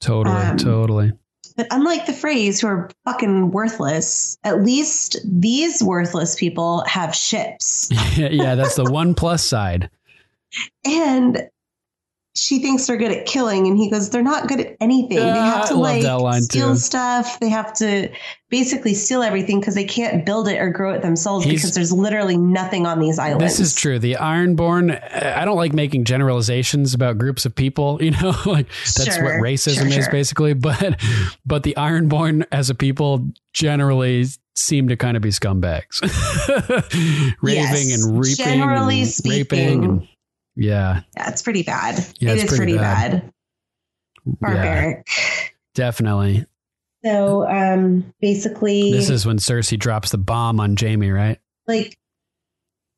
Totally, 0.00 0.36
Um, 0.36 0.58
totally. 0.58 1.12
But 1.56 1.68
unlike 1.70 2.06
the 2.06 2.12
Freys, 2.12 2.60
who 2.60 2.66
are 2.68 2.90
fucking 3.04 3.50
worthless, 3.50 4.38
at 4.44 4.62
least 4.62 5.16
these 5.24 5.82
worthless 5.82 6.34
people 6.34 6.84
have 6.86 7.14
ships. 7.14 7.88
yeah, 8.16 8.54
that's 8.54 8.76
the 8.76 8.84
one 8.84 9.14
plus 9.14 9.44
side. 9.44 9.90
And 10.84 11.48
she 12.36 12.58
thinks 12.60 12.86
they're 12.86 12.96
good 12.96 13.10
at 13.12 13.26
killing, 13.26 13.66
and 13.66 13.76
he 13.78 13.90
goes, 13.90 14.10
"They're 14.10 14.22
not 14.22 14.46
good 14.46 14.60
at 14.60 14.76
anything. 14.80 15.16
they 15.18 15.22
have 15.24 15.62
Ah, 15.62 15.66
to 15.66 15.74
I 15.74 15.76
like 16.14 16.42
steal 16.42 16.70
too. 16.74 16.76
stuff. 16.76 17.40
They 17.40 17.48
have 17.48 17.72
to 17.74 18.10
basically 18.50 18.94
steal 18.94 19.22
everything 19.22 19.58
because 19.58 19.74
they 19.74 19.84
can't 19.84 20.24
build 20.24 20.46
it 20.48 20.58
or 20.60 20.70
grow 20.70 20.92
it 20.92 21.02
themselves 21.02 21.44
He's- 21.44 21.56
because 21.56 21.74
there's 21.74 21.92
literally 21.92 22.36
nothing 22.36 22.86
on 22.86 23.00
these 23.00 23.18
islands." 23.18 23.42
This 23.42 23.60
is 23.60 23.74
true. 23.74 23.98
The 23.98 24.14
Ironborn, 24.20 25.00
I 25.36 25.44
don't 25.44 25.56
like 25.56 25.72
making 25.72 26.04
generalizations 26.04 26.94
about 26.94 27.18
groups 27.18 27.46
of 27.46 27.54
people, 27.54 27.98
you 28.02 28.10
know, 28.12 28.34
like 28.46 28.66
that's 28.96 29.16
Sure, 29.16 29.24
what 29.24 29.32
racism 29.34 29.78
sure, 29.78 29.86
is 29.88 29.94
sure. 29.94 30.10
basically. 30.12 30.52
But, 30.54 31.00
but 31.46 31.62
the 31.62 31.74
Ironborn 31.76 32.44
as 32.52 32.70
a 32.70 32.74
people 32.74 33.26
generally 33.54 34.26
seem 34.54 34.88
to 34.88 34.96
kind 34.96 35.16
of 35.16 35.22
be 35.22 35.30
scumbags, 35.30 36.00
raving 37.42 37.62
Yes, 37.62 37.94
and 38.04 38.18
reaping 38.20 38.44
generally 38.44 39.00
and 39.02 39.10
speaking. 39.10 39.38
raping. 39.38 39.84
And, 39.84 40.08
yeah, 40.56 41.02
Yeah, 41.16 41.30
it's 41.30 41.42
pretty 41.42 41.62
bad. 41.62 41.94
Yeah, 42.18 42.30
it 42.30 42.34
it's 42.34 42.44
is 42.44 42.58
pretty 42.58 42.72
pretty, 42.72 42.78
bad. 42.78 43.12
bad. 43.22 43.32
Barbaric. 44.40 45.06
definitely. 45.74 46.46
So 47.04 47.48
um 47.48 48.12
basically 48.20 48.90
This 48.90 49.10
is 49.10 49.24
when 49.26 49.38
Cersei 49.38 49.78
drops 49.78 50.10
the 50.10 50.18
bomb 50.18 50.58
on 50.60 50.76
Jaime, 50.76 51.10
right? 51.10 51.38
like 51.68 51.96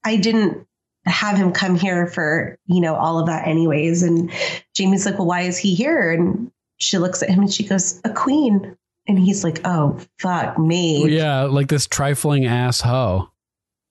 I 0.04 0.16
didn't 0.16 0.66
have 1.04 1.36
him 1.36 1.52
come 1.52 1.74
here 1.74 2.06
for, 2.06 2.58
you 2.66 2.80
know, 2.80 2.94
all 2.94 3.18
of 3.18 3.26
that 3.26 3.46
anyways. 3.46 4.02
And 4.02 4.30
Jaime's 4.76 5.04
like, 5.06 5.18
Well, 5.18 5.26
why 5.26 5.42
is 5.42 5.58
he 5.58 5.74
here? 5.74 6.12
And 6.12 6.50
she 6.78 6.98
looks 6.98 7.22
at 7.22 7.28
him 7.30 7.40
and 7.40 7.52
she 7.52 7.64
goes, 7.66 8.00
A 8.04 8.10
queen. 8.10 8.76
And 9.06 9.18
he's 9.18 9.42
like, 9.42 9.60
Oh, 9.64 9.98
fuck 10.18 10.58
me. 10.58 11.08
Yeah, 11.14 11.42
like 11.44 11.68
this 11.68 11.86
trifling 11.86 12.46
ass 12.46 12.80
hoe. 12.80 13.30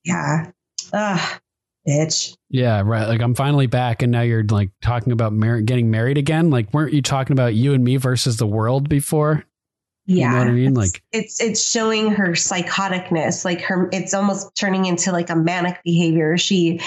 Yeah. 0.04 0.52
Ugh, 0.94 1.42
bitch. 1.88 2.36
Yeah, 2.50 2.82
right. 2.86 3.08
Like 3.08 3.22
I'm 3.22 3.36
finally 3.36 3.68
back, 3.68 4.02
and 4.02 4.12
now 4.12 4.22
you're 4.22 4.44
like 4.44 4.72
talking 4.82 5.12
about 5.14 5.34
mar- 5.34 5.62
getting 5.62 5.90
married 5.92 6.18
again. 6.18 6.50
Like, 6.50 6.74
weren't 6.74 6.94
you 6.94 7.02
talking 7.02 7.34
about 7.34 7.54
you 7.56 7.74
and 7.74 7.84
me 7.84 7.98
versus 7.98 8.38
the 8.38 8.48
world 8.48 8.90
before? 8.90 9.44
Yeah. 10.06 10.26
You 10.26 10.32
know 10.32 10.38
what 10.40 10.48
I 10.48 10.52
mean? 10.52 10.72
It's- 10.72 10.78
Like, 10.94 11.04
it's 11.12 11.42
it's 11.42 11.70
showing 11.72 12.12
her 12.12 12.30
psychoticness 12.30 13.44
like 13.46 13.62
her 13.62 13.90
it's 13.92 14.14
almost 14.14 14.56
turning 14.56 14.86
into 14.86 15.12
like 15.12 15.30
a 15.30 15.36
manic 15.36 15.80
behavior 15.84 16.38
she 16.38 16.80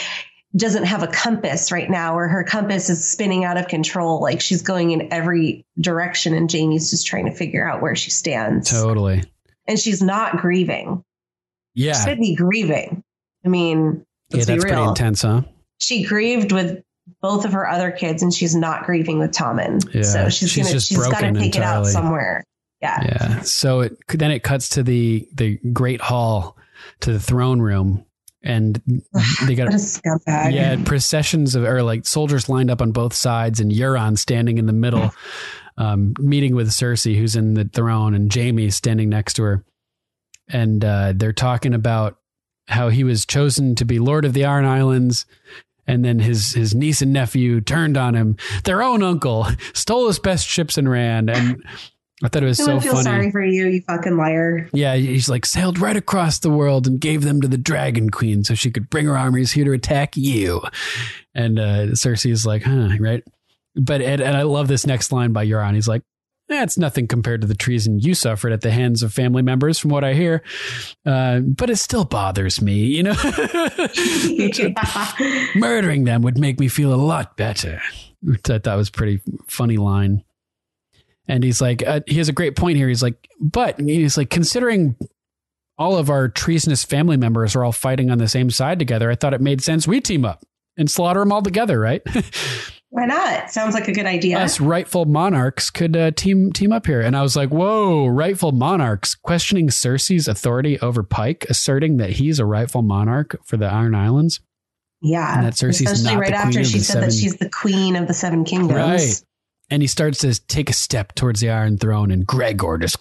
doesn't 0.57 0.85
have 0.85 1.03
a 1.03 1.07
compass 1.07 1.71
right 1.71 1.89
now 1.91 2.17
or 2.17 2.27
her 2.29 2.43
compass 2.43 2.91
is 2.91 3.07
spinning 3.09 3.45
out 3.45 3.57
of 3.57 3.69
control 3.69 4.21
like 4.21 4.41
she's 4.41 4.63
going 4.63 4.91
in 4.91 5.13
every 5.13 5.65
direction 5.81 6.35
and 6.35 6.51
jaime's 6.51 6.91
just 6.91 7.07
trying 7.07 7.25
to 7.27 7.31
figure 7.31 7.69
out 7.69 7.81
where 7.83 7.95
she 7.95 8.11
stands 8.11 8.69
totally. 8.71 9.23
and 9.69 9.79
she's 9.79 10.03
not 10.03 10.39
grieving 10.39 11.05
she 11.77 11.85
Yeah. 11.85 12.05
should 12.05 12.19
be 12.19 12.35
grieving 12.35 13.05
i 13.45 13.49
mean 13.49 14.05
Yeah, 14.31 14.37
let's 14.37 14.47
that's 14.47 14.65
be 14.65 14.71
pretty 14.71 14.83
intense, 14.83 15.23
huh? 15.23 15.43
she 15.79 16.05
grieved 16.05 16.53
with 16.53 16.83
both 17.23 17.45
of 17.45 17.53
her 17.53 17.69
other 17.69 17.91
kids 17.91 18.23
and 18.23 18.33
she's 18.33 18.55
not 18.55 18.85
grieving 18.85 19.19
with 19.19 19.33
Tommen. 19.33 19.83
Yeah, 19.93 20.03
so 20.03 20.29
she's, 20.29 20.51
she's 20.51 20.67
gonna 20.69 20.81
she's 20.81 21.07
got 21.09 21.21
to 21.21 21.33
take 21.33 21.57
it 21.57 21.63
out 21.63 21.87
somewhere 21.87 22.45
yeah 22.81 22.99
Yeah. 23.03 23.41
So 23.43 23.81
it 23.81 23.97
then 24.09 24.31
it 24.31 24.43
cuts 24.43 24.71
to 24.71 24.83
the 24.83 25.29
the 25.35 25.59
great 25.73 26.01
hall 26.01 26.57
to 27.01 27.13
the 27.13 27.21
throne 27.21 27.61
room, 27.61 28.05
and 28.43 28.81
they 29.47 29.55
got 29.55 29.67
what 29.67 29.75
a 29.75 29.79
scumbag 29.79 30.53
yeah 30.53 30.77
processions 30.85 31.55
of 31.55 31.65
or 31.65 31.83
like 31.83 32.07
soldiers 32.07 32.49
lined 32.49 32.71
up 32.71 32.83
on 32.83 32.93
both 32.93 33.15
sides, 33.15 33.61
and 33.61 33.71
Euron 33.71 34.19
standing 34.19 34.59
in 34.59 34.67
the 34.67 34.73
middle, 34.73 35.11
um, 35.79 36.15
meeting 36.19 36.55
with 36.55 36.69
Cersei, 36.71 37.17
who's 37.17 37.37
in 37.37 37.55
the 37.55 37.65
throne, 37.65 38.15
and 38.15 38.33
Jaime 38.33 38.71
standing 38.71 39.09
next 39.09 39.35
to 39.35 39.43
her, 39.43 39.65
and 40.49 40.85
uh, 40.85 41.13
they're 41.15 41.33
talking 41.33 41.75
about 41.75 42.17
how 42.71 42.89
he 42.89 43.05
was 43.05 43.27
chosen 43.27 43.75
to 43.77 43.85
be 43.85 43.99
Lord 43.99 44.25
of 44.25 44.33
the 44.33 44.45
Iron 44.45 44.65
Islands. 44.65 45.27
And 45.87 46.05
then 46.05 46.21
his 46.21 46.55
his 46.55 46.75
niece 46.75 47.03
and 47.03 47.13
nephew 47.13 47.61
turned 47.61 47.97
on 47.97 48.15
him. 48.15 48.37
Their 48.65 48.83
own 48.83 49.03
uncle 49.03 49.47
stole 49.75 50.07
his 50.07 50.21
best 50.21 50.47
ships 50.47 50.79
and 50.79 50.89
ran. 50.89 51.29
And 51.29 51.65
I 52.23 52.29
thought 52.29 52.43
it 52.43 52.47
was 52.47 52.59
so 52.59 52.79
feel 52.79 52.93
funny. 52.93 53.05
sorry 53.05 53.31
for 53.31 53.43
you, 53.43 53.67
you 53.67 53.81
fucking 53.83 54.17
liar. 54.17 54.69
Yeah, 54.73 54.95
he's 54.95 55.29
like 55.29 55.47
sailed 55.47 55.79
right 55.79 55.97
across 55.97 56.39
the 56.39 56.51
world 56.51 56.87
and 56.87 57.01
gave 57.01 57.23
them 57.23 57.41
to 57.41 57.49
the 57.49 57.59
Dragon 57.59 58.11
Queen 58.11 58.45
so 58.45 58.55
she 58.55 58.71
could 58.71 58.91
bring 58.91 59.07
her 59.07 59.17
armies 59.17 59.53
here 59.53 59.65
to 59.65 59.73
attack 59.73 60.17
you. 60.17 60.61
And 61.35 61.59
uh, 61.59 61.87
Cersei 61.93 62.31
is 62.31 62.45
like, 62.45 62.63
huh, 62.63 62.91
right? 63.01 63.25
But 63.75 64.03
and, 64.03 64.21
and 64.21 64.37
I 64.37 64.43
love 64.43 64.69
this 64.69 64.87
next 64.87 65.13
line 65.13 65.33
by 65.33 65.47
Euron. 65.47 65.75
He's 65.75 65.89
like, 65.89 66.03
that's 66.51 66.77
nothing 66.77 67.07
compared 67.07 67.41
to 67.41 67.47
the 67.47 67.55
treason 67.55 67.99
you 67.99 68.15
suffered 68.15 68.53
at 68.53 68.61
the 68.61 68.71
hands 68.71 69.03
of 69.03 69.13
family 69.13 69.43
members, 69.43 69.79
from 69.79 69.91
what 69.91 70.05
I 70.05 70.15
hear. 70.15 70.43
Uh, 71.07 71.41
but 71.41 71.71
it 71.71 71.77
still 71.77 72.05
bothers 72.05 72.61
me, 72.61 72.85
you 72.85 73.03
know. 73.03 73.15
Murdering 75.55 76.05
them 76.05 76.23
would 76.23 76.39
make 76.39 76.61
me 76.61 76.69
feel 76.69 76.93
a 76.93 76.97
lot 76.97 77.37
better. 77.37 77.81
Which 78.23 78.51
I 78.51 78.59
thought 78.59 78.77
was 78.77 78.89
a 78.89 78.93
pretty 78.93 79.21
funny 79.47 79.77
line. 79.77 80.25
And 81.27 81.45
he's 81.45 81.61
like, 81.61 81.87
uh, 81.87 82.01
he 82.07 82.19
has 82.19 82.29
a 82.29 82.33
great 82.33 82.57
point 82.57 82.77
here. 82.77 82.89
He's 82.89 83.03
like, 83.03 83.29
but 83.41 83.79
he's 83.79 84.17
like, 84.17 84.31
considering 84.31 84.97
all 85.79 85.97
of 85.97 86.11
our 86.11 86.29
treasonous 86.29 86.85
family 86.85 87.17
members 87.17 87.55
are 87.55 87.65
all 87.65 87.73
fighting 87.73 88.11
on 88.11 88.19
the 88.19 88.29
same 88.29 88.51
side 88.51 88.79
together, 88.79 89.11
I 89.11 89.15
thought 89.15 89.33
it 89.33 89.41
made 89.41 89.63
sense 89.63 89.87
we 89.87 90.01
team 90.01 90.25
up 90.25 90.45
and 90.81 90.91
slaughter 90.91 91.21
them 91.21 91.31
all 91.31 91.43
together, 91.43 91.79
right? 91.79 92.03
Why 92.93 93.07
not? 93.07 93.53
Sounds 93.53 93.73
like 93.75 93.87
a 93.87 93.93
good 93.93 94.07
idea. 94.07 94.37
Us 94.41 94.59
rightful 94.59 95.05
monarchs 95.05 95.71
could 95.71 95.97
uh, 95.97 96.11
team 96.11 96.53
team 96.53 96.73
up 96.73 96.87
here. 96.87 97.01
And 97.01 97.17
I 97.17 97.23
was 97.23 97.37
like, 97.37 97.51
whoa, 97.51 98.09
rightful 98.09 98.51
monarchs 98.51 99.15
questioning 99.15 99.69
Cersei's 99.69 100.27
authority 100.27 100.81
over 100.81 101.05
Pike, 101.05 101.47
asserting 101.49 101.99
that 101.99 102.11
he's 102.11 102.41
a 102.41 102.45
rightful 102.45 102.83
monarch 102.83 103.39
for 103.45 103.57
the 103.57 103.67
Iron 103.67 103.95
Islands. 103.95 104.41
yeah. 105.03 105.37
and 105.37 105.47
that 105.47 105.53
Cersei's 105.53 105.83
Especially 105.83 106.17
not 106.17 106.21
right 106.21 106.31
the 106.33 106.39
queen 106.39 106.49
after 106.49 106.65
she 106.65 106.81
said 106.81 107.03
that 107.05 107.13
she's 107.13 107.37
the 107.37 107.49
queen 107.49 107.95
of 107.95 108.09
the 108.09 108.15
seven 108.15 108.45
kingdoms. 108.45 108.73
Right. 108.73 109.23
And 109.73 109.83
he 109.83 109.87
starts 109.87 110.19
to 110.21 110.35
take 110.47 110.69
a 110.69 110.73
step 110.73 111.15
towards 111.15 111.41
the 111.41 111.51
Iron 111.51 111.79
Throne, 111.79 112.11
and 112.11 112.27
Gregor 112.27 112.77
just 112.77 112.99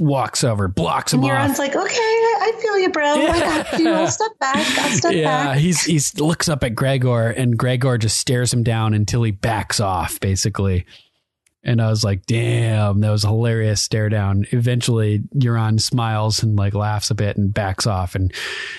walks 0.00 0.44
over, 0.44 0.66
blocks 0.66 1.12
him 1.12 1.22
And 1.22 1.30
off. 1.30 1.50
Euron's 1.50 1.58
like, 1.58 1.76
okay, 1.76 1.98
I 1.98 2.58
feel 2.60 2.78
you, 2.78 2.88
bro. 2.88 3.04
I 3.04 3.40
got 3.40 3.78
you. 3.78 3.90
I'll 3.90 4.08
step 4.08 4.38
back. 4.38 4.56
I'll 4.56 4.90
step 4.90 5.12
yeah, 5.12 5.24
back. 5.24 5.54
Yeah, 5.56 5.60
he's 5.60 5.82
he's 5.84 6.18
looks 6.18 6.48
up 6.48 6.64
at 6.64 6.74
Gregor, 6.74 7.28
and 7.28 7.58
Gregor 7.58 7.98
just 7.98 8.16
stares 8.16 8.52
him 8.52 8.62
down 8.62 8.94
until 8.94 9.22
he 9.22 9.30
backs 9.30 9.78
off, 9.78 10.18
basically. 10.20 10.86
And 11.64 11.80
I 11.80 11.88
was 11.88 12.02
like, 12.02 12.26
"Damn, 12.26 13.00
that 13.00 13.10
was 13.10 13.24
a 13.24 13.28
hilarious 13.28 13.80
stare 13.80 14.08
down." 14.08 14.46
Eventually, 14.50 15.20
Euron 15.36 15.80
smiles 15.80 16.42
and 16.42 16.56
like 16.56 16.74
laughs 16.74 17.10
a 17.10 17.14
bit 17.14 17.36
and 17.36 17.54
backs 17.54 17.86
off, 17.86 18.14
and 18.14 18.32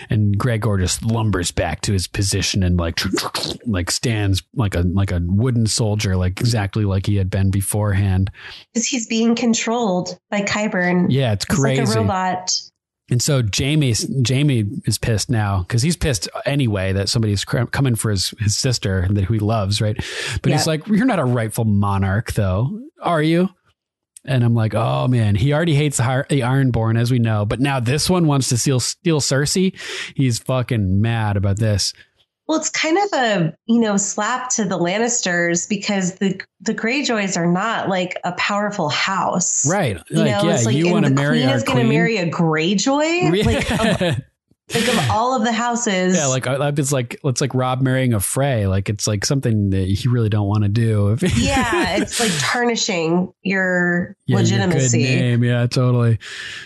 and 0.09 0.37
Gregor 0.37 0.77
just 0.77 1.01
lumbers 1.01 1.51
back 1.51 1.81
to 1.81 1.93
his 1.93 2.07
position 2.07 2.61
and 2.63 2.77
like 2.77 2.99
like 3.65 3.89
stands 3.89 4.43
like 4.55 4.75
a 4.75 4.81
like 4.81 5.11
a 5.11 5.21
wooden 5.23 5.65
soldier, 5.65 6.17
like 6.17 6.39
exactly 6.41 6.83
like 6.83 7.05
he 7.05 7.15
had 7.15 7.29
been 7.29 7.51
beforehand. 7.51 8.29
Because 8.73 8.87
he's 8.87 9.07
being 9.07 9.35
controlled 9.35 10.19
by 10.29 10.41
Qyburn. 10.41 11.07
Yeah, 11.09 11.31
it's 11.33 11.45
crazy. 11.45 11.85
like 11.85 11.95
a 11.95 11.99
robot. 11.99 12.51
And 13.13 13.21
so 13.21 13.43
Jaime 13.55 13.93
Jaime 14.27 14.65
is 14.87 14.97
pissed 14.97 15.29
now 15.29 15.59
because 15.59 15.83
he's 15.83 15.95
pissed 15.95 16.27
anyway 16.47 16.93
that 16.93 17.09
somebody's 17.09 17.45
cr- 17.45 17.65
coming 17.65 17.93
for 17.93 18.09
his, 18.09 18.33
his 18.39 18.57
sister 18.57 19.07
that 19.11 19.25
who 19.25 19.35
he 19.35 19.39
loves, 19.39 19.81
right? 19.81 19.95
But 20.41 20.51
he's 20.51 20.65
like, 20.65 20.87
"You're 20.87 21.05
not 21.05 21.19
a 21.19 21.23
rightful 21.23 21.65
monarch, 21.65 22.33
though, 22.33 22.81
are 22.99 23.21
you?" 23.21 23.49
And 24.25 24.43
I'm 24.43 24.55
like, 24.55 24.73
"Oh 24.73 25.07
man, 25.07 25.35
he 25.35 25.53
already 25.53 25.75
hates 25.75 25.97
the, 25.97 26.25
the 26.27 26.39
Ironborn, 26.39 26.97
as 26.97 27.11
we 27.11 27.19
know, 27.19 27.45
but 27.45 27.59
now 27.59 27.79
this 27.79 28.09
one 28.09 28.25
wants 28.25 28.49
to 28.49 28.57
steal 28.57 28.79
steal 28.79 29.21
Cersei. 29.21 29.79
He's 30.15 30.39
fucking 30.39 30.99
mad 30.99 31.37
about 31.37 31.59
this." 31.59 31.93
Well, 32.47 32.59
it's 32.59 32.69
kind 32.69 32.97
of 32.97 33.09
a 33.13 33.57
you 33.67 33.79
know 33.79 33.97
slap 33.97 34.49
to 34.51 34.65
the 34.65 34.77
Lannisters 34.77 35.67
because 35.67 36.15
the 36.15 36.39
the 36.59 36.73
Greyjoys 36.73 37.37
are 37.37 37.51
not 37.51 37.89
like 37.89 38.19
a 38.23 38.33
powerful 38.33 38.89
house, 38.89 39.69
Right. 39.69 39.97
You 40.09 40.17
Like, 40.17 40.31
know, 40.31 40.49
yeah, 40.49 40.55
it's 40.55 40.65
like 40.65 40.75
you 40.75 40.91
wanna 40.91 41.09
the 41.09 41.15
marry 41.15 41.39
queen 41.41 41.49
is 41.49 41.63
going 41.63 41.79
to 41.79 41.91
marry 41.91 42.17
a 42.17 42.29
Greyjoy. 42.29 43.45
Like, 43.45 44.01
of, 44.01 44.21
like 44.73 44.87
of 44.87 45.09
all 45.11 45.35
of 45.35 45.43
the 45.43 45.51
houses, 45.51 46.15
Yeah, 46.15 46.27
like 46.27 46.45
it's 46.47 46.91
like 46.91 47.19
it's 47.23 47.41
like 47.41 47.53
Robb 47.53 47.81
marrying 47.81 48.13
a 48.13 48.19
Frey. 48.19 48.65
Like 48.65 48.89
it's 48.89 49.07
like 49.07 49.25
something 49.25 49.71
that 49.71 49.87
you 49.87 50.11
really 50.11 50.29
don't 50.29 50.47
want 50.47 50.63
to 50.63 50.69
do. 50.69 51.17
yeah, 51.35 51.97
it's 51.97 52.19
like 52.19 52.31
tarnishing 52.39 53.33
your 53.43 54.15
Yeah, 54.25 54.37
your 54.37 54.43
legitimacy. 54.43 55.03
Good 55.03 55.19
name. 55.19 55.43
Yeah, 55.43 55.67
totally. 55.67 56.17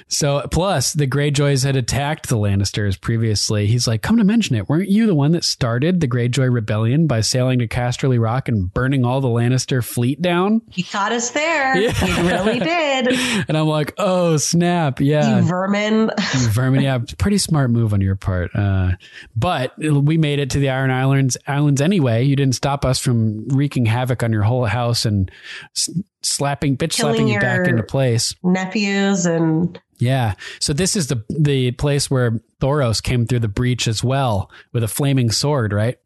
So 0.07 0.45
plus 0.51 0.93
the 0.93 1.07
Greyjoys 1.07 1.63
had 1.63 1.75
attacked 1.75 2.29
the 2.29 2.37
Lannisters 2.37 2.99
previously. 3.01 3.65
He's 3.65 3.87
like, 3.87 4.03
come 4.03 4.17
to 4.17 4.23
mention 4.23 4.55
it, 4.55 4.69
weren't 4.69 4.89
you 4.89 5.07
the 5.07 5.15
one 5.15 5.31
that 5.31 5.43
started 5.43 5.99
the 5.99 6.07
Greyjoy 6.07 6.53
rebellion 6.53 7.07
by 7.07 7.21
sailing 7.21 7.59
to 7.59 7.67
Casterly 7.67 8.21
Rock 8.21 8.47
and 8.47 8.71
burning 8.71 9.05
all 9.05 9.21
the 9.21 9.27
Lannister 9.27 9.83
fleet 9.83 10.21
down? 10.21 10.61
He 10.69 10.83
caught 10.83 11.11
us 11.11 11.31
there. 11.31 11.75
Yeah. 11.77 12.05
You 12.05 12.27
really 12.29 12.59
did. 13.07 13.07
And 13.49 13.57
I'm 13.57 13.67
like, 13.67 13.95
oh 13.97 14.37
snap, 14.37 14.99
yeah. 15.01 15.39
You 15.39 15.43
vermin. 15.45 16.11
You 16.35 16.47
vermin, 16.49 16.81
yeah, 16.81 16.99
pretty 17.17 17.39
smart 17.39 17.71
move 17.71 17.86
move 17.87 17.93
on 17.93 18.01
your 18.01 18.15
part. 18.15 18.51
Uh, 18.53 18.91
but 19.35 19.73
we 19.79 20.17
made 20.17 20.39
it 20.39 20.49
to 20.51 20.59
the 20.59 20.69
Iron 20.69 20.91
Islands 20.91 21.37
islands 21.47 21.81
anyway. 21.81 22.23
You 22.23 22.35
didn't 22.35 22.55
stop 22.55 22.83
us 22.83 22.99
from 22.99 23.47
wreaking 23.47 23.85
havoc 23.85 24.23
on 24.23 24.33
your 24.33 24.43
whole 24.43 24.65
house 24.65 25.05
and 25.05 25.31
s- 25.75 25.89
slapping 26.21 26.75
bitch 26.77 26.97
Killing 26.97 27.15
slapping 27.15 27.27
you 27.33 27.39
back 27.39 27.67
into 27.67 27.83
place. 27.83 28.35
Nephews 28.43 29.25
and 29.25 29.79
Yeah. 29.99 30.33
So 30.59 30.73
this 30.73 30.95
is 30.95 31.07
the 31.07 31.23
the 31.29 31.71
place 31.71 32.11
where 32.11 32.41
Thoros 32.59 33.01
came 33.01 33.25
through 33.25 33.39
the 33.39 33.47
breach 33.47 33.87
as 33.87 34.03
well 34.03 34.51
with 34.73 34.83
a 34.83 34.87
flaming 34.87 35.31
sword, 35.31 35.71
right? 35.71 35.97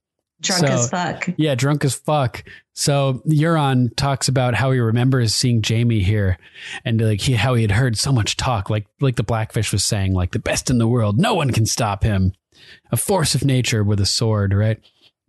Drunk 0.42 0.68
So- 0.68 0.74
as 0.74 0.90
fuck. 0.90 1.30
Yeah, 1.38 1.56
drunk 1.56 1.86
as 1.86 1.95
fuck. 1.95 2.44
So 2.74 3.22
Euron 3.28 3.95
talks 3.95 4.28
about 4.28 4.56
how 4.56 4.72
he 4.72 4.80
remembers 4.80 5.36
seeing 5.36 5.61
Jaime 5.68 6.02
here, 6.02 6.38
and 6.86 7.00
like 7.02 7.22
he, 7.22 7.34
how 7.34 7.53
he 7.53 7.61
had 7.61 7.72
heard 7.72 7.98
so 7.98 8.11
much 8.11 8.38
talk, 8.38 8.70
like 8.70 8.88
like 9.00 9.18
the 9.18 9.24
Blackfish 9.24 9.72
was 9.72 9.84
saying, 9.84 10.14
like 10.14 10.32
the 10.32 10.40
best 10.40 10.70
in 10.70 10.78
the 10.78 10.88
world, 10.88 11.20
no 11.20 11.34
one 11.36 11.52
can 11.52 11.66
stop 11.66 12.03
him, 12.03 12.34
a 12.92 12.98
force 12.98 13.36
of 13.36 13.44
nature 13.45 13.84
with 13.84 14.00
a 14.00 14.06
sword, 14.06 14.53
right? 14.53 14.80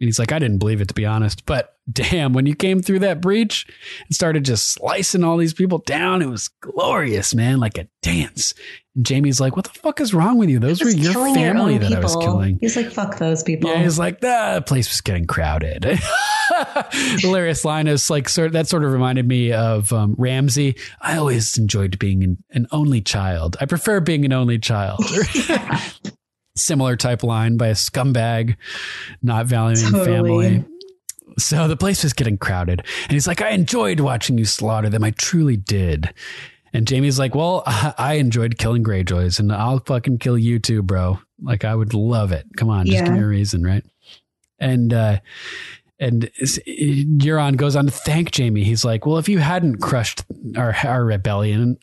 And 0.02 0.08
he's 0.08 0.18
like, 0.18 0.32
I 0.32 0.40
didn't 0.40 0.58
believe 0.58 0.80
it 0.80 0.88
to 0.88 0.94
be 0.94 1.06
honest, 1.06 1.46
but 1.46 1.76
damn, 1.92 2.32
when 2.32 2.44
you 2.44 2.56
came 2.56 2.82
through 2.82 2.98
that 2.98 3.20
breach 3.20 3.68
and 4.04 4.12
started 4.12 4.44
just 4.44 4.72
slicing 4.72 5.22
all 5.22 5.36
these 5.36 5.54
people 5.54 5.78
down, 5.78 6.22
it 6.22 6.28
was 6.28 6.48
glorious, 6.48 7.36
man, 7.36 7.60
like 7.60 7.78
a 7.78 7.86
dance. 8.02 8.52
And 8.96 9.08
Jaime's 9.08 9.40
like, 9.40 9.54
what 9.54 9.64
the 9.64 9.70
fuck 9.70 10.00
is 10.00 10.12
wrong 10.12 10.38
with 10.38 10.50
you? 10.50 10.58
Those 10.58 10.82
were 10.82 10.90
your 10.90 11.12
your 11.12 11.34
family 11.36 11.74
own 11.74 11.80
that 11.82 11.92
I 11.92 12.00
was 12.00 12.16
killing. 12.16 12.58
He's 12.60 12.74
like, 12.74 12.90
fuck 12.90 13.18
those 13.18 13.44
people. 13.44 13.70
Yeah, 13.70 13.80
he's 13.80 13.96
like, 13.96 14.18
"Ah, 14.24 14.56
the 14.56 14.62
place 14.62 14.88
was 14.90 15.00
getting 15.00 15.26
crowded. 15.26 15.84
Hilarious 16.92 17.64
line 17.64 17.86
is 17.86 18.10
like 18.10 18.28
sort 18.28 18.52
that 18.52 18.66
sort 18.66 18.82
of 18.82 18.92
reminded 18.92 19.28
me 19.28 19.52
of 19.52 19.92
um, 19.92 20.16
Ramsay. 20.18 20.76
I 21.00 21.16
always 21.16 21.56
enjoyed 21.56 21.96
being 22.00 22.24
an, 22.24 22.44
an 22.50 22.66
only 22.72 23.00
child. 23.02 23.56
I 23.60 23.66
prefer 23.66 24.00
being 24.00 24.24
an 24.24 24.32
only 24.32 24.58
child. 24.58 25.04
Similar 26.54 26.96
type 26.96 27.22
line 27.22 27.56
by 27.56 27.68
a 27.68 27.74
scumbag, 27.74 28.56
not 29.22 29.46
valuing 29.46 29.90
Totally. 29.90 30.04
family. 30.58 30.64
So 31.38 31.66
the 31.66 31.76
place 31.78 32.02
was 32.02 32.12
getting 32.12 32.36
crowded. 32.36 32.80
And 33.04 33.12
he's 33.12 33.26
like, 33.26 33.40
I 33.40 33.50
enjoyed 33.50 34.00
watching 34.00 34.36
you 34.36 34.44
slaughter 34.44 34.90
them. 34.90 35.02
I 35.02 35.12
truly 35.12 35.56
did. 35.56 36.12
And 36.74 36.88
Jaime's 36.88 37.18
like, 37.18 37.34
Well, 37.34 37.62
I 37.66 38.14
enjoyed 38.14 38.58
killing 38.58 38.84
Greyjoys 38.84 39.40
and 39.40 39.50
I'll 39.52 39.78
fucking 39.80 40.18
kill 40.18 40.36
you 40.36 40.58
too, 40.58 40.82
bro. 40.82 41.18
Like, 41.42 41.64
I 41.64 41.74
would 41.74 41.94
love 41.94 42.32
it. 42.32 42.46
Come 42.56 42.68
on, 42.68 42.84
just 42.86 42.98
Yeah. 42.98 43.04
give 43.04 43.14
me 43.14 43.20
a 43.20 43.26
reason, 43.26 43.62
right? 43.62 43.84
And, 44.58 44.92
uh, 44.92 45.20
and 46.00 46.30
Euron 46.36 47.56
goes 47.56 47.76
on 47.76 47.86
to 47.86 47.92
thank 47.92 48.36
Jaime. 48.36 48.64
He's 48.64 48.84
like, 48.84 49.06
Well, 49.06 49.18
if 49.18 49.28
you 49.28 49.38
hadn't 49.38 49.76
crushed 49.80 50.24
our, 50.56 50.74
our 50.84 51.04
rebellion, 51.04 51.78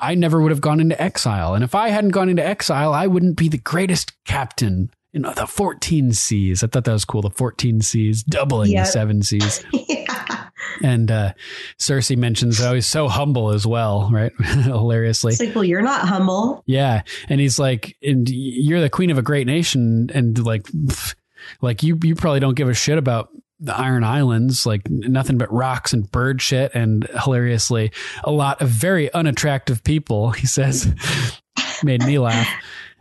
I 0.00 0.14
never 0.14 0.40
would 0.40 0.50
have 0.50 0.60
gone 0.60 0.80
into 0.80 1.00
exile. 1.00 1.54
And 1.54 1.64
if 1.64 1.74
I 1.74 1.88
hadn't 1.88 2.10
gone 2.10 2.28
into 2.28 2.44
exile, 2.44 2.92
I 2.92 3.06
wouldn't 3.06 3.36
be 3.36 3.48
the 3.48 3.58
greatest 3.58 4.12
captain 4.24 4.90
in 5.12 5.22
the 5.22 5.46
14 5.46 6.12
seas. 6.12 6.62
I 6.64 6.66
thought 6.66 6.84
that 6.84 6.92
was 6.92 7.04
cool. 7.04 7.22
The 7.22 7.30
14 7.30 7.80
seas, 7.80 8.22
doubling 8.24 8.72
Yeah. 8.72 8.82
the 8.82 8.86
seven 8.90 9.22
seas. 9.22 9.64
yeah. 9.72 10.48
And 10.82 11.08
uh, 11.10 11.32
Cersei 11.78 12.16
mentions 12.16 12.58
how 12.58 12.74
he's 12.74 12.86
so 12.88 13.06
humble 13.06 13.50
as 13.50 13.64
well, 13.66 14.10
right? 14.12 14.32
Hilariously. 14.42 15.32
It's 15.32 15.40
like, 15.40 15.54
well, 15.54 15.62
you're 15.64 15.82
not 15.82 16.08
humble. 16.08 16.64
Yeah. 16.66 17.02
And 17.28 17.40
he's 17.40 17.58
like, 17.60 17.96
and 18.02 18.28
you're 18.28 18.80
the 18.80 18.90
queen 18.90 19.10
of 19.10 19.18
a 19.18 19.22
great 19.22 19.46
nation. 19.46 20.10
And 20.12 20.36
like, 20.44 20.64
pff, 20.64 21.14
like 21.62 21.82
you, 21.84 21.96
you 22.02 22.16
probably 22.16 22.40
don't 22.40 22.54
give 22.56 22.68
a 22.68 22.74
shit 22.74 22.98
about 22.98 23.28
the 23.64 23.76
Iron 23.76 24.04
Islands, 24.04 24.66
like 24.66 24.88
nothing 24.88 25.38
but 25.38 25.52
rocks 25.52 25.92
and 25.92 26.10
bird 26.10 26.40
shit. 26.42 26.72
And 26.74 27.08
hilariously, 27.24 27.92
a 28.22 28.30
lot 28.30 28.60
of 28.60 28.68
very 28.68 29.12
unattractive 29.12 29.82
people, 29.82 30.30
he 30.32 30.46
says, 30.46 30.92
made 31.82 32.02
me 32.02 32.18
laugh. 32.18 32.48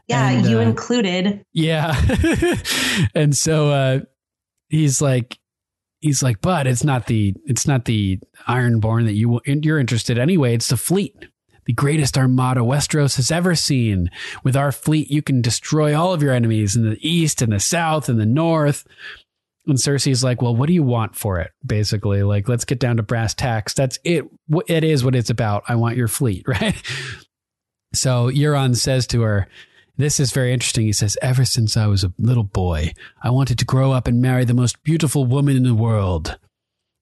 Yeah, 0.08 0.30
And, 0.30 0.46
you 0.46 0.58
uh, 0.58 0.62
included. 0.62 1.46
Yeah. 1.54 1.96
and 3.16 3.36
so 3.36 3.70
uh 3.72 4.00
he's 4.70 5.02
like 5.02 5.38
he's 6.02 6.22
like, 6.22 6.42
but 6.42 6.68
it's 6.68 6.84
not 6.84 7.08
the 7.08 7.34
it's 7.46 7.66
not 7.66 7.86
the 7.86 8.20
Ironborn 8.48 9.06
that 9.06 9.14
you 9.14 9.40
you're 9.46 9.80
interested 9.80 10.18
in 10.18 10.22
anyway, 10.22 10.56
it's 10.56 10.68
the 10.68 10.78
fleet. 10.78 11.16
The 11.66 11.74
greatest 11.74 12.18
armada 12.18 12.60
Westeros 12.60 13.16
has 13.16 13.32
ever 13.32 13.56
seen. 13.56 14.10
With 14.44 14.58
our 14.58 14.74
fleet, 14.74 15.10
you 15.10 15.22
can 15.22 15.42
destroy 15.42 15.98
all 15.98 16.14
of 16.14 16.22
your 16.22 16.34
enemies 16.34 16.76
in 16.76 16.90
the 16.90 16.98
east 17.00 17.42
and 17.42 17.54
the 17.54 17.60
south 17.62 18.10
and 18.10 18.20
the 18.20 18.26
north. 18.26 18.86
And 19.66 19.78
Cersei's 19.78 20.24
like, 20.24 20.42
well, 20.42 20.56
what 20.56 20.68
do 20.68 20.74
you 20.74 20.84
want 20.84 21.16
for 21.16 21.40
it? 21.40 21.52
Basically, 21.66 22.24
like, 22.24 22.50
let's 22.50 22.66
get 22.66 22.80
down 22.80 22.98
to 22.98 23.04
brass 23.04 23.34
tacks. 23.34 23.74
That's 23.74 23.98
it. 24.04 24.26
It 24.68 24.84
is 24.84 25.06
what 25.06 25.16
it's 25.16 25.30
about. 25.30 25.64
I 25.68 25.76
want 25.76 25.96
your 25.96 26.10
fleet, 26.10 26.46
right? 26.48 26.76
So 27.94 28.30
Euron 28.30 28.76
says 28.76 29.08
to 29.08 29.22
her, 29.22 29.48
this 29.96 30.20
is 30.20 30.32
very 30.32 30.54
interesting. 30.54 30.86
He 30.86 30.94
says, 30.94 31.18
Ever 31.22 31.46
since 31.46 31.78
I 31.78 31.86
was 31.86 32.04
a 32.04 32.14
little 32.18 32.44
boy, 32.44 32.94
I 33.22 33.30
wanted 33.30 33.60
to 33.60 33.66
grow 33.66 33.92
up 33.92 34.08
and 34.08 34.22
marry 34.22 34.44
the 34.44 34.54
most 34.54 34.82
beautiful 34.84 35.26
woman 35.26 35.56
in 35.56 35.64
the 35.64 35.76
world. 35.76 36.38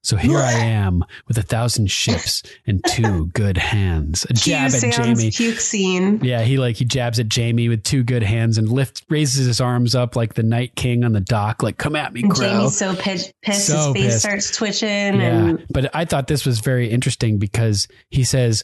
So 0.04 0.18
here 0.18 0.40
I 0.40 0.54
am 0.54 1.06
with 1.28 1.38
a 1.38 1.44
thousand 1.44 1.92
ships 1.92 2.42
and 2.66 2.84
two 2.86 3.28
good 3.34 3.56
hands. 3.58 4.26
A 4.30 4.34
jab 4.34 4.74
at 4.74 4.94
Jaime. 4.96 5.30
puke 5.30 5.60
scene. 5.60 6.20
Yeah, 6.24 6.42
he 6.42 6.58
like 6.58 6.78
he 6.78 6.86
jabs 6.86 7.20
at 7.20 7.32
Jaime 7.32 7.70
with 7.70 7.84
two 7.84 8.02
good 8.04 8.24
hands 8.24 8.58
and 8.58 8.68
lifts 8.68 9.04
raises 9.10 9.46
his 9.46 9.62
arms 9.62 9.94
up 9.94 10.16
like 10.16 10.34
the 10.34 10.42
Night 10.44 10.76
King 10.76 11.04
on 11.04 11.12
the 11.14 11.20
dock, 11.20 11.62
like 11.62 11.78
come 11.78 11.96
at 11.96 12.14
me, 12.14 12.24
Crow. 12.28 12.48
Jaime's 12.62 12.78
so 12.78 12.96
pissed, 12.96 13.32
pissed 13.44 13.68
So 13.68 13.94
his 13.94 13.94
face 13.94 14.04
pissed. 14.06 14.20
starts 14.22 14.56
twitching. 14.58 14.88
Yeah, 14.90 15.46
And 15.50 15.66
but 15.70 15.96
I 15.96 16.06
thought 16.06 16.28
this 16.28 16.46
was 16.48 16.60
very 16.62 16.90
interesting 16.90 17.38
because 17.38 17.88
he 18.10 18.24
says, 18.24 18.64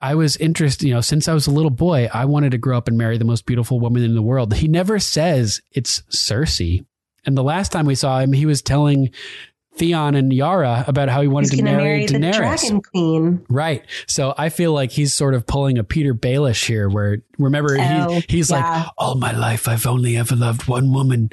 I 0.00 0.16
was 0.16 0.36
interested, 0.38 0.86
you 0.88 0.94
know, 0.94 1.00
since 1.00 1.28
I 1.28 1.34
was 1.34 1.46
a 1.46 1.52
little 1.52 1.70
boy, 1.70 2.08
I 2.12 2.24
wanted 2.24 2.50
to 2.50 2.58
grow 2.58 2.76
up 2.76 2.88
and 2.88 2.98
marry 2.98 3.16
the 3.16 3.24
most 3.24 3.46
beautiful 3.46 3.78
woman 3.80 4.02
in 4.02 4.14
the 4.16 4.22
world. 4.22 4.54
He 4.54 4.66
never 4.68 4.98
says 4.98 5.60
it's 5.72 6.02
Cersei. 6.10 6.84
And 7.24 7.36
the 7.36 7.42
last 7.44 7.70
time 7.72 7.86
we 7.86 7.94
saw 7.94 8.18
him, 8.20 8.32
he 8.32 8.46
was 8.46 8.60
telling 8.62 9.10
Theon 9.78 10.14
and 10.14 10.32
Yara 10.32 10.84
about 10.86 11.08
how 11.08 11.22
he 11.22 11.28
wanted 11.28 11.50
to 11.52 11.62
marry, 11.62 11.82
marry 11.82 12.06
the 12.06 12.14
Daenerys. 12.14 12.36
Dragon 12.36 12.82
Queen. 12.82 13.46
Right. 13.48 13.84
So 14.06 14.34
I 14.36 14.48
feel 14.48 14.72
like 14.72 14.90
he's 14.90 15.14
sort 15.14 15.34
of 15.34 15.46
pulling 15.46 15.78
a 15.78 15.84
Petyr 15.84 16.12
Baelish 16.18 16.66
here, 16.66 16.88
where 16.88 17.18
remember 17.38 17.76
Oh, 17.78 18.20
he, 18.20 18.24
he's 18.28 18.50
yeah. 18.50 18.56
like, 18.84 18.88
all 18.98 19.14
my 19.16 19.32
life 19.32 19.68
I've 19.68 19.86
only 19.86 20.16
ever 20.16 20.34
loved 20.36 20.68
one 20.68 20.92
woman, 20.92 21.30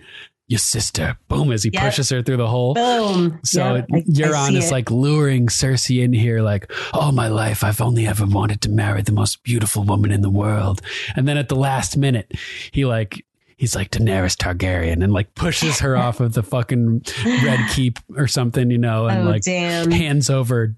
your 0.48 0.60
sister. 0.60 1.18
Boom, 1.28 1.52
as 1.52 1.64
he 1.64 1.72
Yep. 1.74 1.82
pushes 1.84 2.10
her 2.12 2.22
through 2.22 2.38
the 2.38 2.48
hole. 2.48 2.76
Boom. 2.76 3.40
So 3.44 3.76
Yep, 3.76 3.88
Euron 4.10 4.56
is 4.56 4.70
it. 4.70 4.72
like 4.72 4.92
luring 4.92 5.48
Cersei 5.48 6.04
in 6.04 6.14
here, 6.14 6.42
like, 6.42 6.72
all 6.94 7.12
my 7.12 7.28
life 7.30 7.64
I've 7.64 7.82
only 7.82 8.06
ever 8.06 8.26
wanted 8.28 8.62
to 8.62 8.70
marry 8.70 9.02
the 9.02 9.12
most 9.12 9.42
beautiful 9.44 9.84
woman 9.84 10.12
in 10.12 10.22
the 10.22 10.30
world. 10.30 10.82
And 11.16 11.28
then 11.28 11.38
at 11.38 11.50
the 11.50 11.56
last 11.56 11.98
minute, 11.98 12.32
he 12.72 12.86
like, 12.86 13.26
he's 13.58 13.76
like 13.76 13.92
Daenerys 13.92 14.36
Targaryen 14.36 15.04
and 15.04 15.12
like 15.14 15.34
pushes 15.36 15.80
her 15.80 15.96
off 15.98 16.20
of 16.20 16.34
the 16.34 16.44
fucking 16.44 17.04
Red 17.26 17.60
Keep 17.72 18.00
or 18.18 18.28
something, 18.28 18.70
you 18.72 18.78
know, 18.78 19.08
and 19.08 19.28
Oh, 19.28 19.32
like 19.32 19.44
damn. 19.44 19.92
hands 19.92 20.30
over 20.30 20.76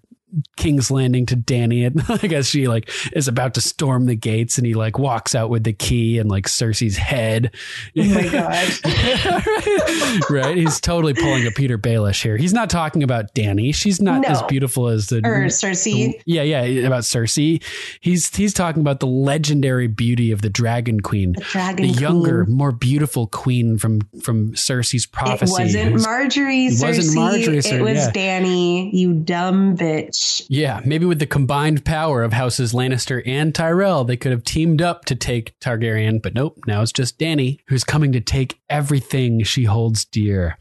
King's 0.56 0.90
Landing 0.92 1.26
to 1.28 1.36
Dany. 1.38 1.86
And 1.88 2.04
I 2.22 2.28
guess 2.28 2.48
she 2.48 2.68
like 2.68 2.90
is 3.14 3.28
about 3.28 3.54
to 3.56 3.62
storm 3.62 4.06
the 4.06 4.16
gates 4.16 4.58
and 4.58 4.66
he 4.68 4.74
like 4.74 4.98
walks 5.00 5.36
out 5.36 5.50
with 5.50 5.64
the 5.64 5.74
key 5.74 6.18
and 6.18 6.30
like 6.30 6.46
Cersei's 6.48 6.98
head. 6.98 7.54
Oh 7.98 8.04
my 8.04 8.28
God. 8.32 8.68
right? 8.86 10.30
right? 10.30 10.58
He's 10.58 10.80
totally 10.80 11.14
pulling 11.14 11.46
a 11.46 11.52
Petyr 11.52 11.78
Baelish 11.78 12.22
here. 12.24 12.38
He's 12.38 12.54
not 12.54 12.70
talking 12.70 13.04
about 13.04 13.34
Dany. 13.36 13.74
She's 13.74 14.02
not 14.02 14.22
No. 14.22 14.30
as 14.30 14.42
beautiful 14.44 14.88
as 14.88 15.08
the 15.08 15.18
Or 15.18 15.46
Cersei. 15.46 16.22
yeah, 16.26 16.42
yeah, 16.44 16.62
about 16.88 17.04
Cersei. 17.04 17.62
He's 18.02 18.34
he's 18.36 18.54
talking 18.54 18.82
about 18.82 19.00
the 19.00 19.08
legendary 19.08 19.88
beauty 19.88 20.32
of 20.32 20.42
the 20.42 20.50
Dragon 20.50 21.00
Queen, 21.00 21.34
The 21.34 21.42
Dragon 21.42 21.88
the 21.88 21.94
younger, 21.94 22.46
Queen. 22.46 22.58
more 22.58 22.72
beautiful 22.72 23.28
queen 23.28 23.78
from 23.78 24.02
from 24.22 24.54
Cersei's 24.54 25.06
prophecy. 25.06 25.64
It 25.64 25.92
wasn't 25.94 25.96
Margaery, 25.96 26.68
It 26.68 26.82
wasn't 26.82 27.18
Cersei. 27.18 27.46
Margaery, 27.46 27.74
it 27.74 27.82
was 27.82 27.98
yeah. 27.98 28.12
Dany, 28.12 28.94
you 28.94 29.14
dumb 29.14 29.76
bitch. 29.78 30.27
Yeah, 30.50 30.82
maybe 30.86 31.06
with 31.06 31.20
the 31.20 31.26
combined 31.26 31.86
power 31.86 32.24
of 32.24 32.34
houses 32.34 32.74
Lannister 32.74 33.22
and 33.26 33.54
Tyrell, 33.54 34.04
they 34.04 34.18
could 34.18 34.32
have 34.32 34.44
teamed 34.44 34.82
up 34.82 35.06
to 35.06 35.16
take 35.16 35.60
Targaryen, 35.60 36.22
but 36.22 36.34
nope, 36.34 36.58
now 36.68 36.82
it's 36.82 36.92
just 36.92 37.20
Dany 37.20 37.60
who's 37.68 37.84
coming 37.84 38.12
to 38.14 38.22
take 38.22 38.60
everything 38.70 39.44
she 39.44 39.66
holds 39.66 40.06
dear. 40.06 40.58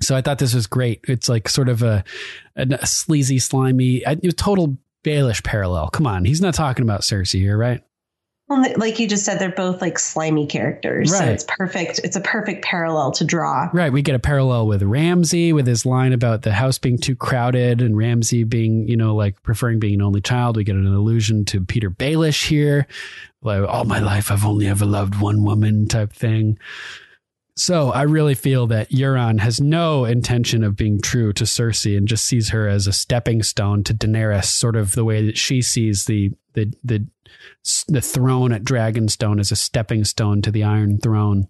So 0.00 0.14
I 0.14 0.20
thought 0.20 0.38
this 0.38 0.54
was 0.54 0.66
great. 0.66 1.00
It's 1.08 1.28
like 1.28 1.48
sort 1.48 1.68
of 1.68 1.82
a, 1.82 2.04
a 2.56 2.86
sleazy, 2.86 3.38
slimy, 3.38 4.02
a, 4.02 4.16
total 4.32 4.76
Baelish 5.04 5.42
parallel. 5.42 5.88
Come 5.88 6.06
on, 6.06 6.24
he's 6.24 6.40
not 6.40 6.54
talking 6.54 6.82
about 6.82 7.02
Cersei 7.02 7.40
here, 7.40 7.56
right? 7.56 7.82
Well, 8.48 8.64
like 8.76 9.00
you 9.00 9.08
just 9.08 9.24
said, 9.24 9.40
they're 9.40 9.50
both 9.50 9.80
like 9.80 9.98
slimy 9.98 10.46
characters. 10.46 11.16
So 11.16 11.24
it's 11.24 11.42
perfect. 11.42 11.98
It's 12.04 12.14
a 12.14 12.20
perfect 12.20 12.64
parallel 12.64 13.10
to 13.12 13.24
draw. 13.24 13.68
Right. 13.72 13.92
We 13.92 14.02
get 14.02 14.14
a 14.14 14.20
parallel 14.20 14.68
with 14.68 14.84
Ramsay 14.84 15.52
with 15.52 15.66
his 15.66 15.84
line 15.84 16.12
about 16.12 16.42
the 16.42 16.52
house 16.52 16.78
being 16.78 16.96
too 16.96 17.16
crowded 17.16 17.82
and 17.82 17.96
Ramsay 17.96 18.44
being, 18.44 18.88
you 18.88 18.96
know, 18.96 19.16
like 19.16 19.42
preferring 19.42 19.80
being 19.80 19.94
an 19.94 20.02
only 20.02 20.20
child. 20.20 20.56
We 20.56 20.62
get 20.62 20.76
an 20.76 20.86
allusion 20.86 21.44
to 21.46 21.60
Petyr 21.60 21.94
Baelish 21.94 22.46
here. 22.46 22.86
Like, 23.42 23.68
all 23.68 23.84
my 23.84 23.98
life, 23.98 24.30
I've 24.30 24.44
only 24.44 24.68
ever 24.68 24.86
loved 24.86 25.20
one 25.20 25.42
woman 25.42 25.88
type 25.88 26.12
thing. 26.12 26.56
So 27.56 27.90
I 27.90 28.02
really 28.02 28.34
feel 28.34 28.66
that 28.68 28.90
Euron 28.90 29.40
has 29.40 29.60
no 29.60 30.04
intention 30.04 30.62
of 30.62 30.76
being 30.76 31.00
true 31.00 31.32
to 31.32 31.44
Cersei 31.44 31.96
and 31.96 32.06
just 32.06 32.26
sees 32.26 32.50
her 32.50 32.68
as 32.68 32.86
a 32.86 32.92
stepping 32.92 33.42
stone 33.42 33.82
to 33.84 33.94
Daenerys, 33.94 34.44
sort 34.44 34.76
of 34.76 34.92
the 34.92 35.04
way 35.04 35.24
that 35.26 35.38
she 35.38 35.62
sees 35.62 36.04
the 36.04 36.32
the 36.52 36.72
the 36.84 37.06
the 37.88 38.00
throne 38.00 38.52
at 38.52 38.64
Dragonstone 38.64 39.40
as 39.40 39.50
a 39.52 39.56
stepping 39.56 40.04
stone 40.04 40.42
to 40.42 40.50
the 40.50 40.64
Iron 40.64 40.98
Throne. 40.98 41.48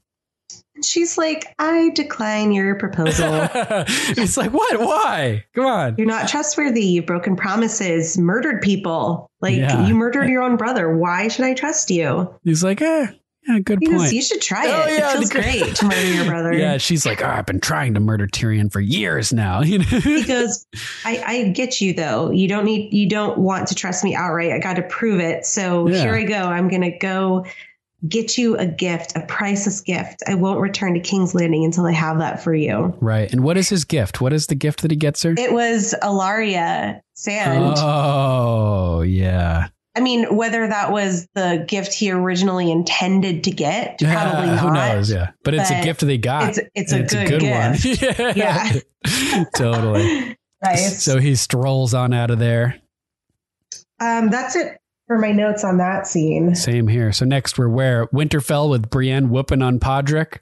She's 0.85 1.17
like, 1.17 1.47
I 1.59 1.91
decline 1.95 2.53
your 2.53 2.75
proposal. 2.75 3.49
it's 3.55 4.37
like, 4.37 4.53
what? 4.53 4.79
Why? 4.79 5.45
Come 5.55 5.65
on. 5.67 5.95
You're 5.97 6.07
not 6.07 6.29
trustworthy. 6.29 6.85
You've 6.85 7.07
broken 7.07 7.35
promises, 7.35 8.19
murdered 8.19 8.61
people. 8.61 9.31
Like 9.41 9.57
Yeah. 9.57 9.87
you 9.87 9.95
murdered 9.95 10.29
your 10.29 10.43
own 10.43 10.57
brother. 10.57 10.95
Why 10.95 11.29
should 11.29 11.47
I 11.47 11.55
trust 11.55 11.91
you? 11.91 12.35
He's 12.45 12.63
like, 12.63 12.83
eh, 12.83 13.07
yeah, 13.49 13.59
good 13.61 13.79
He 13.81 13.87
point. 13.87 13.99
goes, 14.01 14.13
you 14.13 14.23
should 14.23 14.41
try 14.43 14.67
oh, 14.67 14.81
it. 14.81 14.85
Oh, 14.85 14.89
yeah, 14.89 15.11
it 15.11 15.13
feels 15.13 15.31
great 15.31 15.77
to 15.77 15.85
murder 15.87 16.05
your 16.13 16.25
brother. 16.29 16.53
Yeah, 16.53 16.79
she's 16.79 17.07
like, 17.07 17.23
oh, 17.23 17.27
I've 17.29 17.47
been 17.47 17.61
trying 17.61 17.95
to 17.95 18.01
murder 18.01 18.27
Tyrion 18.27 18.71
for 18.73 18.81
years 18.81 19.33
now. 19.33 19.61
You 19.67 19.79
know? 19.79 19.85
he 19.85 20.25
goes, 20.25 20.67
I, 21.05 21.23
I 21.27 21.49
get 21.51 21.81
you 21.81 21.93
though. 21.95 22.31
You 22.31 22.49
don't 22.49 22.65
need 22.65 22.93
you 22.93 23.09
don't 23.09 23.39
want 23.39 23.69
to 23.69 23.75
trust 23.75 24.05
me 24.05 24.15
outright. 24.15 24.53
I 24.53 24.59
got 24.59 24.75
to 24.77 24.83
prove 24.83 25.21
it. 25.21 25.45
So 25.47 25.89
Yeah. 25.89 26.01
here 26.01 26.15
I 26.15 26.25
go. 26.25 26.37
I'm 26.45 26.69
gonna 26.69 26.97
go 26.99 27.47
get 28.07 28.37
you 28.39 28.57
a 28.59 28.67
gift, 28.67 29.17
a 29.17 29.21
priceless 29.23 29.81
gift. 29.81 30.23
I 30.29 30.35
won't 30.35 30.61
return 30.61 30.95
to 30.95 31.01
King's 31.01 31.35
Landing 31.35 31.65
until 31.65 31.87
I 31.87 31.93
have 31.93 32.19
that 32.19 32.43
for 32.45 32.55
you. 32.55 32.95
right. 33.01 33.33
And 33.33 33.43
what 33.43 33.57
is 33.57 33.69
his 33.71 33.85
gift? 33.85 34.21
What 34.21 34.33
is 34.33 34.47
the 34.49 34.55
gift 34.55 34.83
that 34.83 34.91
he 34.91 34.97
gets 34.97 35.23
her? 35.25 35.35
It 35.37 35.53
was 35.53 35.95
Ellaria 36.03 37.01
Sand. 37.15 37.75
Oh, 37.79 39.01
yeah. 39.01 39.69
I 39.97 40.01
mean, 40.01 40.37
whether 40.37 40.69
that 40.69 40.93
was 40.93 41.27
the 41.35 41.65
gift 41.67 41.95
he 41.95 42.11
originally 42.11 42.71
intended 42.71 43.45
to 43.45 43.51
get, 43.51 43.99
probably 43.99 44.47
not. 44.47 44.59
Who 44.59 44.73
knows? 44.73 45.11
Yeah. 45.11 45.31
But 45.43 45.55
it's 45.55 45.71
a 45.71 45.83
gift 45.83 46.03
they 46.03 46.19
got. 46.19 46.51
it's- 46.51 46.69
it's 46.75 46.93
a 46.93 46.99
And 47.21 47.29
good 47.29 47.41
gift. 47.41 48.09
one. 48.19 48.37
Yeah. 48.37 49.45
totally. 49.57 50.37
Nice. 50.63 51.03
So 51.05 51.21
he 51.21 51.35
strolls 51.35 51.93
on 51.93 52.15
out 52.15 52.31
of 52.31 52.39
there. 52.39 52.81
Um, 54.01 54.31
that's 54.31 54.57
it 54.57 54.79
for 55.07 55.19
my 55.19 55.31
notes 55.31 55.63
on 55.65 55.77
that 55.79 56.07
scene. 56.07 56.55
Same 56.55 56.89
here. 56.89 57.13
So 57.13 57.25
next 57.27 57.59
we're 57.59 57.69
where? 57.69 58.07
Winterfell 58.09 58.71
with 58.71 58.89
Brienne 58.89 59.29
whooping 59.29 59.61
on 59.63 59.79
Podrick. 59.79 60.39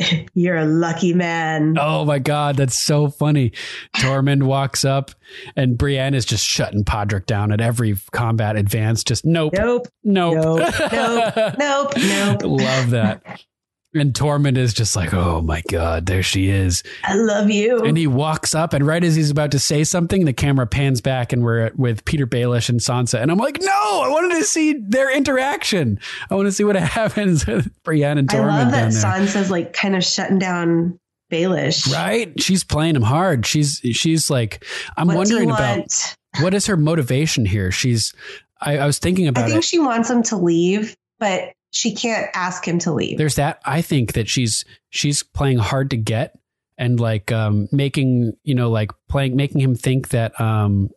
You're 0.34 0.56
a 0.56 0.64
lucky 0.64 1.14
man. 1.14 1.76
Oh 1.78 2.04
my 2.04 2.18
God, 2.18 2.56
that's 2.56 2.78
so 2.78 3.08
funny. 3.08 3.52
Tormund 3.96 4.42
walks 4.42 4.84
up 4.84 5.10
and 5.56 5.76
Brienne 5.76 6.14
is 6.14 6.24
just 6.24 6.46
shutting 6.46 6.84
Podrick 6.84 7.26
down 7.26 7.52
at 7.52 7.60
every 7.60 7.96
combat 8.12 8.56
advance. 8.56 9.04
Just 9.04 9.24
nope. 9.24 9.52
Nope. 9.54 9.88
Nope. 10.04 10.34
Nope. 10.34 10.74
Nope. 10.92 11.54
Nope. 11.58 11.92
Nope. 11.96 12.42
Love 12.44 12.90
that. 12.90 13.44
And 13.92 14.14
Tormund 14.14 14.56
is 14.56 14.72
just 14.72 14.94
like, 14.94 15.12
oh 15.12 15.40
my 15.40 15.62
God, 15.68 16.06
there 16.06 16.22
she 16.22 16.48
is. 16.48 16.84
I 17.02 17.14
love 17.14 17.50
you. 17.50 17.80
And 17.80 17.96
he 17.96 18.06
walks 18.06 18.54
up, 18.54 18.72
and 18.72 18.86
right 18.86 19.02
as 19.02 19.16
he's 19.16 19.30
about 19.30 19.50
to 19.50 19.58
say 19.58 19.82
something, 19.82 20.26
the 20.26 20.32
camera 20.32 20.66
pans 20.66 21.00
back, 21.00 21.32
and 21.32 21.42
we're 21.42 21.72
with 21.74 22.04
Petyr 22.04 22.26
Baelish 22.26 22.68
and 22.68 22.78
Sansa. 22.78 23.20
And 23.20 23.32
I'm 23.32 23.38
like, 23.38 23.58
no, 23.60 24.02
I 24.04 24.08
wanted 24.08 24.36
to 24.38 24.44
see 24.44 24.74
their 24.74 25.14
interaction. 25.14 25.98
I 26.30 26.36
want 26.36 26.46
to 26.46 26.52
see 26.52 26.62
what 26.62 26.76
happens 26.76 27.46
with 27.46 27.68
Brienne 27.82 28.18
and 28.18 28.28
Tormund. 28.28 28.50
I 28.50 28.62
Tormund 28.62 28.62
love 28.62 28.72
that. 28.72 28.92
Sansa's 28.92 29.50
like 29.50 29.72
kind 29.72 29.96
of 29.96 30.04
shutting 30.04 30.38
down 30.38 30.98
Baelish. 31.30 31.92
Right? 31.92 32.32
She's 32.40 32.62
playing 32.62 32.94
him 32.94 33.02
hard. 33.02 33.44
She's 33.44 33.80
she's 33.92 34.30
like, 34.30 34.64
I'm 34.96 35.08
What 35.08 35.16
wondering 35.16 35.50
about 35.50 36.14
what 36.40 36.54
is 36.54 36.66
her 36.66 36.76
motivation 36.76 37.44
here. 37.44 37.72
She's, 37.72 38.12
I, 38.60 38.78
I 38.78 38.86
was 38.86 39.00
thinking 39.00 39.26
about 39.26 39.44
I 39.44 39.48
think 39.48 39.58
it. 39.58 39.64
she 39.64 39.80
wants 39.80 40.08
him 40.08 40.22
to 40.24 40.36
leave, 40.36 40.96
but 41.18 41.54
she 41.70 41.94
can't 41.94 42.26
ask 42.34 42.66
him 42.66 42.78
to 42.80 42.92
leave. 42.92 43.18
There's 43.18 43.36
that. 43.36 43.60
I 43.64 43.82
think 43.82 44.14
that 44.14 44.28
she's 44.28 44.64
she's 44.90 45.22
playing 45.22 45.58
hard 45.58 45.90
to 45.90 45.96
get 45.96 46.38
and 46.78 46.98
like 46.98 47.30
um 47.32 47.68
making 47.72 48.32
you 48.42 48.54
know 48.54 48.70
like 48.70 48.90
playing 49.08 49.36
making 49.36 49.60
him 49.60 49.74
think 49.74 50.08
that 50.08 50.38
um 50.40 50.90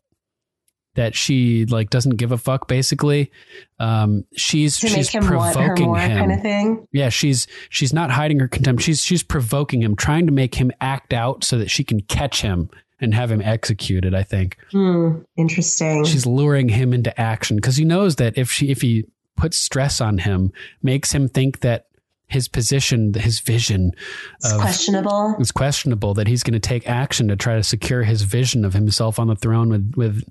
that 0.95 1.15
she 1.15 1.65
like 1.65 1.89
doesn't 1.89 2.17
give 2.17 2.31
a 2.31 2.37
fuck 2.37 2.67
basically 2.67 3.31
um 3.79 4.23
she's 4.35 4.77
to 4.79 4.87
she's 4.87 5.09
him 5.09 5.23
provoking 5.23 5.95
him 5.95 6.17
kind 6.19 6.31
of 6.31 6.41
thing. 6.41 6.87
yeah 6.91 7.09
she's 7.09 7.47
she's 7.69 7.91
not 7.91 8.11
hiding 8.11 8.39
her 8.39 8.47
contempt 8.47 8.81
she's 8.83 9.01
she's 9.03 9.23
provoking 9.23 9.81
him 9.81 9.95
trying 9.95 10.27
to 10.27 10.31
make 10.31 10.53
him 10.55 10.71
act 10.81 11.11
out 11.11 11.43
so 11.43 11.57
that 11.57 11.71
she 11.71 11.83
can 11.83 11.99
catch 12.01 12.41
him 12.41 12.69
and 13.01 13.15
have 13.15 13.31
him 13.31 13.41
executed 13.41 14.13
i 14.13 14.21
think 14.21 14.55
Hmm. 14.71 15.21
Interesting. 15.35 16.05
she's 16.05 16.27
luring 16.27 16.69
him 16.69 16.93
into 16.93 17.19
action 17.19 17.55
because 17.55 17.75
he 17.75 17.85
knows 17.85 18.17
that 18.17 18.37
if 18.37 18.51
she 18.51 18.69
if 18.69 18.81
he 18.81 19.05
puts 19.35 19.57
stress 19.57 19.99
on 20.01 20.17
him 20.19 20.51
makes 20.81 21.11
him 21.11 21.27
think 21.27 21.59
that 21.61 21.87
his 22.27 22.47
position 22.47 23.13
his 23.13 23.39
vision 23.41 23.91
it's 24.37 24.51
of 24.53 24.59
questionable. 24.61 25.35
is 25.39 25.51
questionable 25.51 26.13
that 26.15 26.27
he's 26.27 26.41
going 26.41 26.53
to 26.53 26.59
take 26.59 26.87
action 26.89 27.27
to 27.27 27.35
try 27.35 27.55
to 27.55 27.63
secure 27.63 28.03
his 28.03 28.23
vision 28.23 28.65
of 28.65 28.73
himself 28.73 29.19
on 29.19 29.27
the 29.27 29.35
throne 29.35 29.69
with 29.69 29.93
with 29.95 30.23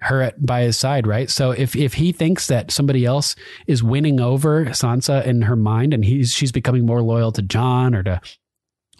her 0.00 0.22
at, 0.22 0.44
by 0.44 0.62
his 0.62 0.78
side 0.78 1.06
right 1.06 1.28
so 1.30 1.50
if 1.50 1.74
if 1.76 1.94
he 1.94 2.12
thinks 2.12 2.46
that 2.46 2.70
somebody 2.70 3.04
else 3.04 3.34
is 3.66 3.82
winning 3.82 4.20
over 4.20 4.66
Sansa 4.66 5.24
in 5.26 5.42
her 5.42 5.56
mind 5.56 5.92
and 5.92 6.04
he's 6.04 6.32
she's 6.32 6.52
becoming 6.52 6.86
more 6.86 7.02
loyal 7.02 7.32
to 7.32 7.42
Jon 7.42 7.94
or 7.94 8.02
to 8.04 8.20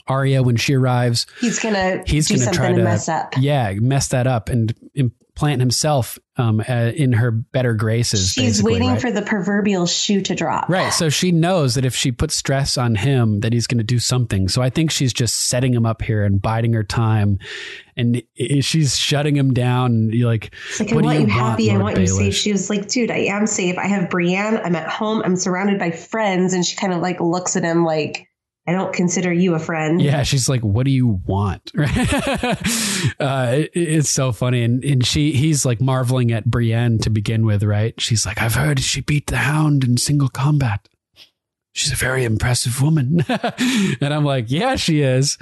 Arya 0.07 0.43
when 0.43 0.57
she 0.57 0.75
arrives 0.75 1.27
He's 1.41 1.59
gonna 1.59 2.03
he's 2.07 2.29
going 2.29 2.41
to 2.43 2.51
try 2.51 2.73
to 2.73 2.83
mess 2.83 3.09
up. 3.09 3.35
yeah 3.39 3.73
mess 3.75 4.09
that 4.09 4.27
up 4.27 4.49
and 4.51 4.75
implant 5.35 5.61
himself 5.61 6.17
um, 6.37 6.61
uh, 6.69 6.93
in 6.95 7.13
her 7.13 7.31
better 7.33 7.75
graces. 7.75 8.31
She's 8.31 8.63
waiting 8.63 8.91
right? 8.91 9.01
for 9.01 9.11
the 9.11 9.23
proverbial 9.23 9.87
shoe 9.87 10.21
to 10.23 10.35
drop. 10.35 10.69
Right. 10.69 10.93
So 10.93 11.09
she 11.09 11.33
knows 11.33 11.75
that 11.75 11.85
if 11.85 11.95
she 11.95 12.13
puts 12.13 12.37
stress 12.37 12.79
on 12.79 12.95
him, 12.95 13.41
that 13.41 13.53
he's 13.53 13.67
going 13.67 13.79
to 13.79 13.85
do 13.85 13.99
something. 13.99 14.49
So 14.49 14.63
I 14.63 14.71
think 14.71 14.93
she's 14.93 15.13
just 15.13 15.49
setting 15.49 15.75
him 15.75 15.87
up 15.87 16.03
here 16.03 16.25
and 16.25 16.41
biding 16.41 16.73
her 16.75 16.85
time. 16.85 17.39
And 17.97 18.23
she's 18.61 18.97
shutting 18.97 19.37
him 19.37 19.53
down. 19.53 20.11
You're 20.13 20.29
like, 20.29 20.55
It's 20.71 20.81
like, 20.81 20.93
I 20.93 20.95
what 20.95 21.03
do 21.03 21.07
want 21.09 21.21
you 21.21 21.27
happy. 21.27 21.71
I 21.71 21.75
Lord 21.75 21.83
want 21.83 21.99
you 21.99 22.07
safe. 22.07 22.35
She 22.35 22.53
was 22.53 22.71
like, 22.71 22.89
dude, 22.89 23.11
I 23.11 23.19
am 23.19 23.47
safe. 23.47 23.77
I 23.77 23.87
have 23.89 24.11
Brienne. 24.11 24.59
I'm 24.59 24.77
at 24.77 24.89
home. 24.89 25.23
I'm 25.25 25.37
surrounded 25.37 25.81
by 25.81 25.91
friends. 25.91 26.53
And 26.53 26.65
she 26.65 26.77
kind 26.77 26.93
of 26.93 27.01
like 27.01 27.21
looks 27.21 27.57
at 27.57 27.65
him 27.65 27.85
like, 27.85 28.29
I 28.67 28.73
don't 28.73 28.95
consider 28.95 29.31
you 29.33 29.55
a 29.55 29.59
friend. 29.59 30.01
Yeah, 30.01 30.23
she's 30.23 30.49
like, 30.49 30.63
"What 30.63 30.85
do 30.87 30.91
you 30.91 31.21
want?" 31.27 31.71
uh, 31.79 32.57
it- 33.53 33.71
it's 33.75 34.11
so 34.11 34.33
funny, 34.33 34.63
and 34.63 34.83
and 34.85 35.05
she 35.07 35.33
he's 35.33 35.65
like 35.67 35.81
marveling 35.81 36.33
at 36.33 36.45
Brienne 36.47 36.99
to 37.01 37.11
begin 37.11 37.45
with, 37.45 37.63
right? 37.63 37.99
She's 38.01 38.25
like, 38.25 38.41
"I've 38.41 38.55
heard 38.55 38.81
she 38.81 39.01
beat 39.01 39.27
the 39.27 39.37
Hound 39.37 39.85
in 39.85 39.97
single 39.97 40.29
combat. 40.29 40.89
She's 41.73 41.93
a 41.93 41.97
very 41.97 42.25
impressive 42.25 42.81
woman," 42.81 43.25
and 43.29 44.15
I'm 44.15 44.25
like, 44.25 44.47
"Yeah, 44.49 44.77
she 44.77 45.01
is." 45.03 45.37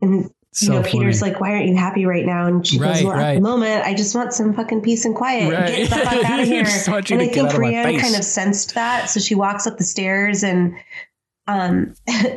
And 0.00 0.30
So 0.54 0.74
you 0.74 0.80
know, 0.80 0.82
Petyr's 0.82 1.22
like, 1.22 1.40
why 1.40 1.52
aren't 1.52 1.66
you 1.66 1.76
happy 1.76 2.04
right 2.04 2.26
now? 2.26 2.46
And 2.46 2.66
she 2.66 2.78
Right, 2.78 2.94
goes, 2.96 3.04
well, 3.04 3.12
at 3.14 3.18
right. 3.18 3.34
the 3.36 3.40
moment, 3.40 3.86
I 3.86 3.94
just 3.94 4.14
want 4.14 4.32
some 4.34 4.52
fucking 4.52 4.82
peace 4.82 5.04
and 5.04 5.14
quiet. 5.14 5.50
Right. 5.52 5.68
Get 5.68 5.90
the 5.90 5.96
fuck 5.96 6.24
out 6.28 6.40
of 6.40 6.46
here. 6.46 6.64
And 6.66 7.22
I 7.22 7.28
think 7.28 7.54
Brienne 7.54 7.98
kind 8.00 8.16
of 8.16 8.24
sensed 8.24 8.74
that. 8.74 9.08
So 9.08 9.20
she 9.20 9.34
walks 9.34 9.66
up 9.66 9.78
the 9.78 9.84
stairs 9.84 10.42
and 10.42 10.74
um, 11.46 11.94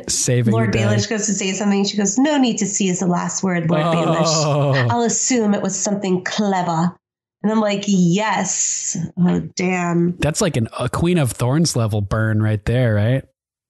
Saving 0.08 0.52
Lord. 0.52 0.72
Baelish 0.72 1.08
goes 1.08 1.26
to 1.26 1.32
say 1.32 1.52
something. 1.52 1.84
She 1.84 1.96
goes, 1.96 2.18
no 2.18 2.38
need 2.38 2.58
to 2.58 2.66
see 2.66 2.88
is 2.88 3.00
the 3.00 3.06
last 3.06 3.42
word, 3.42 3.70
Lord 3.70 3.82
Oh. 3.82 3.92
Baelish. 3.94 4.90
I'll 4.90 5.02
assume 5.02 5.54
it 5.54 5.62
was 5.62 5.78
something 5.78 6.24
clever. 6.24 6.94
And 7.42 7.52
I'm 7.52 7.60
like, 7.60 7.84
yes. 7.86 8.96
Oh, 9.18 9.40
damn. 9.54 10.16
That's 10.16 10.40
like 10.40 10.56
an, 10.56 10.68
a 10.78 10.88
Queen 10.88 11.18
of 11.18 11.30
Thorns 11.32 11.76
level 11.76 12.00
burn 12.00 12.42
right 12.42 12.64
there, 12.64 12.94
right? 12.94 13.24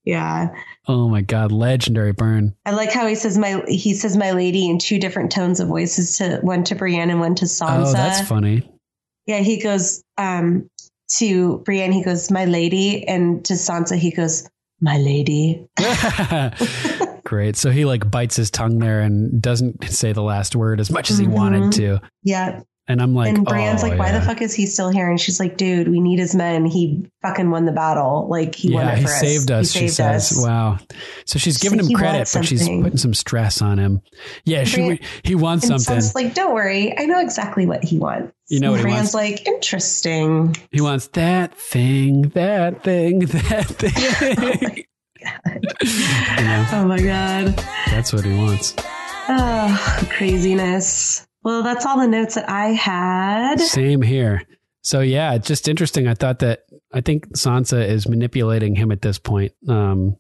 Yeah. 0.05 0.55
Oh 0.86 1.08
my 1.08 1.20
god, 1.20 1.50
legendary 1.50 2.12
burn. 2.12 2.55
I 2.65 2.70
like 2.70 2.92
how 2.92 3.08
he 3.08 3.16
says 3.16 3.36
my 3.36 3.65
he 3.66 3.92
says 3.92 4.16
my 4.16 4.31
lady 4.31 4.70
in 4.70 4.78
two 4.78 5.00
different 5.00 5.32
tones 5.32 5.58
of 5.58 5.66
voices 5.66 6.16
to 6.18 6.39
one 6.42 6.62
to 6.65 6.76
Brienne 6.76 7.10
and 7.10 7.18
one 7.18 7.34
to 7.34 7.44
Sansa. 7.47 7.86
Oh, 7.89 7.92
that's 7.92 8.26
funny. 8.26 8.70
Yeah, 9.26 9.40
he 9.40 9.60
goes 9.60 10.05
um 10.16 10.70
to 11.18 11.58
Brienne, 11.65 11.90
he 11.90 12.05
goes, 12.05 12.31
My 12.31 12.44
lady, 12.44 13.06
and 13.08 13.44
to 13.47 13.55
Sansa 13.55 13.98
he 13.98 14.12
goes, 14.12 14.48
My 14.80 14.98
lady. 14.98 15.66
Great. 17.24 17.56
So 17.56 17.70
he 17.70 17.84
like 17.84 18.08
bites 18.10 18.36
his 18.36 18.50
tongue 18.50 18.78
there 18.78 19.00
and 19.00 19.40
doesn't 19.42 19.84
say 19.90 20.12
the 20.12 20.22
last 20.22 20.55
word 20.55 20.78
as 20.80 20.90
much 20.90 21.10
as 21.10 21.18
he 21.18 21.26
wanted 21.26 21.62
Mhm. 21.64 21.74
to. 21.76 22.00
Yeah. 22.22 22.60
And 22.89 23.02
I'm 23.02 23.15
like, 23.15 23.34
and 23.34 23.44
Brienne's 23.44 23.82
oh, 23.82 23.89
like, 23.89 23.98
Why 23.98 24.06
yeah. 24.10 24.20
the 24.20 24.24
fuck 24.24 24.40
is 24.40 24.55
he 24.55 24.66
still 24.66 24.90
here? 24.90 25.10
And 25.10 25.20
she's 25.20 25.40
like, 25.40 25.56
Dude, 25.56 25.89
we 25.89 26.00
need 26.00 26.20
his 26.20 26.36
men. 26.36 26.65
He 26.65 27.10
fucking 27.23 27.50
won 27.50 27.65
the 27.65 27.73
battle. 27.73 28.28
Like 28.28 28.55
he 28.55 28.73
won 28.73 28.86
yeah, 28.86 28.92
it 28.92 28.98
he 28.98 29.05
for 29.05 29.10
us. 29.10 29.20
saved 29.20 29.50
us. 29.50 29.73
He 29.73 29.81
she 29.81 29.89
saved 29.89 29.94
says, 29.97 30.32
us. 30.39 30.44
"Wow." 30.47 30.78
So 31.24 31.39
she's 31.39 31.55
She's 31.55 31.58
giving 31.58 31.78
like, 31.78 31.84
him 31.84 31.89
"He 31.89 31.94
credit, 31.94 32.31
but 32.32 32.44
she's 32.44 32.68
putting 32.68 32.97
some 32.97 33.15
stress 33.15 33.60
on 33.60 33.78
him. 33.78 34.02
Yeah, 34.44 34.62
she 34.65 35.00
he 35.24 35.34
wants 35.34 35.68
And 35.68 35.81
something. 35.81 36.10
Like, 36.15 36.34
Don't 36.34 36.55
worry, 36.55 36.97
I 36.97 37.06
know 37.06 37.20
exactly 37.20 37.66
what 37.66 37.82
he 37.82 37.98
wants. 37.98 38.32
You 38.48 38.60
know 38.60 38.70
what 38.70 38.81
Brienne's 38.82 39.15
like, 39.15 39.47
interesting. 39.48 40.55
He 40.70 40.81
wants 40.81 41.08
that 41.08 41.56
thing, 41.58 42.28
that 42.31 42.84
thing, 42.84 43.18
that 43.26 43.66
thing. 43.66 44.84
Oh 45.26 45.50
you 45.82 46.44
know, 46.44 46.66
Oh 46.73 46.84
my 46.86 47.00
god. 47.00 47.56
that's 47.86 48.12
what 48.12 48.24
he 48.24 48.32
wants. 48.36 48.76
Oh, 49.28 50.06
craziness. 50.10 51.25
Well, 51.47 51.62
that's 51.62 51.86
all 51.86 52.00
the 52.00 52.08
notes 52.08 52.34
that 52.34 52.50
I 52.50 52.70
had. 52.70 53.60
Same 53.60 54.02
here. 54.02 54.42
So 54.83 54.99
yeah, 54.99 55.34
it's 55.34 55.47
just 55.47 55.68
interesting. 55.68 56.08
I 56.08 56.15
thought 56.15 56.41
that 56.41 56.65
I 56.92 57.00
think 57.02 57.28
Sansa 57.36 57.89
is 57.89 58.08
manipulating 58.08 58.75
him 58.75 58.91
at 58.91 59.00
this 59.00 59.20
point. 59.20 59.52
Um, 59.68 60.16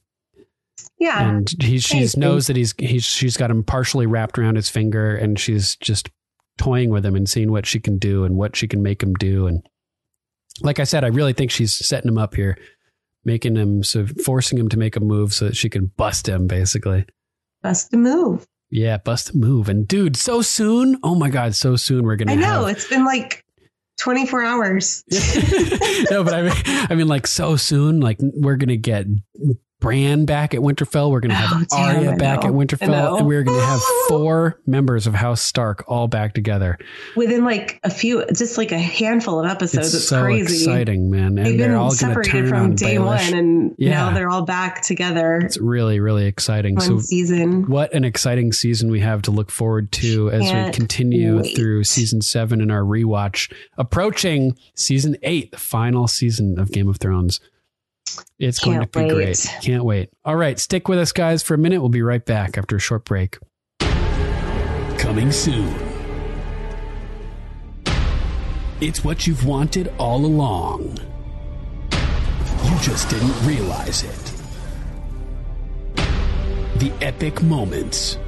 Yeah. 1.00 1.28
and 1.28 1.52
he 1.60 1.80
she 1.80 2.06
knows 2.16 2.46
that 2.46 2.54
he's 2.54 2.74
he's 2.78 3.04
she's 3.04 3.36
got 3.36 3.50
him 3.50 3.64
partially 3.64 4.06
wrapped 4.06 4.38
around 4.38 4.54
his 4.54 4.68
finger, 4.68 5.16
and 5.16 5.36
she's 5.36 5.74
just 5.74 6.10
toying 6.58 6.90
with 6.90 7.04
him 7.04 7.16
and 7.16 7.28
seeing 7.28 7.50
what 7.50 7.66
she 7.66 7.80
can 7.80 7.98
do 7.98 8.22
and 8.22 8.36
what 8.36 8.54
she 8.54 8.68
can 8.68 8.80
make 8.80 9.02
him 9.02 9.14
do. 9.14 9.48
And 9.48 9.66
like 10.60 10.78
I 10.78 10.84
said, 10.84 11.02
I 11.02 11.08
really 11.08 11.32
think 11.32 11.50
she's 11.50 11.74
setting 11.74 12.08
him 12.08 12.18
up 12.18 12.36
here, 12.36 12.56
making 13.24 13.56
him 13.56 13.82
so 13.82 14.06
forcing 14.24 14.58
him 14.58 14.68
to 14.68 14.78
make 14.78 14.94
a 14.94 15.00
move 15.00 15.34
so 15.34 15.46
that 15.46 15.56
she 15.56 15.68
can 15.70 15.86
bust 15.86 16.28
him, 16.28 16.46
basically. 16.46 17.04
Bust 17.64 17.92
a 17.92 17.96
move. 17.96 18.46
Yeah, 18.70 18.96
bust 18.98 19.30
a 19.30 19.36
move. 19.36 19.68
And 19.68 19.86
dude, 19.86 20.16
so 20.16 20.42
soon. 20.42 20.98
Oh 21.02 21.14
my 21.14 21.30
god, 21.30 21.54
so 21.54 21.76
soon 21.76 22.04
we're 22.04 22.16
gonna. 22.16 22.32
I 22.32 22.34
know. 22.34 22.64
have- 22.66 22.76
It's 22.76 22.88
been 22.88 23.04
like 23.04 23.44
24 23.98 24.42
hours. 24.44 25.04
no, 26.10 26.24
but 26.24 26.34
I 26.34 26.42
mean, 26.42 26.52
I 26.90 26.94
mean, 26.94 27.08
like 27.08 27.26
so 27.26 27.56
soon, 27.56 28.00
like 28.00 28.18
we're 28.20 28.56
gonna 28.56 28.76
get 28.76 29.06
Bran 29.78 30.24
back 30.24 30.54
at 30.54 30.60
Winterfell. 30.60 31.10
We're 31.10 31.20
gonna 31.20 31.34
have 31.34 31.66
Oh, 31.70 31.76
Arya 31.76 32.16
back 32.16 32.44
at 32.46 32.52
Winterfell, 32.52 33.18
and 33.18 33.26
we're 33.26 33.42
gonna 33.42 33.60
have 33.64 33.80
four 34.08 34.58
members 34.66 35.06
of 35.06 35.14
House 35.14 35.42
Stark 35.42 35.84
all 35.86 36.08
back 36.08 36.32
together. 36.32 36.78
Within 37.14 37.44
like 37.44 37.78
a 37.84 37.90
few, 37.90 38.24
just 38.34 38.56
like 38.56 38.72
a 38.72 38.78
handful 38.78 39.38
of 39.38 39.46
episodes. 39.46 39.88
it's 39.88 39.94
It's, 39.96 40.08
so 40.08 40.22
crazy. 40.22 40.64
exciting, 40.64 41.10
man! 41.10 41.36
And 41.36 41.46
They've 41.46 41.58
they're 41.58 41.68
been 41.68 41.76
all 41.76 41.90
separated 41.90 42.30
turn 42.30 42.48
from 42.48 42.74
day 42.74 42.96
Baelish. 42.96 43.30
one, 43.30 43.34
and 43.38 43.74
Yeah. 43.76 43.90
now 43.90 44.14
they're 44.14 44.30
all 44.30 44.46
back 44.46 44.80
together. 44.82 45.36
It's 45.44 45.58
really, 45.58 46.00
really 46.00 46.24
exciting. 46.24 46.76
One 46.76 46.84
so, 46.86 46.98
season. 46.98 47.66
what 47.68 47.92
an 47.92 48.02
exciting 48.04 48.52
season 48.54 48.90
we 48.90 49.00
have 49.00 49.20
to 49.22 49.30
look 49.30 49.50
forward 49.50 49.92
to 49.92 50.30
as 50.30 50.40
we 50.40 50.46
Can't 50.48 50.74
continue 50.74 51.42
wait. 51.42 51.54
through 51.54 51.84
season 51.84 52.22
seven 52.22 52.62
in 52.62 52.70
our 52.70 52.82
rewatch, 52.82 53.52
approaching 53.76 54.56
season 54.74 55.16
eight, 55.22 55.52
the 55.52 55.58
final 55.58 56.08
season 56.08 56.58
of 56.58 56.72
Game 56.72 56.88
of 56.88 56.96
Thrones. 56.96 57.40
It's 58.38 58.58
going 58.58 58.80
to 58.80 58.86
be 58.86 59.00
wait. 59.00 59.14
great. 59.14 59.56
Can't 59.62 59.84
wait. 59.84 60.10
All 60.24 60.36
right, 60.36 60.58
stick 60.58 60.88
with 60.88 60.98
us, 60.98 61.12
guys, 61.12 61.42
for 61.42 61.54
a 61.54 61.58
minute. 61.58 61.80
We'll 61.80 61.88
be 61.88 62.02
right 62.02 62.24
back 62.24 62.58
after 62.58 62.76
a 62.76 62.80
short 62.80 63.04
break. 63.04 63.38
Coming 64.98 65.32
soon. 65.32 65.74
It's 68.80 69.02
what 69.02 69.26
you've 69.26 69.46
wanted 69.46 69.92
all 69.98 70.24
along. 70.26 70.98
You 72.64 72.78
just 72.82 73.08
didn't 73.08 73.46
realize 73.46 74.02
it. 74.02 74.32
The 76.78 76.92
epic 77.00 77.42
moments. 77.42 78.18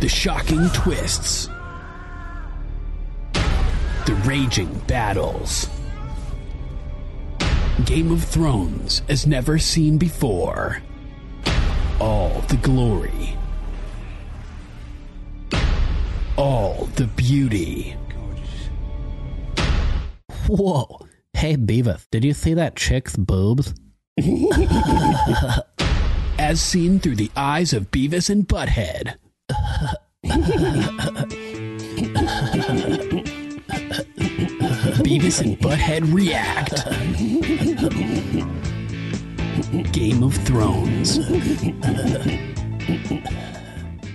The 0.00 0.08
shocking 0.08 0.68
twists. 0.70 1.48
The 4.06 4.20
raging 4.24 4.72
battles. 4.88 5.68
Game 7.84 8.12
of 8.12 8.22
Thrones 8.22 9.02
as 9.08 9.26
never 9.26 9.58
seen 9.58 9.98
before. 9.98 10.82
All 11.98 12.40
the 12.48 12.56
glory. 12.58 13.36
All 16.36 16.88
the 16.96 17.06
beauty. 17.06 17.96
Whoa. 20.46 21.06
Hey, 21.32 21.56
Beavis, 21.56 22.06
did 22.10 22.24
you 22.24 22.34
see 22.34 22.54
that 22.54 22.76
chick's 22.76 23.16
boobs? 23.16 23.74
As 26.38 26.60
seen 26.60 27.00
through 27.00 27.16
the 27.16 27.30
eyes 27.36 27.72
of 27.72 27.90
Beavis 27.90 28.28
and 28.30 28.46
Butthead. 28.46 29.16
Beavis 35.02 35.40
and 35.40 35.58
Butthead 35.58 36.12
react. 36.12 36.84
Game 39.92 40.22
of 40.22 40.34
Thrones. 40.34 41.18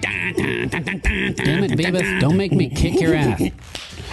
Damn 0.01 1.63
it, 1.63 1.71
Beavis, 1.71 2.19
don't 2.19 2.35
make 2.37 2.51
me 2.51 2.69
kick 2.69 2.99
your 2.99 3.15
ass. 3.15 3.41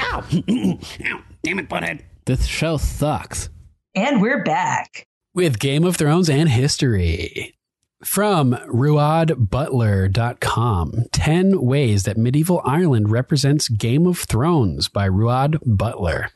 Ow! 0.00 0.22
Ow! 0.22 1.22
Damn 1.42 1.58
it, 1.58 1.68
Butthead. 1.68 2.00
This 2.24 2.46
show 2.46 2.76
sucks. 2.78 3.50
And 3.94 4.22
we're 4.22 4.42
back. 4.42 5.06
with 5.34 5.58
Game 5.58 5.84
of 5.84 5.96
Thrones 5.96 6.30
and 6.30 6.48
history. 6.48 7.54
From 8.02 8.52
RuadButler.com 8.68 10.92
10 11.12 11.60
Ways 11.62 12.02
That 12.04 12.16
Medieval 12.18 12.60
Ireland 12.64 13.10
Represents 13.10 13.68
Game 13.68 14.06
of 14.06 14.18
Thrones 14.18 14.88
by 14.88 15.08
Ruad 15.08 15.58
Butler. 15.64 16.30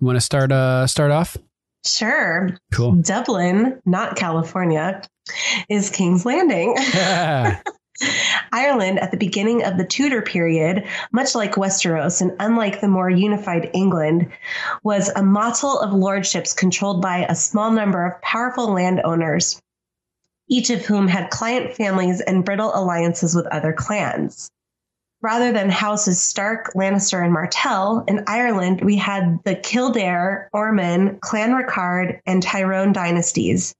You 0.00 0.06
want 0.06 0.16
to 0.16 0.20
start 0.20 0.50
uh 0.50 0.86
start 0.86 1.10
off? 1.10 1.36
Sure. 1.84 2.56
Cool. 2.72 2.92
Dublin, 2.92 3.80
not 3.84 4.16
California, 4.16 5.02
is 5.68 5.90
King's 5.90 6.24
Landing. 6.24 6.76
Ireland, 8.52 8.98
at 8.98 9.10
the 9.10 9.16
beginning 9.16 9.62
of 9.62 9.76
the 9.76 9.84
Tudor 9.84 10.22
period, 10.22 10.86
much 11.12 11.34
like 11.34 11.54
Westeros 11.54 12.22
and 12.22 12.32
unlike 12.40 12.80
the 12.80 12.88
more 12.88 13.10
unified 13.10 13.70
England, 13.74 14.30
was 14.82 15.10
a 15.14 15.22
mottle 15.22 15.78
of 15.78 15.92
lordships 15.92 16.54
controlled 16.54 17.02
by 17.02 17.26
a 17.28 17.34
small 17.34 17.70
number 17.70 18.06
of 18.06 18.20
powerful 18.22 18.72
landowners, 18.72 19.60
each 20.48 20.70
of 20.70 20.84
whom 20.84 21.08
had 21.08 21.30
client 21.30 21.76
families 21.76 22.20
and 22.22 22.44
brittle 22.44 22.72
alliances 22.74 23.34
with 23.34 23.46
other 23.48 23.72
clans. 23.72 24.50
Rather 25.22 25.52
than 25.52 25.68
houses 25.68 26.20
Stark, 26.20 26.72
Lannister, 26.74 27.22
and 27.22 27.32
Martell, 27.32 28.04
in 28.08 28.24
Ireland 28.26 28.80
we 28.80 28.96
had 28.96 29.38
the 29.44 29.54
Kildare, 29.54 30.48
Ormond, 30.52 31.20
Clan 31.20 31.50
Ricard, 31.50 32.20
and 32.26 32.42
Tyrone 32.42 32.92
dynasties, 32.92 33.74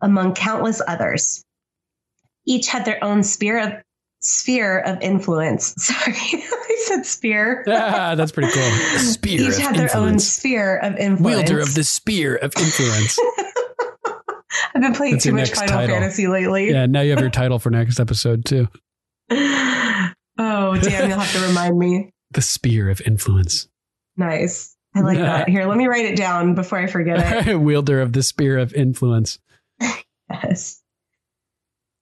among 0.00 0.34
countless 0.34 0.82
others 0.86 1.44
each 2.44 2.68
had 2.68 2.84
their 2.84 3.02
own 3.02 3.22
sphere 3.22 3.58
of 3.60 3.72
sphere 4.20 4.78
of 4.80 5.00
influence. 5.00 5.74
Sorry, 5.78 6.14
I 6.14 6.84
said 6.86 7.06
spear. 7.06 7.64
Ah, 7.68 8.14
that's 8.16 8.32
pretty 8.32 8.52
cool. 8.52 8.62
Spear 8.98 9.40
each 9.40 9.56
of 9.56 9.58
had 9.58 9.76
their 9.76 9.96
own 9.96 10.18
sphere 10.18 10.78
of 10.78 10.96
influence. 10.96 11.48
Wielder 11.50 11.60
of 11.60 11.74
the 11.74 11.84
spear 11.84 12.36
of 12.36 12.52
influence. 12.56 13.18
I've 14.74 14.82
been 14.82 14.94
playing 14.94 15.14
That's 15.14 15.24
too 15.24 15.32
much 15.32 15.50
Final 15.50 15.68
title. 15.68 15.96
Fantasy 15.96 16.28
lately. 16.28 16.70
yeah, 16.70 16.86
now 16.86 17.00
you 17.00 17.10
have 17.10 17.20
your 17.20 17.30
title 17.42 17.58
for 17.58 17.70
next 17.70 18.00
episode 18.00 18.44
too. 18.44 18.68
Oh, 20.42 20.76
damn, 20.76 21.08
you'll 21.08 21.18
have 21.18 21.32
to 21.32 21.46
remind 21.46 21.78
me. 21.78 22.10
The 22.32 22.40
spear 22.40 22.88
of 22.88 23.02
influence. 23.02 23.68
Nice. 24.16 24.74
I 24.94 25.00
like 25.02 25.18
that. 25.18 25.50
Here, 25.50 25.66
let 25.66 25.76
me 25.76 25.86
write 25.86 26.06
it 26.06 26.16
down 26.16 26.54
before 26.54 26.78
I 26.78 26.86
forget 26.86 27.46
it. 27.46 27.56
Wielder 27.60 28.00
of 28.00 28.14
the 28.14 28.22
spear 28.22 28.56
of 28.56 28.72
influence. 28.72 29.38
Yes. 30.30 30.80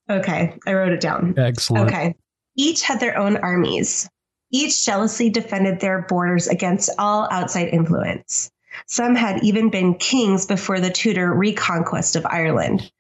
Okay, 0.09 0.57
I 0.69 0.75
wrote 0.75 0.93
it 0.93 1.01
down. 1.01 1.35
Excellent. 1.37 1.89
Okay. 1.89 2.15
Each 2.57 2.83
had 2.83 3.01
their 3.01 3.19
own 3.19 3.39
armies. 3.39 4.09
Each 4.53 4.85
jealously 4.85 5.31
defended 5.31 5.81
their 5.81 6.03
borders 6.03 6.47
against 6.47 6.91
all 6.97 7.27
outside 7.33 7.69
influence. 7.69 8.53
Some 8.87 9.17
had 9.17 9.43
even 9.43 9.71
been 9.71 9.95
kings 9.95 10.47
before 10.47 10.79
the 10.79 10.91
Tudor 10.91 11.35
reconquest 11.35 12.15
of 12.15 12.25
Ireland. 12.27 12.91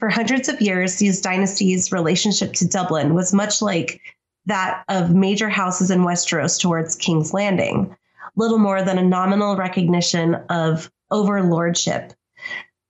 For 0.00 0.08
hundreds 0.08 0.48
of 0.48 0.60
years, 0.60 0.96
these 0.96 1.20
dynasties' 1.20 1.92
relationship 1.92 2.54
to 2.54 2.68
Dublin 2.68 3.14
was 3.14 3.32
much 3.32 3.62
like 3.62 4.00
that 4.46 4.84
of 4.88 5.14
major 5.14 5.48
houses 5.48 5.90
in 5.90 6.00
Westeros 6.00 6.60
towards 6.60 6.96
King's 6.96 7.32
Landing, 7.32 7.96
little 8.36 8.58
more 8.58 8.82
than 8.82 8.98
a 8.98 9.02
nominal 9.02 9.56
recognition 9.56 10.34
of 10.48 10.90
overlordship. 11.10 12.12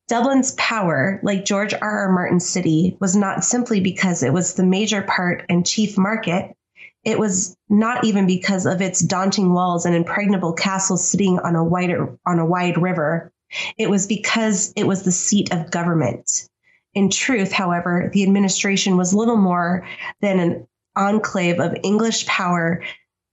Dublin's 0.09 0.53
power, 0.53 1.21
like 1.23 1.45
George 1.45 1.73
R. 1.73 1.81
R. 1.81 2.13
Martin's 2.13 2.49
city, 2.49 2.97
was 3.01 3.15
not 3.15 3.45
simply 3.45 3.81
because 3.81 4.23
it 4.23 4.33
was 4.33 4.55
the 4.55 4.65
major 4.65 5.03
part 5.03 5.45
and 5.49 5.65
chief 5.65 5.97
market. 5.97 6.57
It 7.05 7.19
was 7.19 7.57
not 7.69 8.05
even 8.05 8.27
because 8.27 8.67
of 8.67 8.83
its 8.83 9.01
daunting 9.01 9.53
walls 9.53 9.87
and 9.87 9.95
impregnable 9.95 10.53
castles 10.53 11.07
sitting 11.07 11.39
on 11.39 11.55
a 11.55 11.65
wider 11.65 12.19
on 12.27 12.39
a 12.41 12.45
wide 12.45 12.77
river. 12.77 13.33
It 13.79 13.89
was 13.89 14.07
because 14.07 14.73
it 14.77 14.87
was 14.87 15.05
the 15.05 15.13
seat 15.13 15.53
of 15.53 15.71
government. 15.71 16.49
In 16.93 17.09
truth, 17.09 17.53
however, 17.53 18.11
the 18.13 18.25
administration 18.25 18.97
was 18.97 19.15
little 19.15 19.37
more 19.37 19.87
than 20.21 20.41
an 20.41 20.67
enclave 20.97 21.61
of 21.61 21.77
English 21.83 22.27
power, 22.27 22.83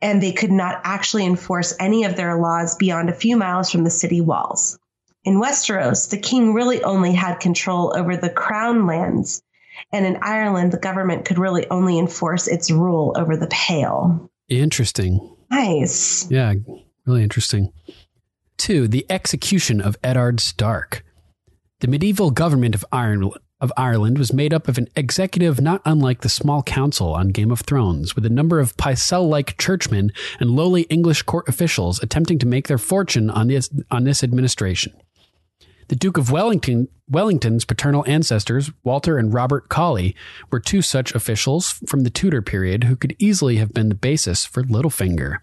and 0.01 0.21
they 0.21 0.31
could 0.31 0.51
not 0.51 0.81
actually 0.83 1.25
enforce 1.25 1.75
any 1.79 2.03
of 2.03 2.15
their 2.15 2.39
laws 2.39 2.75
beyond 2.75 3.09
a 3.09 3.13
few 3.13 3.37
miles 3.37 3.71
from 3.71 3.83
the 3.83 3.89
city 3.89 4.21
walls. 4.21 4.77
In 5.23 5.41
Westeros, 5.41 6.09
the 6.09 6.17
king 6.17 6.53
really 6.53 6.83
only 6.83 7.13
had 7.13 7.39
control 7.39 7.93
over 7.97 8.15
the 8.15 8.29
crown 8.29 8.85
lands, 8.85 9.41
and 9.91 10.05
in 10.05 10.17
Ireland, 10.21 10.71
the 10.71 10.79
government 10.79 11.25
could 11.25 11.37
really 11.37 11.67
only 11.69 11.99
enforce 11.99 12.47
its 12.47 12.71
rule 12.71 13.13
over 13.17 13.35
the 13.35 13.47
Pale. 13.47 14.29
Interesting. 14.49 15.35
Nice. 15.49 16.29
Yeah, 16.31 16.53
really 17.05 17.23
interesting. 17.23 17.73
Two, 18.57 18.87
the 18.87 19.05
execution 19.09 19.81
of 19.81 19.97
Eddard 20.03 20.39
Stark. 20.39 21.03
The 21.79 21.87
medieval 21.87 22.31
government 22.31 22.73
of 22.73 22.85
Ireland, 22.91 23.33
of 23.59 23.73
Ireland 23.75 24.17
was 24.17 24.33
made 24.33 24.53
up 24.53 24.67
of 24.67 24.77
an 24.77 24.87
executive 24.95 25.59
not 25.59 25.81
unlike 25.85 26.21
the 26.21 26.29
small 26.29 26.61
council 26.63 27.13
on 27.13 27.29
Game 27.29 27.51
of 27.51 27.61
Thrones, 27.61 28.15
with 28.15 28.25
a 28.25 28.29
number 28.29 28.59
of 28.59 28.77
Pycelle 28.77 29.27
like 29.27 29.57
churchmen 29.57 30.11
and 30.39 30.51
lowly 30.51 30.83
English 30.83 31.23
court 31.23 31.47
officials 31.49 32.01
attempting 32.03 32.37
to 32.39 32.45
make 32.45 32.67
their 32.67 32.77
fortune 32.77 33.29
on 33.29 33.47
this, 33.47 33.69
on 33.89 34.03
this 34.03 34.23
administration. 34.23 34.93
The 35.87 35.95
Duke 35.95 36.17
of 36.17 36.31
Wellington, 36.31 36.89
Wellington's 37.09 37.63
paternal 37.63 38.03
ancestors, 38.07 38.71
Walter 38.83 39.17
and 39.17 39.33
Robert 39.33 39.69
Colley, 39.69 40.15
were 40.51 40.59
two 40.59 40.81
such 40.81 41.15
officials 41.15 41.79
from 41.87 42.01
the 42.01 42.09
Tudor 42.09 42.41
period 42.41 42.83
who 42.83 42.95
could 42.95 43.15
easily 43.19 43.55
have 43.55 43.73
been 43.73 43.89
the 43.89 43.95
basis 43.95 44.45
for 44.45 44.63
Littlefinger. 44.63 45.37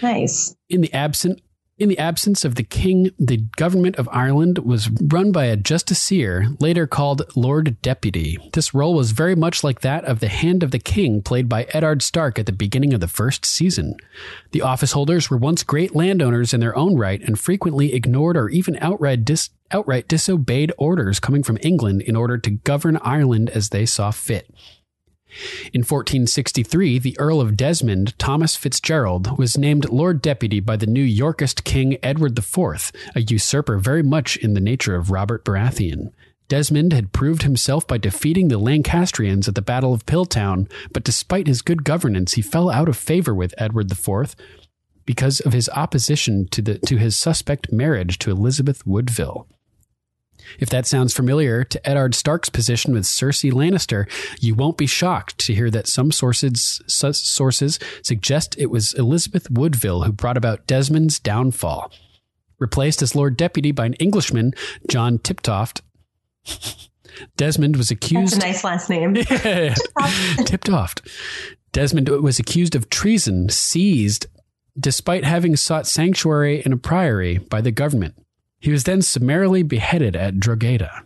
Nice. 0.00 0.54
In 0.68 0.80
the 0.80 0.92
absent 0.92 1.40
in 1.82 1.88
the 1.88 1.98
absence 1.98 2.44
of 2.44 2.54
the 2.54 2.62
king, 2.62 3.10
the 3.18 3.38
government 3.56 3.96
of 3.96 4.08
Ireland 4.12 4.58
was 4.58 4.88
run 5.02 5.32
by 5.32 5.46
a 5.46 5.56
justiciar, 5.56 6.56
later 6.62 6.86
called 6.86 7.22
Lord 7.34 7.82
Deputy. 7.82 8.38
This 8.52 8.72
role 8.72 8.94
was 8.94 9.10
very 9.10 9.34
much 9.34 9.64
like 9.64 9.80
that 9.80 10.04
of 10.04 10.20
the 10.20 10.28
Hand 10.28 10.62
of 10.62 10.70
the 10.70 10.78
King, 10.78 11.22
played 11.22 11.48
by 11.48 11.64
Eddard 11.70 12.00
Stark 12.00 12.38
at 12.38 12.46
the 12.46 12.52
beginning 12.52 12.94
of 12.94 13.00
the 13.00 13.08
first 13.08 13.44
season. 13.44 13.96
The 14.52 14.62
office 14.62 14.92
holders 14.92 15.28
were 15.28 15.36
once 15.36 15.64
great 15.64 15.92
landowners 15.92 16.54
in 16.54 16.60
their 16.60 16.76
own 16.76 16.96
right 16.96 17.20
and 17.20 17.36
frequently 17.36 17.94
ignored 17.94 18.36
or 18.36 18.48
even 18.48 18.78
outright, 18.80 19.24
dis- 19.24 19.50
outright 19.72 20.06
disobeyed 20.06 20.72
orders 20.78 21.18
coming 21.18 21.42
from 21.42 21.58
England 21.62 22.02
in 22.02 22.14
order 22.14 22.38
to 22.38 22.50
govern 22.50 22.96
Ireland 22.98 23.50
as 23.50 23.70
they 23.70 23.86
saw 23.86 24.12
fit. 24.12 24.48
In 25.72 25.80
1463, 25.80 26.98
the 26.98 27.18
Earl 27.18 27.40
of 27.40 27.56
Desmond, 27.56 28.18
Thomas 28.18 28.56
Fitzgerald, 28.56 29.38
was 29.38 29.56
named 29.56 29.88
Lord 29.88 30.20
Deputy 30.20 30.60
by 30.60 30.76
the 30.76 30.86
new 30.86 31.02
Yorkist 31.02 31.64
King 31.64 31.96
Edward 32.02 32.38
IV, 32.38 32.92
a 33.14 33.22
usurper 33.22 33.78
very 33.78 34.02
much 34.02 34.36
in 34.36 34.54
the 34.54 34.60
nature 34.60 34.94
of 34.94 35.10
Robert 35.10 35.44
Baratheon. 35.44 36.12
Desmond 36.48 36.92
had 36.92 37.12
proved 37.12 37.44
himself 37.44 37.86
by 37.86 37.96
defeating 37.96 38.48
the 38.48 38.58
Lancastrians 38.58 39.48
at 39.48 39.54
the 39.54 39.62
Battle 39.62 39.94
of 39.94 40.04
Piltown, 40.04 40.70
but 40.92 41.04
despite 41.04 41.46
his 41.46 41.62
good 41.62 41.82
governance, 41.82 42.34
he 42.34 42.42
fell 42.42 42.68
out 42.68 42.90
of 42.90 42.96
favor 42.96 43.34
with 43.34 43.54
Edward 43.56 43.90
IV 43.90 44.36
because 45.06 45.40
of 45.40 45.54
his 45.54 45.70
opposition 45.70 46.46
to, 46.48 46.60
the, 46.60 46.78
to 46.80 46.98
his 46.98 47.16
suspect 47.16 47.72
marriage 47.72 48.18
to 48.18 48.30
Elizabeth 48.30 48.86
Woodville. 48.86 49.46
If 50.58 50.70
that 50.70 50.86
sounds 50.86 51.14
familiar 51.14 51.64
to 51.64 51.88
Eddard 51.88 52.14
Stark's 52.14 52.48
position 52.48 52.92
with 52.92 53.04
Cersei 53.04 53.52
Lannister, 53.52 54.08
you 54.40 54.54
won't 54.54 54.78
be 54.78 54.86
shocked 54.86 55.38
to 55.38 55.54
hear 55.54 55.70
that 55.70 55.86
some 55.86 56.12
sources 56.12 56.80
sources 56.86 57.78
suggest 58.02 58.54
it 58.58 58.70
was 58.70 58.94
Elizabeth 58.94 59.50
Woodville 59.50 60.02
who 60.02 60.12
brought 60.12 60.36
about 60.36 60.66
Desmond's 60.66 61.18
downfall. 61.18 61.92
Replaced 62.58 63.02
as 63.02 63.16
Lord 63.16 63.36
Deputy 63.36 63.72
by 63.72 63.86
an 63.86 63.94
Englishman, 63.94 64.52
John 64.88 65.18
Tiptoft, 65.18 65.80
Desmond 67.36 67.76
was 67.76 67.90
accused. 67.90 68.34
That's 68.36 68.44
a 68.44 68.48
nice 68.48 68.64
last 68.64 68.90
name. 68.90 69.14
Tiptoft. 70.44 71.08
Desmond 71.72 72.08
was 72.08 72.38
accused 72.38 72.74
of 72.74 72.90
treason, 72.90 73.48
seized 73.48 74.26
despite 74.78 75.24
having 75.24 75.56
sought 75.56 75.86
sanctuary 75.86 76.62
in 76.64 76.72
a 76.72 76.76
priory 76.76 77.38
by 77.38 77.60
the 77.60 77.70
government. 77.70 78.14
He 78.62 78.70
was 78.70 78.84
then 78.84 79.02
summarily 79.02 79.64
beheaded 79.64 80.14
at 80.14 80.38
Drogheda. 80.38 81.02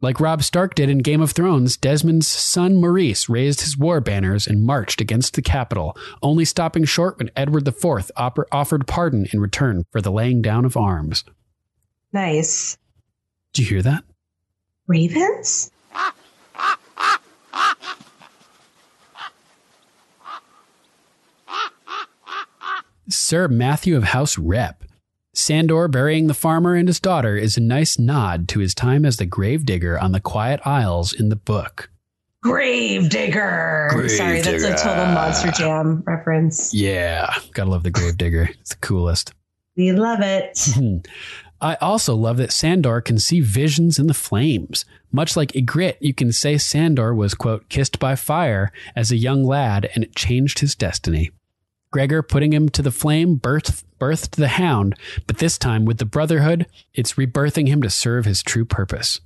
Like 0.00 0.20
Robb 0.20 0.42
Stark 0.42 0.74
did 0.74 0.88
in 0.88 1.00
Game 1.00 1.20
of 1.20 1.32
Thrones, 1.32 1.76
Desmond's 1.76 2.26
son 2.26 2.76
Maurice 2.76 3.28
raised 3.28 3.60
his 3.60 3.76
war 3.76 4.00
banners 4.00 4.46
and 4.46 4.64
marched 4.64 5.02
against 5.02 5.34
the 5.34 5.42
capital, 5.42 5.94
only 6.22 6.46
stopping 6.46 6.84
short 6.84 7.18
when 7.18 7.30
Edward 7.36 7.68
IV 7.68 8.10
offered 8.16 8.86
pardon 8.86 9.26
in 9.34 9.40
return 9.40 9.84
for 9.90 10.00
the 10.00 10.10
laying 10.10 10.40
down 10.40 10.64
of 10.64 10.78
arms. 10.78 11.24
Nice. 12.14 12.78
Did 13.52 13.64
you 13.64 13.68
hear 13.68 13.82
that? 13.82 14.04
Ravens? 14.86 15.70
Sir 23.10 23.46
Matthew 23.46 23.94
of 23.94 24.04
House 24.04 24.38
Rep 24.38 24.85
Sandor 25.36 25.86
burying 25.86 26.28
the 26.28 26.34
farmer 26.34 26.74
and 26.74 26.88
his 26.88 26.98
daughter 26.98 27.36
is 27.36 27.58
a 27.58 27.60
nice 27.60 27.98
nod 27.98 28.48
to 28.48 28.60
his 28.60 28.74
time 28.74 29.04
as 29.04 29.18
the 29.18 29.26
gravedigger 29.26 29.98
on 29.98 30.12
the 30.12 30.20
Quiet 30.20 30.66
Isles 30.66 31.12
in 31.12 31.28
the 31.28 31.36
book. 31.36 31.90
Gravedigger. 32.42 33.88
Grave 33.90 34.10
Sorry, 34.10 34.40
that's 34.40 34.64
a 34.64 34.74
total 34.76 35.04
Monster 35.04 35.50
Jam 35.50 36.02
reference. 36.06 36.72
Yeah, 36.72 37.34
gotta 37.52 37.68
love 37.68 37.82
the 37.82 37.90
gravedigger. 37.90 38.48
It's 38.60 38.70
the 38.70 38.76
coolest. 38.76 39.34
We 39.76 39.92
love 39.92 40.20
it. 40.22 40.58
Hmm. 40.72 40.98
I 41.60 41.74
also 41.82 42.14
love 42.14 42.38
that 42.38 42.52
Sandor 42.52 43.02
can 43.02 43.18
see 43.18 43.40
visions 43.40 43.98
in 43.98 44.06
the 44.06 44.14
flames. 44.14 44.86
Much 45.12 45.36
like 45.36 45.52
Ygritte, 45.52 45.96
you 46.00 46.14
can 46.14 46.32
say 46.32 46.56
Sandor 46.56 47.14
was, 47.14 47.34
quote, 47.34 47.68
kissed 47.68 47.98
by 47.98 48.16
fire 48.16 48.72
as 48.94 49.10
a 49.10 49.16
young 49.16 49.44
lad 49.44 49.90
and 49.94 50.02
it 50.02 50.16
changed 50.16 50.60
his 50.60 50.74
destiny. 50.74 51.30
Gregor 51.90 52.22
putting 52.22 52.52
him 52.52 52.68
to 52.70 52.82
the 52.82 52.90
flame 52.90 53.38
birthed, 53.38 53.84
birthed 54.00 54.32
the 54.32 54.48
hound, 54.48 54.94
but 55.26 55.38
this 55.38 55.58
time 55.58 55.84
with 55.84 55.98
the 55.98 56.04
Brotherhood, 56.04 56.66
it's 56.94 57.14
rebirthing 57.14 57.68
him 57.68 57.82
to 57.82 57.90
serve 57.90 58.24
his 58.24 58.42
true 58.42 58.64
purpose. 58.64 59.20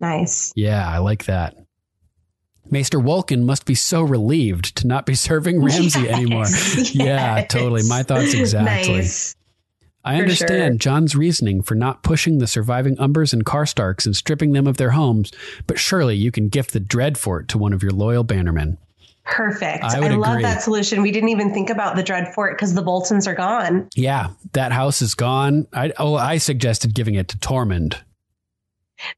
Nice. 0.00 0.52
Yeah, 0.56 0.86
I 0.88 0.98
like 0.98 1.24
that. 1.26 1.56
Maester 2.70 2.98
Wolkan 2.98 3.44
must 3.44 3.64
be 3.64 3.74
so 3.74 4.02
relieved 4.02 4.76
to 4.76 4.86
not 4.86 5.06
be 5.06 5.14
serving 5.14 5.62
Ramsay 5.62 6.00
yes, 6.00 6.16
anymore. 6.16 6.40
Yes. 6.40 6.94
Yeah, 6.94 7.44
totally. 7.44 7.82
My 7.88 8.02
thoughts 8.02 8.34
exactly. 8.34 8.96
Nice. 8.96 9.36
I 10.04 10.20
understand 10.20 10.82
sure. 10.82 10.92
Jon's 10.92 11.16
reasoning 11.16 11.62
for 11.62 11.74
not 11.74 12.02
pushing 12.04 12.38
the 12.38 12.46
surviving 12.46 12.96
Umbers 12.96 13.32
and 13.32 13.44
Karstarks 13.44 14.06
and 14.06 14.16
stripping 14.16 14.52
them 14.52 14.66
of 14.66 14.76
their 14.76 14.90
homes, 14.90 15.32
but 15.66 15.80
surely 15.80 16.14
you 16.14 16.30
can 16.30 16.48
gift 16.48 16.72
the 16.72 16.80
Dreadfort 16.80 17.48
to 17.48 17.58
one 17.58 17.72
of 17.72 17.82
your 17.82 17.90
loyal 17.90 18.24
bannermen. 18.24 18.78
Perfect. 19.26 19.82
I, 19.82 20.06
I 20.06 20.08
love 20.14 20.34
agree. 20.34 20.42
that 20.42 20.62
solution. 20.62 21.02
We 21.02 21.10
didn't 21.10 21.30
even 21.30 21.52
think 21.52 21.68
about 21.68 21.96
the 21.96 22.02
Dreadfort 22.02 22.52
because 22.52 22.74
the 22.74 22.82
Boltons 22.82 23.26
are 23.26 23.34
gone. 23.34 23.88
Yeah, 23.94 24.28
that 24.52 24.72
house 24.72 25.02
is 25.02 25.14
gone. 25.14 25.66
I 25.72 25.92
oh, 25.98 26.14
I 26.14 26.38
suggested 26.38 26.94
giving 26.94 27.16
it 27.16 27.28
to 27.28 27.38
Tormund. 27.38 27.98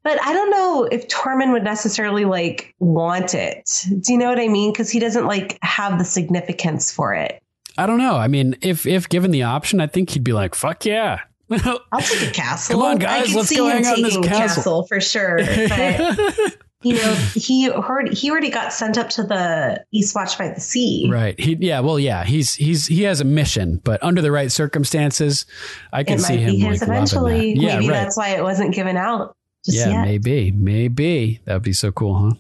But 0.03 0.21
I 0.25 0.33
don't 0.33 0.51
know 0.51 0.89
if 0.91 1.07
Tormund 1.09 1.53
would 1.53 1.63
necessarily 1.63 2.25
like 2.25 2.75
want 2.81 3.35
it. 3.35 3.71
Do 4.01 4.13
you 4.13 4.19
know 4.19 4.29
what 4.29 4.41
I 4.41 4.49
mean? 4.49 4.73
Because 4.73 4.91
he 4.91 4.99
doesn't 4.99 5.27
like 5.27 5.59
have 5.63 5.99
the 5.99 6.05
significance 6.05 6.91
for 6.91 7.15
it. 7.15 7.43
I 7.77 7.87
don't 7.87 7.99
know. 7.99 8.17
I 8.17 8.29
mean, 8.29 8.57
if 8.63 8.87
if 8.87 9.09
given 9.09 9.31
the 9.31 9.43
option, 9.43 9.81
I 9.81 9.87
think 9.87 10.11
he'd 10.11 10.25
be 10.25 10.33
like, 10.33 10.55
"Fuck 10.55 10.85
yeah." 10.85 11.21
I'll 11.51 12.01
take 12.01 12.29
a 12.29 12.33
castle. 12.33 12.75
Come 12.81 12.83
on, 12.83 12.99
guys, 12.99 13.35
let's 13.35 13.55
go 13.55 13.69
hang 13.69 13.87
out 13.87 13.97
in 13.97 14.05
this 14.05 14.17
castle. 14.17 14.39
castle 14.39 14.87
for 14.87 15.01
sure. 15.01 15.39
But 15.39 16.57
you 16.83 16.95
know, 16.95 17.15
he 17.35 17.69
heard 17.71 18.13
he 18.15 18.31
already 18.31 18.51
got 18.51 18.73
sent 18.73 18.99
up 18.99 19.09
to 19.11 19.25
the 19.25 19.85
Eastwatch 19.93 20.39
by 20.39 20.49
the 20.49 20.61
Sea. 20.61 21.09
Right. 21.11 21.39
He 21.39 21.57
yeah, 21.59 21.81
well 21.81 21.99
yeah, 21.99 22.25
he's 22.25 22.55
he's 22.55 22.87
he 22.87 23.03
has 23.03 23.21
a 23.21 23.25
mission, 23.25 23.81
but 23.83 24.03
under 24.03 24.23
the 24.23 24.31
right 24.31 24.51
circumstances, 24.53 25.45
I 25.93 26.05
can 26.05 26.21
see 26.21 26.37
him 26.37 26.61
like 26.61 26.81
eventually. 26.81 27.55
That. 27.55 27.61
Yeah, 27.61 27.75
maybe 27.77 27.89
right. 27.89 27.95
that's 27.95 28.17
why 28.17 28.29
it 28.31 28.43
wasn't 28.43 28.75
given 28.75 28.97
out. 28.97 29.37
yeah, 29.65 29.89
yet. 29.89 30.03
maybe. 30.05 30.53
Maybe. 30.53 31.41
That 31.45 31.55
would 31.55 31.63
be 31.63 31.73
so 31.73 31.91
cool, 31.91 32.17
huh? 32.17 32.37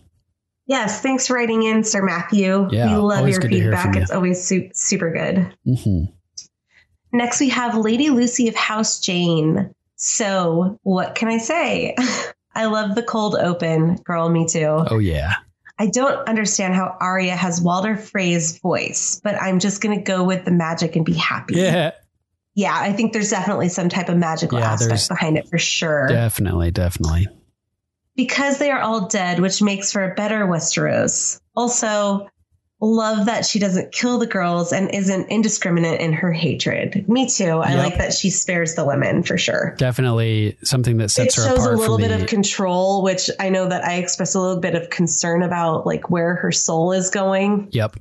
Yes, 0.66 1.00
thanks 1.00 1.26
for 1.26 1.34
writing 1.34 1.62
in, 1.64 1.82
Sir 1.82 2.02
Matthew. 2.02 2.68
Yeah, 2.70 2.94
we 2.94 3.00
love 3.00 3.28
your 3.28 3.40
feedback. 3.40 3.96
You. 3.96 4.02
It's 4.02 4.10
always 4.10 4.44
su- 4.44 4.70
super 4.72 5.10
good. 5.10 5.52
Mm-hmm. 5.66 6.12
Next, 7.12 7.40
we 7.40 7.48
have 7.48 7.74
Lady 7.76 8.10
Lucy 8.10 8.48
of 8.48 8.54
House 8.54 9.00
Jane. 9.00 9.74
So, 9.96 10.78
what 10.82 11.16
can 11.16 11.28
I 11.28 11.38
say? 11.38 11.96
I 12.58 12.64
love 12.64 12.96
the 12.96 13.04
cold 13.04 13.36
open. 13.36 13.94
Girl, 14.02 14.28
me 14.28 14.44
too. 14.44 14.84
Oh, 14.90 14.98
yeah. 14.98 15.34
I 15.78 15.86
don't 15.86 16.28
understand 16.28 16.74
how 16.74 16.96
Arya 17.00 17.36
has 17.36 17.60
Walder 17.60 17.96
Frey's 17.96 18.58
voice, 18.58 19.20
but 19.22 19.40
I'm 19.40 19.60
just 19.60 19.80
going 19.80 19.96
to 19.96 20.02
go 20.02 20.24
with 20.24 20.44
the 20.44 20.50
magic 20.50 20.96
and 20.96 21.06
be 21.06 21.14
happy. 21.14 21.54
Yeah. 21.54 21.92
Yeah, 22.56 22.76
I 22.76 22.92
think 22.92 23.12
there's 23.12 23.30
definitely 23.30 23.68
some 23.68 23.88
type 23.88 24.08
of 24.08 24.16
magical 24.16 24.58
yeah, 24.58 24.72
aspect 24.72 25.08
behind 25.08 25.38
it 25.38 25.48
for 25.48 25.58
sure. 25.58 26.08
Definitely, 26.08 26.72
definitely. 26.72 27.28
Because 28.16 28.58
they 28.58 28.72
are 28.72 28.80
all 28.80 29.06
dead, 29.06 29.38
which 29.38 29.62
makes 29.62 29.92
for 29.92 30.02
a 30.02 30.12
better 30.16 30.44
Westeros. 30.44 31.40
Also, 31.54 32.28
love 32.80 33.26
that 33.26 33.44
she 33.44 33.58
doesn't 33.58 33.92
kill 33.92 34.18
the 34.18 34.26
girls 34.26 34.72
and 34.72 34.92
isn't 34.94 35.28
indiscriminate 35.28 36.00
in 36.00 36.12
her 36.12 36.32
hatred. 36.32 37.08
Me 37.08 37.28
too. 37.28 37.58
I 37.58 37.70
yep. 37.70 37.78
like 37.78 37.98
that 37.98 38.12
she 38.12 38.30
spares 38.30 38.74
the 38.74 38.84
women 38.84 39.22
for 39.22 39.36
sure. 39.36 39.74
Definitely 39.78 40.56
something 40.62 40.98
that 40.98 41.10
sets 41.10 41.36
it 41.36 41.42
her 41.42 41.54
apart. 41.54 41.58
It 41.58 41.62
shows 41.62 41.74
a 41.74 41.80
little 41.80 41.98
bit 41.98 42.08
the... 42.08 42.22
of 42.22 42.28
control, 42.28 43.02
which 43.02 43.30
I 43.40 43.48
know 43.48 43.68
that 43.68 43.84
I 43.84 43.94
express 43.94 44.34
a 44.34 44.40
little 44.40 44.60
bit 44.60 44.74
of 44.74 44.90
concern 44.90 45.42
about, 45.42 45.86
like 45.86 46.10
where 46.10 46.36
her 46.36 46.52
soul 46.52 46.92
is 46.92 47.10
going. 47.10 47.68
Yep. 47.72 47.96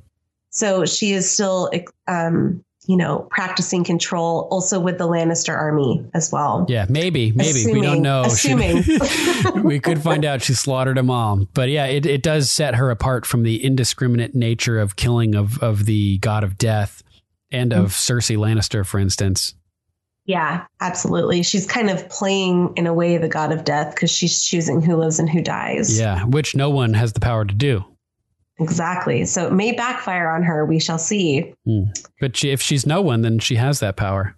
So 0.50 0.86
she 0.86 1.12
is 1.12 1.30
still 1.30 1.70
um, 2.06 2.64
you 2.88 2.96
know, 2.96 3.28
practicing 3.30 3.84
control 3.84 4.48
also 4.50 4.80
with 4.80 4.96
the 4.96 5.06
Lannister 5.06 5.54
army 5.54 6.02
as 6.14 6.32
well. 6.32 6.64
Yeah, 6.70 6.86
maybe, 6.88 7.32
maybe. 7.32 7.50
Assuming, 7.50 7.80
we 7.80 7.86
don't 7.86 8.00
know. 8.00 8.22
Assuming. 8.24 8.82
we 9.62 9.78
could 9.78 10.00
find 10.00 10.24
out 10.24 10.40
she 10.40 10.54
slaughtered 10.54 10.96
them 10.96 11.10
all. 11.10 11.46
But 11.52 11.68
yeah, 11.68 11.84
it, 11.84 12.06
it 12.06 12.22
does 12.22 12.50
set 12.50 12.76
her 12.76 12.90
apart 12.90 13.26
from 13.26 13.42
the 13.42 13.62
indiscriminate 13.62 14.34
nature 14.34 14.80
of 14.80 14.96
killing 14.96 15.34
of, 15.34 15.62
of 15.62 15.84
the 15.84 16.16
god 16.18 16.42
of 16.42 16.56
death 16.56 17.02
and 17.52 17.74
of 17.74 17.90
mm-hmm. 17.90 18.16
Cersei 18.18 18.38
Lannister, 18.38 18.86
for 18.86 18.98
instance. 18.98 19.54
Yeah, 20.24 20.64
absolutely. 20.80 21.42
She's 21.42 21.66
kind 21.66 21.90
of 21.90 22.08
playing 22.08 22.72
in 22.76 22.86
a 22.86 22.94
way 22.94 23.18
the 23.18 23.28
god 23.28 23.52
of 23.52 23.64
death 23.64 23.94
because 23.94 24.10
she's 24.10 24.42
choosing 24.42 24.80
who 24.80 24.96
lives 24.96 25.18
and 25.18 25.28
who 25.28 25.42
dies. 25.42 26.00
Yeah, 26.00 26.24
which 26.24 26.56
no 26.56 26.70
one 26.70 26.94
has 26.94 27.12
the 27.12 27.20
power 27.20 27.44
to 27.44 27.54
do. 27.54 27.84
Exactly. 28.60 29.24
So 29.24 29.46
it 29.46 29.52
may 29.52 29.72
backfire 29.72 30.28
on 30.30 30.42
her. 30.42 30.64
We 30.64 30.80
shall 30.80 30.98
see. 30.98 31.54
Mm. 31.66 31.88
But 32.20 32.36
she, 32.36 32.50
if 32.50 32.60
she's 32.60 32.86
no 32.86 33.00
one, 33.00 33.22
then 33.22 33.38
she 33.38 33.56
has 33.56 33.80
that 33.80 33.96
power. 33.96 34.34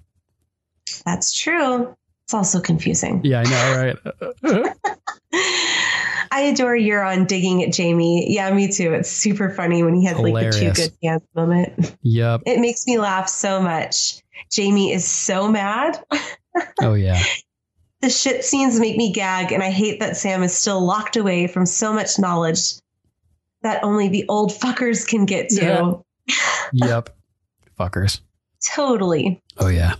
That's 1.04 1.32
true. 1.38 1.94
It's 2.24 2.34
also 2.34 2.60
confusing. 2.60 3.20
Yeah, 3.24 3.42
I 3.44 3.50
know, 3.50 3.96
right? 4.42 4.74
I 6.32 6.42
adore 6.42 6.76
Euron 6.76 7.26
digging 7.26 7.62
at 7.64 7.76
Jaime. 7.76 8.32
Yeah, 8.32 8.52
me 8.54 8.70
too. 8.70 8.92
It's 8.92 9.10
super 9.10 9.50
funny 9.50 9.82
when 9.82 9.94
he 9.94 10.04
has 10.06 10.16
like 10.18 10.34
the 10.34 10.52
two 10.52 10.72
good 10.72 10.92
hands 11.02 11.22
moment. 11.34 11.96
yep. 12.02 12.42
It 12.46 12.60
makes 12.60 12.86
me 12.86 12.98
laugh 12.98 13.28
so 13.28 13.60
much. 13.60 14.22
Jaime 14.54 14.92
is 14.92 15.04
so 15.04 15.48
mad. 15.50 16.02
Oh 16.82 16.94
yeah. 16.94 17.22
The 18.00 18.10
shit 18.10 18.44
scenes 18.44 18.80
make 18.80 18.96
me 18.96 19.12
gag, 19.12 19.52
and 19.52 19.62
I 19.62 19.70
hate 19.70 20.00
that 20.00 20.16
Sam 20.16 20.42
is 20.42 20.52
still 20.52 20.84
locked 20.84 21.16
away 21.16 21.46
from 21.46 21.64
so 21.64 21.92
much 21.92 22.18
knowledge 22.18 22.79
that 23.62 23.82
only 23.84 24.08
the 24.08 24.24
old 24.28 24.52
fuckers 24.52 25.06
can 25.06 25.24
get 25.26 25.48
to. 25.50 25.64
Yeah. 25.64 26.36
Yep. 26.72 27.10
Fuckers. 27.78 28.20
Totally. 28.74 29.42
Oh 29.58 29.68
yeah. 29.68 29.94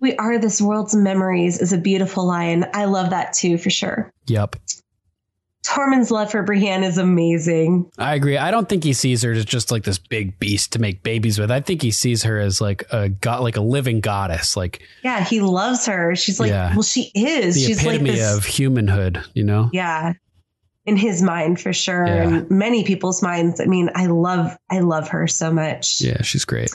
We 0.00 0.14
are 0.16 0.38
this 0.38 0.60
world's 0.60 0.94
memories 0.94 1.58
is 1.60 1.72
a 1.72 1.78
beautiful 1.78 2.24
line. 2.26 2.66
I 2.74 2.84
love 2.84 3.10
that 3.10 3.32
too, 3.32 3.58
for 3.58 3.70
sure. 3.70 4.12
Yep. 4.26 4.56
Tormund's 5.64 6.12
love 6.12 6.30
for 6.30 6.44
Brienne 6.44 6.84
is 6.84 6.96
amazing. 6.96 7.90
I 7.98 8.14
agree. 8.14 8.36
I 8.38 8.52
don't 8.52 8.68
think 8.68 8.84
he 8.84 8.92
sees 8.92 9.22
her 9.22 9.32
as 9.32 9.44
just 9.44 9.72
like 9.72 9.82
this 9.82 9.98
big 9.98 10.38
beast 10.38 10.72
to 10.74 10.78
make 10.78 11.02
babies 11.02 11.40
with. 11.40 11.50
I 11.50 11.60
think 11.60 11.82
he 11.82 11.90
sees 11.90 12.22
her 12.22 12.38
as 12.38 12.60
like 12.60 12.84
a 12.92 13.08
god, 13.08 13.42
like 13.42 13.56
a 13.56 13.60
living 13.60 14.00
goddess, 14.00 14.56
like 14.56 14.80
Yeah, 15.02 15.24
he 15.24 15.40
loves 15.40 15.86
her. 15.86 16.14
She's 16.14 16.38
like, 16.38 16.50
Yeah. 16.50 16.72
well, 16.72 16.82
she 16.84 17.10
is. 17.16 17.56
the 17.56 17.62
She's 17.62 17.84
like 17.84 17.96
epitome 17.96 18.10
this. 18.12 18.36
of 18.36 18.44
humanhood. 18.44 19.24
You 19.34 19.42
know? 19.42 19.70
yeah, 19.72 20.12
in 20.86 20.96
his 20.96 21.20
mind 21.22 21.60
for 21.60 21.72
sure, 21.72 22.06
Yeah. 22.06 22.22
and 22.28 22.50
many 22.50 22.84
people's 22.84 23.22
minds. 23.22 23.60
I 23.60 23.64
mean, 23.66 23.90
I 23.94 24.06
love, 24.06 24.56
I 24.70 24.80
love 24.80 25.08
her 25.08 25.26
so 25.26 25.52
much. 25.52 26.00
Yeah, 26.00 26.22
she's 26.22 26.44
great. 26.44 26.70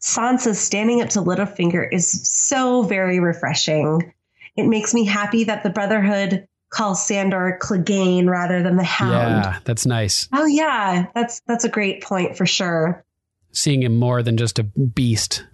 Sansa 0.00 0.54
standing 0.54 1.02
up 1.02 1.08
to 1.10 1.20
Littlefinger 1.20 1.88
is 1.92 2.08
so 2.28 2.82
very 2.82 3.18
refreshing. 3.18 4.12
It 4.56 4.64
makes 4.66 4.94
me 4.94 5.04
happy 5.04 5.44
that 5.44 5.62
the 5.62 5.70
Brotherhood 5.70 6.46
calls 6.70 7.04
Sandor 7.04 7.58
Clegane 7.60 8.28
rather 8.28 8.62
than 8.62 8.76
the 8.76 8.84
Hound. 8.84 9.44
Yeah, 9.44 9.58
that's 9.64 9.86
nice. 9.86 10.28
Oh 10.32 10.46
yeah, 10.46 11.06
that's 11.14 11.40
that's 11.46 11.64
a 11.64 11.68
great 11.68 12.02
point 12.02 12.36
for 12.36 12.46
sure. 12.46 13.04
Seeing 13.52 13.82
him 13.82 13.96
more 13.96 14.22
than 14.22 14.36
just 14.36 14.58
a 14.60 14.62
beast 14.64 15.44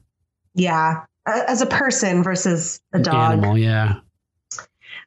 Yeah, 0.54 1.04
as 1.26 1.62
a 1.62 1.66
person 1.66 2.22
versus 2.22 2.80
a 2.92 2.98
dog. 2.98 3.32
animal. 3.38 3.56
Yeah. 3.56 4.00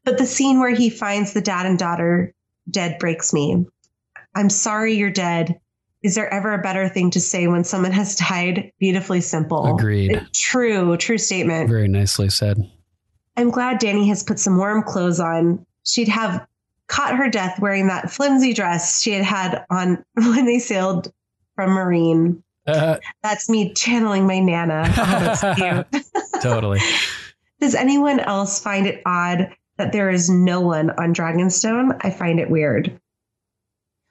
But 0.06 0.18
the 0.18 0.26
scene 0.26 0.60
where 0.60 0.74
he 0.74 0.90
finds 0.90 1.34
the 1.34 1.42
dad 1.42 1.66
and 1.68 1.78
daughter 1.78 2.34
dead 2.70 2.98
breaks 3.00 3.34
me. 3.34 3.66
I'm 4.36 4.50
sorry 4.50 4.94
you're 4.96 5.10
dead. 5.10 5.60
Is 6.02 6.16
there 6.16 6.32
ever 6.34 6.54
a 6.54 6.62
better 6.62 6.88
thing 6.88 7.10
to 7.12 7.20
say 7.20 7.48
when 7.48 7.64
someone 7.64 7.92
has 7.92 8.16
died? 8.16 8.72
Beautifully 8.80 9.22
simple. 9.22 9.76
Agreed. 9.76 10.12
It- 10.12 10.34
true, 10.34 10.96
true 10.98 11.18
statement. 11.18 11.70
Very 11.70 11.88
nicely 11.88 12.30
said. 12.30 12.58
I'm 13.36 13.50
glad 13.52 13.80
Dany 13.80 14.08
has 14.10 14.24
put 14.24 14.40
some 14.40 14.58
warm 14.58 14.84
clothes 14.84 15.20
on. 15.20 15.66
She'd 15.86 16.08
have 16.10 16.46
caught 16.88 17.16
her 17.18 17.30
death 17.30 17.60
wearing 17.60 17.88
that 17.88 18.12
flimsy 18.12 18.54
dress 18.54 19.02
she 19.02 19.12
had 19.12 19.24
had 19.24 19.66
on 19.70 20.04
when 20.16 20.46
they 20.46 20.60
sailed 20.60 21.12
from 21.56 21.72
Meereen. 21.72 22.42
Uh, 22.68 22.98
That's 23.24 23.50
me 23.50 23.74
channeling 23.74 24.26
my 24.28 24.40
Nana. 24.40 24.84
Oh, 26.02 26.40
totally. 26.42 26.80
Does 27.60 27.76
anyone 27.76 28.20
else 28.22 28.62
find 28.62 28.88
it 28.88 29.02
odd 29.06 29.50
that 29.80 29.92
there 29.92 30.10
is 30.10 30.30
no 30.30 30.62
one 30.62 30.92
on 30.92 31.14
Dragonstone? 31.14 31.98
I 32.02 32.12
find 32.12 32.40
it 32.40 32.52
weird. 32.52 33.00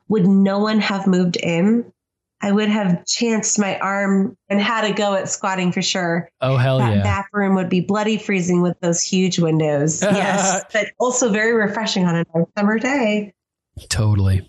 Would 0.08 0.26
no 0.26 0.58
one 0.58 0.80
have 0.80 1.06
moved 1.06 1.36
in? 1.36 1.92
I 2.40 2.52
would 2.52 2.68
have 2.68 3.04
chanced 3.04 3.58
my 3.58 3.78
arm 3.78 4.36
and 4.48 4.60
had 4.60 4.84
a 4.84 4.92
go 4.92 5.14
at 5.14 5.28
squatting 5.28 5.72
for 5.72 5.82
sure. 5.82 6.30
Oh 6.40 6.56
hell 6.56 6.78
that 6.78 6.96
yeah. 6.96 7.02
back 7.02 7.28
room 7.32 7.54
would 7.56 7.68
be 7.68 7.80
bloody 7.80 8.16
freezing 8.16 8.62
with 8.62 8.78
those 8.80 9.02
huge 9.02 9.38
windows. 9.38 10.02
yes, 10.02 10.64
but 10.72 10.88
also 10.98 11.30
very 11.30 11.52
refreshing 11.52 12.06
on 12.06 12.14
a 12.14 12.24
nice 12.34 12.46
summer 12.56 12.78
day. 12.78 13.34
Totally. 13.88 14.48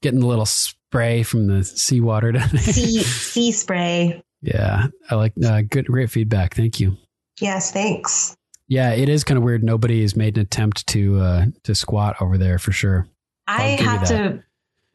Getting 0.00 0.22
a 0.22 0.26
little 0.26 0.46
spray 0.46 1.22
from 1.24 1.48
the 1.48 1.64
seawater. 1.64 2.38
Sea 2.56 3.02
sea 3.02 3.52
spray. 3.52 4.22
yeah, 4.42 4.86
I 5.10 5.14
like 5.16 5.32
uh, 5.44 5.62
good, 5.62 5.86
great 5.86 6.10
feedback. 6.10 6.54
Thank 6.54 6.78
you. 6.78 6.96
Yes, 7.40 7.72
thanks. 7.72 8.36
Yeah, 8.68 8.92
it 8.92 9.08
is 9.08 9.24
kind 9.24 9.36
of 9.38 9.44
weird. 9.44 9.62
Nobody 9.62 10.02
has 10.02 10.16
made 10.16 10.36
an 10.36 10.42
attempt 10.42 10.86
to 10.88 11.18
uh, 11.20 11.46
to 11.64 11.74
squat 11.74 12.16
over 12.20 12.38
there 12.38 12.58
for 12.58 12.72
sure. 12.72 13.06
I 13.46 13.62
have 13.62 14.08
to. 14.08 14.42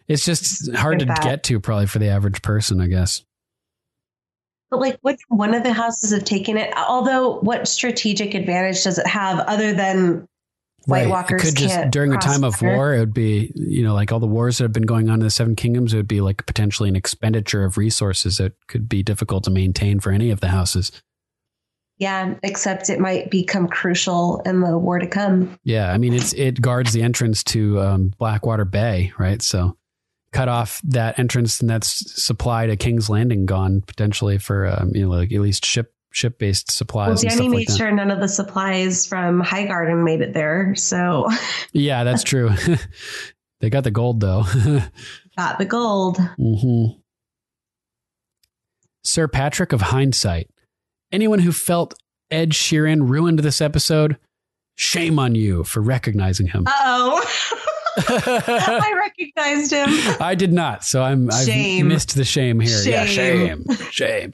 It's 0.08 0.26
just 0.26 0.74
hard 0.76 1.00
to 1.00 1.06
that. 1.06 1.22
get 1.22 1.44
to 1.44 1.60
probably 1.60 1.86
for 1.86 2.00
the 2.00 2.08
average 2.08 2.42
person, 2.42 2.82
I 2.82 2.88
guess. 2.88 3.24
But 4.72 4.80
like, 4.80 4.98
which 5.02 5.20
one 5.30 5.54
of 5.54 5.64
the 5.64 5.74
houses 5.74 6.12
have 6.12 6.26
taken 6.26 6.58
it? 6.58 6.74
Although, 6.76 7.40
what 7.40 7.68
strategic 7.68 8.34
advantage 8.34 8.84
does 8.84 8.98
it 8.98 9.08
have 9.08 9.40
other 9.40 9.74
than 9.74 10.28
White 10.86 11.04
Right. 11.04 11.10
Walkers 11.10 11.44
it 11.44 11.46
could 11.46 11.56
just 11.56 11.92
during 11.92 12.14
a 12.14 12.18
time 12.18 12.44
of 12.44 12.60
water? 12.62 12.76
war, 12.76 12.96
it 12.96 13.00
would 13.00 13.14
be 13.14 13.52
you 13.56 13.84
know 13.84 13.94
like 13.94 14.12
all 14.12 14.20
the 14.20 14.28
wars 14.28 14.58
that 14.58 14.64
have 14.64 14.74
been 14.74 14.84
going 14.84 15.10
on 15.10 15.16
in 15.16 15.20
the 15.20 15.30
Seven 15.30 15.56
Kingdoms. 15.56 15.94
It 15.94 15.98
would 15.98 16.08
be 16.08 16.22
like 16.22 16.46
potentially 16.46 16.90
an 16.90 16.96
expenditure 16.96 17.64
of 17.64 17.78
resources 17.78 18.38
that 18.38 18.54
could 18.68 18.90
be 18.90 19.04
difficult 19.04 19.44
to 19.44 19.52
maintain 19.52 20.00
for 20.00 20.12
any 20.12 20.32
of 20.32 20.40
the 20.40 20.48
houses. 20.48 20.92
Yeah, 22.00 22.36
except 22.44 22.90
it 22.90 23.00
might 23.02 23.30
become 23.30 23.68
crucial 23.68 24.42
in 24.45 24.61
the 24.61 24.78
war 24.78 25.00
to 25.00 25.08
come. 25.08 25.60
Yeah, 25.64 25.92
I 25.92 25.98
mean 25.98 26.14
it's 26.14 26.34
it 26.34 26.61
guards 26.61 26.94
the 26.94 27.02
entrance 27.02 27.44
to 27.45 27.80
um, 27.82 28.14
Blackwater 28.18 28.64
Bay, 28.66 29.11
right? 29.19 29.42
So 29.42 29.78
cut 30.32 30.48
off 30.48 30.82
that 30.86 31.19
entrance, 31.19 31.60
and 31.60 31.69
that's 31.69 32.22
supply 32.24 32.68
to 32.68 32.78
King's 32.78 33.10
Landing 33.10 33.45
gone 33.45 33.82
potentially 33.82 34.38
for 34.38 34.68
um, 34.68 34.92
you 34.95 35.03
know 35.03 35.10
like 35.10 35.32
at 35.34 35.42
least 35.42 35.66
ship 35.66 35.94
ship 36.11 36.40
based 36.40 36.72
supplies. 36.72 37.24
Well, 37.24 37.34
Dany 37.34 37.50
made 37.50 37.69
like 37.69 37.78
sure 37.78 37.92
none 37.92 38.11
of 38.11 38.22
the 38.22 38.30
supplies 38.30 39.06
from 39.06 39.44
Highgarden 39.44 40.03
made 40.03 40.22
it 40.22 40.34
there, 40.34 40.76
so 40.76 41.28
Yeah, 41.74 42.06
that's 42.06 42.24
true. 42.24 42.52
they 43.60 43.69
got 43.69 43.84
the 43.84 43.92
gold 43.92 44.22
though. 44.22 44.44
got 45.38 45.58
the 45.58 45.66
gold. 45.66 46.18
hmm 46.38 46.86
Sir 49.03 49.28
Patrick 49.28 49.74
of 49.74 49.82
hindsight. 49.82 50.50
Anyone 51.12 51.40
who 51.40 51.52
felt 51.52 51.96
Ed 52.32 52.52
Sheeran 52.52 53.10
ruined 53.10 53.40
this 53.40 53.62
episode, 53.62 54.18
shame 54.76 55.18
on 55.20 55.36
you 55.36 55.64
for 55.64 55.82
recognizing 55.82 56.48
him. 56.48 56.66
Uh 56.68 56.72
oh, 56.86 57.24
I 57.98 58.94
recognized 58.96 59.72
him. 59.72 59.88
I 60.22 60.36
did 60.36 60.54
not, 60.54 60.84
so 60.86 61.02
I'm 61.04 61.30
I've 61.32 61.48
missed 61.86 62.16
the 62.16 62.24
shame 62.26 62.60
here. 62.60 62.82
Yeah, 62.84 63.06
Shame. 63.06 63.66
shame, 63.68 63.78
shame. 63.92 64.34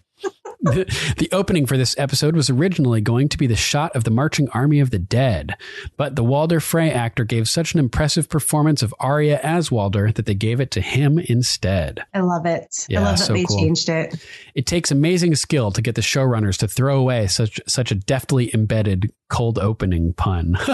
The, 0.62 1.14
the 1.18 1.30
opening 1.32 1.66
for 1.66 1.78
this 1.78 1.96
episode 1.98 2.36
was 2.36 2.50
originally 2.50 3.02
going 3.02 3.30
to 3.30 3.38
be 3.38 3.48
the 3.48 3.56
shot 3.56 3.96
of 3.96 4.04
the 4.04 4.12
marching 4.12 4.50
army 4.50 4.80
of 4.80 4.90
the 4.90 5.00
dead, 5.00 5.56
but 5.98 6.16
the 6.16 6.24
Walder 6.24 6.60
Frey 6.60 6.92
actor 6.92 7.24
gave 7.24 7.48
such 7.48 7.74
an 7.74 7.80
impressive 7.80 8.30
performance 8.30 8.82
of 8.82 8.94
Arya 9.00 9.40
as 9.44 9.72
Walder 9.72 10.12
that 10.12 10.26
they 10.26 10.34
gave 10.34 10.60
it 10.60 10.72
to 10.72 10.82
him 10.82 11.20
instead. 11.20 12.04
I 12.14 12.22
love 12.22 12.46
it. 12.46 12.86
Yeah, 12.90 13.02
I 13.02 13.04
love 13.04 13.20
that 13.20 13.34
they 13.34 13.44
cool. 13.44 13.60
changed 13.60 13.90
it. 13.90 14.16
It 14.56 14.66
takes 14.66 14.92
amazing 14.92 15.36
skill 15.36 15.72
to 15.72 15.82
get 15.82 15.96
the 15.96 16.02
showrunners 16.02 16.58
to 16.60 16.68
throw 16.68 16.98
away 17.00 17.28
such 17.28 17.60
such 17.68 17.92
a 17.92 17.96
deftly 17.96 18.50
embedded 18.54 19.12
cold 19.30 19.60
opening 19.60 20.14
pun. 20.14 20.58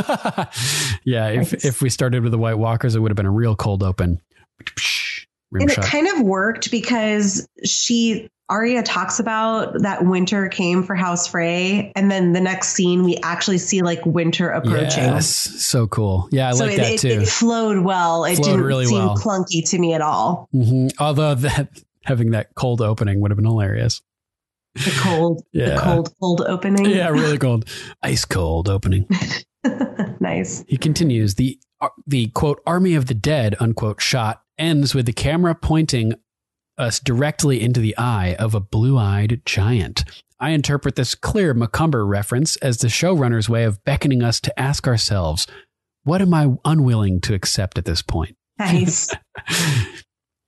yeah, 1.04 1.28
if 1.30 1.54
Nice. 1.54 1.66
if 1.66 1.82
we 1.82 1.90
started 1.90 2.24
with 2.24 2.32
the 2.32 2.38
White 2.38 2.58
Walkers, 2.58 2.96
it 2.96 3.00
would 3.00 3.12
have 3.12 3.18
been 3.18 3.26
a 3.26 3.32
real 3.32 3.56
cold 3.56 3.84
open. 3.84 4.22
Rim 5.52 5.64
and 5.64 5.72
shot. 5.72 5.86
it 5.86 5.88
kind 5.88 6.08
of 6.08 6.22
worked 6.22 6.72
because 6.72 7.48
she 7.66 8.30
Arya 8.52 8.84
talks 8.84 9.18
about 9.20 9.82
that 9.82 10.06
winter 10.06 10.50
came 10.50 10.84
for 10.84 10.94
House 10.94 11.26
Frey, 11.26 11.92
and 11.96 12.12
then 12.12 12.34
the 12.34 12.42
next 12.42 12.70
scene 12.70 13.04
we 13.04 13.16
actually 13.24 13.58
see 13.58 13.82
like 13.82 14.06
winter 14.06 14.50
approaching. 14.50 15.06
Yes, 15.06 15.28
so 15.28 15.88
cool. 15.88 16.28
Yeah, 16.32 16.50
I 16.50 16.52
so 16.52 16.66
like 16.66 16.74
it, 16.74 16.78
that 16.78 16.92
it, 16.94 17.00
too. 17.00 17.22
it 17.22 17.28
flowed 17.30 17.80
well. 17.86 18.26
It 18.26 18.36
Flowed 18.36 18.46
didn't 18.46 18.64
really 18.66 18.86
seem 18.86 18.98
well. 19.00 19.16
clunky 19.18 19.68
to 19.70 19.80
me 19.80 19.94
at 19.94 20.02
all. 20.02 20.50
hmm 20.52 20.88
Although 21.00 21.36
that 21.36 21.70
having 22.04 22.32
that 22.32 22.54
cold 22.56 22.82
opening 22.82 23.22
would 23.22 23.32
have 23.32 23.38
been 23.38 23.46
hilarious. 23.46 24.02
The 24.76 24.98
cold, 25.02 25.44
Yeah. 25.54 25.76
the 25.76 25.82
cold, 25.82 26.14
cold 26.20 26.42
opening. 26.48 26.86
Yeah, 26.86 27.08
really 27.10 27.38
cold, 27.38 27.66
ice 28.04 28.26
cold 28.26 28.70
opening. 28.70 29.08
nice. 30.20 30.64
He 30.68 30.78
continues 30.78 31.36
the 31.36 31.58
the 32.06 32.28
quote 32.28 32.62
army 32.68 32.96
of 32.96 33.08
the 33.08 33.14
dead 33.14 33.56
unquote 33.60 34.02
shot 34.02 34.44
ends 34.58 34.94
with 34.94 35.06
the 35.08 35.14
camera 35.14 35.56
pointing 35.56 36.14
us 36.78 37.00
directly 37.00 37.62
into 37.62 37.80
the 37.80 37.98
eye 37.98 38.36
of 38.40 38.56
a 38.56 38.60
blue-eyed 38.60 39.42
giant. 39.46 40.04
I 40.40 40.52
interpret 40.52 40.96
this 40.96 41.16
clear 41.16 41.54
Macumber 41.54 42.08
reference 42.08 42.56
as 42.58 42.78
the 42.78 42.88
showrunner's 42.88 43.50
way 43.50 43.64
of 43.64 43.84
beckoning 43.84 44.24
us 44.24 44.40
to 44.42 44.60
ask 44.60 44.88
ourselves, 44.88 45.48
what 46.04 46.22
am 46.22 46.34
I 46.34 46.54
unwilling 46.66 47.22
to 47.22 47.34
accept 47.34 47.78
at 47.78 47.86
this 47.86 48.02
point? 48.02 48.36
Nice. 48.58 49.14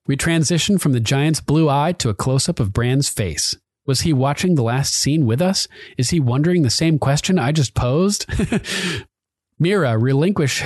We 0.06 0.18
transition 0.18 0.78
from 0.78 0.92
the 0.92 1.00
giant's 1.00 1.40
blue 1.40 1.70
eye 1.70 1.94
to 1.94 2.10
a 2.10 2.14
close 2.14 2.50
up 2.50 2.60
of 2.60 2.74
Bran's 2.74 3.08
face. 3.08 3.56
Was 3.86 4.02
he 4.02 4.12
watching 4.12 4.56
the 4.56 4.64
last 4.64 4.94
scene 4.94 5.26
with 5.26 5.42
us? 5.42 5.68
Is 5.98 6.10
he 6.10 6.20
wondering 6.20 6.62
the 6.62 6.70
same 6.70 7.00
question 7.00 7.40
I 7.40 7.52
just 7.52 7.74
posed? 7.74 8.28
Meera 9.62 10.02
relinquish 10.02 10.62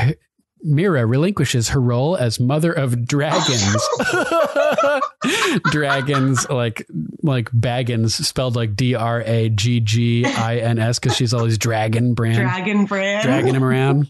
Meera 0.65 1.07
relinquishes 1.07 1.69
her 1.69 1.79
role 1.79 2.15
as 2.15 2.39
mother 2.39 2.71
of 2.73 3.05
dragons. 3.07 3.87
dragons, 5.71 6.49
like 6.49 6.85
like 7.23 7.49
Baggins, 7.51 8.11
spelled 8.11 8.55
like 8.55 8.75
D 8.75 8.95
R 8.95 9.21
A 9.25 9.49
G 9.49 9.79
G 9.79 10.25
I 10.25 10.57
N 10.57 10.79
S, 10.79 10.99
because 10.99 11.15
she's 11.15 11.33
always 11.33 11.57
dragon 11.57 12.13
brand, 12.13 12.37
Dragon 12.37 12.85
brand. 12.85 13.23
dragging 13.23 13.55
him 13.55 13.63
around. 13.63 14.09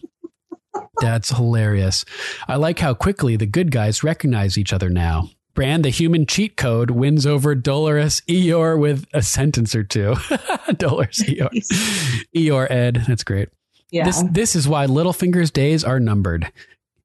That's 1.00 1.30
hilarious. 1.30 2.04
I 2.48 2.56
like 2.56 2.78
how 2.78 2.94
quickly 2.94 3.36
the 3.36 3.46
good 3.46 3.70
guys 3.70 4.02
recognize 4.02 4.58
each 4.58 4.72
other 4.72 4.90
now. 4.90 5.30
Bran, 5.54 5.82
the 5.82 5.90
human 5.90 6.24
cheat 6.26 6.56
code, 6.56 6.90
wins 6.90 7.26
over 7.26 7.54
Dolorous 7.56 8.20
Eeyore 8.28 8.78
with 8.78 9.06
a 9.12 9.22
sentence 9.22 9.74
or 9.74 9.82
two. 9.82 10.14
Dolorous 10.76 11.22
Eeyore. 11.22 11.50
Eeyore 12.36 12.70
Ed. 12.70 13.04
That's 13.08 13.24
great. 13.24 13.48
Yeah. 13.90 14.04
This 14.04 14.22
this 14.30 14.56
is 14.56 14.68
why 14.68 14.86
Littlefinger's 14.86 15.50
days 15.50 15.84
are 15.84 16.00
numbered. 16.00 16.52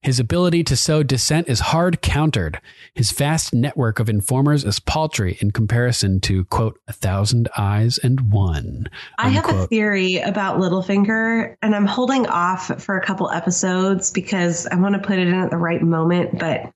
His 0.03 0.20
ability 0.20 0.66
to 0.66 0.76
sow 0.76 1.02
dissent 1.02 1.48
is 1.48 1.62
hard 1.62 2.02
countered. 2.02 2.60
His 2.94 3.14
vast 3.14 3.53
network 3.53 4.00
of 4.00 4.10
informers 4.10 4.66
is 4.66 4.82
paltry 4.82 5.38
in 5.40 5.52
comparison 5.52 6.20
to 6.22 6.44
quote 6.45 6.78
a 6.90 6.94
thousand 6.94 7.48
eyes 7.58 8.00
and 8.00 8.30
one. 8.30 8.90
I 9.18 9.30
have 9.30 9.50
a 9.50 9.66
theory 9.68 10.18
about 10.18 10.60
Littlefinger, 10.60 11.56
and 11.62 11.74
I'm 11.74 11.86
holding 11.86 12.28
off 12.28 12.84
for 12.84 12.98
a 12.98 13.06
couple 13.06 13.32
episodes 13.32 14.12
because 14.12 14.68
I 14.68 14.76
want 14.76 14.95
to 14.95 15.00
put 15.00 15.20
it 15.20 15.28
in 15.28 15.36
at 15.36 15.52
the 15.52 15.58
right 15.58 15.82
moment. 15.82 16.38
But 16.38 16.70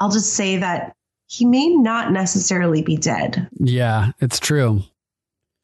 I'll 0.00 0.10
just 0.10 0.34
say 0.34 0.56
that 0.56 0.96
he 1.26 1.44
may 1.44 1.68
not 1.68 2.10
necessarily 2.10 2.82
be 2.82 2.96
dead. 2.96 3.48
Yeah, 3.60 4.10
it's 4.20 4.40
true. 4.40 4.82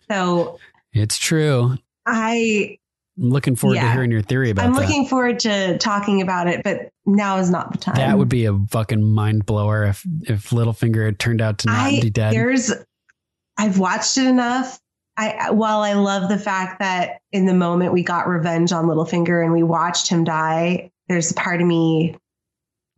So 0.08 0.60
It's 0.92 1.18
true. 1.18 1.76
I 2.06 2.78
I'm 3.20 3.30
looking 3.30 3.54
forward 3.54 3.76
to 3.76 3.92
hearing 3.92 4.10
your 4.10 4.22
theory 4.22 4.50
about 4.50 4.62
it. 4.62 4.66
I'm 4.68 4.74
that. 4.74 4.80
looking 4.80 5.06
forward 5.06 5.40
to 5.40 5.76
talking 5.78 6.22
about 6.22 6.48
it, 6.48 6.62
but 6.64 6.90
now 7.04 7.36
is 7.36 7.50
not 7.50 7.72
the 7.72 7.78
time. 7.78 7.96
that 7.96 8.16
would 8.16 8.28
be 8.28 8.46
a 8.46 8.58
fucking 8.70 9.02
mind 9.02 9.44
blower 9.44 9.84
if 9.84 10.04
if 10.22 10.50
Littlefinger 10.50 11.04
had 11.04 11.18
turned 11.18 11.40
out 11.40 11.58
to 11.58 11.66
not 11.66 11.76
I 11.76 12.00
be 12.00 12.10
dead. 12.10 12.32
there's 12.32 12.72
I've 13.58 13.78
watched 13.78 14.16
it 14.16 14.26
enough. 14.26 14.80
I 15.16 15.50
while 15.50 15.80
I 15.80 15.92
love 15.92 16.30
the 16.30 16.38
fact 16.38 16.78
that 16.80 17.20
in 17.30 17.44
the 17.44 17.54
moment 17.54 17.92
we 17.92 18.02
got 18.02 18.26
revenge 18.26 18.72
on 18.72 18.86
Littlefinger 18.86 19.44
and 19.44 19.52
we 19.52 19.62
watched 19.62 20.08
him 20.08 20.24
die, 20.24 20.90
there's 21.08 21.30
a 21.30 21.34
part 21.34 21.60
of 21.60 21.66
me 21.66 22.16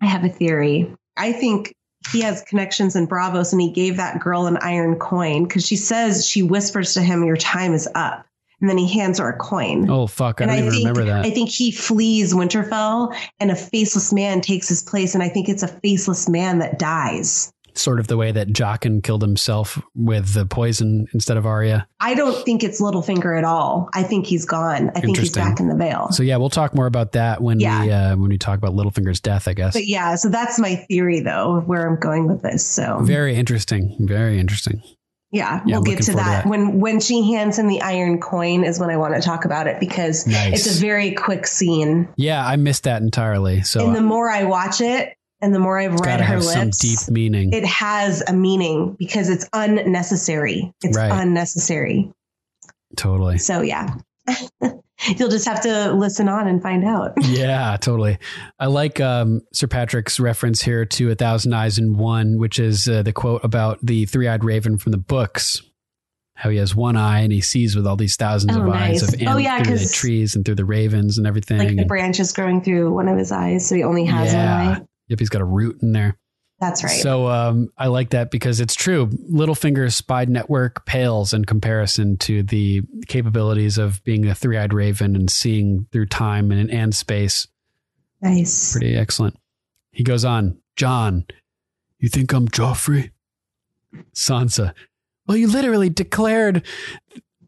I 0.01 0.07
have 0.07 0.25
a 0.25 0.29
theory. 0.29 0.95
I 1.17 1.33
think 1.33 1.75
he 2.11 2.21
has 2.23 2.43
connections 2.43 2.97
in 2.97 3.07
Braavos 3.07 3.53
and 3.53 3.61
he 3.61 3.71
gave 3.71 3.97
that 3.97 4.21
girl 4.21 4.47
an 4.47 4.57
iron 4.59 4.97
coin 4.97 5.45
because 5.45 5.67
she 5.67 5.77
says 5.77 6.27
she 6.27 6.43
whispers 6.43 6.95
to 6.95 7.01
him, 7.01 7.25
Your 7.25 7.37
time 7.37 7.73
is 7.73 7.89
up. 7.95 8.27
And 8.63 8.71
then 8.71 8.79
he 8.79 8.89
hands 8.91 9.19
her 9.19 9.29
a 9.29 9.37
coin. 9.37 9.91
oh 9.91 10.07
fuck, 10.07 10.41
I 10.41 10.45
and 10.45 10.51
don't 10.53 10.57
I 10.57 10.61
even 10.61 10.73
think 10.73 10.89
remember 10.89 11.05
that. 11.05 11.27
I 11.27 11.31
think 11.31 11.51
he 11.51 11.71
flees 11.73 12.33
Winterfell 12.33 13.15
and 13.41 13.51
a 13.51 13.57
faceless 13.57 14.13
man 14.13 14.41
takes 14.41 14.69
his 14.69 14.83
place. 14.83 15.15
And 15.15 15.23
I 15.23 15.29
think 15.29 15.49
it's 15.51 15.63
a 15.63 15.69
faceless 15.69 16.29
man 16.29 16.61
that 16.61 16.79
dies. 16.79 17.53
sort 17.75 17.99
of 17.99 18.07
the 18.07 18.19
way 18.19 18.31
that 18.31 18.49
Jaqen 18.49 19.03
killed 19.03 19.23
himself 19.23 19.81
with 19.95 20.35
the 20.35 20.45
poison 20.45 21.07
instead 21.15 21.39
of 21.39 21.47
Arya. 21.47 21.89
I 22.01 22.13
don't 22.15 22.45
think 22.45 22.63
it's 22.63 22.83
Littlefinger 22.83 23.37
at 23.39 23.45
all. 23.45 23.89
I 23.95 24.03
think 24.03 24.27
he's 24.27 24.45
gone. 24.45 24.91
I 24.95 25.01
think 25.01 25.17
he's 25.19 25.33
back 25.33 25.59
in 25.59 25.69
the 25.69 25.75
Vale. 25.75 26.09
So 26.13 26.23
yeah, 26.23 26.37
we'll 26.37 26.51
talk 26.51 26.75
more 26.75 26.85
about 26.87 27.13
that 27.13 27.41
when 27.41 27.61
Yeah. 27.61 27.83
we 27.85 27.91
uh, 27.91 28.17
when 28.17 28.29
we 28.29 28.37
talk 28.39 28.59
about 28.59 28.75
Littlefinger's 28.75 29.21
death, 29.21 29.49
I 29.49 29.55
guess. 29.55 29.73
But 29.73 29.87
yeah, 29.87 30.15
so 30.17 30.29
that's 30.29 30.59
my 30.59 30.77
theory 30.77 31.21
though, 31.21 31.57
of 31.57 31.67
where 31.67 31.89
I'm 31.89 31.99
going 31.99 32.29
with 32.29 32.43
this. 32.43 32.65
So 32.67 32.99
Very 33.01 33.35
interesting. 33.37 33.97
Very 34.01 34.39
interesting. 34.39 34.83
Yeah, 35.33 35.63
Yeah, 35.67 35.77
we'll 35.77 35.83
get 35.83 36.03
to 36.03 36.13
that. 36.13 36.45
that. 36.45 36.47
When 36.47 36.79
when 36.79 37.01
she 37.01 37.33
hands 37.33 37.59
him 37.59 37.67
the 37.67 37.81
iron 37.83 38.21
coin 38.21 38.63
is 38.65 38.79
when 38.79 38.91
I 38.91 38.97
want 38.99 39.15
to 39.15 39.21
talk 39.21 39.45
about 39.45 39.67
it 39.67 39.81
because 39.81 40.27
Nice. 40.27 40.67
it's 40.67 40.79
a 40.79 40.81
very 40.81 41.13
quick 41.13 41.47
scene. 41.47 42.09
Yeah, 42.17 42.47
I 42.47 42.57
missed 42.57 42.85
that 42.85 43.03
entirely. 43.03 43.63
So 43.63 43.87
and 43.87 43.97
the 43.97 44.03
more 44.03 44.31
I 44.31 44.45
watch 44.45 44.81
it 44.81 45.17
and 45.41 45.55
the 45.55 45.59
more 45.59 45.79
I've 45.79 45.99
read 46.01 46.21
her 46.21 46.39
lips, 46.39 46.79
deep 46.79 47.11
meaning. 47.13 47.53
it 47.53 47.65
has 47.65 48.23
a 48.29 48.33
meaning 48.33 48.95
because 48.99 49.29
it's 49.29 49.49
unnecessary. 49.53 50.73
It's 50.85 50.97
Right. 50.97 51.11
unnecessary. 51.11 52.13
totally. 52.97 53.39
So 53.39 53.63
yeah. 53.63 53.97
You'll 55.17 55.29
just 55.29 55.47
have 55.47 55.61
to 55.63 55.93
listen 55.93 56.29
on 56.29 56.47
and 56.49 56.63
find 56.63 56.85
out. 56.85 57.13
yeah, 57.23 57.77
totally. 57.81 58.19
I 58.59 58.67
like 58.67 59.01
um, 59.01 59.41
Sir 59.53 59.67
Patrick's 59.67 60.21
reference 60.21 60.63
here 60.63 60.85
to 60.85 61.11
A 61.11 61.15
Thousand 61.15 61.55
Eyes 61.55 61.79
in 61.79 61.97
One, 61.97 62.39
which 62.39 62.59
is 62.59 62.89
uh, 62.89 63.03
the 63.03 63.13
quote 63.13 63.45
about 63.45 63.79
the 63.83 64.07
three 64.07 64.29
eyed 64.29 64.45
raven 64.45 64.79
from 64.79 64.93
the 64.93 64.99
books. 64.99 65.63
How 66.35 66.51
he 66.51 66.57
has 66.57 66.75
one 66.75 66.97
eye 66.97 67.21
and 67.21 67.31
he 67.33 67.41
sees 67.41 67.77
with 67.77 67.87
all 67.87 67.97
these 67.97 68.17
thousands 68.17 68.57
Oh, 68.57 68.63
of 68.63 68.69
eyes 68.71 69.03
of 69.03 69.15
Oh, 69.27 69.37
yeah, 69.37 69.63
through 69.63 69.79
the 69.79 69.89
trees 69.93 70.35
and 70.35 70.45
through 70.45 70.55
the 70.57 70.65
ravens 70.65 71.19
and 71.19 71.27
everything. 71.27 71.59
Like 71.59 71.77
the 71.77 71.85
branches 71.85 72.33
growing 72.33 72.63
through 72.63 72.93
one 72.93 73.07
of 73.07 73.19
his 73.19 73.31
eyes, 73.31 73.69
so 73.69 73.75
he 73.75 73.85
only 73.85 74.05
has 74.07 74.35
one 74.35 74.47
eye. 74.47 74.81
Yep, 75.09 75.19
he's 75.19 75.29
got 75.29 75.43
a 75.43 75.45
root 75.45 75.79
in 75.83 75.93
there. 75.93 76.17
That's 76.63 76.85
right. 76.85 76.93
So 76.93 77.27
um, 77.27 77.73
I 77.77 77.89
like 77.89 78.11
that 78.11 78.31
because 78.31 78.61
it's 78.61 78.77
true. 78.77 79.09
Littlefinger's 79.09 79.97
spy 79.97 80.27
network 80.27 80.87
pales 80.87 81.33
in 81.33 81.45
comparison 81.45 82.17
to 82.19 82.45
the 82.45 82.83
capabilities 83.09 83.79
of 83.79 84.03
being 84.05 84.27
a 84.27 84.35
three 84.37 84.57
eyed 84.57 84.73
raven 84.73 85.17
and 85.17 85.29
seeing 85.29 85.89
through 85.91 86.07
time 86.07 86.53
and, 86.53 86.71
and 86.71 86.95
space. 86.95 87.49
nice. 88.21 88.75
Pretty 88.75 88.95
excellent. 88.95 89.37
He 89.91 90.05
goes 90.05 90.25
on, 90.25 90.57
Jon, 90.77 91.27
you 91.99 92.09
think 92.09 92.33
I'm 92.33 92.47
Joffrey? 92.47 93.11
Sansa, 94.15 94.73
well, 95.27 95.37
you 95.37 95.49
literally 95.49 95.91
declared 95.91 96.65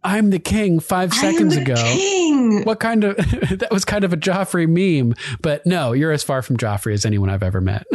I'm 0.04 0.28
the 0.30 0.38
king 0.38 0.80
five 0.80 1.12
am 1.14 1.18
seconds 1.18 1.54
the 1.56 1.62
ago. 1.62 1.74
King. 1.76 2.62
What 2.64 2.78
kind 2.78 3.04
of 3.04 3.16
that 3.58 3.68
was 3.72 3.84
kind 3.86 4.04
of 4.04 4.12
a 4.12 4.16
Joffrey 4.16 4.68
meme, 4.68 5.14
but 5.40 5.64
no, 5.64 5.92
you're 5.92 6.12
as 6.12 6.22
far 6.22 6.42
from 6.42 6.58
Joffrey 6.58 6.92
as 6.92 7.06
anyone 7.06 7.30
I've 7.30 7.42
ever 7.42 7.60
met. 7.60 7.86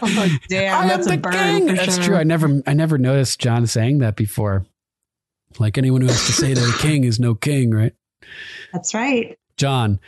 Oh, 0.00 0.28
damn, 0.48 0.78
I 0.78 0.82
am 0.82 0.88
that's 0.88 1.06
a 1.06 1.16
the 1.16 1.28
king. 1.30 1.66
That's 1.66 1.94
sure. 1.96 2.04
true. 2.04 2.16
I 2.16 2.24
never, 2.24 2.62
I 2.66 2.74
never 2.74 2.98
noticed 2.98 3.40
Jon 3.40 3.66
saying 3.66 3.98
that 3.98 4.16
before. 4.16 4.66
Like 5.58 5.78
anyone 5.78 6.02
who 6.02 6.08
has 6.08 6.26
to 6.26 6.32
say 6.32 6.52
they're 6.52 6.68
a 6.68 6.78
king 6.78 7.04
is 7.04 7.18
no 7.18 7.34
king, 7.34 7.70
right? 7.70 7.94
That's 8.72 8.92
right. 8.94 9.38
Jon, 9.56 9.98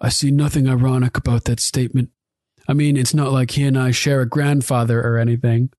I 0.00 0.08
see 0.08 0.30
nothing 0.30 0.68
ironic 0.68 1.16
about 1.16 1.44
that 1.44 1.60
statement. 1.60 2.10
I 2.68 2.72
mean, 2.72 2.96
it's 2.96 3.14
not 3.14 3.32
like 3.32 3.52
he 3.52 3.64
and 3.64 3.78
I 3.78 3.92
share 3.92 4.20
a 4.20 4.28
grandfather 4.28 5.00
or 5.00 5.18
anything. 5.18 5.70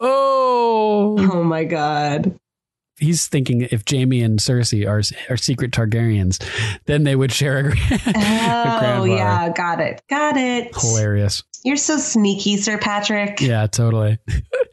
Oh, 0.00 1.16
Oh 1.18 1.42
my 1.44 1.64
god. 1.64 2.39
He's 3.00 3.26
thinking 3.26 3.62
if 3.62 3.82
Jaime 3.90 4.22
and 4.22 4.38
Cersei 4.38 4.86
are 4.86 5.02
are 5.32 5.36
secret 5.36 5.72
Targaryens, 5.72 6.42
then 6.84 7.04
they 7.04 7.16
would 7.16 7.32
share 7.32 7.58
a, 7.58 7.62
gra- 7.62 7.74
a 8.06 8.98
Oh 9.00 9.04
yeah, 9.04 9.48
got 9.50 9.80
it. 9.80 10.02
Got 10.08 10.36
it. 10.36 10.70
Hilarious. 10.76 11.42
You're 11.64 11.76
so 11.76 11.98
sneaky, 11.98 12.56
Sir 12.56 12.78
Patrick. 12.78 13.40
Yeah, 13.40 13.66
totally. 13.66 14.18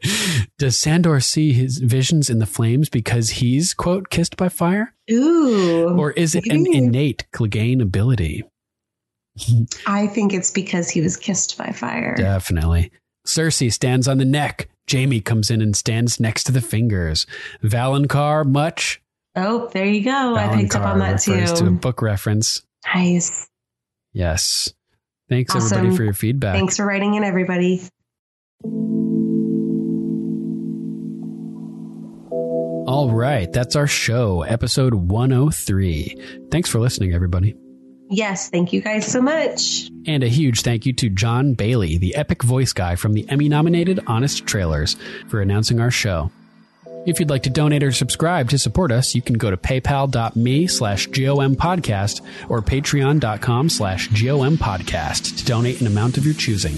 Does 0.58 0.78
Sandor 0.78 1.20
see 1.20 1.52
his 1.52 1.78
visions 1.78 2.30
in 2.30 2.38
the 2.38 2.46
flames 2.46 2.88
because 2.88 3.30
he's, 3.30 3.74
quote, 3.74 4.08
kissed 4.08 4.36
by 4.36 4.48
fire? 4.48 4.94
Ooh. 5.10 5.98
Or 5.98 6.12
is 6.12 6.34
it 6.34 6.46
an 6.46 6.66
innate 6.66 7.26
Clegane 7.32 7.82
ability? 7.82 8.42
I 9.86 10.06
think 10.06 10.32
it's 10.32 10.50
because 10.50 10.88
he 10.88 11.00
was 11.00 11.16
kissed 11.16 11.58
by 11.58 11.72
fire. 11.72 12.14
Definitely. 12.16 12.90
Cersei 13.28 13.72
stands 13.72 14.08
on 14.08 14.18
the 14.18 14.24
neck. 14.24 14.68
Jaime 14.90 15.20
comes 15.20 15.50
in 15.50 15.60
and 15.60 15.76
stands 15.76 16.18
next 16.18 16.44
to 16.44 16.52
the 16.52 16.62
fingers. 16.62 17.26
Valonqar, 17.62 18.46
much? 18.46 19.02
Oh, 19.36 19.68
there 19.72 19.84
you 19.84 20.02
go. 20.02 20.34
I 20.34 20.56
picked 20.56 20.74
up 20.74 20.82
on 20.84 20.98
that 21.00 21.26
refers 21.26 21.52
to 21.60 21.66
a 21.66 21.70
book 21.70 22.00
reference. 22.00 22.62
Nice. 22.94 23.46
Yes. 24.14 24.72
Thanks, 25.28 25.54
Awesome. 25.54 25.76
everybody, 25.78 25.96
for 25.96 26.04
your 26.04 26.14
feedback. 26.14 26.54
Thanks 26.54 26.78
for 26.78 26.86
writing 26.86 27.14
in, 27.14 27.22
everybody. 27.22 27.82
All 32.90 33.10
right. 33.12 33.52
That's 33.52 33.76
our 33.76 33.86
show, 33.86 34.40
episode 34.42 34.94
103. 34.94 36.16
Thanks 36.50 36.70
for 36.70 36.80
listening, 36.80 37.12
everybody. 37.12 37.54
Yes, 38.10 38.48
thank 38.48 38.72
you 38.72 38.80
guys 38.80 39.06
so 39.06 39.20
much. 39.20 39.90
And 40.06 40.22
a 40.22 40.28
huge 40.28 40.62
thank 40.62 40.86
you 40.86 40.92
to 40.94 41.10
John 41.10 41.54
Bailey, 41.54 41.98
the 41.98 42.14
epic 42.14 42.42
voice 42.42 42.72
guy 42.72 42.96
from 42.96 43.12
the 43.12 43.28
Emmy 43.28 43.48
nominated 43.48 44.00
Honest 44.06 44.46
Trailers, 44.46 44.96
for 45.28 45.42
announcing 45.42 45.80
our 45.80 45.90
show. 45.90 46.30
If 47.06 47.20
you'd 47.20 47.30
like 47.30 47.44
to 47.44 47.50
donate 47.50 47.82
or 47.82 47.92
subscribe 47.92 48.50
to 48.50 48.58
support 48.58 48.92
us, 48.92 49.14
you 49.14 49.22
can 49.22 49.38
go 49.38 49.50
to 49.50 49.56
paypal.me 49.56 50.66
slash 50.66 51.06
GOM 51.06 51.56
podcast 51.56 52.20
or 52.48 52.60
patreon.com 52.60 53.68
slash 53.68 54.08
GOM 54.08 54.56
podcast 54.56 55.38
to 55.38 55.44
donate 55.44 55.80
an 55.80 55.86
amount 55.86 56.18
of 56.18 56.24
your 56.24 56.34
choosing. 56.34 56.74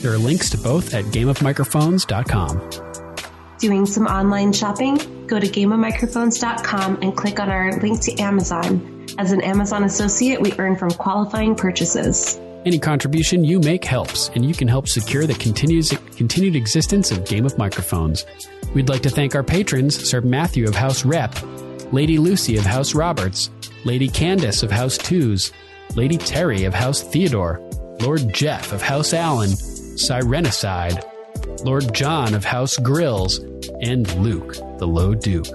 There 0.00 0.12
are 0.12 0.18
links 0.18 0.50
to 0.50 0.58
both 0.58 0.94
at 0.94 1.04
gameofmicrophones.com. 1.06 3.58
Doing 3.58 3.86
some 3.86 4.06
online 4.06 4.52
shopping? 4.52 5.26
Go 5.26 5.40
to 5.40 5.46
gameofmicrophones.com 5.46 6.98
and 7.02 7.16
click 7.16 7.40
on 7.40 7.50
our 7.50 7.72
link 7.80 8.00
to 8.02 8.18
Amazon. 8.20 8.93
As 9.16 9.30
an 9.30 9.42
Amazon 9.42 9.84
associate, 9.84 10.40
we 10.40 10.52
earn 10.58 10.74
from 10.76 10.90
qualifying 10.90 11.54
purchases. 11.54 12.36
Any 12.64 12.80
contribution 12.80 13.44
you 13.44 13.60
make 13.60 13.84
helps, 13.84 14.28
and 14.30 14.44
you 14.44 14.54
can 14.54 14.66
help 14.66 14.88
secure 14.88 15.24
the 15.24 15.34
continues, 15.34 15.90
continued 16.16 16.56
existence 16.56 17.12
of 17.12 17.24
Game 17.24 17.46
of 17.46 17.56
Microphones. 17.56 18.26
We'd 18.74 18.88
like 18.88 19.02
to 19.02 19.10
thank 19.10 19.36
our 19.36 19.44
patrons, 19.44 20.08
Sir 20.08 20.20
Matthew 20.20 20.66
of 20.66 20.74
House 20.74 21.04
Rep, 21.04 21.32
Lady 21.92 22.18
Lucy 22.18 22.56
of 22.56 22.64
House 22.64 22.92
Roberts, 22.92 23.50
Lady 23.84 24.08
Candace 24.08 24.64
of 24.64 24.72
House 24.72 24.98
Twos, 24.98 25.52
Lady 25.94 26.18
Terry 26.18 26.64
of 26.64 26.74
House 26.74 27.02
Theodore, 27.02 27.60
Lord 28.00 28.32
Jeff 28.34 28.72
of 28.72 28.82
House 28.82 29.12
Allen, 29.12 29.50
Sirenicide, 29.50 31.04
Lord 31.64 31.94
John 31.94 32.34
of 32.34 32.44
House 32.44 32.78
Grills, 32.78 33.38
and 33.80 34.12
Luke, 34.16 34.54
the 34.78 34.88
Low 34.88 35.14
Duke. 35.14 35.46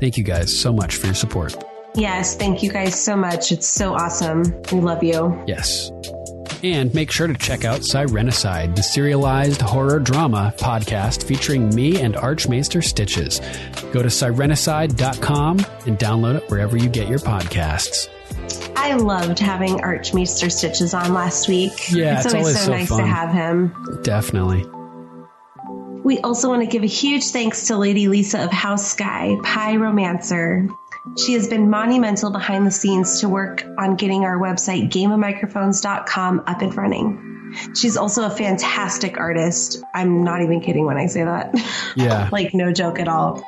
Thank 0.00 0.16
you 0.16 0.22
guys 0.22 0.56
so 0.56 0.72
much 0.72 0.94
for 0.94 1.06
your 1.06 1.14
support. 1.16 1.56
Yes, 1.96 2.36
thank 2.36 2.62
you 2.62 2.70
guys 2.70 3.00
so 3.00 3.16
much. 3.16 3.52
It's 3.52 3.66
so 3.66 3.94
awesome. 3.94 4.42
We 4.72 4.80
love 4.80 5.02
you. 5.02 5.42
Yes. 5.46 5.90
And 6.62 6.92
make 6.94 7.10
sure 7.10 7.26
to 7.26 7.34
check 7.34 7.64
out 7.64 7.80
Sirenicide, 7.80 8.76
the 8.76 8.82
serialized 8.82 9.60
horror 9.60 9.98
drama 9.98 10.54
podcast 10.56 11.24
featuring 11.24 11.74
me 11.74 12.00
and 12.00 12.16
Archmaester 12.16 12.82
Stitches. 12.82 13.40
Go 13.92 14.02
to 14.02 14.08
sirenicide.com 14.08 15.58
and 15.86 15.98
download 15.98 16.36
it 16.36 16.50
wherever 16.50 16.76
you 16.76 16.88
get 16.88 17.08
your 17.08 17.18
podcasts. 17.18 18.08
I 18.76 18.94
loved 18.94 19.38
having 19.38 19.80
Archmaester 19.80 20.50
Stitches 20.50 20.94
on 20.94 21.12
last 21.12 21.48
week. 21.48 21.90
Yeah, 21.90 22.16
it's, 22.16 22.26
it's 22.26 22.34
always, 22.34 22.46
always 22.46 22.58
so, 22.58 22.66
so 22.66 22.72
nice 22.72 22.88
fun. 22.88 22.98
to 23.00 23.06
have 23.06 23.32
him. 23.32 24.00
Definitely. 24.02 24.64
We 26.04 26.20
also 26.20 26.48
want 26.48 26.62
to 26.62 26.68
give 26.68 26.84
a 26.84 26.86
huge 26.86 27.24
thanks 27.26 27.66
to 27.66 27.76
Lady 27.76 28.06
Lisa 28.06 28.44
of 28.44 28.52
House 28.52 28.86
Sky, 28.86 29.36
Pie 29.42 29.76
Romancer. 29.76 30.68
She 31.24 31.34
has 31.34 31.48
been 31.48 31.70
monumental 31.70 32.30
behind 32.30 32.66
the 32.66 32.70
scenes 32.70 33.20
to 33.20 33.28
work 33.28 33.64
on 33.78 33.96
getting 33.96 34.24
our 34.24 34.38
website, 34.38 34.90
gameofmicrophones.com, 34.90 36.44
up 36.46 36.62
and 36.62 36.74
running. 36.76 37.52
She's 37.74 37.96
also 37.96 38.26
a 38.26 38.30
fantastic 38.30 39.18
artist. 39.18 39.82
I'm 39.94 40.24
not 40.24 40.42
even 40.42 40.60
kidding 40.60 40.84
when 40.84 40.96
I 40.96 41.06
say 41.06 41.24
that. 41.24 41.54
Yeah. 41.96 42.28
like, 42.32 42.54
no 42.54 42.72
joke 42.72 42.98
at 42.98 43.08
all. 43.08 43.42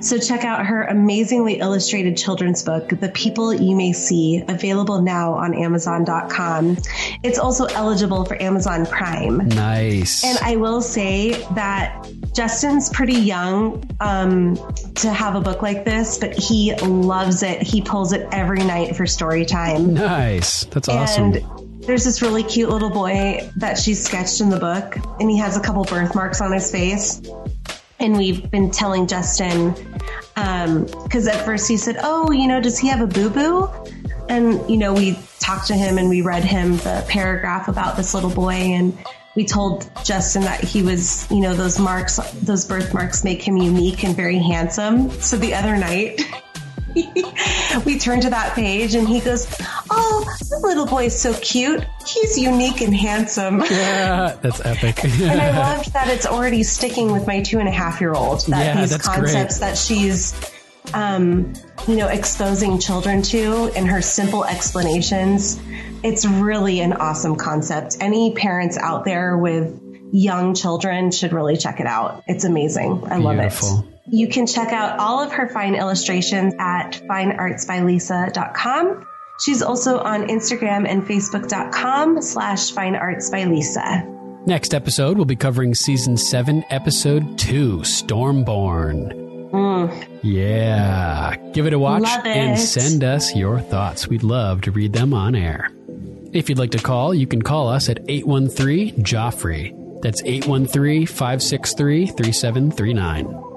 So, 0.00 0.18
check 0.18 0.44
out 0.44 0.66
her 0.66 0.84
amazingly 0.84 1.58
illustrated 1.58 2.16
children's 2.16 2.62
book, 2.62 2.88
The 2.88 3.08
People 3.10 3.52
You 3.52 3.76
May 3.76 3.92
See, 3.92 4.42
available 4.48 5.02
now 5.02 5.34
on 5.34 5.54
Amazon.com. 5.54 6.76
It's 7.22 7.38
also 7.38 7.66
eligible 7.66 8.24
for 8.24 8.40
Amazon 8.42 8.86
Prime. 8.86 9.48
Nice. 9.48 10.24
And 10.24 10.38
I 10.42 10.56
will 10.56 10.80
say 10.80 11.32
that 11.54 12.06
Justin's 12.34 12.88
pretty 12.88 13.14
young 13.14 13.84
um, 14.00 14.56
to 14.96 15.12
have 15.12 15.34
a 15.34 15.40
book 15.40 15.62
like 15.62 15.84
this, 15.84 16.18
but 16.18 16.32
he 16.32 16.74
loves 16.76 17.42
it. 17.42 17.62
He 17.62 17.82
pulls 17.82 18.12
it 18.12 18.26
every 18.32 18.62
night 18.64 18.96
for 18.96 19.06
story 19.06 19.44
time. 19.44 19.94
nice. 19.94 20.64
That's 20.64 20.88
awesome. 20.88 21.34
And 21.34 21.70
there's 21.82 22.04
this 22.04 22.22
really 22.22 22.42
cute 22.42 22.70
little 22.70 22.90
boy 22.90 23.50
that 23.56 23.78
she 23.78 23.94
sketched 23.94 24.40
in 24.40 24.50
the 24.50 24.58
book, 24.58 24.96
and 25.18 25.30
he 25.30 25.38
has 25.38 25.56
a 25.56 25.60
couple 25.60 25.84
birthmarks 25.84 26.40
on 26.40 26.52
his 26.52 26.70
face. 26.70 27.20
And 28.00 28.16
we've 28.16 28.50
been 28.50 28.70
telling 28.70 29.06
Justin, 29.06 29.74
um, 30.36 30.86
because 31.04 31.26
at 31.26 31.44
first 31.44 31.68
he 31.68 31.76
said, 31.76 31.98
Oh, 32.02 32.32
you 32.32 32.48
know, 32.48 32.60
does 32.60 32.78
he 32.78 32.88
have 32.88 33.02
a 33.02 33.06
boo 33.06 33.28
boo? 33.28 33.68
And, 34.28 34.68
you 34.70 34.78
know, 34.78 34.94
we 34.94 35.18
talked 35.38 35.66
to 35.66 35.74
him 35.74 35.98
and 35.98 36.08
we 36.08 36.22
read 36.22 36.44
him 36.44 36.76
the 36.78 37.04
paragraph 37.08 37.68
about 37.68 37.96
this 37.96 38.14
little 38.14 38.30
boy. 38.30 38.52
And 38.52 38.96
we 39.36 39.44
told 39.44 39.90
Justin 40.04 40.42
that 40.42 40.62
he 40.62 40.82
was, 40.82 41.30
you 41.30 41.40
know, 41.40 41.54
those 41.54 41.78
marks, 41.78 42.16
those 42.42 42.64
birthmarks 42.64 43.22
make 43.22 43.42
him 43.42 43.56
unique 43.56 44.02
and 44.02 44.16
very 44.16 44.38
handsome. 44.38 45.10
So 45.10 45.36
the 45.36 45.54
other 45.54 45.76
night, 45.76 46.22
we 47.84 47.98
turn 47.98 48.20
to 48.20 48.30
that 48.30 48.54
page 48.54 48.94
and 48.94 49.08
he 49.08 49.20
goes, 49.20 49.46
Oh, 49.90 50.24
the 50.48 50.58
little 50.66 50.86
boy 50.86 51.04
is 51.06 51.18
so 51.20 51.32
cute. 51.34 51.84
He's 52.06 52.38
unique 52.38 52.80
and 52.80 52.94
handsome. 52.94 53.62
Yeah, 53.70 54.36
that's 54.40 54.60
epic. 54.64 55.04
and 55.04 55.40
I 55.40 55.50
loved 55.56 55.92
that 55.92 56.08
it's 56.08 56.26
already 56.26 56.62
sticking 56.62 57.12
with 57.12 57.26
my 57.26 57.42
two 57.42 57.58
and 57.58 57.68
a 57.68 57.72
half 57.72 58.00
year 58.00 58.12
old. 58.12 58.40
That 58.46 58.64
Yeah, 58.64 58.80
these 58.80 58.90
that's 58.90 59.06
concepts 59.06 59.58
great. 59.58 59.68
that 59.68 59.78
she's, 59.78 60.34
um, 60.94 61.52
you 61.88 61.96
know, 61.96 62.08
exposing 62.08 62.78
children 62.78 63.22
to 63.22 63.68
in 63.76 63.86
her 63.86 64.02
simple 64.02 64.44
explanations. 64.44 65.60
It's 66.02 66.26
really 66.26 66.80
an 66.80 66.92
awesome 66.94 67.36
concept. 67.36 67.96
Any 68.00 68.34
parents 68.34 68.76
out 68.78 69.04
there 69.04 69.36
with 69.36 69.80
young 70.12 70.54
children 70.54 71.10
should 71.10 71.32
really 71.32 71.56
check 71.56 71.78
it 71.80 71.86
out. 71.86 72.24
It's 72.26 72.44
amazing. 72.44 73.04
I 73.06 73.16
love 73.18 73.38
it. 73.38 73.52
You 74.06 74.28
can 74.28 74.46
check 74.46 74.72
out 74.72 74.98
all 74.98 75.20
of 75.22 75.32
her 75.32 75.48
fine 75.48 75.74
illustrations 75.74 76.54
at 76.58 77.00
fineartsbylisa.com. 77.08 79.06
She's 79.40 79.62
also 79.62 79.98
on 79.98 80.28
Instagram 80.28 80.86
and 80.88 81.02
Facebook.com 81.02 82.20
slash 82.22 82.72
fineartsbylisa. 82.72 84.46
Next 84.46 84.74
episode, 84.74 85.16
we'll 85.16 85.26
be 85.26 85.36
covering 85.36 85.74
season 85.74 86.16
7, 86.16 86.64
episode 86.70 87.38
2, 87.38 87.78
Stormborn. 87.78 89.12
Mm. 89.50 90.20
Yeah. 90.22 91.36
Give 91.52 91.66
it 91.66 91.72
a 91.72 91.78
watch 91.78 92.02
Love 92.02 92.26
and 92.26 92.58
send 92.58 93.02
us 93.02 93.34
your 93.34 93.60
thoughts. 93.60 94.08
We'd 94.08 94.22
love 94.22 94.62
to 94.62 94.70
read 94.70 94.92
them 94.92 95.12
on 95.12 95.34
air. 95.34 95.70
If 96.32 96.48
you'd 96.48 96.58
like 96.58 96.70
to 96.72 96.78
call, 96.78 97.14
you 97.14 97.26
can 97.26 97.42
call 97.42 97.68
us 97.68 97.88
at 97.88 98.00
813 98.08 99.02
Joffrey. 99.02 99.76
That's 100.02 100.22
813 100.24 101.06
563 101.06 102.06
3739. 102.06 103.49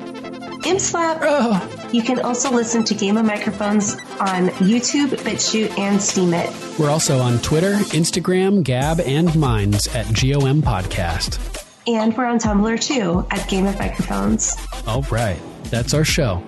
Imp 0.66 0.80
Slap. 0.80 1.94
You 1.94 2.02
can 2.02 2.20
also 2.20 2.52
listen 2.52 2.84
to 2.86 2.94
Game 2.96 3.18
of 3.18 3.26
Microphones 3.26 3.94
on 4.20 4.48
YouTube, 4.60 5.10
BitChute, 5.10 5.78
and 5.78 6.00
Steemit. 6.00 6.80
We're 6.80 6.90
also 6.90 7.20
on 7.20 7.40
Twitter, 7.40 7.74
Instagram, 7.74 8.64
Gab, 8.64 9.00
and 9.02 9.34
Minds 9.36 9.88
at 9.96 10.06
GOM 10.08 10.62
Podcast. 10.62 11.40
And 11.88 12.16
we're 12.18 12.26
on 12.26 12.40
Tumblr 12.40 12.82
too 12.82 13.26
at 13.32 13.48
Game 13.48 13.66
of 13.66 13.78
Microphones. 13.80 14.56
All 14.86 15.04
right. 15.04 15.40
That's 15.66 15.94
our 15.94 16.04
show. 16.04 16.42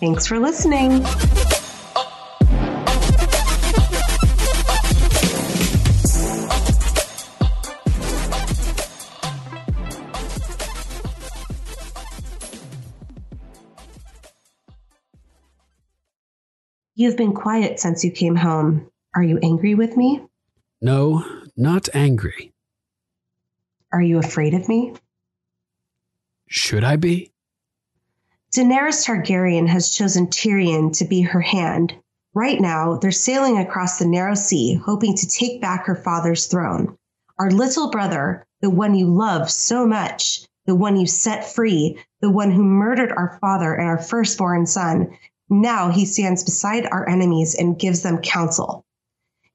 Thanks 0.00 0.26
for 0.26 0.38
listening. 0.38 1.04
You've 16.98 17.18
been 17.18 17.34
quiet 17.34 17.78
since 17.78 18.04
you 18.04 18.10
came 18.10 18.36
home. 18.36 18.90
Are 19.14 19.22
you 19.22 19.38
angry 19.42 19.74
with 19.74 19.98
me? 19.98 20.24
No, 20.80 21.22
not 21.54 21.90
angry. 21.92 22.54
Are 23.92 24.00
you 24.00 24.18
afraid 24.18 24.54
of 24.54 24.66
me? 24.66 24.94
Should 26.48 26.84
I 26.84 26.96
be? 26.96 27.32
Daenerys 28.50 29.04
Targaryen 29.04 29.68
has 29.68 29.90
chosen 29.90 30.28
Tyrion 30.28 30.96
to 30.96 31.04
be 31.04 31.20
her 31.20 31.42
hand. 31.42 31.94
Right 32.32 32.58
now, 32.58 32.96
they're 32.96 33.12
sailing 33.12 33.58
across 33.58 33.98
the 33.98 34.06
narrow 34.06 34.34
sea, 34.34 34.80
hoping 34.82 35.14
to 35.16 35.28
take 35.28 35.60
back 35.60 35.84
her 35.84 35.96
father's 35.96 36.46
throne. 36.46 36.96
Our 37.38 37.50
little 37.50 37.90
brother, 37.90 38.46
the 38.62 38.70
one 38.70 38.94
you 38.94 39.06
love 39.06 39.50
so 39.50 39.86
much, 39.86 40.46
the 40.64 40.74
one 40.74 40.98
you 40.98 41.06
set 41.06 41.52
free, 41.52 41.98
the 42.22 42.30
one 42.30 42.50
who 42.50 42.64
murdered 42.64 43.12
our 43.12 43.36
father 43.42 43.74
and 43.74 43.86
our 43.86 43.98
firstborn 43.98 44.64
son, 44.64 45.14
now 45.48 45.90
he 45.90 46.04
stands 46.06 46.44
beside 46.44 46.86
our 46.86 47.08
enemies 47.08 47.54
and 47.54 47.78
gives 47.78 48.02
them 48.02 48.18
counsel. 48.18 48.84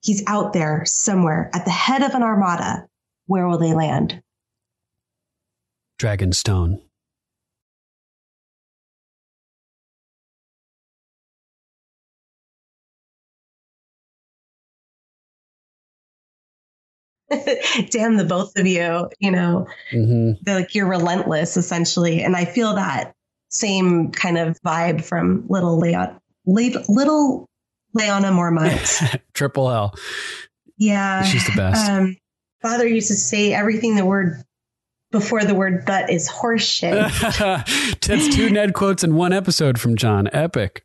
He's 0.02 0.24
out 0.26 0.54
there 0.54 0.84
somewhere 0.86 1.50
at 1.54 1.66
the 1.66 1.72
head 1.72 2.02
of 2.02 2.16
an 2.16 2.24
armada. 2.24 2.88
Where 3.28 3.48
will 3.48 3.60
they 3.60 3.74
land? 3.74 4.22
Dragonstone. 6.00 6.82
Damn 17.92 18.18
the 18.18 18.26
both 18.26 18.58
of 18.58 18.68
you, 18.68 19.10
you 19.20 19.32
know. 19.32 19.68
hmm 19.92 20.32
like 20.46 20.76
you're 20.76 20.88
relentless 20.88 21.56
essentially 21.56 22.24
and 22.24 22.36
i 22.36 22.46
feel 22.46 22.74
that 22.76 23.14
same 23.52 24.12
kind 24.12 24.38
of 24.38 24.58
vibe 24.66 25.04
from 25.04 25.46
little 25.50 25.78
leon 25.78 26.20
Le- 26.46 26.84
little 26.90 27.48
Lyanna 27.98 28.32
Mormont 28.32 29.20
Triple 29.34 29.70
L. 29.70 29.94
yeah 30.78 31.24
She's 31.24 31.46
the 31.46 31.54
best. 31.56 31.90
um 31.92 32.16
father 32.62 32.88
used 32.88 33.08
to 33.10 33.16
say 33.16 33.54
everything 33.54 33.96
the 33.96 34.06
word 34.06 34.42
before 35.12 35.44
the 35.44 35.54
word 35.54 35.84
but 35.86 36.10
is 36.10 36.30
horseshit 36.30 36.92
That's 38.08 38.36
two 38.36 38.50
Ned 38.50 38.74
quotes 38.74 39.04
in 39.04 39.16
one 39.16 39.34
episode 39.34 39.80
from 39.80 39.96
Jon. 39.98 40.30
Epic. 40.32 40.84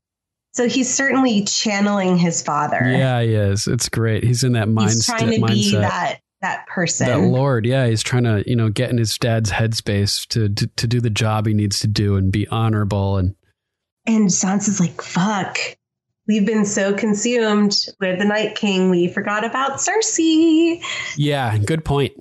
so 0.53 0.69
he's 0.69 0.93
certainly 0.93 1.45
channeling 1.45 2.17
his 2.17 2.43
father 2.43 2.81
Yeah, 2.83 3.23
he 3.23 3.35
is. 3.35 3.69
It's 3.69 3.89
great. 3.89 4.25
He's 4.25 4.43
in 4.43 4.53
that 4.53 4.67
mindset. 4.69 4.83
he's 4.95 5.07
trying 5.07 5.41
to 5.41 5.47
be 5.47 5.71
that 5.77 6.19
that 6.47 6.67
person 6.67 7.07
That 7.07 7.19
Lord, 7.19 7.67
yeah, 7.67 7.87
he's 7.87 8.03
trying 8.03 8.25
to, 8.25 8.45
you 8.47 8.57
know, 8.57 8.69
get 8.69 8.91
in 8.91 8.99
his 8.99 9.17
dad's 9.19 9.51
headspace 9.51 10.27
to, 10.29 10.49
to 10.49 10.67
to 10.67 10.87
do 10.87 11.01
the 11.01 11.11
job 11.11 11.47
he 11.47 11.55
needs 11.55 11.81
to 11.81 11.89
do 11.89 12.17
and 12.17 12.31
be 12.33 12.47
honorable 12.49 13.17
and 13.17 13.35
and 14.07 14.29
sansa's 14.29 14.81
like 14.81 15.03
fuck 15.03 15.59
We've 16.29 16.45
been 16.47 16.65
so 16.65 16.93
consumed 16.93 17.87
with 18.01 18.19
the 18.19 18.25
Night 18.25 18.57
King, 18.57 18.91
we 18.91 19.07
forgot 19.07 19.45
about 19.45 19.79
Cersei. 19.79 20.83
yeah, 21.17 21.57
good 21.59 21.85
point. 21.85 22.15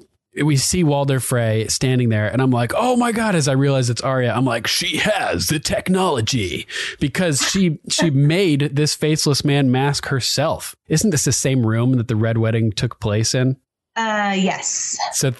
we 0.43 0.57
see 0.57 0.83
Walder 0.83 1.19
Frey 1.19 1.65
standing 1.69 2.09
there, 2.09 2.27
and 2.31 2.39
I'm 2.39 2.51
like, 2.51 2.71
oh 2.75 2.95
my 2.97 3.11
god! 3.11 3.33
As 3.33 3.47
I 3.47 3.53
realize 3.53 3.89
it's 3.89 4.01
Arya, 4.01 4.31
I'm 4.31 4.45
like, 4.45 4.67
she 4.67 4.97
has 4.97 5.47
the 5.47 5.59
technology 5.59 6.67
because 6.99 7.41
she 7.49 7.79
she 7.89 8.09
made 8.11 8.75
this 8.75 8.93
faceless 8.93 9.43
man 9.43 9.71
mask 9.71 10.05
herself. 10.07 10.75
Isn't 10.87 11.09
this 11.09 11.25
the 11.25 11.31
same 11.31 11.65
room 11.65 11.93
that 11.93 12.07
the 12.07 12.15
Red 12.15 12.37
Wedding 12.37 12.73
took 12.73 12.99
place 12.99 13.33
in? 13.33 13.57
Uh, 13.95 14.35
yes. 14.37 14.97
So, 15.13 15.29
It 15.29 15.35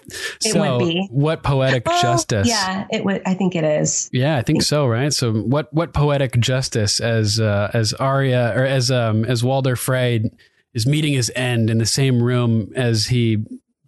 so 0.54 0.78
would 0.78 0.86
be. 0.88 1.08
what 1.12 1.44
poetic 1.44 1.86
justice? 1.86 2.48
Yeah, 2.48 2.88
it 2.90 3.04
would. 3.04 3.22
I 3.26 3.34
think 3.34 3.54
it 3.56 3.64
is. 3.66 4.10
Yeah, 4.14 4.38
I 4.38 4.44
think 4.44 4.62
so, 4.62 4.88
right? 4.88 5.12
So 5.14 5.34
what 5.34 5.74
what 5.74 5.94
poetic 5.94 6.40
justice 6.40 7.00
as 7.02 7.40
uh, 7.40 7.70
as 7.74 7.94
Arya 7.94 8.54
or 8.56 8.64
as 8.66 8.92
um 8.92 9.26
as 9.26 9.44
Walder 9.44 9.76
Frey 9.76 10.30
is 10.74 10.88
meeting 10.88 11.14
his 11.14 11.32
end 11.36 11.70
in 11.70 11.80
the 11.80 11.86
same 11.86 12.22
room 12.24 12.72
as 12.76 13.08
he 13.08 13.44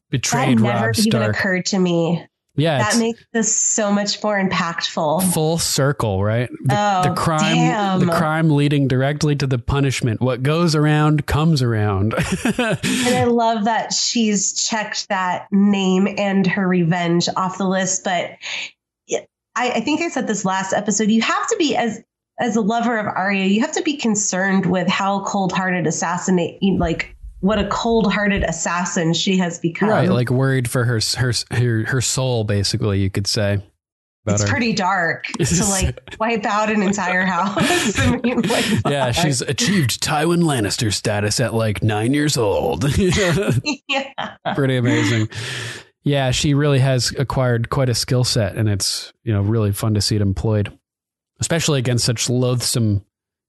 betrayed 0.10 0.58
that 0.58 0.62
never 0.64 0.88
Robb 0.88 0.96
even 0.98 1.12
Stark. 1.12 1.36
occurred 1.36 1.66
to 1.68 1.80
me. 1.80 2.26
Yeah, 2.58 2.80
that 2.80 2.98
makes 2.98 3.24
this 3.34 3.56
so 3.56 3.92
much 3.92 4.22
more 4.24 4.38
impactful. 4.40 5.32
full 5.34 5.58
circle, 5.58 6.24
right? 6.24 6.50
The, 6.66 6.76
Oh, 6.78 7.02
the 7.10 7.16
crime 7.16 7.56
damn. 7.56 8.00
the 8.00 8.12
crime 8.12 8.50
leading 8.50 8.88
directly 8.88 9.36
to 9.36 9.48
the 9.48 9.60
punishment. 9.60 10.22
What 10.22 10.44
goes 10.44 10.76
around 10.76 11.26
comes 11.28 11.62
around. 11.62 12.14
And 12.44 13.16
I 13.16 13.24
love 13.30 13.66
that 13.66 13.94
she's 13.94 14.54
checked 14.68 15.08
that 15.10 15.48
name 15.52 16.08
and 16.18 16.46
her 16.48 16.68
revenge 16.68 17.30
off 17.38 17.58
the 17.58 17.68
list. 17.68 18.04
But 18.04 18.32
I, 19.56 19.72
I 19.72 19.80
think 19.82 20.02
I 20.02 20.10
said 20.10 20.28
this 20.28 20.46
last 20.46 20.74
episode. 20.74 21.10
You 21.10 21.22
have 21.22 21.48
to 21.48 21.56
be 21.58 21.76
as 21.76 22.02
as 22.40 22.56
a 22.56 22.62
lover 22.62 22.98
of 23.00 23.08
Arya, 23.08 23.46
you 23.46 23.62
have 23.62 23.72
to 23.72 23.82
be 23.82 23.98
concerned 23.98 24.68
with 24.68 24.88
how 24.88 25.24
cold 25.24 25.52
hearted 25.52 25.88
assassinate 25.88 26.60
like 26.78 27.17
what 27.40 27.60
a 27.60 27.68
cold 27.68 28.12
hearted 28.12 28.44
assassin 28.44 29.14
she 29.14 29.38
has 29.38 29.60
become. 29.60 29.90
right, 29.90 30.10
like 30.10 30.30
worried 30.30 30.70
for 30.70 30.84
her 30.86 31.00
her 31.18 31.34
her, 31.52 31.84
her 31.86 32.02
soul 32.02 32.44
basically, 32.44 33.00
you 33.00 33.10
could 33.10 33.28
say. 33.28 33.62
it's 34.26 34.44
her. 34.44 34.48
pretty 34.48 34.74
dark 34.74 35.26
to 35.40 35.66
like 35.66 36.00
wipe 36.20 36.46
out 36.46 36.72
an 36.72 36.82
entire 36.82 37.26
house. 37.26 38.00
I 38.00 38.18
mean, 38.18 38.42
like, 38.42 38.66
Yeah, 38.88 39.12
she's 39.12 39.42
achieved 39.42 40.02
Tywin 40.02 40.44
Lannister 40.44 40.94
status 40.94 41.40
at 41.40 41.54
like 41.54 41.84
9 41.84 42.14
years 42.14 42.38
old. 42.38 42.86
yeah. 42.98 44.36
pretty 44.56 44.78
amazing. 44.78 45.30
Yeah, 46.04 46.32
she 46.32 46.54
really 46.54 46.80
has 46.80 47.14
acquired 47.20 47.70
quite 47.70 47.90
a 47.90 47.94
skill 47.96 48.24
set, 48.24 48.56
and 48.56 48.70
it's 48.70 49.12
you 49.24 49.34
know 49.34 49.42
really 49.42 49.74
fun 49.74 49.94
to 49.96 50.02
see 50.02 50.16
it 50.16 50.22
employed, 50.22 50.72
especially 51.42 51.80
against 51.80 52.06
such 52.06 52.30
loathsome 52.30 53.04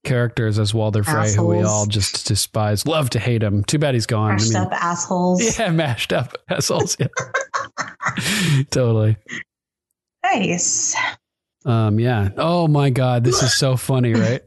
characters 0.05 0.59
as 0.59 0.73
Walder 0.73 1.03
Frey, 1.03 1.33
who 1.35 1.47
we 1.47 1.63
all 1.63 1.87
just 1.87 2.27
despise, 2.27 2.87
love 2.87 3.11
to 3.11 3.19
hate 3.19 3.43
him. 3.43 3.65
Too 3.65 3.79
bad 3.79 3.95
he's 3.95 4.07
gone. 4.07 4.37
Mashed 4.37 4.55
up 4.55 4.73
assholes. 4.73 5.59
yeah, 5.59 5.71
mashed 5.71 6.13
up 6.13 6.37
assholes. 6.49 6.97
Yeah, 6.99 7.09
totally. 8.71 9.17
Nice. 10.25 10.95
Um, 11.65 11.99
yeah. 11.99 12.31
Oh 12.37 12.69
my 12.69 12.91
God, 12.91 13.25
this 13.25 13.43
is 13.43 13.57
so 13.57 13.77
funny, 13.77 14.15
right? 14.15 14.43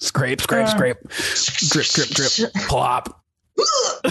scrape, 0.00 0.40
scrape, 0.40 0.68
scrape, 0.68 0.98
drip, 1.70 1.86
drip, 1.86 2.30
drip, 2.32 2.52
plop. 2.68 3.21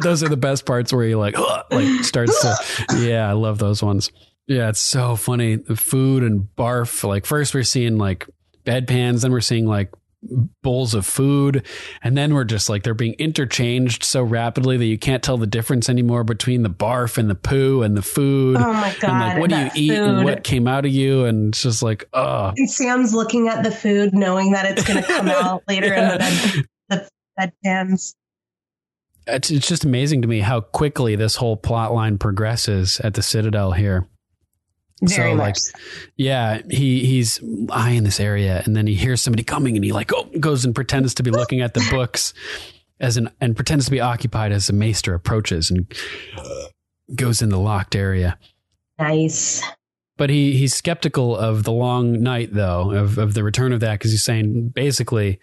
those 0.00 0.22
are 0.22 0.28
the 0.28 0.38
best 0.38 0.66
parts 0.66 0.92
where 0.92 1.06
he 1.06 1.14
like 1.14 1.36
like 1.70 2.04
starts 2.04 2.40
to 2.42 2.56
yeah 2.98 3.28
i 3.28 3.32
love 3.32 3.58
those 3.58 3.82
ones. 3.82 4.10
Yeah 4.46 4.68
it's 4.68 4.80
so 4.80 5.16
funny. 5.16 5.56
The 5.56 5.76
food 5.76 6.22
and 6.22 6.48
barf 6.56 7.02
like 7.04 7.24
first 7.24 7.54
we're 7.54 7.62
seeing 7.62 7.96
like 7.98 8.28
bedpans 8.64 9.22
then 9.22 9.32
we're 9.32 9.40
seeing 9.40 9.66
like 9.66 9.90
bowls 10.62 10.94
of 10.94 11.04
food 11.04 11.66
and 12.02 12.16
then 12.16 12.32
we're 12.32 12.44
just 12.44 12.70
like 12.70 12.82
they're 12.82 12.94
being 12.94 13.12
interchanged 13.18 14.02
so 14.02 14.22
rapidly 14.22 14.78
that 14.78 14.86
you 14.86 14.96
can't 14.96 15.22
tell 15.22 15.36
the 15.36 15.46
difference 15.46 15.90
anymore 15.90 16.24
between 16.24 16.62
the 16.62 16.70
barf 16.70 17.18
and 17.18 17.28
the 17.28 17.34
poo 17.34 17.82
and 17.82 17.94
the 17.94 18.00
food 18.02 18.56
Oh 18.56 18.72
my 18.72 18.94
god 19.00 19.10
and 19.10 19.18
like 19.18 19.38
what 19.38 19.50
do 19.50 19.56
you 19.58 19.70
eat 19.74 19.98
and 19.98 20.24
what 20.24 20.42
came 20.42 20.66
out 20.66 20.86
of 20.86 20.92
you 20.92 21.26
and 21.26 21.48
it's 21.50 21.62
just 21.62 21.82
like 21.82 22.08
oh 22.14 22.54
And 22.56 22.70
Sam's 22.70 23.12
looking 23.14 23.48
at 23.48 23.64
the 23.64 23.70
food, 23.70 24.14
knowing 24.14 24.52
that 24.52 24.64
it's 24.64 24.82
going 24.86 25.02
to 25.02 25.06
come 25.06 25.28
out 25.28 25.62
later 25.68 25.92
in 25.92 26.08
the 26.08 26.18
bed, 26.18 26.64
the 26.88 27.08
bedpans. 27.38 28.14
it's, 29.26 29.50
it's 29.50 29.68
just 29.68 29.84
amazing 29.84 30.22
to 30.22 30.28
me 30.28 30.40
how 30.40 30.60
quickly 30.60 31.16
this 31.16 31.36
whole 31.36 31.56
plot 31.56 31.92
line 31.92 32.18
progresses 32.18 33.00
at 33.00 33.14
the 33.14 33.22
Citadel 33.22 33.72
here. 33.72 34.06
Very 35.02 35.32
so 35.32 35.36
much. 35.36 35.46
like, 35.46 35.82
yeah, 36.16 36.62
he 36.70 37.04
he's 37.04 37.40
eyeing 37.70 38.04
this 38.04 38.20
area, 38.20 38.62
and 38.64 38.76
then 38.76 38.86
he 38.86 38.94
hears 38.94 39.20
somebody 39.20 39.42
coming, 39.42 39.76
and 39.76 39.84
he 39.84 39.92
like 39.92 40.12
oh, 40.14 40.30
goes 40.38 40.64
and 40.64 40.74
pretends 40.74 41.14
to 41.14 41.22
be 41.22 41.30
ah! 41.30 41.36
looking 41.36 41.60
at 41.60 41.74
the 41.74 41.86
books 41.90 42.32
as 43.00 43.16
an 43.16 43.28
and 43.40 43.56
pretends 43.56 43.86
to 43.86 43.90
be 43.90 44.00
occupied 44.00 44.52
as 44.52 44.68
the 44.68 44.72
maester 44.72 45.14
approaches 45.14 45.70
and 45.70 45.92
goes 47.14 47.42
in 47.42 47.48
the 47.48 47.58
locked 47.58 47.96
area. 47.96 48.38
Nice. 48.98 49.62
But 50.16 50.30
he 50.30 50.56
he's 50.56 50.74
skeptical 50.74 51.36
of 51.36 51.64
the 51.64 51.72
long 51.72 52.22
night 52.22 52.50
though 52.52 52.92
of 52.92 53.18
of 53.18 53.34
the 53.34 53.42
return 53.42 53.72
of 53.72 53.80
that 53.80 53.98
because 53.98 54.12
he's 54.12 54.24
saying 54.24 54.68
basically, 54.68 55.40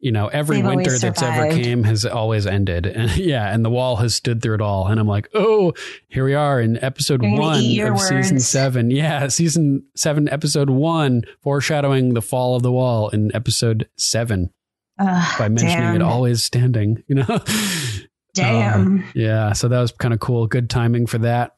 you 0.00 0.12
know, 0.12 0.28
every 0.28 0.56
They've 0.56 0.66
winter 0.66 0.96
that's 0.96 1.22
ever 1.22 1.50
came 1.50 1.82
has 1.84 2.04
always 2.04 2.46
ended, 2.46 2.86
and 2.86 3.16
yeah, 3.16 3.52
and 3.52 3.64
the 3.64 3.70
wall 3.70 3.96
has 3.96 4.14
stood 4.14 4.40
through 4.42 4.54
it 4.54 4.60
all. 4.60 4.86
And 4.86 5.00
I'm 5.00 5.08
like, 5.08 5.28
oh, 5.34 5.72
here 6.08 6.24
we 6.24 6.34
are 6.34 6.60
in 6.60 6.82
episode 6.82 7.22
one 7.22 7.58
of 7.58 8.00
season 8.00 8.38
seven. 8.38 8.90
Yeah, 8.90 9.28
season 9.28 9.84
seven, 9.96 10.28
episode 10.28 10.70
one, 10.70 11.22
foreshadowing 11.42 12.14
the 12.14 12.22
fall 12.22 12.56
of 12.56 12.62
the 12.62 12.72
wall 12.72 13.08
in 13.08 13.34
episode 13.34 13.88
seven 13.96 14.50
Ugh, 14.98 15.38
by 15.38 15.48
mentioning 15.48 15.78
damn. 15.78 15.96
it 15.96 16.02
always 16.02 16.44
standing. 16.44 17.02
You 17.08 17.16
know, 17.16 17.40
Damn. 18.34 18.98
Uh, 18.98 19.02
yeah, 19.14 19.52
so 19.52 19.68
that 19.68 19.80
was 19.80 19.92
kind 19.92 20.14
of 20.14 20.20
cool. 20.20 20.46
Good 20.46 20.70
timing 20.70 21.06
for 21.06 21.18
that. 21.18 21.56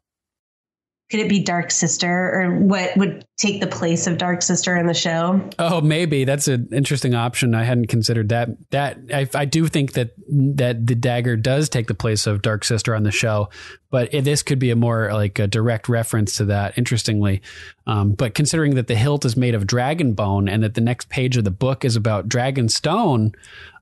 Could 1.11 1.19
it 1.19 1.29
be 1.29 1.43
Dark 1.43 1.73
Sister 1.73 2.09
or 2.09 2.61
what 2.61 2.97
would 2.97 3.25
take 3.37 3.61
the 3.61 3.67
place 3.67 4.07
of 4.07 4.17
Dark 4.17 4.43
Sister 4.43 4.77
in 4.77 4.87
the 4.87 4.95
show? 4.95 5.41
Oh, 5.59 5.81
maybe 5.81 6.25
that's 6.25 6.47
an 6.47 6.69
interesting 6.73 7.15
option. 7.15 7.53
I 7.53 7.65
hadn't 7.65 7.89
considered 7.89 8.29
that. 8.29 8.51
That 8.71 8.99
I, 9.13 9.29
I 9.35 9.45
do 9.45 9.67
think 9.67 9.95
that 9.95 10.11
that 10.29 10.87
the 10.87 10.95
dagger 10.95 11.37
does 11.37 11.69
take 11.69 11.89
the 11.89 11.95
place 11.95 12.29
of 12.29 12.43
Dark 12.43 12.63
Sister 12.63 12.95
on 12.95 13.03
the 13.03 13.11
show, 13.11 13.49
but 13.91 14.15
it, 14.15 14.23
this 14.23 14.45
could 14.45 14.61
be 14.61 14.71
a 14.71 14.77
more 14.77 15.13
like 15.13 15.41
a 15.41 15.49
direct 15.49 15.89
reference 15.89 16.37
to 16.37 16.45
that. 16.45 16.79
Interestingly, 16.79 17.43
um, 17.89 18.13
but 18.13 18.35
considering 18.35 18.77
that 18.77 18.87
the 18.87 18.95
hilt 18.95 19.25
is 19.25 19.37
made 19.37 19.57
of 19.57 19.67
dragon 19.67 20.13
bone 20.13 20.49
and 20.49 20.63
that 20.63 20.75
the 20.75 20.81
next 20.81 21.09
page 21.09 21.37
of 21.37 21.43
the 21.43 21.51
book 21.51 21.85
is 21.85 21.97
about 21.97 22.29
Dragonstone, 22.29 23.35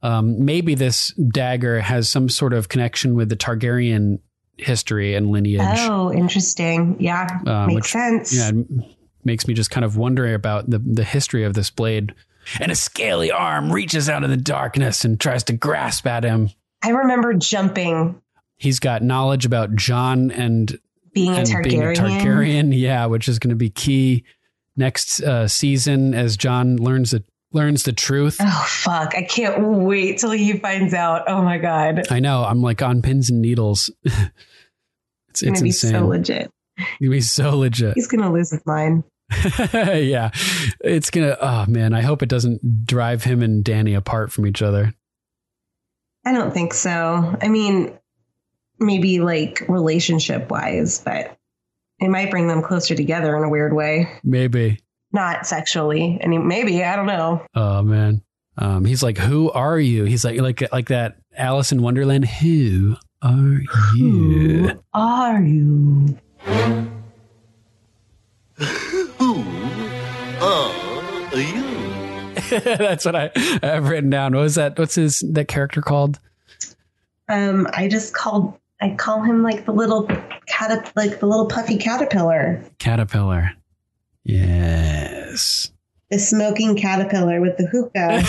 um, 0.03 0.43
maybe 0.43 0.75
this 0.75 1.13
dagger 1.13 1.81
has 1.81 2.09
some 2.09 2.31
sort 2.31 2.55
of 2.55 2.71
connection 2.71 3.15
with 3.15 3.29
the 3.29 3.37
Targaryen 3.37 4.21
history 4.59 5.15
and 5.15 5.31
lineage. 5.31 5.61
Oh, 5.63 6.13
interesting. 6.13 6.97
Yeah, 7.01 7.27
Um, 7.47 7.69
makes 7.69 7.75
which, 7.77 7.87
sense. 7.93 8.35
Yeah, 8.37 8.49
it 8.51 8.67
makes 9.25 9.47
me 9.49 9.55
just 9.55 9.71
kind 9.71 9.85
of 9.85 9.97
wondering 9.97 10.35
about 10.35 10.69
the 10.71 10.79
the 10.79 11.05
history 11.05 11.45
of 11.45 11.55
this 11.55 11.71
blade. 11.71 12.15
And 12.61 12.73
a 12.73 12.75
scaly 12.75 13.31
arm 13.31 13.71
reaches 13.73 14.09
out 14.09 14.25
in 14.25 14.31
the 14.31 14.37
darkness 14.37 15.05
and 15.05 15.21
tries 15.21 15.45
to 15.45 15.53
grasp 15.53 16.07
at 16.07 16.25
him. 16.25 16.49
I 16.83 16.91
remember 16.91 17.35
jumping, 17.35 18.21
He's 18.57 18.81
got 18.81 19.03
knowledge 19.03 19.45
about 19.45 19.75
Jon 19.77 20.31
and, 20.31 20.79
being 21.13 21.33
a 21.33 21.37
and 21.39 21.47
Targaryen. 21.47 21.63
being 21.65 21.83
a 21.83 21.93
Targaryen. 21.93 22.79
Yeah, 22.79 23.07
which 23.07 23.29
is 23.29 23.39
going 23.39 23.51
to 23.51 23.57
be 23.57 23.69
key 23.71 24.25
next 24.77 25.21
uh, 25.23 25.47
season 25.47 26.15
as 26.15 26.37
Jon 26.37 26.77
learns 26.77 27.11
the 27.11 27.23
learns 27.53 27.83
the 27.85 27.93
truth. 27.93 28.37
Oh 28.41 28.67
fuck! 28.69 29.15
I 29.17 29.23
can't 29.23 29.61
wait 29.61 30.19
till 30.19 30.31
he 30.31 30.55
finds 30.55 30.95
out. 30.95 31.25
Oh 31.29 31.43
my 31.43 31.59
god, 31.59 32.11
I 32.11 32.21
know. 32.21 32.45
I'm 32.45 32.63
like 32.63 32.83
on 32.83 33.03
pins 33.03 33.31
and 33.31 33.41
needles. 33.41 33.91
it's 34.05 34.15
it's 35.31 35.43
gonna 35.43 35.53
it's 35.53 35.63
be 35.63 35.69
insane. 35.69 35.91
so 35.93 36.07
legit. 36.07 36.51
Gonna 37.01 37.11
be 37.11 37.21
so 37.21 37.57
legit. 37.57 37.95
He's 37.95 38.09
gonna 38.09 38.33
lose 38.33 38.51
his 38.51 38.65
mind. 38.67 39.05
yeah, 39.73 40.31
it's 40.81 41.11
gonna. 41.11 41.37
Oh 41.41 41.67
man, 41.67 41.93
I 41.95 42.03
hope 42.03 42.23
it 42.23 42.29
doesn't 42.29 42.87
drive 42.87 43.25
him 43.25 43.43
and 43.43 43.65
Dany 43.65 43.97
apart 43.97 44.33
from 44.33 44.47
each 44.47 44.63
other. 44.63 44.95
I 46.25 46.33
don't 46.33 46.53
think 46.53 46.75
so. 46.75 47.37
I 47.41 47.49
mean, 47.49 47.99
maybe 48.79 49.21
like 49.21 49.65
relationship 49.69 50.51
wise, 50.51 51.01
but 51.03 51.37
it 52.01 52.09
might 52.09 52.31
bring 52.31 52.47
them 52.49 52.63
closer 52.63 52.95
together 52.95 53.37
in 53.37 53.45
a 53.45 53.49
weird 53.49 53.73
way. 53.75 54.09
Maybe. 54.23 54.81
Not 55.13 55.47
sexually. 55.47 56.21
I 56.23 56.27
mean, 56.27 56.47
maybe 56.47 56.85
I 56.85 56.97
don't 56.97 57.07
know. 57.07 57.45
Oh 57.55 57.83
man. 57.83 58.23
Um, 58.57 58.85
he's 58.85 59.03
like, 59.03 59.19
"Who 59.19 59.51
are 59.53 59.79
you?" 59.79 60.05
He's 60.05 60.25
like, 60.25 60.41
like, 60.41 60.73
like 60.73 60.89
that 60.89 61.17
Alice 61.37 61.71
in 61.71 61.81
Wonderland. 61.81 62.27
Who 62.27 62.97
are 63.23 63.61
you? 63.97 64.69
Who 64.69 64.83
are 64.93 65.41
you? 65.41 66.19
Who 68.57 69.45
are 70.41 71.37
you? 71.37 72.35
That's 72.51 73.05
what 73.05 73.15
I 73.15 73.31
I 73.63 73.67
have 73.67 73.89
written 73.89 74.11
down. 74.11 74.35
What 74.35 74.43
was 74.43 74.57
that? 74.57 74.79
What's 74.79 74.95
his 74.97 75.21
that 75.33 75.49
character 75.49 75.81
called? 75.81 76.19
Um, 77.29 77.69
I 77.73 77.89
just 77.89 78.15
called. 78.15 78.55
I 78.81 78.95
call 78.95 79.23
him 79.23 79.43
like 79.43 79.65
the 79.67 79.73
little 79.73 80.09
cat, 80.47 80.93
like 80.95 81.21
the 81.21 81.27
little 81.27 81.47
puffy 81.47 81.79
caterpillar. 81.79 82.63
Caterpillar. 82.79 83.53
Yes. 84.29 85.73
The 86.11 86.19
smoking 86.19 86.77
caterpillar 86.77 87.41
with 87.41 87.57
the 87.57 87.67
hookah. 87.67 88.23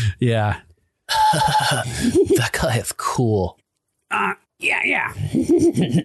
yeah. 0.20 0.60
that 1.32 2.50
guy 2.52 2.76
is 2.78 2.92
cool. 2.96 3.58
Uh, 4.10 4.34
yeah, 4.58 4.80
yeah. 4.84 5.12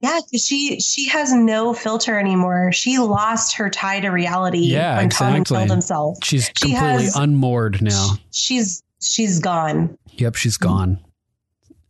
Yeah, 0.00 0.20
'cause 0.30 0.46
she 0.46 0.78
she 0.78 1.08
has 1.08 1.32
no 1.32 1.74
filter 1.74 2.20
anymore. 2.20 2.70
She 2.70 2.98
lost 2.98 3.56
her 3.56 3.68
tie 3.68 3.98
to 3.98 4.10
reality 4.10 4.60
Yeah, 4.60 4.96
when 4.98 5.10
Tommen 5.10 5.38
exactly. 5.38 5.56
killed 5.56 5.70
himself. 5.72 6.18
She's 6.22 6.44
She 6.56 6.70
completely 6.70 7.04
has- 7.06 7.16
unmoored 7.16 7.82
now. 7.82 8.10
She's 8.30 8.80
she's 9.02 9.40
gone. 9.40 9.98
Yep, 10.12 10.36
she's 10.36 10.56
gone. 10.56 11.00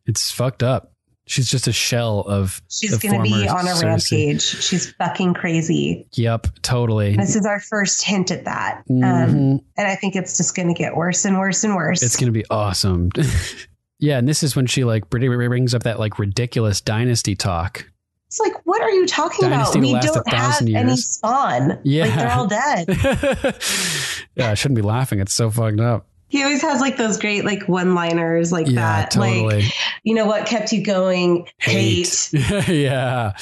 It's 0.06 0.30
fucked 0.30 0.62
up. 0.62 0.90
She's 1.28 1.48
just 1.48 1.68
a 1.68 1.72
shell 1.72 2.20
of. 2.20 2.62
She's 2.70 2.96
going 2.98 3.16
to 3.16 3.22
be 3.22 3.46
on 3.48 3.66
a 3.66 3.70
Cersei. 3.70 3.82
rampage. 3.84 4.42
She's 4.42 4.92
fucking 4.92 5.34
crazy. 5.34 6.06
Yep, 6.14 6.46
totally. 6.62 7.16
This 7.16 7.36
is 7.36 7.44
our 7.44 7.60
first 7.60 8.02
hint 8.02 8.30
at 8.30 8.44
that. 8.46 8.82
Mhm. 8.90 9.04
Um, 9.04 9.60
and 9.76 9.86
I 9.86 9.94
think 9.94 10.16
it's 10.16 10.36
just 10.38 10.56
going 10.56 10.68
to 10.68 10.74
get 10.74 10.96
worse 10.96 11.24
and 11.24 11.38
worse 11.38 11.62
and 11.64 11.74
worse. 11.76 12.02
It's 12.02 12.16
going 12.16 12.32
to 12.32 12.32
be 12.32 12.44
awesome. 12.50 13.10
yeah, 13.98 14.18
and 14.18 14.28
this 14.28 14.42
is 14.42 14.56
when 14.56 14.66
she 14.66 14.84
like 14.84 15.10
br- 15.10 15.18
brings 15.18 15.74
up 15.74 15.82
that 15.82 15.98
like 15.98 16.18
ridiculous 16.18 16.80
dynasty 16.80 17.34
talk. 17.36 17.84
It's 18.28 18.40
like, 18.40 18.52
what 18.66 18.82
are 18.82 18.90
you 18.90 19.06
talking 19.06 19.48
Dynasty 19.48 19.78
about? 19.78 19.86
We 20.02 20.06
don't 20.06 20.28
have 20.28 20.52
thousand 20.52 20.76
any 20.76 20.96
spawn. 20.96 21.78
Yeah. 21.82 22.04
Like 22.04 22.14
they're 22.14 22.30
all 22.30 22.46
dead. 22.46 22.86
yeah, 24.36 24.50
I 24.50 24.54
shouldn't 24.54 24.76
be 24.76 24.82
laughing. 24.82 25.18
It's 25.18 25.32
so 25.32 25.50
fucked 25.50 25.80
up. 25.80 26.06
He 26.28 26.42
always 26.42 26.60
has 26.62 26.80
like 26.80 26.96
those 26.96 27.16
great 27.18 27.44
like 27.44 27.68
one 27.68 27.94
liners 27.94 28.52
like 28.52 28.66
Yeah, 28.66 28.74
that. 28.74 29.10
totally. 29.10 29.62
Like, 29.62 29.72
you 30.02 30.14
know 30.14 30.26
what 30.26 30.46
kept 30.46 30.72
you 30.72 30.84
going? 30.84 31.48
Hate. 31.58 32.30
yeah, 32.68 33.32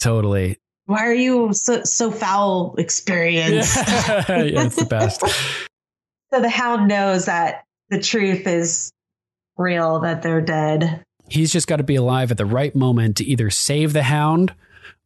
totally. 0.00 0.58
Why 0.86 1.06
are 1.06 1.14
you 1.14 1.52
so 1.52 1.82
so 1.84 2.10
foul 2.10 2.74
experience? 2.76 3.76
yeah, 3.76 4.24
it's 4.28 4.76
the 4.76 4.84
best. 4.86 5.22
So 6.32 6.40
the 6.40 6.50
hound 6.50 6.88
knows 6.88 7.26
that 7.26 7.62
the 7.90 8.00
truth 8.00 8.48
is 8.48 8.90
real, 9.56 10.00
that 10.00 10.22
they're 10.22 10.40
dead. 10.40 11.04
He's 11.28 11.52
just 11.52 11.68
got 11.68 11.76
to 11.76 11.84
be 11.84 11.94
alive 11.94 12.32
at 12.32 12.38
the 12.38 12.44
right 12.44 12.74
moment 12.74 13.18
to 13.18 13.24
either 13.24 13.50
save 13.50 13.92
the 13.92 14.02
hound 14.02 14.52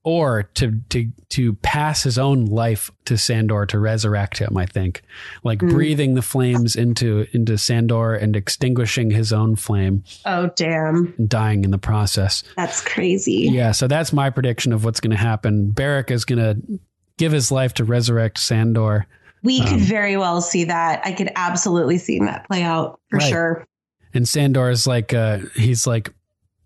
or 0.09 0.45
to 0.55 0.81
to 0.89 1.11
to 1.29 1.53
pass 1.57 2.03
his 2.03 2.17
own 2.17 2.47
life 2.47 2.91
to 3.05 3.19
Sandor 3.19 3.67
to 3.67 3.79
resurrect 3.79 4.39
him. 4.39 4.57
I 4.57 4.65
think, 4.65 5.03
like 5.45 5.59
Mm. 5.59 5.69
breathing 5.71 6.15
the 6.15 6.23
flames 6.23 6.77
into 6.77 7.27
into 7.35 7.59
Sandor 7.59 8.15
and 8.15 8.35
extinguishing 8.35 9.11
his 9.11 9.35
own 9.35 9.55
flame 9.57 10.05
Oh 10.25 10.49
damn. 10.57 11.13
dying 11.27 11.65
in 11.65 11.71
the 11.73 11.79
process. 11.79 12.43
That's 12.57 12.81
crazy. 12.83 13.51
Yeah, 13.53 13.73
so 13.73 13.87
that's 13.87 14.13
my 14.13 14.31
prediction 14.31 14.73
of 14.73 14.83
what's 14.85 15.01
going 15.01 15.11
to 15.11 15.17
happen. 15.23 15.73
Beric 15.73 16.11
is 16.11 16.25
going 16.25 16.39
to 16.39 16.81
give 17.19 17.33
his 17.33 17.53
life 17.53 17.75
to 17.75 17.85
resurrect 17.85 18.39
Sandor. 18.39 19.07
We 19.43 19.61
could 19.61 19.73
Um, 19.75 19.79
very 19.81 20.17
well 20.17 20.41
see 20.41 20.65
that. 20.65 21.03
I 21.05 21.13
could 21.13 21.31
absolutely 21.37 21.99
see 21.99 22.19
that 22.21 22.47
play 22.47 22.63
out 22.63 22.99
for 23.11 23.19
Right. 23.19 23.29
sure. 23.29 23.67
And 24.15 24.27
Sandor 24.27 24.71
is 24.71 24.87
like, 24.87 25.13
uh, 25.13 25.41
he's 25.55 25.87
like, 25.87 26.15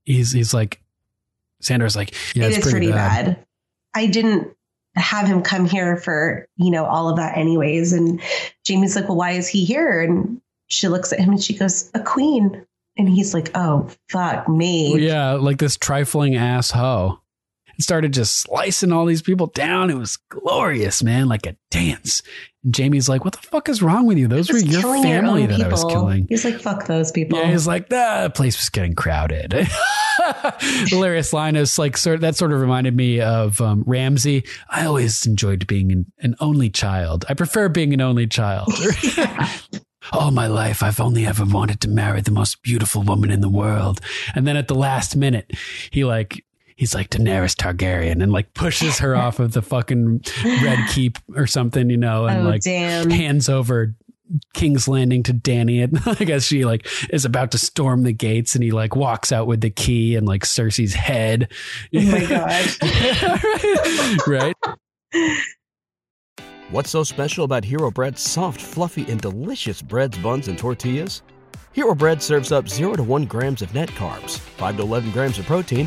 he's 0.05 0.31
he's 0.33 0.55
like, 0.55 0.82
Sandor's 1.63 1.97
like, 1.97 2.15
yeah, 2.35 2.45
it 2.45 2.49
it's 2.49 2.59
is 2.59 2.63
pretty, 2.65 2.87
pretty 2.89 2.93
bad. 2.93 3.27
bad. 3.27 3.47
I 3.95 4.07
didn't 4.07 4.55
have 4.95 5.27
him 5.27 5.43
come 5.43 5.65
here 5.65 5.97
for, 5.97 6.47
you 6.57 6.71
know, 6.71 6.85
all 6.85 7.09
of 7.09 7.17
that 7.17 7.39
anyways. 7.39 7.93
And 7.95 8.21
Jaime's 8.69 8.95
like, 8.95 9.09
well, 9.09 9.17
why 9.17 9.31
is 9.31 9.49
he 9.49 9.65
here? 9.65 10.03
And 10.03 10.41
she 10.67 10.89
looks 10.89 11.13
at 11.13 11.21
him 11.21 11.31
and 11.31 11.43
she 11.43 11.57
goes, 11.57 11.91
a 11.95 12.01
queen. 12.01 12.67
And 12.99 13.09
he's 13.09 13.33
like, 13.33 13.51
oh, 13.55 13.89
fuck 14.11 14.49
me. 14.51 14.99
Yeah, 14.99 15.33
like 15.33 15.57
this 15.57 15.79
trifling 15.79 16.37
ass 16.37 16.71
hoe. 16.71 17.22
It 17.79 17.83
started 17.83 18.13
just 18.13 18.37
slicing 18.37 18.93
all 18.93 19.07
these 19.07 19.23
people 19.23 19.47
down. 19.49 19.91
It 19.91 19.97
was 19.97 20.17
glorious, 20.29 21.03
man, 21.03 21.29
like 21.29 21.47
a 21.47 21.57
dance. 21.71 22.23
And 22.65 22.77
Jaime's 22.77 23.09
like, 23.09 23.25
what 23.25 23.35
the 23.35 23.41
fuck 23.41 23.69
is 23.69 23.83
wrong 23.83 24.07
with 24.07 24.19
you? 24.19 24.29
Those 24.29 24.51
were 24.51 24.59
your 24.59 24.83
family 25.03 25.43
own 25.43 25.49
that 25.49 25.63
I 25.63 25.69
was 25.69 25.85
killing. 25.85 26.27
He's 26.29 26.45
like, 26.45 26.61
fuck 26.61 26.87
those 26.87 27.11
people. 27.11 27.39
Yeah, 27.39 27.51
he's 27.51 27.67
like, 27.67 27.89
the 27.89 28.31
place 28.35 28.59
was 28.59 28.69
getting 28.69 28.95
crowded. 28.95 29.53
Hilarious 30.61 31.33
line 31.33 31.57
is 31.57 31.79
like 31.79 31.97
sort 31.97 32.21
that 32.21 32.37
sort 32.37 32.53
of 32.53 32.61
reminded 32.61 32.95
me 32.95 33.21
of 33.21 33.61
um, 33.61 33.83
Ramsay. 33.87 34.45
I 34.69 34.87
always 34.87 35.27
enjoyed 35.27 35.67
being 35.67 35.91
an, 35.91 36.13
an 36.21 36.37
only 36.41 36.71
child. 36.71 37.25
I 37.29 37.35
prefer 37.35 37.69
being 37.69 37.93
an 37.93 38.01
only 38.01 38.27
child. 38.27 38.73
All 40.13 40.31
my 40.31 40.47
life, 40.47 40.83
I've 40.83 41.01
only 41.01 41.27
ever 41.27 41.45
wanted 41.45 41.81
to 41.83 41.89
marry 41.89 42.21
the 42.21 42.31
most 42.31 42.63
beautiful 42.63 43.03
woman 43.03 43.31
in 43.31 43.41
the 43.41 43.49
world. 43.49 44.01
And 44.35 44.47
then 44.47 44.57
at 44.57 44.69
the 44.69 44.75
last 44.75 45.17
minute, 45.17 45.53
he 45.91 46.05
like 46.05 46.45
he's 46.77 46.95
like 46.95 47.11
Daenerys 47.11 47.55
Targaryen 47.57 48.23
and 48.23 48.33
like 48.33 48.55
pushes 48.55 48.99
her 48.99 49.15
off 49.17 49.39
of 49.39 49.53
the 49.53 49.63
fucking 49.63 50.23
red 50.45 50.79
keep 50.91 51.19
or 51.37 51.47
something, 51.47 51.91
you 51.91 51.97
know, 51.97 52.27
and 52.27 52.47
Oh, 52.47 52.51
like 52.51 52.63
damn. 52.63 53.11
hands 53.11 53.49
over 53.49 53.95
King's 54.55 54.89
Landing 54.89 55.23
to 55.25 55.35
Dany. 55.35 55.83
And 55.85 56.01
I 56.21 56.25
guess 56.25 56.45
she 56.45 56.65
like 56.65 56.87
is 57.11 57.25
about 57.25 57.51
to 57.53 57.59
storm 57.59 58.03
the 58.05 58.13
gates 58.13 58.55
and 58.55 58.65
he 58.65 58.71
like 58.71 58.97
walks 58.97 59.31
out 59.33 59.47
with 59.47 59.61
the 59.61 59.71
key 59.71 60.17
and 60.17 60.27
like 60.27 60.45
Cersei's 60.45 60.95
head. 60.95 61.51
Oh 61.95 62.01
my 62.01 62.25
God. 64.19 64.27
right? 64.27 64.55
What's 66.71 66.89
so 66.91 67.05
special 67.05 67.45
about 67.45 67.65
Hero 67.65 67.91
Bread's 67.91 68.23
soft, 68.23 68.59
fluffy, 68.61 69.05
and 69.11 69.21
delicious 69.21 69.83
breads, 69.83 70.17
buns, 70.19 70.49
and 70.49 70.57
tortillas? 70.57 71.23
Hero 71.75 71.95
Bread 71.95 72.23
serves 72.23 72.51
up 72.53 72.67
0 72.69 72.95
to 72.97 73.03
1 73.03 73.25
grams 73.27 73.61
of 73.61 73.75
net 73.75 73.91
carbs, 73.91 74.39
5 74.39 74.77
to 74.79 74.83
11 74.83 75.11
grams 75.11 75.39
of 75.39 75.45
protein, 75.47 75.87